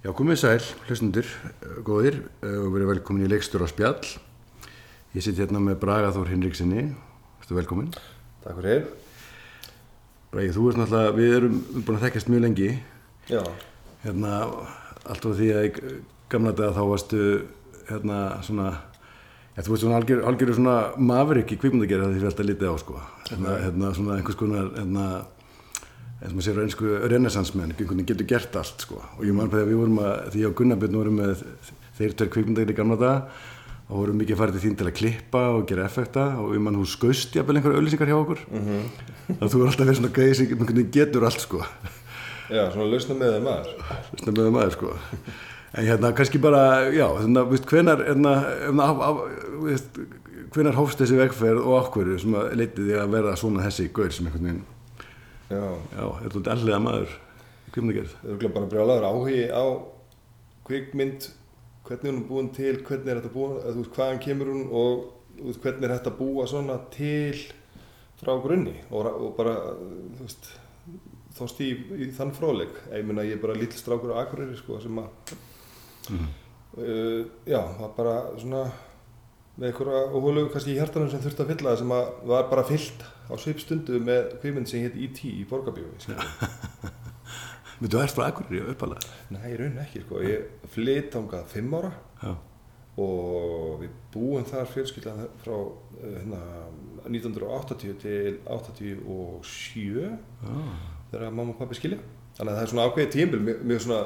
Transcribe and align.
Já, 0.00 0.14
komið 0.16 0.38
sæl, 0.40 0.62
hlustundur, 0.86 1.26
góðir 1.84 2.14
og 2.40 2.70
verið 2.72 2.88
velkomin 2.88 3.26
í 3.26 3.28
leikstur 3.28 3.60
á 3.60 3.68
spjall. 3.68 4.00
Ég 5.12 5.20
sitt 5.26 5.36
hérna 5.36 5.60
með 5.60 5.74
Braga 5.82 6.08
Þór 6.14 6.30
Hinriksinni, 6.32 6.86
þú 7.44 7.58
velkomin. 7.58 7.90
Takk 8.40 8.62
fyrir. 8.62 8.86
Bragi, 10.32 10.54
þú 10.56 10.70
ert 10.70 10.80
náttúrulega, 10.80 11.10
við 11.18 11.34
erum 11.36 11.58
búin 11.74 11.98
að 11.98 12.06
þekkast 12.06 12.30
mjög 12.32 12.44
lengi. 12.46 12.70
Já. 13.28 13.42
Hérna, 14.06 14.38
allt 15.04 15.26
frá 15.26 15.36
því 15.42 15.50
að 15.58 15.68
í 15.68 15.92
gamla 16.32 16.54
daga 16.56 16.78
þá 16.78 16.82
varstu, 16.94 17.20
hérna, 17.90 18.22
svona, 18.48 18.70
já, 19.52 19.60
þú 19.66 19.74
veist 19.74 19.84
svona 19.84 20.00
algjör, 20.00 20.24
algjörur 20.32 20.60
svona 20.62 20.78
mavrik 21.12 21.52
í 21.52 21.60
kvikmyndagerð 21.60 22.06
að 22.06 22.16
því 22.16 22.24
við 22.24 22.30
alltaf 22.30 22.48
litið 22.48 22.72
á, 22.72 22.76
sko. 22.86 23.04
Hérna, 23.28 23.60
hérna 23.66 23.92
svona 24.00 24.16
einhvers 24.16 24.40
konar, 24.46 24.72
hérna, 24.80 25.10
eins 26.20 26.32
og 26.32 26.36
maður 26.36 26.46
sér 26.46 26.58
á 26.60 26.64
einsku 26.66 26.90
renesansmenn, 27.08 27.70
einhvern 27.72 27.94
veginn 27.96 28.08
getur 28.10 28.28
gert 28.28 28.56
allt 28.60 28.84
sko. 28.84 29.00
Og 29.16 29.24
ég 29.24 29.36
man 29.36 29.48
på 29.48 29.56
því 29.56 29.64
að 29.64 29.70
við 29.70 29.78
vorum 29.80 30.00
að, 30.04 30.12
því 30.34 30.42
ég 30.42 30.50
og 30.50 30.58
Gunnarbjörn 30.58 30.98
vorum 31.00 31.16
með 31.20 31.44
þeir 31.96 32.16
tveir 32.18 32.32
kvikmyndagir 32.34 32.72
í 32.72 32.76
gamla 32.76 32.98
daga 33.00 33.46
og 33.90 33.94
vorum 33.98 34.20
mikið 34.20 34.38
farið 34.38 34.58
til 34.58 34.64
þín 34.66 34.76
til 34.78 34.86
að 34.86 34.98
klippa 35.00 35.42
og 35.56 35.64
gera 35.70 35.86
effekta 35.88 36.26
og 36.42 36.52
ég 36.54 36.62
man 36.62 36.76
hún 36.78 36.86
skaust 36.86 37.34
jafnvel 37.34 37.56
einhverja 37.58 37.80
auðlýsingar 37.80 38.12
hjá 38.12 38.18
okkur. 38.18 38.42
Mm 38.50 38.66
-hmm. 38.66 38.82
þannig 39.26 39.46
að 39.46 39.52
þú 39.54 39.60
er 39.60 39.66
alltaf 39.70 39.86
verið 39.86 39.98
svona 39.98 40.16
gæði 40.18 40.34
sem 40.34 40.46
einhvern 40.46 40.76
veginn 40.76 40.92
getur 40.98 41.24
allt 41.24 41.40
sko. 41.40 41.62
Já, 42.50 42.62
svona 42.72 42.90
lausna 42.90 43.14
með 43.14 43.32
það 43.34 43.42
maður 43.48 43.68
Lausna 44.12 44.32
með 44.32 44.44
það 44.44 44.52
maður 44.52 44.72
sko. 44.76 44.88
En 45.72 45.86
hérna 45.86 46.12
kannski 46.12 46.38
bara, 46.38 46.62
já, 46.90 47.06
þannig 47.20 47.40
að, 47.40 48.00
hérna, 48.06 48.34
veist, 49.62 49.98
hvenar 50.50 50.74
hófst 50.74 50.98
þessi 50.98 51.16
vegferð 51.16 51.62
og 51.62 51.86
ákverðu 51.86 52.18
sem 52.18 52.34
að 52.34 52.54
leiti 52.58 52.82
því 52.82 52.96
að 52.98 53.12
verða 53.14 53.36
svona 53.36 53.62
þessi 53.68 53.90
gaur 53.94 54.10
sem 54.10 54.26
einhvern 54.26 54.48
veginn 54.48 54.64
Já, 55.50 55.62
Já, 55.96 56.04
er 56.06 56.30
þetta 56.30 56.54
allega 56.54 56.82
maður 56.82 57.14
í 57.66 57.72
kvikmyndagerð? 57.74 58.12
Það 58.22 58.44
er 58.46 58.52
bara 58.54 58.70
brjálagur 58.70 59.06
áhugi 59.08 59.46
á 59.50 59.64
kvikmynd, 60.68 61.30
hvernig 61.88 62.12
hún 62.12 62.20
er 62.20 62.28
búin 62.28 62.50
til, 62.54 62.74
hvernig 62.86 63.10
er 63.10 63.18
þetta 63.18 63.32
búin, 63.34 63.56
þú 63.64 63.80
veist 63.80 63.96
hvaðan 63.96 64.22
kemur 64.22 64.52
hún 64.52 64.68
og 64.70 65.08
veist, 65.40 65.62
hvernig 65.64 65.88
er 65.88 65.96
þetta 65.96 66.14
búa 66.20 66.46
svona 66.50 66.78
til 66.94 67.40
frá 68.20 68.34
grunni 68.44 68.76
og, 68.92 69.08
og 69.08 69.32
bara, 69.38 69.56
þú 70.18 70.26
veist, 70.26 70.50
þóst 71.34 71.62
í, 71.64 71.70
í 71.98 72.10
þann 72.14 72.34
fróðleik. 72.36 72.82
Ég 72.92 73.06
meina 73.08 73.26
ég 73.26 73.38
er 73.38 73.42
bara 73.42 73.58
lill 73.58 73.72
strákur 73.74 74.14
á 74.14 74.22
Akureyri 74.22 74.58
sko 74.58 74.78
sem 74.82 75.02
að, 75.02 75.34
mm. 76.12 76.28
uh, 76.78 77.22
já, 77.48 77.60
það 77.80 77.96
bara 77.98 78.16
svona 78.36 78.66
með 79.56 79.72
einhverja 79.72 80.04
óhulegu 80.14 80.52
kannski 80.52 80.76
í 80.76 80.78
hjartanum 80.78 81.10
sem 81.10 81.22
þurfti 81.24 81.44
að 81.44 81.56
fylla 81.56 81.74
sem 81.80 81.96
að 81.96 82.12
var 82.30 82.46
bara 82.52 82.66
fyllt 82.68 83.02
á 83.30 83.34
sveipstundu 83.38 84.00
með 84.02 84.34
kvímynd 84.42 84.68
sem 84.70 84.82
hétt 84.84 84.96
E.T. 84.98 85.30
í 85.30 85.44
Borgabíu 85.48 85.86
Myndu 87.80 87.96
þú 87.96 88.02
erst 88.04 88.18
frá 88.18 88.26
Akureyri 88.28 88.60
uppalega? 88.74 89.08
Nei, 89.32 89.54
raun 89.56 89.78
ekki 89.80 90.02
sko, 90.04 90.20
ég 90.26 90.66
flytt 90.74 91.14
ángað 91.16 91.46
fimm 91.54 91.72
ára 91.78 91.92
Já. 92.20 92.32
og 93.00 93.78
við 93.80 93.94
búum 94.12 94.44
þar 94.50 94.68
fjölskyldan 94.68 95.22
frá 95.40 95.54
hérna, 96.02 96.40
1980 97.06 97.94
til 98.02 98.40
87 98.44 100.10
Já. 100.10 100.56
þegar 101.12 101.30
mamma 101.32 101.54
og 101.54 101.60
pappi 101.62 101.78
skilja 101.78 102.00
þannig 102.36 102.50
að 102.52 102.58
það 102.58 102.64
er 102.66 102.72
svona 102.74 102.88
ákveðið 102.90 103.14
tímbil 103.16 103.40
mjög, 103.46 103.80
svona 103.86 104.02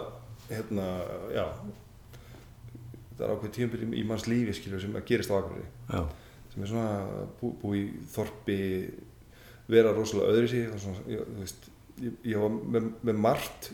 hérna, 0.51 0.87
já 1.35 1.47
það 3.15 3.25
er 3.27 3.33
ákveðið 3.35 3.57
tímbil 3.59 3.83
í, 3.91 4.05
manns 4.07 4.29
lífi 4.31 4.55
skilju 4.61 4.81
sem 4.85 4.95
að 4.99 5.09
gerist 5.11 5.35
á 5.35 5.39
Akureyri 5.41 5.67
Já. 5.91 6.05
sem 6.55 6.63
er 6.63 6.71
svona 6.71 7.27
bú, 7.41 7.51
bú 7.59 7.75
í 7.75 7.83
þorpi 8.15 8.61
vera 9.69 9.93
rosalega 9.97 10.47
sig 10.49 10.69
svona, 10.83 11.05
ég, 11.09 11.25
veist, 11.39 11.71
ég, 12.03 12.13
ég 12.35 12.39
var 12.43 12.51
með, 12.75 12.91
með 13.03 13.21
margt 13.29 13.71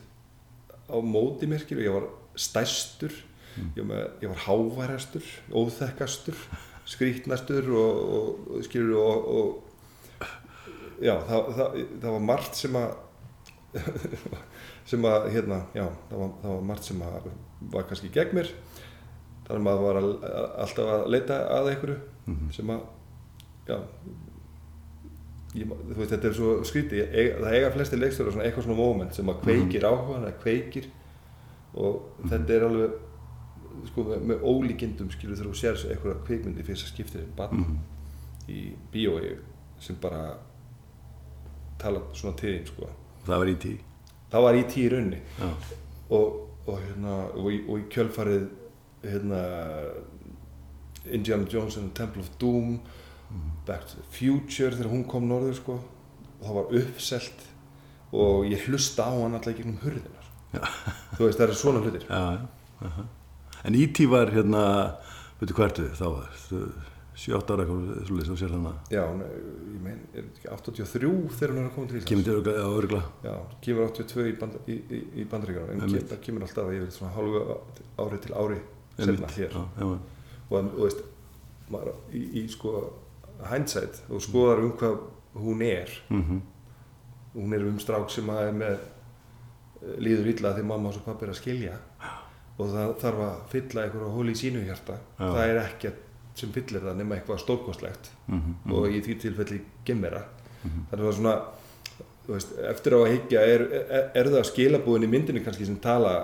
á 0.91 0.97
móti 1.02 1.47
mér 1.50 1.64
ég 1.70 1.92
var 1.98 2.08
stærstur 2.36 3.12
Mm. 3.58 3.70
ég, 3.74 3.82
var 3.88 4.10
ég 4.22 4.28
var 4.30 4.42
háværastur 4.47 5.24
óþekkastur, 5.50 6.36
skrítnastur 6.86 7.66
og, 7.74 7.97
og, 8.15 8.44
og 8.54 8.62
skilju 8.62 8.94
og, 8.94 9.25
og 9.34 10.28
já, 11.03 11.16
það, 11.26 11.48
það, 11.59 11.75
það 12.04 12.15
var 12.15 12.22
margt 12.28 12.54
sem 12.60 12.78
að 12.78 12.92
sem 14.91 15.04
að, 15.10 15.26
hérna, 15.34 15.59
já, 15.75 15.84
það 16.12 16.22
var, 16.22 16.31
það 16.44 16.54
var 16.54 16.65
margt 16.70 16.86
sem 16.88 17.03
að 17.06 17.28
var 17.75 17.88
kannski 17.91 18.12
gegn 18.15 18.38
mér 18.38 18.53
þannig 19.48 19.59
að 19.59 19.66
maður 19.66 19.84
var 19.88 19.98
að, 20.00 20.09
alltaf 20.65 20.92
að 20.94 21.04
leita 21.16 21.41
að 21.59 21.72
einhverju 21.75 21.98
Mhm. 22.31 22.50
sem 22.54 22.70
að, 22.70 22.82
já 23.66 23.76
ég, 25.55 25.66
veist, 25.97 26.11
þetta 26.12 26.28
er 26.28 26.34
svo 26.37 26.50
skríti 26.65 27.00
það 27.41 27.53
eiga 27.56 27.71
flesti 27.75 27.97
leikstöru 27.99 28.34
eitthvað 28.44 28.65
svona 28.69 28.77
moment 28.78 29.15
sem 29.15 29.28
að 29.33 29.41
kveikir 29.44 29.87
áhugan 29.88 30.27
eða 30.28 30.37
kveikir 30.43 30.87
og 31.75 32.27
þetta 32.31 32.55
er 32.56 32.66
alveg 32.69 32.91
sko, 33.91 34.05
með, 34.21 34.41
ólíkindum 34.43 35.10
skilur 35.15 35.37
þegar 35.39 35.50
þú 35.50 35.59
sér 35.60 35.83
eitthvað 35.94 36.22
kveikmyndi 36.28 36.66
fyrst 36.66 36.87
að 36.87 36.93
skiptir 36.94 37.21
einn 37.25 37.34
bann 37.37 37.56
Mhm. 37.60 37.78
í 38.49 38.60
bíói 38.93 39.37
sem 39.81 39.97
bara 40.03 40.37
tala 41.78 42.00
svona 42.12 42.37
til 42.37 42.55
þín 42.59 42.66
sko 42.66 42.89
Það 43.27 43.39
var 43.39 43.47
í 43.47 43.55
tí. 43.56 43.75
það 44.33 44.43
var 44.43 44.55
í 44.55 44.65
tíu 44.71 44.91
raunni 44.91 45.19
Já. 45.39 45.49
og, 46.10 46.49
og, 46.66 46.78
hérna, 46.81 47.15
og, 47.34 47.50
í, 47.53 47.60
og 47.69 47.78
í 47.78 47.84
kjölfarið 47.93 48.49
hérna, 49.03 49.41
Indiana 51.10 51.47
Jones 51.49 51.77
and 51.77 51.91
the 51.93 52.03
Temple 52.05 52.22
of 52.22 52.28
Doom 52.39 52.81
Back 53.66 53.86
to 53.91 53.96
the 54.00 54.06
Future 54.10 54.70
þegar 54.74 54.91
hún 54.92 55.04
kom 55.08 55.28
norður 55.30 55.54
sko, 55.60 55.78
og 56.41 56.44
það 56.46 56.56
var 56.58 56.76
uppselt 56.82 57.46
og 58.12 58.46
ég 58.50 58.64
hlusta 58.66 59.06
á 59.06 59.12
hann 59.14 59.36
alltaf 59.38 59.54
gegnum 59.58 59.76
hurðina 59.84 60.22
sko. 60.24 60.60
þú 61.18 61.26
veist 61.28 61.38
það 61.38 61.46
eru 61.48 61.58
svona 61.60 61.82
hlutir 61.84 62.06
Já, 62.08 62.22
já. 62.34 62.46
aha. 62.88 63.04
En 63.64 63.76
tí 63.94 64.06
var 64.08 64.30
hérna, 64.32 64.62
veitu 65.38 65.54
hvað 65.54 65.68
ertu 65.70 65.91
þá? 65.98 66.08
7-8 67.20 67.52
ára 67.52 67.64
svolítið 67.68 68.28
sem 68.30 68.36
sér 68.41 68.52
þannig 68.54 68.92
já, 68.94 69.02
nei, 69.18 69.26
ég 69.74 69.80
mein, 69.84 69.98
er 70.16 70.24
þetta 70.24 70.38
ekki 70.41 70.70
83 70.72 71.10
þegar 71.36 71.50
hún 71.52 71.58
er 71.60 71.66
að 71.68 71.74
koma 71.74 71.91
til 71.91 72.00
Kemur 72.08 72.22
Íslands 72.22 72.24
til 72.24 72.36
örgla, 72.38 72.68
örgla. 72.80 73.00
já, 73.26 73.34
kemur 73.66 73.82
82 73.91 74.24
í, 74.30 74.32
band, 74.41 74.54
í, 74.64 74.76
í, 74.80 75.00
í 75.20 75.26
bandaríkjana 75.28 75.74
en 75.74 75.82
kem, 75.84 76.06
það 76.14 76.22
kemur 76.24 76.47
alltaf 76.47 76.70
yfir 76.78 76.94
svona 76.94 77.12
hálfu 77.18 77.42
ári 78.06 78.20
til 78.24 78.32
ári 78.41 78.58
senna 78.97 79.32
hér 79.36 79.52
Já, 79.52 79.64
já, 79.82 79.91
og 79.91 80.56
og 80.56 80.80
veist 80.80 81.02
maður, 81.70 81.98
í, 82.16 82.22
í 82.41 82.44
sko 82.54 82.72
hindsight 83.51 84.03
og 84.11 84.23
skoðar 84.25 84.65
um 84.65 84.73
hvað 84.81 84.99
hún 85.41 85.62
er. 85.67 85.93
Mhm, 86.11 86.41
hún 87.34 87.55
er 87.55 87.67
um 87.69 87.78
strák 87.78 88.11
sem 88.11 88.27
að 88.33 88.43
er 88.49 88.53
með 88.53 88.75
eh, 88.78 89.97
líður 90.03 90.33
illa 90.34 90.55
því 90.56 90.67
mamma 90.67 90.93
og 90.93 91.05
pappi 91.05 91.25
er 91.27 91.34
að 91.34 91.41
skilja. 91.41 91.78
Og 92.61 92.69
það 92.75 92.95
þarf 93.01 93.21
að 93.25 93.37
fylla 93.55 93.84
einhverju 93.87 94.11
hóli 94.17 94.33
í 94.34 94.41
sínu 94.41 94.65
hjarta. 94.67 94.99
Já. 95.19 95.31
það 95.33 95.45
er 95.49 95.62
ekkert 95.62 96.06
sem 96.41 96.53
fyllir 96.53 96.83
það 96.84 96.97
nema 97.01 97.17
eitthvað 97.17 97.41
stórkostlegt. 97.45 98.11
Mhm, 98.28 98.73
og 98.73 98.91
í 98.91 99.01
því 99.05 99.19
tilfelli 99.21 99.62
gemmera 99.84 100.25
þannig 100.91 101.07
að 101.09 101.17
svona 101.17 101.34
veist, 102.28 102.53
eftir 102.71 102.97
á 102.97 102.99
að 103.01 103.11
higgja 103.15 103.43
er, 103.55 103.65
er, 103.81 104.07
er 104.21 104.31
það 104.34 104.47
skilabúin 104.51 105.07
í 105.07 105.11
myndinu 105.11 105.43
kannski 105.45 105.67
sem 105.69 105.78
tala 105.83 106.15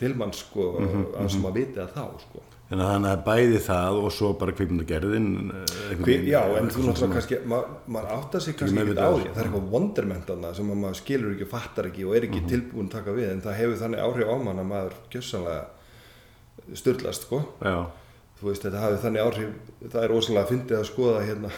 til 0.00 0.14
mann 0.18 0.32
sko 0.36 0.68
að 0.78 1.30
sem 1.34 1.46
að 1.48 1.58
viti 1.58 1.82
að 1.82 1.94
þá 1.96 2.04
sko 2.22 2.44
Þannig 2.72 2.86
að 2.86 2.92
þannig 2.94 3.10
að 3.12 3.24
bæði 3.26 3.58
það 3.66 3.96
og 4.00 4.12
svo 4.16 4.28
bara 4.40 4.52
kvikmyndagerðin 4.56 5.26
eh, 5.58 6.12
já, 6.24 6.38
en 6.56 6.70
þú 6.72 6.84
náttúrulega 6.86 7.16
kannski, 7.18 7.40
ma 7.52 7.58
maður 7.84 8.14
áttar 8.14 8.44
sig 8.46 8.56
kannski 8.56 8.80
ekki 8.80 8.94
á 8.96 9.12
því, 9.12 9.26
það 9.26 9.40
er 9.42 9.48
eitthvað 9.50 9.66
wonderment 9.74 10.30
þarna 10.30 10.52
sem 10.56 10.70
að 10.72 10.80
maður 10.80 10.98
skilur 11.02 11.34
ekki 11.34 11.48
fattar 11.50 11.90
ekki 11.90 12.06
og 12.08 12.16
er 12.16 12.26
ekki 12.30 12.42
tilbúin 12.48 12.88
að 12.88 12.96
taka 12.96 13.16
við, 13.18 13.28
en 13.34 13.44
það 13.44 13.58
hefur 13.60 13.78
þannig 13.82 14.04
áhrif 14.06 14.32
á 14.32 14.36
mann 14.46 14.64
að 14.64 14.70
maður 14.72 14.96
gjössanlega 15.12 16.72
styrlast, 16.80 17.28
sko. 17.28 17.42
Já, 17.60 17.76
Þú 18.40 18.48
veist, 18.48 18.64
þetta 18.64 18.80
hafi 18.86 19.04
þannig 19.04 19.26
áhrif, 19.28 19.54
það 19.84 20.02
er 20.02 20.16
ósannlega 20.16 20.46
að 20.46 20.52
fyndið 20.56 20.80
að 20.80 20.88
skoða 20.88 21.22
hérna 21.28 21.52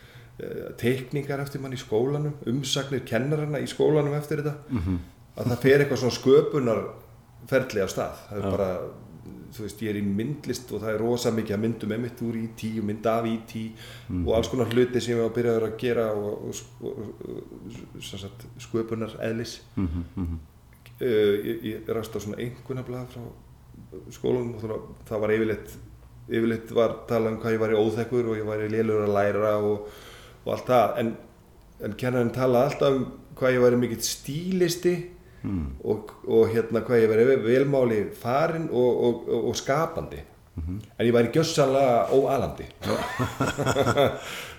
teikningar 0.80 1.44
eftir 1.44 1.60
mann 1.62 1.76
í 1.76 1.84
skólanum, 1.84 2.40
umsagnir 2.50 3.04
kennarana 3.06 3.60
í 3.60 3.68
skólanum 3.70 4.16
eftir 4.16 4.40
þetta, 4.40 4.56
mhm, 4.72 5.00
að 5.36 5.52
það 5.52 5.64
fer 5.68 5.84
eitthvað 5.84 6.06
svona 6.06 6.16
sköpunarferli 6.22 7.84
af 7.84 7.92
stað, 7.92 8.24
það 8.30 8.40
er 8.40 8.54
bara 8.56 8.70
þú 9.54 9.64
veist, 9.64 9.82
ég 9.84 9.92
er 9.92 10.00
í 10.00 10.04
myndlist 10.04 10.72
og 10.74 10.82
það 10.82 10.94
er 10.94 11.04
rosa 11.04 11.32
mikið 11.34 11.56
að 11.56 11.62
myndum 11.62 11.94
emitt 11.96 12.24
úr 12.26 12.40
í 12.40 12.44
tí 12.58 12.72
og 12.80 12.88
mynd 12.88 13.06
af 13.10 13.28
í 13.30 13.36
tí 13.50 13.64
og 14.24 14.32
alls 14.36 14.50
konar 14.52 14.72
hluti 14.72 15.00
sem 15.00 15.14
ég 15.14 15.22
var 15.22 15.30
að 15.30 15.38
byrja 15.38 15.54
að 15.60 15.76
gera 15.80 16.08
og, 16.18 16.50
og, 16.50 16.90
og, 16.90 17.14
og 17.94 18.66
sköpunar 18.66 19.16
eðlis 19.24 19.56
mhm, 19.76 20.04
mhm, 20.14 20.38
uh, 21.00 21.34
ég, 21.48 21.66
ég 21.70 21.90
rast 21.96 22.16
á 22.16 22.18
svona 22.18 22.40
einhvernablaða 22.42 23.10
frá 23.14 23.24
skólanum 24.14 24.56
og 24.58 24.64
það, 24.64 24.86
það 25.08 25.22
var 25.24 25.34
yfirleitt 25.36 25.76
yfirleitt 26.28 26.72
var 26.74 26.98
talað 27.08 27.34
um 27.34 27.40
hvað 27.42 27.54
ég 27.54 27.62
var 27.62 27.74
í 27.74 27.80
óþekkur 27.80 28.30
og 28.32 28.38
ég 28.38 28.48
var 28.48 28.62
í 28.64 28.70
lélur 28.72 29.04
að 29.04 29.14
læra 29.16 29.56
og, 29.60 29.88
og 30.44 30.52
allt 30.54 30.70
það. 30.70 30.94
En, 31.02 31.10
en 31.84 31.96
kennarinn 32.00 32.32
talaði 32.34 32.70
alltaf 32.70 32.98
um 32.98 33.04
hvað 33.38 33.56
ég 33.56 33.64
var 33.64 33.76
mikill 33.80 34.06
stílisti 34.06 34.94
mhm, 35.44 35.66
og, 35.84 36.10
og 36.26 36.48
hérna 36.54 36.82
hvað 36.86 37.02
ég 37.04 37.10
væri 37.12 37.36
velmáli 37.44 38.00
farin 38.18 38.66
og, 38.72 39.04
og, 39.08 39.28
og, 39.44 39.52
skapandi. 39.60 40.22
En 40.54 41.02
ég 41.02 41.10
væri 41.14 41.32
gjössanlega 41.34 42.08
óalandi. 42.14 42.66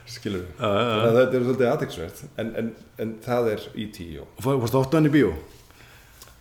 Skilur 0.06 0.44
við 0.44 0.50
já. 0.60 0.70
þannig 0.70 1.06
að 1.10 1.16
þetta 1.20 1.38
er 1.40 1.46
svolítið 1.46 1.70
aðeinsvert 1.72 2.20
en, 2.44 2.50
en, 2.62 2.68
en 3.02 3.14
það 3.26 3.48
er 3.56 3.64
í 3.82 3.86
tíu. 3.96 4.26
Og 4.38 4.44
fór- 4.46 4.60
Fórstu 4.62 4.82
óttan 4.84 5.08
í 5.10 5.12
bíó? 5.14 5.32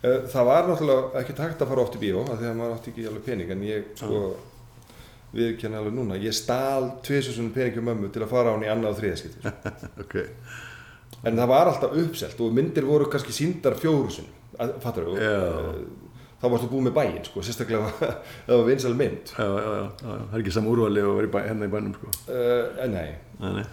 Eh, 0.05 0.19
Það 0.29 0.49
var 0.51 0.67
náttúrulega 0.69 1.23
ekki 1.23 1.37
takt 1.39 1.63
að 1.65 1.71
fara 1.73 1.85
oft 1.87 1.97
í 1.97 2.03
bíó 2.03 2.25
af 2.27 2.37
því 2.43 2.51
að 2.51 2.59
maður 2.59 2.75
átti 2.77 2.93
ekki 2.93 3.07
alveg 3.09 3.25
pening. 3.31 3.55
En 3.55 3.63
ég 3.65 3.87
sko 3.97 4.21
við 5.35 5.55
kenna 5.63 5.81
alveg 5.81 5.97
núna 5.97 6.19
ég 6.21 6.35
stál 6.37 6.91
tviðsessunum 7.07 7.55
pening 7.57 7.75
hjá 7.79 7.83
mömmu 7.89 8.11
til 8.15 8.23
að 8.27 8.31
fara 8.35 8.53
á 8.53 8.55
hann 8.55 8.67
í 8.67 8.71
annað 8.71 8.93
og 8.93 9.01
þriðaskipti 9.01 9.55
ok, 10.05 10.15
en 11.25 11.39
það 11.41 11.51
var 11.53 11.71
alltaf 11.73 11.95
uppselt 12.05 12.41
og 12.45 12.57
myndir 12.57 12.87
voru 12.89 13.09
kannski 13.13 13.35
síndar 13.37 13.77
fjórusun 13.81 14.27
fattur 14.83 15.09
þú? 15.11 15.15
Já. 15.19 15.39
þá 16.43 16.47
varstu 16.53 16.69
búið 16.71 16.87
með 16.89 16.97
bæinn 16.99 17.25
sko, 17.27 17.43
sérstaklega 17.47 17.93
það 18.47 18.59
var 18.59 18.67
vinsal 18.69 18.95
mynd 18.99 19.33
já, 19.33 19.47
já, 19.47 19.65
já, 19.65 19.87
já, 20.05 20.11
það 20.11 20.37
er 20.37 20.43
ekki 20.45 20.55
saman 20.59 20.75
úrvali 20.75 21.05
og 21.09 21.17
verið 21.21 21.39
hérna 21.49 21.69
í 21.71 21.73
bænum 21.73 21.97
sko. 21.99 22.13
uh, 22.29 22.85
nei, 22.93 23.09
Nei, 23.41 23.51
nei, 23.61 23.65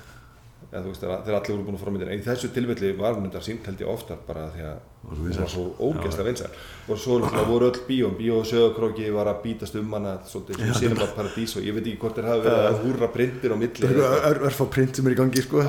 eða, 0.71 0.83
þú 0.85 0.94
veist, 0.94 1.03
þegar 1.03 1.38
allir 1.38 1.56
voru 1.56 1.65
búin 1.68 1.75
að 1.77 1.81
fara 1.83 1.91
á 1.91 1.95
myndin 1.95 2.13
en 2.13 2.21
í 2.21 2.25
þessu 2.25 2.50
tilfelli 2.56 2.94
var 3.00 3.19
myndar 3.19 3.44
sínd 3.44 3.65
held 3.68 3.83
ég 3.83 3.91
oftar 3.91 4.21
bara 4.27 4.47
því 4.56 4.65
að 4.69 4.79
Var 5.01 5.18
hún 5.18 5.31
var 5.33 5.50
svo 5.50 5.63
ógeðslega 5.81 6.27
vinsal 6.27 6.50
og 6.94 7.00
svo 7.01 7.15
voru 7.50 7.71
öll 7.71 7.79
bíó 7.88 8.12
bíó 8.13 8.35
og 8.38 8.45
sögurkróki 8.45 9.07
var 9.09 9.31
að 9.31 9.39
bítast 9.47 9.75
um 9.79 9.95
hana 9.95 10.12
svolítið 10.29 10.62
sem 10.62 10.75
Cinema 10.77 11.07
Paradís 11.15 11.56
og 11.57 11.65
ég 11.65 11.73
veit 11.73 11.88
ekki 11.89 11.97
hvort 12.03 12.19
þeir 12.19 12.27
hafi 12.29 12.45
verið 12.45 12.68
að 12.68 12.77
húrra 12.83 13.09
printir 13.15 13.56
á 13.56 13.57
milli 13.63 13.89
það 13.97 14.29
er 14.29 14.41
örfá 14.51 14.69
print 14.77 15.01
sem 15.01 15.09
er 15.09 15.15
í 15.15 15.19
gangi 15.23 15.45
sko. 15.47 15.65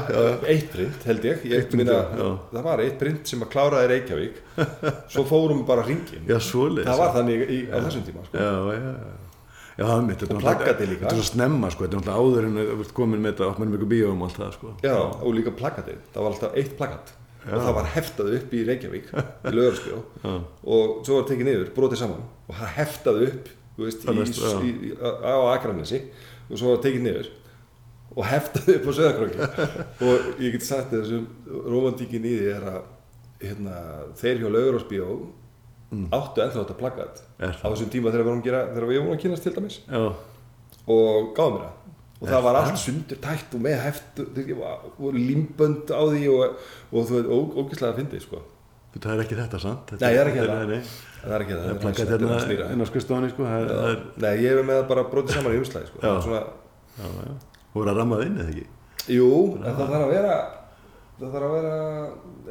eitt 0.52 0.68
print 0.76 1.08
held 1.08 1.26
ég, 1.30 1.48
ég 1.48 1.74
minna, 1.80 1.98
það 2.52 2.68
var 2.68 2.84
eitt 2.84 3.00
print 3.00 3.32
sem 3.32 3.46
að 3.46 3.52
kláraði 3.56 3.90
Reykjavík. 3.94 4.38
Svo 5.16 5.24
fórum 5.32 5.64
bara 5.64 5.88
hringin 5.88 6.28
það 6.28 7.00
var 7.00 7.16
þannig 7.16 7.48
á 7.72 7.76
þessum 7.88 8.08
tíma 8.10 8.28
sko. 8.28 8.36
já, 8.36 8.52
já, 8.76 8.94
já 9.00 9.21
Já, 9.78 9.84
það 9.88 10.04
mitt, 10.06 10.20
þetta 10.22 10.36
Og 10.36 10.42
plakatið 10.44 10.90
líka. 10.92 11.02
Þetta 11.06 11.14
er 11.16 11.20
svo 11.22 11.28
snemma, 11.30 11.70
sko, 11.72 11.86
þetta 11.86 11.96
er 11.96 12.02
náttúrulega 12.02 12.22
áður 12.22 12.46
en 12.48 12.60
þú 12.60 12.84
ert 12.84 12.94
komin 12.98 13.22
með 13.24 13.32
þetta, 13.32 13.48
átt 13.48 13.60
mann 13.62 13.72
ykkur 13.72 13.90
bíóum 13.92 14.22
og 14.22 14.28
allt 14.28 14.40
það, 14.42 14.54
sko. 14.58 14.72
Já, 14.84 14.94
og 15.00 15.34
líka 15.38 15.54
plakatið, 15.56 16.00
það 16.12 16.26
var 16.26 16.34
alltaf 16.36 16.58
eitt 16.60 16.74
plakat 16.78 17.12
og 17.42 17.58
það 17.58 17.74
var 17.74 17.88
heftað 17.96 18.30
upp 18.36 18.52
í 18.54 18.62
Reykjavík 18.68 19.08
í 19.50 19.52
Löðarspjó 19.56 19.98
Já. 20.22 20.32
og 20.62 20.92
svo 21.06 21.16
var 21.18 21.28
tekið 21.30 21.48
niður, 21.48 21.70
brotið 21.74 22.02
saman 22.02 22.24
og 22.46 22.54
það 22.58 22.74
heftað 22.76 23.22
upp 23.26 23.48
þú 23.72 23.86
veist, 23.86 24.04
Það 24.04 24.12
í, 24.14 24.20
veist, 24.20 24.42
já. 24.42 24.52
í, 24.62 24.72
í, 24.86 24.92
á 25.02 25.36
Akranesi 25.50 26.00
og 26.46 26.60
svo 26.60 26.74
var 26.74 26.82
tekið 26.84 27.06
niður 27.08 27.30
og 28.12 28.26
heftað 28.28 28.70
upp 28.76 28.86
á 28.86 28.92
Söðakróki 28.98 29.50
og 30.06 30.42
ég 30.44 30.54
get 30.54 30.66
sagt 30.68 30.92
þessum 30.94 31.26
romantíkin 31.72 32.28
í 32.28 32.34
því 32.38 32.50
er 32.52 32.66
að 32.76 32.82
hérna, 33.42 33.78
þeir 34.20 34.44
hjá 34.44 34.50
Löðarspjó 35.92 36.18
áttu 36.18 36.42
ennþá 36.46 36.58
þetta 36.64 36.76
plakat 36.82 37.22
Mm. 37.42 37.54
Á 37.58 37.66
þessum 37.72 37.88
tíma 37.90 38.10
þegar 38.12 38.22
við 38.22 38.28
vorum 38.30 38.40
að 38.42 38.44
gera 38.46 38.58
þegar 38.72 38.84
við 38.88 38.98
vorum 39.02 39.12
að 39.16 39.22
kynast 39.22 39.42
til 39.42 39.52
dæmis 39.56 39.76
Já, 39.90 40.02
og 40.94 41.32
gáðum 41.36 41.56
mér 41.58 41.64
það 41.66 42.22
og 42.22 42.28
það 42.30 42.42
var 42.46 42.58
allt 42.60 42.78
sundur 42.78 43.18
tætt 43.24 43.54
og 43.56 43.60
með 43.64 43.80
heft 43.82 44.20
og 44.22 45.16
limbönd 45.16 45.90
á 45.90 46.02
því 46.06 46.20
og, 46.30 46.42
og 46.92 47.08
þú 47.08 47.16
veit, 47.16 47.30
ógeðslega 47.58 47.90
að 47.90 47.98
fyndi 47.98 48.20
sko. 48.22 48.42
það 48.94 49.12
er 49.16 49.22
ekki 49.24 49.38
þetta, 49.40 49.58
sant? 49.64 49.82
Þetta, 49.90 50.04
Nei, 50.06 50.14
það 50.14 50.20
er 50.22 50.30
ekki 50.30 50.38
þetta. 50.38 50.54
það 51.24 51.34
er 51.34 51.42
ekki 51.42 51.56
það, 51.56 51.64
er 51.64 51.72
hans- 51.72 51.82
plakað 51.82 51.98
þetta 51.98 52.14
er 52.14 52.20
hérna 52.22 52.70
inn 52.76 52.84
á 52.84 52.86
skrifstofunni, 52.92 53.30
sko, 53.32 53.42
Nei, 54.22 54.32
ég 54.38 54.48
hef 54.54 54.66
með 54.70 54.82
bara 54.92 55.04
brotið 55.10 55.34
saman 55.34 55.56
í 55.56 55.60
umslæði 55.64 55.90
sko. 55.90 55.98
Já, 55.98 56.12
þú 57.02 57.80
voru 57.80 57.90
að 57.90 57.98
rammað 57.98 58.24
inn, 58.28 58.38
eða 58.38 58.52
ekki? 58.54 58.66
jú, 59.16 59.28
en 59.58 59.66
það 59.66 59.88
þarf 59.90 60.04
að 60.06 60.12
vera 60.14 60.34
það 61.22 61.34
þarf 61.36 61.48
að 61.48 61.54
vera 61.56 61.74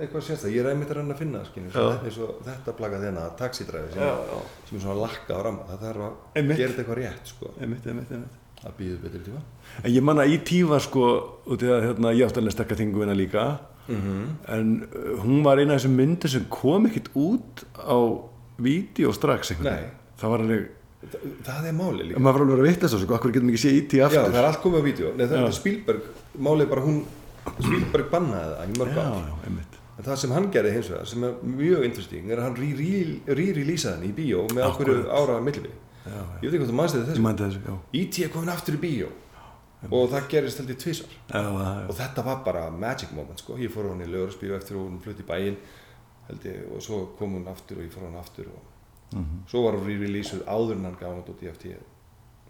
eitthvað 0.06 0.26
sérstæð 0.28 0.54
ég 0.56 0.62
er 0.66 0.70
einmitt 0.72 0.92
að 0.94 0.98
reyna 1.00 1.16
að 1.16 1.22
finna 1.22 1.42
skynur, 1.48 1.76
Já. 1.76 1.88
eins 2.08 2.20
og 2.26 2.30
þetta 2.48 2.76
plakað 2.80 3.06
hérna, 3.08 3.24
taxidræfi 3.40 3.94
sem, 3.96 4.04
Já, 4.04 4.14
já. 4.32 4.38
sem 4.70 4.78
er 4.78 4.84
svona 4.86 5.00
lakka 5.02 5.38
á 5.38 5.40
ramma 5.48 5.66
það 5.72 5.84
þarf 5.88 6.06
að 6.08 6.40
Einmitt. 6.42 6.58
gera 6.62 6.72
þetta 6.72 6.84
eitthvað 6.86 7.02
rétt 7.02 7.34
sko. 7.34 7.52
Einmitt, 7.62 7.88
einmitt, 7.92 8.12
einmitt. 8.16 8.38
að 8.62 8.76
býðu 8.78 8.98
betri 9.06 9.22
tíma 9.26 9.42
En 9.84 9.92
ég 9.96 10.04
manna 10.06 10.26
í 10.30 10.38
tífa, 10.46 10.80
sko, 10.86 11.06
út 11.52 11.64
í 11.66 11.70
að, 11.72 11.86
hérna, 11.90 12.12
ég 12.18 12.28
átti 12.30 12.42
alveg 12.44 12.54
stekka 12.58 12.76
þinguvina 12.82 13.16
líka, 13.18 13.46
en 13.92 14.68
uh, 14.86 15.16
hún 15.24 15.42
var 15.44 15.60
eina 15.60 15.74
af 15.76 15.82
þessum 15.82 15.96
myndir 15.98 16.30
sem 16.32 16.46
kom 16.54 16.86
ekkit 16.88 17.10
út 17.18 17.64
á 17.82 17.98
vídeo 18.62 19.12
strax. 19.16 19.54
Það 19.58 20.30
var 20.30 20.44
alveg, 20.46 20.70
Þa, 21.02 21.18
það 21.48 21.64
er 21.66 21.74
máli 21.74 22.04
líka 22.12 22.20
maður 22.22 22.44
var 22.44 22.44
alveg 22.46 22.60
að 22.62 22.68
vitlega 22.70 22.90
svo, 22.94 23.00
sko, 23.02 23.16
akkur 23.18 23.32
getum 23.34 23.48
ekki 23.50 23.62
séð 23.64 23.78
í 23.80 23.80
tíu 23.90 24.02
Já, 24.04 24.06
aftur. 24.06 24.28
það 24.28 24.38
er 24.38 24.48
allt 24.52 24.60
komið 24.62 24.78
á 24.78 24.84
vídeo 24.86 25.14
Nei, 25.18 25.24
það 25.26 25.40
Já. 25.40 25.46
er 25.48 25.56
Spielberg, 25.58 26.04
málið 26.46 26.62
er 26.62 26.70
bara 26.76 26.84
hún 26.86 27.00
Spielberg 27.62 28.10
bannaði 28.12 28.56
það 28.58 28.74
í 28.74 28.78
mörg 28.80 28.98
ár 29.02 29.30
einmitt. 29.48 29.78
En 29.98 30.06
það 30.08 30.16
sem 30.22 30.32
hann 30.36 30.48
gerði 30.54 30.72
hins 30.76 30.90
vegar, 30.90 31.06
sem 31.12 31.24
er 31.28 31.34
mjög 31.46 31.84
interesting, 31.86 32.30
er 32.32 32.40
að 32.42 32.46
hann 32.48 32.56
re-releasaði 33.38 33.96
hann 33.98 34.06
í 34.08 34.14
bíó 34.18 34.46
með 34.56 34.68
okkur 34.70 34.92
ára 35.12 35.40
já. 36.06 36.22
Ég 36.42 36.48
veit 36.48 36.54
ekki 36.54 36.62
hvort 36.64 36.72
þú 36.72 36.78
mannst 36.80 36.96
þetta 36.98 37.06
þessu. 37.12 37.76
E.T. 38.02 38.24
er 38.26 38.32
komin 38.34 38.50
aftur 38.56 38.78
í 38.78 38.82
bíó 38.82 39.10
og 39.92 40.10
það 40.14 40.28
gerist 40.30 40.60
já, 41.42 41.70
já. 41.82 41.86
Og 41.90 41.96
þetta 41.98 42.24
var 42.26 42.42
bara 42.46 42.64
magic 42.72 43.12
moment, 43.18 43.40
sko. 43.42 43.58
Ég 43.58 43.72
fór 43.74 43.90
hann 43.90 44.02
í 44.06 44.10
lögursbíó 44.10 44.56
eftir 44.58 44.78
og 44.78 44.88
hún 44.90 45.00
flutti 45.02 45.26
í 45.26 45.30
bæinn, 45.30 45.58
og 46.76 46.82
svo 46.86 47.00
kom 47.18 47.34
hún 47.38 47.48
aftur 47.52 47.78
og 47.82 47.86
ég 47.88 47.94
fór 47.94 48.06
hann 48.10 48.20
aftur 48.22 48.46
og 48.54 48.68
Mhm. 49.12 49.42
svo 49.50 49.64
var 49.66 49.74
hún 49.76 49.88
re-releasuð 49.90 50.46
áður 50.48 50.78
en 50.78 50.86
hann 50.86 50.96
gaf 51.00 51.10
hann 51.12 51.24
út 51.28 51.42
í 51.44 51.50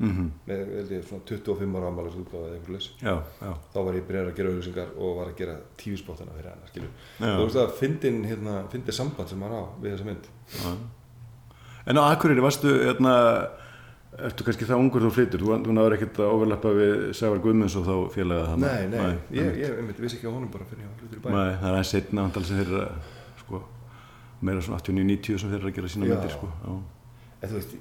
FT 0.02 0.08
Mhm. 0.12 0.32
með, 0.48 0.62
held 0.76 0.92
ég, 0.92 1.04
svona 1.06 1.22
25 1.30 1.76
ára 1.78 1.90
ámælis 1.92 2.16
útgáða 2.18 2.48
eða 2.48 2.56
eitthvað 2.58 2.76
leys. 2.76 2.90
Þá 3.74 3.80
var 3.86 3.94
ég 3.94 4.08
byrjar 4.08 4.28
að 4.32 4.36
gera 4.36 4.50
auðlýsingar 4.50 4.90
og 4.98 5.18
var 5.18 5.28
að 5.32 5.36
gera 5.38 5.56
tífisbóttana 5.78 6.32
fyrir 6.38 6.50
hann, 6.50 6.64
skilur. 6.72 6.90
Já. 7.20 7.32
Og 7.36 7.40
þú 7.40 7.46
veist 7.46 7.60
það, 7.62 7.76
fyndin, 7.82 8.24
hérna, 8.26 8.56
fyndin 8.72 8.94
samband 8.98 9.30
sem 9.30 9.42
hann 9.42 9.52
á 9.54 9.64
við 9.82 9.94
þessa 9.96 10.06
mynd. 10.06 10.26
Já. 10.58 10.72
En 11.88 11.98
á 11.98 12.04
Akureyri 12.12 12.42
varstu, 12.42 12.68
hérna, 12.86 13.14
ertu 14.22 14.44
kannski 14.44 14.66
það 14.68 14.82
ungur 14.84 15.02
þú 15.06 15.12
flytur, 15.16 15.40
þú, 15.42 15.54
þú 15.66 15.72
náður 15.78 15.96
ekkert 15.98 16.18
að 16.20 16.32
overlappa 16.36 16.70
við 16.76 17.14
Sævar 17.16 17.40
Guðmunds 17.42 17.76
og 17.80 17.86
þá 17.88 17.96
félaga 18.14 18.48
það. 18.50 18.58
Nei, 18.66 18.88
nei, 18.92 19.18
ég, 19.38 19.56
ég 19.62 19.78
einmitt, 19.80 20.02
vissi 20.04 20.18
ekki 20.20 20.28
á 20.30 20.34
honum 20.36 20.52
bara 20.52 20.66
fyrir 20.66 20.84
ég 20.84 20.90
var 20.92 20.98
hlutur 21.02 21.18
í 21.18 21.24
bæ. 21.24 21.30
Nei, 21.32 21.54
það 21.62 21.68
er 21.70 21.78
aðeins 21.78 21.94
setna 21.96 22.26
vantal 22.26 22.44
sem 22.44 22.58
þeir 22.60 22.68
eru 22.68 22.82
að, 22.82 23.14
sko, 23.46 23.62
meira 24.42 24.62
svona 24.66 24.82
89-90 24.82 25.40
sem 25.40 25.50
þeir 25.54 25.60
eru 25.62 25.70
að 25.72 25.76
gera 25.80 25.88
sína 25.96 26.10
myndir, 26.12 26.34
sko. 26.36 26.50
Já. 26.66 26.74
En 27.42 27.50
þú 27.50 27.54
veist, 27.58 27.72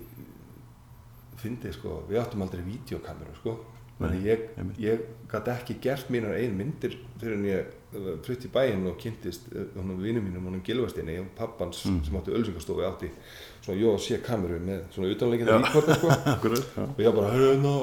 fyndið 1.43 1.77
sko, 1.79 2.01
við 2.09 2.23
áttum 2.23 2.43
aldrei 2.47 2.63
vídeokameru 2.67 3.37
sko. 3.41 3.59
Þannig 4.01 4.23
ég, 4.25 4.45
ég 4.81 5.01
gæti 5.29 5.51
ekki 5.53 5.75
gert 5.85 6.07
mínar 6.09 6.33
einn 6.39 6.55
myndir 6.57 6.95
fyrir 7.21 7.35
en 7.37 7.43
ég 7.45 7.67
uh, 7.99 8.15
flutti 8.25 8.49
í 8.49 8.53
bæinn 8.55 8.87
og 8.89 8.95
kynntist 9.03 9.51
uh, 9.53 9.67
honum 9.77 9.99
vinnum 10.01 10.25
mínum, 10.25 10.47
honum 10.49 10.63
Gilvastinni 10.65 11.19
og 11.21 11.27
pappans 11.37 11.83
Mm. 11.85 11.99
sem 12.07 12.17
átti 12.17 12.33
ölsingastofu 12.33 12.87
átti 12.89 13.11
svona 13.61 13.77
jó 13.77 13.93
sé 14.01 14.17
kameru 14.25 14.57
með 14.65 14.87
svona 14.95 15.11
utanleikina 15.13 15.59
ríkvarta 15.61 15.99
sko. 15.99 16.09
Og 16.97 17.03
ég 17.05 17.13
bara, 17.19 17.35
hörðu 17.35 17.51
hérna, 17.51 17.75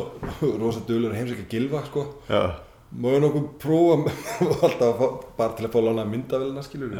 rosa 0.63 0.81
dölur 0.89 1.13
að 1.13 1.19
heimsækja 1.21 1.45
Gilva 1.53 1.83
sko. 1.85 2.07
Ég 2.33 3.21
nokkuð 3.21 3.47
prófa 3.61 4.15
alltaf 4.65 5.01
bara 5.37 5.53
til 5.53 5.67
að 5.67 5.73
fá 5.77 5.79
lána 5.85 6.05
myndavélina 6.09 6.63
skilur 6.65 6.97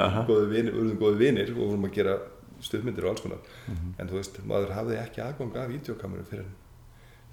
við, 0.53 0.69
urðum 0.75 0.97
góði 1.01 1.17
vinir 1.25 1.53
og 1.55 1.63
vorum 1.63 1.89
að 1.89 1.93
gera 1.97 2.17
stuðmyndir 2.61 3.05
og 3.05 3.09
alls 3.13 3.21
konar 3.21 3.37
Mhm. 3.67 3.93
en 3.99 4.07
þú 4.07 4.13
veist, 4.19 4.39
maður 4.47 4.71
hafði 4.75 4.97
ekki 5.03 5.21
aðgang 5.23 5.55
af 5.57 5.69
videokameru 5.69 6.23
fyrir 6.25 6.45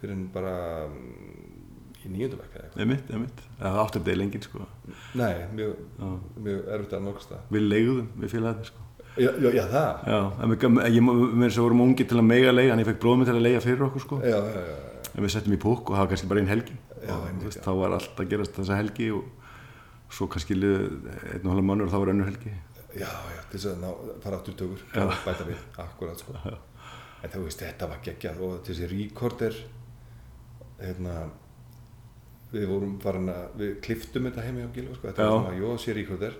fyrir 0.00 0.26
bara 0.34 0.86
mm, 0.86 1.52
í 2.04 2.08
nýjöndu 2.12 2.36
vekka 2.36 2.58
eða 2.58 2.64
eitthvað 2.68 2.82
emitt, 2.84 3.10
emitt. 3.16 3.38
Það 3.60 3.78
áttum 3.84 4.02
þeir 4.04 4.18
lengið, 4.20 4.42
sko. 4.44 4.66
Nei, 5.14 5.34
mjög, 5.56 5.76
Já. 5.98 6.08
mjög 6.44 6.66
erfitt 6.74 6.92
að 6.98 7.02
nokast 7.06 7.30
það 7.30 7.54
Við 7.56 7.62
leigðum, 7.70 8.08
við 8.20 8.34
félagarnir, 8.34 8.66
sko. 8.72 8.80
Já, 9.14 9.30
já, 9.38 9.50
já 9.54 9.64
það 9.70 10.08
Já, 10.10 11.00
mér 11.40 11.50
sem 11.54 11.62
vorum 11.62 11.80
ungi 11.86 12.04
til 12.08 12.18
að 12.18 12.24
mega 12.26 12.52
leiga, 12.52 12.72
en 12.74 12.78
ég 12.82 12.86
fekk 12.90 13.00
bróðum 13.00 13.24
til 13.24 13.34
að 13.38 13.42
leiga 13.46 13.60
fyrir 13.64 13.86
okkur, 13.86 14.00
sko. 14.04 14.20
Já, 14.20 14.36
já, 14.42 14.60
já, 14.68 14.76
En 15.14 15.22
við 15.22 15.30
settum 15.30 15.52
í 15.54 15.60
púk 15.62 15.88
og 15.90 15.94
það 15.94 16.00
var 16.02 16.08
kannski 16.10 16.26
bara 16.28 16.40
einn 16.40 16.48
helgi. 16.50 16.76
Já, 17.06 17.14
og, 17.14 17.42
veist, 17.44 17.60
þá 17.62 17.70
var 17.78 17.92
allt 17.94 18.16
að 18.18 18.28
gerast 18.32 18.52
þessa 18.58 18.76
helgi 18.76 19.10
og 19.14 19.24
svo 20.10 20.26
kannski 20.26 20.56
einn 20.58 21.44
og 21.46 21.50
halva 21.54 21.62
mannur 21.62 21.86
og 21.86 21.92
þá 21.94 21.98
var 22.02 22.10
önnur 22.12 22.26
helgi. 22.26 22.50
Já, 23.00 23.08
já, 23.36 23.40
til 23.50 23.58
þess 23.60 23.66
að 23.72 23.80
ná, 23.82 23.90
fara 24.24 24.36
aftur 24.40 24.54
tökur 24.60 24.84
bæta 25.26 25.44
við, 25.48 25.60
akkurat 25.84 26.18
sko 26.22 26.32
Já. 26.44 26.54
en 27.24 27.30
þú 27.34 27.44
veist, 27.46 27.60
þetta 27.64 27.88
var 27.88 28.00
geggjað 28.04 28.40
og 28.46 28.58
þessi 28.66 28.88
recorder 28.90 29.54
hérna 30.80 31.14
við 32.54 32.66
vorum 32.70 32.96
farin 33.02 33.30
að, 33.32 33.44
við 33.58 33.76
kliftum 33.82 34.28
þetta 34.28 34.44
heimi 34.46 34.66
á 34.66 34.70
Gilva 34.74 34.94
sko, 34.98 35.08
þetta 35.10 35.24
Já. 35.26 35.30
var 35.30 35.46
svona 35.46 35.62
Jósi 35.62 35.94
recorder 35.96 36.36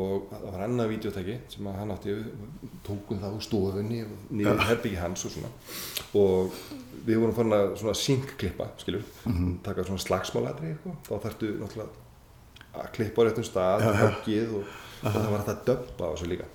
og 0.00 0.28
það 0.30 0.44
var 0.54 0.60
annað 0.64 0.88
videotæki 0.92 1.32
sem 1.50 1.66
hann 1.74 1.90
átti, 1.90 2.12
tókum 2.86 3.18
það 3.22 3.32
úr 3.36 3.42
stofunni 3.42 4.02
og 4.06 4.28
niður 4.38 4.60
herbyggi 4.68 5.00
hans 5.00 5.24
og 5.26 5.32
svona 5.34 5.50
og 6.20 6.60
við 7.06 7.18
vorum 7.18 7.34
farin 7.34 7.56
að 7.56 7.72
svona 7.80 7.94
synkklippa, 7.98 8.68
skilur 8.78 9.02
Mhm. 9.26 9.58
taka 9.66 9.82
svona 9.84 9.98
slagsmálatri, 10.04 10.76
sko. 10.80 10.94
þá 11.08 11.12
þarftu 11.26 11.50
náttúrulega 11.58 11.90
að 12.80 12.92
klippa 12.94 13.22
á 13.22 13.24
réttum 13.26 13.44
stað 13.50 13.82
höggið 14.00 14.54
og, 14.60 14.64
og 15.04 15.12
það 15.14 15.30
var 15.30 15.38
hægt 15.40 15.52
að 15.54 15.64
döbba 15.70 16.04
á 16.06 16.12
þessu 16.14 16.28
líka. 16.30 16.48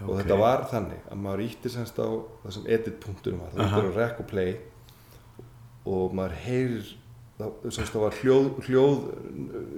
Og 0.00 0.10
Ok. 0.10 0.20
þetta 0.22 0.36
var 0.40 0.62
þannig 0.70 1.00
að 1.12 1.18
maður 1.26 1.42
ítti 1.44 1.68
semst 1.74 1.98
á 2.00 2.08
það 2.44 2.54
sem 2.56 2.66
edit-punktunum 2.76 3.40
var, 3.42 3.50
það 3.52 3.66
ítti 3.66 3.90
á 3.92 3.98
rec 4.00 4.20
og 4.22 4.26
play 4.30 4.56
og 5.86 6.14
maður 6.16 6.36
heyrir 6.44 6.86
það, 7.38 7.50
semst 7.76 7.92
það 7.92 8.04
var 8.06 8.16
hljóð, 8.22 8.48
hljóð 8.68 8.96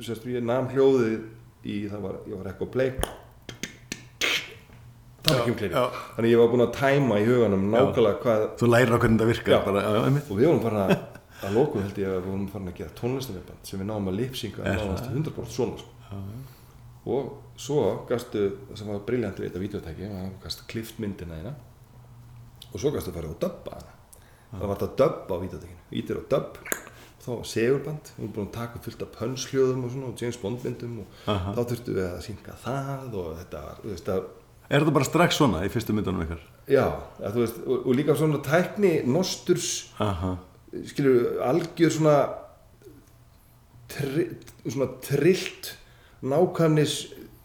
semst 0.07 0.27
ég 0.31 0.43
nam 0.47 0.69
hljóðið 0.71 1.19
í 1.65 1.81
það 1.91 2.01
var, 2.07 2.21
ég 2.31 2.37
var 2.39 2.47
rec 2.53 2.63
og 2.63 2.71
play. 2.75 2.93
Var 5.23 5.39
ekki 5.39 5.53
um 5.53 5.59
já. 5.71 5.83
þannig 6.17 6.33
ég 6.33 6.41
var 6.41 6.49
búinn 6.51 6.65
að 6.67 6.73
tæma 6.77 7.19
í 7.23 7.27
huganum 7.29 7.67
nákvæmlega 7.71 8.19
hvað 8.25 8.47
Þú 8.59 8.69
lærir 8.73 8.91
á 8.91 8.99
hvernig 8.99 9.19
þetta 9.21 9.29
virkar 9.31 9.53
Já. 9.55 9.59
bara, 9.67 9.83
já, 9.83 9.91
já, 9.95 10.23
og 10.31 10.39
við 10.39 10.47
vorum 10.49 10.63
farin 10.65 10.81
að 10.83 10.95
að 11.43 11.55
lokum 11.59 11.83
held 11.83 11.99
ég 12.03 12.09
að 12.11 12.17
við 12.19 12.27
vorum 12.31 12.49
farin 12.51 12.71
að 12.73 12.77
gera 12.81 12.95
tónlistarveipand 12.99 13.71
sem 13.71 13.81
við 13.83 13.89
náum 13.91 14.11
að 14.11 14.19
lipsinga 14.19 14.67
nánast 14.67 15.07
100% 15.11 15.55
svona 15.55 15.79
sko. 15.79 15.89
og 17.07 17.33
svo 17.57 18.07
gastu, 18.09 18.47
sem 18.75 18.89
var 18.89 19.03
briljant 19.07 19.39
við 19.39 19.51
þetta 19.51 19.63
videotæki, 19.63 20.09
gastu 20.43 20.65
klift 20.71 20.99
myndina 21.03 21.37
þína 21.41 21.53
og 22.73 22.81
svo 22.81 22.93
gastu 22.95 23.13
farið 23.15 23.35
og 23.35 23.41
dubba 23.43 23.77
hana 23.77 23.99
það 24.53 24.67
var 24.69 24.81
þetta 24.81 24.89
að 24.89 24.97
dubba 25.03 25.37
á 25.37 25.43
videotækinu 25.45 26.01
ítir 26.03 26.21
á 26.21 26.23
dubb, 26.33 26.61
þá 27.23 27.29
var 27.33 27.49
segurband 27.53 28.13
við 28.17 28.23
erum 28.25 28.33
búin 28.37 28.49
að 28.49 28.55
taka 28.57 28.83
fullt 28.85 29.03
af 29.07 29.13
pönsljóðum 29.19 29.85
og 29.87 29.93
svona 29.95 30.09
og 30.13 30.23
James 30.23 30.39
Bond 30.43 30.65
myndum 30.67 30.95
og 31.05 31.19
Aha. 31.33 31.53
þá 31.57 31.61
þurftum 31.73 31.99
við 31.99 32.07
að 32.09 32.23
synga 32.27 32.57
það 32.65 33.19
og 33.23 33.29
þetta 33.43 33.65
var, 33.67 33.83
þú 33.85 33.93
veist 33.95 34.13
að 34.17 34.31
Er 34.73 34.81
þetta 34.81 34.93
bara 34.97 35.05
strax 35.05 35.37
svona 35.37 35.59
í 35.67 35.69
fyrstu 35.69 35.93
myndunum 35.93 36.23
ykkar? 36.25 36.43
já, 36.71 36.85
að, 37.21 37.35
þú 37.35 37.41
veist, 37.43 37.57
og, 37.67 37.87
og 37.91 37.97
líka 37.99 38.15
svona 38.17 38.39
tækni 38.47 38.93
nosturs 39.11 39.69
Aha, 40.01 40.31
skilur 40.89 41.43
algjör 41.45 41.93
svona 41.93 42.15
tri, 43.93 44.25
svona 44.65 44.89
trillt 45.05 45.73
nákvæmnis 46.23 46.95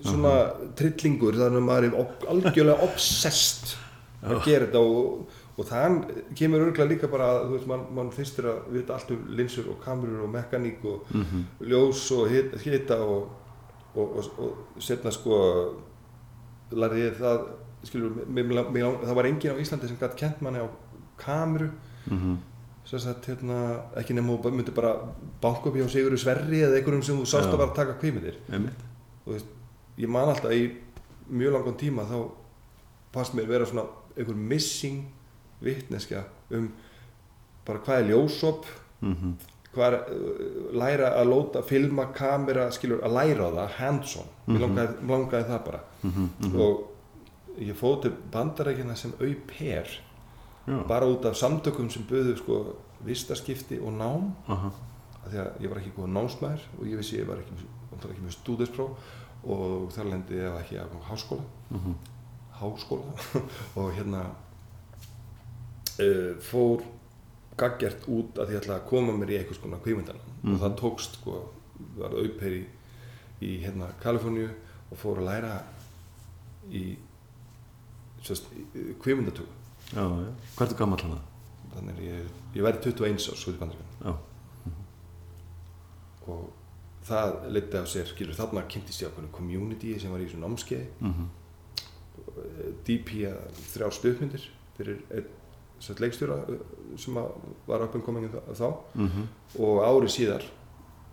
svona 0.04 0.32
trillingur 0.78 1.34
þannig 1.40 1.62
að 1.62 1.68
maður 1.68 1.88
er 1.88 2.32
algjörlega 2.34 2.84
obsessed 2.86 3.76
að 4.24 4.44
gera 4.46 4.66
þetta 4.68 4.80
og, 4.82 5.28
og 5.58 5.66
þann 5.66 5.96
kemur 6.38 6.66
örgulega 6.68 6.90
líka 6.92 7.08
bara 7.10 7.28
að 7.34 7.48
þú 7.48 7.54
veist, 7.56 7.68
mann 7.72 7.86
man 7.98 8.12
fyrstir 8.14 8.46
að 8.52 8.60
vita 8.76 8.94
allt 8.98 9.12
um 9.16 9.24
linsur 9.38 9.70
og 9.74 9.80
kamerur 9.84 10.24
og 10.28 10.30
mekaník 10.34 10.84
og 10.86 11.08
ljós 11.66 12.04
og 12.18 12.28
hit- 12.30 12.58
hita 12.66 12.98
og, 13.02 13.30
og, 13.96 14.18
og, 14.20 14.30
og 14.38 14.82
setna 14.84 15.12
sko 15.12 15.40
lærði 16.78 17.08
ég 17.08 17.18
það 17.22 17.42
skilur, 17.88 18.14
mig, 18.28 18.46
mig, 18.46 18.84
það 19.06 19.16
var 19.16 19.30
enginn 19.30 19.56
á 19.56 19.62
Íslandi 19.64 19.88
sem 19.90 19.98
gætt 20.02 20.18
kent 20.20 20.42
manni 20.44 20.60
á 20.62 20.68
kameru 21.22 21.70
mhm, 22.10 22.38
sagt, 22.88 23.26
hérna, 23.28 23.58
ekki 24.00 24.14
nema 24.18 24.38
þú 24.44 24.52
myndir 24.56 24.76
bara 24.76 24.94
banka 25.42 25.70
upp 25.70 25.76
hjá 25.78 25.88
Sigurður 25.92 26.22
Sverri 26.22 26.62
eða 26.66 26.78
einhverjum 26.80 27.04
sem 27.04 27.18
þú 27.20 27.26
sást 27.28 27.50
að 27.52 27.62
bara 27.64 27.74
taka 27.76 27.98
kvímyndir 28.02 28.38
einmitt. 28.54 28.84
Og 29.26 29.34
veist, 29.36 29.50
ég 29.98 30.10
man 30.10 30.30
alltaf 30.32 30.54
í 30.54 30.68
mjög 31.28 31.58
langan 31.58 31.78
tíma 31.80 32.06
þá 32.08 32.18
fannst 33.16 33.36
mér 33.38 33.50
vera 33.50 33.68
svona 33.68 33.88
einhver 34.18 34.38
missing 34.38 35.06
vitneskja 35.64 36.24
um 36.56 36.72
bara 37.68 37.82
hvað 37.84 38.02
er 38.02 38.10
ljósop 38.12 38.68
mhm, 39.02 39.38
hvað 39.78 39.88
er 39.88 39.98
uh, 40.00 40.68
læra 40.78 41.14
að 41.20 41.32
lóta 41.32 41.64
filma, 41.66 42.08
kamera, 42.16 42.68
skilur 42.74 43.04
að 43.06 43.18
læra 43.18 43.50
á 43.50 43.52
það 43.58 43.78
hands-on, 43.78 44.30
mér 44.48 44.64
langaði, 44.66 44.96
langaði 45.12 45.50
það 45.52 45.64
bara. 45.68 45.82
Mhm, 46.08 46.56
og 46.64 47.62
ég 47.62 47.78
fóð 47.78 48.02
til 48.06 48.14
bandarækina 48.34 48.96
sem 48.98 49.14
au 49.20 49.32
pair 49.50 49.96
Já, 50.68 50.82
bara 50.88 51.08
út 51.08 51.26
af 51.26 51.38
samtökum 51.40 51.90
sem 51.90 52.04
buðu 52.10 52.36
sko 52.38 52.58
vistaskipti 53.08 53.78
og 53.80 53.94
nám. 53.96 54.34
Aha, 54.52 54.72
af 55.24 55.30
því 55.32 55.40
að 55.44 55.62
ég 55.64 55.72
var 55.72 55.80
ekki 55.80 55.94
góð 55.96 56.10
námsmaður 56.16 56.66
og 56.80 56.90
ég 56.90 57.00
vissi 57.00 57.22
ég 57.22 57.30
var 57.30 57.40
ekki, 57.40 57.70
ekki 57.98 58.26
með 58.26 58.36
stúdinspróf 58.36 59.14
og 59.48 59.88
þar 59.96 60.10
lendi 60.12 60.38
ég 60.42 60.60
ekki 60.62 60.78
að 60.82 60.96
háskóla. 61.08 61.46
Mhm, 61.72 61.94
háskóla. 62.60 63.16
Og 63.80 63.92
hérna 63.96 64.22
uh, 66.02 66.34
fór 66.44 66.84
gaggjart 67.58 68.06
út 68.14 68.38
að 68.38 68.52
ég 68.54 68.60
ætla 68.62 68.76
að 68.78 68.88
koma 68.92 69.16
mér 69.18 69.32
í 69.34 69.38
einhvers 69.40 69.58
konar 69.64 69.80
kvímyndan 69.82 70.20
og 70.46 70.60
það 70.62 70.76
tókst 70.78 71.16
sko, 71.18 71.40
var 71.98 72.14
auper 72.14 72.54
í, 72.54 72.60
í 73.42 73.56
hérna 73.64 73.88
Kaliforníu 74.04 74.52
og 74.92 75.00
fór 75.02 75.24
að 75.24 75.30
læra 75.32 75.56
í 76.70 76.84
kvímyndatöku 79.02 79.50
Hvað 79.96 80.68
ertu 80.68 80.78
gammal 80.78 81.02
hana? 81.02 81.18
þannig 81.74 81.98
að 81.98 82.06
ég, 82.06 82.30
ég 82.58 82.66
væri 82.66 82.80
21 82.86 83.18
árs 83.32 83.42
svo 83.42 83.54
í 83.54 83.60
bandaríkjum 83.60 84.06
Já, 84.06 84.14
og 86.28 86.42
það 87.08 87.34
leiti 87.56 87.78
af 87.80 87.88
sér, 87.92 88.06
skilur 88.12 88.36
þarna 88.38 88.66
kynntist 88.72 89.02
ég 89.04 89.10
okkur 89.12 89.30
community 89.36 89.94
sem 90.00 90.12
var 90.12 90.20
í 90.24 90.28
þessu 90.28 90.42
námskeiði. 90.44 90.88
Mhm, 91.00 91.28
DP 92.88 93.26
að 93.30 93.60
þrjá 93.74 93.90
stuðmyndir 93.98 94.46
fyrir 94.78 95.02
einn 95.14 95.28
sett 95.82 96.00
leikstjóra 96.02 96.38
uh, 96.50 96.62
sem 96.98 97.14
var 97.68 97.84
upp 97.86 97.96
um 97.98 98.02
komingin 98.06 98.34
þá. 98.34 98.68
Mhm, 98.98 99.28
og 99.62 99.84
ári 99.86 100.10
síðar 100.10 100.46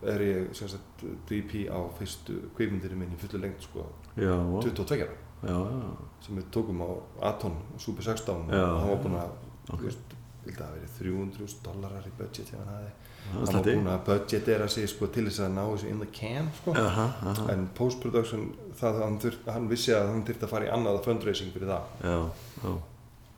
er 0.04 0.20
ég 0.24 0.50
sem 0.56 0.68
sagt 0.68 1.04
DP 1.28 1.66
á 1.72 1.78
fyrstu 1.98 2.38
kvikmyndirinn 2.56 2.98
minn 3.00 3.14
í 3.16 3.20
fullu 3.20 3.40
lengt 3.42 3.62
sko. 3.64 3.86
Já, 4.16 4.34
vá. 4.36 4.58
22 4.64 5.04
ára. 5.04 5.16
Já, 5.44 5.56
já, 5.60 5.88
sem 6.24 6.38
við 6.40 6.46
tókum 6.56 6.80
á 6.80 6.88
Aton 7.30 7.56
Super 7.78 8.04
16 8.06 8.46
Já. 8.48 8.62
og 8.64 8.80
hann 8.80 8.88
var 8.94 9.02
búinn 9.04 9.18
að 9.20 9.32
Ok. 9.64 9.80
þú 9.80 9.84
veist, 9.84 10.14
að 10.44 10.54
það 10.56 10.64
hafi 10.64 10.80
verið 10.80 10.94
300 10.98 11.56
dólarar 11.64 12.06
í 12.08 12.12
budget 12.18 12.48
þegar 12.52 12.66
hann 12.70 12.84
er 12.84 13.03
hann 13.32 13.46
var 13.48 13.64
búinn 13.64 13.88
að 13.90 14.02
budgetera 14.08 14.68
sig 14.68 14.88
sko 14.90 15.08
til 15.12 15.24
þess 15.28 15.42
að 15.46 15.54
ná 15.56 15.62
þessu 15.64 15.90
in 15.90 16.02
the 16.02 16.08
can 16.12 16.50
sko. 16.60 16.74
Aha, 16.78 17.06
aha, 17.30 17.46
en 17.54 17.66
post-production 17.78 18.46
það 18.78 18.98
að 18.98 19.04
hann, 19.04 19.18
hann 19.56 19.68
vissi 19.70 19.94
að 19.96 20.10
hann 20.12 20.24
þurfti 20.28 20.46
að 20.46 20.52
fara 20.52 20.68
í 20.68 20.72
annað 20.74 21.00
fundraising 21.06 21.54
fyrir 21.54 21.72
það. 21.72 21.90
Já, 22.04 22.18
já, 22.64 22.74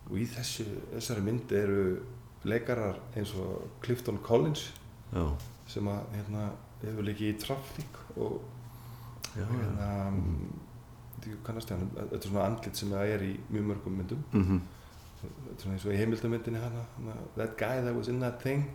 og 0.06 0.18
í 0.20 0.26
þessu, 0.34 0.66
þessari 0.94 1.24
mynd 1.26 1.54
eru 1.60 1.80
leikarar 2.46 3.00
eins 3.18 3.32
og 3.42 3.66
Clifton 3.82 4.20
Collins 4.26 4.68
já, 5.12 5.24
sem 5.70 5.88
að 5.90 6.14
hérna, 6.14 6.46
hefur 6.82 7.08
leikið 7.08 7.32
í 7.32 7.38
Traffic 7.42 8.00
og 8.16 8.40
hérna 9.34 9.90
þetta 11.16 11.42
kannast 11.46 11.70
ég 11.72 11.78
hann, 11.78 11.92
þetta 11.96 12.18
er 12.20 12.28
svona 12.28 12.46
andlit 12.46 12.78
sem 12.78 12.92
það 12.92 13.12
er 13.14 13.24
í 13.26 13.32
mjög 13.50 13.70
mörgum 13.70 13.96
myndum. 13.98 14.24
Mhm, 14.32 14.60
þetta 15.22 15.54
er 15.54 15.62
svona 15.62 15.76
eins 15.76 15.86
og 15.86 15.94
í 15.94 16.00
heimildamyndinni 16.00 16.62
hana, 16.62 16.84
hana 16.98 17.16
that 17.36 17.56
guy 17.58 17.80
that 17.82 17.94
was 17.96 18.08
in 18.12 18.20
that 18.20 18.40
thing 18.42 18.66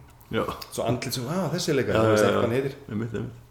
svo 0.71 0.87
andlit 0.87 1.15
sem, 1.17 1.29
ah 1.29 1.47
þessi 1.51 1.75
leikar, 1.75 1.97
það 1.97 2.11
veist 2.11 2.23
já, 2.23 2.27
ekki 2.27 2.35
hvað 2.35 2.41
já. 2.41 2.47
hann 2.47 2.57
heitir. 2.57 2.75
Einmitt, 2.89 3.15
einmitt. 3.19 3.47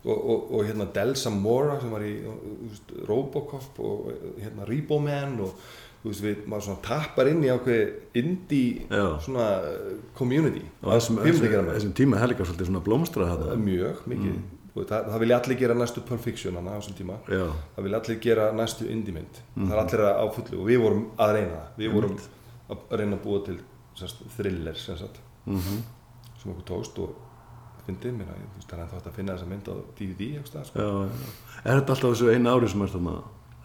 Og, 0.00 0.16
og, 0.16 0.44
og 0.56 0.64
hérna 0.64 0.86
Delsa 0.96 1.30
Mora 1.32 1.76
sem 1.80 1.92
var 1.92 2.04
í 2.04 2.14
veist, 2.24 2.92
Robocop 3.08 3.80
og 3.84 4.06
hérna 4.40 4.68
Rebo 4.68 4.96
Man 5.02 5.34
og 5.44 5.58
þú 6.00 6.12
veist 6.12 6.24
við, 6.24 6.38
maður 6.48 6.66
svona 6.68 6.82
tappar 6.86 7.28
inn 7.28 7.42
í 7.44 7.50
ákveði 7.52 8.22
indie 8.22 8.86
Já. 8.88 9.04
svona 9.20 9.48
uh, 9.66 9.90
community. 10.16 10.62
Og 10.80 10.94
þessum, 10.94 11.20
þessum, 11.26 11.92
tíma 11.96 12.24
líka 12.30 12.46
svolítið 12.48 12.70
svona 12.70 12.82
blómstrað 12.86 13.28
Það 13.28 13.36
er 13.36 13.44
þetta 13.44 13.66
mjög 13.66 14.02
mikið. 14.14 14.40
Og 14.70 14.86
það, 14.86 15.08
það 15.10 15.22
vilja 15.24 15.38
allir 15.40 15.58
gera 15.60 15.76
næstu 15.76 16.02
perfection 16.08 16.56
hana 16.56 16.72
á 16.72 16.78
þessum 16.78 16.96
tíma. 16.96 17.18
Já, 17.28 17.46
það 17.74 17.86
vilja 17.88 18.00
allir 18.00 18.20
gera 18.24 18.50
næstu 18.56 18.88
indie 18.88 19.16
mynd. 19.16 19.40
Mhm. 19.56 19.66
það 19.66 19.76
er 19.76 19.82
allir 19.84 20.04
á 20.08 20.26
fullu 20.36 20.60
og 20.62 20.68
við 20.70 20.84
vorum 20.86 21.06
að 21.20 21.34
reyna 21.36 21.54
það. 21.56 21.70
Við 21.82 21.96
vorum 21.98 22.18
að 22.70 23.00
reyna 23.02 23.18
að 23.18 23.24
búa 23.26 23.44
til 23.50 23.58
semst, 23.98 24.22
thriller 24.38 24.78
sem, 24.80 24.96
sagt, 24.96 25.20
mhm, 25.44 25.82
sem 26.40 26.50
okkur 26.52 26.66
tókst 26.70 26.98
og 27.04 27.14
fyndið 27.86 28.16
mér 28.18 28.32
að 28.32 28.42
það 28.66 28.80
er 28.80 28.90
hægt 28.94 29.06
að 29.10 29.16
finna 29.16 29.36
þessa 29.36 29.48
mynd 29.50 29.70
á 29.72 29.74
DVD 29.98 30.42
staðar, 30.48 30.66
sko. 30.68 30.88
er 31.64 31.80
þetta 31.80 31.94
alltaf 31.94 32.10
þessu 32.14 32.28
eina 32.34 32.52
ári 32.56 32.68
sem 32.72 32.82
er 32.84 32.92
þarna 32.94 33.14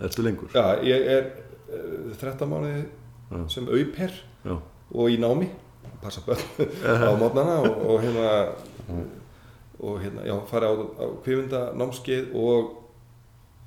ertu 0.08 0.26
lengur? 0.26 0.56
Já, 0.56 0.64
ég 0.84 1.10
er 1.16 1.28
uh, 1.72 2.16
13 2.22 2.50
mánuði 2.52 2.86
sem 3.52 3.68
auper 3.68 4.18
og 4.96 5.10
í 5.12 5.20
námi 5.22 5.50
passa 6.02 6.22
börn 6.26 6.42
á 7.10 7.12
mótnana 7.20 7.60
og, 7.66 7.78
og 7.90 8.02
hérna 8.04 8.32
og 9.80 10.00
hérna, 10.02 10.24
já, 10.24 10.36
fara 10.48 10.70
á, 10.72 10.74
á 10.78 11.06
kvifunda 11.26 11.62
námskeið 11.76 12.30
og 12.40 12.70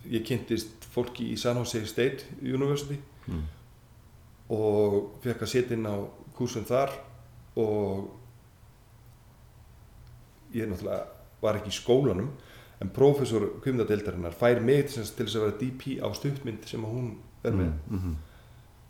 ég 0.08 0.24
kynntist 0.24 0.86
fólki 0.94 1.32
í 1.34 1.36
San 1.36 1.58
Jose 1.60 1.84
State 1.86 2.24
University 2.42 2.96
Mm. 3.28 3.42
og 4.56 5.18
fekk 5.20 5.42
að 5.44 5.50
setja 5.52 5.76
inn 5.76 5.84
á 5.84 6.00
kursum 6.32 6.64
þar 6.64 6.94
og 7.60 8.06
ég 10.60 10.68
náttúrulega 10.70 11.04
var 11.42 11.58
ekki 11.60 11.70
í 11.72 11.78
skólanum 11.78 12.30
en 12.80 12.90
prófessor 12.94 13.48
kvifundadeildarinnar 13.62 14.34
fær 14.38 14.60
mig 14.62 14.86
til, 14.88 15.02
þess- 15.02 15.16
til 15.16 15.26
þess 15.26 15.36
að 15.38 15.44
vera 15.46 15.58
DP 15.62 15.98
á 16.02 16.08
stuttmynd 16.14 16.66
sem 16.70 16.82
hún 16.86 17.08
er 17.44 17.52
með 17.58 17.72
mhm, 17.90 18.16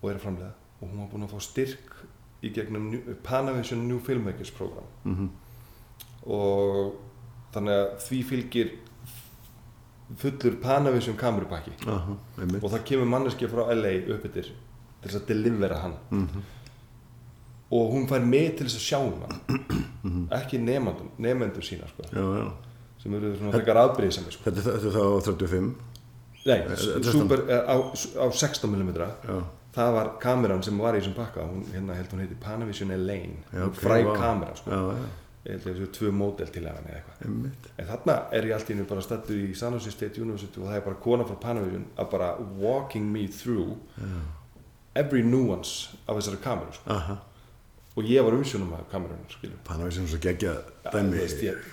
og 0.02 0.10
er 0.10 0.16
að 0.18 0.25
framlega 0.26 0.52
og 0.80 0.88
hún 0.88 0.98
var 1.02 1.08
búin 1.12 1.25
að 1.26 1.32
fá 1.34 1.40
styrk 1.42 1.94
í 2.42 2.52
gegnum 2.54 2.90
Panavision 3.26 3.80
New 3.88 3.98
Filmmakers 3.98 4.50
program. 4.54 4.84
Mhm, 5.04 5.28
og 6.30 6.92
þannig 7.54 7.75
að 7.75 7.88
því 8.04 8.18
fylgir 8.28 8.70
fullur 10.18 10.56
Panavision 10.62 11.16
kamerupakki. 11.20 11.72
Aha, 11.87 12.14
einmitt. 12.40 12.62
Og 12.64 12.70
það 12.72 12.84
kemur 12.92 13.10
manneskja 13.10 13.48
frá 13.52 13.64
LA 13.75 13.90
upp 14.14 14.25
yfir 14.28 14.32
til 14.38 14.46
þess 15.02 15.18
að 15.20 15.26
delivera 15.32 15.80
hann. 15.82 15.96
Mhm, 16.10 16.44
og 17.70 17.92
hún 17.92 18.06
fær 18.08 18.22
mig 18.25 18.56
til 18.56 18.66
þess 18.66 18.78
að 18.78 18.87
sjá 18.87 18.98
hann 19.02 20.28
ekki 20.38 20.58
nefnendur, 20.62 21.62
sína 21.66 21.88
sko, 21.90 22.02
já, 22.12 22.25
já. 22.40 22.48
Sem 23.02 23.14
eru 23.14 23.34
þegar 23.52 23.76
aðbyrðið 23.84 24.12
sem 24.16 24.25
sko. 24.32 24.42
þetta, 24.48 24.64
er- 24.64 24.88
er 24.88 24.96
þá 24.96 25.02
á 25.04 25.20
35 25.28 25.75
nei, 26.48 26.58
er 26.58 27.12
super, 27.12 27.44
eh, 27.50 27.62
á, 27.68 27.76
á 27.92 28.26
16 28.32 28.70
mm 28.72 28.90
já, 28.96 29.38
það 29.78 29.92
var 29.94 30.08
kameran 30.22 30.62
sem 30.64 30.78
var 30.80 30.94
í 30.96 31.00
þessum 31.02 31.14
pakka. 31.14 31.44
Hún, 31.46 31.64
hérna 31.75 31.94
held 31.94 32.10
hún 32.10 32.20
heiti 32.25 32.34
Panavision 32.40 32.90
Elaine. 32.90 33.42
Já, 33.52 33.66
ok, 33.68 33.75
fræg 33.84 34.06
vá. 34.06 34.14
kamera 34.16 34.56
sko. 34.56 34.70
ég 35.44 35.52
held 35.52 35.66
að 35.66 35.76
þessu 35.76 35.87
tvö 35.98 36.10
módel 36.12 36.48
til 36.52 36.64
af 36.66 36.75
henni 36.80 36.90
eða 36.90 36.98
eitthvað. 36.98 37.52
En 37.78 37.87
þarna 37.87 38.16
er 38.32 38.42
ég 38.48 38.54
allt 38.56 38.68
í 38.70 38.75
hennu 38.75 38.88
bara 38.88 39.00
stattur 39.04 39.37
í 39.37 39.54
San 39.56 39.72
Jose 39.76 39.90
State 39.94 40.18
University 40.20 40.60
og 40.60 40.66
það 40.66 40.76
er 40.80 40.80
bara 40.88 40.96
kona 41.04 41.25
frá 41.25 41.37
Panavision 41.40 41.84
að 41.96 42.10
bara 42.10 42.32
walking 42.58 43.12
me 43.12 43.26
through 43.28 43.76
every 44.96 45.22
nuance 45.22 45.96
af 46.08 46.16
þessari 46.18 46.40
kameru 46.42 46.72
sko. 46.75 46.98
Og 47.99 48.07
ég 48.07 48.23
var 48.23 48.37
umsjónum 48.37 48.71
að 48.76 48.85
kamerunum 48.93 49.57
Það 49.67 49.81
er 49.85 49.97
svo 49.97 50.21
geggja 50.23 50.52
dæmi. 50.87 51.25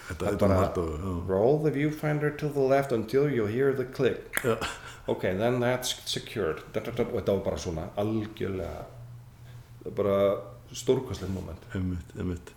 Þetta 0.10 0.32
er 0.32 0.38
bara- 0.42 0.74
roll 1.30 1.60
the 1.64 1.72
viewfinder 1.72 2.32
to 2.38 2.50
the 2.50 2.66
left 2.66 2.92
until 2.92 3.30
you 3.30 3.46
hear 3.46 3.74
the 3.74 3.86
click. 3.86 4.42
Já. 4.44 4.58
ok, 5.08 5.22
then 5.22 5.60
that's 5.60 5.96
secured. 6.06 6.64
Da, 6.74 6.80
da, 6.80 6.92
da, 6.92 7.04
og 7.04 7.22
þetta 7.22 7.38
var 7.38 7.46
bara 7.46 7.58
svona 7.58 7.88
algjörlega 7.96 8.86
bara 9.96 10.18
stórkvæslega 10.74 11.32
moment. 11.34 11.70
Einmitt, 11.76 12.18
einmitt. 12.18 12.52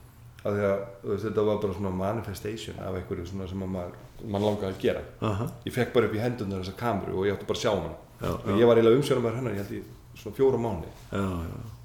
Að 0.48 0.58
veist, 1.02 1.26
þetta 1.26 1.44
var 1.44 1.60
bara 1.60 1.76
svona 1.76 1.92
manifestation 1.92 2.78
af 2.80 2.96
einhverju 2.96 3.26
svona 3.28 3.48
sem 3.50 3.62
að 3.62 3.72
maður 3.76 3.96
mann 4.24 4.46
langaði 4.48 4.72
að 4.72 4.82
gera. 4.86 5.02
Aha, 5.20 5.50
ég 5.66 5.74
fekk 5.74 5.92
bara 5.92 6.08
upp 6.08 6.16
í 6.16 6.22
hendunar 6.22 6.64
þessa 6.64 6.78
kameru 6.78 7.18
og 7.18 7.26
ég 7.28 7.36
átti 7.36 7.48
bara 7.50 7.58
að 7.58 7.66
sjá 7.66 7.72
hana. 7.74 7.96
Já, 8.18 8.30
og 8.32 8.48
já. 8.48 8.56
ég 8.58 8.66
var 8.66 8.78
eiginlega 8.80 8.98
umsjónum 9.02 9.26
með 9.28 9.36
hennar 9.38 9.54
ég 9.54 9.60
held 9.62 9.74
í 9.76 9.82
svona 10.18 10.34
fjóra 10.34 10.58
mánu 10.58 10.88
já, 11.12 11.20
já 11.20 11.77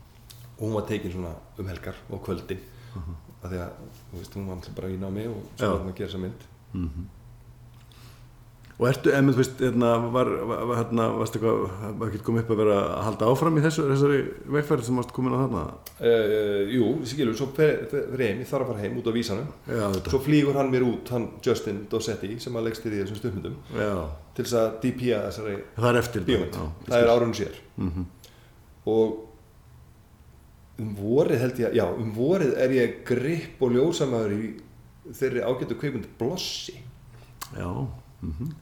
og 0.57 0.63
hún 0.67 0.73
var 0.77 0.85
tekin 0.89 1.11
svona 1.11 1.33
um 1.59 1.67
helgar 1.67 1.95
og 2.09 2.21
kvöldin. 2.25 2.61
Af 3.43 3.49
því 3.51 3.57
að 3.59 3.73
þú 4.11 4.21
veist, 4.21 4.35
hún 4.37 4.47
var 4.47 4.55
alltaf 4.59 4.75
bara 4.77 4.89
í 4.93 4.97
námi 5.01 5.27
og 5.27 5.41
svo 5.57 5.73
var 5.73 5.81
hún 5.83 5.91
að 5.91 5.97
gera 5.99 6.09
þessa 6.13 6.23
mynd. 6.23 6.47
Og 8.73 8.87
ertu, 8.89 9.11
emið, 9.13 9.35
þú 9.35 9.39
veist, 9.43 9.59
hérna, 9.61 9.89
var, 10.11 10.29
hérna, 10.79 11.03
ekki 12.07 12.21
komið 12.25 12.41
upp 12.41 12.53
að 12.55 12.59
vera 12.63 12.77
að 12.81 13.03
halda 13.05 13.27
áfram 13.29 13.59
í 13.59 13.61
þessu, 13.63 13.83
þessari 13.91 14.15
vegferð 14.55 14.87
sem 14.87 14.97
varst 14.97 15.11
komin 15.13 15.35
á 15.37 15.43
þarna? 15.43 15.61
uh, 16.01 16.71
jú, 16.73 16.87
skilur, 17.07 17.35
svo 17.37 17.47
fer 17.53 17.83
fer 17.91 18.23
heim 18.25 18.41
ég 18.41 18.49
þarf 18.49 18.65
að 18.65 18.71
fara 18.71 18.81
heim 18.81 18.97
út 18.97 19.07
á 19.07 19.13
vísanum. 19.13 19.51
Já, 19.69 19.83
svo 20.09 20.19
flýgur 20.25 20.57
hann 20.57 20.71
mér 20.73 20.87
út, 20.89 21.11
hann 21.13 21.27
Justin 21.45 21.83
Dossetti 21.91 22.31
sem 22.41 22.57
að 22.57 22.65
leggst 22.71 22.87
í 22.89 22.95
þessum 22.95 23.19
stundmyndum 23.21 23.59
Já, 23.77 23.91
til 24.33 24.47
þess 24.47 24.57
að 24.63 24.73
DP-a 24.87 25.21
þessari 25.29 25.55
Já, 26.57 26.65
það 26.89 26.97
er 27.05 27.13
árunum 27.13 27.37
sér. 27.37 27.61
Mhm. 27.77 28.09
og 28.89 29.32
um 30.81 30.93
vorið 30.97 31.43
held 31.43 31.61
ég, 31.61 31.75
já, 31.77 31.85
um 31.85 32.13
vorið 32.15 32.55
er 32.63 32.73
ég 32.73 32.95
gripp 33.07 33.61
og 33.63 33.75
ljósamæður 33.75 34.33
í 34.37 34.49
þeirri 35.13 35.43
ágættu 35.45 35.77
kveikmynd 35.79 36.07
Blossi. 36.19 36.79
Já, 37.53 37.69
mhm. 38.23 38.55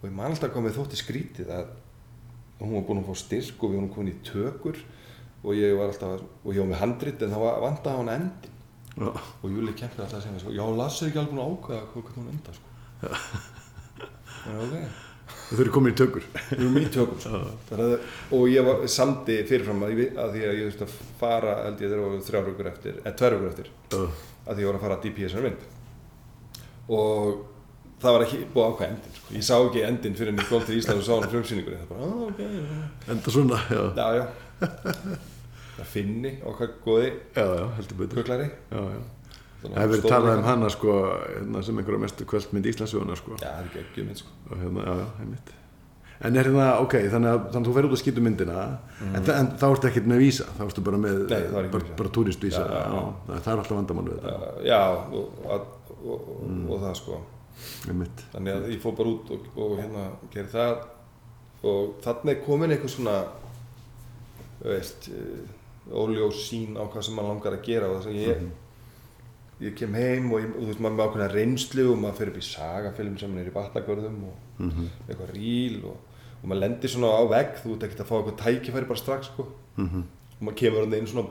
og 0.00 0.06
ég 0.08 0.14
man 0.14 0.30
alltaf 0.30 0.54
hvað 0.54 0.66
mér 0.66 0.78
þótti 0.78 1.00
skrítið 1.00 1.52
að 1.52 1.74
hún 2.60 2.76
var 2.76 2.86
búin 2.88 3.02
að 3.02 3.10
fá 3.10 3.20
styrk 3.20 3.60
og 3.60 3.72
við 3.72 3.80
varum 3.80 3.92
komin 3.92 4.14
í 4.14 4.22
tökur 4.24 4.80
og 5.40 5.52
ég 5.56 5.76
var 5.76 5.92
alltaf, 5.92 6.24
og 6.44 6.50
ég 6.54 6.62
var 6.62 6.72
með 6.72 6.82
handrit 6.82 7.22
en 7.24 7.34
það 7.34 7.44
var 7.46 7.62
vandaði 7.64 8.00
hann 8.00 8.14
endin 8.16 8.58
Já, 8.90 9.12
og 9.16 9.46
Júli 9.48 9.72
kemur 9.78 10.02
alltaf 10.04 10.18
að 10.18 10.24
segja 10.26 10.42
sko, 10.42 10.54
já, 10.56 10.64
Lasse 10.76 11.04
er 11.04 11.12
ekki 11.12 11.20
alveg 11.22 11.32
búin 11.32 11.44
að 11.44 11.52
ákvæða 11.54 11.84
hvað 11.92 12.18
hún 12.18 12.32
enda 12.34 12.56
sko. 12.56 12.66
Já, 14.40 14.56
ok 14.64 15.09
þau 15.50 15.62
eru 15.64 15.74
komin 15.74 15.92
í 15.94 15.98
tökur. 15.98 16.26
Við 16.50 16.58
erum 16.58 16.78
í. 16.80 16.84
Þannig 17.68 17.84
að, 17.84 17.94
og 18.36 18.44
ég 18.50 18.66
var 18.66 18.82
samdi 18.90 19.38
fyrirfram 19.48 19.84
að, 19.86 20.02
að 20.14 20.34
því 20.36 20.44
að 20.46 20.58
ég 20.58 20.68
þurfti 20.70 20.86
að 20.86 21.14
fara 21.20 21.54
held 21.66 21.84
ég 21.84 21.94
þegar 21.94 22.26
þrjár 22.30 22.50
vikur 22.50 22.70
eftir 22.72 23.00
eða 23.02 23.14
tvær 23.20 23.36
vikur 23.36 23.50
eftir 23.52 23.70
Já, 23.70 24.02
að 24.46 24.52
því 24.52 24.64
ég 24.64 24.70
var 24.70 24.78
að 24.78 24.84
fara 24.86 24.98
að 24.98 25.06
DP 25.06 25.24
þessari 25.26 25.46
mynd. 25.48 25.64
Og 26.90 27.42
það 28.00 28.16
var 28.16 28.26
ekki 28.26 28.40
búið 28.54 28.70
ákvæða 28.70 28.90
endin 28.94 29.18
sko. 29.18 29.34
ég 29.36 29.46
sá 29.50 29.54
ekki 29.58 29.84
endin 29.86 30.16
fyrir 30.18 30.32
en 30.32 30.40
ég 30.40 30.48
kom 30.50 30.64
til 30.66 30.78
Ísland 30.80 31.02
og 31.02 31.06
sá 31.06 31.12
hann 31.16 31.28
á 31.28 31.32
frumsýningunni. 31.34 31.82
Það 31.82 31.90
bara, 31.92 32.08
ah, 32.08 32.22
ok, 32.30 32.40
já, 32.40 33.12
enda 33.14 33.34
svona, 33.34 33.60
já. 33.70 33.82
já, 34.00 34.08
já. 34.20 34.24
Það 35.80 35.88
finni 35.94 36.34
okkar 36.44 36.74
góði 36.84 37.10
Já, 37.32 38.82
Það 39.60 39.76
hefur 39.76 39.90
verið 39.94 40.08
talað 40.08 40.38
um 40.38 40.44
hana, 40.48 40.68
sko, 40.72 40.92
hérna, 41.36 41.62
sem 41.66 41.78
einhverja 41.82 42.00
mestu 42.06 42.24
kvöldmynd 42.30 42.66
Íslandsögunar, 42.70 43.18
sko. 43.20 43.34
já, 43.40 43.48
það 43.48 43.58
er 43.60 43.66
ekki 43.70 43.80
ekki 43.84 44.04
mynd 44.06 44.20
sko. 44.22 44.30
Og 44.50 44.62
hérna, 44.62 44.84
já, 44.86 44.94
já, 45.00 45.08
einmitt. 45.24 45.50
En 46.20 46.36
er 46.36 46.44
hérna, 46.50 46.68
ok, 46.84 46.94
þannig 47.12 47.30
að, 47.32 47.38
þannig 47.52 47.60
að 47.60 47.68
þú 47.70 47.74
fer 47.76 47.86
út 47.88 47.92
að 47.96 48.00
skýta 48.02 48.22
myndina 48.24 48.62
en, 49.08 49.22
þa- 49.24 49.36
en 49.40 49.46
þá 49.60 49.66
ertu 49.72 49.88
ekkert 49.90 50.08
með 50.12 50.18
vísa 50.20 50.46
þá 50.58 50.62
ertu 50.66 50.82
bara 50.84 50.98
með, 51.00 51.20
Nei, 51.30 51.36
það 51.48 51.60
ekki 51.60 51.72
bara, 51.76 51.94
bara 52.00 52.12
túristvísa 52.16 52.60
Já, 52.60 52.72
já, 52.72 52.80
já. 52.80 53.04
það, 53.28 53.38
það 53.46 53.52
er 53.54 53.62
alltaf 53.62 53.76
vandamál 53.78 54.04
við 54.08 54.18
þetta. 54.20 54.50
Já, 54.68 54.80
og, 54.90 55.44
og, 55.44 55.68
og, 56.00 56.26
Mm. 56.40 56.64
og 56.72 56.80
það 56.80 56.94
sko. 57.00 57.20
Einmitt, 57.92 58.20
þannig 58.32 58.54
að 58.56 58.68
ég 58.72 58.80
fór 58.80 58.94
bara 58.96 59.10
út 59.14 59.30
og, 59.36 59.48
og 59.60 59.72
hérna 59.80 60.04
gerði 60.32 60.52
það. 60.54 60.84
Og 61.68 61.90
þannig 62.04 62.30
er 62.32 62.44
komin 62.46 62.72
eitthvað 62.72 62.94
svona 62.94 63.16
veist 64.64 65.08
uh, 65.12 65.96
óljós 66.00 66.40
sín 66.48 66.76
á 66.76 66.84
hvað 66.84 67.04
sem 67.06 67.16
maður 67.16 67.32
langar 67.34 67.56
að 67.56 67.64
gera 67.68 67.88
og 67.90 67.98
þess 68.00 68.10
að 68.12 68.18
ég 68.20 68.42
ég 69.60 69.74
kem 69.76 69.94
heim 69.94 70.30
og, 70.32 70.40
ég, 70.40 70.52
og 70.54 70.62
þú 70.62 70.68
veist 70.70 70.80
maður 70.80 70.96
með 70.96 71.06
ákveðna 71.06 71.32
reynslu 71.34 71.82
og 71.92 71.98
maður 72.00 72.18
fer 72.20 72.30
upp 72.30 72.38
í 72.40 72.44
sagafilm 72.46 73.18
sem 73.20 73.34
er 73.40 73.50
í 73.50 73.56
vatnagörðum 73.56 74.22
og 74.30 74.62
eitthvað 75.08 75.34
ríl 75.34 75.82
og, 75.90 75.98
og 76.40 76.46
maður 76.48 76.62
lendir 76.62 76.92
svona 76.94 77.10
á 77.12 77.22
vegg 77.28 77.58
þú 77.60 77.74
ert 77.74 77.84
ekkert 77.88 78.00
að 78.00 78.08
fá 78.08 78.14
eitthvað 78.18 78.40
tækifæri 78.44 78.88
bara 78.88 79.02
strax 79.02 79.28
sko. 79.32 79.46
Og 80.40 80.46
maður 80.46 80.56
kemur 80.62 80.86
hann 80.86 80.96
inn 80.96 81.10
svona 81.10 81.28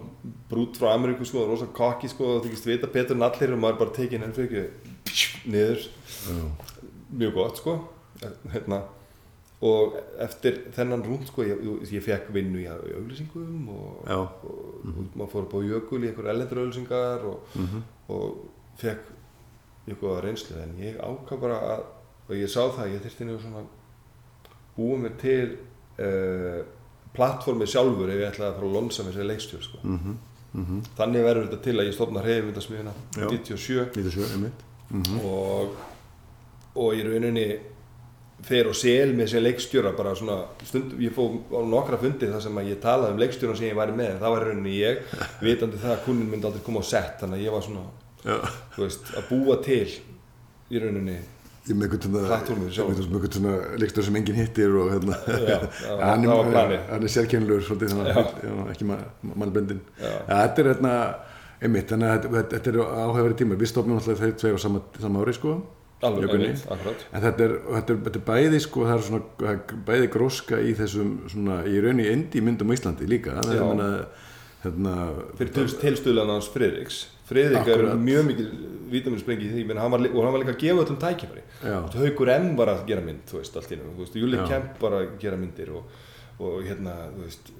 brút 0.51 0.77
frá 0.77 0.91
Ameríku 0.93 1.25
sko, 1.25 1.47
rosa 1.49 1.65
kokki 1.73 2.09
sko 2.11 2.27
og 2.35 2.43
þú 2.43 2.49
þykist 2.51 2.69
vita 2.69 2.87
betur 2.93 3.17
en 3.17 3.25
allir 3.25 3.55
og 3.55 3.63
maður 3.63 3.79
bara 3.81 3.95
tekið 3.97 4.21
henn 4.21 4.35
fyrir 4.37 4.69
ekki 5.09 5.49
niður 5.49 5.87
mjög 7.17 7.33
gott 7.33 7.57
sko. 7.63 7.79
Hérna 8.53 8.83
og 9.65 9.95
eftir 10.23 10.61
þennan 10.75 11.03
rúnd 11.03 11.27
sko 11.27 11.43
ég, 11.43 11.63
ég 11.91 12.03
fekk 12.03 12.29
vinnu 12.31 12.61
í 12.61 12.67
auglýsingum 12.69 13.65
og, 13.73 14.05
og, 14.07 14.43
og 14.47 14.99
maður 15.19 15.31
fór 15.33 15.47
upp 15.47 15.55
á 15.55 15.59
jökul 15.67 16.03
í 16.03 16.11
einhver 16.11 16.29
ellendur 16.31 16.61
auglýsingar 16.63 17.25
og, 17.27 17.55
og 18.07 18.43
fekk 18.79 19.15
eitthvað 19.89 20.21
reynslu. 20.23 20.55
En 20.63 20.77
ég 20.79 20.99
ákvað 21.01 21.41
bara 21.43 21.59
að 21.73 21.87
og 22.29 22.37
ég 22.37 22.49
sá 22.51 22.61
það 22.61 22.83
að 22.83 22.91
ég 22.93 23.05
þyrfti 23.05 23.25
nefnir 23.25 23.43
svona 23.43 23.61
búið 24.75 24.99
mér 25.03 25.13
til 25.19 25.45
uh, 26.05 26.59
plattformið 27.17 27.71
sjálfur 27.73 28.11
ef 28.13 28.19
ég 28.21 28.29
ætlaði 28.29 28.51
að 28.51 28.59
fara 28.59 28.69
að 28.69 28.75
lonsa 28.77 29.05
mér 29.05 29.15
sér 29.17 29.29
leikstjór 29.31 29.63
sko. 29.65 29.81
Mhm. 29.83 30.17
þannig 30.97 31.25
verður 31.25 31.43
þetta 31.45 31.61
til 31.65 31.73
að 31.77 31.87
ég 31.87 31.93
stofna 31.93 32.21
hreyfmyndasmiðuna 32.25 32.93
Já. 33.17 33.25
97 33.29 33.97
nýta 33.97 34.13
sjö, 34.15 34.29
einmitt. 34.33 34.63
Og, 35.21 35.75
og 36.73 36.95
í 36.97 37.03
rauninni 37.05 37.43
fer 38.47 38.67
og 38.71 38.75
sel 38.77 39.13
með 39.17 39.31
sér 39.33 39.41
leikstjóra 39.43 39.91
bara 39.97 40.13
svona 40.15 40.37
stund, 40.63 40.93
ég 41.03 41.11
fóð 41.15 41.39
á 41.51 41.59
nokkra 41.67 41.97
fundir 42.01 42.31
þar 42.31 42.43
sem 42.45 42.59
að 42.61 42.69
ég 42.71 42.79
talaði 42.83 43.15
um 43.15 43.19
leikstjóran 43.23 43.57
sem 43.59 43.67
ég 43.71 43.75
væri 43.79 43.95
með 43.97 44.13
það 44.21 44.35
var 44.35 44.45
í 44.45 44.51
rauninni 44.51 44.75
ég, 44.77 45.01
vitandi 45.47 45.81
það 45.81 45.95
að 45.97 46.05
kunnin 46.05 46.29
myndi 46.31 46.47
aldrei 46.49 46.63
koma 46.65 46.79
á 46.79 46.85
sett 46.87 47.19
þannig 47.23 47.41
að 47.41 47.43
ég 47.47 47.55
var 47.57 47.65
svona, 47.67 47.83
já, 48.23 48.37
þú 48.77 48.85
veist, 48.85 49.11
að 49.19 49.27
búa 49.33 49.57
til 49.65 49.83
í 50.69 50.81
rauninni 50.85 51.17
ég 51.69 51.75
með 51.77 51.85
einhvern 51.85 52.01
svona 53.35 53.55
leikstur 53.83 54.05
sem 54.07 54.15
enginn 54.17 54.37
hittir 54.39 54.71
og 54.79 54.87
hérna. 54.95 55.17
Já, 55.27 55.57
það 55.83 55.89
var- 55.99 56.05
hann 56.07 56.23
er, 56.23 56.85
er 56.95 57.03
já, 58.47 58.55
ekki 58.73 58.87
ma 58.89 58.97
mannbendin 59.35 59.81
þetta 59.99 60.63
er 60.63 60.69
hérna 60.71 60.93
einmitt, 61.59 61.91
þannig 61.91 62.09
að 62.15 62.29
þetta- 62.39 62.55
þetta 62.55 62.71
er 62.71 62.79
áhæfari 63.03 63.37
tíma 63.43 63.59
við 63.59 63.69
stofnum 63.73 63.99
alltaf 63.99 64.23
þau 64.23 64.31
tvei 64.41 64.55
á 64.55 64.59
sama, 64.63 64.81
sama 65.03 65.21
ári 65.25 65.35
sko 65.37 65.57
alveg, 66.07 66.33
einmitt, 66.35 66.63
akkurat. 66.71 67.05
En 67.11 67.23
þetta 67.25 67.45
er, 67.45 67.53
þetta 67.67 67.93
er, 67.93 68.01
þetta 68.07 68.19
er 68.19 68.25
bæði 68.29 68.63
sko, 68.63 68.87
það 68.87 68.95
er 68.95 69.05
svona 69.09 69.53
bæði 69.89 70.09
gróska 70.15 70.59
í 70.63 70.73
þessum 70.79 71.13
svona, 71.31 71.61
í 71.67 71.83
raun 71.83 72.01
í 72.03 72.09
endi 72.09 72.43
myndum 72.45 72.71
á 72.71 72.75
Íslandi 72.77 73.07
líka. 73.09 73.37
Það 73.39 73.55
er 73.55 73.63
menna, 73.67 73.87
hérna 74.63 74.97
fyrir 75.39 75.55
til, 75.55 75.65
tilstuðlan 75.83 76.33
hans 76.35 76.51
Friðriks. 76.53 76.99
Friðrik 77.29 77.67
er 77.69 77.85
mjög 78.01 78.23
mikil 78.25 78.45
vítaminsprengi 78.89 79.49
í 79.49 79.53
því 79.53 79.65
menn 79.69 79.79
hann 79.81 79.93
var, 79.93 80.05
og 80.09 80.23
hann 80.25 80.33
var 80.33 80.41
líka 80.41 80.55
að 80.55 80.61
gefa 80.63 80.85
öllum 80.85 81.01
tækifæri. 81.03 81.43
Haukur 81.99 82.31
M 82.33 82.53
var 82.57 82.73
að 82.73 82.85
gera 82.89 83.03
mynd 83.05 83.25
þú 83.29 83.41
veist, 83.41 83.59
allt 83.59 83.75
í 83.75 83.81
veist, 83.99 84.15
Júli. 84.17 84.39
Kemp 84.49 84.79
var 84.81 84.97
að 84.97 85.11
gera 85.21 85.37
myndir 85.37 85.69
og, 85.77 85.99
og 86.39 86.63
hérna, 86.65 86.95
þú 87.13 87.27
veist 87.27 87.51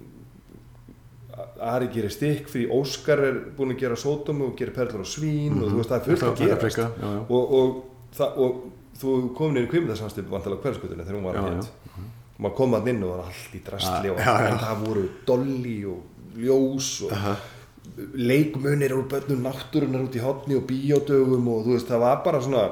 Ari 1.62 1.88
gerir 1.94 2.12
stikk 2.12 2.50
fyrir 2.50 2.72
Óskar 2.74 3.22
er 3.24 3.38
búinn 3.56 3.74
að 3.74 3.84
gera 3.84 3.96
sótum 3.98 4.42
og 4.44 4.56
gerir 4.58 4.74
perlur 4.76 5.04
og 5.04 5.08
svín 5.08 5.60
og 5.60 5.70
þú 5.70 5.78
veist, 5.78 5.92
það 5.92 6.00
er 6.00 6.06
fullt 6.08 6.24
að 6.26 6.42
er 6.44 6.50
gerast. 6.50 6.80
og, 7.30 7.54
og, 7.60 7.78
það, 8.16 8.40
og 8.44 8.98
þú 9.00 9.14
komin 9.36 9.60
inn 9.60 9.68
í 9.68 9.72
kvimdasamstip 9.72 10.28
vantalega 10.30 10.66
hverskutunni 10.66 11.06
þegar 11.06 11.18
hún 11.18 11.28
var 11.28 11.40
að 11.40 11.52
hitt 11.54 11.76
maður 12.40 12.56
kom 12.56 12.76
að 12.78 12.90
inn 12.94 13.02
og 13.04 13.14
var 13.14 13.24
allt 13.28 13.56
í 13.56 13.62
drastli 13.64 14.12
og, 14.12 14.20
það 14.20 14.84
voru 14.84 15.06
dolly 15.28 15.78
og 15.90 16.36
ljós 16.40 16.90
og 17.06 17.16
leikmunir 18.16 18.94
úr 18.96 19.08
börnum 19.10 19.42
náttúrunar 19.44 20.06
út 20.06 20.16
í 20.16 20.22
hotni 20.24 20.56
og 20.56 20.66
bíódögum 20.68 21.48
og 21.52 21.66
þú 21.66 21.74
veist 21.76 21.90
það 21.90 22.04
var 22.04 22.22
bara 22.24 22.42
svona 22.44 22.62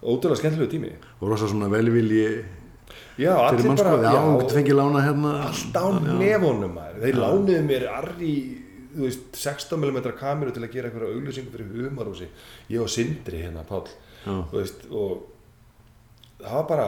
ótrúlega 0.00 0.38
skemmtilegu 0.40 0.70
tími. 0.70 0.92
Og 1.20 1.32
rosa 1.32 1.48
svona 1.50 1.68
velvilji 1.72 2.26
já, 3.18 3.32
allir 3.34 3.68
bara 3.74 3.96
já, 4.04 4.22
hérna. 5.08 5.32
Allt 5.48 5.76
á 5.76 5.86
nefonum 6.20 6.76
maður. 6.78 7.02
Þeir 7.02 7.20
lánuðu 7.24 7.62
mér 7.66 7.88
arri 7.90 8.34
þú 8.96 9.04
veist 9.04 9.40
16mm 9.42 10.12
kameru 10.16 10.54
til 10.56 10.64
að 10.64 10.72
gera 10.72 10.90
einhverja 10.90 11.16
auglýsingu 11.16 11.52
fyrir 11.52 11.88
humarúsi 11.90 12.28
ég 12.72 12.80
og 12.80 12.88
Sindri 12.92 13.42
hérna 13.42 13.66
þú 13.68 13.82
veist 14.52 14.86
og 14.90 15.26
það 16.40 16.52
var 16.58 16.66
bara 16.68 16.86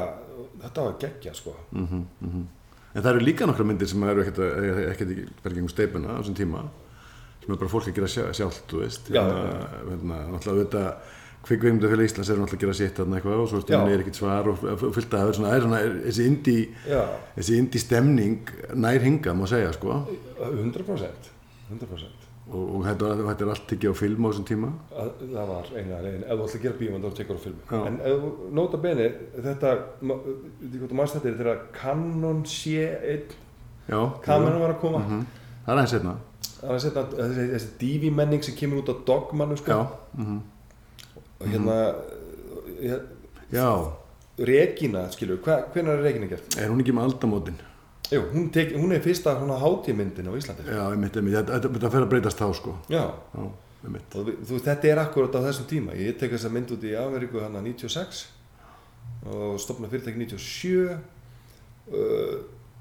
þetta 0.62 0.85
var 0.88 0.96
geggja 1.01 1.35
sko. 1.35 1.57
Mm 1.72 2.05
en 2.94 3.03
það 3.05 3.11
eru 3.14 3.20
líka 3.27 3.46
nokkra 3.46 3.64
myndir 3.68 3.87
sem 3.87 4.03
eru 4.09 4.22
ekkert 4.24 4.38
verið 5.44 5.55
gengum 5.59 5.68
steipuna 5.70 6.14
á 6.16 6.18
þessum 6.18 6.35
tíma 6.38 6.62
sem 7.44 7.53
er 7.53 7.59
bara 7.61 7.68
fólk 7.70 7.87
að 7.90 7.94
gera 7.98 8.09
sjá- 8.11 8.33
sjálft 8.35 8.64
þú 8.72 8.81
veist. 8.81 9.11
Já, 9.12 9.20
hérna, 9.22 9.85
hérna, 9.92 10.16
náttúrulega 10.33 10.64
þetta 10.64 10.83
kvikveimdafélag 11.46 12.09
Íslands 12.09 12.31
eru 12.33 12.40
náttúrulega 12.42 12.59
að 12.59 12.64
gera 12.64 12.79
sitt 12.81 12.96
þarna 12.98 13.18
eitthvað 13.20 13.42
og 13.44 13.48
svo 13.53 13.61
er 13.92 14.01
ekkert 14.03 14.18
svar 14.18 14.48
og 14.48 14.59
fullt 14.96 15.14
að 15.14 15.20
það 15.20 15.29
er 15.29 15.37
svona, 15.38 15.53
er 15.55 15.61
svona 15.66 15.83
þessi 16.09 16.27
indi 16.33 16.57
þessi 17.37 17.59
indi 17.61 17.79
stemning 17.85 18.51
nær 18.74 19.01
hinga 19.05 19.35
má 19.37 19.44
segja 19.46 19.72
sko. 19.77 20.01
100% 20.40 21.31
100% 21.70 22.28
og, 22.53 22.63
og 22.77 22.85
þetta, 22.87 23.09
þetta 23.29 23.45
er 23.45 23.51
allt 23.55 23.73
ekki 23.77 23.91
á 23.91 23.95
film 23.99 24.25
á 24.25 24.29
þessum 24.31 24.47
tíma? 24.49 24.69
Að, 24.93 25.09
það 25.35 25.49
var 25.53 25.67
eina 25.77 25.99
leiðin. 26.05 26.23
Ef 26.25 26.39
þú 26.39 26.45
ætla 26.47 26.59
að 26.59 26.63
gera 26.65 26.79
bíómynd 26.79 27.05
þá 27.05 27.17
tekur 27.19 27.37
á 27.37 27.41
filmi 27.45 27.63
Já. 27.69 27.81
en 27.91 27.99
ef, 28.01 28.23
þú- 28.23 28.49
nota 28.59 28.81
bene 28.85 29.09
þetta 29.49 29.73
þetta 31.19 31.29
er 31.29 31.39
þegar 31.43 31.61
Canon 31.81 32.43
C1 32.45 33.37
já, 33.89 34.01
kameran 34.25 34.61
var 34.61 34.75
að 34.75 34.81
koma. 34.81 34.99
Mhm. 35.05 35.27
það 35.67 35.73
er 35.73 35.79
aðeins 35.79 35.95
setna 35.97 36.15
það 36.59 36.75
er 36.75 36.79
setna, 36.87 37.03
þessi, 37.19 37.47
þessi 37.55 37.71
DV 37.83 38.13
menning 38.17 38.43
sem 38.45 38.55
kemur 38.59 38.83
út 38.83 38.91
á 38.93 38.95
Dogmanu 39.07 39.57
sko. 39.57 39.71
já, 39.73 39.87
mm 40.19 40.41
og 41.41 41.47
hérna 41.47 41.77
mm 42.81 43.07
já, 43.53 43.69
Regina 44.39 45.09
skilur, 45.11 45.39
hvernig 45.43 45.89
er 45.93 46.03
Regina 46.03 46.27
gert? 46.31 46.57
er 46.59 46.69
hún 46.71 46.81
ekki 46.83 46.93
með 46.95 47.09
aldamótin 47.13 47.57
Jú, 48.09 48.23
hún, 48.33 48.49
tek, 48.53 48.73
hún 48.73 48.92
er 48.97 49.03
fyrsta 49.05 49.35
hátímyndin 49.37 50.29
á 50.29 50.33
Íslandi. 50.33 50.64
Já, 50.64 50.85
einmitt, 50.88 51.16
einmitt, 51.21 51.51
þetta, 51.51 51.90
fer 51.92 52.05
að 52.07 52.11
breytast 52.14 52.40
þá 52.40 52.47
sko. 52.57 52.77
Já, 52.88 53.05
já, 53.05 53.42
og 53.44 54.31
þú, 54.49 54.61
þetta 54.64 54.88
er 54.88 55.01
akkurat 55.05 55.37
á 55.37 55.40
þessum 55.44 55.68
tíma. 55.68 55.97
Ég 55.99 56.16
tek 56.21 56.33
þessa 56.33 56.51
mynd 56.53 56.73
út 56.73 56.87
í 56.88 56.94
Ameríku 56.97 57.42
hann 57.44 57.59
96 57.61 58.25
og 59.29 59.59
stopna 59.61 59.90
fyrirtæki 59.90 60.25
97 60.25 60.94
uh, 60.94 62.38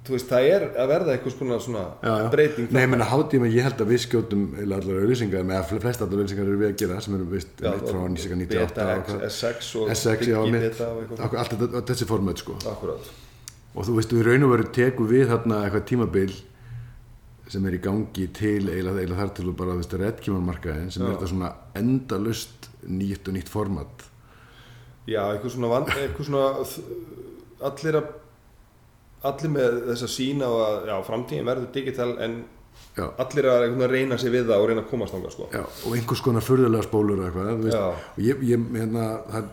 þú 0.08 0.16
veist, 0.16 0.30
það 0.30 0.48
er 0.48 0.66
að 0.80 0.90
verða 0.94 1.14
eitthvað 1.16 1.36
svona, 1.36 1.60
svona 1.64 1.84
Já, 2.00 2.12
já. 2.24 2.28
breyting 2.32 2.72
Nei, 2.72 2.82
ég 2.86 2.92
menna 2.94 3.08
hátíma, 3.10 3.50
ég 3.52 3.68
held 3.68 3.84
að 3.84 3.92
við 3.92 4.04
skjótum 4.06 4.44
eiginlega 4.56 4.80
allar 4.84 5.04
auðlýsingar, 5.04 5.48
með 5.50 5.60
að 5.60 5.84
flest 5.84 6.04
allar 6.06 6.22
auðlýsingar 6.22 6.52
eru 6.52 6.60
við 6.62 6.72
að 6.72 6.76
gera 6.84 7.00
sem 7.04 7.18
eru 7.18 7.30
vist 7.34 7.64
Já, 7.64 7.72
frá 7.84 8.00
og 8.00 8.10
1998 8.16 8.56
Beta, 8.56 8.88
og 8.88 9.02
X, 9.02 9.08
hvað. 9.12 9.26
S6 9.32 9.72
og 9.82 9.96
S6, 9.98 10.28
já, 10.32 10.42
mitt 10.56 10.84
allt 11.28 11.56
þetta, 11.58 11.88
þessi 11.92 12.10
format 12.14 12.44
sko. 12.44 12.60
Akkurat 12.72 13.16
og 13.78 13.86
þú 13.86 13.98
veist, 14.00 14.14
við 14.18 14.28
raun 14.28 14.46
og 14.48 14.54
veru 14.56 14.70
tekum 14.74 15.10
við 15.10 15.28
þarna 15.30 15.64
eitthvað 15.64 15.88
tímabil 15.92 16.36
sem 17.48 17.66
er 17.70 17.78
í 17.78 17.82
gangi 17.84 18.28
til 18.36 18.66
eiginlega, 18.66 19.00
eiginlega 19.00 19.22
þar 19.22 19.34
til 19.38 19.48
og 19.48 19.58
bara, 19.60 19.76
þú 19.76 19.84
veist, 19.84 19.98
redkímanmarkaðin 20.02 20.90
sem 20.92 21.04
Já. 21.04 21.08
er 21.08 21.14
þetta 21.16 21.32
svona 21.32 21.52
endalust 21.80 22.70
nýtt 22.88 23.30
og 23.30 23.38
nýtt 23.38 23.52
format 23.52 24.08
Já, 25.08 25.22
eitthvað 25.30 25.54
svona, 25.54 25.70
vand, 25.72 25.94
eitthvað 25.94 26.28
svona 26.28 27.68
allir 27.70 28.00
að 28.02 28.10
allir 29.28 29.54
með 29.54 29.80
þess 29.88 30.06
að 30.06 30.14
sína 30.14 30.50
að 30.54 30.76
já, 30.92 30.96
framtíðin 31.08 31.48
verður 31.48 31.72
digital 31.74 32.12
en 32.22 32.36
Já. 32.98 33.12
allir 33.22 33.46
að 33.46 33.84
reyna 33.92 34.18
sig 34.18 34.32
við 34.34 34.48
það 34.50 34.58
og 34.64 34.68
reyna 34.72 34.82
að 34.82 34.88
komast 34.90 35.14
þangað 35.14 35.32
sko. 35.36 35.48
Og 35.86 35.94
einhvers 35.94 36.22
konar 36.26 36.42
furðulega 36.42 36.84
spólur 36.88 37.20
eitthvað, 37.28 37.68
og 37.68 38.24
ég, 38.26 38.40
ég 38.42 38.64
hérna, 38.74 39.04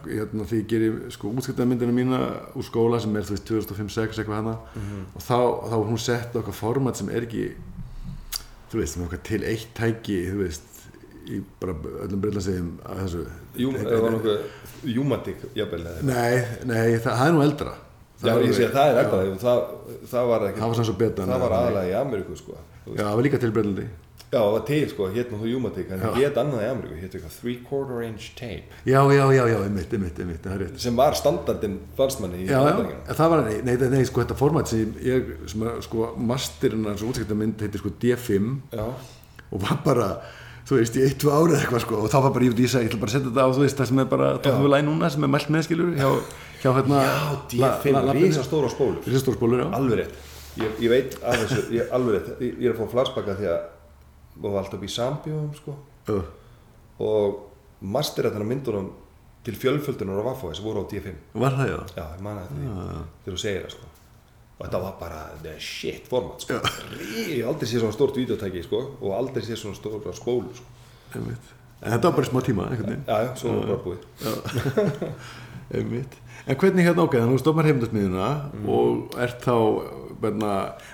hérna, 0.09 0.47
því 0.49 0.61
ég 0.63 0.67
gerir 0.71 0.95
sko 1.13 1.29
útskiptamyndina 1.29 1.93
mína 1.93 2.21
úr 2.57 2.65
skóla 2.65 3.01
sem 3.05 3.15
er, 3.21 3.27
þú 3.29 3.37
veist, 3.37 3.45
2005-06 3.51 4.23
eitthvað 4.23 4.41
hana 4.41 4.57
Mhm. 4.75 5.05
og 5.15 5.21
þá, 5.21 5.37
þá 5.69 5.77
hún 5.91 5.99
sett 6.01 6.33
eitthvað 6.35 6.57
format 6.63 6.97
sem 6.97 7.09
er 7.11 7.27
ekki, 7.29 7.45
þú 8.73 8.81
veist, 8.81 8.95
sem 8.95 9.03
eitthvað 9.05 9.23
til 9.29 9.43
eitt 9.45 9.75
tæki, 9.77 10.19
þú 10.33 10.41
veist, 10.41 10.63
í 11.29 11.43
bara 11.61 11.73
öllum 12.05 12.21
brillansegjum 12.21 12.73
að 12.85 12.99
þessu. 13.05 13.27
Jú, 13.57 13.71
það 13.77 14.01
var 14.01 14.11
nokkuð 14.17 14.41
Júmatik, 14.85 15.37
jafnvel 15.57 15.81
eða 15.85 15.95
eitthvað. 15.95 16.05
Nei, 16.05 16.65
nei, 16.65 16.99
það, 16.99 17.13
það 17.13 17.27
er 17.29 17.33
nú 17.37 17.43
eldra. 17.45 17.75
Já, 18.23 18.33
ég 18.41 18.55
sé 18.55 18.69
að 18.69 18.77
það 18.79 18.87
er 18.87 18.95
Já. 18.95 19.01
eitthvað 19.03 19.35
það, 19.43 19.61
það 20.13 20.31
var 20.31 20.47
ekki 20.49 20.61
Það 20.61 20.71
var 20.71 21.29
það 21.35 21.45
var 21.45 21.59
aðalega 21.59 21.91
í 21.91 21.95
Ameríku 21.99 22.37
sko. 22.39 22.57
Þú. 22.85 22.95
Já, 22.95 23.03
það 23.05 23.15
var 23.17 23.27
líka 23.27 23.41
til 23.43 23.53
brillandi. 23.55 23.87
Já, 24.35 24.41
það 24.41 24.53
var 24.55 24.63
til 24.67 24.85
sko, 24.91 25.07
hétt 25.15 25.29
náttúrulega 25.31 25.53
Júmatik 25.53 25.91
en 25.95 26.01
það 26.03 26.17
hétt 26.19 26.39
annað 26.43 26.63
í 26.65 26.69
Ameríku, 26.73 26.97
hétt 26.99 27.13
eitthvað 27.15 27.35
three 27.39 27.59
quarter 27.69 28.01
inch 28.03 28.31
tape 28.39 28.79
Já, 28.89 28.99
já, 29.15 29.25
já, 29.31 29.43
já, 29.47 29.59
einmitt, 29.63 29.93
einmitt, 29.95 30.19
einmitt, 30.19 30.41
það 30.43 30.55
er 30.57 30.63
rétt. 30.65 30.79
sem 30.83 30.97
var 30.99 31.15
standardin 31.19 31.77
fannst 31.99 32.23
manni 32.23 32.41
í 32.43 32.49
Já, 32.49 32.59
já, 32.67 32.73
en 32.83 33.19
það 33.21 33.31
var, 33.35 33.43
nei, 33.47 33.61
nei, 33.69 33.91
nei, 33.93 34.07
sko, 34.09 34.25
þetta 34.25 34.39
format 34.41 34.71
sem 34.73 34.97
ég, 35.07 35.29
sem 35.53 35.63
að, 35.69 35.77
sko, 35.87 36.09
masterinn 36.33 36.89
hans 36.91 37.05
útskiptamynd 37.07 37.63
heitir 37.63 37.85
sko 37.85 37.93
D5 38.03 38.49
Já, 38.75 38.89
og 39.55 39.63
var 39.63 39.79
bara, 39.87 40.09
þú 40.67 40.81
veist, 40.81 40.99
í 40.99 41.05
eitt, 41.07 41.21
tvö 41.23 41.37
árið 41.39 41.61
eitthvað, 41.61 41.85
sko, 41.87 42.01
og 42.03 42.11
þá 42.11 42.19
var 42.27 42.35
bara, 42.35 42.49
ég 42.49 42.57
veit, 42.57 42.65
ég 42.65 42.75
sagði, 42.75 42.89
ég 42.89 42.91
ætla 42.91 43.05
bara 43.05 43.13
að 43.13 43.17
setja 43.21 43.31
þetta 43.31 43.47
á, 43.47 43.49
þú 43.55 43.63
veist, 43.69 43.79
það 43.79 43.93
sem 43.93 44.03
er 44.03 44.11
bara, 44.17 44.33
tókum 44.43 44.67
við 44.67 44.75
læg 44.75 44.85
núna, 44.89 45.13
sem 45.15 45.29
er 45.29 45.33
mælt 45.37 45.55
með, 45.55 45.67
skilur, 45.69 45.95
hjá, 46.01 46.11
hjá, 46.65 46.73
hérna, 46.79 47.03
já 47.05 47.71
D5, 47.85 48.11
risastóra 48.17 48.73
spólur. 48.73 49.05
Rísastórsbólur, 49.05 49.63
já. 49.63 49.69
Alveg 49.77 50.01
rétt, 50.01 50.19
ég, 50.63 50.83
ég 50.87 50.93
veit 50.93 51.17
af 51.21 51.39
þessu, 51.45 51.63
ég, 51.77 51.89
alveg 51.93 52.17
rétt, 52.19 52.31
ég, 52.41 52.59
ég 52.59 52.71
er 52.71 52.75
að 52.75 52.83
fá 52.83 52.93
flashbacka 52.97 53.37
því 53.39 53.51
að 53.53 53.65
maður 54.35 54.55
var 54.57 54.65
alltaf 54.65 54.85
í 54.85 54.93
sambjóðum 54.95 55.57
sko. 55.61 55.77
Uh, 56.09 56.23
og 57.05 57.41
masterættina 57.95 58.47
myndunum 58.49 58.93
til 59.45 59.57
fjölföldunar 59.61 60.23
á 60.25 60.29
Vafo 60.31 60.53
sem 60.57 60.65
voru 60.65 60.85
á 60.85 60.89
D5 60.89 61.13
var 61.37 61.59
það, 61.59 61.69
já? 61.69 61.81
Já, 61.99 62.05
ég 62.17 62.23
man 62.25 62.41
að 62.41 62.55
því. 62.55 62.71
Þegar 63.25 63.37
þú 63.37 63.43
segir 63.43 63.67
það 63.67 63.75
sko. 63.77 63.91
Og 64.55 64.63
þetta 64.63 64.81
var 64.85 64.95
bara 65.01 65.21
the 65.43 65.55
shit 65.61 66.09
format 66.09 66.47
sko. 66.47 66.61
Ég 67.29 67.45
aldrei 67.45 67.69
séð 67.69 67.85
svona 67.85 67.97
stórt 67.97 68.17
videotæki 68.21 68.63
sko 68.65 68.81
og 69.03 69.15
aldrei 69.19 69.45
séð 69.45 69.61
svona 69.61 69.77
stóra 69.77 70.15
spólu 70.17 70.55
sko. 70.57 70.69
En 71.85 71.93
þetta 71.93 72.09
var 72.09 72.17
bara 72.17 72.29
smá 72.31 72.41
tíma, 72.47 72.69
veginn. 72.73 73.03
Já, 73.05 73.17
já, 73.27 73.31
svo 73.37 73.57
var 73.59 73.75
bara 73.75 73.83
búið. 73.85 74.07
Einmitt. 75.75 76.17
En 76.47 76.57
hvernig 76.61 76.85
hérna, 76.85 77.03
ok, 77.07 77.15
þannig 77.17 77.31
að 77.33 77.37
þú 77.39 77.43
stofnar 77.43 77.69
heimdasmiðuna 77.71 78.29
Mm. 78.53 78.69
og 78.69 79.15
ert 79.19 79.41
þá, 79.45 79.55
verna, 80.21 80.51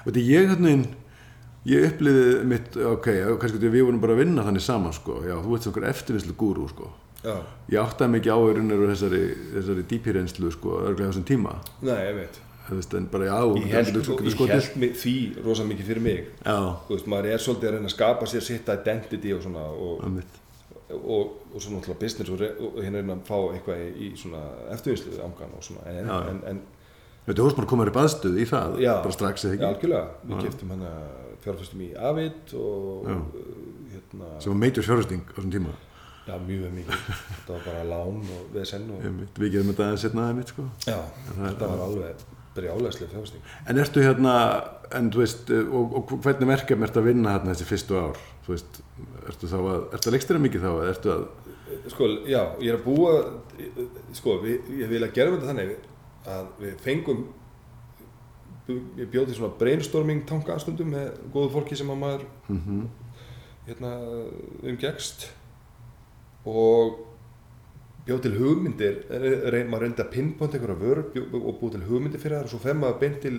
veit 0.06 0.16
ég, 0.22 0.48
hérna, 0.48 0.74
ég 1.66 1.86
uppliði 1.90 2.44
mitt, 2.46 2.76
ok, 2.76 3.08
kannski 3.40 3.58
við 3.70 3.82
vorum 3.84 4.00
bara 4.00 4.14
að 4.14 4.22
vinna 4.24 4.44
þannig 4.46 4.62
saman, 4.62 4.92
sko, 4.92 5.22
já, 5.26 5.34
þú 5.42 5.54
ert 5.56 5.62
svona 5.66 5.88
eftirvinnslu 5.90 6.34
gúrú, 6.38 6.68
sko. 6.70 6.90
Já, 7.24 7.34
Ég 7.68 7.80
áttaði 7.82 8.14
mikið 8.14 8.32
á 8.32 8.38
auðvunir 8.40 8.80
og 8.80 8.94
þessari, 8.94 9.22
þessari 9.56 9.82
dýpirreynslu, 9.90 10.52
sko, 10.54 10.78
örglega 10.88 11.10
þessum 11.12 11.26
tíma. 11.28 11.56
nei, 11.82 11.98
ég 12.06 12.14
veit 12.14 12.38
Þú 12.70 12.76
veist, 12.78 12.94
en 12.94 13.06
bara, 13.10 13.24
já, 13.24 13.40
Ég 13.56 13.70
held, 13.74 13.86
getur- 13.88 14.18
getur 14.22 14.46
ég 14.46 14.50
held 14.54 14.94
því 14.94 15.44
rosa 15.44 15.62
mikið 15.64 15.84
fyrir 15.90 16.00
mig 16.00 16.24
Já, 16.46 16.76
Þú 16.86 16.94
veist, 16.94 17.06
maður 17.10 17.26
er 17.34 17.38
svolítið 17.38 17.66
að 17.68 17.72
reyna 17.74 17.88
að 17.90 17.96
skapa 17.96 18.26
sér 18.30 18.40
sitt 18.42 18.68
identity 18.68 19.32
og 19.34 19.42
svona 19.42 19.64
og. 19.66 20.22
Og, 20.96 21.32
og 21.54 21.62
svona 21.62 21.78
náttúrulega 21.80 22.00
business 22.00 22.30
og, 22.34 22.42
og 22.66 22.78
hérna 22.82 23.00
reyna 23.02 23.16
að 23.18 23.24
fá 23.28 23.36
eitthvað 23.54 23.82
í, 23.86 23.90
í 24.06 24.10
svona 24.18 24.40
eftirvinnslu 24.74 25.20
angan 25.24 25.56
og 25.58 25.64
svona 25.66 25.84
en, 25.92 26.08
Já. 26.10 26.18
en, 26.30 26.40
en 26.54 26.62
þú 27.30 27.44
varst 27.46 27.58
bara 27.60 27.66
að 27.68 27.70
koma 27.74 27.86
þér 27.90 28.40
í 28.42 28.46
það, 28.50 28.78
Já. 28.82 28.92
bara 29.04 29.14
strax 29.14 29.44
eða 29.44 29.52
Já, 29.52 29.58
ekki, 29.58 29.68
algjörlega, 29.68 30.08
við 30.30 30.42
keftum 30.48 30.72
hana 30.74 30.90
fjárfæstum 31.44 31.84
í 31.86 31.90
Avid 32.10 32.54
og 32.58 33.06
Já. 33.06 33.14
uh, 33.14 33.54
hérna, 33.94 34.32
sem 34.42 34.52
var 34.52 34.58
major 34.64 34.86
fjárhusting 34.88 35.22
á 35.30 35.32
þessum 35.38 35.54
tíma. 35.54 35.76
já, 36.26 36.34
mjög 36.46 36.74
mikið 36.76 37.06
þetta 37.30 37.54
var 37.54 37.62
bara 37.64 37.84
lán 37.90 38.18
og 38.34 38.50
VSN 38.54 38.90
og 38.96 39.06
við 39.40 39.54
gerum 39.54 39.70
þetta 39.72 39.86
aðeins 39.88 40.04
setna 40.04 40.26
aðeins, 40.30 40.52
sko. 40.52 40.66
já, 40.86 40.98
er- 41.00 41.40
þetta 41.46 41.70
var 41.70 41.80
alveg 41.86 42.26
brjálæslega 42.54 43.10
fjárfæsting 43.14 43.42
En 43.70 43.78
ertu 43.78 44.02
hérna, 44.04 44.34
en 44.98 45.08
þú 45.14 45.22
veist, 45.22 45.50
og, 45.54 45.96
og 46.00 46.12
hvernig 46.24 46.50
verkefni 46.50 46.86
ertu 46.88 47.00
að 47.00 47.08
vinna 47.12 47.36
hérna 47.36 47.54
þessi 47.54 47.68
fyrstu 47.70 47.98
ár? 47.98 48.18
Þú 48.46 48.52
veist, 48.56 48.80
ertu 49.32 49.50
þá 49.50 49.58
að, 49.60 49.82
ertu 49.96 50.10
að 50.10 50.16
leikstýra 50.16 50.42
mikið 50.44 50.64
þá, 50.64 50.70
eða 50.70 50.94
ertu 50.94 51.12
að, 51.14 51.26
sko, 51.92 52.08
já, 52.30 52.40
ég 52.60 52.72
er 52.72 52.78
að 52.78 52.86
búa 52.86 53.12
sko, 54.18 54.38
við, 54.44 54.72
ég 54.80 54.90
vil 54.90 55.02
að 55.06 55.14
gera 55.18 55.34
þetta 55.36 55.50
þannig 55.52 55.76
að 56.30 56.48
við 56.60 56.80
fengum 56.84 57.22
ég 58.70 59.08
bjóði 59.10 59.34
svona 59.34 59.56
brainstorming 59.58 60.24
tanka 60.28 60.58
stundum 60.62 60.92
með 60.94 61.14
góðu 61.34 61.52
fólki 61.56 61.78
sem 61.78 61.90
að 61.90 62.02
maður 62.04 62.26
mm 62.48 62.82
hérna 63.70 63.90
umgekst 64.66 65.28
og 66.48 67.00
bjóð 68.06 68.22
til 68.24 68.32
hugmyndir 68.38 68.96
reyn, 69.52 69.68
maður 69.70 69.84
reyndi 69.84 70.02
að 70.02 70.12
pinpoint 70.14 70.54
einhverja 70.56 71.02
bjó- 71.14 71.42
og 71.42 71.58
búið 71.60 71.76
til 71.76 71.82
hugmyndir 71.90 72.22
fyrir 72.22 72.38
það 72.38 72.46
og 72.48 72.52
svo 72.54 72.62
fer 72.64 72.78
maður 72.80 72.98
beint 73.02 73.20
til 73.22 73.34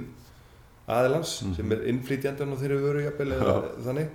aðilans 0.91 1.33
sem 1.57 1.73
er 1.73 1.83
innflytjandan 1.91 2.53
á 2.53 2.61
þeirri 2.61 2.77
vöru 2.85 3.03
jafnvel 3.05 3.33
eða 3.35 3.55
þannig 3.87 4.13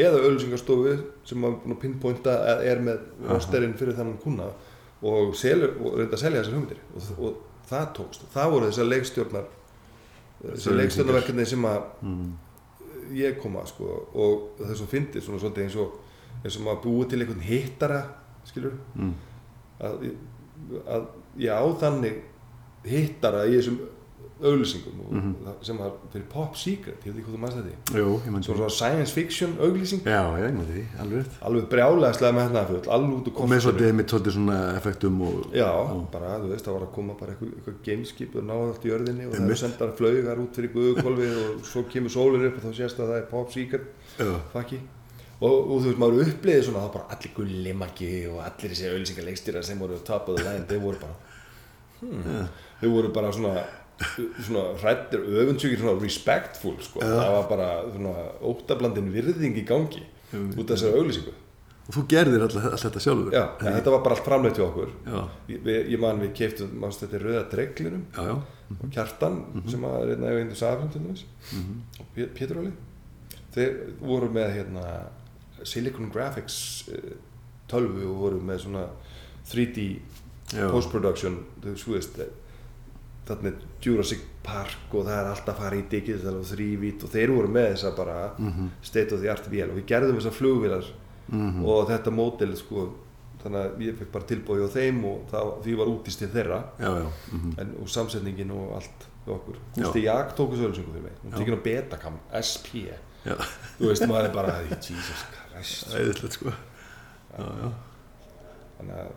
eða 0.00 0.22
auðlýsingarstofu 0.22 0.94
sem 1.28 1.44
að 1.48 1.74
pinpointa 1.82 2.38
er 2.66 2.80
með 2.84 3.02
rosterinn 3.28 3.76
fyrir 3.78 3.96
þannig 3.98 4.22
kuna 4.24 4.48
og, 5.04 5.34
selur, 5.38 5.76
og 5.80 5.98
reynda 5.98 6.16
að 6.16 6.22
selja 6.24 6.40
þessar 6.42 6.56
hugmyndir. 6.56 6.80
Og, 6.94 7.10
og 7.18 7.68
það 7.68 7.86
tókst. 7.98 8.26
Það 8.34 8.54
voru 8.54 8.70
þessar 8.70 8.90
leikstjórnar 8.90 9.52
þessar 10.44 10.78
leikstjórnarverkefni 10.80 11.46
sem 11.48 11.66
að 11.68 11.86
mm, 12.04 12.28
ég 13.16 13.38
kom 13.40 13.56
að 13.60 13.70
sko 13.72 13.90
og 14.12 14.44
það 14.58 14.72
er 14.72 14.80
svo 14.80 14.88
fyndið 14.90 15.24
svona 15.24 15.40
svolítið 15.42 15.66
eins 15.66 15.78
og 15.80 16.44
eins 16.44 16.58
og 16.58 16.66
maður 16.66 16.82
búið 16.84 17.10
til 17.10 17.20
einhvern 17.22 17.44
hittara 17.46 18.00
skilur 18.48 18.76
mm, 18.98 19.12
að, 19.88 20.06
að 20.96 21.06
ég 21.40 21.54
á 21.54 21.64
þannig 21.84 22.20
hittara 22.84 23.44
í 23.48 23.56
þessum 23.56 23.78
auglýsingum 24.42 24.96
og 25.06 25.12
Mhm. 25.14 25.34
það- 25.46 25.64
sem 25.64 25.76
var 25.78 25.90
fyrir 26.12 26.24
Pop 26.28 26.56
Secret, 26.56 26.96
ég 27.06 27.12
veit 27.14 27.16
ekki 27.22 27.30
hvað 27.30 27.34
þú 27.36 27.38
mannst 27.38 27.56
þetta. 27.56 27.98
Jú, 27.98 28.20
ég 28.26 28.30
myndi 28.32 28.46
svona 28.48 28.70
science 28.70 29.12
fiction 29.12 29.56
auglýsing. 29.60 30.02
Já, 30.04 30.22
ég 30.42 30.52
myndi 30.52 30.72
því, 30.74 30.84
alveg 31.00 31.26
alveg 31.42 31.68
brjálæðislega 31.70 32.32
með 32.34 32.42
hérna 32.48 32.66
full 32.66 32.90
alveg 32.90 33.14
út 33.18 33.28
úr 33.28 33.42
Og 33.42 33.48
með 33.48 33.60
svolítið, 33.64 33.92
með 33.94 34.06
svolítið 34.10 34.32
svona 34.34 34.58
effektum 34.76 35.20
og, 35.22 35.52
Já, 35.54 35.70
bara 36.10 36.38
þú 36.40 36.48
veist, 36.50 36.64
það 36.66 36.72
var 36.78 36.82
að 36.88 36.92
koma 36.94 37.14
bara 37.14 37.32
eitthvað, 37.32 37.52
eitthvað 37.54 37.78
gameskip 37.84 38.36
og 38.36 38.42
náða 38.42 38.68
allt 38.68 38.84
í 38.84 38.90
jörðinni 38.90 39.26
og 39.28 39.32
það 39.34 39.56
sendar 39.56 39.92
flaugar 39.96 40.38
út 40.38 40.54
fyrir 40.56 40.72
guðukolfið 40.74 41.34
og 41.44 41.64
svo 41.64 41.82
kemur 41.88 42.10
sólur 42.10 42.46
upp 42.48 42.56
og 42.58 42.62
þá 42.64 42.74
sést 42.74 42.98
að 42.98 43.08
það 43.08 43.16
er 43.22 43.26
Pop 43.30 43.52
Secret 43.52 43.82
fakki 44.52 44.78
og, 45.40 45.70
og 45.70 45.80
þú 45.82 45.86
veist, 45.86 45.98
maður 45.98 46.26
uppliði 46.26 46.62
svona 46.64 46.78
það 46.82 46.88
var 46.88 46.94
bara 46.94 47.08
allir 47.14 47.32
gulli 47.36 47.72
maggi 47.74 48.26
og 48.30 48.38
allir 48.42 48.70
þessi 48.70 48.90
auðlýsingarleikstýrar 48.90 49.64
sem 49.64 49.78
voru 49.78 49.94
of 49.94 50.36
the 50.36 50.42
line 50.44 50.66
þeir 50.66 50.80
voru 50.80 50.98
bara 51.00 51.14
hmm, 52.00 52.48
þeir 52.80 52.90
voru 52.90 53.12
bara 53.12 53.32
svona 53.32 53.64
svona 54.46 54.64
hrættir 54.82 55.22
öfundsjúkir 55.22 55.78
svona 55.80 55.94
respectful 56.02 56.76
sko. 56.82 57.00
það 57.00 57.30
var 57.36 57.48
bara 57.48 57.68
svona 57.94 58.14
óttablandin 58.42 59.10
virðing 59.14 59.56
í 59.60 59.64
gangi 59.68 60.02
Einmitt. 60.32 60.58
út 60.58 60.70
af 60.70 60.78
þessari 60.78 60.98
auglýsingu. 61.00 61.34
Og 61.84 61.92
þú 61.98 62.02
gerðir 62.08 62.42
alltaf, 62.46 62.64
alltaf 62.64 62.82
þetta 62.86 63.00
sjálfur. 63.04 63.32
Já, 63.36 63.42
en 63.60 63.74
þetta 63.76 63.92
var 63.92 64.02
bara 64.06 64.14
allt 64.16 64.24
framleitt 64.24 64.56
hjá 64.56 64.64
okkur. 64.64 64.92
Ég, 65.52 65.66
ég 65.92 66.00
man 66.00 66.20
við 66.22 66.30
keiftum, 66.38 66.70
mannst 66.80 67.02
þetta 67.04 67.18
er 67.18 67.26
rauða 67.28 67.42
dreglinum 67.52 68.06
já, 68.16 68.22
já. 68.30 68.36
og 68.78 68.86
Kjartan 68.94 69.36
sem 69.68 69.84
að 69.84 70.14
einna 70.14 70.32
í 70.40 70.56
Safin 70.56 70.88
til 70.94 71.02
dæmis. 71.04 71.24
Og 72.00 72.06
Pé- 72.16 72.30
Pétur 72.38 72.62
Óli. 72.62 72.72
Þeir 73.54 73.76
voru 74.00 74.30
með 74.32 74.54
hérna 74.56 74.86
Silicon 75.62 76.08
Graphics 76.10 76.88
eh, 76.92 77.12
tölvu 77.70 78.08
og 78.10 78.16
voru 78.24 78.40
með 78.40 78.64
svona 78.64 78.86
3D 79.52 79.84
Já. 80.54 80.66
post-production 80.72 81.38
þú 81.62 81.94
veist 81.94 82.18
eh, 82.20 82.32
þarna 83.28 83.50
er 83.50 83.62
Jurassic 83.84 84.26
Park 84.44 84.92
og 84.92 85.06
það 85.06 85.16
er 85.16 85.30
alltaf 85.30 85.54
að 85.54 85.62
fara 85.62 85.78
í 85.78 85.86
digital 85.90 86.34
og 86.36 86.44
þrývít 86.48 87.06
og 87.06 87.14
þeir 87.14 87.32
voru 87.32 87.52
með 87.54 87.70
þessa 87.70 87.94
bara 87.96 88.18
state 88.84 89.16
of 89.16 89.22
the 89.22 89.30
art 89.32 89.48
vél 89.48 89.70
og 89.70 89.78
við 89.78 89.88
gerðum 89.92 90.20
þessar 90.20 90.36
flugvélar 90.36 90.90
og 91.64 91.88
þetta 91.88 92.12
mótel 92.12 92.52
sko 92.58 92.90
þannig 93.44 93.60
að 93.60 93.82
ég 93.84 93.96
fekk 93.98 94.12
bara 94.14 94.28
tilbúið 94.28 94.62
á 94.64 94.68
þeim 94.72 95.00
og 95.08 95.24
það, 95.32 95.50
því 95.64 95.74
var 95.80 95.90
útist 95.92 96.22
til 96.22 96.28
þeirra. 96.32 96.60
Já, 96.80 96.90
já. 97.02 97.08
mhm. 97.36 97.50
en, 97.60 97.74
og 97.82 97.90
samsetningin 97.92 98.52
og 98.54 98.70
allt 98.78 99.08
hjá 99.24 99.32
okkur. 99.36 99.58
Já. 99.74 99.80
Gústi 99.80 100.04
Jak 100.04 100.32
tók 100.38 100.54
þessu 100.54 100.68
ölsingu 100.70 100.94
fyrir 100.94 101.04
mig. 101.08 101.18
Hún 101.24 101.34
tekið 101.36 101.58
á 101.58 101.60
Betacam, 101.66 102.16
SP 102.40 102.86
já. 102.88 103.36
þú 103.78 103.90
veist 103.90 104.06
maður 104.08 104.30
er 104.30 104.38
bara 104.38 104.56
Jesus 104.70 105.26
Christ. 105.34 105.92
Æðislegt 105.92 106.38
sko. 106.38 106.54
Já, 107.34 107.44
já, 107.44 107.68
þannig 108.78 108.98
að 109.04 109.12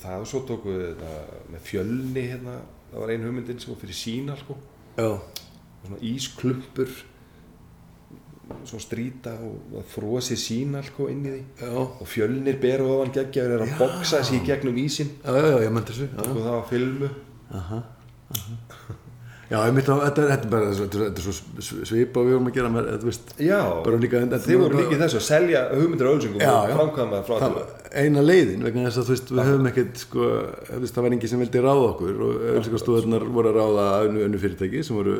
það 0.00 0.16
og 0.24 0.26
svo 0.30 0.40
tóku 0.48 0.72
við 0.74 0.82
þetta 0.88 1.12
með 1.52 1.64
fjölni 1.68 2.24
hérna. 2.32 2.56
Það 2.90 3.04
var 3.04 3.12
ein 3.14 3.24
hugmyndin 3.28 3.60
sem 3.62 3.72
var 3.74 3.80
fyrir 3.84 3.98
sína 4.00 4.36
sko. 4.40 4.56
já, 4.98 5.10
svona 5.84 5.98
ísklumpur 6.10 6.90
svona 8.66 8.82
strýta 8.82 9.32
og 9.46 9.84
frosi 9.88 10.36
sína 10.38 10.82
sko, 10.84 11.06
inn 11.12 11.22
í 11.24 11.34
því. 11.34 11.42
Já, 11.62 11.70
og 11.78 12.08
fjölnir 12.10 12.58
ber 12.62 12.82
ofan 12.86 13.12
geggjaður 13.14 13.54
er 13.56 13.64
að 13.66 13.76
boksa 13.78 14.22
sig 14.26 14.40
í 14.40 14.46
gegnum 14.48 14.80
ísin 14.82 15.12
já, 15.22 15.30
já, 15.36 15.46
já, 15.46 15.58
ég 15.64 15.74
menn 15.76 15.86
þessu 15.86 16.08
og 16.18 16.40
það 16.40 16.50
var 16.50 16.66
filmu. 16.70 17.10
Aha, 17.50 17.78
aha. 18.34 18.96
já, 19.50 19.58
þetta, 19.76 19.98
þetta 20.16 20.34
er 20.34 20.50
bara 20.50 20.72
þetta 20.80 21.04
er- 21.06 21.22
svo 21.26 21.84
svipa 21.86 22.20
og 22.20 22.26
við 22.28 22.36
vorum 22.36 22.50
að 22.50 22.58
gera 22.58 22.72
með, 22.74 22.90
þetta 22.94 23.10
veist, 23.10 23.32
já, 23.38 23.60
líka 24.04 24.24
þetta 24.24 24.42
þeir 24.46 24.60
voru 24.64 24.82
líka 24.82 24.96
í 24.98 25.00
þessu 25.04 25.20
að 25.20 25.26
selja 25.30 25.62
hugmyndir 25.74 26.10
á 26.10 26.12
ölsingum 26.14 26.44
og 26.50 26.74
framkvæma 26.74 27.22
frá 27.26 27.34
það 27.38 27.46
til 27.46 27.56
var 27.60 27.79
eina 27.96 28.22
leiðin 28.22 28.64
vegna 28.64 28.86
þess 28.86 29.00
að 29.00 29.08
þú 29.08 29.14
veist, 29.14 29.30
við 29.34 29.48
höfum 29.48 29.68
ekkert 29.70 30.00
sko, 30.04 30.30
veist, 30.70 30.94
það 30.96 31.06
var 31.06 31.16
engi 31.16 31.30
sem 31.30 31.42
vildi 31.42 31.62
ráða 31.64 31.86
okkur 31.88 32.24
og 32.26 32.44
ölsingastóðurnar 32.54 33.26
voru 33.36 33.50
að 33.50 33.58
ráða 33.60 33.86
önnu, 34.06 34.24
önnu 34.26 34.40
fyrirtæki 34.42 34.82
sem 34.86 34.98
voru 34.98 35.16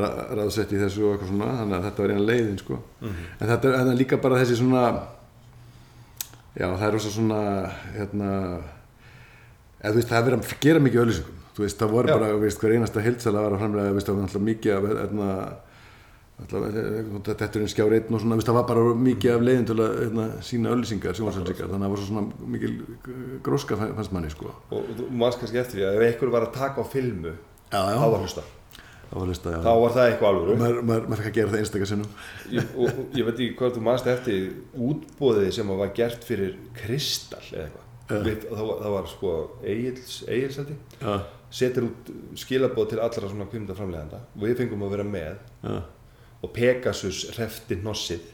ra 0.00 0.10
ráðsett 0.38 0.74
í 0.74 0.80
þessu 0.80 1.06
og 1.06 1.14
eitthvað 1.14 1.32
svona 1.32 1.50
þannig 1.60 1.78
að 1.78 1.88
þetta 1.88 2.04
var 2.04 2.14
eina 2.14 2.26
leiðin 2.28 2.60
sko. 2.62 2.80
en 3.04 3.50
þetta 3.50 3.58
er, 3.58 3.76
þetta 3.78 3.94
er 3.94 4.00
líka 4.00 4.20
bara 4.24 4.40
þessi 4.42 4.60
svona 4.60 4.84
já, 6.56 6.66
það 6.66 6.86
er 6.88 6.96
rosa 6.96 7.12
svona 7.14 7.42
hérna 7.96 8.30
eða 9.80 9.94
veist, 9.96 10.08
það 10.10 10.18
er 10.18 10.26
verið 10.28 10.40
að 10.40 10.64
gera 10.64 10.84
mikið 10.86 11.20
veist, 11.60 11.80
það 11.80 11.94
voru 11.94 12.10
Já. 12.10 12.16
bara, 12.16 12.36
veist, 12.40 12.60
hver 12.62 12.76
einasta 12.76 13.02
heilsala 13.04 13.42
var 13.44 13.56
að 13.56 13.64
framlega, 13.64 14.40
mikið 14.46 14.76
af 14.76 14.86
hérna 14.88 15.30
þetta 16.48 17.46
er 17.46 17.58
einn 17.60 17.72
skjár 17.72 17.96
einn 17.98 18.16
og 18.16 18.22
svona, 18.22 18.38
það 18.44 18.58
var 18.60 18.68
bara 18.70 18.94
mikið 19.08 19.34
af 19.34 19.44
leiðin 19.48 19.66
til 19.70 19.76
að 19.76 19.98
hérna, 20.04 20.28
sína 20.46 20.72
öllisingar, 20.76 21.18
sjónvarsölsingar, 21.18 21.72
þannig 21.72 21.76
að 21.76 21.84
það 21.84 21.96
var 21.96 22.00
svo 22.00 22.08
svona 22.12 22.48
mikil 22.54 22.72
gróska 23.46 23.80
fannst 23.80 24.14
manni 24.16 24.32
sko. 24.32 24.54
og 24.70 24.78
og 24.80 24.94
þú 25.00 25.10
manns 25.24 25.40
kannski 25.40 25.60
eftir 25.60 25.80
því 25.80 25.90
að 25.90 25.98
ef 25.98 26.06
einhver 26.08 26.34
var 26.36 26.48
að 26.48 26.56
taka 26.56 26.80
á 26.80 26.84
filmu 26.88 27.36
Já, 27.70 27.80
já. 27.92 27.98
þá 28.00 28.08
var 28.10 28.24
hlusta 28.24 28.46
það 29.10 29.18
var 29.18 29.30
lista, 29.30 29.52
þá 29.64 29.72
var 29.82 29.94
það 29.96 30.08
eitthvað 30.08 30.30
alvöru. 30.30 30.56
Maður, 30.60 30.80
maður, 30.86 31.06
maður 31.10 31.20
fekk 31.20 31.30
að 31.30 31.36
gera 31.36 31.50
það 31.50 31.62
einstakar 31.64 31.90
sinnum. 31.90 32.10
Ég, 32.54 32.72
og, 32.76 32.90
og 33.00 33.16
ég 33.18 33.26
veit 33.26 33.34
ekki 33.34 33.56
hvað 33.58 33.72
þú 33.74 33.84
mannst 33.88 34.10
eftir 34.12 34.44
útbóðið 34.86 35.50
sem 35.56 35.72
var 35.80 35.92
gert 35.96 36.26
fyrir 36.26 36.52
Kristall 36.78 37.48
eða 37.50 37.64
eitthvað. 37.64 37.86
Við, 38.10 38.46
það, 38.50 38.70
það 38.82 38.94
var 38.96 39.10
sko 39.10 39.32
ég 39.62 40.00
já, 41.00 41.12
setur 41.60 41.86
út 41.86 42.08
skilabóð 42.38 42.88
til 42.92 43.00
allra 43.02 43.30
svona 43.30 43.46
kvimda 43.50 43.74
framlegenda 43.78 44.18
og 44.34 44.44
við 44.44 44.56
fengum 44.58 44.82
að 44.86 44.94
vera 44.96 45.06
með. 45.06 45.44
Já, 45.62 45.76
og 46.40 46.52
Pegasus 46.56 47.26
hrefti 47.36 47.80
hnossið. 47.80 48.28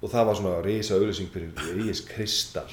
Og 0.00 0.08
það 0.08 0.30
var 0.30 0.38
svona 0.38 0.60
reysa 0.64 0.96
auðlýsing 0.96 1.28
fyrir 1.32 1.50
Egils 1.74 2.04
Kristall. 2.08 2.72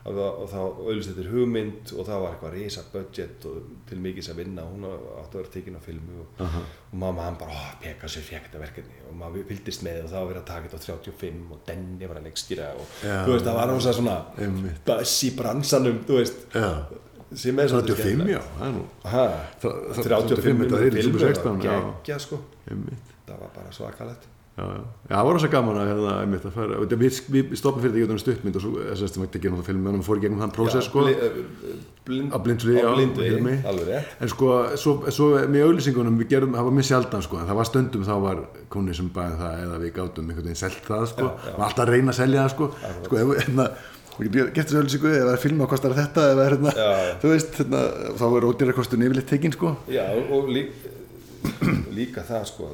Og, 0.00 0.16
og 0.16 0.46
þá 0.48 0.60
auðlýst 0.60 1.10
þetta 1.10 1.28
hugmynd 1.28 1.90
og 1.92 2.06
það 2.08 2.22
var 2.22 2.30
eitthvað 2.34 2.54
reysa 2.56 2.84
budget 2.88 3.44
og 3.50 3.66
til 3.88 3.98
mikið 4.00 4.30
að 4.32 4.38
vinna. 4.40 4.64
Hún 4.64 4.86
átti 4.88 5.34
að 5.34 5.36
vera 5.42 5.52
tekin 5.56 5.76
á 5.76 5.82
filmu 5.84 6.22
og, 6.22 6.30
aha. 6.46 6.62
og 6.88 6.94
mamma 7.02 7.26
hann 7.26 7.36
bara, 7.40 7.56
oh, 7.56 7.66
Pegasus 7.82 8.24
fekk 8.24 8.48
þetta 8.48 8.62
verkefni. 8.62 9.02
Og 9.10 9.18
maður 9.20 9.44
fylgdist 9.50 9.84
með 9.84 10.06
og 10.06 10.08
það 10.14 10.18
var 10.22 10.30
verið 10.32 10.40
að 10.40 10.48
taka 10.52 10.72
þetta 10.72 10.80
á 10.80 10.86
35 10.88 11.52
og 11.52 11.62
Denni 11.68 12.08
var 12.08 12.20
að 12.22 12.30
leikstýra 12.30 12.70
og 12.80 12.96
þú 13.02 13.34
veist, 13.34 13.50
það 13.50 13.60
var 13.60 13.76
svona 13.90 14.16
Einmitt. 14.40 14.82
buzz 14.88 15.14
í 15.28 15.32
bransanum, 15.36 16.02
þú 16.08 16.20
veist. 16.22 16.42
Já, 16.56 16.70
sem 17.34 17.58
er 17.62 17.70
svolítið 17.70 18.02
35 18.02 18.32
já, 18.34 18.40
það 18.58 18.66
er 18.66 18.74
nú 18.74 18.82
ha, 19.04 19.24
Það- 19.62 19.78
það- 19.94 20.04
35 20.10 20.34
þetta 20.40 20.58
minútur 20.58 20.82
er 20.82 20.90
í 20.90 21.02
filmu, 21.04 21.18
16, 21.22 21.62
já. 21.62 21.78
geggja 22.02 22.18
sko. 22.18 22.40
Einmitt. 22.70 23.16
Það 23.30 23.40
var 23.44 23.50
bara 23.54 23.72
svakalegt. 23.72 24.26
Já, 24.58 24.64
já. 24.66 24.80
já, 25.08 25.14
það 25.14 25.24
var 25.24 25.32
rosa 25.36 25.48
gaman 25.48 25.76
að 25.78 25.88
hérna, 25.88 26.14
einmitt, 26.24 26.44
að 26.44 26.52
fara, 26.52 26.78
við, 26.90 27.18
við 27.32 27.52
stopum 27.56 27.80
fyrir 27.84 27.94
því 27.94 28.02
utan 28.08 28.18
stuttmynd 28.20 28.56
og 28.58 28.64
svo, 28.64 28.72
þess 28.90 29.04
að 29.06 29.22
þetta 29.22 29.40
gerum 29.44 29.60
það 29.60 29.68
film 29.70 29.86
og 29.92 30.02
fór 30.04 30.18
í 30.18 30.24
gegnum 30.24 30.42
þann 30.42 30.52
prósess 30.56 30.88
sko, 30.90 31.04
uh, 31.06 31.38
blind, 32.04 32.34
Á 32.34 32.38
blindri, 32.42 32.74
á 32.82 32.90
blindri, 32.92 33.54
alveg 33.70 33.86
rétt. 33.88 34.10
En 34.20 34.32
sko, 34.34 34.50
svo, 34.76 34.96
svo 35.14 35.30
með 35.46 35.64
auðlýsingunum 35.68 36.18
við 36.20 36.28
gerum, 36.34 36.58
það 36.58 36.68
var 36.68 36.76
mjög 36.76 36.88
sjaldan 36.90 37.24
sko, 37.24 37.38
en 37.40 37.48
það 37.48 37.60
var 37.60 37.70
stundum 37.70 38.04
þá 38.10 38.12
var 38.26 38.42
koni 38.74 38.98
sem 38.98 39.08
bæði 39.14 39.38
það 39.40 39.62
eða 39.64 39.80
við 39.86 39.94
gátum 40.00 40.28
einhvern 40.28 40.50
veginn 40.50 40.60
selt 40.66 40.82
það 40.90 41.06
sko, 41.14 41.30
já. 41.30 41.54
og 41.54 41.64
alltaf 41.68 41.86
að 41.86 41.94
reyna 41.94 42.10
að 42.10 42.20
selja 42.20 42.44
það 42.44 42.52
sko, 42.56 42.70
sko, 43.06 43.22
ef 43.22 43.98
við, 44.20 44.28
hérna, 44.28 44.36
við 44.36 44.40
getum 44.40 44.54
gert 44.54 44.70
þessu 44.70 44.80
auðlýsingu 44.80 45.12
eða 45.16 45.34
að 45.34 45.42
filma 45.44 45.68
kostar 45.70 45.96
þetta 45.96 46.26
eða 46.34 46.46
hérna, 46.50 46.74
þú 47.22 47.32
veist, 47.34 47.58
hérna, 47.60 47.82
þá 48.20 48.24
er 48.28 48.46
ódýra 48.50 48.76
kostun 48.76 49.04
yfirleitt 49.06 49.30
tekinn 49.32 49.56
sko, 49.56 49.74
já, 49.90 50.04
og, 50.14 50.32
og 50.38 50.50
lí, 50.54 50.64
líka 51.98 52.24
það 52.28 52.48
sko 52.52 52.70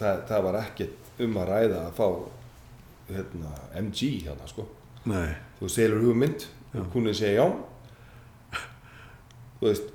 það, 0.00 0.22
það 0.30 0.44
var 0.48 0.60
ekki 0.62 0.88
um 1.26 1.40
að 1.40 1.50
ræða 1.50 1.80
að 1.88 1.96
fá 1.98 2.06
hérna, 3.10 3.54
MG 3.82 4.12
hérna 4.24 4.48
sko. 4.50 4.66
Nei, 5.10 5.30
þú 5.58 5.70
selur 5.72 6.04
hugmynd 6.04 6.46
kunnið 6.92 7.18
segja 7.18 7.44
já. 7.44 7.48
Þú 9.60 9.66
veist 9.66 9.90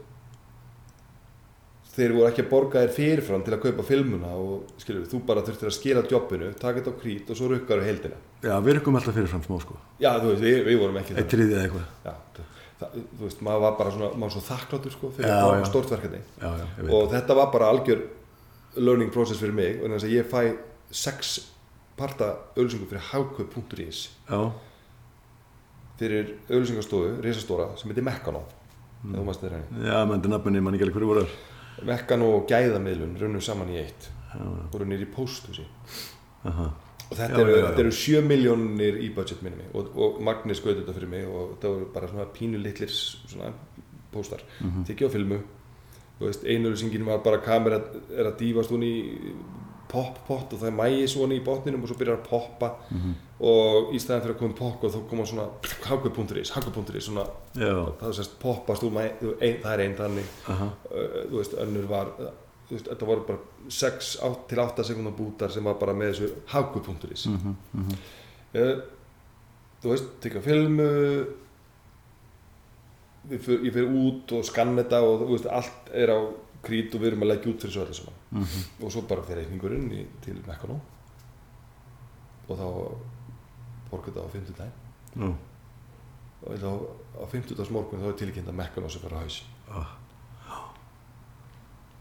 þeir 1.95 2.13
voru 2.15 2.27
ekki 2.29 2.43
að 2.43 2.49
borga 2.51 2.81
þér 2.83 2.93
fyrirfram 2.95 3.43
til 3.45 3.53
að 3.55 3.61
kaupa 3.63 3.85
filmuna 3.87 4.31
og 4.35 4.73
skilur, 4.81 5.05
þú 5.11 5.21
bara 5.27 5.43
þurftir 5.47 5.69
að 5.69 5.75
skila 5.77 6.03
jobbinu 6.11 6.49
taka 6.59 6.81
þetta 6.81 6.91
á 6.91 6.99
krít 6.99 7.31
og 7.31 7.39
svo 7.39 7.47
rukkar 7.51 7.79
á 7.79 7.87
heildina. 7.87 8.19
Já, 8.43 8.55
við 8.65 8.73
erum 8.75 8.99
alltaf 8.99 9.15
fyrirfram 9.15 9.45
smá 9.45 9.55
sko, 9.63 9.77
já, 10.01 10.11
þú 10.19 10.33
veist, 10.33 10.43
við, 10.43 10.59
við 10.67 10.77
vorum 10.81 10.99
ekki 11.01 11.15
eitt 11.15 11.31
triðið 11.31 11.55
eða 11.55 11.63
eitthvað, 11.69 11.87
já, 12.03 12.13
það, 12.81 12.99
þú 13.15 13.23
veist, 13.23 13.41
maður 13.47 13.63
var 13.63 13.77
bara 13.79 13.95
svona 13.95 14.11
maður 14.11 14.25
var 14.25 14.35
svo 14.35 14.43
þakkláttur 14.49 14.95
sko 14.95 15.11
fyrir 15.15 15.31
Já, 15.31 15.37
já. 15.39 15.47
fá 15.63 15.69
stórt 15.71 15.93
verkefni 15.95 16.21
já, 16.41 16.51
og 16.99 17.09
þetta 17.15 17.39
var 17.39 17.49
bara 17.55 17.71
algjör 17.71 18.03
learning 18.75 19.11
process 19.15 19.39
fyrir 19.39 19.55
mig 19.55 19.79
og 19.79 19.95
þess 19.95 20.07
að 20.09 20.15
ég 20.17 20.29
fæ 20.29 20.41
sex 20.91 21.33
parta 21.95 22.33
auðlýsingu 22.57 22.89
fyrir 22.91 23.07
hagkaup.is 23.13 24.03
já, 24.27 24.41
fyrir 26.01 26.35
auðlýsingastofu, 26.49 27.15
risastóra 27.23 27.71
sem 27.79 27.91
heitir 27.93 28.05
Mekkano 28.05 28.43
mm. 28.43 29.15
þú 29.15 29.23
maður 29.23 29.39
styrra 29.39 29.61
henni. 29.61 29.87
Já, 29.87 29.97
menn 30.11 31.35
Mekkano 31.83 32.31
og 32.37 32.47
gæðamiðlun 32.49 33.17
runnum 33.19 33.41
saman 33.41 33.73
í 33.73 33.79
eitt. 33.81 34.09
Voru 34.71 34.87
nýri 34.87 35.07
í 35.07 35.11
pósthúsi 35.11 35.63
aha, 36.45 36.65
og 37.09 37.17
þetta 37.17 37.39
Já, 37.39 37.45
eru, 37.45 37.59
eru 37.81 37.91
7 37.95 38.21
miljónir 38.27 38.97
í 39.01 39.09
budget 39.15 39.41
minni 39.45 39.63
og, 39.73 39.93
og 39.95 40.19
Magni 40.25 40.55
skaut 40.57 40.75
þetta 40.81 40.95
fyrir 40.97 41.11
mig 41.11 41.27
og 41.29 41.55
þetta 41.55 41.71
voru 41.71 41.87
bara 41.93 42.09
svona 42.11 42.25
pínu 42.35 42.59
litlir 42.61 42.91
svona 42.91 43.53
póstar. 44.13 44.43
Mm. 44.59 44.71
-hmm. 44.71 44.87
tekið 44.87 45.07
á 45.07 45.15
filmu. 45.15 45.39
Þú 46.19 46.25
veist, 46.29 46.43
einulýsingin 46.43 47.05
var 47.05 47.23
bara 47.23 47.41
kamera 47.43 47.81
er 48.15 48.29
að 48.29 48.37
dýfast 48.39 48.71
hún 48.71 48.83
í 48.83 48.95
pop-pott 49.91 50.53
og 50.53 50.59
það 50.61 50.67
er 50.71 50.75
mægi 50.79 51.07
svona 51.11 51.35
í 51.37 51.43
botninum 51.45 51.83
og 51.83 51.89
svo 51.91 51.97
byrjar 51.99 52.17
að 52.19 52.27
poppa 52.29 52.69
Mhm. 52.91 53.13
og 53.39 53.91
í 53.93 53.99
staðan 53.99 54.21
fyrir 54.23 54.35
að 54.35 54.39
koma 54.39 54.53
pop 54.59 54.83
og 54.83 54.91
þá 54.93 54.99
koma 55.09 55.25
svona 55.25 55.47
hagkaup.is, 55.89 56.49
hagkaup.is 56.55 57.05
svona, 57.09 57.25
já, 57.55 57.73
það 57.99 58.07
er 58.09 58.17
sérst 58.19 58.37
poppast 58.39 58.83
úr 58.83 58.91
mæ, 58.95 59.03
þú- 59.21 59.35
ein, 59.41 59.57
það 59.63 59.73
er 59.73 59.83
einn 59.85 59.95
þannig. 59.95 60.25
Aha, 60.47 60.65
uh, 60.91 61.21
þú 61.29 61.37
veist, 61.41 61.53
önnur 61.65 61.87
var 61.87 62.07
uh, 62.19 62.29
þú 62.69 62.77
veist, 62.77 62.87
þetta 62.89 63.05
voru 63.05 63.25
bara 63.27 63.39
6 63.69 64.17
8 64.23 64.47
til 64.49 64.59
8 64.59 64.83
sekundar 64.83 65.13
bútar 65.17 65.51
sem 65.51 65.63
var 65.63 65.73
bara 65.75 65.93
með 65.93 66.13
þessu 66.13 66.31
hagkaup.is 66.47 67.25
mhm, 67.27 67.55
mhm, 67.73 67.97
uh, 68.55 68.81
þú 69.83 69.89
veist, 69.91 70.05
tekja 70.21 70.41
filmu 70.41 70.89
ég 73.31 73.41
fyrir 73.41 73.89
út 73.89 74.31
og 74.37 74.43
skanna 74.45 74.83
þetta 74.83 74.99
og 75.03 75.23
þú 75.25 75.29
veist, 75.33 75.47
allt 75.49 75.89
er 75.97 76.11
á 76.13 76.19
krít 76.65 76.93
og 76.95 77.01
við 77.01 77.11
erum 77.11 77.23
að 77.25 77.31
leggja 77.33 77.51
út 77.53 77.63
fyrir 77.65 77.73
svo 77.73 77.83
öllu 77.85 77.95
saman 77.97 78.19
mhm, 78.35 78.63
og 78.83 78.93
svo 78.93 79.03
bara 79.09 79.25
fyrir 79.25 79.43
reikningurinn 79.43 79.91
í, 79.95 80.05
til 80.25 80.37
Mekkano 80.45 80.79
og 82.45 82.57
þá 82.59 82.65
borga 83.89 84.11
þetta 84.11 84.25
á 84.25 84.29
50 84.33 84.57
daginn 84.59 85.21
nú, 85.21 85.29
og 86.45 86.57
þá 86.63 86.71
á 87.21 87.25
50 87.31 87.59
dags 87.59 87.71
morgun 87.73 88.03
þá 88.03 88.09
er 88.11 88.17
tilkynnt 88.21 88.51
að 88.51 88.59
Mekkano 88.61 88.91
sem 88.91 89.03
fyrir 89.03 89.21
haus 89.21 89.39
ah. 89.71 89.95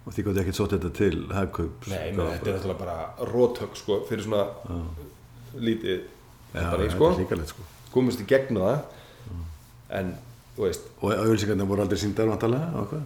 og 0.04 0.10
því 0.16 0.26
gott 0.26 0.40
ég 0.40 0.42
ekkert 0.44 0.60
sótt 0.60 0.74
þetta 0.76 0.92
til 0.98 1.22
hagkaup 1.32 1.88
Nei, 1.92 2.10
menn, 2.12 2.34
þetta 2.34 2.50
er 2.50 2.58
náttúrulega 2.58 2.82
bara 2.82 3.30
rótök 3.30 3.78
sko, 3.80 4.02
fyrir 4.10 4.26
svona 4.26 4.44
lítið 5.54 6.10
Já, 6.54 6.68
bara 6.70 6.84
í 6.86 6.90
þetta 6.90 7.48
sko 7.50 7.54
sko 7.54 7.70
komist 7.94 8.22
í 8.22 8.26
gegnum 8.28 8.66
það 8.66 9.40
en 9.94 10.14
þú 10.56 10.66
veist 10.66 10.90
Og 11.00 11.14
auðvilsingarnir 11.14 11.68
voru 11.70 11.84
aldrei 11.84 12.00
síndar 12.00 12.30
hvað? 12.34 13.00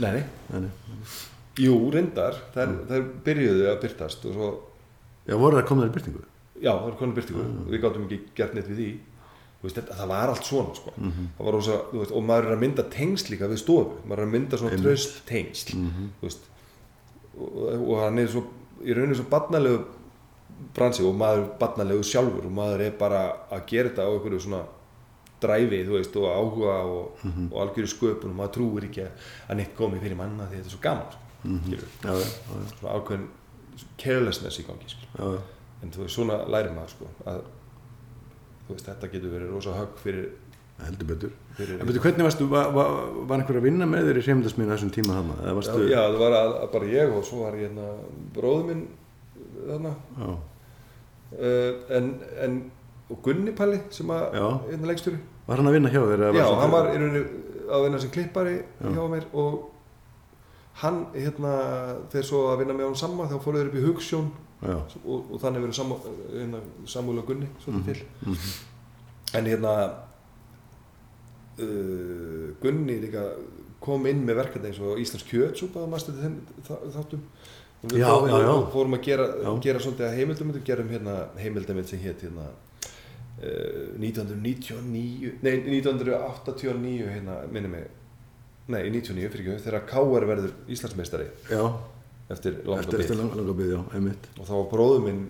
nei, 0.00 0.10
nei. 0.10 0.24
Nei, 0.50 0.66
nei. 0.66 1.33
Jú, 1.60 1.74
reyndar. 1.94 2.38
Þær, 2.54 2.76
þær 2.90 3.08
byrjuðu 3.26 3.66
að 3.70 3.80
byrtast 3.84 4.28
og 4.28 4.38
svo 4.38 4.52
Já, 5.24 5.36
voru 5.40 5.60
það 5.62 5.84
í 5.86 5.92
byrtingu? 5.94 6.22
já, 6.60 6.70
það 6.70 6.84
var 6.84 6.96
konar 7.00 7.16
byrtingu 7.16 7.44
við 7.72 7.82
gátum 7.82 8.06
ekki 8.06 8.18
gert 8.36 8.54
neitt 8.56 8.68
við 8.70 8.80
því. 8.80 8.88
Veist, 9.64 9.78
þetta, 9.78 9.94
það 9.96 10.10
var 10.10 10.28
allt 10.28 10.44
svona 10.44 10.74
sko. 10.76 10.92
það 11.00 11.46
var 11.46 11.54
rosa, 11.56 11.76
þú 11.88 12.00
veist, 12.02 12.12
og 12.12 12.24
maður 12.28 12.48
er 12.50 12.52
að 12.54 12.60
mynda 12.60 12.84
tengsl 12.92 13.30
líka 13.32 13.48
við 13.48 13.60
stofu, 13.62 13.94
maður 14.04 14.20
er 14.20 14.26
að 14.26 14.32
mynda 14.34 14.58
svona 14.60 14.80
tröst 14.82 15.14
tengsl 15.28 15.72
þú 16.20 16.26
veist, 16.26 16.44
og, 17.38 17.54
og 17.78 17.94
hann 18.02 18.20
er 18.20 18.28
svo 18.28 18.42
í 18.84 18.92
rauninu 18.96 19.16
svo 19.16 19.24
barnalegu 19.32 19.78
bransi 20.76 21.06
og 21.08 21.16
maður 21.16 21.40
er 21.46 21.48
barnalegu 21.62 22.04
sjálfur 22.04 22.44
og 22.50 22.54
maður 22.60 22.84
er 22.90 22.92
bara 23.00 23.22
að 23.56 23.64
gera 23.72 23.88
þetta 23.88 24.04
á 24.04 24.12
einhverju 24.12 24.42
svona 24.44 24.60
dræfi, 25.40 25.80
þú 25.88 25.96
veist, 25.96 26.20
og 26.20 26.28
áhuga 26.28 26.76
og, 26.84 27.24
og 27.48 27.58
algjöru 27.64 27.88
sköpun 27.94 28.34
og 28.34 28.38
maður 28.42 28.54
trúir 28.58 28.86
ekki 28.90 29.08
að 29.08 29.58
neitt 29.62 29.72
komi 29.80 30.02
fyrir 30.04 30.20
manna 30.20 30.44
því 30.50 30.60
þetta 30.60 30.68
er 30.70 30.76
svo 30.76 30.82
gaman 30.84 31.08
sko, 31.16 31.23
mm 31.44 31.72
Já, 31.72 31.78
já, 32.04 32.12
já, 32.14 32.62
svona 32.78 32.94
ákveðin 32.98 33.26
carelessness 34.00 34.60
í 34.60 34.64
gangi 34.66 34.88
já, 34.88 35.24
já. 35.24 35.40
en 35.82 35.92
þú 35.92 36.04
veist, 36.04 36.14
svona 36.16 36.40
lærir 36.48 36.72
maður 36.74 36.94
sko, 36.94 37.10
að 37.28 37.42
veist, 38.68 38.86
þetta 38.88 39.10
getur 39.12 39.34
verið 39.34 39.52
rosa 39.52 39.74
högg 39.76 39.98
fyrir, 40.02 40.30
heldur 40.84 41.10
betur. 41.10 41.34
fyrir 41.58 41.80
En 41.80 41.90
betur, 41.90 42.04
hvernig 42.06 42.28
varstu, 42.28 42.48
var, 42.50 42.70
var, 42.74 42.94
var 43.28 43.42
einhver 43.42 43.60
að 43.60 43.66
vinna 43.68 43.88
með 43.90 44.08
þér 44.08 44.20
í 44.20 44.24
hreimdasmiðinu 44.28 44.76
þessum 44.76 44.94
tíma 44.94 45.18
já, 45.20 45.52
varstu, 45.58 45.84
já, 45.90 46.00
það 46.00 46.22
var 46.22 46.38
að, 46.38 46.54
að 46.62 46.72
bara 46.78 46.90
ég 46.94 47.18
og 47.18 47.28
svo 47.28 47.42
var 47.44 47.58
ég 47.58 47.68
hérna 47.68 47.90
bróður 48.36 48.64
minn 48.70 48.86
þarna. 49.64 49.94
Uh, 51.34 51.70
en, 51.98 52.10
en 52.44 52.58
og 53.10 53.20
Gunni 53.24 53.52
Palli 53.56 53.80
sem 53.92 54.10
að 54.14 54.38
hérna 54.70 54.90
leikstjóri. 54.90 55.20
Var 55.44 55.60
hann 55.60 55.68
að 55.68 55.76
vinna 55.76 55.92
hjá 55.92 56.00
þér? 56.00 56.26
já, 56.38 56.44
hann 56.62 56.72
var 56.72 56.90
að 56.94 57.86
vinna 57.86 58.00
sem 58.00 58.12
klippari 58.14 58.58
hjá 58.80 59.04
mér 59.12 59.26
og 59.36 59.73
hann 60.82 61.04
hérna 61.14 61.52
þegar 62.12 62.26
svo 62.28 62.40
að 62.50 62.62
vinna 62.62 62.76
með 62.76 62.88
hann 62.88 62.98
saman 62.98 63.30
þá 63.30 63.36
fóruður 63.44 63.70
upp 63.70 63.78
í 63.78 63.84
Hugsjón 63.84 64.30
Já, 64.64 64.78
og, 65.04 65.26
og 65.34 65.40
þannig 65.42 65.64
verið 65.66 65.76
samú, 65.76 65.98
hérna, 66.32 66.60
Samúl 66.88 67.18
og 67.20 67.26
Gunni 67.28 67.50
svolítið 67.60 67.98
til 68.00 68.30
mhm. 68.30 68.54
en 69.38 69.50
hérna 69.50 69.74
uh, 71.60 72.46
Gunni 72.62 72.96
líka 73.02 73.26
kom 73.84 74.06
inn 74.08 74.22
með 74.24 74.40
verkefni 74.40 74.70
eins 74.70 74.80
og 74.80 75.00
Íslands 75.02 75.26
kjötsúpa 75.28 75.84
þáttum 76.64 77.26
Og 77.84 77.90
við 77.92 78.00
Já, 78.00 78.08
fórum- 78.08 78.30
já, 78.30 78.38
já. 78.40 78.70
fórum 78.72 78.94
að 78.96 79.02
gera, 79.04 79.24
Já. 79.44 79.50
gera 79.60 79.80
svolítið 79.84 80.06
að 80.06 80.14
heimildamöndu 80.16 80.60
gerum 80.64 80.88
hérna 80.88 81.14
heimildamind 81.36 81.88
sem 81.90 81.98
hétt 82.00 82.22
hérna 82.24 82.46
uh, 82.48 83.90
1999 84.00 85.34
nei 85.44 85.58
1989 85.82 87.10
hérna 87.12 87.34
minni 87.52 87.68
mig 87.68 87.90
nei 88.72 88.82
99 88.88 89.30
fyrir 89.32 89.44
ekki 89.44 89.66
þegar 89.66 89.86
K.R. 89.90 90.26
verður 90.30 90.54
Íslandsmeistari. 90.72 91.28
Já, 91.52 91.62
eftir 92.32 92.58
langa 92.64 92.80
eftir, 92.84 92.98
bið 92.98 93.04
eftir 93.04 93.20
lang, 93.20 93.36
langa 93.38 93.56
bið, 93.60 93.72
já, 93.74 93.80
einmitt. 93.98 94.28
Og 94.38 94.48
þá 94.48 94.54
var 94.56 94.68
bróður 94.72 95.06
minn 95.08 95.24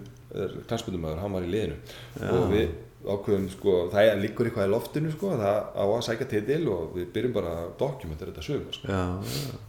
klansbundumæður, 0.68 1.20
hann 1.22 1.36
var 1.36 1.46
í 1.46 1.52
liðinu. 1.52 1.76
Og 2.30 2.48
við 2.52 2.74
ákveðum 3.04 3.50
sko, 3.52 3.76
það 3.92 4.08
er 4.10 4.22
líkur 4.22 4.48
eitthvað 4.48 4.68
í 4.70 4.72
loftinu 4.72 5.12
sko, 5.12 5.34
það 5.36 5.60
á 5.76 5.84
að 5.84 6.02
sækja 6.06 6.30
titil 6.30 6.62
og 6.72 6.94
við 6.96 7.10
byrjum 7.14 7.36
bara 7.36 7.54
að 7.60 7.70
dokumentera 7.82 8.32
þetta 8.32 8.46
sögum 8.46 8.74
sko. 8.74 8.88
Já, 8.88 9.02
já, 9.28 9.62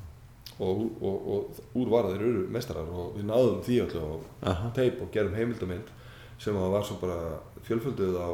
og, 0.64 0.84
og, 1.04 1.30
og 1.36 1.80
úr 1.82 1.92
var 1.92 2.10
þeir 2.12 2.24
eru 2.30 2.44
mestarar 2.56 2.88
og 2.88 3.16
við 3.18 3.28
náðum 3.28 3.62
því 3.66 3.80
alltaf 3.84 4.46
Aha. 4.52 4.70
teip 4.78 5.02
og 5.04 5.10
gerum 5.12 5.36
heimildamind 5.36 5.90
sem 6.40 6.56
að 6.60 6.76
var 6.76 6.86
svo 6.88 7.00
bara 7.02 7.40
fjölfölduð 7.68 8.16
á 8.20 8.30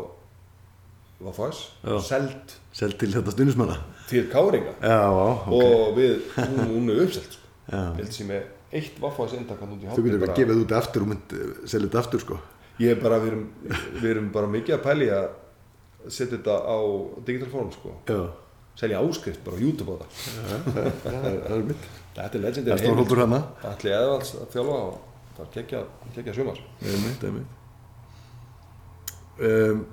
Vafas, 1.21 1.67
Já. 1.85 1.99
seld 2.01 2.53
seld 2.73 2.95
til 2.97 3.11
þetta 3.13 3.33
stundismanna 3.35 3.75
til 4.11 4.25
káringa. 4.31 4.73
Já, 4.81 4.97
já, 5.01 5.27
ok. 5.41 5.53
Og 5.57 5.93
við, 5.97 6.15
hún, 6.37 6.63
hún 6.75 6.91
er 6.93 7.03
uppselt 7.05 7.37
sko. 7.37 7.51
Held 7.71 8.15
sem 8.15 8.33
er 8.35 8.47
eitt 8.71 8.99
Vafas 9.01 9.35
eindakann 9.37 9.75
út 9.75 9.83
í 9.83 9.87
Þú 9.87 9.91
hálfinn 9.91 10.07
getur 10.09 10.23
bara 10.25 10.37
gefið 10.39 10.63
út 10.63 10.73
aftur 10.77 11.05
og 11.05 11.13
selja 11.67 11.87
þetta 11.87 12.01
aftur 12.03 12.23
sko. 12.23 12.39
Ég 12.81 12.95
er 12.95 13.01
bara, 13.03 13.19
við 13.21 13.33
erum, 13.33 13.45
við 14.01 14.09
erum 14.13 14.29
bara 14.33 14.49
mikið 14.51 14.77
að 14.77 14.83
pæli 14.85 15.09
að 15.13 15.27
setja 16.07 16.37
þetta 16.37 16.55
á 16.65 16.77
digital 17.27 17.51
form 17.53 17.71
sko. 17.75 17.95
Já, 18.09 18.21
Selja 18.81 19.01
áskrift 19.03 19.41
bara 19.45 19.59
á 19.59 19.61
YouTube 19.61 19.93
á 19.93 19.95
það. 19.99 20.11
það 20.71 20.77
er, 20.81 20.93
það 21.43 21.55
er 21.57 21.65
mitt. 21.67 21.87
Þetta 22.15 22.23
er 22.23 22.31
Það 22.31 22.45
legendary 22.45 22.73
er 22.73 22.79
stórhóttur 22.81 23.19
hana 23.21 23.39
Allir 23.67 23.95
eðvalds 23.97 24.31
að 24.39 24.45
þjálfa 24.55 24.77
og 24.81 24.93
það 25.35 25.43
er 25.43 25.51
geggja, 25.57 25.81
geggja 26.15 26.35
sumar. 26.37 26.61
Einmitt, 26.81 27.25
einmitt. 27.27 27.57
Um, 29.41 29.83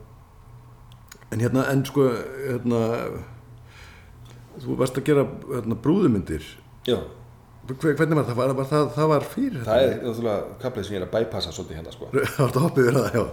En 1.29 1.43
hérna, 1.45 1.67
en 1.69 1.83
sko 1.85 2.07
hérna 2.09 2.79
Þú 4.65 4.77
varst 4.81 4.99
að 5.01 5.09
gera 5.11 5.25
hérna, 5.53 5.79
brúðumyndir. 5.87 6.45
Já, 6.89 6.99
Hver, 7.69 7.97
Hvernig 7.99 8.17
var 8.17 8.25
það? 8.25 8.37
Var, 8.39 8.53
var 8.57 8.69
það, 8.71 8.87
það 8.95 9.09
var 9.11 9.25
fyrir 9.29 9.65
það 9.67 9.83
er 9.85 9.91
náttúrulega 10.01 10.55
kaplið 10.63 10.87
sem 10.87 10.95
ég 10.95 11.03
er 11.03 11.05
að 11.05 11.11
bypassa 11.19 11.51
svolítið 11.53 11.77
hérna 11.79 11.93
sko. 11.93 12.07
Það 12.37 12.39
var 12.39 12.55
það 12.55 12.65
hoppið 12.65 12.87
við 12.87 12.97
það, 12.97 13.09
já. 13.19 13.25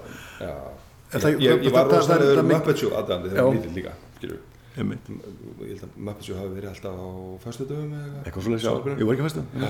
Já. 0.42 0.56
Það- 1.16 1.38
ég, 1.46 1.64
ég 1.64 1.76
var 1.76 1.88
rosalega 1.94 2.42
um 2.44 2.50
Show 2.82 2.98
aðdæðandi 3.00 3.32
þegar 3.32 3.46
ég 3.46 3.56
lítill 3.56 3.78
líka, 3.80 3.94
skilur 4.18 4.42
Ég 4.76 4.90
held 5.70 5.84
að 5.86 5.94
Muppet 5.96 6.28
Show 6.28 6.36
hafi 6.42 6.52
verið 6.58 6.72
alltaf 6.74 6.98
á 7.00 7.08
eða 7.96 8.24
Eitthvað. 8.26 8.48
Svolítið. 8.50 8.98
Ég 9.00 9.08
var 9.08 9.16
ekki 9.16 9.24
að 9.24 9.30
fæstu 9.30 9.44
Já, 9.64 9.70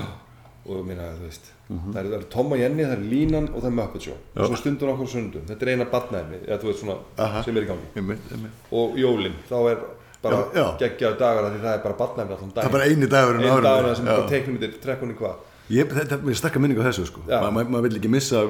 og 0.66 0.80
minna, 0.88 1.04
þú 1.14 1.26
veist 1.28 1.50
það, 1.68 1.98
er, 2.00 2.08
það 2.10 2.16
er 2.18 2.24
Tom 2.34 2.54
og 2.56 2.58
Jenny, 2.58 2.82
það 2.82 2.94
er 2.96 3.04
Línan 3.12 3.46
og 3.52 3.60
það 3.60 3.68
er 3.70 3.76
Muppet 3.76 4.08
Show. 4.08 4.16
Og 4.34 4.48
svo 4.50 4.58
stundum 4.58 4.90
okkur 4.96 5.12
sundum, 5.12 5.44
þetta 5.46 5.62
er 5.68 5.70
eina 5.76 5.86
batnaðið 5.92 6.48
eða 6.48 6.58
þú 6.64 6.70
veist 6.72 6.82
svona, 6.82 6.96
Aha. 7.22 7.44
sem 7.46 7.60
er 7.60 7.68
í 7.68 7.70
gangi. 7.70 8.50
Og 8.80 8.98
jólin, 8.98 9.38
þá 9.46 9.56
er 9.70 9.84
bara 10.30 10.70
geggjaður 10.82 11.18
dagar 11.20 11.50
því 11.50 11.60
það 11.64 11.74
er 11.74 11.82
bara 11.84 11.98
batnaðið 12.00 12.34
allan 12.36 12.54
Það 12.56 12.64
er 12.68 12.74
bara 12.76 12.88
eini 12.90 13.10
dagurinn 13.14 13.42
á 13.42 13.46
einn 13.46 13.52
árinu. 13.56 13.68
dagar 13.68 13.96
sem 13.96 14.08
bara 14.10 14.30
teiknum 14.32 14.58
þetta 14.62 14.82
trekkunni 14.86 15.18
hvað 15.20 15.36
Ég, 15.66 15.90
þetta, 15.90 16.18
mér 16.22 16.38
stakka 16.38 16.62
minningu 16.62 16.82
á 16.82 16.86
þessu 16.86 17.06
sko 17.08 17.22
Já. 17.26 17.40
Ma, 17.42 17.50
ma, 17.50 17.64
maður 17.66 17.88
vill 17.88 17.98
ekki 17.98 18.10
missa 18.12 18.42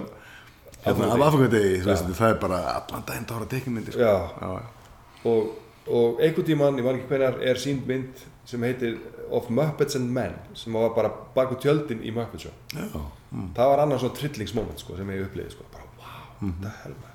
hérna, 0.84 1.12
af 1.12 1.36
Já. 1.40 1.84
veist, 1.86 2.10
það 2.18 2.30
er 2.30 2.40
bara 2.42 2.58
allan 2.76 3.06
daginn 3.08 3.28
dára 3.30 3.48
teiknmyndir 3.50 3.96
sko. 3.96 4.02
Já. 4.02 4.16
já, 4.40 4.48
já. 4.60 5.30
og, 5.30 5.52
og 5.88 6.20
einhvern 6.20 6.46
tímann, 6.46 6.78
ég 6.78 6.84
man 6.84 6.98
ekki 7.00 7.08
hvernar 7.14 7.40
er 7.40 7.60
sínd 7.60 7.86
mynd 7.88 8.24
sem 8.46 8.62
heitir 8.62 8.98
Of 9.30 9.48
Muppets 9.50 9.96
and 9.98 10.12
Men 10.14 10.36
sem 10.54 10.72
var 10.76 10.92
bara 10.94 11.10
baku 11.34 11.56
tjöldin 11.62 12.04
í 12.06 12.12
Muppet 12.14 12.46
Show 12.46 12.52
já. 12.76 12.86
Mm. 13.32 13.50
það 13.56 13.72
var 13.72 13.82
annars 13.82 14.04
svona 14.04 14.18
trillingsmoment 14.20 14.80
sko, 14.80 14.96
sem 14.96 15.10
ég 15.10 15.24
upplýði 15.26 15.56
sko, 15.56 15.66
bara 15.72 15.88
wow, 15.98 16.52
þetta 16.60 16.74
helma 16.84 17.14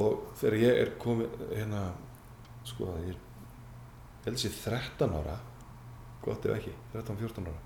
og 0.00 0.24
þegar 0.40 0.56
ég 0.64 0.80
er 0.82 0.90
komið 1.02 1.44
hérna 1.54 1.84
sko 2.66 2.90
ég 3.04 3.12
er 3.14 3.20
held 4.24 4.40
sér 4.40 4.56
13 4.64 5.14
ára. 5.20 5.36
Gott 6.24 6.44
ef 6.44 6.56
ekki, 6.58 6.72
13-14 6.94 7.48
ára. 7.48 7.60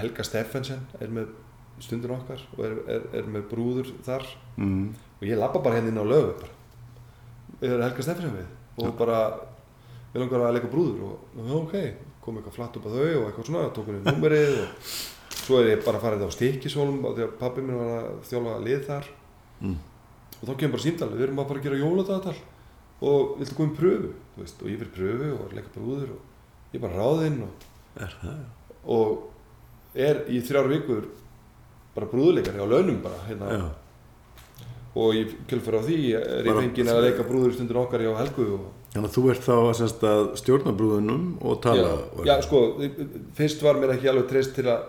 Helga 0.00 0.24
Steffensen 0.26 0.86
er 1.00 1.12
með 1.14 1.34
stundin 1.82 2.14
okkar 2.16 2.40
og 2.56 2.62
er, 2.66 2.78
er, 2.90 3.04
er 3.20 3.28
með 3.30 3.48
brúður 3.50 3.92
þar. 4.06 4.24
Mm. 4.56 4.94
og 5.20 5.26
ég 5.28 5.38
lappa 5.38 5.60
bara 5.62 5.78
hérna 5.78 5.92
inn 5.92 6.00
á 6.00 6.06
lögu 6.06 6.32
bara. 6.40 6.54
Erum 7.60 7.84
Helga 7.84 8.06
Steffensen 8.06 8.38
við? 8.38 8.48
Og 8.82 8.96
bara 8.98 9.20
við 10.12 10.22
langar 10.22 10.46
að 10.48 10.56
leika 10.56 10.72
brúður 10.72 11.04
og 11.12 11.52
ok, 11.60 11.76
kom 12.24 12.40
eitthvað 12.40 12.56
flatt 12.56 12.80
upp 12.80 12.88
að 12.88 12.96
þau 12.98 13.12
og 13.20 13.28
eitthvað 13.28 13.50
svona, 13.50 13.68
tók 13.76 13.92
henni 13.92 14.02
númerið 14.06 14.58
og 14.64 14.90
svo 15.36 15.60
er 15.60 15.70
ég 15.74 15.84
bara 15.86 16.02
farið 16.02 16.26
á 16.26 16.30
Stikisólum 16.34 17.04
því 17.06 17.26
að 17.28 17.38
pabbi 17.40 17.64
minn 17.64 17.78
var 17.78 17.94
að 18.00 18.10
þjóla 18.30 18.58
lið 18.64 18.82
þar. 18.88 19.08
Mm. 19.56 19.78
og 20.36 20.42
þá 20.42 20.52
kemur 20.52 20.76
bara 20.76 20.84
síndal 20.84 21.12
við 21.14 21.26
erum 21.26 21.38
bara 21.40 21.60
að 21.60 21.64
gera 21.64 21.80
jóladagatal 21.80 22.36
og 23.00 23.36
viltu 23.40 23.56
koma 23.58 23.72
í 23.72 23.76
pröfu 23.76 24.12
veist, 24.36 24.60
og 24.62 24.68
ég 24.70 24.78
fyrir 24.80 24.92
pröfu 24.96 25.32
og 25.36 25.52
leika 25.56 25.72
brúður 25.74 26.14
og 26.16 26.72
ég 26.72 26.78
er 26.80 26.84
bara 26.86 27.00
ráðinn 27.02 27.42
og, 27.46 27.66
og 28.86 29.96
er 29.96 30.22
í 30.32 30.40
þrjár 30.44 30.70
vikur 30.72 31.06
bara 31.96 32.08
brúðuleikari 32.12 32.60
á 32.60 32.66
launum 32.68 32.98
bara 33.04 33.20
hérna, 33.28 33.68
og 34.96 35.14
ég 35.16 35.32
kjölfur 35.48 35.76
á 35.76 35.82
því 35.84 35.98
er 36.16 36.48
ég 36.48 36.58
fenginn 36.60 36.90
að 36.92 37.02
leika 37.06 37.24
brúður 37.28 37.54
stundin 37.56 37.80
okkar 37.80 38.04
hjá 38.04 38.12
Helgu 38.22 38.48
og 38.58 38.66
Þannig 38.96 39.10
að 39.10 39.16
þú 39.16 39.22
ert 39.28 39.42
þá 39.44 39.56
semst, 39.76 40.04
að 40.08 40.22
stjórna 40.40 40.72
brúðunum 40.72 41.24
og 41.44 41.58
tala 41.60 41.82
já, 41.82 41.96
og- 42.16 42.22
já, 42.24 42.34
sko, 42.46 42.60
fyrst 43.36 43.60
var 43.64 43.76
mér 43.76 43.92
ekki 43.92 44.08
alveg 44.08 44.30
treyst 44.30 44.54
til 44.56 44.64
að 44.72 44.86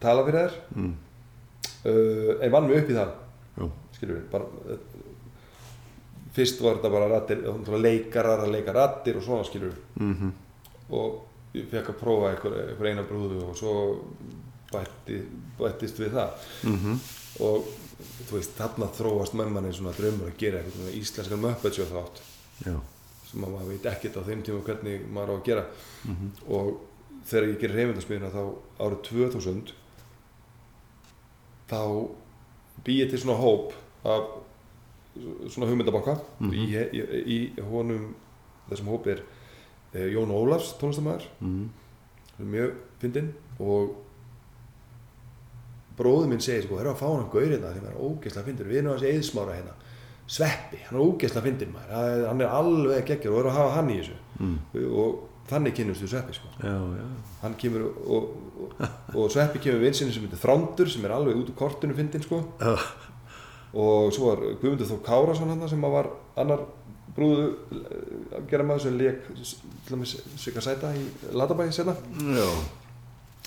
tala 0.00 0.24
fyrir 0.24 0.46
þær. 0.46 0.54
Mm. 0.78 0.94
uh, 1.84 2.30
en 2.40 2.54
vann 2.54 2.68
mig 2.70 2.78
upp 2.80 2.88
í 2.88 2.96
það 2.96 3.12
skilur 3.94 4.16
við 4.16 4.24
bara, 4.32 4.78
fyrst 6.34 6.60
var 6.64 6.76
þetta 6.80 6.90
bara 6.90 7.08
rattir, 7.12 7.42
leikarar 7.80 8.42
að 8.44 8.52
leika 8.56 8.72
rattir 8.74 9.16
og 9.16 9.22
svona 9.26 9.44
skilur 9.46 9.70
við 9.72 10.02
Mhm. 10.02 10.32
og 10.90 11.20
ég 11.54 11.68
fekk 11.70 11.88
að 11.92 12.00
prófa 12.00 12.30
einhver, 12.34 12.56
einhver 12.68 12.90
eina 12.90 13.02
brúðu 13.06 13.42
og 13.48 13.56
svo 13.56 13.74
bætti, 14.72 15.20
bættist 15.58 15.98
við 16.02 16.10
það. 16.16 16.30
Mhm. 16.64 16.98
og 17.40 17.64
þú 18.28 18.32
veist, 18.36 18.52
þarna 18.58 18.86
þróast 18.94 19.34
með 19.34 19.48
manni 19.50 19.72
svona 19.72 19.92
draumur 19.96 20.28
að 20.30 20.36
gera 20.38 20.58
eitthvað 20.58 20.76
svona 20.76 20.98
íslenskan 21.00 21.40
Muppet 21.40 21.74
Show 21.74 21.84
þátt. 21.86 22.20
Sem 23.30 23.42
að 23.44 23.50
maður 23.54 23.68
veit 23.72 23.86
ekkert 23.90 24.16
á 24.18 24.22
þeim 24.26 24.42
tíma 24.44 24.62
hvernig 24.62 25.06
maður 25.10 25.30
á 25.30 25.36
að 25.38 25.44
gera. 25.44 25.64
Og 26.48 26.80
þegar 27.26 27.48
ég 27.48 27.60
gerir 27.60 27.74
reyfindarsmiðina 27.74 28.30
þá 28.30 28.54
árið 28.78 29.02
2000 29.02 29.72
þá 31.70 31.80
bý 32.84 32.98
ég 33.00 33.10
til 33.10 33.18
svona 33.22 33.38
hóp 33.40 33.72
af 34.04 34.26
svona 35.48 35.68
hugmyndabanka 35.70 36.16
í, 36.50 36.64
í, 36.74 37.02
í 37.36 37.38
honum 37.70 38.14
þessum 38.70 38.88
hópi 38.90 39.12
er 39.14 39.20
eh, 39.94 40.08
Jón 40.14 40.32
Ólafs 40.34 40.72
tónlistamæður 40.80 41.26
mm. 41.40 41.68
mjög 42.50 42.72
fyndinn 43.02 43.28
og 43.62 43.92
bróður 45.98 46.26
minn 46.32 46.42
segir 46.42 46.64
sko, 46.66 46.78
hérna 46.80 46.90
að 46.94 47.02
fá 47.04 47.06
hann 47.12 47.28
gaur 47.30 47.44
hérna 47.46 47.70
því 47.74 47.82
maður 47.84 47.92
er 47.94 48.08
ógeðslega 48.08 48.48
fyndinn, 48.48 48.70
við 48.72 48.80
erum 48.80 48.90
hans 48.94 49.04
eðsmára 49.10 49.58
hérna 49.60 49.76
Sveppi, 50.34 50.78
hann 50.88 50.96
er 50.98 51.04
ógeðslega 51.04 51.44
fyndinn 51.44 51.74
maður 51.74 51.92
Það 51.94 52.08
er- 52.14 52.26
hann 52.30 52.40
er 52.42 52.56
alveg 52.58 53.06
geggjur 53.12 53.34
og 53.36 53.38
erum 53.44 53.52
að 53.52 53.58
hafa 53.60 53.76
hann 53.78 53.92
í 53.94 54.00
þessu 54.00 54.20
Mm. 54.34 54.56
og 54.98 55.20
þannig 55.46 55.74
kynnumst 55.76 56.02
við 56.02 56.08
Sveppi 56.10 56.34
sko. 56.34 56.48
Já, 56.58 56.72
já. 56.74 57.04
hann 57.44 57.52
kemur 57.60 57.82
og, 57.86 58.24
og, 58.80 58.88
og 59.14 59.28
Sveppi 59.30 59.60
kemur 59.62 59.78
vinsinni 59.84 60.10
sem 60.10 60.24
heitir 60.24 60.40
Þrándur 60.42 60.88
sem 60.90 61.04
er 61.06 61.12
alveg 61.14 61.36
út 61.38 61.52
úr 61.52 61.54
kortinu 61.60 61.94
fyndinn 61.94 62.24
sko. 62.24 62.40
Og 63.74 64.12
svo 64.14 64.30
var 64.30 64.42
Guðmundur 64.62 64.86
Þór 64.86 65.02
Kárasson 65.06 65.48
hann 65.50 65.68
sem 65.68 65.82
var 65.82 66.08
annar 66.38 66.60
brúðu 67.14 67.44
að 68.34 68.48
gera 68.50 68.64
maður 68.66 68.82
sem 68.88 68.96
leik 68.98 69.20
til 69.34 69.94
dæmis 69.96 70.16
Sigga 70.42 70.62
Sæta 70.64 70.90
í 70.98 71.04
Latabæði 71.34 71.72
setna 71.76 71.94
já. 72.34 72.48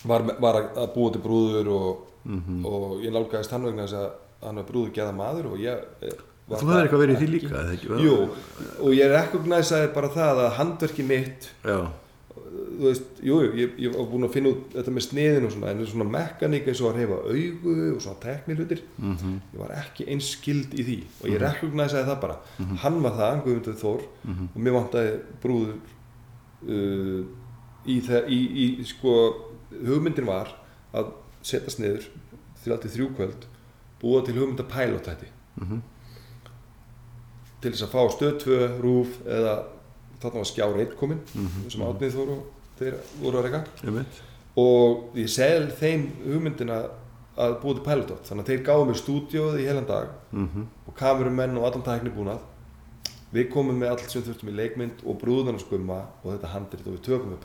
var, 0.08 0.24
var 0.40 0.60
að 0.76 0.94
búa 0.96 1.12
til 1.16 1.22
brúður 1.24 1.72
og, 1.76 2.04
Mhm. 2.28 2.66
og 2.68 2.98
ég 3.06 3.12
nálgæðist 3.16 3.52
hann 3.56 3.64
vegna 3.64 3.86
þess 3.88 3.94
að 4.02 4.10
hann 4.44 4.56
var 4.60 4.66
brúður 4.68 4.92
geða 4.98 5.14
maður 5.16 5.46
og 5.54 5.60
ég 5.64 5.78
eh, 6.04 6.18
Þú 6.48 6.64
það 6.64 6.82
eitthvað 6.82 7.02
verið 7.04 7.18
því 7.22 7.28
líka, 7.28 7.48
eða 7.60 7.72
ekki? 7.76 7.88
Jú, 8.04 8.14
og 8.84 8.92
ég 8.96 9.10
rekognæsaði 9.12 9.88
bara 9.94 10.10
það 10.10 10.38
að 10.46 10.52
handverki 10.58 11.04
mitt 11.08 11.48
Já, 11.64 11.78
þú 12.78 12.86
veist, 12.86 13.20
jú, 13.26 13.38
jú, 13.42 13.52
ég, 13.58 13.74
ég 13.82 13.96
var 13.96 14.08
búinn 14.12 14.28
að 14.28 14.34
finna 14.36 14.52
út 14.54 14.76
þetta 14.76 14.94
með 14.94 15.06
sniðin 15.08 15.48
og 15.48 15.54
svona, 15.54 15.74
en 15.74 15.90
svona 15.90 16.08
mekaník 16.14 16.70
eins 16.70 16.82
og 16.84 16.90
að 16.92 17.00
reyfa 17.02 17.18
augu 17.32 17.76
og 17.96 18.02
svona 18.06 18.22
teknilutir 18.24 18.84
mhm, 18.98 19.36
ég 19.54 19.62
var 19.62 19.74
ekki 19.80 20.08
eins 20.14 20.30
skild 20.36 20.76
í 20.78 20.86
því 20.88 20.98
og 21.22 21.28
ég 21.32 21.42
rekognæsaði 21.44 22.10
það 22.12 22.22
bara 22.24 22.38
hann 22.84 23.02
var 23.06 23.18
það, 23.18 23.42
Guðmundur 23.48 23.78
Þór 23.82 24.08
mhm. 24.24 24.50
og 24.54 24.64
mér 24.68 24.78
vantaði 24.78 25.14
brúður 25.44 25.76
uh, 26.68 27.22
í, 27.88 28.00
það, 28.08 28.32
í, 28.34 28.40
í 28.64 28.88
sko, 28.88 29.18
hugmyndin 29.78 30.30
var 30.30 30.54
að 30.98 31.14
setjast 31.46 31.82
niður 31.82 32.10
til 32.64 32.74
allt 32.76 32.88
í 32.90 32.94
þrjú 32.94 33.14
kvöld 33.18 33.48
búa 34.02 34.22
til 34.26 34.36
hugmynda 34.38 34.66
pælótætti 34.70 35.32
mhm. 35.62 35.82
til 37.64 37.74
þess 37.74 37.88
að 37.88 37.96
fá 37.96 38.14
stöð 38.14 38.38
2, 38.46 38.62
rúf 38.84 39.18
eða 39.26 39.58
þarna 40.22 40.42
var 40.42 40.50
skjár 40.50 40.80
1 40.82 40.96
kominn 40.98 41.20
Mhm. 41.34 41.70
sem 41.70 41.82
átnið 41.86 42.16
Þór 42.16 42.32
og 42.36 42.46
þeir 42.80 42.98
voru 43.22 43.38
að 43.42 43.48
reyka 43.48 43.64
og 44.58 45.18
ég 45.18 45.30
sel 45.30 45.68
þeim 45.80 46.08
hugmyndina 46.26 46.78
að 47.38 47.58
búa 47.62 47.74
til 47.78 47.84
pælótætt 47.86 48.26
þannig 48.30 48.44
að 48.44 48.48
þeir 48.52 48.64
gáðu 48.66 48.86
mér 48.90 49.02
stúdíóð 49.04 49.60
í 49.62 49.66
heilan 49.70 49.86
dag 49.90 50.08
Mhm. 50.32 50.68
og 50.88 50.96
kamerumenn 50.98 51.58
og 51.58 51.66
allan 51.68 51.84
tækni 51.86 52.10
búnað 52.16 52.40
við 53.34 53.52
komum 53.54 53.78
með 53.80 53.90
allt 53.92 54.10
sem 54.10 54.22
þurftum 54.24 54.50
í 54.50 54.56
leikmynd 54.56 55.04
og 55.06 55.20
brúðunar 55.22 55.60
skumma 55.60 56.00
og 56.24 56.32
þetta 56.34 56.48
handrit 56.54 56.88
og 56.88 56.94
við 56.96 57.02
tökum 57.06 57.32
við 57.36 57.42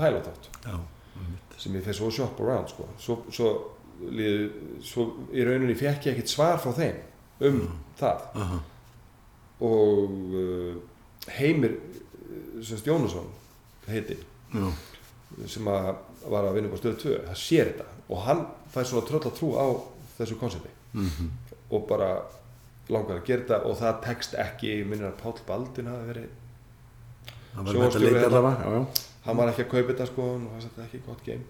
einmitt. 1.18 1.59
sem 1.59 1.72
ég 1.74 1.83
fyrir 1.85 1.95
svo 1.95 2.11
shop 2.11 2.41
around 2.41 2.68
sko. 2.68 2.87
svo, 2.99 3.16
svo, 3.30 3.49
líð, 4.11 4.51
svo 4.83 5.05
í 5.33 5.45
rauninni 5.45 5.74
fekk 5.74 6.07
ég 6.07 6.12
ekkert 6.14 6.28
svar 6.28 6.59
frá 6.59 6.72
þeim 6.72 6.97
um 7.41 7.68
það. 7.99 8.20
Aha. 8.35 8.61
og 9.61 10.11
uh, 10.35 10.74
Heimir 11.28 11.70
uh, 11.76 12.62
Jónusson 12.87 13.26
heiti. 13.89 14.16
Já, 14.55 14.70
sem 15.51 15.70
að 15.70 15.89
var 16.33 16.47
að 16.47 16.59
vinna 16.59 16.70
upp 16.70 16.76
á 16.76 16.80
stöð 16.83 16.99
2 17.03 17.14
það 17.28 17.41
sér 17.43 17.70
þetta. 17.72 17.89
Og 18.12 18.22
hann 18.26 18.45
fær 18.72 18.89
svona 18.89 19.09
tröll 19.09 19.22
að 19.22 19.35
trú 19.39 19.51
á 19.57 19.66
þessu 20.18 20.39
konsepti 20.41 20.70
mhm. 20.93 21.33
og 21.72 21.89
bara 21.89 22.12
langar 22.93 23.20
að 23.20 23.26
gera 23.28 23.45
þetta 23.47 23.59
og 23.68 23.78
það 23.80 23.99
tekst 24.07 24.37
ekki, 24.39 24.76
minnir 24.85 25.09
að 25.09 25.18
Páll 25.22 25.43
Baldin 25.49 25.91
hafi 25.91 26.12
verið 26.12 26.30
Það 27.53 27.99
leik 28.01 28.16
hérna. 28.16 28.51
hann 29.26 29.37
var 29.37 29.51
ekki 29.51 29.66
að 29.66 29.72
kaupa 29.74 29.89
þetta 29.91 30.07
sko 30.09 30.28
og 30.35 30.47
það 30.57 30.78
er 30.78 30.87
ekki 30.87 31.01
gott 31.05 31.24
game. 31.26 31.45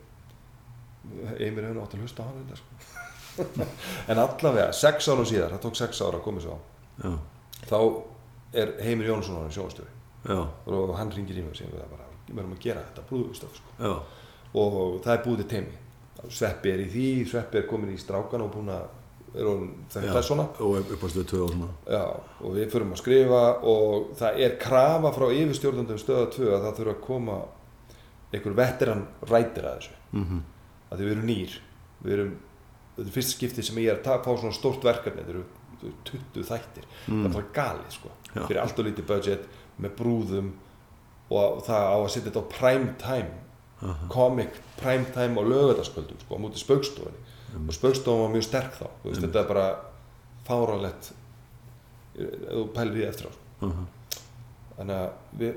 Emir 1.39 1.67
hefur 1.67 1.79
nátt 1.79 1.95
að 1.95 2.03
hlusta 2.03 2.27
á 2.27 2.27
hann 2.27 2.41
þetta 2.43 2.59
sko. 2.59 2.81
En 4.11 4.19
allavega, 4.19 4.73
sex 4.77 5.09
árum 5.09 5.29
síðar 5.29 5.55
það 5.55 5.63
tók 5.67 5.79
sex 5.79 6.03
ára 6.03 6.19
að 6.19 6.25
koma 6.27 6.43
svo 6.43 6.59
á 6.59 7.13
þá 7.69 7.79
er 8.53 8.75
Heimir 8.83 9.09
Jónsson 9.09 9.41
hann 9.41 9.53
sjónastjóri 9.53 9.91
já, 10.27 10.39
og 10.67 10.97
hann 10.99 11.13
ringir 11.15 11.39
í 11.39 11.45
mig 11.45 11.55
og 11.55 11.59
segir 11.59 11.75
við 11.75 11.87
bara 11.93 12.12
við 12.33 12.41
verðum 12.41 12.57
að 12.57 12.65
gera 12.65 12.81
þetta 12.89 13.05
brúðustöf 13.11 13.61
sko. 13.61 13.77
og 14.55 15.01
það 15.05 15.13
er 15.19 15.23
búið 15.27 15.37
til 15.45 15.49
teimi 15.57 15.79
Sveppi 16.31 16.71
er 16.71 16.79
í 16.85 16.89
því, 16.93 17.07
Sveppi 17.27 17.59
er 17.59 17.65
komin 17.67 17.91
í 17.95 17.99
strákan 17.99 18.43
og 18.45 18.53
búin 18.55 18.69
að 18.71 18.85
Já. 20.07 20.13
er 20.19 20.23
svona 20.29 20.45
og. 20.61 21.69
Já, 21.89 22.03
og 22.45 22.55
við 22.55 22.71
förum 22.71 22.93
að 22.93 23.01
skrifa 23.01 23.41
og 23.65 24.11
það 24.21 24.39
er 24.45 24.57
krafa 24.61 25.13
frá 25.17 25.27
yfirstjórnandum 25.33 25.99
stöða 25.99 26.27
2 26.37 26.51
að 26.53 26.63
það 26.67 26.77
þurfa 26.79 26.95
að 26.95 27.01
koma 27.07 27.39
einhver 28.33 28.55
veteran 28.57 29.07
rætir 29.29 29.65
að 29.65 29.79
þessu 29.81 29.99
Mhm. 30.13 30.43
að 30.93 30.99
því 30.99 31.05
við 31.09 31.13
erum 31.17 31.27
nýr 31.27 31.59
við 32.05 32.13
erum, 32.13 32.33
þetta 32.97 33.07
er 33.09 33.13
fyrst 33.17 33.35
skipti 33.39 33.63
sem 33.65 33.77
ég 33.77 33.89
er 33.91 34.03
að 34.05 34.25
fá 34.25 34.37
svona 34.39 34.53
stórt 34.53 34.83
verkefni 34.85 35.23
þetta 35.23 35.31
eru 35.31 35.45
þetta 35.73 35.87
eru 35.89 35.95
20 36.05 36.45
þættir 36.53 36.85
það 37.09 37.25
er 37.25 37.33
bara 37.33 37.53
galið 37.57 37.91
sko 37.97 38.09
Já. 38.37 38.47
fyrir 38.47 38.61
allt 38.63 38.79
og 38.79 38.85
lítið 38.87 39.07
budget 39.07 39.49
með 39.81 39.91
brúðum 39.97 40.53
og 41.33 41.63
það 41.67 41.89
á 41.89 41.97
að 41.97 42.11
setja 42.15 42.29
þetta 42.31 42.45
á 42.45 42.53
prime 42.59 42.93
time. 43.03 43.39
Aha. 43.83 44.07
comic 44.07 44.61
prime 44.79 45.09
time 45.11 45.35
á 45.35 45.43
lögataskvöldum 45.43 46.21
sko 46.23 46.37
á 46.39 46.43
mútið 46.43 46.63
spaukstofunni. 46.63 47.23
Og 47.67 47.75
spaukstofun 47.75 48.21
var 48.23 48.31
mjög 48.31 48.45
sterk 48.47 48.77
þá. 48.79 48.87
Þú 49.03 49.09
veist, 49.11 49.25
þetta 49.25 49.41
er 49.41 49.49
bara 49.49 49.65
fáralett 50.47 51.09
ef 52.13 52.53
þú 52.53 52.63
pælir 52.77 53.03
í 53.03 53.09
eftir 53.09 53.27
á 53.27 53.33
sko. 53.33 53.49
Aha. 53.67 53.85
þannig 54.77 54.97
að 55.01 55.41
við 55.41 55.53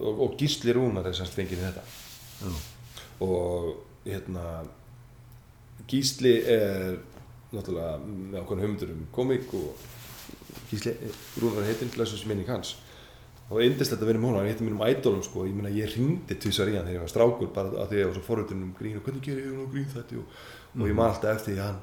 og, 0.00 0.22
og 0.24 0.36
Gísli 0.38 0.74
Rúnar 0.74 1.06
er 1.06 1.16
semst 1.18 1.36
fengið 1.36 1.60
í 1.60 1.66
þetta. 1.66 1.84
Já, 2.40 2.54
og 3.26 3.68
hérna 4.06 4.46
Gísli 5.90 6.34
er 6.50 6.96
náttúrulega 7.54 7.98
með 8.06 8.40
okkur 8.40 8.62
hugmyndur 8.62 8.94
um 8.94 9.04
komik 9.14 9.52
og 9.54 9.84
Gísli 10.70 10.94
Rúnar 11.42 11.66
heitinn 11.68 11.92
blessus 11.94 12.24
minning 12.26 12.50
hans 13.44 13.50
og 13.54 13.60
eindislegt 13.60 14.02
að 14.02 14.06
vera 14.08 14.18
með 14.18 14.28
honum, 14.30 14.38
hann 14.40 14.48
heitir 14.48 14.66
mér 14.66 14.76
um 14.78 14.84
ædolum 14.88 15.22
sko, 15.22 15.44
ég 15.46 15.54
meina 15.54 15.68
ég 15.70 15.92
ringdi 15.96 16.34
tvisar 16.40 16.68
í 16.72 16.76
hann 16.76 16.86
þegar 16.88 16.96
ég 16.96 17.04
var 17.04 17.12
strákur 17.12 17.50
bara 17.54 17.68
að 17.68 17.88
því 17.90 17.96
að 17.96 18.00
ég 18.00 18.06
var 18.08 18.14
svo 18.18 18.22
forröndun 18.28 18.62
um 18.64 18.74
grín 18.78 18.96
og 18.98 19.02
hvernig 19.04 19.22
gerir 19.26 19.44
ég 19.50 19.58
nú 19.58 19.66
grín 19.72 19.88
þetta? 19.92 20.16
Og, 20.16 20.38
og 20.80 20.88
ég 20.88 20.94
man 20.96 21.10
alltaf 21.10 21.36
eftir 21.36 21.52
því 21.54 21.60
að 21.60 21.68
hann 21.68 21.82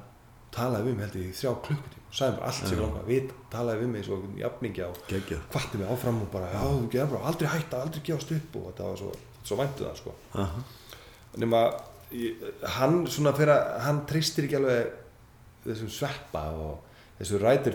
talaði 0.52 0.84
við 0.90 0.96
mig 0.98 1.04
held 1.06 1.16
ég 1.22 1.28
í 1.30 1.36
þrjá 1.38 1.52
klukkutíma. 1.66 2.02
Og 2.12 2.16
sagði 2.18 2.34
mér 2.36 2.42
allt 2.48 2.58
sem 2.58 2.72
ég 2.76 2.82
langaði 2.82 3.02
að 3.02 3.12
vita, 3.12 3.34
talaði 3.54 3.80
við 3.82 3.88
mig 3.94 4.04
svo 4.04 4.18
jafningja 4.42 4.88
og 4.92 4.98
geggjað. 5.08 5.44
hvatti 5.54 5.78
mig 5.80 5.88
áfram 5.94 6.18
og 6.20 6.28
bara, 6.34 6.50
já, 6.52 6.60
þú 6.66 6.88
getur 6.92 7.12
bara 7.14 7.30
aldrei 7.30 7.48
hætta, 7.54 7.80
aldrei 7.86 8.02
gefast 8.04 8.32
upp. 8.36 8.56
Og 8.60 8.66
þetta 8.68 8.88
var 8.90 8.98
svo, 9.00 9.12
svo 9.48 9.56
væntu 9.62 9.86
það 9.86 9.96
sko. 10.02 10.14
Aha. 10.34 10.62
nema 11.40 11.62
ég- 12.12 12.42
hann 12.76 13.06
svona 13.06 13.32
fyrir 13.32 13.54
að 13.54 13.80
hann 13.86 14.02
treystir 14.06 14.44
ekki 14.44 14.58
alveg 14.58 14.92
þessum 15.64 15.88
sveppa 15.88 16.42
og 16.52 16.82
þessu 17.18 17.38
writer 17.40 17.72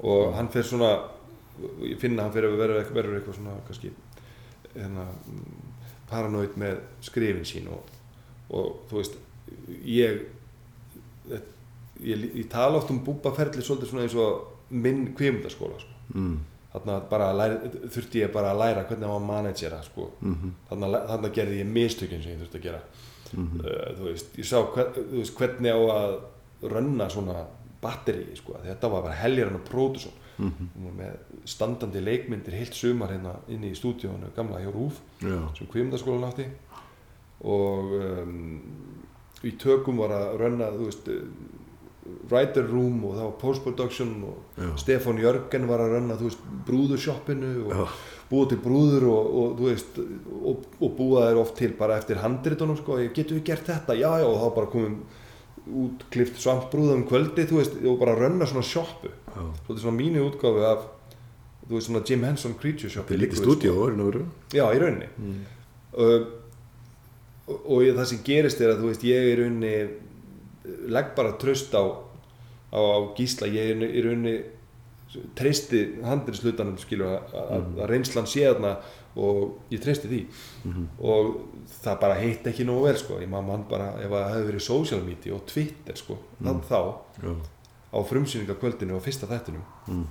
og 0.00 0.34
hann 0.36 0.48
fyrir 0.52 0.68
svona 0.68 0.90
ég 1.86 1.98
finna 2.00 2.22
að 2.22 2.26
hann 2.26 2.34
fyrir 2.36 2.50
að 2.52 2.62
vera 2.62 2.80
verður 2.98 3.18
eitthvað 3.20 3.38
svona 3.38 3.54
kannski 3.66 3.92
hérna, 4.74 5.06
paranoid 6.10 6.58
með 6.60 6.82
skrifin 7.06 7.48
sín 7.48 7.70
og, 7.72 7.94
og 8.50 8.82
þú 8.90 9.00
veist 9.00 9.16
ég 9.86 10.20
ég, 12.02 12.26
ég 12.36 12.50
tala 12.52 12.76
oft 12.80 12.92
um 12.92 13.00
búbaferli 13.04 13.64
svolítið 13.64 13.90
svona 13.92 14.04
eins 14.04 14.18
og 14.20 14.52
minn 14.76 15.14
kvimdaskóla 15.16 15.80
sko. 15.80 15.96
mm. 16.12 16.36
að 16.76 17.36
læra, 17.38 17.58
þurfti 17.88 18.20
ég 18.20 18.32
bara 18.34 18.52
að 18.52 18.60
læra 18.60 18.84
hvernig 18.84 19.08
maður 19.08 19.26
managera 19.30 19.82
sko. 19.82 20.10
Mhm. 20.20 20.50
þarna, 20.68 21.06
þarna 21.08 21.30
gerði 21.32 21.60
ég 21.62 21.70
mistökin 21.72 22.22
sem 22.22 22.32
ég 22.34 22.42
þurfti 22.42 22.60
að 22.60 22.66
gera 22.70 22.82
Mhm. 23.34 23.60
uh, 23.60 23.92
þú 23.98 24.04
veist, 24.10 24.36
ég 24.38 24.46
sá 24.46 24.60
hver, 24.72 24.92
veist, 25.10 25.34
hvernig 25.34 25.72
á 25.74 25.80
að 25.82 26.12
rönna 26.70 27.08
svona 27.10 27.46
batteri 27.82 28.36
sko. 28.36 28.56
þetta 28.64 28.90
var 28.90 29.02
bara 29.02 29.14
heljar 29.22 29.50
hann 29.50 29.60
að 29.60 29.68
pródusson 29.70 30.22
Mhm. 30.38 30.66
með 30.98 31.14
standandi 31.48 32.00
leikmyndir 32.04 32.52
heilt 32.52 32.74
sumar 32.76 33.08
hérna 33.08 33.30
inni 33.48 33.70
í 33.72 33.76
stúdíónu 33.78 34.34
gamla 34.36 34.58
hjá 34.60 34.68
Rúf 34.74 34.98
Já, 35.22 35.38
sem 35.56 35.66
kvimdaskólan 35.66 36.28
átti 36.28 36.44
og 37.46 37.94
um, 37.96 38.60
í 39.44 39.54
tökum 39.60 39.96
var 40.02 40.12
að 40.12 40.36
rönna 40.42 40.68
þú 40.74 40.88
veist 40.90 41.08
uh, 41.08 41.22
writer 42.30 42.68
room 42.68 43.00
og 43.08 43.16
það 43.16 43.24
var 43.30 43.34
post 43.40 43.64
production 43.64 44.12
og 44.28 44.60
Já. 44.60 44.70
Stefán 44.84 45.18
Jörgen 45.24 45.66
var 45.70 45.80
að 45.82 45.96
rönna 45.96 46.16
þú 46.20 46.28
veist 46.28 46.44
brúðurshoppinu 46.68 47.52
og 47.66 47.72
Já. 47.72 47.84
búa 48.30 48.48
til 48.50 48.58
brúður 48.62 49.08
og, 49.10 49.34
og 49.40 49.58
þú 49.58 49.70
veist 49.72 49.98
og, 50.02 50.64
og 50.80 50.96
búa 50.98 51.26
þeir 51.30 51.40
oft 51.46 51.56
til 51.60 51.72
bara 51.78 51.96
eftir 52.00 52.20
handritunum 52.22 52.76
sko, 52.76 52.98
getur 53.08 53.40
við 53.40 53.44
gert 53.54 53.66
þetta, 53.72 53.96
já 53.96 54.10
já 54.20 54.26
og 54.28 54.36
þá 54.44 54.48
bara 54.60 54.66
komum 54.76 55.00
út 55.66 56.04
klift 56.14 56.38
svamt 56.38 56.68
brúða 56.70 56.94
um 56.94 57.06
kvöldi 57.08 57.46
þú 57.50 57.60
veist 57.60 57.78
og 57.82 57.98
bara 57.98 58.14
rönna 58.18 58.46
svona 58.46 58.62
shoppu 58.66 59.10
svolítið 59.66 59.82
svona 59.82 59.98
mínu 59.98 60.24
útgáfi 60.28 60.64
af 60.68 60.86
þú 61.66 61.74
veist 61.74 61.90
svona 61.90 62.02
Jim 62.06 62.24
Henson 62.24 62.56
Creature 62.60 62.90
Shop. 62.92 63.06
Þetta 63.06 63.16
er 63.16 63.22
lítið 63.24 63.42
stúdíó, 63.42 63.76
er 63.86 63.94
það 63.98 64.10
verið? 64.10 64.26
Já, 64.54 64.64
í 64.70 64.82
rauninni. 64.82 65.08
Mm. 65.18 65.38
uh, 65.96 66.26
og, 67.46 67.56
og 67.60 67.86
ég, 67.86 67.96
það 67.96 68.10
sem 68.12 68.20
gerist 68.26 68.62
er 68.62 68.72
að 68.72 68.82
þú 68.82 68.90
veist 68.92 69.06
ég 69.06 69.30
í 69.30 69.38
rauninni 69.40 69.72
legg 70.94 71.14
bara 71.18 71.34
tröst 71.40 71.74
á 71.74 71.82
á, 71.82 72.78
á 72.78 72.98
gísla. 73.18 73.50
Ég 73.50 73.74
er 73.74 73.82
í 73.86 74.04
rauninni 74.04 74.36
treysti 75.38 75.82
handriðslutanum 76.04 76.78
skilur 76.82 77.16
að, 77.16 77.34
að, 77.40 77.68
að 77.80 77.90
reynslan 77.92 78.26
sé 78.30 78.44
þarna 78.46 78.76
og 79.16 79.72
ég 79.72 79.80
treysti 79.82 80.10
því 80.10 80.20
og 81.00 81.32
það 81.72 81.98
bara 82.02 82.18
heitt 82.20 82.46
ekki 82.50 82.66
nógu 82.68 82.84
vel 82.88 82.98
sko, 83.00 83.20
ég 83.22 83.30
maður 83.32 83.48
mann 83.48 83.66
bara 83.70 83.88
ef 84.02 84.12
það 84.12 84.30
hefði 84.34 84.50
verið 84.50 84.64
social 84.66 85.00
media 85.06 85.34
og 85.36 85.46
Twitter 85.48 85.96
sko, 85.96 86.18
þann 86.42 86.62
þá 86.68 86.78
Já. 87.24 87.32
á 87.96 87.98
frumsýningakvöldinu 88.12 88.98
og 88.98 89.04
fyrsta 89.06 89.30
þættinum 89.30 89.64
Mm. 89.86 90.06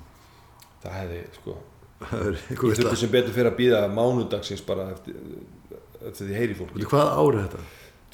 það 0.83 0.93
hefði 1.01 1.23
sko 1.35 1.57
ég 2.03 2.77
þurfti 2.79 2.97
sem 2.99 3.11
betur 3.11 3.33
fyrir 3.35 3.51
að 3.51 3.59
býða 3.59 3.81
mánudagsins 3.91 4.63
bara 4.67 4.89
eftir, 4.93 5.15
eftir 6.01 6.27
því 6.27 6.35
heyri 6.39 6.57
fólki. 6.57 6.87
Hvað 6.91 7.11
árið 7.21 7.45
þetta? 7.45 7.61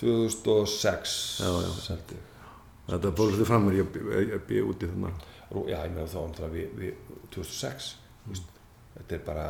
2006 0.02 1.16
Já, 1.42 1.50
já. 1.62 1.98
Þetta 2.92 3.12
þetta 3.14 3.48
fram 3.48 3.68
mér, 3.68 3.82
ég 3.82 4.46
býði 4.48 4.64
úti 4.68 4.90
þannig. 4.90 5.26
Já, 5.70 5.78
ég 5.84 5.94
meina 5.94 6.08
þá 6.10 6.20
um 6.24 6.34
það 6.38 6.56
við, 6.56 6.72
við 6.80 7.18
2006 7.36 7.90
mm. 8.28 8.42
þetta 8.98 9.18
er 9.18 9.24
bara 9.26 9.48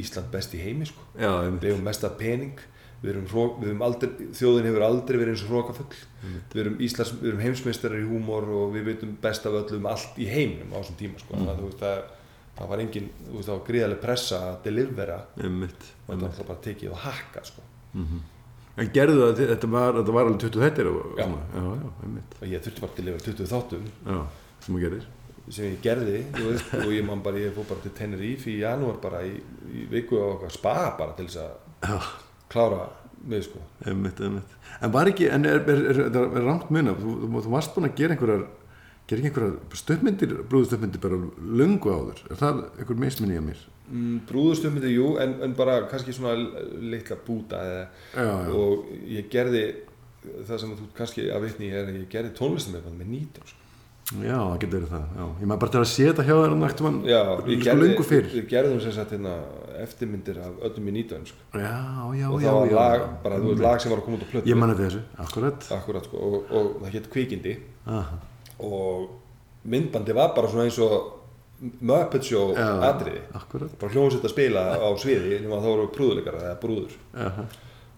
Ísland 0.00 0.30
best 0.32 0.54
í 0.56 0.62
heimi 0.62 0.86
sko 0.88 1.04
Já, 1.18 1.30
við 1.48 1.68
hefum 1.72 1.84
mesta 1.86 2.10
pening 2.18 2.58
við 3.04 3.12
erum, 3.12 3.26
við 3.60 3.68
erum 3.68 3.82
aldrei, 3.84 4.10
þjóðin 4.38 4.68
hefur 4.70 4.84
aldrei 4.86 5.18
verið 5.20 5.34
eins 5.34 5.44
og 5.44 5.50
hrókafull 5.52 5.96
við 6.54 6.60
erum, 6.62 6.76
erum 7.28 7.42
heimsmeistarar 7.44 8.00
í 8.00 8.06
húmor 8.08 8.46
og 8.48 8.70
við 8.74 8.86
veitum 8.90 9.16
best 9.20 9.46
af 9.48 9.58
öllum 9.60 9.88
allt 9.90 10.20
í 10.20 10.28
heiminum 10.30 10.72
á 10.72 10.80
þessum 10.80 11.00
tíma 11.02 11.20
sko. 11.20 11.36
að 11.36 11.58
þú 11.60 11.66
veist 11.68 11.82
það, 11.82 11.98
það 12.56 12.70
var 12.72 12.84
engin 12.84 13.10
veist 13.34 13.48
það 13.50 13.58
var 13.58 13.66
gríðarlega 13.68 14.04
pressa 14.06 14.38
að 14.48 14.62
delivera 14.64 15.18
Einmitt. 15.36 15.90
og 16.06 16.14
þetta 16.14 16.30
var 16.38 16.48
bara 16.52 16.64
tekið 16.68 16.94
og 16.94 17.02
hakka 17.04 17.44
sko. 17.50 17.66
En 18.74 18.88
gerðu 18.90 19.20
það, 19.20 19.42
þetta 19.52 19.68
var, 19.70 19.98
þetta 20.00 20.14
var 20.16 20.24
alveg 20.30 20.40
20 20.48 20.64
þettir 20.64 20.88
Já. 21.20 21.26
Já, 21.28 21.66
já, 21.84 22.48
ég 22.54 22.64
þurfti 22.64 22.82
bara 22.82 22.92
að 22.94 22.96
delivera 23.02 23.26
20 23.28 23.52
þáttum 23.52 23.84
Já, 24.08 24.16
sem 24.64 24.74
þú 24.74 24.80
gerir. 24.82 25.04
Sem 25.52 25.66
ég 25.74 25.80
gerði 25.84 26.22
veist, 26.38 26.70
og 26.80 26.90
ég 26.94 27.04
man 27.06 27.20
bara, 27.24 27.40
ég 27.42 27.52
fór 27.56 27.66
bara 27.68 27.82
til 27.84 27.92
Tenerife 27.98 28.48
í 28.52 28.58
janúar 28.62 28.96
bara 29.02 29.20
í, 29.26 29.34
í 29.74 29.84
viku 29.92 30.16
á 30.16 30.26
okkar 30.38 30.54
spa 30.54 30.74
bara 30.98 31.12
til 31.18 31.26
þess 31.28 31.42
að 31.44 32.10
klára 32.52 32.86
mig 33.24 33.44
sko 33.46 33.60
einmitt, 33.88 34.20
einmitt. 34.20 34.56
En 34.84 34.92
var 34.92 35.08
ekki, 35.10 35.28
en 35.32 35.44
er, 35.48 35.60
er, 35.68 35.84
er, 35.92 36.00
er, 36.08 36.18
er 36.40 36.44
rangt 36.48 36.70
munna, 36.72 36.92
þú, 36.96 37.14
þú, 37.24 37.42
þú 37.46 37.52
varst 37.54 37.74
búin 37.76 37.88
að 37.88 37.94
gera 38.00 38.16
einhverjar, 38.16 38.42
gera 39.08 39.20
ekki 39.22 39.30
einhverjar 39.30 39.78
stöðmyndir, 39.80 40.34
brúðstöðmyndir 40.50 41.02
bara 41.04 41.20
löngu 41.60 41.92
áður. 41.94 42.20
Er 42.30 42.40
það 42.40 42.60
einhver 42.80 43.00
misminni 43.04 43.38
að 43.40 43.46
mér? 43.50 43.62
mm, 43.84 44.18
brúðustömmindi, 44.28 44.92
jú, 44.96 45.10
en, 45.20 45.34
en 45.44 45.54
bara 45.56 45.78
kannski 45.90 46.12
svona 46.16 46.34
litla 46.80 47.18
búta 47.26 47.60
eða, 47.68 47.82
Já, 48.14 48.24
já. 48.24 48.54
og 48.56 48.86
ég 49.12 49.28
gerði 49.32 49.64
það 50.48 50.62
sem 50.62 50.72
þú 50.78 50.86
kannski 50.96 51.26
að 51.32 51.44
vitni 51.48 51.68
er 51.72 51.84
að 51.90 51.98
ég 52.00 52.08
gerði 52.12 52.32
tónlistamöfn 52.38 52.96
með 53.00 53.10
nýtur 53.12 53.50
sko. 53.52 53.60
Já, 54.04 54.36
það 54.36 54.58
getur 54.60 54.74
verið 54.76 54.90
það, 54.92 55.04
já. 55.16 55.24
Ég 55.40 55.48
maður 55.48 55.60
bara 55.62 55.72
til 55.72 55.80
að 55.80 55.86
sé 55.88 56.04
þetta 56.10 56.24
hjá 56.28 56.34
þér 56.36 56.52
um 56.54 56.60
nættum 56.64 56.86
hann, 56.90 56.98
já, 57.08 57.20
sko 57.64 57.76
löngu 57.80 58.04
fyrr. 58.04 58.26
við 58.34 58.44
gerðum 58.50 58.80
sem 58.84 58.92
sagt 58.92 59.14
hérna, 59.16 59.32
eftirmyndir 59.80 60.40
af 60.44 60.58
öllum 60.68 60.90
í 60.90 60.94
nýtur 60.98 61.22
sko. 61.30 61.38
Já, 61.56 61.72
já, 62.20 62.26
og 62.28 62.44
já, 62.44 62.50
það 62.50 62.58
var 62.60 62.68
já. 62.68 62.76
lag, 62.76 63.06
bara 63.24 63.38
þú 63.40 63.48
veist 63.54 63.64
lag 63.64 63.80
sem 63.80 63.94
var 63.94 64.02
að 64.02 64.04
koma 64.10 64.18
út 64.20 64.26
á 64.28 64.32
plötu 64.34 64.52
Ég 64.52 64.60
manna 64.60 64.76
þessu, 64.76 65.00
akkurat. 65.24 65.66
Akkurat, 65.78 66.08
sko, 66.10 66.20
og, 66.20 66.52
og 66.52 66.70
það 66.84 66.94
hétt 66.98 67.08
Kvikindi 67.16 67.56
Aha. 67.88 68.20
og 68.68 69.08
myndbandi 69.64 70.12
var 70.20 70.34
bara 70.36 70.52
svona 70.52 70.68
eins 70.68 70.78
og 70.84 71.10
Muppet 71.80 72.26
Show 72.28 72.52
Já, 72.52 72.68
atriði 72.90 73.22
akkurat. 73.40 73.72
bara 73.80 73.92
hljómsveit 73.94 74.24
að 74.28 74.32
spila 74.34 74.64
á 74.84 74.88
sviði 75.00 75.38
nema 75.40 75.62
þá 75.64 75.68
voru 75.70 75.88
prúðuleikara 75.96 76.42
eða 76.50 76.58
brúður 76.60 76.92
Aha. 77.16 77.46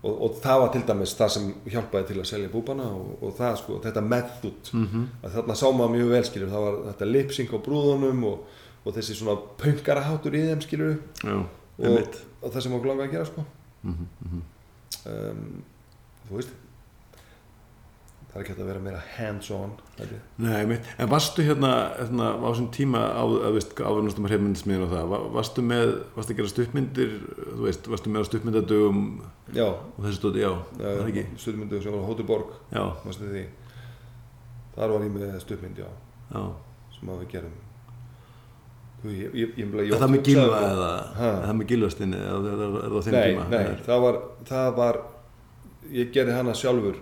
Og, 0.06 0.14
og 0.26 0.36
það 0.44 0.60
var 0.62 0.70
til 0.74 0.82
dæmis 0.88 1.14
það 1.18 1.30
sem 1.34 1.46
hjálpaði 1.72 2.06
til 2.10 2.18
að 2.22 2.28
selja 2.30 2.50
búbana 2.52 2.86
og, 2.96 3.12
og 3.22 3.34
það 3.38 3.56
sko, 3.62 3.78
þetta 3.84 4.02
method 4.06 4.70
Mhm. 4.72 4.86
-hmm. 4.92 5.06
að 5.26 5.34
þarna 5.36 5.54
sá 5.60 5.66
maður 5.72 5.94
mjög 5.96 6.10
vel 6.14 6.24
skilur 6.30 6.48
það 6.54 6.64
var 6.66 6.76
þetta 6.92 7.10
lipsing 7.12 7.48
á 7.54 7.58
brúðunum 7.66 8.24
og, 8.24 8.38
og 8.86 8.94
þessi 8.96 9.14
svona 9.18 9.36
pöngaraháttur 9.62 10.34
í 10.34 10.42
þeim 10.48 10.60
skilur 10.62 10.96
Já, 11.24 11.36
og, 11.78 12.52
það 12.52 12.60
sem 12.62 12.72
okkur 12.76 12.86
langaði 12.92 13.08
að 13.08 13.12
gera 13.12 13.24
sko 13.32 13.44
Mhm, 13.82 14.06
mhm. 14.26 14.42
um, 15.06 15.62
þú 16.28 16.36
veist 16.36 16.48
það 18.36 18.42
er 18.42 18.44
ekki 18.44 18.52
hægt 18.52 18.62
að 18.62 18.68
vera 18.68 18.80
meira 18.84 18.98
hands 19.16 19.48
on. 19.54 19.70
Nei, 20.44 20.52
einmitt. 20.60 20.88
En 21.00 21.08
varstu 21.08 21.44
hérna, 21.46 21.70
hérna 21.96 22.26
á 22.36 22.44
þessum 22.44 22.66
tíma 22.74 23.00
á, 23.16 23.24
að 23.24 23.54
veist, 23.56 23.72
áðurnastum 23.80 24.26
að 24.28 24.32
hreifmyndismiðin 24.34 24.84
og 24.84 24.90
það, 24.92 25.06
Va- 25.12 25.20
varstu 25.38 25.64
með, 25.64 25.92
varstu 26.16 26.34
að 26.34 26.40
gera 26.42 26.52
stuttmyndir, 26.52 27.14
þú 27.54 27.64
veist, 27.64 27.88
varstu 27.92 28.12
með 28.12 28.26
á 28.26 28.28
stuttmyndadögum 28.28 29.00
já, 29.56 29.66
stóti, 30.18 30.42
já, 30.44 30.50
það 30.76 30.90
er 30.92 31.12
ekki, 31.14 31.24
stuðmyndu 31.46 31.80
sem 31.86 31.96
var 31.96 32.04
á 32.04 32.08
já, 32.76 32.84
því? 33.32 33.46
Þar 34.76 34.92
var 34.96 35.06
ég 35.08 35.14
með 35.16 35.40
stuðmynd, 35.46 35.80
já, 35.80 35.88
já. 36.36 36.44
sem 36.98 37.14
að 37.14 37.22
við 37.24 37.32
gerum. 37.32 37.56
Ég, 39.06 39.34
ég, 39.36 39.50
ég, 39.60 39.74
Er 39.86 40.00
það 40.00 40.12
með 40.12 40.22
gilva 40.26 40.60
eða, 40.66 40.92
það 41.46 41.52
með 41.56 41.68
gilvastinni 41.72 42.20
það 42.20 43.12
Nei, 43.16 43.34
nei, 43.52 43.82
það 43.86 44.00
var, 44.02 44.16
það 44.48 44.70
var, 44.76 44.98
ég 45.94 46.08
gerði 46.12 46.34
hana 46.36 46.54
sjálfur 46.58 46.96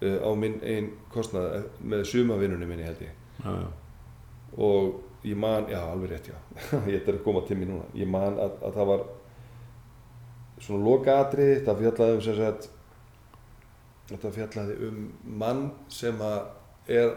á 0.00 0.30
minn 0.36 0.58
einn 0.62 0.90
kostnað 1.12 1.46
eh, 1.56 1.66
með 1.80 2.04
sumavinnunum 2.10 2.68
minni 2.68 2.84
held 2.86 3.00
ég. 3.06 3.12
Já, 3.44 3.50
já, 3.62 3.68
Og 4.56 5.02
ég 5.26 5.36
man, 5.36 5.66
já, 5.68 5.80
alveg 5.90 6.10
rétt, 6.14 6.28
já, 6.30 6.36
ég 6.92 7.02
er 7.02 7.14
að 7.18 7.22
koma 7.24 7.42
til 7.48 7.56
mér 7.60 7.70
núna. 7.72 7.86
Ég 7.98 8.08
man 8.08 8.36
að, 8.40 8.58
að 8.64 8.76
það 8.78 8.90
var 8.92 9.06
svona 10.64 10.84
lokaatrið, 10.86 11.54
það 11.66 11.80
fjallaði 11.82 12.16
um 12.16 12.22
sem 12.24 12.36
sagt, 12.38 12.68
þetta 14.10 14.30
fjallaði 14.36 14.76
um 14.86 15.00
mann 15.42 15.64
sem 15.92 16.20
að 16.22 16.92
er 16.96 17.10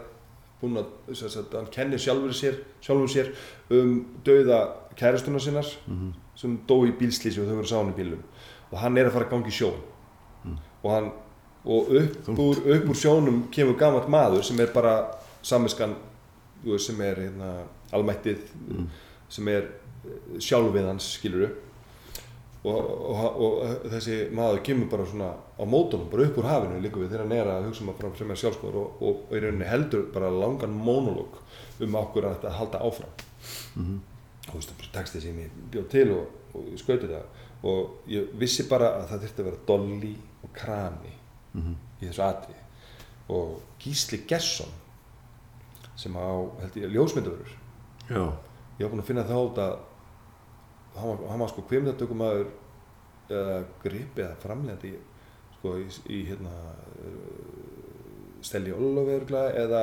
búinn 0.60 0.80
að, 0.82 0.90
sem 1.16 1.30
sagt, 1.32 1.54
hann 1.56 1.70
kennir 1.72 2.02
sjálfur 2.02 2.34
sér, 2.36 2.58
sjálfur 2.84 3.08
sér 3.08 3.30
um 3.78 3.94
dauða 4.26 4.58
kæristuna 4.98 5.40
sinnar 5.40 5.68
mhm, 5.88 6.10
sem 6.36 6.58
dó 6.68 6.80
í 6.84 6.92
bílslýsi 6.98 7.40
og 7.40 7.48
þau 7.48 7.60
voru 7.62 7.70
sáin 7.70 7.92
í 7.94 7.96
bílum 7.96 8.20
og 8.70 8.76
hann 8.82 8.98
er 9.00 9.08
að 9.08 9.14
fara 9.16 9.28
að 9.28 9.34
gangi 9.36 9.54
sjón 9.60 9.80
Mm. 10.40 10.54
og 10.82 10.90
hann 10.94 11.08
og 11.64 11.90
upp 12.00 12.28
úr, 12.38 12.60
upp 12.76 12.86
úr 12.88 12.96
sjónum 12.96 13.42
kemur 13.52 13.76
gamalt 13.80 14.08
maður 14.08 14.42
sem 14.46 14.60
er 14.60 14.70
bara 14.74 14.94
veist, 15.42 15.94
sem 16.78 17.00
er 17.04 17.24
hérna, 17.26 17.50
almættið 17.92 18.38
Mm. 18.70 18.86
sem 19.28 19.48
er 19.48 19.66
eh, 20.04 20.38
sjálfið 20.40 20.86
hans 20.88 21.06
skiluru 21.18 21.48
og, 22.64 22.76
og, 22.76 23.40
og 23.40 23.84
þessi 23.92 24.16
maður 24.36 24.62
kemur 24.66 24.88
bara 24.92 25.06
svona 25.08 25.30
á 25.56 25.64
mótunum, 25.64 26.10
bara 26.12 26.26
upp 26.28 26.38
úr 26.40 26.48
hafinu 26.48 26.80
líka 26.82 27.00
við 27.00 27.12
þegar 27.14 27.22
hann 27.24 27.36
er 27.38 27.50
að 27.54 27.68
hugsa 27.70 27.84
um 27.86 27.92
að 27.92 28.00
er 28.34 28.40
sjálfskoður 28.42 28.76
og, 28.82 28.98
og, 29.00 29.22
og 29.30 29.36
í 29.36 29.40
rauninni 29.44 29.68
heldur 29.68 30.06
bara 30.12 30.30
langan 30.32 30.74
monolog 30.76 31.38
um 31.80 31.96
okkur 32.02 32.26
að 32.28 32.48
halda 32.58 32.82
áfram. 32.84 33.14
Mhm, 33.76 34.00
og 34.48 34.50
þú 34.50 34.58
veist, 34.58 34.74
það 34.74 34.84
er 34.84 34.92
textið 34.98 35.24
sem 35.24 35.38
ég 35.40 35.56
bjóð 35.72 35.88
til 35.94 36.10
og, 36.18 36.34
og 36.54 36.68
ég 36.74 36.82
skauti 36.82 37.08
það 37.08 37.46
og 37.70 38.10
ég 38.12 38.28
vissi 38.40 38.68
bara 38.68 38.92
að 38.98 39.08
það 39.10 39.24
þurfti 39.24 39.42
að 39.42 39.48
vera 39.50 39.64
dolly 39.68 40.12
og 40.44 40.52
krani 40.56 41.14
mhm, 41.52 41.74
í 42.00 42.06
þessu 42.08 42.24
atri 42.26 42.56
og 43.30 43.60
Gísli 43.80 44.22
Gesson 44.28 44.70
sem 46.00 46.14
á, 46.16 46.26
held 46.62 46.76
ég, 46.80 46.90
ljósmyndavörur. 46.94 47.52
Já, 48.08 48.22
ég 48.78 48.86
var 48.86 48.90
búinn 48.94 49.02
að 49.02 49.10
finna 49.10 49.24
það 49.28 49.44
út 49.50 49.60
að 49.60 49.74
hann 50.96 51.20
hann 51.28 51.42
var 51.44 51.50
sko 51.52 51.64
kvimdatökumæður 51.68 52.48
eða 53.30 53.58
grip 53.84 54.18
eða 54.18 54.38
framlegandi 54.42 54.94
sko 55.58 55.76
í, 55.78 55.84
í 56.10 56.22
hérna 56.30 56.54
uh, 57.04 58.40
Stelli 58.42 58.72
Ólafurgla 58.72 59.44
eða 59.60 59.82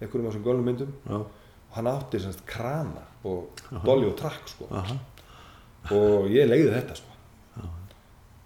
einhverjum 0.00 0.26
af 0.26 0.32
þessum 0.32 0.46
gölnum 0.48 0.66
myndum. 0.70 0.94
Já, 1.06 1.18
og 1.20 1.76
hann 1.76 1.90
átti 1.92 2.20
semst 2.20 2.42
krana 2.48 3.04
og 3.28 3.60
Aha. 3.70 3.84
dolly 3.86 4.08
og 4.08 4.16
trakk 4.18 4.48
sko. 4.50 4.66
Aha, 4.72 4.96
og 5.92 6.30
ég 6.32 6.48
leiði 6.48 6.72
þetta 6.72 6.96
sko. 6.98 7.12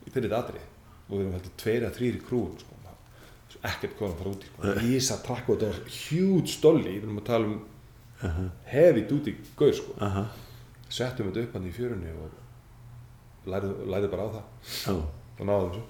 Í 0.06 0.10
fyrir 0.10 0.28
þetta 0.28 0.42
atrið 0.42 0.72
og 1.08 1.12
við 1.16 1.20
erum 1.24 1.36
heldur 1.36 1.54
tveir 1.62 1.86
að 1.88 1.96
þrýri 2.00 2.20
krúum 2.28 2.56
sko. 2.60 2.72
Svo 3.52 3.60
ekkert 3.62 3.94
hvað 3.98 4.08
hann 4.08 4.18
fara 4.18 4.30
út 4.34 4.42
í 4.42 4.48
sko. 4.50 4.72
Ísa 4.96 5.16
trakk 5.22 5.48
og 5.52 5.60
þetta 5.60 5.68
var 5.70 5.94
huge 6.00 6.56
dolly. 6.62 6.96
Við 6.96 7.04
erum 7.06 7.20
að 7.22 7.26
tala 7.28 7.46
um 7.46 7.56
aha, 8.26 8.46
heavy 8.72 9.04
duty 9.10 9.36
gaur 9.60 9.72
sko. 9.78 9.94
Aha, 10.02 10.24
settum 10.88 11.30
þetta 11.30 11.44
upp 11.46 11.54
hann 11.58 11.68
í 11.70 11.74
fjörunni 11.76 12.10
og 12.16 12.42
lærið 13.46 14.08
bara 14.10 14.26
á 14.26 14.30
það. 14.34 14.44
Já, 14.82 14.94
og 15.38 15.46
náðum 15.46 15.70
þessu. 15.76 15.84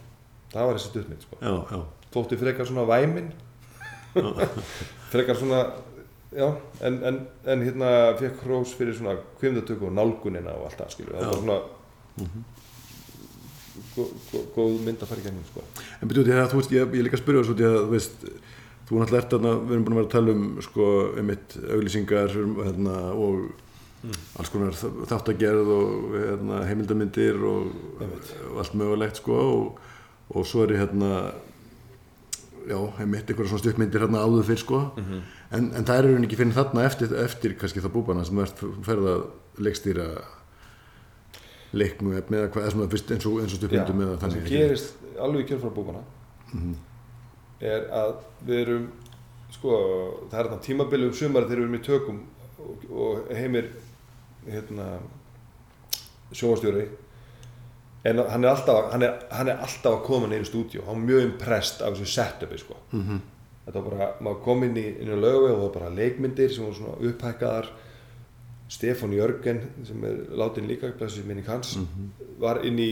Það 0.53 0.69
var 0.69 0.79
þessi 0.79 0.91
stuttmynd 0.93 1.25
sko. 1.27 1.41
Þótti 2.17 2.39
frekar 2.41 2.69
svona 2.69 2.85
væmin 2.89 3.33
frekar 5.13 5.37
svona 5.37 5.59
já, 6.33 6.47
en, 6.87 6.95
en, 7.05 7.19
en 7.45 7.65
hérna 7.67 7.91
fekk 8.21 8.45
hrós 8.47 8.73
fyrir 8.79 8.97
svona 8.97 9.17
kvimdatöku 9.41 9.89
og 9.91 9.97
nálgunina 9.97 10.55
og 10.57 10.69
allt 10.71 10.79
það 10.81 10.95
skilur 10.95 11.19
það 11.19 11.27
var 11.27 11.41
svona 11.43 11.59
gó- 12.21 12.56
góð 14.55 14.79
mynd 14.87 15.03
að 15.03 15.11
fara 15.11 15.23
í 15.23 15.27
gegnum 15.27 15.47
sko. 15.51 15.65
En 16.01 16.11
byrju 16.11 16.25
út 16.25 16.31
í 16.31 16.35
það, 16.37 16.49
þú 16.53 16.61
veist, 16.61 16.75
ég, 16.77 16.97
ég 16.99 17.07
líka 17.07 17.19
að 17.19 17.23
spyrja 17.23 17.43
þessu 17.43 17.55
út 17.57 17.63
í 17.63 17.69
að, 17.69 17.79
þú 17.79 17.95
veist, 17.95 18.27
þú 18.87 19.01
náttúrulega 19.01 19.23
ert 19.23 19.37
þarna, 19.37 19.55
við 19.63 19.77
erum 19.77 19.87
búin 19.87 19.97
að 19.97 20.01
vera 20.01 20.09
að 20.09 20.15
tala 20.17 20.37
um, 20.37 20.45
sko, 20.67 20.91
einmitt, 21.23 21.57
auglýsingar, 21.77 22.37
um, 22.43 22.55
hérna, 22.63 22.99
og 23.17 24.13
alls 24.39 24.53
konar 24.53 24.77
þáttagerð 25.11 25.73
og, 25.75 26.15
hérna, 26.15 26.63
heimildamindir 26.69 27.43
og, 27.49 27.75
og 28.53 28.63
allt 28.63 28.79
mögulegt, 28.79 29.23
sko, 29.23 29.43
og, 29.57 29.85
og 30.31 30.47
svo 30.47 30.67
er 30.67 30.77
ég, 30.77 30.85
hérna, 30.85 31.13
já, 32.67 32.79
heimitt 32.99 33.31
einhverja 33.31 33.53
svona 33.53 33.63
stuttmyndir 33.63 34.03
hérna 34.03 34.23
áður 34.27 34.47
fyrr 34.49 34.63
sko. 34.63 34.81
En, 35.55 35.69
en 35.71 35.87
það 35.87 36.01
eru 36.01 36.17
ekki 36.27 36.39
fyrir 36.41 36.57
þarna 36.57 36.87
eftir, 36.87 37.13
eftir 37.23 37.55
kannski 37.61 37.83
það 37.85 37.95
búbana 37.95 38.25
sem 38.27 38.39
þú 38.39 38.47
ert 38.47 38.65
ferð 38.89 39.11
að 39.13 39.27
leikstýra 39.67 40.07
leiknum 41.73 42.13
eða 42.17 42.51
hvað, 42.53 42.69
eins 42.69 43.27
og, 43.27 43.41
eins 43.41 43.55
og 43.55 43.59
stuttmyndum 43.59 44.05
eða 44.05 44.19
það 44.21 44.37
sem 44.37 44.45
þannig 44.45 44.53
gerist 44.53 44.95
alveg 45.19 45.45
í 45.45 45.49
kjörfra 45.51 45.73
búkana 45.75 46.05
er 47.61 47.89
að 47.97 48.15
við 48.47 48.63
erum 48.63 48.87
sko, 49.55 49.77
það 50.31 50.39
er 50.39 50.49
þarna 50.49 50.63
tímabili 50.67 51.09
um 51.09 51.17
sumari 51.17 51.49
þegar 51.49 51.63
við 51.63 51.67
erum 51.67 51.79
í 51.79 51.85
tökum 51.87 52.23
og, 52.61 52.87
og 52.91 53.31
heimir 53.37 53.71
hérna 54.47 54.89
sjóastjóri 56.35 56.87
en 58.07 58.21
hann 58.31 58.45
er 58.45 58.53
alltaf 58.53 58.93
hann 58.93 59.03
er, 59.03 59.17
hann 59.33 59.51
er 59.51 59.63
alltaf 59.65 59.97
að 59.97 60.05
koma 60.07 60.29
neyri 60.31 60.47
stúdíu 60.47 60.85
hann 60.87 61.01
er 61.03 61.09
mjög 61.09 61.25
impressed 61.31 61.83
af 61.83 61.97
þessu 61.97 62.13
setupi 62.13 62.61
sko. 62.61 62.77
Mhm. 62.93 63.23
þetta 63.67 63.81
var 63.81 63.91
bara, 63.91 64.09
maður 64.23 64.43
kom 64.45 64.63
inn 64.63 64.77
í, 64.79 64.87
í 65.03 65.07
lögu 65.07 65.49
og 65.49 65.51
það 65.51 65.63
var 65.65 65.75
bara 65.75 65.95
leikmyndir 65.97 66.53
sem 66.55 66.65
voru 66.65 66.79
svona 66.79 67.11
upphækkaðar 67.11 67.71
Stefán 68.69 69.13
Jörgen 69.15 69.61
sem 69.87 70.05
er 70.05 70.17
látin 70.35 70.67
líka 70.67 70.91
blessu 70.99 71.23
minning 71.27 71.47
hans 71.47 71.77
var 72.41 72.65
inn 72.67 72.79
í 72.83 72.91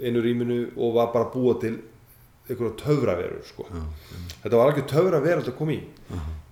einu 0.00 0.22
rýminu 0.22 0.58
og 0.76 0.94
var 0.94 1.10
bara 1.12 1.26
að 1.26 1.32
búa 1.34 1.56
til 1.60 1.72
einhverja 2.50 2.76
töfraverur 2.80 3.42
sko. 3.46 3.66
þetta 4.42 4.56
var 4.56 4.70
alveg 4.70 4.86
töfraverur 4.90 5.44
að 5.46 5.56
koma 5.58 5.74
í. 5.74 5.80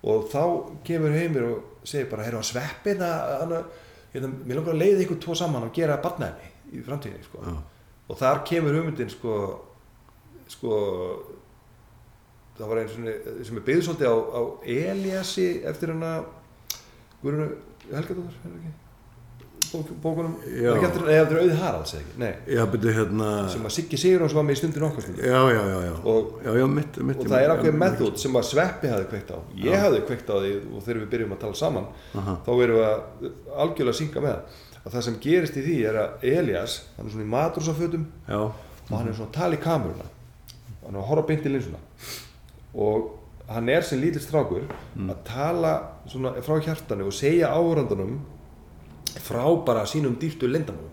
Og 0.03 0.29
þá 0.31 0.43
kemur 0.87 1.15
heimir 1.15 1.47
og 1.47 1.87
segir 1.87 2.09
bara, 2.11 2.23
heyrðu 2.27 2.39
að 2.39 2.49
sveppi 2.51 2.95
það 2.99 3.55
mér 4.13 4.57
langar 4.57 4.73
að 4.73 4.81
leiða 4.83 5.03
ykkur 5.05 5.19
tvo 5.23 5.35
saman 5.37 5.67
og 5.67 5.73
gera 5.75 5.99
barnæmi 6.01 6.53
í 6.73 6.83
framtíðinni 6.85 7.25
sko. 7.27 7.43
og 8.09 8.17
þar 8.17 8.43
kemur 8.47 8.77
hugmyndin 8.77 9.11
sko, 9.11 9.33
sko 10.49 10.75
það 12.57 12.71
var 12.71 12.81
einn 12.81 12.89
sem 13.45 13.57
er 13.59 13.65
byggð 13.67 13.83
svolítið 13.87 14.09
á, 14.09 14.17
á 14.35 14.41
Eliassi 14.65 15.49
eftir 15.69 15.93
hana 15.93 16.13
Guðrunu 17.21 17.49
Helgadóttur 17.89 18.29
er 18.29 18.45
það 18.45 18.59
ekki? 18.59 18.75
Bók, 19.69 19.89
bókunum, 20.01 20.31
Já. 20.49 20.71
ekki 20.73 20.85
eftir, 20.87 21.01
eða 21.13 21.23
eftir 21.23 21.37
Auði 21.43 21.57
Haralds 21.59 21.91
nei. 22.17 22.29
Já, 22.49 22.61
byrju 22.73 22.93
hérna 22.95 23.27
sem 23.53 23.65
að 23.67 23.73
Siggi 23.75 23.97
Sigurðan 24.01 24.31
sem 24.31 24.39
var 24.39 24.45
með 24.47 24.55
í 24.55 24.59
stundin 24.63 24.85
okkar 24.87 25.03
stundin 25.05 25.27
já, 25.29 25.41
já, 25.53 25.59
já, 25.69 25.75
já, 25.85 25.91
Og- 26.09 26.31
já, 26.45 26.53
já, 26.57 26.65
mitt, 26.73 26.97
mitt 27.05 27.19
og 27.21 27.27
það 27.29 27.43
er 27.45 27.53
ákveð 27.53 27.77
method 27.83 28.17
sem 28.23 28.39
að 28.39 28.47
Sveppi 28.49 28.89
hafði 28.89 29.05
kveikt 29.11 29.29
á. 29.29 29.37
Ég 29.61 29.77
hafði 29.83 29.99
kveikt 30.07 30.31
á 30.33 30.35
því 30.41 30.53
og 30.73 30.81
þegar 30.87 31.01
við 31.03 31.11
byrjum 31.13 31.35
að 31.35 31.41
tala 31.43 31.59
saman 31.61 31.85
Aha. 32.17 32.35
þá 32.47 32.49
erum 32.63 32.79
við 32.79 32.87
að 32.87 33.29
algjörlega 33.61 33.93
að 33.93 33.99
synga 34.01 34.25
með. 34.25 34.57
Að 34.79 34.91
það 34.95 35.05
sem 35.09 35.19
gerist 35.27 35.57
í 35.61 35.65
því 35.67 35.77
er 35.91 36.01
að 36.01 36.25
Elias 36.33 36.79
hann 36.97 37.05
er 37.05 37.11
svona 37.13 37.27
í 37.27 37.33
matrúsafötum 37.35 38.05
já, 38.25 38.39
og 38.41 38.95
hann 38.97 39.07
er 39.07 39.13
svona 39.13 39.29
að 39.29 39.37
tala 39.37 39.53
í 39.53 39.61
kameruna 39.61 40.09
hann 40.81 40.95
er 40.95 41.01
að 41.03 41.09
horfa 41.11 41.27
beint 41.29 41.45
í 41.45 41.53
linsuna. 41.53 41.77
Og 42.73 43.18
hann 43.49 43.69
er 43.69 43.81
sem 43.85 44.01
lítill 44.01 44.21
strákur 44.23 44.67
að 44.95 45.23
tala 45.27 45.73
svona 46.07 46.35
frá 46.45 46.59
hjartanu 46.61 47.09
og 47.09 47.15
segja 47.15 47.51
áhörandunum 47.53 48.19
frá 49.25 49.43
bara 49.65 49.85
sínum 49.89 50.17
dýftu 50.21 50.47
lindanum 50.47 50.89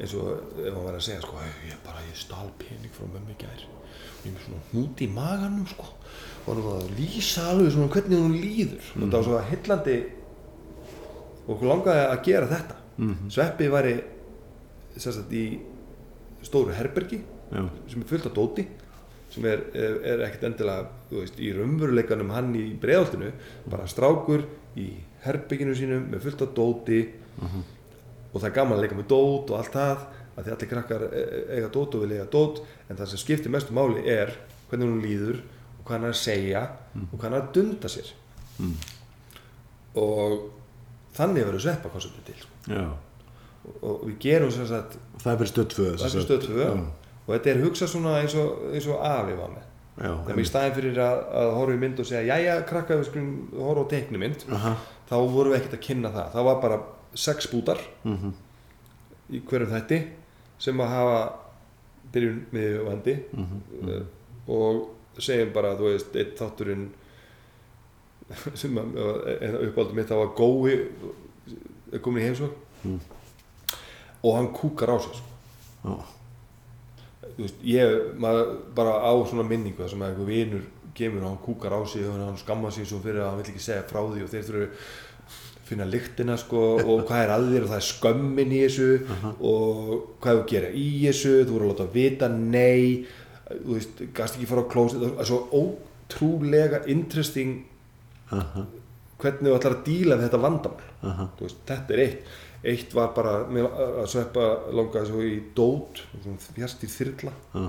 eins 0.00 0.14
og 0.18 0.30
ef 0.58 0.72
hann 0.72 0.84
var 0.84 0.96
að 0.96 1.04
segja 1.06 1.20
sko, 1.22 1.38
ég 1.68 1.78
bara, 1.84 2.02
ég 2.08 2.16
stál 2.18 2.48
pening 2.58 2.90
frá 2.94 3.06
mömmu 3.06 3.36
gær. 3.38 3.60
Og 3.62 4.24
ég 4.26 4.32
er 4.34 4.42
svona 4.42 4.62
hnút 4.72 5.02
í 5.04 5.08
maganum 5.14 5.66
sko. 5.70 5.86
Og 6.44 6.48
hann 6.50 6.64
var 6.64 6.80
að 6.82 6.94
lýsa 6.98 7.44
alveg 7.52 7.70
svona 7.74 7.92
hvernig 7.94 8.24
hún 8.24 8.34
líður. 8.34 8.88
Og 8.96 9.04
það 9.04 9.14
var 9.14 9.26
svona 9.28 9.44
heillandi 9.52 9.96
og 11.44 11.52
okkur 11.54 11.70
langaði 11.70 12.02
að 12.08 12.24
gera 12.26 12.50
þetta. 12.50 12.80
Sveppi 13.36 13.70
væri 13.70 13.94
sagt 14.96 15.32
í 15.34 15.44
stóru 16.44 16.74
herbergi 16.74 17.20
já, 17.50 17.62
sem 17.90 18.02
er 18.02 18.08
fullt 18.10 18.26
af 18.28 18.34
dóti 18.36 18.66
sem 19.34 19.46
er, 19.50 19.62
er, 19.74 19.94
er 20.12 20.22
ekkert 20.28 20.44
endilega 20.50 20.86
veist, 21.10 21.38
í 21.42 21.50
raunveruleikanum 21.56 22.30
hann 22.34 22.52
í 22.54 22.68
breiðaltinu 22.80 23.32
bara 23.70 23.86
strákur 23.90 24.44
í 24.78 24.88
herbygginu 25.24 25.74
sínum 25.78 26.06
með 26.12 26.26
fullt 26.28 26.44
af 26.46 26.52
dóti. 26.56 27.00
Og 28.34 28.40
það 28.40 28.48
er 28.50 28.54
gaman 28.58 28.76
að 28.78 28.84
leika 28.84 28.98
með 28.98 29.08
dót 29.10 29.50
og 29.50 29.58
allt 29.60 29.74
það 29.74 30.04
að 30.34 30.46
því 30.48 30.52
allir 30.54 30.70
krakkar 30.70 31.04
e- 31.06 31.20
e- 31.22 31.44
eiga 31.56 31.68
dót 31.74 31.94
og 31.94 32.02
vilja 32.04 32.20
eiga 32.20 32.30
dót. 32.32 32.60
En 32.88 32.98
það 32.98 33.10
sem 33.12 33.22
skiptir 33.22 33.52
mestu 33.54 33.74
máli 33.76 34.02
er 34.10 34.34
hvernig 34.70 34.90
hún 34.90 35.02
líður 35.04 35.40
og 35.78 35.84
hvað 35.86 35.94
hann 35.96 36.08
er 36.08 36.14
að 36.14 36.20
segja 36.22 36.62
og 36.98 37.14
hvað 37.14 37.24
hann 37.28 37.36
er 37.38 37.44
að 37.44 37.52
dunda 37.58 37.90
sér. 37.94 38.10
Og 39.94 40.36
þannig 41.14 41.46
verður 41.46 41.62
sveppa 41.68 41.92
konceptið 41.94 42.28
til 42.30 42.38
sko. 42.42 42.60
já. 42.74 42.84
Og, 43.64 43.76
og 43.88 44.00
við 44.10 44.16
gerum 44.26 44.50
sem 44.52 44.66
sagt 44.68 44.98
það 45.22 45.30
er 45.32 45.38
fyrir 45.40 45.52
stöð 45.54 45.68
2 47.26 47.30
það 47.30 47.30
stöð 47.30 47.30
2 47.30 47.30
og 47.30 47.34
þetta 47.34 47.50
er 47.50 47.62
hugsað 47.64 47.88
svona 47.94 48.16
eins 48.20 48.34
og, 48.34 48.48
eins 48.74 48.86
og 48.92 49.04
afi 49.08 49.36
var 49.38 49.50
með 49.54 49.62
já, 50.04 50.10
þegar 50.26 50.40
í 50.42 50.44
staðin 50.48 50.74
fyrir 50.76 50.98
að, 51.00 51.20
að 51.40 51.52
horfa 51.58 51.74
í 51.74 51.78
mynd 51.84 52.00
og 52.02 52.06
segja 52.08 52.36
jæja 52.38 52.56
krakka 52.68 52.96
við 52.98 53.06
skulum 53.08 53.30
horfa 53.58 53.84
á 53.86 53.92
teiknumynd 53.94 54.44
Aha. 54.52 54.72
þá 55.08 55.14
vorum 55.32 55.52
við 55.54 55.58
ekkert 55.60 55.78
að 55.78 55.84
kynna 55.86 56.10
það 56.16 56.32
það 56.34 56.44
var 56.50 56.60
bara 56.66 56.80
sex 57.14 57.46
bútar 57.52 57.80
Mhm. 58.04 58.32
í 59.32 59.40
hverjum 59.48 59.70
þætti 59.72 60.00
sem 60.58 60.80
að 60.84 60.88
hafa 60.96 61.20
byrjun 62.12 62.42
með 62.52 62.80
og 62.82 62.92
endi 62.92 63.14
Mhm, 63.32 63.62
uh, 63.88 64.04
og 64.54 65.22
segjum 65.22 65.52
bara 65.54 65.72
þú 65.78 65.88
veist 65.92 66.16
eitt 66.16 66.36
þátturinn 66.38 66.88
sem 68.60 68.76
að 68.80 68.98
uppáldum 69.68 69.94
mitt 69.98 70.08
það 70.10 70.20
var 70.24 70.34
gói 70.36 70.74
er 71.94 71.98
komin 72.04 72.22
í 72.24 72.28
heimsók 72.28 72.60
Mm. 72.84 72.98
og 74.24 74.34
hann 74.36 74.48
kúkar 74.52 74.90
á 74.92 74.96
sig 75.00 75.14
sko. 75.16 76.04
Veist, 77.38 77.64
ég 77.66 78.14
maður 78.20 78.52
bara 78.76 78.98
á 79.02 79.12
svona 79.26 79.46
minningu 79.48 79.82
þar 79.82 79.92
sem 79.94 80.04
að 80.04 80.12
einhver 80.12 80.30
vinur 80.30 80.68
kemur 80.94 81.24
og 81.24 81.32
hann 81.32 81.42
kúkar 81.42 81.74
á 81.74 81.80
sig 81.90 82.06
og 82.06 82.20
hann 82.20 82.38
skammar 82.38 82.72
sig 82.74 82.86
svo 82.86 83.00
fyrir 83.02 83.24
að 83.24 83.32
hann 83.32 83.42
vill 83.42 83.50
ekki 83.52 83.64
segja 83.64 83.88
frá 83.88 84.00
því 84.04 84.22
og 84.22 84.30
þeir 84.30 84.46
þurfu 84.48 84.68
að 84.68 84.86
finna 85.64 85.88
lyktina 85.88 86.36
sko 86.38 86.62
og 86.78 87.06
hvað 87.08 87.22
er 87.24 87.32
að 87.34 87.50
þér 87.50 87.66
og 87.66 87.70
það 87.72 87.80
er 87.80 87.86
skömmin 87.88 88.52
í 88.52 88.62
þessu 88.66 88.88
og 89.50 89.92
hvað 90.22 90.40
þú 90.40 90.46
gera 90.52 90.72
í 90.76 90.88
þessu 91.06 91.34
þú 91.40 91.54
voru 91.56 91.66
að 91.66 91.72
láta 91.72 91.86
vita 91.94 92.28
nei 92.34 93.06
þú 93.48 93.76
veist, 93.78 94.02
gast 94.16 94.38
ekki 94.38 94.48
fara 94.50 94.64
á 94.64 94.72
klósit 94.72 95.02
það 95.02 95.22
er 95.24 95.30
svo 95.30 95.40
ótrúlega 95.56 96.82
interesting 96.92 97.64
aha, 98.30 98.66
hvernig 99.24 99.50
þú 99.50 99.56
ætlar 99.58 99.76
að 99.78 99.84
díla 99.88 100.18
við 100.18 100.26
þetta 100.28 100.42
vandamál. 100.42 100.90
Aha. 101.04 101.26
Þú 101.38 101.46
veist, 101.46 101.60
þetta 101.68 101.94
er 101.94 102.02
eitt 102.04 102.34
eitt 102.64 102.94
var 102.96 103.12
bara 103.16 103.38
mér 103.50 103.68
að 103.68 104.06
sveppa 104.12 104.44
langaði 104.72 105.10
svo 105.10 105.24
í 105.24 105.34
dót 105.56 106.04
fjast 106.54 106.84
í 106.84 106.90
þyrla. 106.90 107.32
Já, 107.54 107.64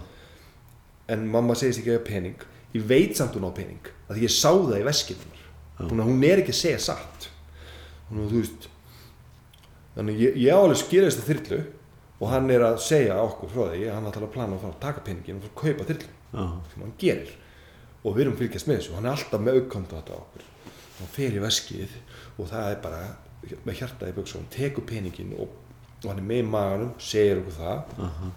en 1.15 1.25
mamma 1.29 1.55
segist 1.57 1.81
ekki 1.81 1.93
að 1.93 1.99
hafa 1.99 2.09
pening. 2.09 2.45
Ég 2.75 2.85
veit 2.89 3.17
samt 3.17 3.35
hún 3.37 3.47
á 3.47 3.53
pening 3.55 3.91
að 4.09 4.23
ég 4.25 4.31
sá 4.33 4.49
það 4.51 4.79
í 4.81 4.85
veskinunar 4.87 5.45
hún, 5.83 6.03
hún 6.05 6.23
er 6.23 6.41
ekki 6.41 6.53
að 6.53 6.59
segja 6.61 6.81
satt. 6.89 7.29
Hún, 8.09 8.27
veist 8.31 8.69
þannig 9.95 10.21
ég, 10.21 10.37
ég 10.43 10.55
á 10.55 10.59
alveg 10.59 10.81
skilist 10.81 11.21
að 11.21 11.29
þyrlu 11.31 11.61
og 12.15 12.31
hann 12.31 12.51
er 12.53 12.63
að 12.67 12.81
segja 12.83 13.17
okkur 13.23 13.51
frá 13.51 13.63
því. 13.73 13.83
Hann 13.91 14.09
ætlar 14.09 14.27
að 14.27 14.33
plana 14.35 14.57
að 14.57 14.65
fara 14.65 14.75
að 14.75 14.83
taka 14.85 15.05
peningin 15.07 15.39
og 15.39 15.45
fara 15.45 15.53
að 15.53 15.61
kaupa 15.63 15.89
þyrlu 15.91 16.09
já, 16.09 16.45
sem 16.71 16.85
hann 16.85 16.97
gerir. 17.01 17.35
Og 18.05 18.15
við 18.15 18.25
erum 18.25 18.39
fylgjast 18.39 18.69
með 18.69 18.81
þessu. 18.81 18.95
Hann 18.95 19.07
er 19.07 19.15
alltaf 19.15 19.43
með 19.43 19.59
aukvæmda 19.59 19.99
þetta 19.99 20.19
okkur. 20.19 20.49
Hann 20.95 21.13
fer 21.15 21.35
í 21.35 21.43
veskið 21.43 21.95
og 22.35 22.51
það 22.51 22.69
er 22.69 22.81
bara 22.83 23.01
með 23.65 23.79
hjarta 23.79 24.09
í 24.09 24.15
buksunum, 24.15 24.49
tekur 24.53 24.85
peningin 24.87 25.33
og, 25.37 25.53
og 26.01 26.09
hann 26.09 26.21
er 26.21 26.27
með 26.31 26.49
maganum, 26.49 26.91
segir 27.01 27.41
okkur 27.41 27.57
það 27.59 27.95
aha. 28.07 28.33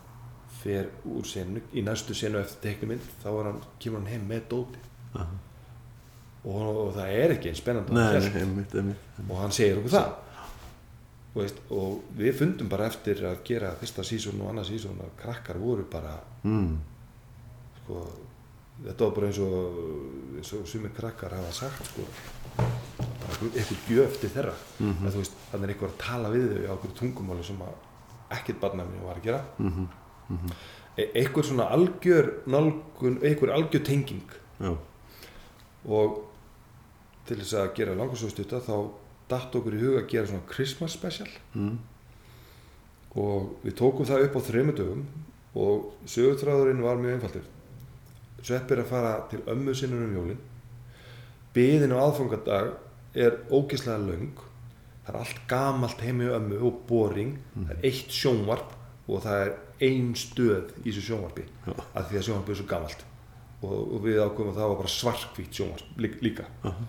fer 0.60 0.88
úr 1.08 1.26
senu, 1.28 1.64
í 1.72 1.84
næstu 1.86 2.16
senu 2.16 2.40
eftir 2.42 2.64
teiknumynd 2.68 3.10
þá 3.22 3.28
hann, 3.32 3.60
kemur 3.82 4.02
hann 4.02 4.12
heim 4.12 4.30
með 4.30 4.46
dóti 4.52 4.84
Aha. 5.18 5.26
og, 6.44 6.80
og 6.84 6.94
það 6.96 7.12
er 7.16 7.36
ekki 7.36 7.52
einmitt, 8.42 8.74
einmitt 8.74 9.20
og 9.26 9.36
hann 9.42 9.54
segir 9.54 9.80
okkur 9.80 9.96
það. 9.96 10.16
Og, 11.28 11.42
veist, 11.42 11.58
og 11.70 12.14
við 12.18 12.38
fundum 12.40 12.70
bara 12.70 12.88
eftir 12.90 13.20
að 13.28 13.42
gera 13.46 13.74
fyrsta 13.78 14.04
sísón 14.06 14.40
og 14.42 14.52
annað 14.52 14.72
sísón 14.72 15.02
að 15.04 15.12
krakkar 15.20 15.60
voru 15.60 15.84
bara 15.90 16.16
mm. 16.42 16.72
sko, 17.82 18.00
þetta 18.86 19.04
var 19.04 19.12
bara 19.18 19.28
eins 19.28 19.40
og 19.44 20.38
eins 20.38 20.52
og 20.56 20.66
sumir 20.70 20.94
krakkar 20.96 21.36
hafa 21.36 21.52
sagt 21.54 21.92
sko, 21.92 22.06
bara 23.28 23.38
einhver- 23.38 23.58
einhver 23.58 23.78
gjöf 23.88 24.20
til 24.20 24.30
þeirra. 24.30 24.54
Mhm. 24.80 25.06
að 25.06 25.12
þú 25.12 25.22
veist, 25.22 25.36
þannig 25.52 25.64
er 25.68 25.74
einhver 25.74 25.88
að 25.92 25.98
tala 25.98 26.28
við 26.32 26.48
þau 26.48 26.64
á 26.68 26.72
einhverju 26.74 26.94
tungumáli 27.00 27.44
sem 27.44 27.56
að 27.62 27.74
ekkert 28.38 28.60
barnafni 28.60 29.04
var 29.04 29.16
að 29.16 29.22
gera. 29.22 29.44
Mhm. 29.58 29.88
e 30.98 31.04
einhver 31.14 31.44
svona 31.44 31.68
algjör 31.70 32.32
nálgun, 32.46 33.20
einhver 33.22 33.50
algjör 33.54 33.84
tenging. 33.84 34.22
Já, 34.60 34.76
og 35.88 36.24
til 37.26 37.36
þess 37.36 37.54
að 37.54 37.74
gera 37.76 37.94
langarsögstutta 37.94 38.60
þá 38.60 38.90
datt 39.28 39.52
okkur 39.54 39.74
í 39.74 39.80
huga 39.80 40.00
að 40.02 40.08
gera 40.08 40.26
svona 40.26 40.48
Christmas 40.48 40.92
special. 40.92 41.28
Mm. 41.54 41.78
og 43.16 43.54
við 43.64 43.74
tókum 43.74 44.06
það 44.06 44.24
upp 44.26 44.34
á 44.36 44.40
þrejum 44.46 44.74
dögum 44.76 45.06
og 45.56 45.92
sögutræðurinn 46.06 46.82
var 46.82 46.96
mjög 47.00 47.14
einfaldur. 47.16 47.46
Svepp 48.42 48.70
er 48.70 48.82
að 48.82 48.86
fara 48.86 49.12
til 49.30 49.40
ömmu 49.48 49.74
sinnur 49.74 50.04
um 50.04 50.14
jólin. 50.14 50.38
Byðin 51.54 51.92
á 51.96 51.98
aðfangadag 52.04 52.68
er 53.14 53.38
ógeðslega 53.50 53.98
löng. 54.04 54.42
Það 55.04 55.14
er 55.14 55.20
allt 55.22 55.40
gamalt 55.48 56.02
heimi 56.04 56.28
á 56.28 56.36
ömmu 56.36 56.58
og 56.68 56.82
boring. 56.88 57.38
Það 57.54 57.72
er 57.76 57.86
eitt 57.88 58.12
sjónvarp 58.12 58.74
og 59.08 59.22
það 59.24 59.44
er 59.46 59.54
ein 59.88 60.10
stöð 60.18 60.74
í 60.82 60.90
þessu 60.90 61.04
sjónvarpi 61.06 61.44
Já. 61.46 61.72
af 61.94 62.10
því 62.10 62.18
að 62.18 62.26
sjónvarpi 62.26 62.52
er 62.52 62.60
svo 62.60 62.68
gamalt. 62.68 63.04
Og, 63.58 63.78
og 63.78 64.02
við 64.04 64.20
ákveðum 64.22 64.52
að 64.52 64.60
það 64.60 64.72
var 64.72 64.80
bara 64.82 64.94
svarkvít 64.94 65.58
sjónvarp 65.58 66.02
líka. 66.22 66.46
Aha. 66.62 66.88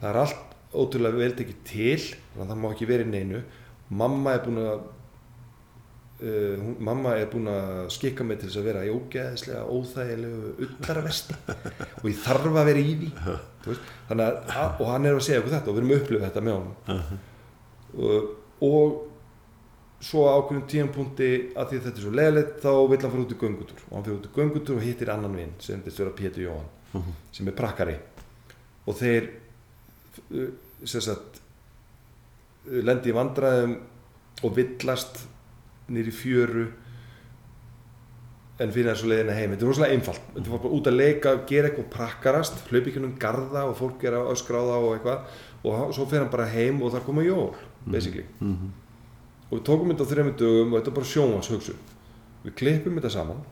það 0.00 0.08
er 0.10 0.20
allt 0.22 0.56
ótrúlega 0.72 1.20
vel 1.20 1.34
tekið 1.36 1.58
til 1.68 1.98
þannig 2.00 2.44
að 2.44 2.52
það 2.52 2.60
má 2.62 2.68
ekki 2.70 2.88
verið 2.88 3.12
neinu. 3.12 3.42
Mamma 3.92 4.36
er 4.36 4.44
búin 4.46 4.62
að 4.62 4.86
uh, 6.22 6.56
hún, 6.62 6.76
mamma 6.88 7.14
er 7.18 7.30
búin 7.32 7.50
að 7.50 7.86
skikka 7.94 8.26
mig 8.26 8.40
til 8.40 8.48
þess 8.48 8.60
að 8.62 8.68
vera 8.70 8.84
í 8.86 8.92
ógeðislega 8.94 9.62
óþægilegu 9.68 10.66
ullarvesti 10.66 11.38
og 12.00 12.10
ég 12.10 12.20
þarf 12.24 12.50
að 12.50 12.68
vera 12.70 12.82
í 12.82 12.96
því 13.02 13.12
þannig 14.08 14.26
að, 14.26 14.36
að 14.56 14.82
og 14.82 14.92
hann 14.92 15.08
er 15.08 15.18
að 15.18 15.24
segja 15.28 15.42
okkur 15.42 15.56
þetta 15.56 15.72
og 15.72 15.76
við 15.76 15.82
erum 15.82 15.94
að 15.94 16.02
upplifa 16.02 16.28
þetta 16.28 16.44
með 16.48 16.58
honum. 16.58 17.18
Og, 17.92 18.30
og 18.66 19.00
svo 20.02 20.24
ákveðum 20.26 20.64
tíðanpunkti 20.70 21.30
að 21.54 21.68
því 21.68 21.78
að 21.78 21.84
þetta 21.86 22.00
er 22.00 22.04
svo 22.04 22.14
leðilegt 22.18 22.56
þá 22.62 22.70
vill 22.90 22.98
hann 23.02 23.12
fara 23.12 23.22
út 23.22 23.34
í 23.34 23.38
göngutúr 23.42 23.82
og 23.84 23.92
hann 23.94 24.06
fyrir 24.06 24.16
út 24.16 24.26
í 24.26 24.32
göngutúr 24.38 24.78
og 24.78 24.86
hittir 24.86 25.12
annan 25.12 25.36
vinn 25.38 25.52
sem 25.62 25.82
þetta 25.84 26.02
vera 26.02 26.14
Pétur 26.18 26.46
Jóhann 26.46 27.12
sem 27.32 27.48
er 27.48 27.56
prakkari. 27.56 27.94
Og 28.90 28.98
þeir 28.98 29.28
uh, 30.34 30.48
sem 30.82 31.04
sagt 31.04 31.38
uh, 31.38 32.80
lendi 32.82 33.12
í 33.12 33.16
vandræðum 33.16 33.76
og 34.42 34.56
villast 34.56 35.22
nýri 35.90 36.12
fjöru 36.14 36.66
en 38.62 38.70
finna 38.70 38.92
þessu 38.94 39.08
leiðina 39.10 39.34
heim. 39.34 39.50
Þetta 39.54 39.64
er 39.64 39.70
rosalega 39.72 39.96
einfalt, 39.96 40.26
þetta 40.36 40.50
var 40.52 40.60
bara 40.62 40.74
út 40.76 40.86
að 40.90 40.96
leika 40.98 41.32
gera 41.48 41.68
eitthvað 41.70 41.88
prakkarast, 41.90 42.60
hlaupa 42.70 42.90
ekki 42.92 43.00
um 43.02 43.14
garða 43.18 43.64
og 43.70 43.76
fólk 43.80 44.04
er 44.06 44.12
að 44.18 44.30
öskráða 44.36 44.76
og 44.78 44.92
eitthvað 44.96 45.40
og 45.64 45.94
svo 45.96 46.06
fer 46.10 46.20
hann 46.22 46.30
bara 46.30 46.46
heim 46.52 46.82
og 46.82 46.92
þar 46.94 47.04
koma 47.06 47.22
jól 47.26 47.54
basically. 47.86 48.24
Og 49.50 49.58
við 49.58 49.64
tókum 49.66 49.90
þetta 49.90 50.06
á 50.06 50.10
þrejum 50.12 50.36
dögum 50.38 50.72
og 50.72 50.78
þetta 50.78 50.92
er 50.92 50.96
bara 51.00 51.10
sjónvans 51.12 51.50
við 52.42 52.54
klippum 52.58 52.96
þetta 52.98 53.10
saman 53.16 53.42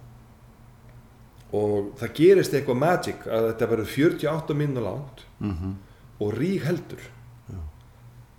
og 1.52 1.90
það 1.98 2.12
gerist 2.14 2.54
eitthvað 2.54 2.78
magic 2.78 3.24
að 3.26 3.48
þetta 3.50 3.68
verður 3.72 3.90
48 3.96 4.54
minna 4.54 4.80
langt 4.84 5.24
Mhm. 5.40 5.72
og 6.20 6.34
rík 6.36 6.62
heldur. 6.68 7.00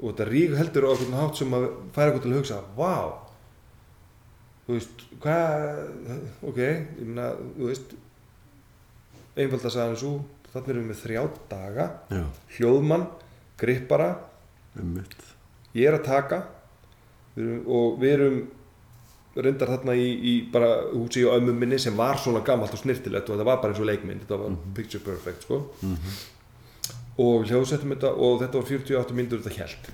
Og 0.01 0.13
þetta 0.13 0.29
rík 0.29 0.55
heldur 0.57 0.85
á 0.87 0.89
einhvern 0.93 1.19
hátt 1.19 1.35
sem 1.37 1.51
að 1.51 1.67
færa 1.93 2.11
eitthvað 2.11 2.21
til 2.21 2.31
að 2.31 2.37
hugsa 2.39 2.61
vá 2.77 3.20
þú 4.71 4.77
veist, 4.77 5.01
hvað 5.19 6.45
ok, 6.47 6.59
ég 6.61 7.01
meina, 7.03 7.25
þú 7.57 7.67
veist 7.67 7.91
einfald 9.35 9.67
að 9.67 9.77
hann 9.81 9.97
svo 9.99 10.13
þannig 10.51 10.71
erum 10.73 10.85
við 10.85 10.89
með 10.91 11.01
þrjá 11.05 11.21
daga 11.51 11.85
Já, 12.11 12.23
hljóðmann, 12.57 13.05
grippara 13.59 14.09
einmitt. 14.79 15.15
ég 15.75 15.87
er 15.91 15.97
að 15.99 16.07
taka 16.07 16.41
við 17.35 17.45
erum, 17.45 17.61
og 17.71 17.99
við 18.01 18.15
erum 18.17 18.39
reyndar 19.41 19.71
þarna 19.71 19.93
í, 19.95 20.07
í 20.27 20.33
bara 20.51 20.71
húsi 20.91 21.23
og 21.27 21.37
ömmu 21.39 21.53
minni 21.55 21.79
sem 21.79 21.95
var 21.95 22.19
svona 22.19 22.41
gamalt 22.43 22.73
og 22.75 22.81
snirtilegt 22.81 23.29
og 23.29 23.37
þetta 23.37 23.47
var 23.47 23.61
bara 23.63 23.71
eins 23.71 23.79
og 23.83 23.87
leikmynd 23.87 24.25
þetta 24.25 24.39
var 24.41 24.57
picture 24.75 25.03
perfect 25.05 25.45
sko. 25.47 25.61
Og 27.21 27.45
hljóðsettum 27.47 27.93
þetta 27.95 28.11
og 28.11 28.41
þetta 28.41 28.59
var 28.59 28.67
48 28.71 29.15
myndur 29.15 29.43
þetta 29.43 29.63
held 29.63 29.91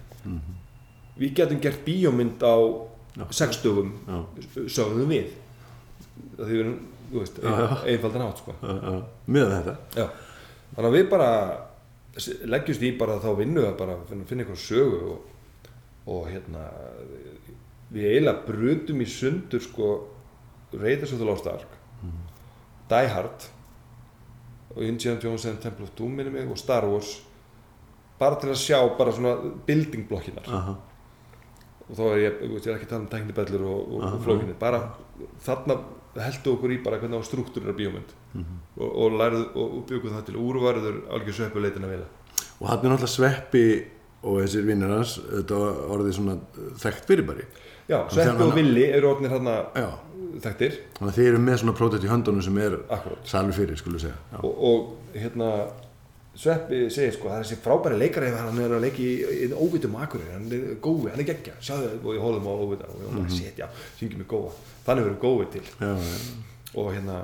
við 1.17 1.33
getum 1.37 1.61
gert 1.61 1.85
bíómynd 1.85 2.41
á 2.45 2.57
Já. 3.15 3.23
6 3.39 3.61
dögum 3.63 3.93
Já, 4.07 4.17
sögðum 4.67 5.13
við. 5.13 5.31
Það 6.37 6.43
því 6.43 6.57
við 6.57 6.63
erum, 6.65 6.75
einfaldan 7.87 8.25
átt 8.27 8.43
sko. 8.43 8.57
Með 9.31 9.53
þetta. 9.55 9.77
Já, 9.95 10.05
þannig 10.75 10.89
að 10.89 10.97
við 10.97 11.09
bara 11.13 11.31
leggjumst 12.49 12.85
í 12.85 12.91
bara 12.97 13.17
þá 13.21 13.31
vinnu 13.37 13.63
að 13.65 13.75
bara 13.79 13.97
finna, 14.09 14.25
eitthvað 14.43 14.61
sögu 14.61 15.01
og, 15.13 15.33
og 16.09 16.29
hérna 16.31 16.63
við 17.93 18.09
eiginlega 18.11 18.45
brutum 18.47 19.03
í 19.03 19.07
sundur 19.09 19.63
sko 19.63 19.91
Raiders 20.73 21.13
of 21.15 21.21
the 21.21 21.27
Lost 21.27 21.47
Ark 21.47 21.77
Die 22.87 23.07
Hard. 23.11 23.47
Og 24.75 24.83
Indiana 24.83 25.19
Jones 25.19 25.45
and 25.45 25.59
Temple 25.59 25.87
of 25.87 25.95
Doom 25.97 26.19
og 26.51 26.57
Star 26.57 26.85
Wars. 26.87 27.21
Bara 28.19 28.37
til 28.39 28.49
að 28.49 28.61
sjá 28.61 28.79
bara 28.97 29.11
svona 29.13 29.35
building 29.67 30.07
blokkinar 30.09 30.47
Aha. 30.49 30.73
Og 31.89 31.95
þá 31.97 32.03
er 32.11 32.17
ég, 32.23 32.39
ég 32.43 32.67
er 32.67 32.73
ekki 32.75 32.87
að 32.87 32.89
tala 32.93 33.01
um 33.05 33.11
tæknibellur 33.13 33.63
og, 33.67 33.93
og, 33.95 34.07
og 34.13 34.23
flókinni, 34.25 34.55
bara 34.59 34.81
þarna 35.45 35.77
heldu 36.17 36.53
okkur 36.55 36.73
í 36.73 36.79
bara 36.83 36.97
hvernig 37.01 37.21
á 37.21 37.23
struktúr 37.27 37.67
er 37.69 37.75
bíómynd. 37.77 38.15
Og, 38.77 38.89
og 38.89 39.15
lærðu 39.19 39.43
og, 39.55 39.77
byggum 39.89 40.13
það 40.15 40.25
til 40.27 40.39
úrvarður 40.41 40.97
algjör 41.15 41.37
sveppuleitin 41.39 41.85
að 41.87 41.93
veila 41.95 42.07
Og 42.57 42.67
hann 42.69 42.83
er 42.85 42.91
náttúrulega 42.91 43.13
sveppi 43.13 43.63
og 44.27 44.39
þessir 44.41 44.65
vinnir 44.65 44.91
hans, 44.91 45.15
þetta 45.29 45.57
orðið 45.93 46.15
svona 46.17 46.35
þekkt 46.81 47.05
fyrirbæri. 47.09 47.45
Já, 47.87 47.99
sveppu 48.11 48.33
að- 48.33 48.47
og 48.49 48.55
villi 48.57 48.85
eru 48.97 49.11
orðnir 49.13 49.31
hérna 49.35 49.55
Já, 49.77 49.89
þekktir, 50.43 50.77
þannig 50.97 51.11
að 51.13 51.17
þið 51.19 51.27
eru 51.31 51.41
með 51.45 51.59
svona 51.61 51.75
pródekt 51.77 52.03
í 52.07 52.11
höndunum 52.11 52.43
sem 52.43 52.57
er 52.65 52.77
salur 53.23 53.53
fyrir, 53.57 53.77
skulum 53.79 54.01
segja. 54.01 54.17
Og, 54.41 54.57
og 54.71 55.17
hérna 55.17 55.51
Sveppi 56.37 56.79
segir 56.93 57.15
sko, 57.15 57.29
það 57.31 57.39
er 57.39 57.45
þessi 57.47 57.57
frábæri 57.63 57.95
leikari 57.97 58.27
ef 58.29 58.35
hann 58.37 58.59
er 58.61 58.73
að 58.77 58.83
leika 58.83 59.01
í, 59.01 59.47
óvitum 59.57 59.95
akkurir, 59.97 60.27
hann 60.35 60.45
er 60.53 60.65
gói, 60.85 61.07
hann 61.09 61.23
er 61.23 61.27
geggja, 61.31 61.55
sjáðu 61.65 61.87
og 62.03 62.11
ég 62.13 62.21
hóðum 62.21 62.45
á 62.45 62.53
óvita 62.61 62.89
og 62.93 62.99
ég 63.01 63.15
bara, 63.15 63.29
shit, 63.33 63.57
já, 63.57 63.67
syngjum 63.97 64.21
mig 64.21 64.27
góa, 64.29 64.51
þannig 64.85 65.07
verður 65.07 65.21
gói 65.23 65.47
til. 65.55 65.63
Já, 65.81 65.93
já, 65.97 66.19
og 66.77 66.91
hérna 66.93 67.15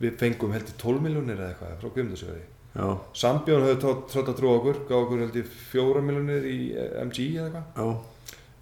við 0.00 0.16
fengum 0.18 0.54
heldur 0.56 0.74
12 0.82 1.04
miljónir 1.06 1.38
eða 1.38 1.52
eitthvað 1.52 1.76
frá 1.84 1.92
Guðmundasjöfari 1.94 2.42
já, 2.74 2.86
Sambjón 3.22 3.64
höfðu 3.68 3.78
trótt 4.10 4.30
að 4.32 4.36
trúa 4.40 4.56
okkur 4.58 4.80
gaf 4.88 5.04
okkur 5.04 5.22
heldur 5.26 5.48
4 5.70 6.02
miljónir 6.06 6.46
í 6.50 6.58
eh, 6.74 6.92
MG 7.04 7.26
eða 7.36 7.46
eitthvað. 7.50 7.94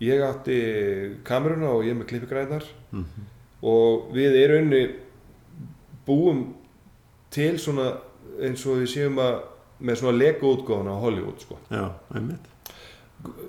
Ég 0.05 0.21
átti 0.23 0.57
kameruna 1.27 1.73
og 1.75 1.87
ég 1.89 1.97
með 1.99 2.11
klippigræðnar 2.13 2.69
Mhm. 2.93 3.25
og 3.63 4.13
við 4.15 4.37
í 4.39 4.45
rauninni 4.53 4.83
búum 6.07 6.45
til 7.35 7.57
svona 7.61 7.89
eins 8.47 8.65
og 8.67 8.83
við 8.83 8.93
séum 8.95 9.21
að 9.23 9.41
með 9.79 10.01
svona 10.01 10.19
lego 10.19 10.55
útgáðuna 10.57 10.95
á 10.95 11.03
Hollywood 11.03 11.43
sko. 11.45 11.59
já, 11.71 11.85
einmitt. 12.15 12.49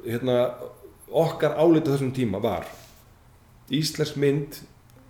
hérna, 0.05 0.35
okkar 1.09 1.57
álita 1.57 1.93
þessum 1.93 2.11
tíma 2.13 2.41
var 2.41 2.67
íslensk 3.73 4.17
mynd 4.17 4.59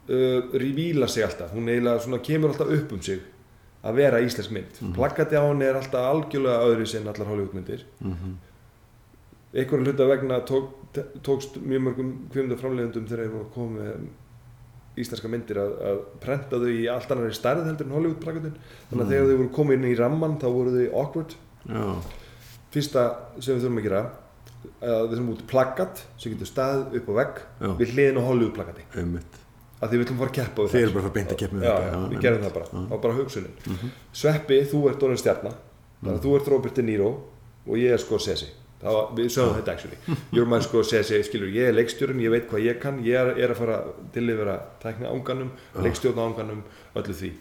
uh, 0.10 0.48
revíla 0.54 1.08
sig 1.08 1.24
alltaf. 1.24 1.52
Hún 1.56 1.70
eiginlega 1.72 2.04
svona 2.04 2.22
kemur 2.24 2.54
alltaf 2.54 2.72
upp 2.76 2.94
um 2.96 3.02
sig 3.02 3.22
að 3.84 4.00
vera 4.02 4.22
íslensk 4.24 4.52
mynd. 4.52 4.80
Mm 4.82 4.96
plaggati 4.96 5.40
á 5.40 5.44
henni 5.44 5.68
er 5.68 5.80
alltaf 5.80 6.08
algjörlega 6.12 6.68
öðru 6.68 6.88
sem 6.88 7.08
allar 7.08 7.32
Hollywood 7.32 7.56
myndir. 7.56 7.86
Mm 8.00 8.38
einhverjum 9.50 9.86
hluta 9.88 10.06
vegna 10.06 10.40
tók, 10.46 10.74
tókst 11.26 11.56
mjög 11.66 11.82
mörgum 11.88 12.10
kvimda 12.30 12.58
framleiðendum 12.60 13.08
þegar 13.10 13.24
þeir 13.24 13.32
voru 13.34 13.48
komið 13.56 13.80
með 13.80 14.10
íslenska 15.00 15.30
myndir 15.32 15.60
að, 15.62 15.74
að 15.90 16.00
prenta 16.24 16.60
þau 16.60 16.70
í 16.72 16.88
allt 16.92 17.12
annari 17.14 17.36
stærð 17.38 17.68
heldur 17.70 17.88
en 17.88 17.94
Hollywood 17.98 18.22
plakatin 18.24 18.56
þannig 18.90 19.04
að 19.06 19.12
þegar 19.14 19.28
þau 19.30 19.38
voru 19.42 19.52
komið 19.60 19.78
inn 19.78 19.88
í 19.92 19.98
ramman 20.00 20.40
þá 20.42 20.48
voru 20.56 20.74
þau 20.76 20.98
awkward. 21.04 21.36
Já, 21.70 21.84
fyrsta 22.74 23.04
sem 23.40 23.56
við 23.56 23.64
þurfum 23.66 23.80
að 23.82 23.88
gera 23.90 24.02
að 24.84 25.04
við 25.06 25.14
þurfum 25.14 25.30
út 25.36 25.44
plakat 25.50 26.02
sem 26.20 26.34
getur 26.34 26.50
staðið 26.50 26.98
upp 27.00 27.12
á 27.12 27.14
vegg 27.20 27.40
Já. 27.46 27.70
við 27.80 27.94
hliðin 27.94 28.20
á 28.20 28.24
Hollywood 28.28 28.56
plakati. 28.58 28.86
Einmitt. 29.00 29.38
að 29.80 29.94
því 29.94 30.00
við 30.00 30.06
ætlum 30.06 30.18
að 30.18 30.24
fara 30.26 30.32
að 30.34 30.38
keppa 30.40 30.64
við 30.66 30.72
það. 30.74 30.82
eru 30.82 30.92
bara 30.96 31.00
að 31.00 31.08
fara 31.08 31.16
beint 31.16 31.32
að 31.32 31.40
keppa 31.40 31.56
við 31.56 31.64
já, 31.64 31.74
þetta, 31.76 31.92
já, 31.94 32.10
við 32.12 32.24
gerum 32.26 32.42
það 32.44 32.56
bara, 32.58 32.86
var 32.90 33.04
bara 33.06 33.18
hugsunin. 33.20 33.94
Sveppi, 34.12 34.58
þú 34.68 34.82
ert 34.90 35.00
Dórin 35.00 35.22
Stjarnar 35.22 35.56
að 36.10 36.18
þú 36.26 36.34
ert 36.40 36.50
Robert 36.52 36.76
De 36.76 36.84
Niro 36.84 37.12
og 37.70 37.78
ég 37.80 37.96
er 37.96 38.02
Scorsese 38.04 38.50
var, 38.82 39.10
við 39.18 39.32
sögum 39.34 39.58
þetta 39.60 39.74
actually 39.76 39.98
you're 40.36 40.48
my 40.48 40.60
Scorsese, 40.64 41.18
skilur, 41.28 41.50
ég 41.52 41.68
er 41.72 41.76
leikstjórun 41.76 42.22
ég 42.24 42.32
veit 42.32 42.46
hvað 42.52 42.64
ég 42.64 42.78
kann, 42.80 43.02
ég 43.04 43.18
er, 43.20 43.34
er 43.36 43.52
að 43.54 43.60
fara 43.60 43.80
til 44.16 44.24
að 44.30 44.38
vera 44.40 44.54
tækna 44.84 45.12
ánganum, 45.12 45.50
leikstjórna 45.84 46.28
ánganum 46.30 46.62
öllu 46.96 47.16
því 47.20 47.34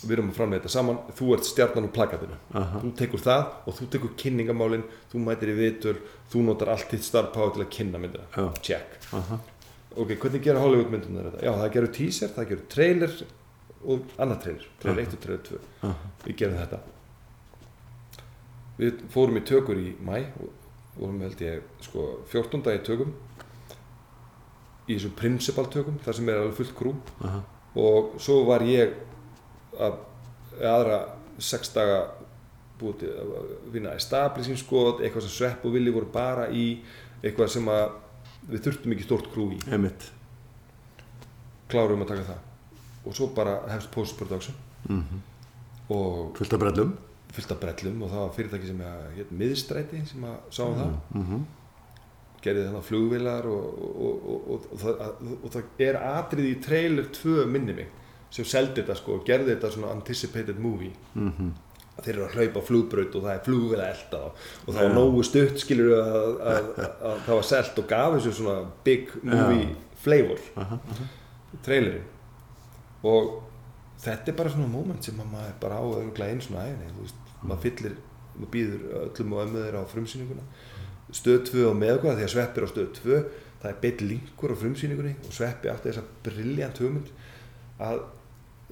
við 0.00 0.14
erum 0.16 0.30
að 0.30 0.36
framlega 0.38 0.62
þetta 0.62 0.72
saman, 0.72 1.00
þú 1.18 1.32
ert 1.36 1.44
stjarnan 1.50 1.88
úr 1.88 1.92
plakatinu 1.92 2.36
Aha. 2.56 2.78
þú 2.84 2.92
tekur 2.96 3.20
það 3.24 3.42
og 3.68 3.74
þú 3.76 3.88
tekur 3.96 4.12
kynningamálin 4.22 4.84
þú 5.12 5.24
mætir 5.26 5.50
í 5.52 5.56
viðtöl, 5.58 5.96
þú 6.32 6.44
notar 6.46 6.70
allt 6.72 6.94
þitt 6.94 7.04
starfpá 7.04 7.50
til 7.52 7.64
að 7.66 7.72
kynna 7.74 8.00
myndina, 8.00 8.24
Já. 8.32 8.46
check 8.64 8.96
Aha. 9.18 9.40
ok, 9.96 10.14
hvernig 10.22 10.46
gera 10.46 10.62
Hollywood 10.62 10.94
myndunar 10.94 11.28
þetta? 11.32 11.42
Já, 11.44 11.52
það 11.58 11.74
gerur 11.74 11.92
teaser, 11.98 12.32
það 12.38 12.48
gerur 12.54 12.64
trailer 12.72 13.18
og 13.90 14.16
annað 14.20 14.40
trailer, 14.46 14.70
trailer 14.80 15.02
1 15.04 15.18
og 15.18 15.22
trailer 15.26 15.44
2 15.50 15.60
Aha. 15.90 16.10
við 16.24 16.40
gerum 16.44 16.58
þetta 16.62 16.80
við 18.80 19.04
fórum 19.12 19.36
í 19.36 19.44
tökur 19.50 19.80
í 19.84 19.90
mæ 20.00 20.16
og 20.40 20.48
vorum 21.00 21.20
held 21.24 21.40
ég 21.44 21.64
sko 21.84 22.06
14 22.30 22.62
dagi 22.66 22.82
tökum 22.86 23.12
í 24.90 24.96
þessum 24.96 25.14
principal 25.18 25.66
tökum 25.72 25.98
þar 26.04 26.18
sem 26.18 26.28
er 26.28 26.40
alveg 26.42 26.58
fullt 26.58 26.74
krú 26.76 26.94
Aha. 27.24 27.40
og 27.80 28.16
svo 28.20 28.42
var 28.48 28.64
ég 28.66 28.94
að 29.78 30.00
aðra 30.60 30.98
sex 31.40 31.72
daga 31.72 32.00
búið 32.80 33.02
til 33.02 33.10
að 33.12 33.50
vinna 33.72 33.92
establishing 33.96 34.58
skot, 34.60 35.00
eitthvað 35.04 35.26
sem 35.26 35.34
svepp 35.36 35.64
og 35.68 35.74
villi 35.76 35.92
voru 35.94 36.08
bara 36.12 36.46
í 36.52 36.80
eitthvað 37.22 37.52
sem 37.56 37.68
að 37.68 37.90
við 38.50 38.64
þurftum 38.66 38.94
ekki 38.96 39.06
stórt 39.06 39.28
krú 39.32 39.50
í 39.54 39.58
Einmitt. 39.68 40.06
klárum 41.70 42.02
að 42.04 42.14
taka 42.14 42.28
það 42.32 43.08
og 43.08 43.16
svo 43.16 43.30
bara 43.36 43.60
hefst 43.72 43.92
post-production 43.94 44.56
Mm 44.88 45.20
og 45.90 46.36
Fullt 46.38 46.52
af 46.54 46.60
brellum. 46.62 46.92
Fullt 47.36 47.54
af 47.54 47.62
brellum 47.62 48.02
og 48.02 48.12
það 48.12 48.22
var 48.24 48.36
fyrirtæki 48.36 48.70
sem 48.70 48.84
heit 49.16 49.32
miðstræti 49.42 50.04
sem 50.10 50.28
að 50.28 50.36
sá 50.50 50.62
um 50.66 50.78
það. 50.78 50.94
Mm 51.14 51.48
gerði 52.44 52.66
þannig 52.66 52.86
flugvilar 52.88 53.48
og, 53.50 53.80
og, 53.80 54.12
og, 54.34 54.44
og, 54.54 54.68
og, 54.72 54.78
það, 54.80 55.00
og 55.36 55.50
það 55.54 55.82
er 55.86 55.98
atrið 56.10 56.46
í 56.48 56.54
trailer 56.64 57.10
2 57.16 57.48
minni 57.50 57.74
mig 57.76 57.90
sem 58.32 58.46
seldi 58.46 58.80
þetta 58.80 58.96
sko 58.96 59.18
og 59.18 59.26
gerði 59.26 59.56
þetta 59.56 59.72
svona 59.74 59.90
anticipated 59.96 60.62
movie. 60.62 60.94
Mhm. 61.14 61.50
að 61.90 62.06
þeir 62.06 62.14
eru 62.14 62.24
að 62.24 62.36
hlaupa 62.38 62.60
flugbraut 62.64 63.16
og 63.18 63.24
það 63.26 63.34
er 63.34 63.40
flugvel 63.44 63.80
að 63.82 63.88
elda 63.90 64.18
og 64.30 64.68
það 64.68 64.78
var 64.78 64.92
nógu 64.94 65.24
stutt 65.26 65.58
skilur 65.60 65.90
að, 65.98 66.14
að, 66.14 66.68
að, 66.70 66.92
að 67.10 67.18
það 67.26 67.34
var 67.34 67.46
selt 67.48 67.80
og 67.82 67.88
gaf 67.90 68.14
þessu 68.14 68.32
svona 68.38 68.54
big 68.86 69.10
movie 69.20 69.66
flavor. 70.00 70.46
Aha, 70.62 70.78
trailerinn. 71.66 72.06
Og 73.10 73.34
þetta 74.00 74.32
er 74.32 74.38
bara 74.38 74.52
svona 74.54 74.70
moment 74.72 75.04
sem 75.04 75.20
að 75.20 75.32
maður 75.34 75.58
bara 75.62 75.80
á 75.80 75.84
örgulega 75.84 76.34
einu 76.34 76.46
svona 76.46 76.66
þú 76.80 77.04
veist, 77.04 77.30
maður 77.42 77.62
fyllir, 77.66 77.96
maður 78.36 78.52
býður 78.54 78.86
öllum 79.04 79.36
og 79.36 79.44
ömmu 79.44 79.64
þeirra 79.64 79.84
á 79.84 79.92
frumsýninguna. 79.92 80.48
Stöð 81.10 81.40
2 81.50 81.62
og 81.66 81.78
með 81.78 81.96
okkur, 81.96 82.16
því 82.18 82.26
að 82.26 82.34
sveppi 82.34 82.60
er 82.60 82.66
á 82.66 82.70
stöð 82.70 82.90
2 83.00 83.22
það 83.60 83.70
er 83.70 83.80
beitt 83.82 84.04
linkur 84.04 84.54
á 84.54 84.56
frumsýningunni 84.56 85.12
og 85.26 85.34
sveppi 85.36 85.70
átti 85.70 85.90
þessa 85.90 86.04
briljant 86.24 86.80
hugmynd 86.80 87.10
að 87.80 87.98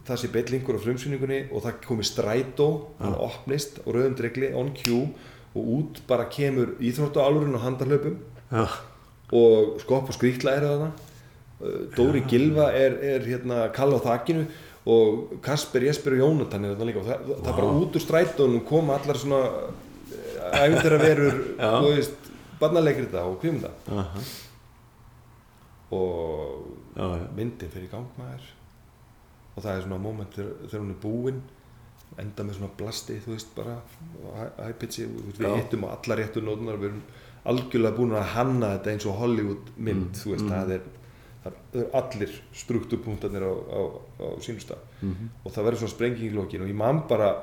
það 0.09 0.21
sé 0.23 0.31
beitt 0.33 0.53
linkur 0.53 0.79
á 0.81 0.85
frumsýningunni 0.85 1.41
og 1.53 1.65
það 1.67 1.83
komi 1.85 2.07
strætó 2.07 2.69
hann 3.01 3.17
opnist 3.19 3.83
og 3.85 3.93
rauðum 3.97 4.17
dregli 4.17 4.53
on 4.57 4.73
cue 4.77 5.03
og 5.53 5.73
út 5.75 6.01
bara 6.09 6.29
kemur 6.33 6.77
íþróttu 6.81 7.21
álurinn 7.21 7.59
og 7.59 7.65
handarhlaupum 7.65 8.17
já, 8.49 8.65
og 9.33 9.77
skopp 9.83 10.09
og 10.09 10.25
eru 10.25 10.73
þarna. 10.73 10.91
Uh, 11.59 11.91
Dóri 11.97 12.23
Gilva 12.31 12.71
er, 12.71 12.95
er 13.03 13.25
hérna 13.27 13.67
kall 13.75 13.91
á 13.91 13.99
þakinu 13.99 14.47
og 14.89 15.37
Kasper, 15.45 15.85
Jesper 15.89 16.15
og 16.17 16.23
Jónatan 16.23 16.65
er 16.65 16.73
þarna 16.75 16.87
líka. 16.89 17.03
Og 17.03 17.09
það, 17.11 17.31
það 17.43 17.51
er 17.53 17.57
bara 17.61 17.73
út 17.83 17.97
úr 17.99 18.05
strætónum 18.05 18.63
koma 18.69 18.97
allar 18.97 19.19
svona 19.21 19.41
æfindir 20.49 20.95
að 20.97 21.03
verur 21.05 21.39
þú 21.83 21.91
veist, 21.93 22.31
barnalegrið 22.61 23.11
það 23.13 23.33
og 23.33 23.41
kvimda 23.43 23.71
aha, 23.93 24.23
og 25.91 26.67
já, 26.97 27.05
já, 27.17 27.27
myndin 27.37 27.71
fyrir 27.73 27.91
gangmaður 27.93 28.49
og 29.57 29.63
það 29.65 29.71
er 29.75 29.85
svona 29.87 29.99
moment 30.03 30.35
þegar, 30.37 30.75
hún 30.83 30.93
er 30.95 31.01
búin 31.03 31.39
enda 32.19 32.45
með 32.49 32.59
svona 32.59 32.73
blasti 32.79 33.17
þú 33.25 33.35
veist 33.35 33.53
bara 33.57 33.77
high 34.59 34.77
pitchi, 34.81 35.07
við 35.39 35.55
hittum 35.59 35.87
á 35.89 35.95
alla 35.97 36.19
réttu 36.21 36.43
nótunar 36.45 36.79
við 36.81 36.91
erum 36.93 37.03
algjörlega 37.49 37.97
búin 37.97 38.17
að 38.19 38.31
hanna 38.35 38.73
þetta 38.77 38.93
eins 38.95 39.07
og 39.09 39.19
Hollywood 39.23 39.73
mynd 39.77 40.17
þú 40.19 40.35
veist, 40.35 40.49
það 40.49 40.59
er 40.59 40.65
það 40.69 40.77
er- 40.79 40.95
það 41.45 41.53
eru 41.75 41.87
allir 41.95 42.33
struktúrpunktarnir 42.55 43.43
á, 43.47 43.53
á, 43.53 43.81
á 44.21 44.27
sínum 44.43 44.61
stað 44.61 44.83
Mhm. 45.03 45.29
og 45.45 45.53
það 45.53 45.65
verður 45.69 45.79
svona 45.83 45.95
sprenging 45.95 46.31
í 46.33 46.35
lokin 46.35 46.63
og 46.63 46.69
ég 46.69 46.75
man 46.75 47.03
bara 47.09 47.35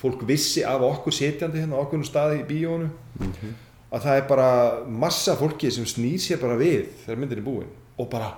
fólk 0.00 0.22
vissi 0.26 0.62
af 0.64 0.80
okkur 0.80 1.12
setjandi 1.12 1.60
hérna 1.60 1.76
á 1.76 1.84
okkur 1.84 2.04
staði 2.04 2.40
í 2.40 2.46
bíónu 2.48 2.88
Mhm. 3.20 3.54
að 3.92 4.00
það 4.02 4.16
er 4.16 4.28
bara 4.28 4.84
massa 4.86 5.36
fólki 5.36 5.70
sem 5.70 5.84
snýr 5.84 6.18
sér 6.18 6.40
bara 6.40 6.56
við 6.56 6.86
þegar 7.04 7.18
myndin 7.18 7.38
er 7.38 7.42
búin 7.44 7.66
og 7.98 8.08
bara 8.10 8.34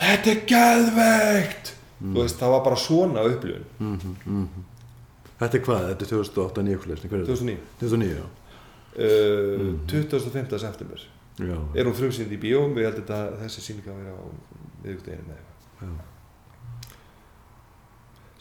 þetta 0.00 0.26
er 0.30 0.40
geðveikt 0.46 1.74
þú 2.02 2.14
veist, 2.22 2.38
það 2.40 2.50
var 2.50 2.64
bara 2.64 2.76
svona 2.76 3.22
upplifun 3.24 3.64
mhm, 3.78 4.16
mhm. 4.26 4.64
Þetta 5.38 5.54
er 5.58 5.62
hvað? 5.66 5.84
Þetta 5.90 6.02
er 6.04 6.08
2008 6.08 6.62
nýjökulegs, 6.62 7.02
hvað 7.04 7.12
er 7.12 7.24
þetta? 7.24 7.34
2009 7.34 7.58
2009, 7.80 8.14
já. 8.14 8.26
uh, 8.94 9.78
25. 9.86 10.58
september 10.58 11.00
Já, 11.38 11.56
er 11.74 11.84
hún 11.88 11.96
frumsýnd 11.98 12.30
í 12.30 12.38
bíó 12.38 12.60
við 12.70 12.84
heldum 12.86 13.02
þetta 13.02 13.20
þessi 13.42 13.60
sýning 13.64 13.88
að 13.90 13.96
vera 14.02 14.12
á 14.14 14.22
viðugteginu 14.84 15.24
með 15.28 15.38
eitthvað 15.40 16.02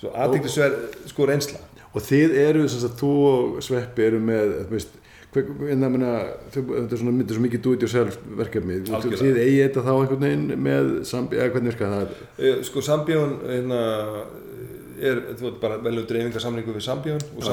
svo 0.02 0.12
aðdeglisverð 0.24 1.00
sko 1.14 1.30
reynsla 1.30 1.62
Og 1.94 2.02
þið 2.02 2.32
eru, 2.42 2.62
sem 2.74 2.80
sagt, 2.82 2.96
þú 2.98 3.10
og 3.30 3.58
Sveppi 3.62 4.02
eru 4.08 4.18
með, 4.18 4.54
veist, 4.72 4.96
hver- 5.30 5.52
meina, 5.94 6.08
þau- 6.50 6.64
þetta 6.72 6.96
er 6.96 6.98
svona, 7.04 7.12
myndir 7.14 7.36
svo 7.38 7.44
mikið 7.44 7.62
do 7.62 7.74
it 7.76 7.84
yourself 7.86 8.16
verkefni. 8.40 8.80
Þið 8.88 9.38
eigi 9.44 9.60
þetta 9.68 9.84
þá 9.86 9.92
einhvern 10.00 10.24
veginn 10.26 10.64
með 10.66 10.90
sambi, 11.06 11.38
eða 11.38 11.52
hvernig 11.54 11.70
virka 11.76 11.92
það? 11.92 12.16
Uh, 12.40 12.64
sko 12.66 12.82
Sambjón 12.82 13.36
hérna, 13.46 13.78
er 15.06 15.22
þú 15.38 15.46
veit 15.52 15.60
bara 15.62 15.78
velum 15.86 16.08
dreifingarsamningu 16.10 16.74
við 16.74 16.86
Sambjón 16.88 17.22
og 17.38 17.46
Já. 17.46 17.50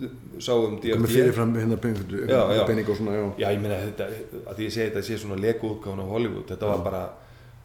Sambjón 0.00 0.40
sá 0.40 0.52
um 0.56 0.76
Komið 0.78 0.84
DFT 1.04 1.12
fyrirfram 1.14 1.54
hérna 1.58 1.76
Já, 2.30 2.40
já. 2.56 2.62
pening 2.68 2.88
og 2.92 2.96
svona, 2.98 3.16
já. 3.16 3.24
Já, 3.42 3.48
ég 3.54 3.60
meina 3.62 3.78
þetta, 3.84 4.06
að 4.50 4.54
því 4.60 4.66
ég 4.68 4.74
segi 4.76 4.86
þetta 4.90 5.02
sé 5.08 5.18
svona 5.22 5.38
útgáfun 5.74 6.02
á 6.02 6.06
Hollywood, 6.10 6.46
þetta 6.50 6.70
var 6.70 6.82
bara, 6.86 7.02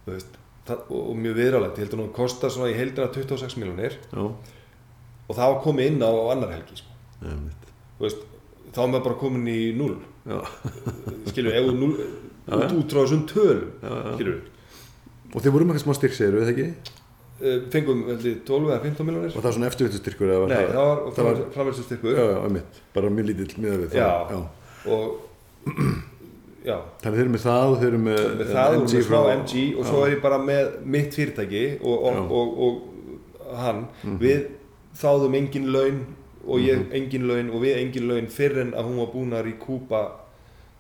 veist, 0.10 0.38
það, 0.68 0.82
og, 0.90 1.02
og 1.12 1.20
mjög 1.24 1.38
viðrálegt, 1.40 1.78
ég 1.80 1.86
held 1.86 1.96
að 1.98 2.02
hún 2.04 2.14
kostar 2.18 2.54
svona 2.56 2.72
í 2.74 2.78
heildina 2.80 3.08
26 3.16 3.58
miljónir 3.62 3.98
Já, 4.12 4.24
og 5.26 5.34
það 5.40 5.54
var 5.54 5.62
komið 5.64 5.92
inn 5.94 6.04
á 6.06 6.12
annar 6.36 6.52
helgi, 6.58 6.80
sko, 6.82 6.98
já, 7.24 7.38
veist, 8.04 8.26
þá 8.76 8.82
var 8.84 8.92
maður 8.96 9.06
bara 9.10 9.20
komin 9.24 9.48
í 9.54 9.60
null, 9.78 9.96
Já, 10.26 10.42
skilur, 11.32 11.56
ef 11.56 11.70
þú 11.70 11.78
null, 11.80 11.96
Já, 12.46 12.54
út 12.60 12.68
já. 12.68 12.76
út 12.82 12.92
frá 12.94 13.02
þessum 13.06 13.24
tölum, 13.32 13.72
Já, 13.82 13.96
já. 13.96 14.36
og 15.36 15.42
þið 15.44 15.54
voru 15.56 15.66
með 15.66 15.76
eitthvað 15.78 15.86
smá 15.88 15.98
styrk, 16.02 16.16
segir 16.20 16.38
eða 16.42 16.52
ekki? 16.54 16.68
Uh, 17.42 17.58
fengum, 17.74 18.04
held 18.10 18.26
ég, 18.30 18.40
12 18.48 18.70
eða 18.72 18.80
15 18.86 19.06
miljónir, 19.10 19.32
Og 19.36 19.40
það 19.42 19.48
var 19.50 19.56
svona 19.58 19.70
eftirvitustyrkur 19.72 20.32
eða 20.32 20.40
var 20.46 20.52
nei, 20.54 20.66
það 20.72 20.90
var, 20.90 21.04
það 21.18 21.30
var, 21.30 21.42
framverðsum 21.56 21.84
já, 21.84 21.88
styrkur 21.90 22.20
já, 22.20 22.50
mitt, 22.56 22.82
bara 22.96 23.10
mjög 23.18 23.30
lítill 23.32 23.56
miðað 23.64 23.84
við 23.86 23.98
Já. 24.00 24.10
það. 24.10 24.36
Já. 24.36 24.92
og, 24.96 25.06
já, 26.66 26.76
Þannig 27.04 27.18
þeir 27.20 27.24
eru 27.26 27.34
með 27.36 27.46
það 27.46 27.70
og 27.72 27.78
þeir 27.82 27.90
eru 27.92 28.02
með, 28.06 28.22
með 28.40 28.52
það 28.56 28.76
og 28.76 28.84
með 28.86 28.94
smá 28.96 29.08
frá- 29.10 29.34
MG 29.40 29.64
og 29.80 29.88
svo 29.90 30.04
er 30.06 30.14
ég 30.16 30.22
bara 30.26 30.40
með 30.42 30.76
mitt 30.96 31.18
fyrirtæki 31.18 31.64
og, 31.82 32.06
og, 32.10 32.36
og, 32.40 32.60
og, 32.66 33.56
hann. 33.62 33.84
Við 34.22 34.46
þáðum 35.00 35.36
engin 35.38 35.68
laun 35.76 36.00
og 36.46 36.62
ég 36.62 36.90
engin 36.98 37.28
laun 37.30 37.50
og 37.54 37.62
við 37.64 37.78
engin 37.82 38.08
laun 38.10 38.28
fyrir 38.34 38.64
en 38.66 38.74
að 38.78 38.90
hún 38.90 39.00
var 39.02 39.12
búin 39.14 39.34
að 39.38 39.46
ríkúpa 39.50 40.02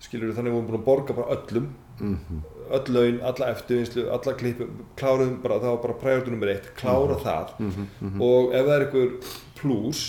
skilur 0.05 0.33
þannig 0.37 0.51
að 0.53 0.57
hún 0.57 0.65
var 0.65 0.69
búin 0.71 0.79
að 0.81 0.87
borga 0.89 1.15
bara 1.17 1.37
öllum. 1.37 1.69
Mhm. 1.99 2.41
Öll 2.71 2.93
laun, 2.93 3.19
alla 3.21 3.49
eftirvinnslu, 3.53 4.07
alla 4.09 4.33
klippum 4.37 4.69
kláruðum 4.97 5.41
bara, 5.43 5.59
það 5.59 5.71
var 5.75 5.81
bara 5.83 5.93
priority 6.01 6.31
nummer 6.31 6.47
eitt 6.53 6.69
klára 6.75 7.17
það. 7.21 7.49
Mhm, 7.59 8.21
og 8.21 8.53
ef 8.53 8.65
það 8.65 8.75
er 8.75 8.85
einhver 8.85 9.11
plus 9.55 10.03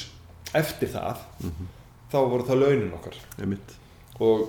eftir 0.55 0.89
það 0.89 1.17
Mhm. 1.43 1.67
þá 2.13 2.17
voru 2.31 2.43
það 2.47 2.61
launin 2.61 2.93
okkar. 2.93 3.15
Og 4.21 4.49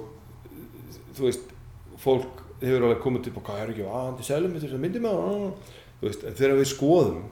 þú 1.16 1.24
veist 1.26 1.50
fólk 1.98 2.44
hefur 2.62 2.84
alveg 2.88 3.02
komið 3.04 3.24
til 3.24 3.34
hvað 3.34 3.60
er 3.62 3.70
ekki 3.74 3.84
að 3.86 4.18
þið 4.18 4.24
selum 4.24 4.54
þetta 4.54 4.78
myndi 4.80 5.00
með 5.00 5.18
á?" 5.18 5.54
þú 6.02 6.08
veist, 6.08 6.24
en 6.24 6.34
þegar 6.34 6.58
við 6.58 6.70
skoðum 6.76 7.24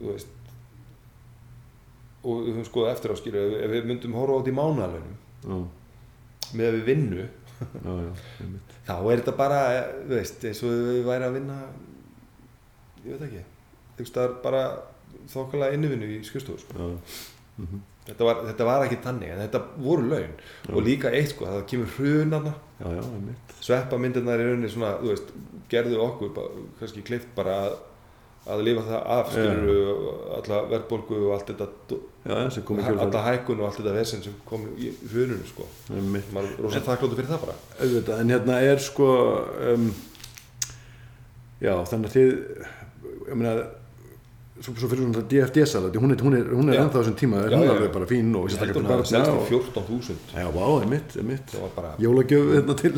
veist 0.00 0.26
og 2.22 2.42
við 2.44 2.52
höfum 2.54 2.68
skoðað 2.68 2.92
eftir 2.94 3.12
á 3.12 3.16
skilju 3.16 3.42
ef, 3.64 3.70
við 3.72 3.86
myndum 3.88 4.12
horfa 4.18 4.36
á 4.36 4.38
þetta 4.40 4.52
í 4.52 4.58
mánaðalönum 4.60 5.16
Já, 5.40 5.56
með 6.52 6.66
að 6.68 6.74
við 6.76 6.84
vinnu 6.90 7.28
já, 7.60 7.92
já, 8.00 8.48
þá 8.88 8.94
er 8.96 9.22
þetta 9.22 9.36
bara, 9.38 9.60
þú 10.06 10.16
veist, 10.16 10.46
eins 10.48 10.62
og 10.64 10.74
við 10.88 11.04
væri 11.08 11.28
að 11.28 11.36
vinna 11.38 11.58
ég 13.04 13.12
veit 13.14 13.26
ekki 13.28 13.44
þú 13.44 14.04
veist, 14.04 14.16
það 14.16 14.26
er 14.26 14.34
bara 14.44 14.64
þokkalega 15.30 15.76
innivinnu 15.76 16.08
í 16.16 16.18
skrifstofu 16.26 16.62
sko. 16.62 16.78
Já, 16.78 16.88
mhm. 17.60 17.82
þetta, 18.06 18.34
þetta 18.48 18.68
var 18.68 18.86
ekki 18.86 19.00
tannig 19.04 19.34
en 19.34 19.42
þetta 19.44 19.62
voru 19.76 20.08
laun 20.08 20.34
og 20.72 20.82
líka 20.86 21.12
eitt 21.14 21.34
sko, 21.34 21.48
það 21.50 21.68
kemur 21.72 21.94
hrunarna 21.98 22.54
já, 22.80 22.86
já, 22.86 23.02
já, 23.02 23.22
mitt. 23.28 23.54
sveppa 23.60 24.00
myndirnar 24.00 24.42
í 24.42 24.48
rauninni 24.48 24.72
svona, 24.72 24.96
þú 25.02 25.12
veist, 25.12 25.32
gerðu 25.72 26.02
okkur 26.06 26.34
kannski 26.80 27.04
klift 27.06 27.32
bara 27.36 27.58
að, 27.66 27.78
að 28.50 28.62
lifa 28.64 28.82
það 28.86 29.02
af, 29.16 29.34
alla 30.38 30.60
verðbólgu 30.70 31.18
og 31.26 31.34
allt 31.36 31.50
þetta 31.52 31.66
alla 33.04 33.24
hækkun 33.26 33.60
og 33.60 33.66
allt 33.68 33.80
þetta 33.80 33.96
vesen 33.96 34.22
sem 34.24 34.34
kom 34.48 34.64
í 34.80 34.90
hruninu 35.12 35.44
sko. 35.48 35.66
Maður 35.90 36.48
er 36.48 36.62
rosa 36.64 36.80
þakkláttu 36.86 37.18
fyrir 37.18 37.30
það 37.34 37.44
bara. 37.46 37.58
Auðvitað, 37.80 38.22
en 38.24 38.32
hérna 38.34 38.60
er 38.70 38.80
sko 38.84 39.10
um, 39.74 39.90
já, 41.60 41.74
þannig 41.92 42.08
að 42.08 42.16
þið 42.16 42.32
ég 43.30 43.36
meina 43.38 43.52
svo, 44.60 44.74
svo 44.76 44.88
fyrir 44.90 45.04
svona 45.06 45.22
DFD-sala 45.30 45.90
hún 45.96 46.12
er, 46.14 46.20
er, 46.20 46.50
er 46.50 46.80
ennþá 46.82 46.98
þessum 47.00 47.16
tíma, 47.20 47.42
hún 47.46 47.64
er 47.64 47.72
alveg 47.74 47.92
bara 47.94 48.08
fín 48.10 48.32
og 48.36 48.48
sérstaklega 48.52 48.76
held 48.76 48.80
að 48.80 48.88
fyrir 48.90 48.90
það 48.90 49.10
selst 49.10 49.30
barna 49.30 49.32
í 49.32 49.40
og- 49.40 49.50
14.000 49.50 50.34
Já, 50.36 50.46
vá, 50.56 50.64
það 50.64 50.82
er 50.82 50.90
mitt, 50.94 51.54
Jólagjöf 52.04 52.50
hérna 52.56 52.74
til 52.80 52.94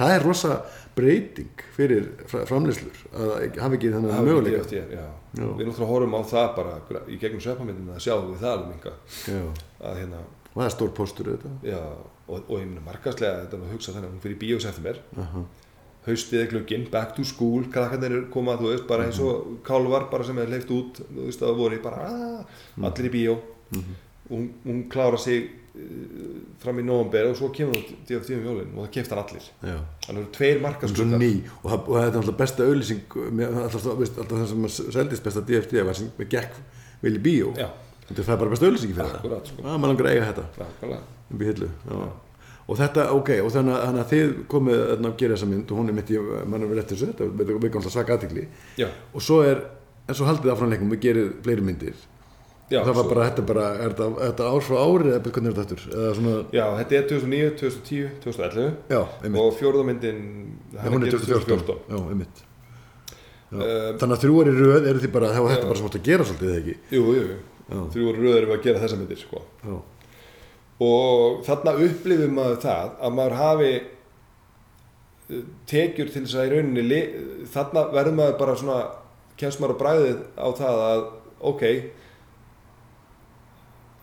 Það 0.00 0.14
er 0.16 0.26
rosa 0.28 0.58
breyting 0.94 1.62
fyrir 1.76 2.04
fra- 2.30 2.44
framleiðslur 2.46 3.00
að 3.18 3.58
hafa 3.60 3.74
ekki 3.78 3.90
þennan 3.94 4.14
hafi 4.14 4.28
möguleika. 4.30 4.62
DFT, 4.62 4.72
já. 4.94 5.06
Já. 5.34 5.46
við 5.58 5.66
náttúrulega 5.66 5.90
horfum 5.90 6.14
á 6.14 6.22
það 6.30 6.48
bara 6.58 7.02
í 7.10 7.18
gegnum 7.18 7.40
sveppamyndina 7.42 7.96
að 7.96 8.04
sjáum 8.06 8.28
við 8.30 8.42
það 8.44 8.52
alveg 8.54 8.68
minga 8.70 8.92
að 9.90 9.98
hérna, 10.00 10.20
og 10.52 10.56
það 10.60 10.68
er 10.68 10.74
stór 10.76 10.92
póstur 10.94 11.30
þetta 11.32 11.52
já, 11.66 11.80
og, 12.28 12.38
og 12.48 12.54
ég 12.60 12.68
meina 12.70 12.84
markastlega 12.86 13.40
þetta 13.44 13.58
að 13.58 13.72
hugsa 13.74 13.92
þannig 13.96 14.08
að 14.08 14.14
hún 14.14 14.22
fyrir 14.28 14.38
bíó 14.44 14.60
september. 14.62 15.00
Aha. 15.24 15.44
haustið 16.04 16.40
er 16.44 16.48
glögginn, 16.52 16.82
back 16.92 17.14
to 17.16 17.24
school 17.24 17.64
krakkarnir 17.72 18.26
koma, 18.30 18.54
þú 18.60 18.70
veist, 18.74 18.86
bara 18.86 19.06
eins 19.08 19.18
og 19.24 19.54
kálvar 19.64 20.10
bara 20.12 20.24
sem 20.28 20.36
er 20.38 20.50
leift 20.52 20.68
út, 20.70 20.98
þú 21.08 21.26
veist, 21.30 21.40
það 21.40 21.54
voru 21.56 21.78
bara 21.82 22.08
aah, 22.10 22.58
allir 22.84 23.08
í 23.08 23.12
bíó. 23.14 23.36
Hún, 24.28 24.50
hún 24.66 24.82
klára 24.92 25.16
sig 25.18 25.48
uh, 25.48 25.63
fram 26.62 26.78
í 26.78 26.84
nóvember 26.86 27.26
og 27.30 27.36
svo 27.38 27.48
kemur 27.54 27.76
hún 27.80 28.02
DFT 28.06 28.36
um 28.36 28.44
jólin 28.46 28.74
og 28.76 28.84
það 28.84 28.90
kefti 28.94 29.14
hann 29.14 29.22
allir. 29.24 29.46
Þannig 30.06 30.20
eru 30.20 30.32
tveir 30.36 30.58
Hún 30.58 30.58
er 30.58 30.58
svo 30.60 30.66
markaskuggar 30.68 31.22
ný 31.22 31.30
og, 31.62 31.70
það, 31.70 31.78
og 31.88 31.96
þetta 31.98 32.10
er 32.14 32.20
alltaf 32.22 32.36
besta 32.42 32.66
auðlýsing 32.68 33.16
alltaf, 33.64 33.88
alltaf 33.90 34.34
það 34.34 34.44
sem 34.52 34.68
að 34.68 34.76
seldist 34.98 35.24
besta 35.26 35.42
DFT 35.48 35.82
var 35.88 35.98
sem 35.98 36.12
gekk 36.36 36.60
vel 37.02 37.14
í 37.18 37.22
bíó. 37.26 37.54
Þetta 38.04 38.20
er 38.20 38.28
það 38.28 38.38
bara 38.44 38.54
besta 38.54 38.68
auðlýsingi 38.68 38.94
fyrir 38.98 39.16
Akkúrat, 39.18 39.50
sko. 39.50 39.62
það 39.64 39.72
að 39.74 39.80
maður 39.82 39.92
langar 39.94 40.10
að 40.10 40.14
eiga 40.14 40.28
þetta. 40.30 40.46
Nákvæmlega. 40.62 41.02
Í 41.34 41.48
hillu 41.50 41.68
já. 41.90 42.08
og 42.64 42.78
þetta, 42.80 43.02
ok, 43.12 43.30
og 43.44 43.50
þannig, 43.52 43.74
að- 43.74 43.84
þannig 43.84 44.02
að 44.04 44.10
þið 44.14 44.34
komið 44.54 44.82
að 44.94 45.16
gera 45.20 45.34
þessa 45.34 45.48
mynd 45.50 45.70
og 45.72 45.78
hún 45.80 45.88
er 45.90 45.96
mitt 45.98 46.10
í 46.14 46.18
mann 46.48 46.62
eftir 46.78 46.96
þessu, 46.96 47.08
þetta 47.12 47.60
við 47.64 47.70
komum 47.74 47.90
svaka 47.92 48.14
aðtikli 48.16 48.46
og 49.12 49.20
svo 49.24 49.42
er, 49.44 49.58
en 50.08 50.14
svo 50.16 50.24
haldið 50.28 50.52
áfram 50.54 50.70
leikum 50.72 50.92
við 50.94 51.00
gerir 51.04 51.32
fleiri 51.44 51.64
myndir 51.66 51.94
já, 52.72 52.78
það 52.80 52.94
var 52.96 53.08
bara, 53.10 53.24
þetta 53.28 53.42
er 53.42 53.48
bara, 53.50 53.66
er 53.84 53.94
þetta, 53.98 54.48
ár 54.48 54.64
frá 54.64 54.76
ári 54.80 55.10
eða 55.12 55.32
hvernig 55.34 55.50
er 55.52 55.56
þetta 55.60 56.08
svona 56.16 56.34
já, 56.54 56.64
þetta 56.80 56.96
er 56.98 57.06
2009, 57.12 57.50
2010, 57.60 58.10
2011 58.24 58.68
já, 58.94 59.00
einmitt, 59.22 59.40
og 59.44 59.56
fjórðamyndin 59.60 60.20
Já, 60.74 60.84
hún 60.88 61.04
er 61.04 61.16
2014 61.16 61.80
já, 61.92 61.98
einmitt. 62.10 62.44
Já. 62.44 63.58
Um, 63.60 63.98
þannig 64.00 64.14
að 64.16 64.22
þrjú 64.24 64.38
í 64.40 64.54
röð 64.58 64.86
eru 64.90 65.02
því 65.04 65.10
bara, 65.14 65.28
þá 65.34 65.40
er 65.44 65.50
þetta 65.54 65.68
bara 65.70 65.80
svona 65.82 65.98
að 66.00 66.06
gera 66.08 66.24
svolítið 66.26 66.48
eða 66.50 66.60
ekki? 66.62 66.76
Jú, 66.96 67.02
jú, 67.14 67.24
jú, 67.28 67.36
Já. 67.64 67.80
þrjú 67.94 68.06
voru 68.08 68.24
röður 68.24 68.46
við 68.48 68.54
að 68.56 68.64
gera 68.64 68.80
þessa 68.82 68.96
myndir 69.00 69.20
sko. 69.20 69.42
já, 69.64 69.76
og 70.84 71.44
þarna 71.46 71.74
upplifum 71.86 72.32
maður 72.34 72.56
það 72.64 72.88
að 73.06 73.14
maður 73.18 73.36
hafi 73.38 73.68
eh, 73.74 75.44
tekjur 75.70 76.10
til 76.10 76.24
þess 76.24 76.34
að 76.40 76.48
í 76.48 76.54
rauninni 76.56 77.02
þarna 77.54 77.84
verður 77.94 78.16
maður 78.18 78.38
bara 78.40 78.56
svona 78.58 78.78
kemst 79.40 79.62
maður 79.62 79.76
á 79.78 79.82
bræðið 79.84 80.18
á 80.34 80.46
það 80.58 80.82
að 80.88 81.04
ok 81.52 81.64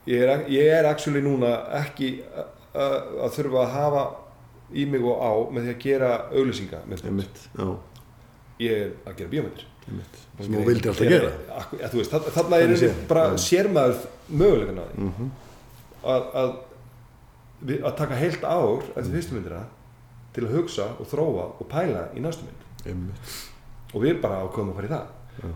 ég 0.08 0.22
er, 0.26 0.46
ég 0.50 0.72
er 0.80 0.86
actually 0.90 1.22
núna 1.22 1.52
ekki 1.82 2.12
að, 2.32 2.48
að 2.74 2.96
að 3.26 3.36
þurfa 3.38 3.62
að 3.66 3.74
hafa 3.76 4.04
í 4.74 4.86
mig 4.88 5.04
og 5.04 5.20
á 5.20 5.32
með 5.52 5.66
því 5.68 5.74
að 5.76 5.82
gera 5.84 6.12
auglýsinga 6.32 6.80
með 6.88 7.04
já, 7.58 7.68
ég 8.64 8.72
er 8.86 8.92
að 9.12 9.16
gera 9.20 9.30
bíómyndir. 9.36 9.66
Sem 10.42 10.54
þú 10.56 10.64
vildi 10.66 10.88
alltaf 10.90 11.10
gera 11.10 11.32
Akku, 11.60 11.78
ja, 11.82 11.88
veist, 11.92 12.12
þarna, 12.14 12.32
þarna 12.38 12.60
er 12.64 12.76
séð, 12.80 13.00
bara 13.10 13.24
já. 13.34 13.38
sér 13.44 13.70
maður 13.74 14.04
mögulegan 14.30 14.80
á 14.80 14.86
því. 14.92 15.08
Mhm. 15.08 15.32
að, 16.14 16.28
að, 16.42 16.52
við- 17.68 17.84
að 17.90 17.96
taka 17.98 18.16
heilt 18.22 18.44
ár 18.48 18.86
eftir 18.96 19.12
fyrstu 19.18 19.36
myndina 19.36 19.64
til 20.34 20.46
að 20.48 20.54
hugsa 20.56 20.86
og 21.02 21.10
þróa 21.12 21.48
og 21.60 21.68
pæla 21.70 22.06
í 22.16 22.22
næstu 22.24 22.46
mynd. 22.48 22.62
Einmitt, 22.88 23.34
og 23.94 24.02
við 24.06 24.22
bara 24.24 24.40
ákveðum 24.46 24.72
að 24.72 24.80
fara 24.80 24.88
í 24.88 24.94
það. 24.94 25.10
Já, 25.42 25.52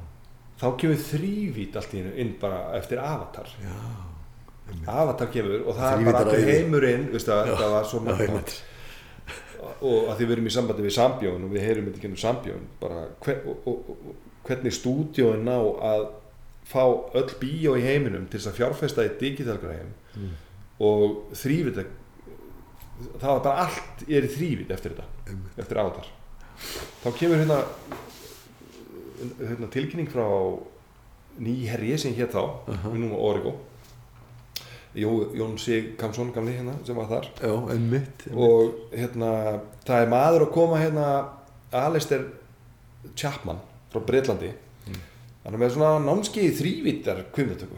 þá 0.62 0.68
kemur 0.82 1.00
þrývít 1.06 1.78
allt 1.80 1.94
í 1.96 2.02
hennu 2.02 2.14
inn 2.26 2.36
bara 2.42 2.60
eftir 2.78 3.00
Avatar. 3.00 3.48
Já. 3.64 3.78
Avatar 4.88 5.28
kemur 5.34 5.64
og 5.70 5.76
það 5.78 5.94
er 6.00 6.06
bara 6.12 6.22
allur 6.26 6.48
heimurinn 6.50 7.08
veist, 7.14 7.30
að, 7.30 7.52
þetta 7.52 7.68
var 7.74 7.86
svo 7.90 8.00
Já, 8.06 8.16
einmitt. 8.26 8.54
og 9.82 10.08
að 10.10 10.16
því 10.20 10.26
við 10.30 10.32
erum 10.36 10.48
í 10.50 10.54
sambandi 10.56 10.86
við 10.86 10.96
Sambjón 10.98 11.44
og 11.48 11.52
við 11.54 11.66
heyrum 11.68 11.86
þetta 11.90 12.00
ekki 12.02 12.10
um 12.12 12.18
Sambjón 12.24 12.64
bara 12.82 13.04
hver, 13.26 13.42
og, 13.46 13.68
og, 13.68 13.90
og, 13.90 14.16
hvernig 14.46 14.74
stúdíóin 14.78 15.46
ná 15.48 15.56
að 15.90 16.06
fá 16.70 16.82
öll 17.18 17.30
bíó 17.42 17.76
í 17.78 17.84
heiminum 17.86 18.26
til 18.30 18.40
þess 18.40 18.52
að 18.54 18.58
fjárfesta 18.62 19.06
í 19.06 19.14
digitalgræðum 19.22 19.94
Mm. 20.16 20.30
og 20.80 21.34
þrývit 21.36 21.80
það 23.20 23.26
var 23.28 23.42
bara 23.44 23.66
allt 23.66 24.04
er 24.08 24.24
í 24.24 24.30
þrývit 24.32 24.70
eftir 24.72 24.94
þetta 24.96 25.08
Einmitt. 25.28 25.58
eftir 25.60 25.80
átar 25.82 26.06
þá 27.04 27.08
kemur 27.20 27.42
hérna, 27.42 27.58
hérna 29.42 29.68
tilkynning 29.74 30.08
frá 30.12 30.24
nýherji 31.44 31.98
sem 32.00 32.16
hér 32.16 32.30
þá 32.32 32.40
Aha. 32.72 32.92
við 32.94 33.02
núna 33.04 33.20
Origo 33.20 33.56
Jó, 34.96 35.10
Jón 35.36 35.58
Sig 35.60 35.96
Kamsson 36.00 36.30
gamli 36.32 36.54
hérna 36.56 36.78
sem 36.88 36.96
var 36.96 37.10
þar. 37.10 37.26
Já, 37.42 37.52
einmitt, 37.74 38.22
einmitt. 38.28 38.38
og 38.38 38.94
hérna 38.96 39.32
það 39.88 40.02
er 40.06 40.12
maður 40.14 40.46
að 40.48 40.54
koma 40.56 40.80
hérna 40.80 41.08
Alistair 41.76 42.24
Chapman 43.16 43.60
frá 43.92 44.00
Breitlandi 44.08 44.54
hann 45.46 45.54
er 45.54 45.60
með 45.62 45.76
svona 45.76 46.00
námskeið 46.02 46.48
í 46.48 46.54
þrývítar 46.58 47.20
kvimdatöku 47.36 47.78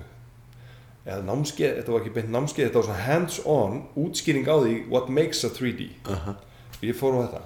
eða 1.07 1.23
námskeið, 1.27 1.73
þetta 1.79 1.91
var 1.95 2.01
ekki 2.03 2.13
beint 2.15 2.31
námskeið 2.35 2.67
þetta 2.69 2.79
var 2.79 2.87
svona 2.87 3.05
hands-on 3.07 3.75
útskýring 3.99 4.47
á 4.47 4.55
því 4.61 4.75
what 4.91 5.09
makes 5.09 5.43
a 5.47 5.49
3D 5.51 5.89
Aha. 6.13 6.33
og 6.77 6.83
ég 6.85 6.95
fór 6.99 7.17
á 7.17 7.19
þetta. 7.25 7.41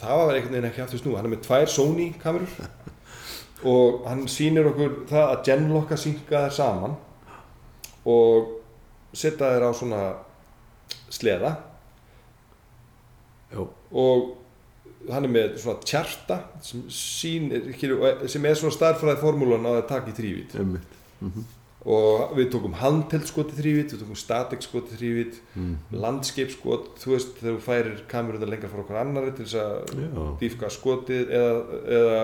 Það 0.00 0.16
var 0.20 0.34
einhvern 0.34 0.54
veginn 0.56 0.68
ekki 0.70 0.82
aftur 0.84 1.00
snú 1.02 1.16
hann 1.16 1.26
er 1.28 1.32
með 1.34 1.42
tvær 1.46 1.66
Sony 1.70 2.06
kamerur. 2.22 2.54
Og 3.70 4.06
hann 4.08 4.22
sýnir 4.32 4.64
okkur 4.70 4.94
það 5.10 5.26
að 5.34 5.42
genlokka 5.50 5.96
synka 6.00 6.46
þær 6.46 6.54
saman 6.56 6.94
og 8.08 8.56
setja 9.12 9.52
þær 9.54 9.68
á 9.68 9.70
svona 9.76 10.02
sleða. 11.10 11.54
Já, 13.50 13.64
og 13.66 14.28
hann 15.10 15.26
er 15.26 15.32
með 15.32 15.54
svona 15.62 15.86
tjarta 15.86 16.42
sem, 16.64 16.82
sýnir, 16.92 17.72
sem 18.30 18.44
er 18.46 18.58
svona 18.58 18.76
starfræði 18.76 19.22
formúlan 19.22 19.66
á 19.66 19.72
að 19.78 19.88
taka 19.90 20.12
í 20.12 20.18
þrývít 20.18 20.58
einmitt. 20.60 20.98
Og 21.80 22.34
við 22.36 22.50
tókum 22.52 22.74
handheld 22.76 23.24
skot 23.28 23.54
í 23.54 23.56
þrývít 23.56 23.94
við 23.94 24.02
tókum 24.02 24.18
static 24.20 24.64
skot 24.66 24.90
í 24.92 24.98
þrývít 25.00 25.38
mm. 25.56 25.74
landscape 25.96 26.52
skot, 26.52 26.90
þú 27.00 27.14
veist 27.14 27.38
þegar 27.38 27.56
þú 27.56 27.64
færir 27.64 28.02
kameruna 28.10 28.50
lengra 28.50 28.68
frá 28.68 28.82
okkur 28.84 29.00
annari 29.00 29.32
til 29.36 29.46
þess 29.48 29.60
að 29.62 30.34
dýfka 30.42 30.70
skotið 30.76 31.32
eða, 31.40 31.80
eða 31.98 32.20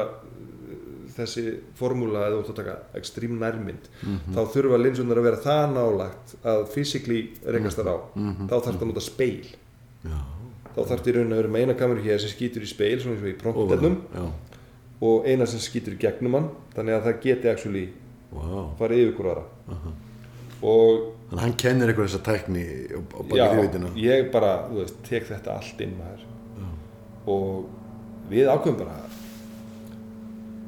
þessi 1.16 1.44
formúla 1.78 2.26
eða 2.28 2.36
þú 2.36 2.40
ert 2.44 2.50
að 2.52 2.56
taka 2.60 2.76
ekstrím 3.00 3.38
nærmynd 3.40 3.88
Mhm. 4.02 4.34
þá 4.36 4.40
þurfa 4.54 4.78
linsunar 4.82 5.18
að 5.20 5.26
vera 5.28 5.42
það 5.46 5.74
nálagt 5.74 6.34
að 6.44 6.64
physically 6.74 7.20
rekast 7.46 7.78
þar 7.78 7.88
á. 7.92 7.96
Mhm. 8.14 8.48
þá 8.48 8.54
þarf 8.60 8.76
það 8.76 8.82
að 8.82 8.90
nota 8.92 9.00
speil. 9.00 9.46
Já, 10.04 10.18
þá 10.76 10.80
þarf 10.86 11.00
það 11.02 11.08
í 11.12 11.14
raun 11.16 11.32
að 11.32 11.36
vera 11.42 11.48
með 11.48 11.62
eina 11.66 11.74
kameru 11.74 12.02
hér 12.04 12.18
sem 12.20 12.30
skýtur 12.30 12.62
í 12.62 12.66
speil 12.68 13.00
svona 13.00 13.16
eins 13.16 13.22
og 13.24 13.28
í 13.32 13.38
prompternum 13.42 13.96
já, 14.14 14.30
og 15.02 15.24
eina 15.26 15.46
sem 15.46 15.60
skýtur 15.60 15.94
í 15.96 15.98
gegnum 15.98 16.34
hann 16.34 16.48
þannig 16.74 16.94
að 17.00 17.04
það 17.06 17.20
geti 17.22 17.48
actually 17.52 17.88
wow 18.32 18.74
farið 18.78 19.02
yfir 19.06 19.16
hvora 19.16 19.30
aðra. 19.36 19.44
Aha. 19.68 19.90
og 20.62 21.12
þannig 21.30 21.36
að 21.36 21.40
hann 21.40 21.52
kennir 21.60 21.88
eitthvað 21.92 22.06
þessa 22.08 22.22
tækni 22.24 22.94
og, 22.96 23.04
og 23.20 23.26
já, 23.28 23.44
baka 23.44 23.54
þrjúvitina 23.56 23.90
ég 23.96 24.30
bara, 24.32 24.52
þú 24.70 24.74
veist, 24.80 24.94
tek 25.08 25.24
þetta 25.28 25.56
allt 25.56 25.80
inn 25.80 25.96
maður. 25.98 26.22
Og 27.26 27.66
við 28.30 28.46
ákveðum 28.50 28.78
bara 28.78 28.96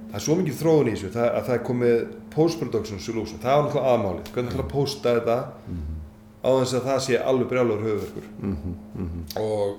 það 0.08 0.14
er 0.18 0.24
svo 0.24 0.34
mikið 0.38 0.56
þróun 0.62 0.88
í 0.88 0.94
þessu 0.96 1.10
það, 1.14 1.28
að 1.38 1.46
það 1.48 1.54
er 1.58 1.64
komið 1.68 1.96
post-production 2.34 3.00
solution 3.00 3.38
það 3.42 3.56
var 3.56 3.64
náttúrulega 3.66 3.92
aðmálið, 3.94 4.30
hvernig 4.34 4.52
ætla 4.54 4.64
að 4.64 4.72
posta 4.72 5.14
þetta 5.18 5.38
á 6.38 6.50
þess 6.60 6.74
að 6.78 6.86
það 6.88 7.00
sé 7.06 7.18
alveg 7.18 7.48
brjálur 7.50 7.82
höfuverkur 7.84 8.26
Mhm, 8.40 8.74
mhm. 8.94 9.24
og 9.36 9.76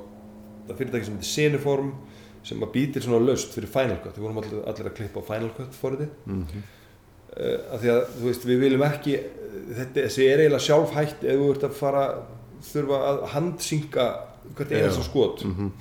það 0.68 0.78
fyrirtæki 0.78 1.06
sem 1.06 1.16
heitir 1.18 1.34
Cineform 1.34 1.92
sem 2.44 2.60
að 2.64 2.72
býtir 2.76 3.02
svona 3.04 3.26
löst 3.26 3.54
fyrir 3.56 3.68
Final 3.74 3.98
Cut 4.04 4.16
við 4.18 4.22
vorum 4.28 4.38
allir, 4.44 4.62
allir 4.68 4.90
að 4.92 4.96
klippa 5.00 5.20
á 5.24 5.30
Final 5.32 5.50
Cut 5.58 5.74
forriti 5.82 6.08
Mhm. 6.26 6.64
uh, 7.40 7.74
af 7.74 7.82
því 7.82 7.90
að 7.96 8.02
þú 8.20 8.26
veist 8.30 8.46
við 8.46 8.60
viljum 8.60 8.84
ekki 8.86 9.18
þetta 9.80 10.06
þessi 10.06 10.28
er 10.30 10.40
eiginlega 10.44 10.68
sjálfhætt 10.68 11.24
ef 11.24 11.40
þú 11.40 11.50
ert 11.56 11.64
að 11.64 11.74
fara 11.80 12.06
þurfa 12.70 12.98
að 13.10 13.20
handsynka 13.34 14.06
hvert 14.56 14.72
einasta 14.72 15.02
Já. 15.02 15.10
skot 15.10 15.44
Mhm. 15.46 15.72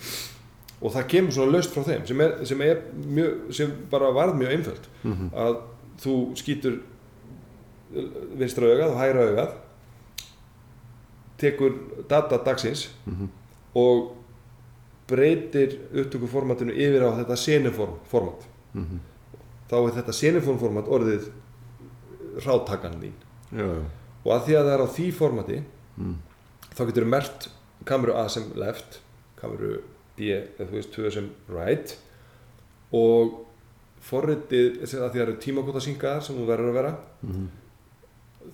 Og 0.82 0.92
það 0.94 1.06
kemur 1.08 1.32
svona 1.32 1.52
löst 1.56 1.72
frá 1.74 1.82
þeim 1.84 2.06
sem, 2.06 2.20
er, 2.20 2.44
sem, 2.46 2.60
er 2.62 2.82
mjög, 2.94 3.52
sem 3.54 3.72
bara 3.90 4.12
varð 4.14 4.34
mjög 4.38 4.52
einföld 4.56 4.88
Mhm. 5.04 5.30
að 5.34 5.56
þú 6.02 6.14
skýtur 6.36 6.80
vinstra 8.38 8.66
augað 8.66 8.90
og 8.92 8.98
hægra 9.00 9.26
augað 9.28 9.52
tekur 11.38 11.72
data 12.08 12.38
dagsins 12.44 12.88
Mhm. 13.06 13.28
og 13.74 14.14
breytir 15.08 15.78
upptökuformatinu 15.94 16.72
yfir 16.72 17.02
á 17.02 17.10
þetta 17.16 17.36
senuform 17.36 17.94
format 18.04 18.46
Mhm. 18.74 18.98
þá 19.70 19.74
er 19.88 19.92
þetta 20.02 20.12
senuform 20.12 20.58
format 20.58 20.84
orðið 20.86 21.30
ráttakan 22.44 23.00
þín 23.00 23.12
já, 23.52 23.66
já, 23.66 23.84
og 24.24 24.32
að 24.32 24.44
því 24.46 24.52
að 24.54 24.64
það 24.66 24.74
er 24.74 24.80
á 24.84 24.88
því 24.88 25.12
formati 25.12 25.62
Mm. 25.98 26.14
þá 26.76 26.86
getur 26.86 27.04
mert 27.06 27.48
kameru 27.84 28.14
A 28.14 28.28
sem 28.28 28.44
left 28.54 29.00
kameru 29.36 29.80
B 30.18 30.30
eða 30.34 30.66
þú 30.68 30.76
veist 30.78 30.92
2 30.96 31.10
sem 31.14 31.30
right 31.48 31.96
og 32.92 33.44
forritið 34.08 34.80
því 34.86 34.98
að 35.02 35.12
það 35.12 35.22
eru 35.24 35.36
tímakóta 35.42 35.80
sem 35.84 36.36
þú 36.38 36.46
verður 36.48 36.70
að 36.72 36.78
vera 36.78 36.92
Mhm. 37.22 37.48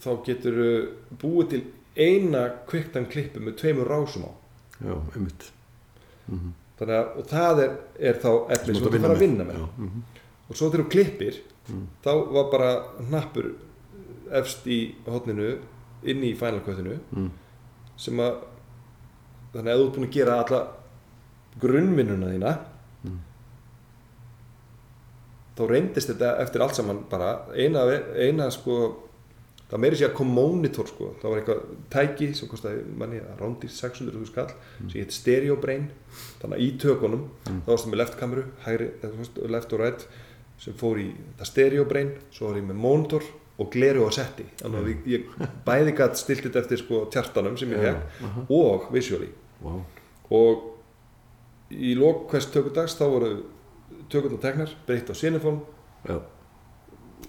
þá 0.01 0.11
getur 0.27 0.55
þú 0.59 1.17
búið 1.23 1.49
til 1.51 1.63
eina 1.97 2.49
kviktan 2.67 3.07
klippu 3.07 3.41
með 3.41 3.57
tveimur 3.61 3.87
rásum 3.89 4.25
á 4.27 4.33
já, 4.83 4.95
einmitt 5.15 5.51
Mhm. 6.31 6.53
þannig 6.79 6.95
að 6.99 7.19
og 7.19 7.27
það 7.29 7.59
er, 7.65 7.77
er 8.01 8.15
þá 8.15 8.51
efni 8.51 8.75
sem 8.75 8.85
þú 8.85 8.95
ert 8.95 9.11
að 9.11 9.19
vinna 9.21 9.45
með 9.45 9.55
Já, 9.59 9.69
mhm. 9.79 10.03
og 10.51 10.57
svo 10.57 10.71
þegar 10.71 10.85
þú 10.85 10.91
klippir 10.91 11.35
Mm. 11.65 11.87
þá 12.05 12.11
var 12.33 12.51
bara 12.51 12.85
hnappur 13.09 13.55
efst 14.33 14.67
í 14.67 14.95
hotninu 15.07 15.59
inn 16.03 16.21
í 16.23 16.35
Final 16.37 16.61
Cutinu 16.61 16.99
Mm. 17.15 17.31
sem 17.97 18.17
að 18.21 18.35
þannig 19.55 19.73
að 19.73 19.79
þú 19.79 19.87
ert 19.87 19.95
búin 19.97 20.07
að 20.09 20.13
gera 20.13 20.45
alla 20.45 20.67
grunnvinnuna 21.61 22.33
þína 22.35 22.55
Mm. 23.05 23.19
þá 25.59 25.67
reyndist 25.71 26.09
þetta 26.11 26.31
eftir 26.43 26.63
allt 26.65 26.75
saman 26.79 27.03
bara 27.11 27.33
eina, 27.55 27.83
eina 28.17 28.47
sko 28.51 28.77
það 29.71 29.81
meiri 29.85 29.99
sér 30.01 30.11
að 30.11 30.17
kom 30.19 30.33
monitor 30.35 30.89
sko 30.91 31.13
það 31.21 31.31
var 31.31 31.41
eitthvað 31.43 31.61
tæki 31.95 32.29
sem 32.35 32.49
að 32.49 33.39
rándýr 33.41 33.71
600 33.77 34.27
skall 34.31 34.51
sem 34.89 34.99
heit 35.01 35.13
stereo 35.15 35.57
brain 35.61 35.87
þannig 36.41 36.57
að 36.59 36.65
í 36.67 36.71
tökunum 36.83 37.29
Mm. 37.45 37.61
þá 37.67 37.71
varstu 37.75 37.93
með 37.93 38.01
left 38.03 38.19
kameru 38.19 38.45
hægri, 38.65 38.91
left 39.49 39.73
og 39.73 39.81
right 39.81 40.07
sem 40.59 40.75
fór 40.75 40.99
í 41.05 41.09
stereo 41.45 41.85
brain 41.85 42.13
svo 42.33 42.49
var 42.49 42.57
ég 42.61 42.65
með 42.69 42.81
monitor 42.81 43.23
og 43.59 43.71
gleru 43.71 44.09
á 44.09 44.11
setti 44.11 44.45
þannig 44.59 44.81
að 44.81 44.89
ég, 44.89 45.07
ég 45.07 45.49
bæði 45.67 45.93
gætt 45.97 46.17
stilt 46.19 46.43
þetta 46.49 46.65
eftir 46.65 46.79
sko 46.83 47.05
tjartanum 47.13 47.57
sem 47.59 47.71
ég 47.71 47.85
hef 47.85 47.97
og 48.51 48.89
visually 48.93 49.29
Vá. 49.63 49.77
og 50.31 50.71
í 51.71 51.95
lok 51.97 52.27
hvers 52.31 52.47
tökudags 52.53 52.97
þá 52.99 53.05
voru 53.09 53.31
tökurnar 54.13 54.41
teknar, 54.43 54.71
breytt 54.87 55.09
á 55.11 55.15
sinifón 55.17 55.63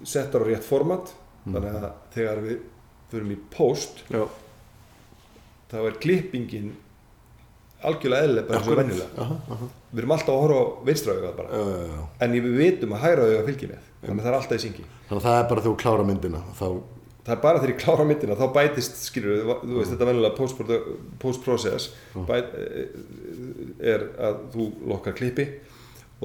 settar 0.04 0.42
á 0.44 0.48
rétt 0.48 0.64
format 0.66 1.14
Mm. 1.46 1.54
þannig 1.54 1.76
að 1.78 1.92
þegar 2.16 2.40
við 2.42 2.62
förum 3.12 3.32
í 3.32 3.36
post 3.54 4.00
Já. 4.10 4.24
þá 5.70 5.76
er 5.86 5.98
klippingin 6.02 6.72
algjörlega 7.86 8.26
eðlileg 8.26 8.48
bara 8.50 8.82
eins 8.82 9.02
og 9.04 9.20
aha. 9.22 9.68
við 9.94 10.00
erum 10.02 10.14
alltaf 10.16 10.32
að 10.34 10.42
horfa 10.42 10.58
á 10.58 10.66
vinstra 10.88 11.14
augað 11.14 11.36
bara 11.38 11.50
Já, 11.54 11.62
já, 11.70 11.86
já. 11.92 12.00
en 12.26 12.32
við 12.34 12.58
vitum 12.58 12.96
að 12.98 13.04
hægra 13.06 13.28
auga 13.30 13.44
fylgir 13.52 13.70
með 13.76 13.84
þannig 14.02 14.18
að 14.18 14.26
það 14.26 14.32
er 14.32 14.38
alltaf 14.40 14.58
í 14.58 14.64
syngi 14.66 14.86
Þannig 15.06 15.20
að 15.22 15.28
það 15.28 15.38
er 15.44 15.48
bara 15.52 15.62
þegar 15.62 15.70
þú 15.70 15.82
klára 15.86 16.08
myndina 16.10 16.42
þá, 16.58 16.66
það 17.26 17.34
er 17.36 17.42
bara 17.42 17.60
þegar 17.62 17.72
ég 17.74 17.80
klára 17.82 18.06
myndina 18.06 18.36
þá 18.38 18.46
bætist 18.54 19.00
skilur 19.08 19.32
við, 19.34 19.54
þú 19.64 19.78
veist 19.80 19.94
þetta 19.96 20.08
venjulega 20.10 20.38
post- 20.38 20.62
post-process 21.24 21.88
bæt, 22.28 22.52
er 23.94 24.06
að 24.28 24.44
þú 24.54 24.68
lokkar 24.92 25.16
klippi 25.18 25.48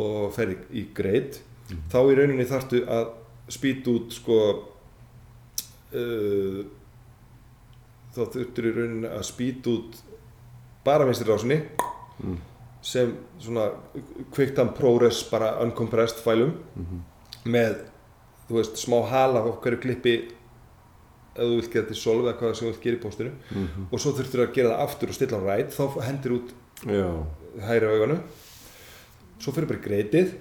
og 0.01 0.29
fer 0.37 0.53
í, 0.71 0.85
greit 0.95 1.41
þá 1.93 1.99
í 2.11 2.19
rauninni 2.19 2.45
þarftu 2.51 2.83
að 2.91 3.09
spýt 3.51 3.89
út 3.91 4.13
sko 4.15 4.37
uh, 5.95 6.61
þá 8.15 8.21
þurftur 8.35 8.69
í 8.71 8.75
rauninni 8.77 9.11
að 9.11 9.25
spýt 9.31 9.69
út 9.71 10.01
bara 10.87 11.07
vinstri 11.09 11.29
rásinni 11.31 11.61
sem 12.83 13.11
svona 13.41 13.67
kviktan 14.33 14.71
ProRes 14.77 15.23
bara 15.31 15.55
uncompressed 15.65 16.21
fælum 16.25 16.55
með 17.45 17.83
þú 18.49 18.57
veist 18.59 18.77
smá 18.81 18.99
hala 19.11 19.43
á 19.45 19.51
hverju 19.63 19.81
klippi 19.83 20.15
ef 21.41 21.49
þú 21.49 21.57
vilt 21.57 21.73
gera 21.73 21.87
þetta 21.87 21.97
í 21.97 22.05
solv 22.05 22.27
eða 22.27 22.39
hvað 22.41 22.55
sem 22.55 22.67
þú 22.67 22.73
vilt 22.73 22.87
gera 22.87 23.01
í 23.01 23.05
postinu 23.07 23.33
og 23.89 24.03
svo 24.03 24.15
þurftur 24.19 24.45
að 24.45 24.55
gera 24.59 24.75
það 24.75 24.85
aftur 24.87 25.13
og 25.13 25.19
stilla 25.19 25.41
á 25.41 25.43
rætt 25.49 25.77
þá 25.77 25.85
hendur 26.07 26.37
út 26.37 26.55
já, 26.85 27.09
hægri 27.67 27.91
auganu 27.91 28.21
svo 29.41 29.55
fyrir 29.57 29.71
bara 29.71 29.87
greitið 29.89 30.35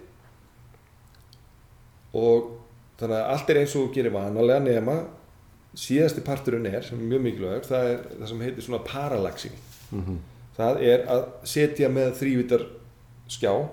og 2.20 2.56
þannig 3.00 3.16
að 3.16 3.32
allt 3.34 3.54
er 3.54 3.62
eins 3.62 3.78
og 3.80 3.94
gerir 3.96 4.14
vanalega 4.14 4.66
nema 4.66 4.98
síðasti 5.78 6.24
parturinn 6.26 6.66
er 6.70 6.84
sem 6.86 7.00
er 7.00 7.10
mjög 7.12 7.26
mikilvægur 7.28 7.68
það 7.68 7.92
er 7.92 8.02
það 8.16 8.28
sem 8.32 8.42
heitir 8.46 8.66
svona 8.66 8.82
parallaxing. 8.88 9.60
Það 10.58 10.82
er 10.90 11.06
að 11.14 11.22
setja 11.48 11.90
með 11.94 12.10
þrývítar 12.20 12.66
skjá 13.32 13.54
uh, 13.54 13.70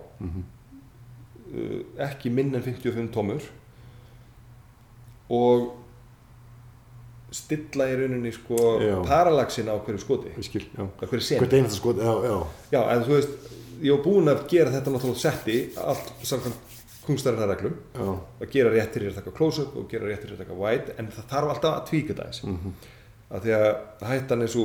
ekki 2.06 2.30
minn 2.30 2.54
en 2.54 2.62
55 2.62 3.10
tómur. 3.14 3.48
Og 5.32 5.72
stilla 7.34 7.88
í 7.90 7.96
rauninni 7.98 8.30
sko 8.32 8.56
Já. 8.80 8.96
parallaxin 9.06 9.68
á 9.68 9.74
hverju 9.82 9.98
skoti 10.00 10.30
skil, 10.46 10.64
á 10.78 10.84
hverju 11.02 11.20
senu 11.26 11.40
Hvert 11.42 11.52
einasta 11.58 11.76
sko, 11.80 11.92
já, 11.98 12.12
já. 12.28 12.36
Já, 12.72 12.80
en 12.94 13.02
þú 13.04 13.12
veist, 13.16 13.30
ég 13.82 13.90
var 13.96 14.02
búinn 14.04 14.30
að 14.32 14.44
gera 14.48 14.70
þetta 14.70 14.92
náttúrulega 14.94 15.22
setti, 15.24 15.56
allt 15.76 16.12
samkvæmt 16.22 16.62
kungstarinnar 17.06 17.50
reglum, 17.52 17.74
Já, 17.94 18.06
að 18.42 18.50
gera 18.54 18.70
rétt 18.74 18.92
til 18.94 19.02
að 19.10 19.14
taka 19.20 19.30
close-up 19.36 19.76
og 19.78 19.88
gera 19.90 20.06
rétt 20.10 20.22
til 20.26 20.32
að 20.34 20.40
taka 20.44 20.54
wide, 20.58 20.94
en 20.98 21.10
það 21.14 21.28
þarf 21.34 21.52
alltaf 21.54 21.74
að 21.80 21.84
tvíka 21.90 22.14
þetta 22.14 22.26
eins. 22.26 22.40
Mhm. 22.44 22.72
Af 23.30 23.42
því 23.44 23.52
að 23.58 24.08
hættan 24.10 24.42
er 24.42 24.46
svo 24.48 24.64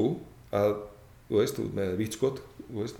að, 0.53 0.75
þú 1.29 1.37
veist, 1.41 1.59
með 1.77 1.95
vítskot, 1.97 2.41
þú 2.71 2.81
veist, 2.81 2.95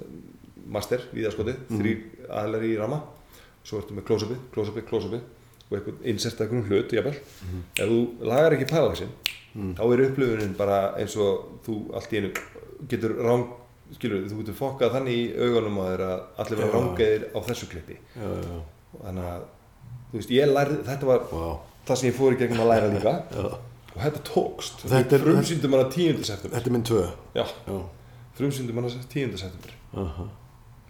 master, 0.68 1.02
víðaskotið, 1.14 1.58
mm 1.58 1.78
Mhm. 1.78 1.82
þrý 1.82 1.94
aðlar 2.30 2.64
í 2.70 2.78
rama, 2.78 3.02
svo 3.64 3.78
ertu 3.82 3.94
með 3.98 4.06
close-upið, 4.10 4.38
close-upið, 4.54 4.86
close-upið 4.90 5.22
og 5.72 5.78
eitthvað 5.78 6.06
inserta 6.06 6.44
einhvern 6.46 6.68
hlut, 6.70 6.92
jafnvel. 6.92 7.16
Mhm. 7.42 7.62
Ef 7.78 7.90
þú 7.90 8.00
lagar 8.26 8.52
ekki 8.58 8.68
parallaxin, 9.54 9.76
þá 9.78 9.84
er 9.94 10.04
upplifunin 10.10 10.54
bara 10.58 10.78
eins 10.98 11.16
og 11.18 11.62
þú 11.66 11.76
allt 11.96 12.14
í 12.14 12.18
einu 12.22 12.32
getur 12.90 13.16
ráng, 13.22 13.48
skilur, 13.96 14.24
þú 14.32 14.38
getur 14.42 14.54
fokkað 14.58 14.94
þannig 14.96 15.18
í 15.18 15.26
augunum 15.44 15.78
að 15.84 15.90
þeirra 15.92 16.12
allir 16.44 16.58
vera 16.62 16.72
rángeðir 16.78 17.26
á 17.36 17.40
þessu 17.50 17.68
klippi. 17.72 17.98
já, 18.16 18.28
já, 18.28 18.62
Þannig 19.02 19.24
að, 19.32 19.44
veist, 20.14 20.32
lærði, 20.52 20.78
þetta 20.88 21.06
var 21.08 21.20
vá. 21.32 21.60
það 21.88 21.96
sem 22.02 22.10
ég 22.10 22.16
fór 22.18 22.34
í 22.34 22.40
gegnum 22.42 22.64
að 22.66 22.72
læra 22.74 22.90
líka 22.96 23.14
Já. 23.32 23.46
og 23.96 24.02
þetta 24.04 24.22
tókst. 24.34 24.84
Þetta 24.88 25.16
er- 25.16 25.24
frumsýndum 25.26 25.72
hana 25.78 25.90
10. 25.90 26.24
september. 26.24 26.58
Þetta 26.58 26.68
er 26.68 26.76
minn 26.76 26.84
tvö. 26.90 27.02
Já, 27.36 27.46
Já. 27.68 27.80
frumsýndum 28.40 28.76
hana 28.82 28.90
10. 28.90 29.38
september 29.38 29.72
Aha. 30.04 30.26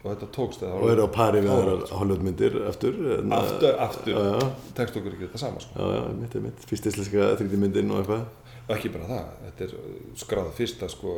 og 0.03 0.07
þetta 0.15 0.29
tókst. 0.37 0.63
Og 0.65 0.89
eru 0.89 1.05
á 1.05 1.09
pari 1.13 1.41
við 1.41 1.49
Já. 1.51 1.55
aðrar 1.59 1.93
Hollywoodmyndir 1.99 2.57
aftur. 2.69 2.97
en, 3.19 3.31
Aftur, 3.37 3.75
aftur, 3.85 4.13
Já, 4.13 4.39
já, 4.41 4.49
tekst 4.77 4.97
okkur 4.97 5.13
ekki 5.13 5.27
þetta 5.29 5.37
sama 5.45 5.59
sko. 5.61 5.73
já, 5.77 5.97
já, 5.97 6.13
mitt 6.21 6.35
er 6.35 6.41
mitt. 6.41 6.65
Fyrst 6.69 6.85
íslenska 6.89 7.31
þrýttimyndin 7.41 7.91
og 7.93 8.01
eitthvað. 8.01 8.25
Og 8.67 8.75
ekki 8.75 8.91
bara 8.93 9.07
það, 9.09 9.31
þetta 9.45 9.65
er 9.65 9.71
skráð 10.21 10.51
fyrsta 10.57 10.89
sko, 10.91 11.15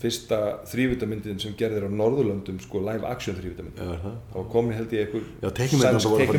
fyrsta 0.00 0.38
þrývitamyndin 0.70 1.40
sem 1.42 1.54
gerðir 1.58 1.86
á 1.86 1.90
Norðurlöndum 1.92 2.60
sko 2.64 2.80
live 2.84 3.06
action 3.08 3.36
er 3.36 3.48
það? 3.76 4.14
og 4.34 4.46
komin 4.52 4.76
held 4.76 4.92
ég 4.96 5.10
einhver 5.10 6.00
sænsk 6.00 6.36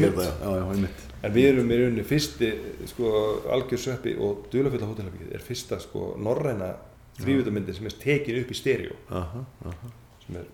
mitt. 0.82 1.04
en 1.22 1.36
við 1.36 1.50
erum 1.52 1.70
í 1.72 1.78
rauninni 1.82 2.06
fyrsti 2.08 2.50
sko, 2.90 3.12
algjör 3.54 3.84
sveppi 3.86 4.16
og 4.18 4.48
dulafulla 4.54 4.90
hótelherbyggið 4.90 5.36
er 5.38 5.46
fyrsta 5.46 5.80
sko, 5.80 6.16
norræna 6.18 6.74
þrývitamyndin 7.22 7.78
sem 7.78 7.86
er 7.92 7.98
tekin 8.02 8.42
upp 8.42 8.52
í 8.52 8.58
stereo 8.58 8.98
Aha, 9.10 9.46
aha. 9.70 9.92
sem 10.26 10.42
er 10.42 10.50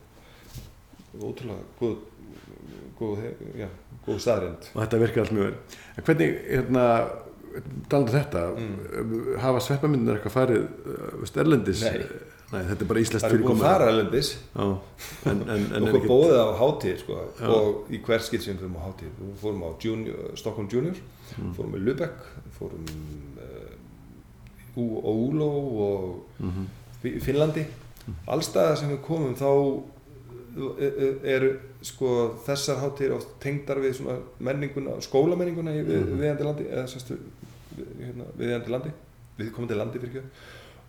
ótrúlega 1.18 1.64
góð, 1.80 1.96
góð, 3.00 3.24
já, 3.58 3.70
góð 4.06 4.20
staðrind 4.26 4.68
Og 4.74 4.82
þetta 4.84 5.00
virkar 5.02 5.24
allt 5.24 5.36
mjög 5.38 5.48
vel. 5.48 5.80
En 5.98 6.08
hvernig, 6.10 6.36
hérna, 6.52 6.84
talandi 7.90 8.12
um 8.12 8.18
þetta, 8.18 8.42
Mm. 8.58 9.38
hafa 9.40 9.60
sveppamyndir 9.60 10.16
eitthvað 10.18 10.36
farið 10.38 10.68
veist, 11.22 11.38
erlendis? 11.38 11.82
Nei. 11.84 12.04
Nei, 12.52 12.62
þetta 12.64 12.82
er 12.82 12.88
bara 12.88 13.00
íslenskt 13.04 13.26
það 13.28 13.34
er 13.36 13.42
búin 13.44 13.58
að 13.58 13.64
fara 13.66 13.88
erlendis 13.92 14.30
Já, 14.56 14.68
en, 15.26 15.42
en, 15.52 15.64
en 15.76 15.88
er 15.88 15.96
okkur 15.98 16.08
bóðið 16.08 16.38
á 16.40 16.48
hátíð 16.62 16.98
sko, 17.02 17.18
og 17.44 17.90
í 17.92 18.00
hver 18.06 18.22
skilt 18.24 18.44
sem 18.46 18.56
við 18.56 18.62
fórum 18.64 18.78
á 18.80 18.84
hátíð 18.88 19.18
við 19.20 19.34
fórum 19.42 19.64
á 19.68 19.70
junior, 19.84 20.32
Stockholm 20.40 20.70
Junior 20.72 20.96
Mm. 21.38 21.54
fórum 21.58 21.74
í 21.76 21.80
Lübeck 21.84 22.24
fórum 22.58 22.86
uh, 23.36 23.74
í 24.80 24.86
Ólo 25.04 25.50
og 25.84 26.24
Mhm. 26.40 26.68
Fi- 27.02 27.20
Finnlandi 27.20 27.66
allstaðar 28.28 28.78
sem 28.78 28.90
við 28.96 29.02
komum 29.04 29.36
þá 29.36 29.84
e- 30.80 30.94
e- 31.04 31.20
eru 31.36 31.52
sko 31.82 32.38
þessar 32.48 32.80
hátíðir 32.82 33.14
oft 33.18 33.28
tengdar 33.44 33.78
við 33.78 33.94
svona 34.00 34.18
menninguna, 34.40 34.96
skólamenninguna 35.02 35.72
í 35.76 35.84
við, 35.84 36.08
Mhm. 36.08 36.20
viðandi 36.22 36.44
landi 36.48 36.64
eða 36.72 36.88
sérstu 36.88 37.18
hérna, 37.78 38.28
viðandi 38.40 38.74
landi 38.74 38.92
við 39.38 39.52
komum 39.56 39.70
til 39.70 39.78
landi 39.78 40.00
fyrir 40.02 40.18
ekki 40.18 40.24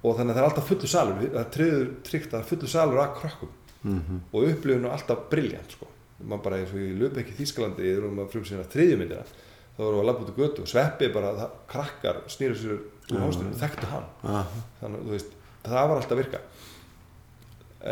og 0.08 0.14
þannig 0.18 0.30
að 0.30 0.36
það 0.36 0.42
er 0.42 0.48
alltaf 0.48 0.68
fullu 0.70 0.88
salur 0.92 1.20
það 1.24 1.40
er 1.42 1.52
tryggður 1.56 1.88
tryggt 2.08 2.28
að 2.28 2.36
það 2.36 2.42
er 2.44 2.50
fullu 2.52 2.68
salur 2.74 3.02
að 3.04 3.16
krökkum 3.22 3.54
Mhm. 3.78 4.16
og 4.34 4.42
upplifun 4.48 4.84
er 4.88 4.90
alltaf 4.90 5.20
briljant 5.30 5.70
sko. 5.76 5.86
maður 6.26 6.42
bara 6.42 6.56
eins 6.58 6.72
og 6.74 6.80
í 6.82 6.88
Löbekki 6.98 7.34
Þískalandi 7.38 7.84
við 7.84 7.98
erum 8.00 8.16
að 8.18 8.30
frumsýna 8.32 8.64
þriðjumyndina 8.72 9.22
þá 9.22 9.78
vorum 9.78 9.94
við 9.94 10.02
að 10.02 10.08
labba 10.08 10.24
út 10.24 10.32
í 10.32 10.40
götu 10.40 10.62
og 10.64 10.70
sveppi 10.72 11.08
bara 11.14 11.28
það, 11.36 11.50
krakkar 11.70 12.16
snýru 12.26 12.56
sér 12.58 12.72
úr 12.74 13.20
hástunum 13.22 13.54
þekktu 13.60 13.86
hann 13.92 14.08
Aha. 14.24 14.42
þannig 14.80 14.98
að 14.98 15.04
þú 15.06 15.14
veist, 15.14 15.30
það 15.62 15.88
var 15.92 15.96
alltaf 16.00 16.16
að 16.16 16.22
virka 16.24 16.40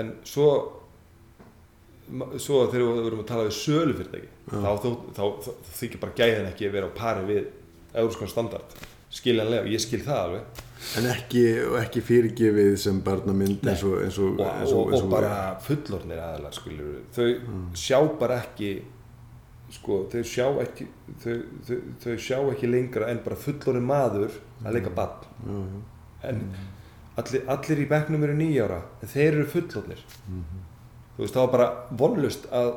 en 0.01 0.11
svo 0.26 0.49
svo 2.38 2.58
þegar 2.70 2.84
við 2.87 3.07
vorum 3.07 3.22
að 3.25 3.29
tala 3.30 3.46
við 3.49 3.57
sölufyrirtæki 3.61 4.29
Já. 4.46 4.58
þá, 4.62 4.70
þá, 4.83 4.88
þá, 5.16 5.22
þá, 5.46 5.50
þykir 5.80 6.03
bara 6.04 6.18
gæðin 6.20 6.50
ekki 6.53 6.68
að 6.68 6.76
vera 6.76 6.91
á 6.91 6.99
pari 6.99 7.25
við 7.30 7.46
euróskan 7.99 8.30
standard 8.30 8.76
skiljanlega, 9.17 9.67
ég 9.72 9.83
skil 9.83 10.03
það 10.05 10.21
alveg. 10.22 10.63
En 11.01 11.07
ekki, 11.11 11.43
ekki 11.80 12.03
fyrirgefið 12.05 12.75
sem 12.79 12.99
barnamynd 13.05 13.64
eins 13.67 13.83
og, 13.88 13.97
eins 14.05 14.18
og, 14.22 14.37
og, 14.37 14.43
eins 14.61 14.75
og, 14.76 14.93
eins 14.93 15.07
bara 15.11 15.30
fullornir 15.64 16.21
aðalar 16.21 16.55
skilur 16.55 16.99
þau 17.17 17.26
sjá 17.80 17.99
bara 18.21 18.37
ekki 18.45 18.68
sko, 19.72 20.03
þau 20.13 20.21
sjá 20.29 20.45
ekki 20.63 20.87
þau, 21.25 21.34
þau, 21.67 21.79
þau 22.05 22.14
sjá 22.29 22.37
ekki 22.53 22.71
lengra 22.71 23.09
en 23.11 23.22
bara 23.25 23.41
fullorinn 23.41 23.88
maður 23.88 24.37
að 24.63 24.76
leika 24.76 24.93
bann 25.01 25.25
Já, 25.49 25.57
já. 25.57 25.80
en 26.30 26.45
allir, 27.25 27.43
allir 27.57 27.83
í 27.83 27.88
bekknum 27.91 28.29
eru 28.29 28.37
nýjára 28.38 28.83
en 29.01 29.14
þeir 29.17 29.30
eru 29.33 29.49
fullornir 29.57 30.05
þú 30.29 31.25
veist, 31.25 31.33
það 31.34 31.41
var 31.47 31.53
bara 31.57 31.71
vonlust 32.05 32.47
að 32.53 32.71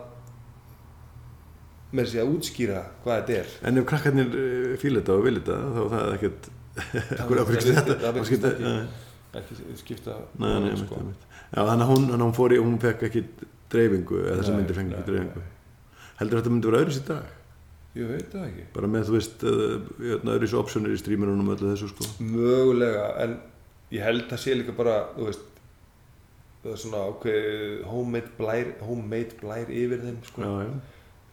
með 1.92 2.06
þessi 2.06 2.22
að 2.22 2.32
útskýra 2.36 2.82
hvað 3.04 3.20
þetta 3.20 3.38
er. 3.40 3.54
En 3.70 3.82
ef 3.82 3.88
krakkarnir 3.90 4.34
eh, 4.40 4.74
fíla 4.82 5.02
þetta 5.02 5.16
og 5.18 5.24
vilja 5.26 5.44
þetta 5.46 5.58
þá 5.76 5.82
það 5.94 6.02
er 6.02 6.18
ekkert 6.18 6.50
það 6.80 7.30
það 8.04 8.20
og 8.20 8.28
skipta- 8.30 8.52
ekki. 9.40 9.58
Skipta 9.84 10.16
þannig 11.70 11.84
að 11.86 11.92
hún, 11.94 12.06
að 12.16 12.36
fór 12.38 12.54
í, 12.56 12.60
hún 12.62 12.78
fekk 12.82 13.04
ekki 13.10 13.24
dreifingu 13.70 14.22
eða 14.24 14.38
þessar 14.40 14.56
Nei, 14.56 14.62
myndir 14.62 14.78
fengi 14.80 14.96
ekki 14.98 15.12
dreifingu. 15.12 15.44
Heldur 16.20 16.42
þetta 16.42 16.54
myndi 16.54 16.70
vera 16.72 16.82
öðru 16.84 16.96
sér 16.96 17.06
dag? 17.10 17.36
ég 18.00 18.06
veit 18.10 18.28
það 18.32 18.44
ekki. 18.46 18.64
Bara 18.76 18.88
með, 18.94 19.08
þú 19.10 19.14
veist, 19.18 19.44
eh, 19.50 20.18
öðru 20.34 20.48
sér 20.52 20.60
optionir 20.62 20.94
í 20.94 21.00
stríminunum 21.02 21.48
og 21.50 21.56
öllu 21.58 21.72
þessu 21.74 21.90
sko. 21.92 22.08
Mögulega 22.22 23.08
en 23.26 23.34
ég 23.96 24.04
held 24.06 24.30
að 24.30 24.42
sé 24.44 24.54
líka 24.58 24.76
bara 24.78 24.98
þú 25.18 25.26
veist 25.30 25.46
það 26.64 26.72
er 26.76 26.82
svona 26.84 27.02
ákveð 27.10 27.84
homemade 27.90 28.32
blær, 28.38 28.72
homemade 28.86 29.38
blær 29.42 29.72
yfir 29.74 30.02
þeim 30.06 30.18
sko. 30.28 30.50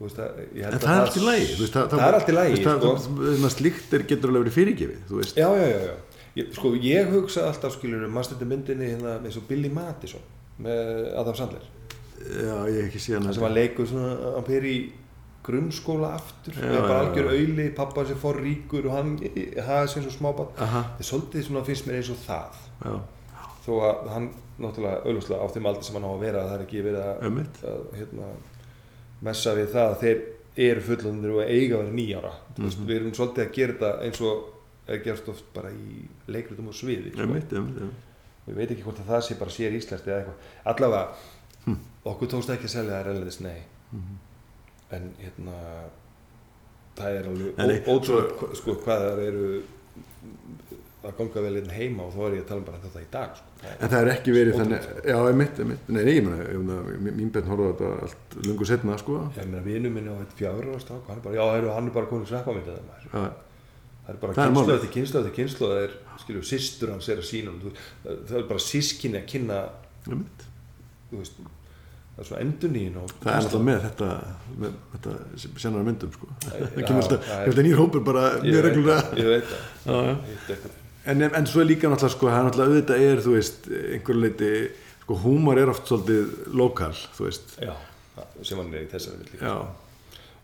Veist 0.00 0.18
En 0.20 0.26
að 0.26 0.82
það 0.82 0.96
er 0.96 1.04
allt 1.06 1.16
í 1.16 1.22
þú 1.56 1.62
veist, 1.62 1.76
það 1.76 2.02
er 2.06 2.16
allt 2.18 2.28
í 2.28 2.34
veist, 2.36 2.66
sko. 2.66 2.80
það- 2.82 3.40
það- 3.44 3.54
Slíkt 3.56 3.94
er 3.96 4.02
getur 4.10 4.28
alveg 4.32 4.42
verið 4.44 4.56
fyrirgefið 4.58 4.98
já, 5.40 5.48
já, 5.56 5.66
já, 5.72 5.80
já. 5.86 5.94
Ég, 6.36 6.50
sko, 6.52 6.72
ég 6.84 7.08
hugsa 7.14 7.46
alltaf 7.48 7.72
skilur 7.78 8.04
mannstöndu 8.12 8.44
myndinni 8.44 8.90
hérna 8.92 9.14
og 9.24 9.46
Billy 9.48 9.70
Madison 9.72 10.20
með 10.60 11.16
Adam 11.16 11.34
Sandler? 11.34 11.64
Já, 12.20 12.56
ég 12.68 12.84
ekki 12.90 13.00
síðan 13.00 13.24
það 13.28 13.34
sem 13.38 13.42
hann 13.46 13.54
leikur 13.56 13.86
svona, 13.88 14.10
hann 14.34 14.44
fyrir 14.44 14.68
í 14.68 14.92
grunnskóla 15.46 16.10
aftur 16.18 16.52
það 16.56 16.74
er 16.76 16.82
bara 16.82 17.00
algjör 17.06 17.28
auðli, 17.32 17.66
pappa 17.76 18.04
sem 18.08 18.18
fór 18.20 18.40
ríkur 18.42 18.88
og 18.90 18.96
hann 18.96 19.12
hafa 19.62 19.86
sér 19.92 20.02
svo 20.04 20.12
smábann 20.12 20.50
það 20.58 21.00
er 21.00 21.08
svolítið 21.08 21.46
svona 21.48 21.64
finnst 21.64 21.86
mér 21.86 22.00
eins 22.00 22.10
og 22.10 22.20
það. 22.26 22.60
Já, 22.84 22.94
þó 23.66 23.72
að 23.86 24.08
hann 24.12 24.28
náttúrulega 24.60 25.00
auðvitað 25.06 25.40
á 25.40 25.46
þeim 25.54 25.66
aldrei 25.70 25.84
sem 25.88 25.94
hann 25.98 26.08
á 26.08 26.12
að 26.12 26.20
vera 26.26 26.44
það 26.50 26.56
er 26.58 26.64
ekki 26.66 26.84
verið 26.84 27.02
að 27.06 27.22
hérna, 28.00 28.28
messa 29.22 29.54
við 29.54 29.68
það 29.72 29.90
að 29.92 30.00
þeir 30.00 30.22
eru 30.56 30.80
fullundir 30.80 31.30
og 31.36 31.42
eiga 31.44 31.76
að 31.76 31.82
vera 31.84 31.96
nýjára 31.96 32.32
mm 32.56 32.64
Mhm. 32.66 32.86
við 32.86 32.96
erum 32.96 33.12
svolítið 33.14 33.44
að 33.46 33.52
gera 33.52 33.72
þetta 33.72 34.02
eins 34.04 34.20
og 34.20 34.44
er 34.88 34.98
gerst 35.04 35.28
oft 35.28 35.44
bara 35.54 35.70
í 35.70 36.08
leikritum 36.28 36.68
og 36.68 36.74
sviði 36.74 37.12
sko. 37.12 37.22
Ömmit, 37.22 37.52
ömmit, 37.52 37.76
ömmit 37.80 38.48
ég 38.48 38.54
veit 38.54 38.70
ekki 38.70 38.82
hvort 38.84 39.00
að 39.02 39.08
það 39.10 39.22
sé 39.26 39.34
bara 39.38 39.50
sér 39.50 39.72
íslenskt 39.74 40.06
eða 40.06 40.18
eitthvað 40.22 40.34
allavega, 40.64 41.08
Hm. 41.66 41.76
okkur 42.04 42.28
tókst 42.28 42.50
ekki 42.54 42.64
að 42.64 42.74
selja 42.76 42.92
það 42.92 43.06
erlendis, 43.06 43.40
nei 43.40 43.62
Mhm. 43.92 44.18
en 44.92 45.14
hérna 45.20 45.54
það 46.96 47.18
er 47.18 47.24
alveg 47.28 47.84
ótrúlega 47.86 48.54
sko, 48.56 48.74
hvað 48.74 49.00
það 49.02 49.18
eru 49.26 49.62
að 51.06 51.14
ganga 51.20 51.42
vel 51.46 51.56
inn 51.60 51.70
heima 51.76 52.04
og 52.06 52.12
þá 52.16 52.20
er 52.26 52.34
ég 52.36 52.42
að 52.44 52.48
tala 52.50 52.60
um 52.62 52.66
bara 52.66 52.80
þetta 52.84 53.02
í 53.02 53.08
dag 53.16 53.36
sko. 53.38 53.48
Það 53.62 53.82
En 53.86 53.90
það 53.92 53.98
er 54.02 54.10
ekki 54.12 54.34
verið 54.36 54.58
þannig, 54.60 54.86
já, 55.10 55.16
einmitt, 55.30 55.60
einmitt, 55.64 55.88
nei, 55.88 56.02
nei, 56.04 56.12
ég 56.16 56.26
meina, 56.26 56.44
ég 56.50 57.02
mín- 57.06 57.32
benn 57.36 57.50
horfði 57.50 57.66
á 57.66 57.72
þetta 57.72 57.90
allt 58.06 58.36
lungu 58.46 58.68
setna, 58.68 58.98
sko, 59.00 59.18
ég 59.36 59.48
meina 59.50 59.64
vinnu 59.66 59.90
minni 59.94 60.10
á 60.12 60.16
eitt 60.20 60.44
ára 60.50 60.78
strák 60.82 61.10
hann 61.10 61.18
er 61.20 61.24
bara, 61.26 61.34
já, 61.38 61.74
hann 61.76 61.90
er 61.90 61.94
bara 61.96 62.10
komin 62.10 62.26
sveppamindið 62.30 62.80
það 63.12 64.14
er 64.14 64.20
bara 64.22 64.34
kynslu 64.38 64.74
eftir 64.76 64.92
kynslu 64.94 65.20
eftir 65.22 65.34
kynslu 65.40 65.66
það 65.72 65.82
er, 65.86 65.94
skilju, 66.22 66.42
sýstur 66.46 66.92
hans 66.94 67.08
er 67.10 67.18
að 67.22 67.26
sína 67.30 67.54
það 68.04 68.36
er 68.38 68.48
bara 68.52 68.62
sískinni 68.62 69.18
að 69.22 69.28
kynna 69.32 69.56
þú 70.06 71.18
veist, 71.20 71.40
það 72.14 72.22
er 72.22 72.28
svona 72.30 72.44
endunín 72.46 72.96
og 73.02 73.10
Það 73.18 73.32
er 73.32 73.42
náttúrulega 73.42 73.66
með 73.66 73.82
þetta, 73.88 74.10
með 74.62 74.78
þetta 74.94 75.16
senara 75.66 75.84
myndum, 75.90 76.14
sko. 76.14 76.30
Það 76.46 76.80
kemur 76.86 77.02
alltaf, 77.02 77.28
alltaf 77.42 77.66
nýr 77.66 77.82
hópur 77.82 78.06
bara 78.06 78.24
Ég 78.38 78.46
mjög 78.46 78.66
reglulega. 78.70 79.20
ég 79.20 79.32
veit 79.34 79.54
það 79.84 80.84
En, 81.06 81.22
en 81.22 81.46
svo 81.46 81.60
er 81.62 81.68
líka 81.70 81.86
náttúrulega, 81.90 82.14
sko, 82.16 82.26
það 82.32 82.46
náttúrulega 82.48 82.72
auðvitað 82.72 83.04
er, 83.06 83.20
þú 83.22 83.34
veist, 83.36 83.66
einhver 83.94 84.16
leiti, 84.18 84.48
sko, 85.04 85.18
húmor 85.22 85.60
er 85.62 85.70
oft 85.70 85.86
svolítið 85.86 86.32
lokal, 86.58 86.92
þú 87.16 87.28
veist. 87.28 87.52
já, 87.62 87.74
það- 88.16 88.40
sem 88.48 88.58
hann 88.58 88.74
er 88.74 88.82
í 88.86 88.90
þessari 88.90 89.20
vill 89.22 89.40
Já, 89.40 89.54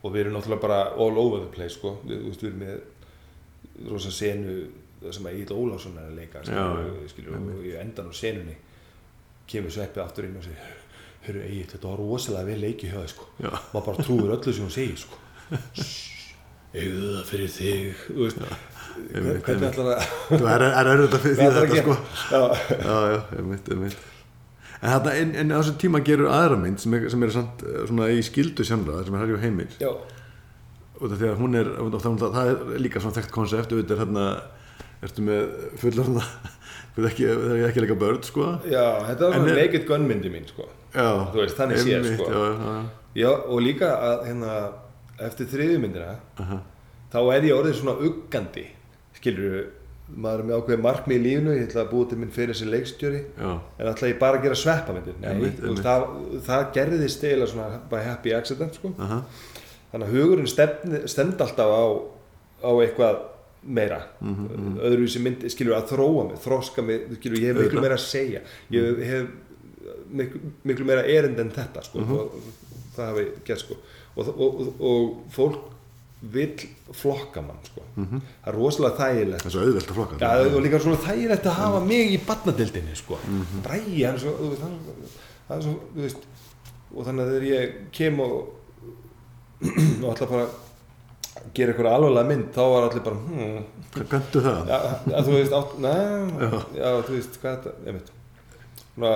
og 0.02 0.12
við 0.14 0.20
erum 0.24 0.36
náttúrulega 0.38 0.60
bara 0.66 0.80
all 0.96 1.18
over 1.18 1.40
the 1.40 1.50
place 1.54 1.74
sko. 1.78 1.96
við, 2.06 2.22
við 2.30 2.44
erum 2.48 2.62
með 2.62 3.88
rosa 3.90 4.10
senu 4.14 4.54
það 5.02 5.12
sem 5.16 5.26
að 5.26 5.34
Egil 5.40 5.56
Ólafsson 5.56 5.96
er 5.98 6.06
að 6.10 6.16
leika 6.20 6.44
skilur, 6.46 6.84
já, 7.02 7.08
skilur, 7.10 7.34
og 7.56 7.64
í 7.66 7.72
endan 7.80 8.10
á 8.10 8.14
senunni 8.14 8.54
kemur 9.50 9.70
sveppi 9.74 9.98
aftur 10.02 10.24
inn 10.28 10.36
og 10.38 10.44
segir 10.46 10.78
hörru 11.26 11.42
Egil, 11.48 11.66
þetta 11.72 11.88
var 11.90 11.98
rosalega 11.98 12.46
vel 12.46 12.60
leikið 12.62 12.92
hjá 12.92 13.00
þig 13.02 13.12
sko. 13.16 13.26
maður 13.72 13.86
bara 13.88 14.04
trúir 14.06 14.34
öllu 14.36 14.52
sem 14.54 14.64
hún 14.68 14.74
segir 14.74 14.98
sko. 15.02 15.18
eigðu 16.72 17.08
það 17.16 17.24
fyrir 17.28 17.50
þig 17.52 18.04
veist, 18.16 18.38
hvernig 19.12 19.68
ætlar 19.68 19.90
að 19.96 20.08
Þú 20.30 20.40
er, 20.52 20.64
er 20.68 20.90
erfitt 20.94 21.16
að 21.18 21.22
hvað 21.22 21.26
því 21.26 21.46
ætlar 21.48 21.60
að 21.62 21.74
þetta, 21.74 21.82
sko. 21.82 21.96
já, 22.32 22.42
Já, 22.86 22.96
já, 23.12 23.20
einmitt, 23.38 23.70
einmitt. 23.76 24.08
En 24.82 24.90
þarna, 24.96 25.12
en, 25.22 25.34
en 25.38 25.52
á 25.54 25.56
þessum 25.60 25.76
tíma 25.78 26.00
gerur 26.06 26.30
aðra 26.34 26.56
mynd 26.58 26.80
sem 26.82 26.94
er, 26.98 27.04
sem 27.12 27.22
er 27.22 27.30
samt 27.34 27.60
eh, 27.62 27.82
svona 27.86 28.08
í 28.10 28.22
skildu 28.26 28.64
sjönra, 28.66 28.96
sem 29.06 29.14
er 29.14 29.22
Harry 29.22 29.36
og 29.36 29.44
Heimir. 29.44 29.76
að 31.32 31.38
hún 31.42 31.54
er, 31.58 31.70
það, 32.22 32.34
það 32.34 32.50
er 32.50 32.82
líka 32.82 33.02
svona 33.02 33.16
þekkt 33.20 33.32
konsept, 33.34 33.72
auðvitað 33.74 33.94
er 33.96 34.02
hérna 34.04 34.26
ertu 35.02 35.24
með 35.26 35.46
veit 36.96 37.06
ekki, 37.12 37.24
það 37.30 37.54
er 37.56 37.64
ekki 37.70 37.82
leika 37.86 37.96
börn, 38.02 38.20
sko 38.26 38.48
já, 38.70 38.84
þetta 39.08 39.28
var 39.30 39.38
svona 39.38 39.56
naked 39.56 39.86
gun 39.88 40.04
myndi 40.10 40.30
mín 40.34 40.44
sko. 40.50 40.66
já, 40.94 41.06
Þú 41.32 41.40
veist, 41.40 41.56
þannig 41.58 41.80
séð, 41.82 42.10
sko. 42.18 42.28
já, 42.28 42.42
já, 42.52 42.74
já, 43.22 43.30
og 43.54 43.62
líka 43.64 43.88
að 44.10 44.26
hérna, 44.28 44.52
eftir 45.30 45.48
þriðju 45.54 45.80
myndina 45.82 46.12
aha, 46.44 46.58
þá 47.14 47.18
er 47.38 47.48
ég 47.48 47.56
orðið 47.58 47.78
svona 47.80 47.96
uggandi 48.10 48.66
skilur 49.22 49.62
maður 50.12 50.42
er 50.42 50.46
með 50.50 50.58
ákveðið 50.60 50.80
markmið 50.84 51.16
í 51.16 51.22
lífinu 51.24 51.52
ég 51.56 51.68
ætla 51.70 51.82
að 51.86 51.90
búa 51.94 52.08
til 52.10 52.18
minn 52.20 52.32
fyrir 52.34 52.52
þessi 52.52 52.66
leikstjóri 52.68 53.20
já, 53.38 53.50
en 53.78 53.88
ætla 53.94 54.08
ég 54.10 54.18
bara 54.20 54.36
að 54.40 54.42
gera 54.48 54.58
sveppamyndir 54.60 55.14
nei, 55.22 55.28
Einmitt, 55.30 55.60
þú 55.62 55.68
einmitt. 55.70 55.84
það, 55.86 56.06
það 56.50 56.64
gerðist 56.76 57.24
eiginlega 57.24 57.52
svona 57.54 57.78
by 57.88 58.00
happy 58.04 58.34
accident 58.36 58.76
sko. 58.76 58.90
aha, 58.98 59.20
þannig 59.92 60.08
að 60.10 60.16
hugurinn 60.18 60.50
stend 61.08 61.40
alltaf 61.46 61.70
á, 61.72 61.84
á 62.66 62.70
eitthvað 62.82 63.22
meira. 63.62 64.00
Mhm, 64.20 64.74
öðruvísi 64.82 65.20
mynd, 65.22 65.44
skilur 65.54 65.76
að 65.78 65.92
þróa 65.94 66.22
mig 66.32 66.38
þroska 66.42 66.82
mig, 66.82 67.04
skilur 67.20 67.38
ég 67.38 67.52
hef 67.54 67.60
miklu 67.62 67.80
meira 67.84 67.94
að 67.94 68.02
segja. 68.04 68.40
Ég 68.74 68.98
hef 69.06 69.28
miklu, 70.10 70.40
miklu 70.66 70.86
meira 70.88 71.04
erind 71.06 71.38
en 71.38 71.52
þetta 71.54 71.84
sko, 71.86 72.00
Mhm. 72.02 72.12
og 72.18 72.32
það 72.96 73.06
hafi 73.12 73.26
gert 73.46 73.62
sko. 73.62 73.76
Og, 74.16 74.28
og, 74.28 74.60
og, 74.60 74.74
og 74.80 75.22
fólk 75.32 75.60
vill 76.22 76.68
flokka 76.94 77.42
mann 77.42 77.58
sko. 77.66 77.82
Mhm. 77.96 78.20
það 78.44 78.48
er 78.52 78.54
rosalega 78.54 78.96
þægilegt 79.00 79.42
það 79.42 79.46
er 79.48 79.54
svo 79.56 79.62
auðvelt 79.66 79.88
að 79.90 79.96
flokka 79.98 80.18
Já, 80.22 80.54
og 80.54 80.62
líka 80.62 80.78
svona 80.80 81.00
þægilegt 81.02 81.46
að 81.50 81.56
hafa 81.58 81.80
mig 81.84 82.12
í 82.14 82.18
barnadildinni 82.26 82.96
sko. 82.96 83.18
Mhm. 83.26 83.62
Bræði, 83.66 84.04
hann 84.06 84.18
svo, 84.22 84.34
veist, 84.38 84.62
hann, 84.62 84.78
það 85.48 85.56
er 85.56 85.62
svo, 85.62 85.74
veist, 85.96 86.28
og 86.94 87.06
þannig 87.08 87.24
að 87.24 87.32
þegar 87.32 87.48
ég 87.50 87.74
kem 87.92 88.20
og, 88.20 88.36
og 89.62 90.08
ætla 90.12 90.30
bara 90.30 90.46
gera 91.56 91.72
eitthvað 91.72 91.90
alvarlega 91.96 92.28
mynd, 92.28 92.48
þá 92.54 92.62
var 92.70 92.86
allir 92.86 93.02
bara, 93.02 93.16
hmm, 93.16 93.64
hvað 93.96 94.08
göndu 94.14 94.42
það? 94.46 94.70
já, 94.70 94.78
að 95.18 95.26
þú 95.26 95.36
veist, 95.36 95.54
átt, 95.58 95.72
neða, 95.82 96.60
já. 96.76 96.88
þú 97.02 97.16
veist, 97.16 97.38
hvað 97.42 97.56
þetta, 97.56 97.72
ég 97.88 97.96
veit, 97.98 98.12
svona, 98.94 99.12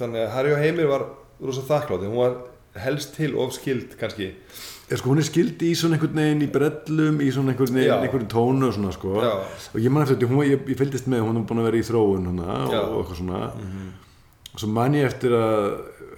þannig 0.00 0.24
að 0.26 0.32
Harry 0.34 0.52
og 0.54 0.62
Heimir 0.64 0.90
var 0.90 1.06
rosa 1.40 1.64
þakklátt, 1.68 2.04
hún 2.04 2.20
var 2.20 2.36
helst 2.78 3.16
til 3.16 3.34
of 3.40 3.54
skild 3.56 3.96
kannski, 4.00 4.34
Er, 4.90 4.98
sko, 4.98 5.12
hún 5.12 5.20
er 5.22 5.26
skildi 5.26 5.68
í 5.70 5.74
svona 5.78 5.94
einhvern 5.94 6.16
veginn 6.18 6.40
í 6.42 6.48
brellum 6.50 7.20
í 7.22 7.28
svona 7.30 7.52
einhvern 7.52 7.76
veginn, 7.76 7.92
einhvern 8.08 8.26
tónu 8.30 8.66
og 8.66 8.74
svona 8.74 8.90
sko. 8.90 9.20
Og 9.22 9.78
ég 9.78 9.92
man 9.94 10.02
eftir 10.02 10.16
þetta, 10.18 10.30
hún, 10.32 10.42
ég, 10.48 10.64
ég 10.66 10.80
fylgdist 10.80 11.06
með 11.06 11.28
hún 11.28 11.38
er 11.38 11.44
búin 11.46 11.62
að 11.62 11.68
vera 11.68 11.78
í 11.78 11.84
þróun 11.86 12.26
hana, 12.32 12.56
og, 12.66 12.96
og 13.04 13.12
svona. 13.14 13.44
Og 14.50 14.58
svo 14.58 14.70
man 14.74 14.96
ég 14.98 15.06
eftir 15.06 15.36
að 15.38 15.68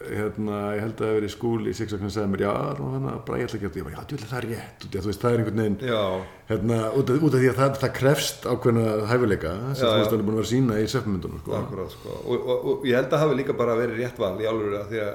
hérna, 0.09 0.61
ég 0.77 0.83
held 0.83 0.95
að 0.95 1.03
það 1.03 1.11
hefur 1.11 1.19
verið 1.19 1.29
í 1.29 1.33
skúl 1.35 1.69
í 1.69 1.75
Sixax 1.77 2.07
og 2.07 2.13
sagði 2.15 2.31
mér, 2.33 2.45
já, 2.47 2.53
að 2.53 3.19
bara 3.27 3.41
ég 3.41 3.47
ætla 3.47 3.59
að 3.59 3.63
gera 3.63 3.73
þetta 3.73 3.81
ég 3.81 3.87
bara, 3.87 3.95
já, 3.95 4.23
það 4.23 4.39
er 4.39 4.47
rétt, 4.49 4.87
að 4.87 4.97
þú 4.97 5.11
veist, 5.11 5.23
það 5.23 5.33
er 5.37 5.43
einhvern 5.43 5.61
veginn 5.63 5.77
já, 5.93 6.01
hérna, 6.49 6.79
út, 6.89 7.13
af, 7.13 7.27
út 7.29 7.37
af 7.37 7.43
því 7.43 7.51
að 7.53 7.61
það, 7.61 7.77
það 7.83 7.93
krefst 7.99 8.49
ákveðna 8.49 8.87
hæfileika 9.13 9.53
sem 9.53 9.85
þú 9.85 9.93
veist 9.93 10.09
já. 10.09 10.15
alveg 10.17 10.27
búin 10.27 10.35
að 10.35 10.41
vera 10.41 10.49
að 10.49 10.53
sína 10.53 10.81
í 10.81 10.89
söpmyndunum 10.91 11.45
sko. 11.45 11.61
Sko. 11.93 12.17
og, 12.25 12.49
og, 12.49 12.67
og 12.73 12.89
ég 12.89 12.99
held 12.99 13.15
að 13.15 13.25
hafi 13.25 13.39
líka 13.39 13.59
bara 13.63 13.79
verið 13.79 14.03
rétt 14.03 14.19
val 14.23 14.35
í 14.41 14.49
alveg 14.51 14.79
að 14.81 14.91
því 14.91 15.05
að 15.07 15.15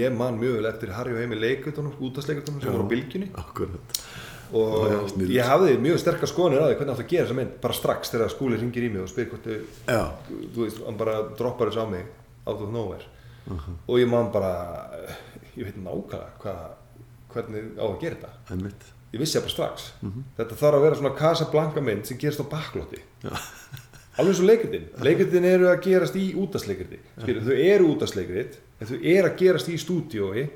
ég 0.00 0.14
man 0.18 0.36
mjög 0.40 0.58
vel 0.58 0.68
eftir 0.70 0.92
Harry 0.96 1.14
og 1.14 1.20
Heimi 1.22 1.38
leikutunum, 1.40 1.94
útastleikutunum 2.04 2.60
sem 2.62 2.72
voru 2.74 2.86
á 2.86 2.92
bylgjunni. 2.92 3.28
Akkurat. 3.40 3.98
og 4.54 4.84
Já, 4.86 4.92
já, 4.94 5.26
ég 5.34 5.48
hafði 5.48 5.78
mjög 5.82 5.98
sterkar 6.02 6.30
skoðanir 6.30 6.62
á 6.62 6.66
því 6.68 6.76
hvernig 6.78 6.94
átt 6.94 7.02
að 7.04 7.10
gera 7.10 7.24
þessa 7.26 7.38
mynd 7.40 7.54
bara 7.64 7.74
strax 7.74 8.12
þegar 8.12 8.30
skúli 8.34 8.58
ringir 8.60 8.84
í 8.86 8.90
mig 8.92 9.02
og 9.02 9.08
spyr 9.10 9.28
hvort 9.32 9.48
þú 10.54 10.60
veist, 10.62 10.82
hann 10.86 10.98
bara 11.00 11.14
droppar 11.38 11.70
þessu 11.72 11.82
á 11.82 11.88
mig 11.90 12.04
out 12.46 12.60
of 12.62 12.70
nowhere. 12.70 13.06
Og 13.88 13.98
ég 13.98 14.08
man 14.08 14.30
bara 14.32 14.52
ég 15.56 15.64
veit 15.68 15.76
nákvæmlega 15.80 16.54
hvernig 17.34 17.72
á 17.80 17.84
að 17.88 17.98
gera 18.04 18.16
þetta. 18.20 18.30
Ég 19.14 19.20
vissi 19.22 19.38
það 19.38 19.44
bara 19.48 19.54
strax. 19.56 19.88
Þetta 20.38 20.56
þarf 20.60 20.78
að 20.78 20.84
vera 20.86 20.96
svona 21.00 21.14
Casablanca 21.18 21.80
mynd 21.80 22.06
sem 22.06 22.18
gerist 22.18 22.40
á 22.42 22.46
baklóti. 22.50 23.02
alveg 24.18 24.42
og 24.42 24.48
leikritin. 24.50 24.84
Leikritin 25.04 25.48
eru 25.48 25.70
að 25.70 25.80
gerast 25.88 26.18
í 26.18 26.26
útastleikrit 26.38 26.98
þau 27.24 27.54
eru 27.54 27.88
útastleikrit 27.94 28.60
en 28.80 28.90
þau 28.90 28.98
eru 29.00 29.30
að 29.30 29.40
gerast 29.40 29.72
í 29.72 29.78
stúdíói 29.80 30.46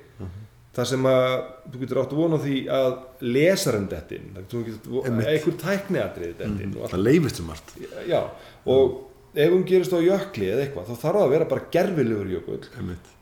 þar 0.79 0.87
sem 0.87 1.09
að 1.11 1.33
þú 1.73 1.81
getur 1.83 2.01
átt 2.03 2.13
að 2.15 2.21
vona 2.23 2.39
því 2.43 2.57
að 2.71 2.93
lesarinn 3.27 3.89
dettin 3.91 4.31
einhver 4.39 5.59
tækniatrið 5.59 6.37
dettin 6.39 6.77
allt. 6.79 6.93
Það 6.93 7.05
leifist 7.09 7.41
sem 7.41 7.49
margt 7.51 7.73
já, 8.07 8.21
og 8.69 9.05
ef 9.39 9.51
hún 9.53 9.67
gerist 9.69 9.93
á 9.95 10.01
jökli 10.03 10.49
eða 10.53 10.65
eitthvað, 10.65 10.87
þá 10.89 10.95
þarf 10.95 11.19
það 11.19 11.25
að 11.25 11.35
vera 11.35 11.49
bara 11.51 11.67
gerfilegur 11.75 12.31
jökull. 12.33 12.63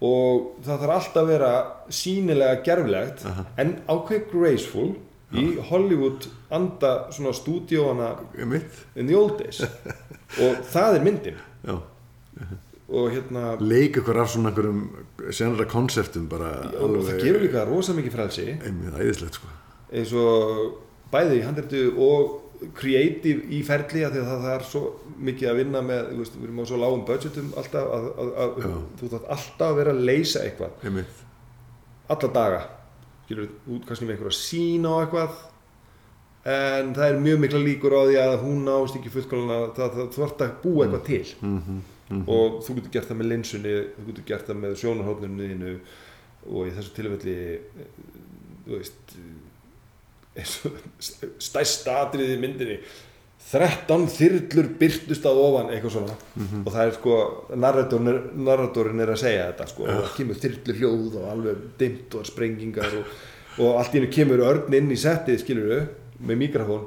Og 0.06 0.46
það 0.66 0.84
þarf 0.84 0.94
alltaf 0.98 1.22
að 1.22 1.32
vera 1.32 1.50
sínilega 2.02 2.62
gerfilegt 2.68 3.26
Aha. 3.30 3.46
en 3.62 3.74
ákveð 3.88 4.28
graceful 4.32 4.88
í 5.36 5.46
Hollywood 5.70 6.28
anda 6.54 6.92
svona 7.14 7.32
stúdíóana 7.34 8.12
in 8.38 9.08
the 9.08 9.16
old 9.18 9.40
days 9.40 9.58
og 10.34 10.64
það 10.72 10.98
er 10.98 11.04
myndin. 11.06 11.44
Já. 11.66 11.76
og 12.86 13.10
hérna 13.10 13.56
Leik 13.58 13.96
ykkur 13.98 14.20
af 14.22 14.28
svona 14.30 14.52
einhverjum 14.52 14.82
senara 15.34 15.64
konseptum 15.66 16.28
bara 16.30 16.50
og 16.78 17.00
það 17.02 17.22
gefur 17.24 17.42
líka 17.42 17.64
rosa 17.66 17.94
mikið 17.96 18.14
frelsi. 18.14 18.48
Einmitt 18.62 18.94
æðislegt 18.94 19.40
sko. 19.40 19.50
Eins 19.90 20.12
og 20.14 20.76
bæði 21.10 21.40
í 21.40 21.46
handrættu 21.46 21.82
og 22.02 22.42
creative 22.76 23.42
í 23.52 23.60
ferli 23.66 24.04
af 24.06 24.14
því 24.14 24.22
að 24.22 24.30
það, 24.30 24.46
er 24.54 24.64
svo 24.70 24.82
mikið 25.28 25.50
að 25.50 25.58
vinna 25.60 25.82
með 25.84 26.12
þú 26.12 26.20
veist, 26.22 26.38
við 26.38 26.46
erum 26.48 26.62
á 26.62 26.64
svo 26.70 26.78
lágum 26.80 27.04
budgetum 27.08 27.50
alltaf 27.60 27.90
að, 27.96 28.06
að, 28.06 28.30
að, 28.44 28.56
Já. 28.62 28.76
þú 29.00 29.10
þarf 29.12 29.28
alltaf 29.36 29.66
að 29.66 29.80
vera 29.80 29.94
að 29.96 30.06
leysa 30.10 30.44
eitthvað. 30.46 30.78
Einmitt. 30.86 31.20
Alla 32.14 32.32
daga. 32.38 32.62
Skilur 33.26 33.50
út 33.74 33.86
kannski 33.88 34.06
með 34.06 34.16
einhverja 34.16 34.38
sín 34.38 34.86
á 34.86 34.92
eitthvað 35.02 35.42
en 36.46 36.94
það 36.94 37.08
er 37.08 37.20
mjög 37.24 37.42
mikla 37.42 37.60
líkur 37.64 37.96
á 37.98 38.02
því 38.06 38.16
að 38.22 38.38
hún 38.44 38.64
nást 38.68 38.98
ekki 38.98 39.12
fullkvæmlega 39.14 39.70
það, 39.76 39.94
það, 39.96 40.10
þú 40.14 40.26
ert 40.26 40.44
að 40.46 40.56
búa 40.62 40.86
eitthvað 40.86 41.06
til. 41.10 41.36
Mm 41.42 41.84
og 42.06 42.60
þú 42.62 42.76
getur 42.78 42.92
gert 42.94 43.08
það 43.10 43.18
með 43.20 43.30
linsunni 43.32 43.72
þú 43.96 44.04
getur 44.10 44.26
gert 44.28 44.50
það 44.50 44.60
með 44.62 44.76
sjónarhóðnunni 44.82 45.48
þínu 45.50 45.72
og 46.46 46.68
í 46.68 46.74
þessu 46.76 46.92
tilfelli 46.94 47.34
þú 48.66 48.76
veist 48.76 49.16
eh, 49.18 49.32
eins 50.36 50.54
og 50.68 50.78
stærsta 51.42 51.98
atriði 52.04 52.36
í 52.36 52.40
myndinni 52.44 52.78
13 53.46 54.06
þyrlur 54.10 54.68
byrtust 54.80 55.26
að 55.28 55.38
ofan 55.38 55.68
eitthvað 55.70 55.92
svona. 55.94 56.14
Og 56.64 56.70
það 56.74 56.80
er 56.82 56.94
sko 56.96 57.18
narratorinn 57.62 59.02
er, 59.04 59.12
að 59.12 59.20
segja 59.20 59.44
þetta 59.52 59.68
sko 59.70 59.84
og 59.84 60.00
það 60.00 60.16
kemur 60.16 60.40
þyrlur 60.42 60.80
hljóð 60.80 61.18
og 61.20 61.28
alveg 61.30 61.60
dimmt 61.78 62.16
og 62.18 62.26
sprengingar 62.26 62.96
og, 62.98 63.12
og 63.62 63.78
allt 63.78 63.94
í 63.94 64.00
hennu 64.00 64.10
kemur 64.16 64.42
örn 64.48 64.74
inn 64.80 64.90
í 64.90 64.98
settið 64.98 65.38
skilur 65.44 65.70
við 65.70 65.84
með 66.20 66.40
mikrofón 66.44 66.86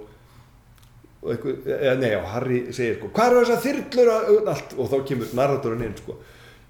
og 1.20 1.32
eitthvað, 1.34 1.66
eða 1.76 1.96
nei, 2.00 2.10
já, 2.14 2.20
Harry 2.32 2.60
segir 2.72 2.98
sko, 2.98 3.10
hvað 3.16 3.32
eru 3.34 3.40
þessar 3.44 3.64
þyrlur? 3.66 4.12
Og 4.16 4.52
allt 4.54 4.76
og 4.78 4.92
þá 4.92 4.98
kemur 5.10 5.34
narratorinn 5.36 5.88
inn 5.90 5.98
sko. 6.00 6.16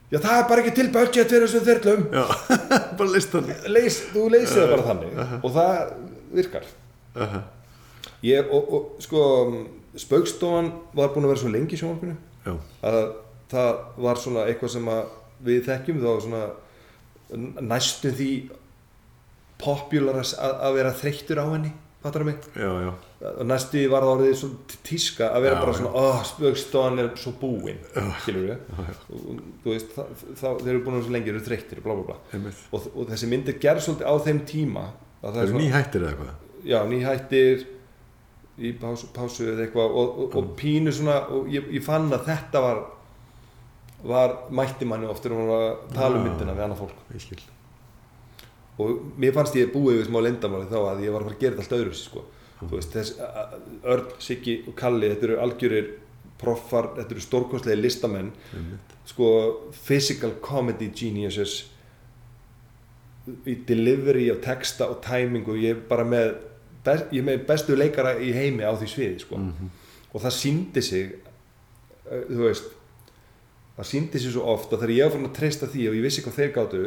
Já, 0.09 0.17
það 0.17 0.35
er 0.35 0.47
bara 0.49 0.63
ekki 0.63 0.73
til 0.79 0.87
budget 0.95 1.29
fyrir 1.29 1.45
þessum 1.45 1.67
þyrlum. 1.67 2.07
Já, 2.17 2.23
bara 2.97 3.09
listan 3.13 3.51
Leys, 3.69 3.99
þú 4.09 4.23
leysið 4.33 4.61
það 4.63 4.73
bara 4.73 4.87
þannig 4.87 5.19
og 5.37 5.53
það 5.53 5.75
virkar. 6.39 6.71
Ég, 8.25 8.49
og, 8.49 8.73
og 8.73 9.03
sko 9.05 9.21
spaukstofan 9.99 10.71
var 10.97 11.13
búin 11.13 11.27
að 11.27 11.33
vera 11.33 11.43
svo 11.43 11.51
lengi 11.53 11.77
í 11.77 11.81
sjónvarpinu 11.81 12.15
að 12.85 12.99
það 13.51 13.69
var 14.05 14.19
svona 14.21 14.47
eitthvað 14.49 14.73
sem 14.75 14.89
við 15.45 15.61
þekkjum 15.67 16.01
þá 16.03 16.09
svona 16.25 16.41
næstum 17.69 18.15
því 18.17 18.31
popular 19.61 20.19
að, 20.21 20.33
að 20.39 20.77
vera 20.77 20.95
þreyttur 20.97 21.41
á 21.41 21.45
henni 21.51 21.71
fattar 22.03 22.23
það 22.23 22.29
mig? 22.29 22.45
já, 22.55 22.69
já. 22.85 22.91
Og 23.29 23.47
næstu 23.49 23.81
var 23.91 24.05
það 24.05 24.13
orðið 24.15 24.35
svo 24.39 24.49
tíska 24.87 25.29
að 25.35 25.45
vera 25.45 25.55
Já, 25.55 25.61
bara 25.61 25.71
já. 25.73 25.77
svona 25.79 26.03
oh, 26.03 26.19
spaukstofan 26.29 27.01
er 27.03 27.09
svo 27.19 27.33
búin 27.41 27.81
skilur 28.23 28.45
við 28.45 28.53
og 29.15 29.41
þú 29.65 29.73
veist, 29.73 29.97
þeir 30.39 30.69
eru 30.73 30.83
búin 30.85 30.93
að 30.95 30.99
vera 31.01 31.07
svo 31.09 31.15
lengi, 31.17 31.33
eru 31.33 31.41
þreyttir 31.49 31.81
bla 31.83 31.97
bla 31.97 32.05
bla. 32.11 32.15
Einmitt. 32.37 32.61
og, 32.71 32.87
og 32.95 33.09
þessi 33.11 33.29
myndir 33.33 33.59
gerð 33.59 33.83
svolítið 33.87 34.07
á 34.07 34.15
þeim 34.29 34.39
tíma 34.53 34.85
að 35.19 35.33
það 35.33 35.41
eru 35.43 35.59
nýhættir 35.59 36.05
eða 36.05 36.13
eitthvað? 36.13 36.47
Já, 36.69 36.79
nýhættir 36.93 37.67
í 38.59 38.71
pásu, 38.79 39.11
pásu 39.15 39.49
eða 39.51 39.65
eitthvað 39.67 39.99
og, 39.99 40.15
og, 40.23 40.39
og 40.39 40.49
pínu 40.59 40.91
svona 40.95 41.19
og 41.35 41.51
ég, 41.51 41.67
ég 41.75 41.83
fann 41.83 42.07
að 42.15 42.25
þetta 42.31 42.63
var 42.63 42.81
var 44.07 44.35
mætti 44.55 44.87
manni 44.87 45.07
oft 45.11 45.25
þegar 45.25 45.39
hún 45.41 45.49
var 45.51 45.63
að 45.67 45.79
tala 45.95 46.15
um 46.15 46.23
Já. 46.23 46.29
myndina 46.29 46.53
við 46.55 46.63
annað 46.69 46.81
fólk. 46.85 46.99
Ég 47.11 47.23
skil 47.25 47.41
og 48.79 48.99
mér 49.19 49.33
fannst 49.35 49.57
ég 49.59 49.71
búið 49.73 49.99
við 49.99 50.05
smá 50.09 50.19
lindamáli 50.23 50.69
þá 50.71 50.77
að 50.81 51.01
ég 51.05 51.15
var 51.15 51.23
að 51.23 51.29
fara 51.29 51.37
að 51.37 51.41
gera 51.43 51.55
þetta 51.57 51.65
allt 51.65 51.79
öðru 51.79 51.97
sko. 51.99 52.25
þú 52.59 52.69
veist, 52.75 52.93
þess, 52.95 53.11
Örn, 53.87 54.13
Siggi 54.23 54.55
og 54.67 54.75
Kalli 54.79 55.09
þetta 55.13 55.27
eru 55.29 55.39
algjörir 55.43 55.89
proffar, 56.39 56.93
þetta 56.97 57.15
eru 57.15 57.23
stórkostlega 57.23 57.79
listamenn 57.79 58.31
Einmitt. 58.55 58.95
sko 59.07 59.27
physical 59.75 60.33
comedy 60.43 60.89
geniuses 60.95 61.61
í 63.45 63.55
delivery 63.67 64.29
og 64.33 64.41
texta 64.43 64.87
og 64.89 65.01
tæmingu 65.05 65.55
ég 65.59 65.75
er 65.75 65.81
bara 65.89 66.05
með, 66.07 66.33
best, 66.85 67.11
ég 67.15 67.23
með 67.27 67.45
bestu 67.47 67.75
leikara 67.77 68.15
í 68.19 68.31
heimi 68.33 68.63
á 68.63 68.73
því 68.79 68.91
sviði 68.91 69.23
sko. 69.25 69.39
og 70.13 70.21
það 70.23 70.37
síndi 70.39 70.81
sig 70.81 71.15
þú 72.09 72.43
veist 72.47 72.71
það 73.77 73.89
síndi 73.91 74.19
sig 74.19 74.33
svo 74.33 74.47
oft 74.51 74.73
að 74.73 74.81
þegar 74.83 74.95
ég 74.95 75.05
var 75.07 75.15
fann 75.15 75.27
að 75.29 75.35
treysta 75.37 75.67
því 75.71 75.89
og 75.89 75.97
ég 75.99 76.05
vissi 76.07 76.23
hvað 76.25 76.39
þeir 76.39 76.53
gátu 76.55 76.85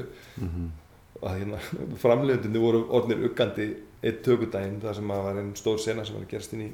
að 1.23 1.39
hérna, 1.41 1.61
framleiðundinni 2.03 2.63
voru 2.63 2.83
orðnir 2.99 3.27
uggandi 3.29 3.69
eitt 4.03 4.23
tökudaginn 4.27 4.81
þar 4.83 4.99
sem 4.99 5.13
að 5.15 5.25
var 5.27 5.41
einn 5.43 5.53
stór 5.59 5.81
sena 5.83 6.05
sem 6.07 6.17
var 6.17 6.25
að 6.27 6.33
gerast 6.35 6.55
inn 6.57 6.65
í, 6.67 6.69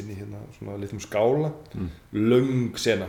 inn 0.00 0.12
í 0.12 0.18
hérna, 0.18 0.42
svona 0.58 0.76
litlum 0.80 1.02
skála. 1.02 1.52
Mm. 1.74 1.90
löng 2.28 2.80
sena. 2.80 3.08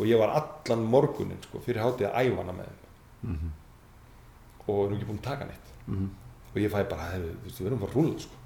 Og 0.00 0.08
ég 0.08 0.20
var 0.20 0.32
allan 0.38 0.86
morgunin 0.88 1.40
sko, 1.44 1.60
fyrir 1.64 1.82
hátið 1.84 2.08
að 2.08 2.30
æfa 2.30 2.40
hana 2.40 2.56
með 2.56 2.70
þeim. 2.70 2.78
Mhm. 3.20 3.56
og 4.70 4.78
erum 4.84 4.94
ekki 4.96 5.06
búin 5.08 5.18
að 5.18 5.26
taka 5.26 5.46
neitt. 5.48 5.72
Mhm. 5.86 6.06
og 6.50 6.56
ég 6.60 6.70
fæ 6.72 6.88
bara, 6.88 7.08
við, 7.20 7.34
við 7.44 7.66
erum 7.66 7.80
bara 7.82 7.92
að 7.92 7.96
rúla 7.98 8.20
sko. 8.20 8.36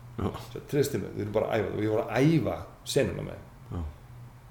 Við 1.14 1.20
erum 1.22 1.32
bara 1.32 1.46
að 1.46 1.60
æfa. 1.60 1.76
Og 1.76 1.84
ég 1.84 1.94
var 1.94 2.04
að 2.04 2.26
æfa 2.26 2.56
senuna 2.84 3.22
með 3.22 3.38
þeim. 3.38 3.46
Já, 3.70 3.84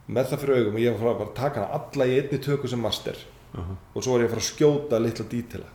með 0.07 0.29
það 0.29 0.41
fyrir 0.43 0.57
augum 0.57 0.75
og 0.75 0.83
ég 0.83 0.99
var 0.99 1.13
bara 1.19 1.29
að 1.29 1.35
taka 1.35 1.59
hana 1.59 1.79
alla 1.79 2.07
í 2.07 2.17
einni 2.21 2.39
töku 2.43 2.67
sem 2.71 2.79
master. 2.79 3.19
Aha. 3.53 3.75
og 3.93 4.01
svo 4.01 4.15
var 4.15 4.23
ég 4.23 4.31
að 4.31 4.33
fara 4.33 4.41
að 4.41 4.47
skjóta 4.49 4.99
litla 4.99 5.25
dítila 5.29 5.67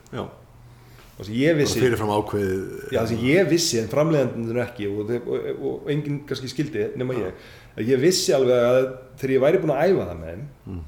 já 1.18 1.24
og 1.24 1.24
þess 1.24 1.32
að 1.32 1.40
ég 1.42 1.58
vissi 1.58 1.82
fyrirfram 1.82 2.12
ákveðið 2.14 2.92
Já, 2.94 3.00
þess 3.00 3.14
að 3.16 3.24
ég 3.26 3.48
vissi 3.50 3.80
en 3.80 3.90
framleiðandinn 3.90 4.62
ekki 4.62 4.86
og, 4.92 5.10
og, 5.18 5.48
og, 5.58 5.90
enginn 5.90 6.20
kannski 6.28 6.52
skildi 6.52 6.86
nema 7.00 7.16
ég 7.18 7.48
að 7.78 7.90
ég 7.90 8.02
vissi 8.02 8.34
alveg 8.36 8.68
að 8.68 8.78
þegar 9.18 9.34
ég 9.34 9.44
væri 9.44 9.62
búinn 9.62 9.74
að 9.74 9.82
æfa 9.88 10.06
það 10.12 10.22
með 10.22 10.30
þeim 10.30 10.80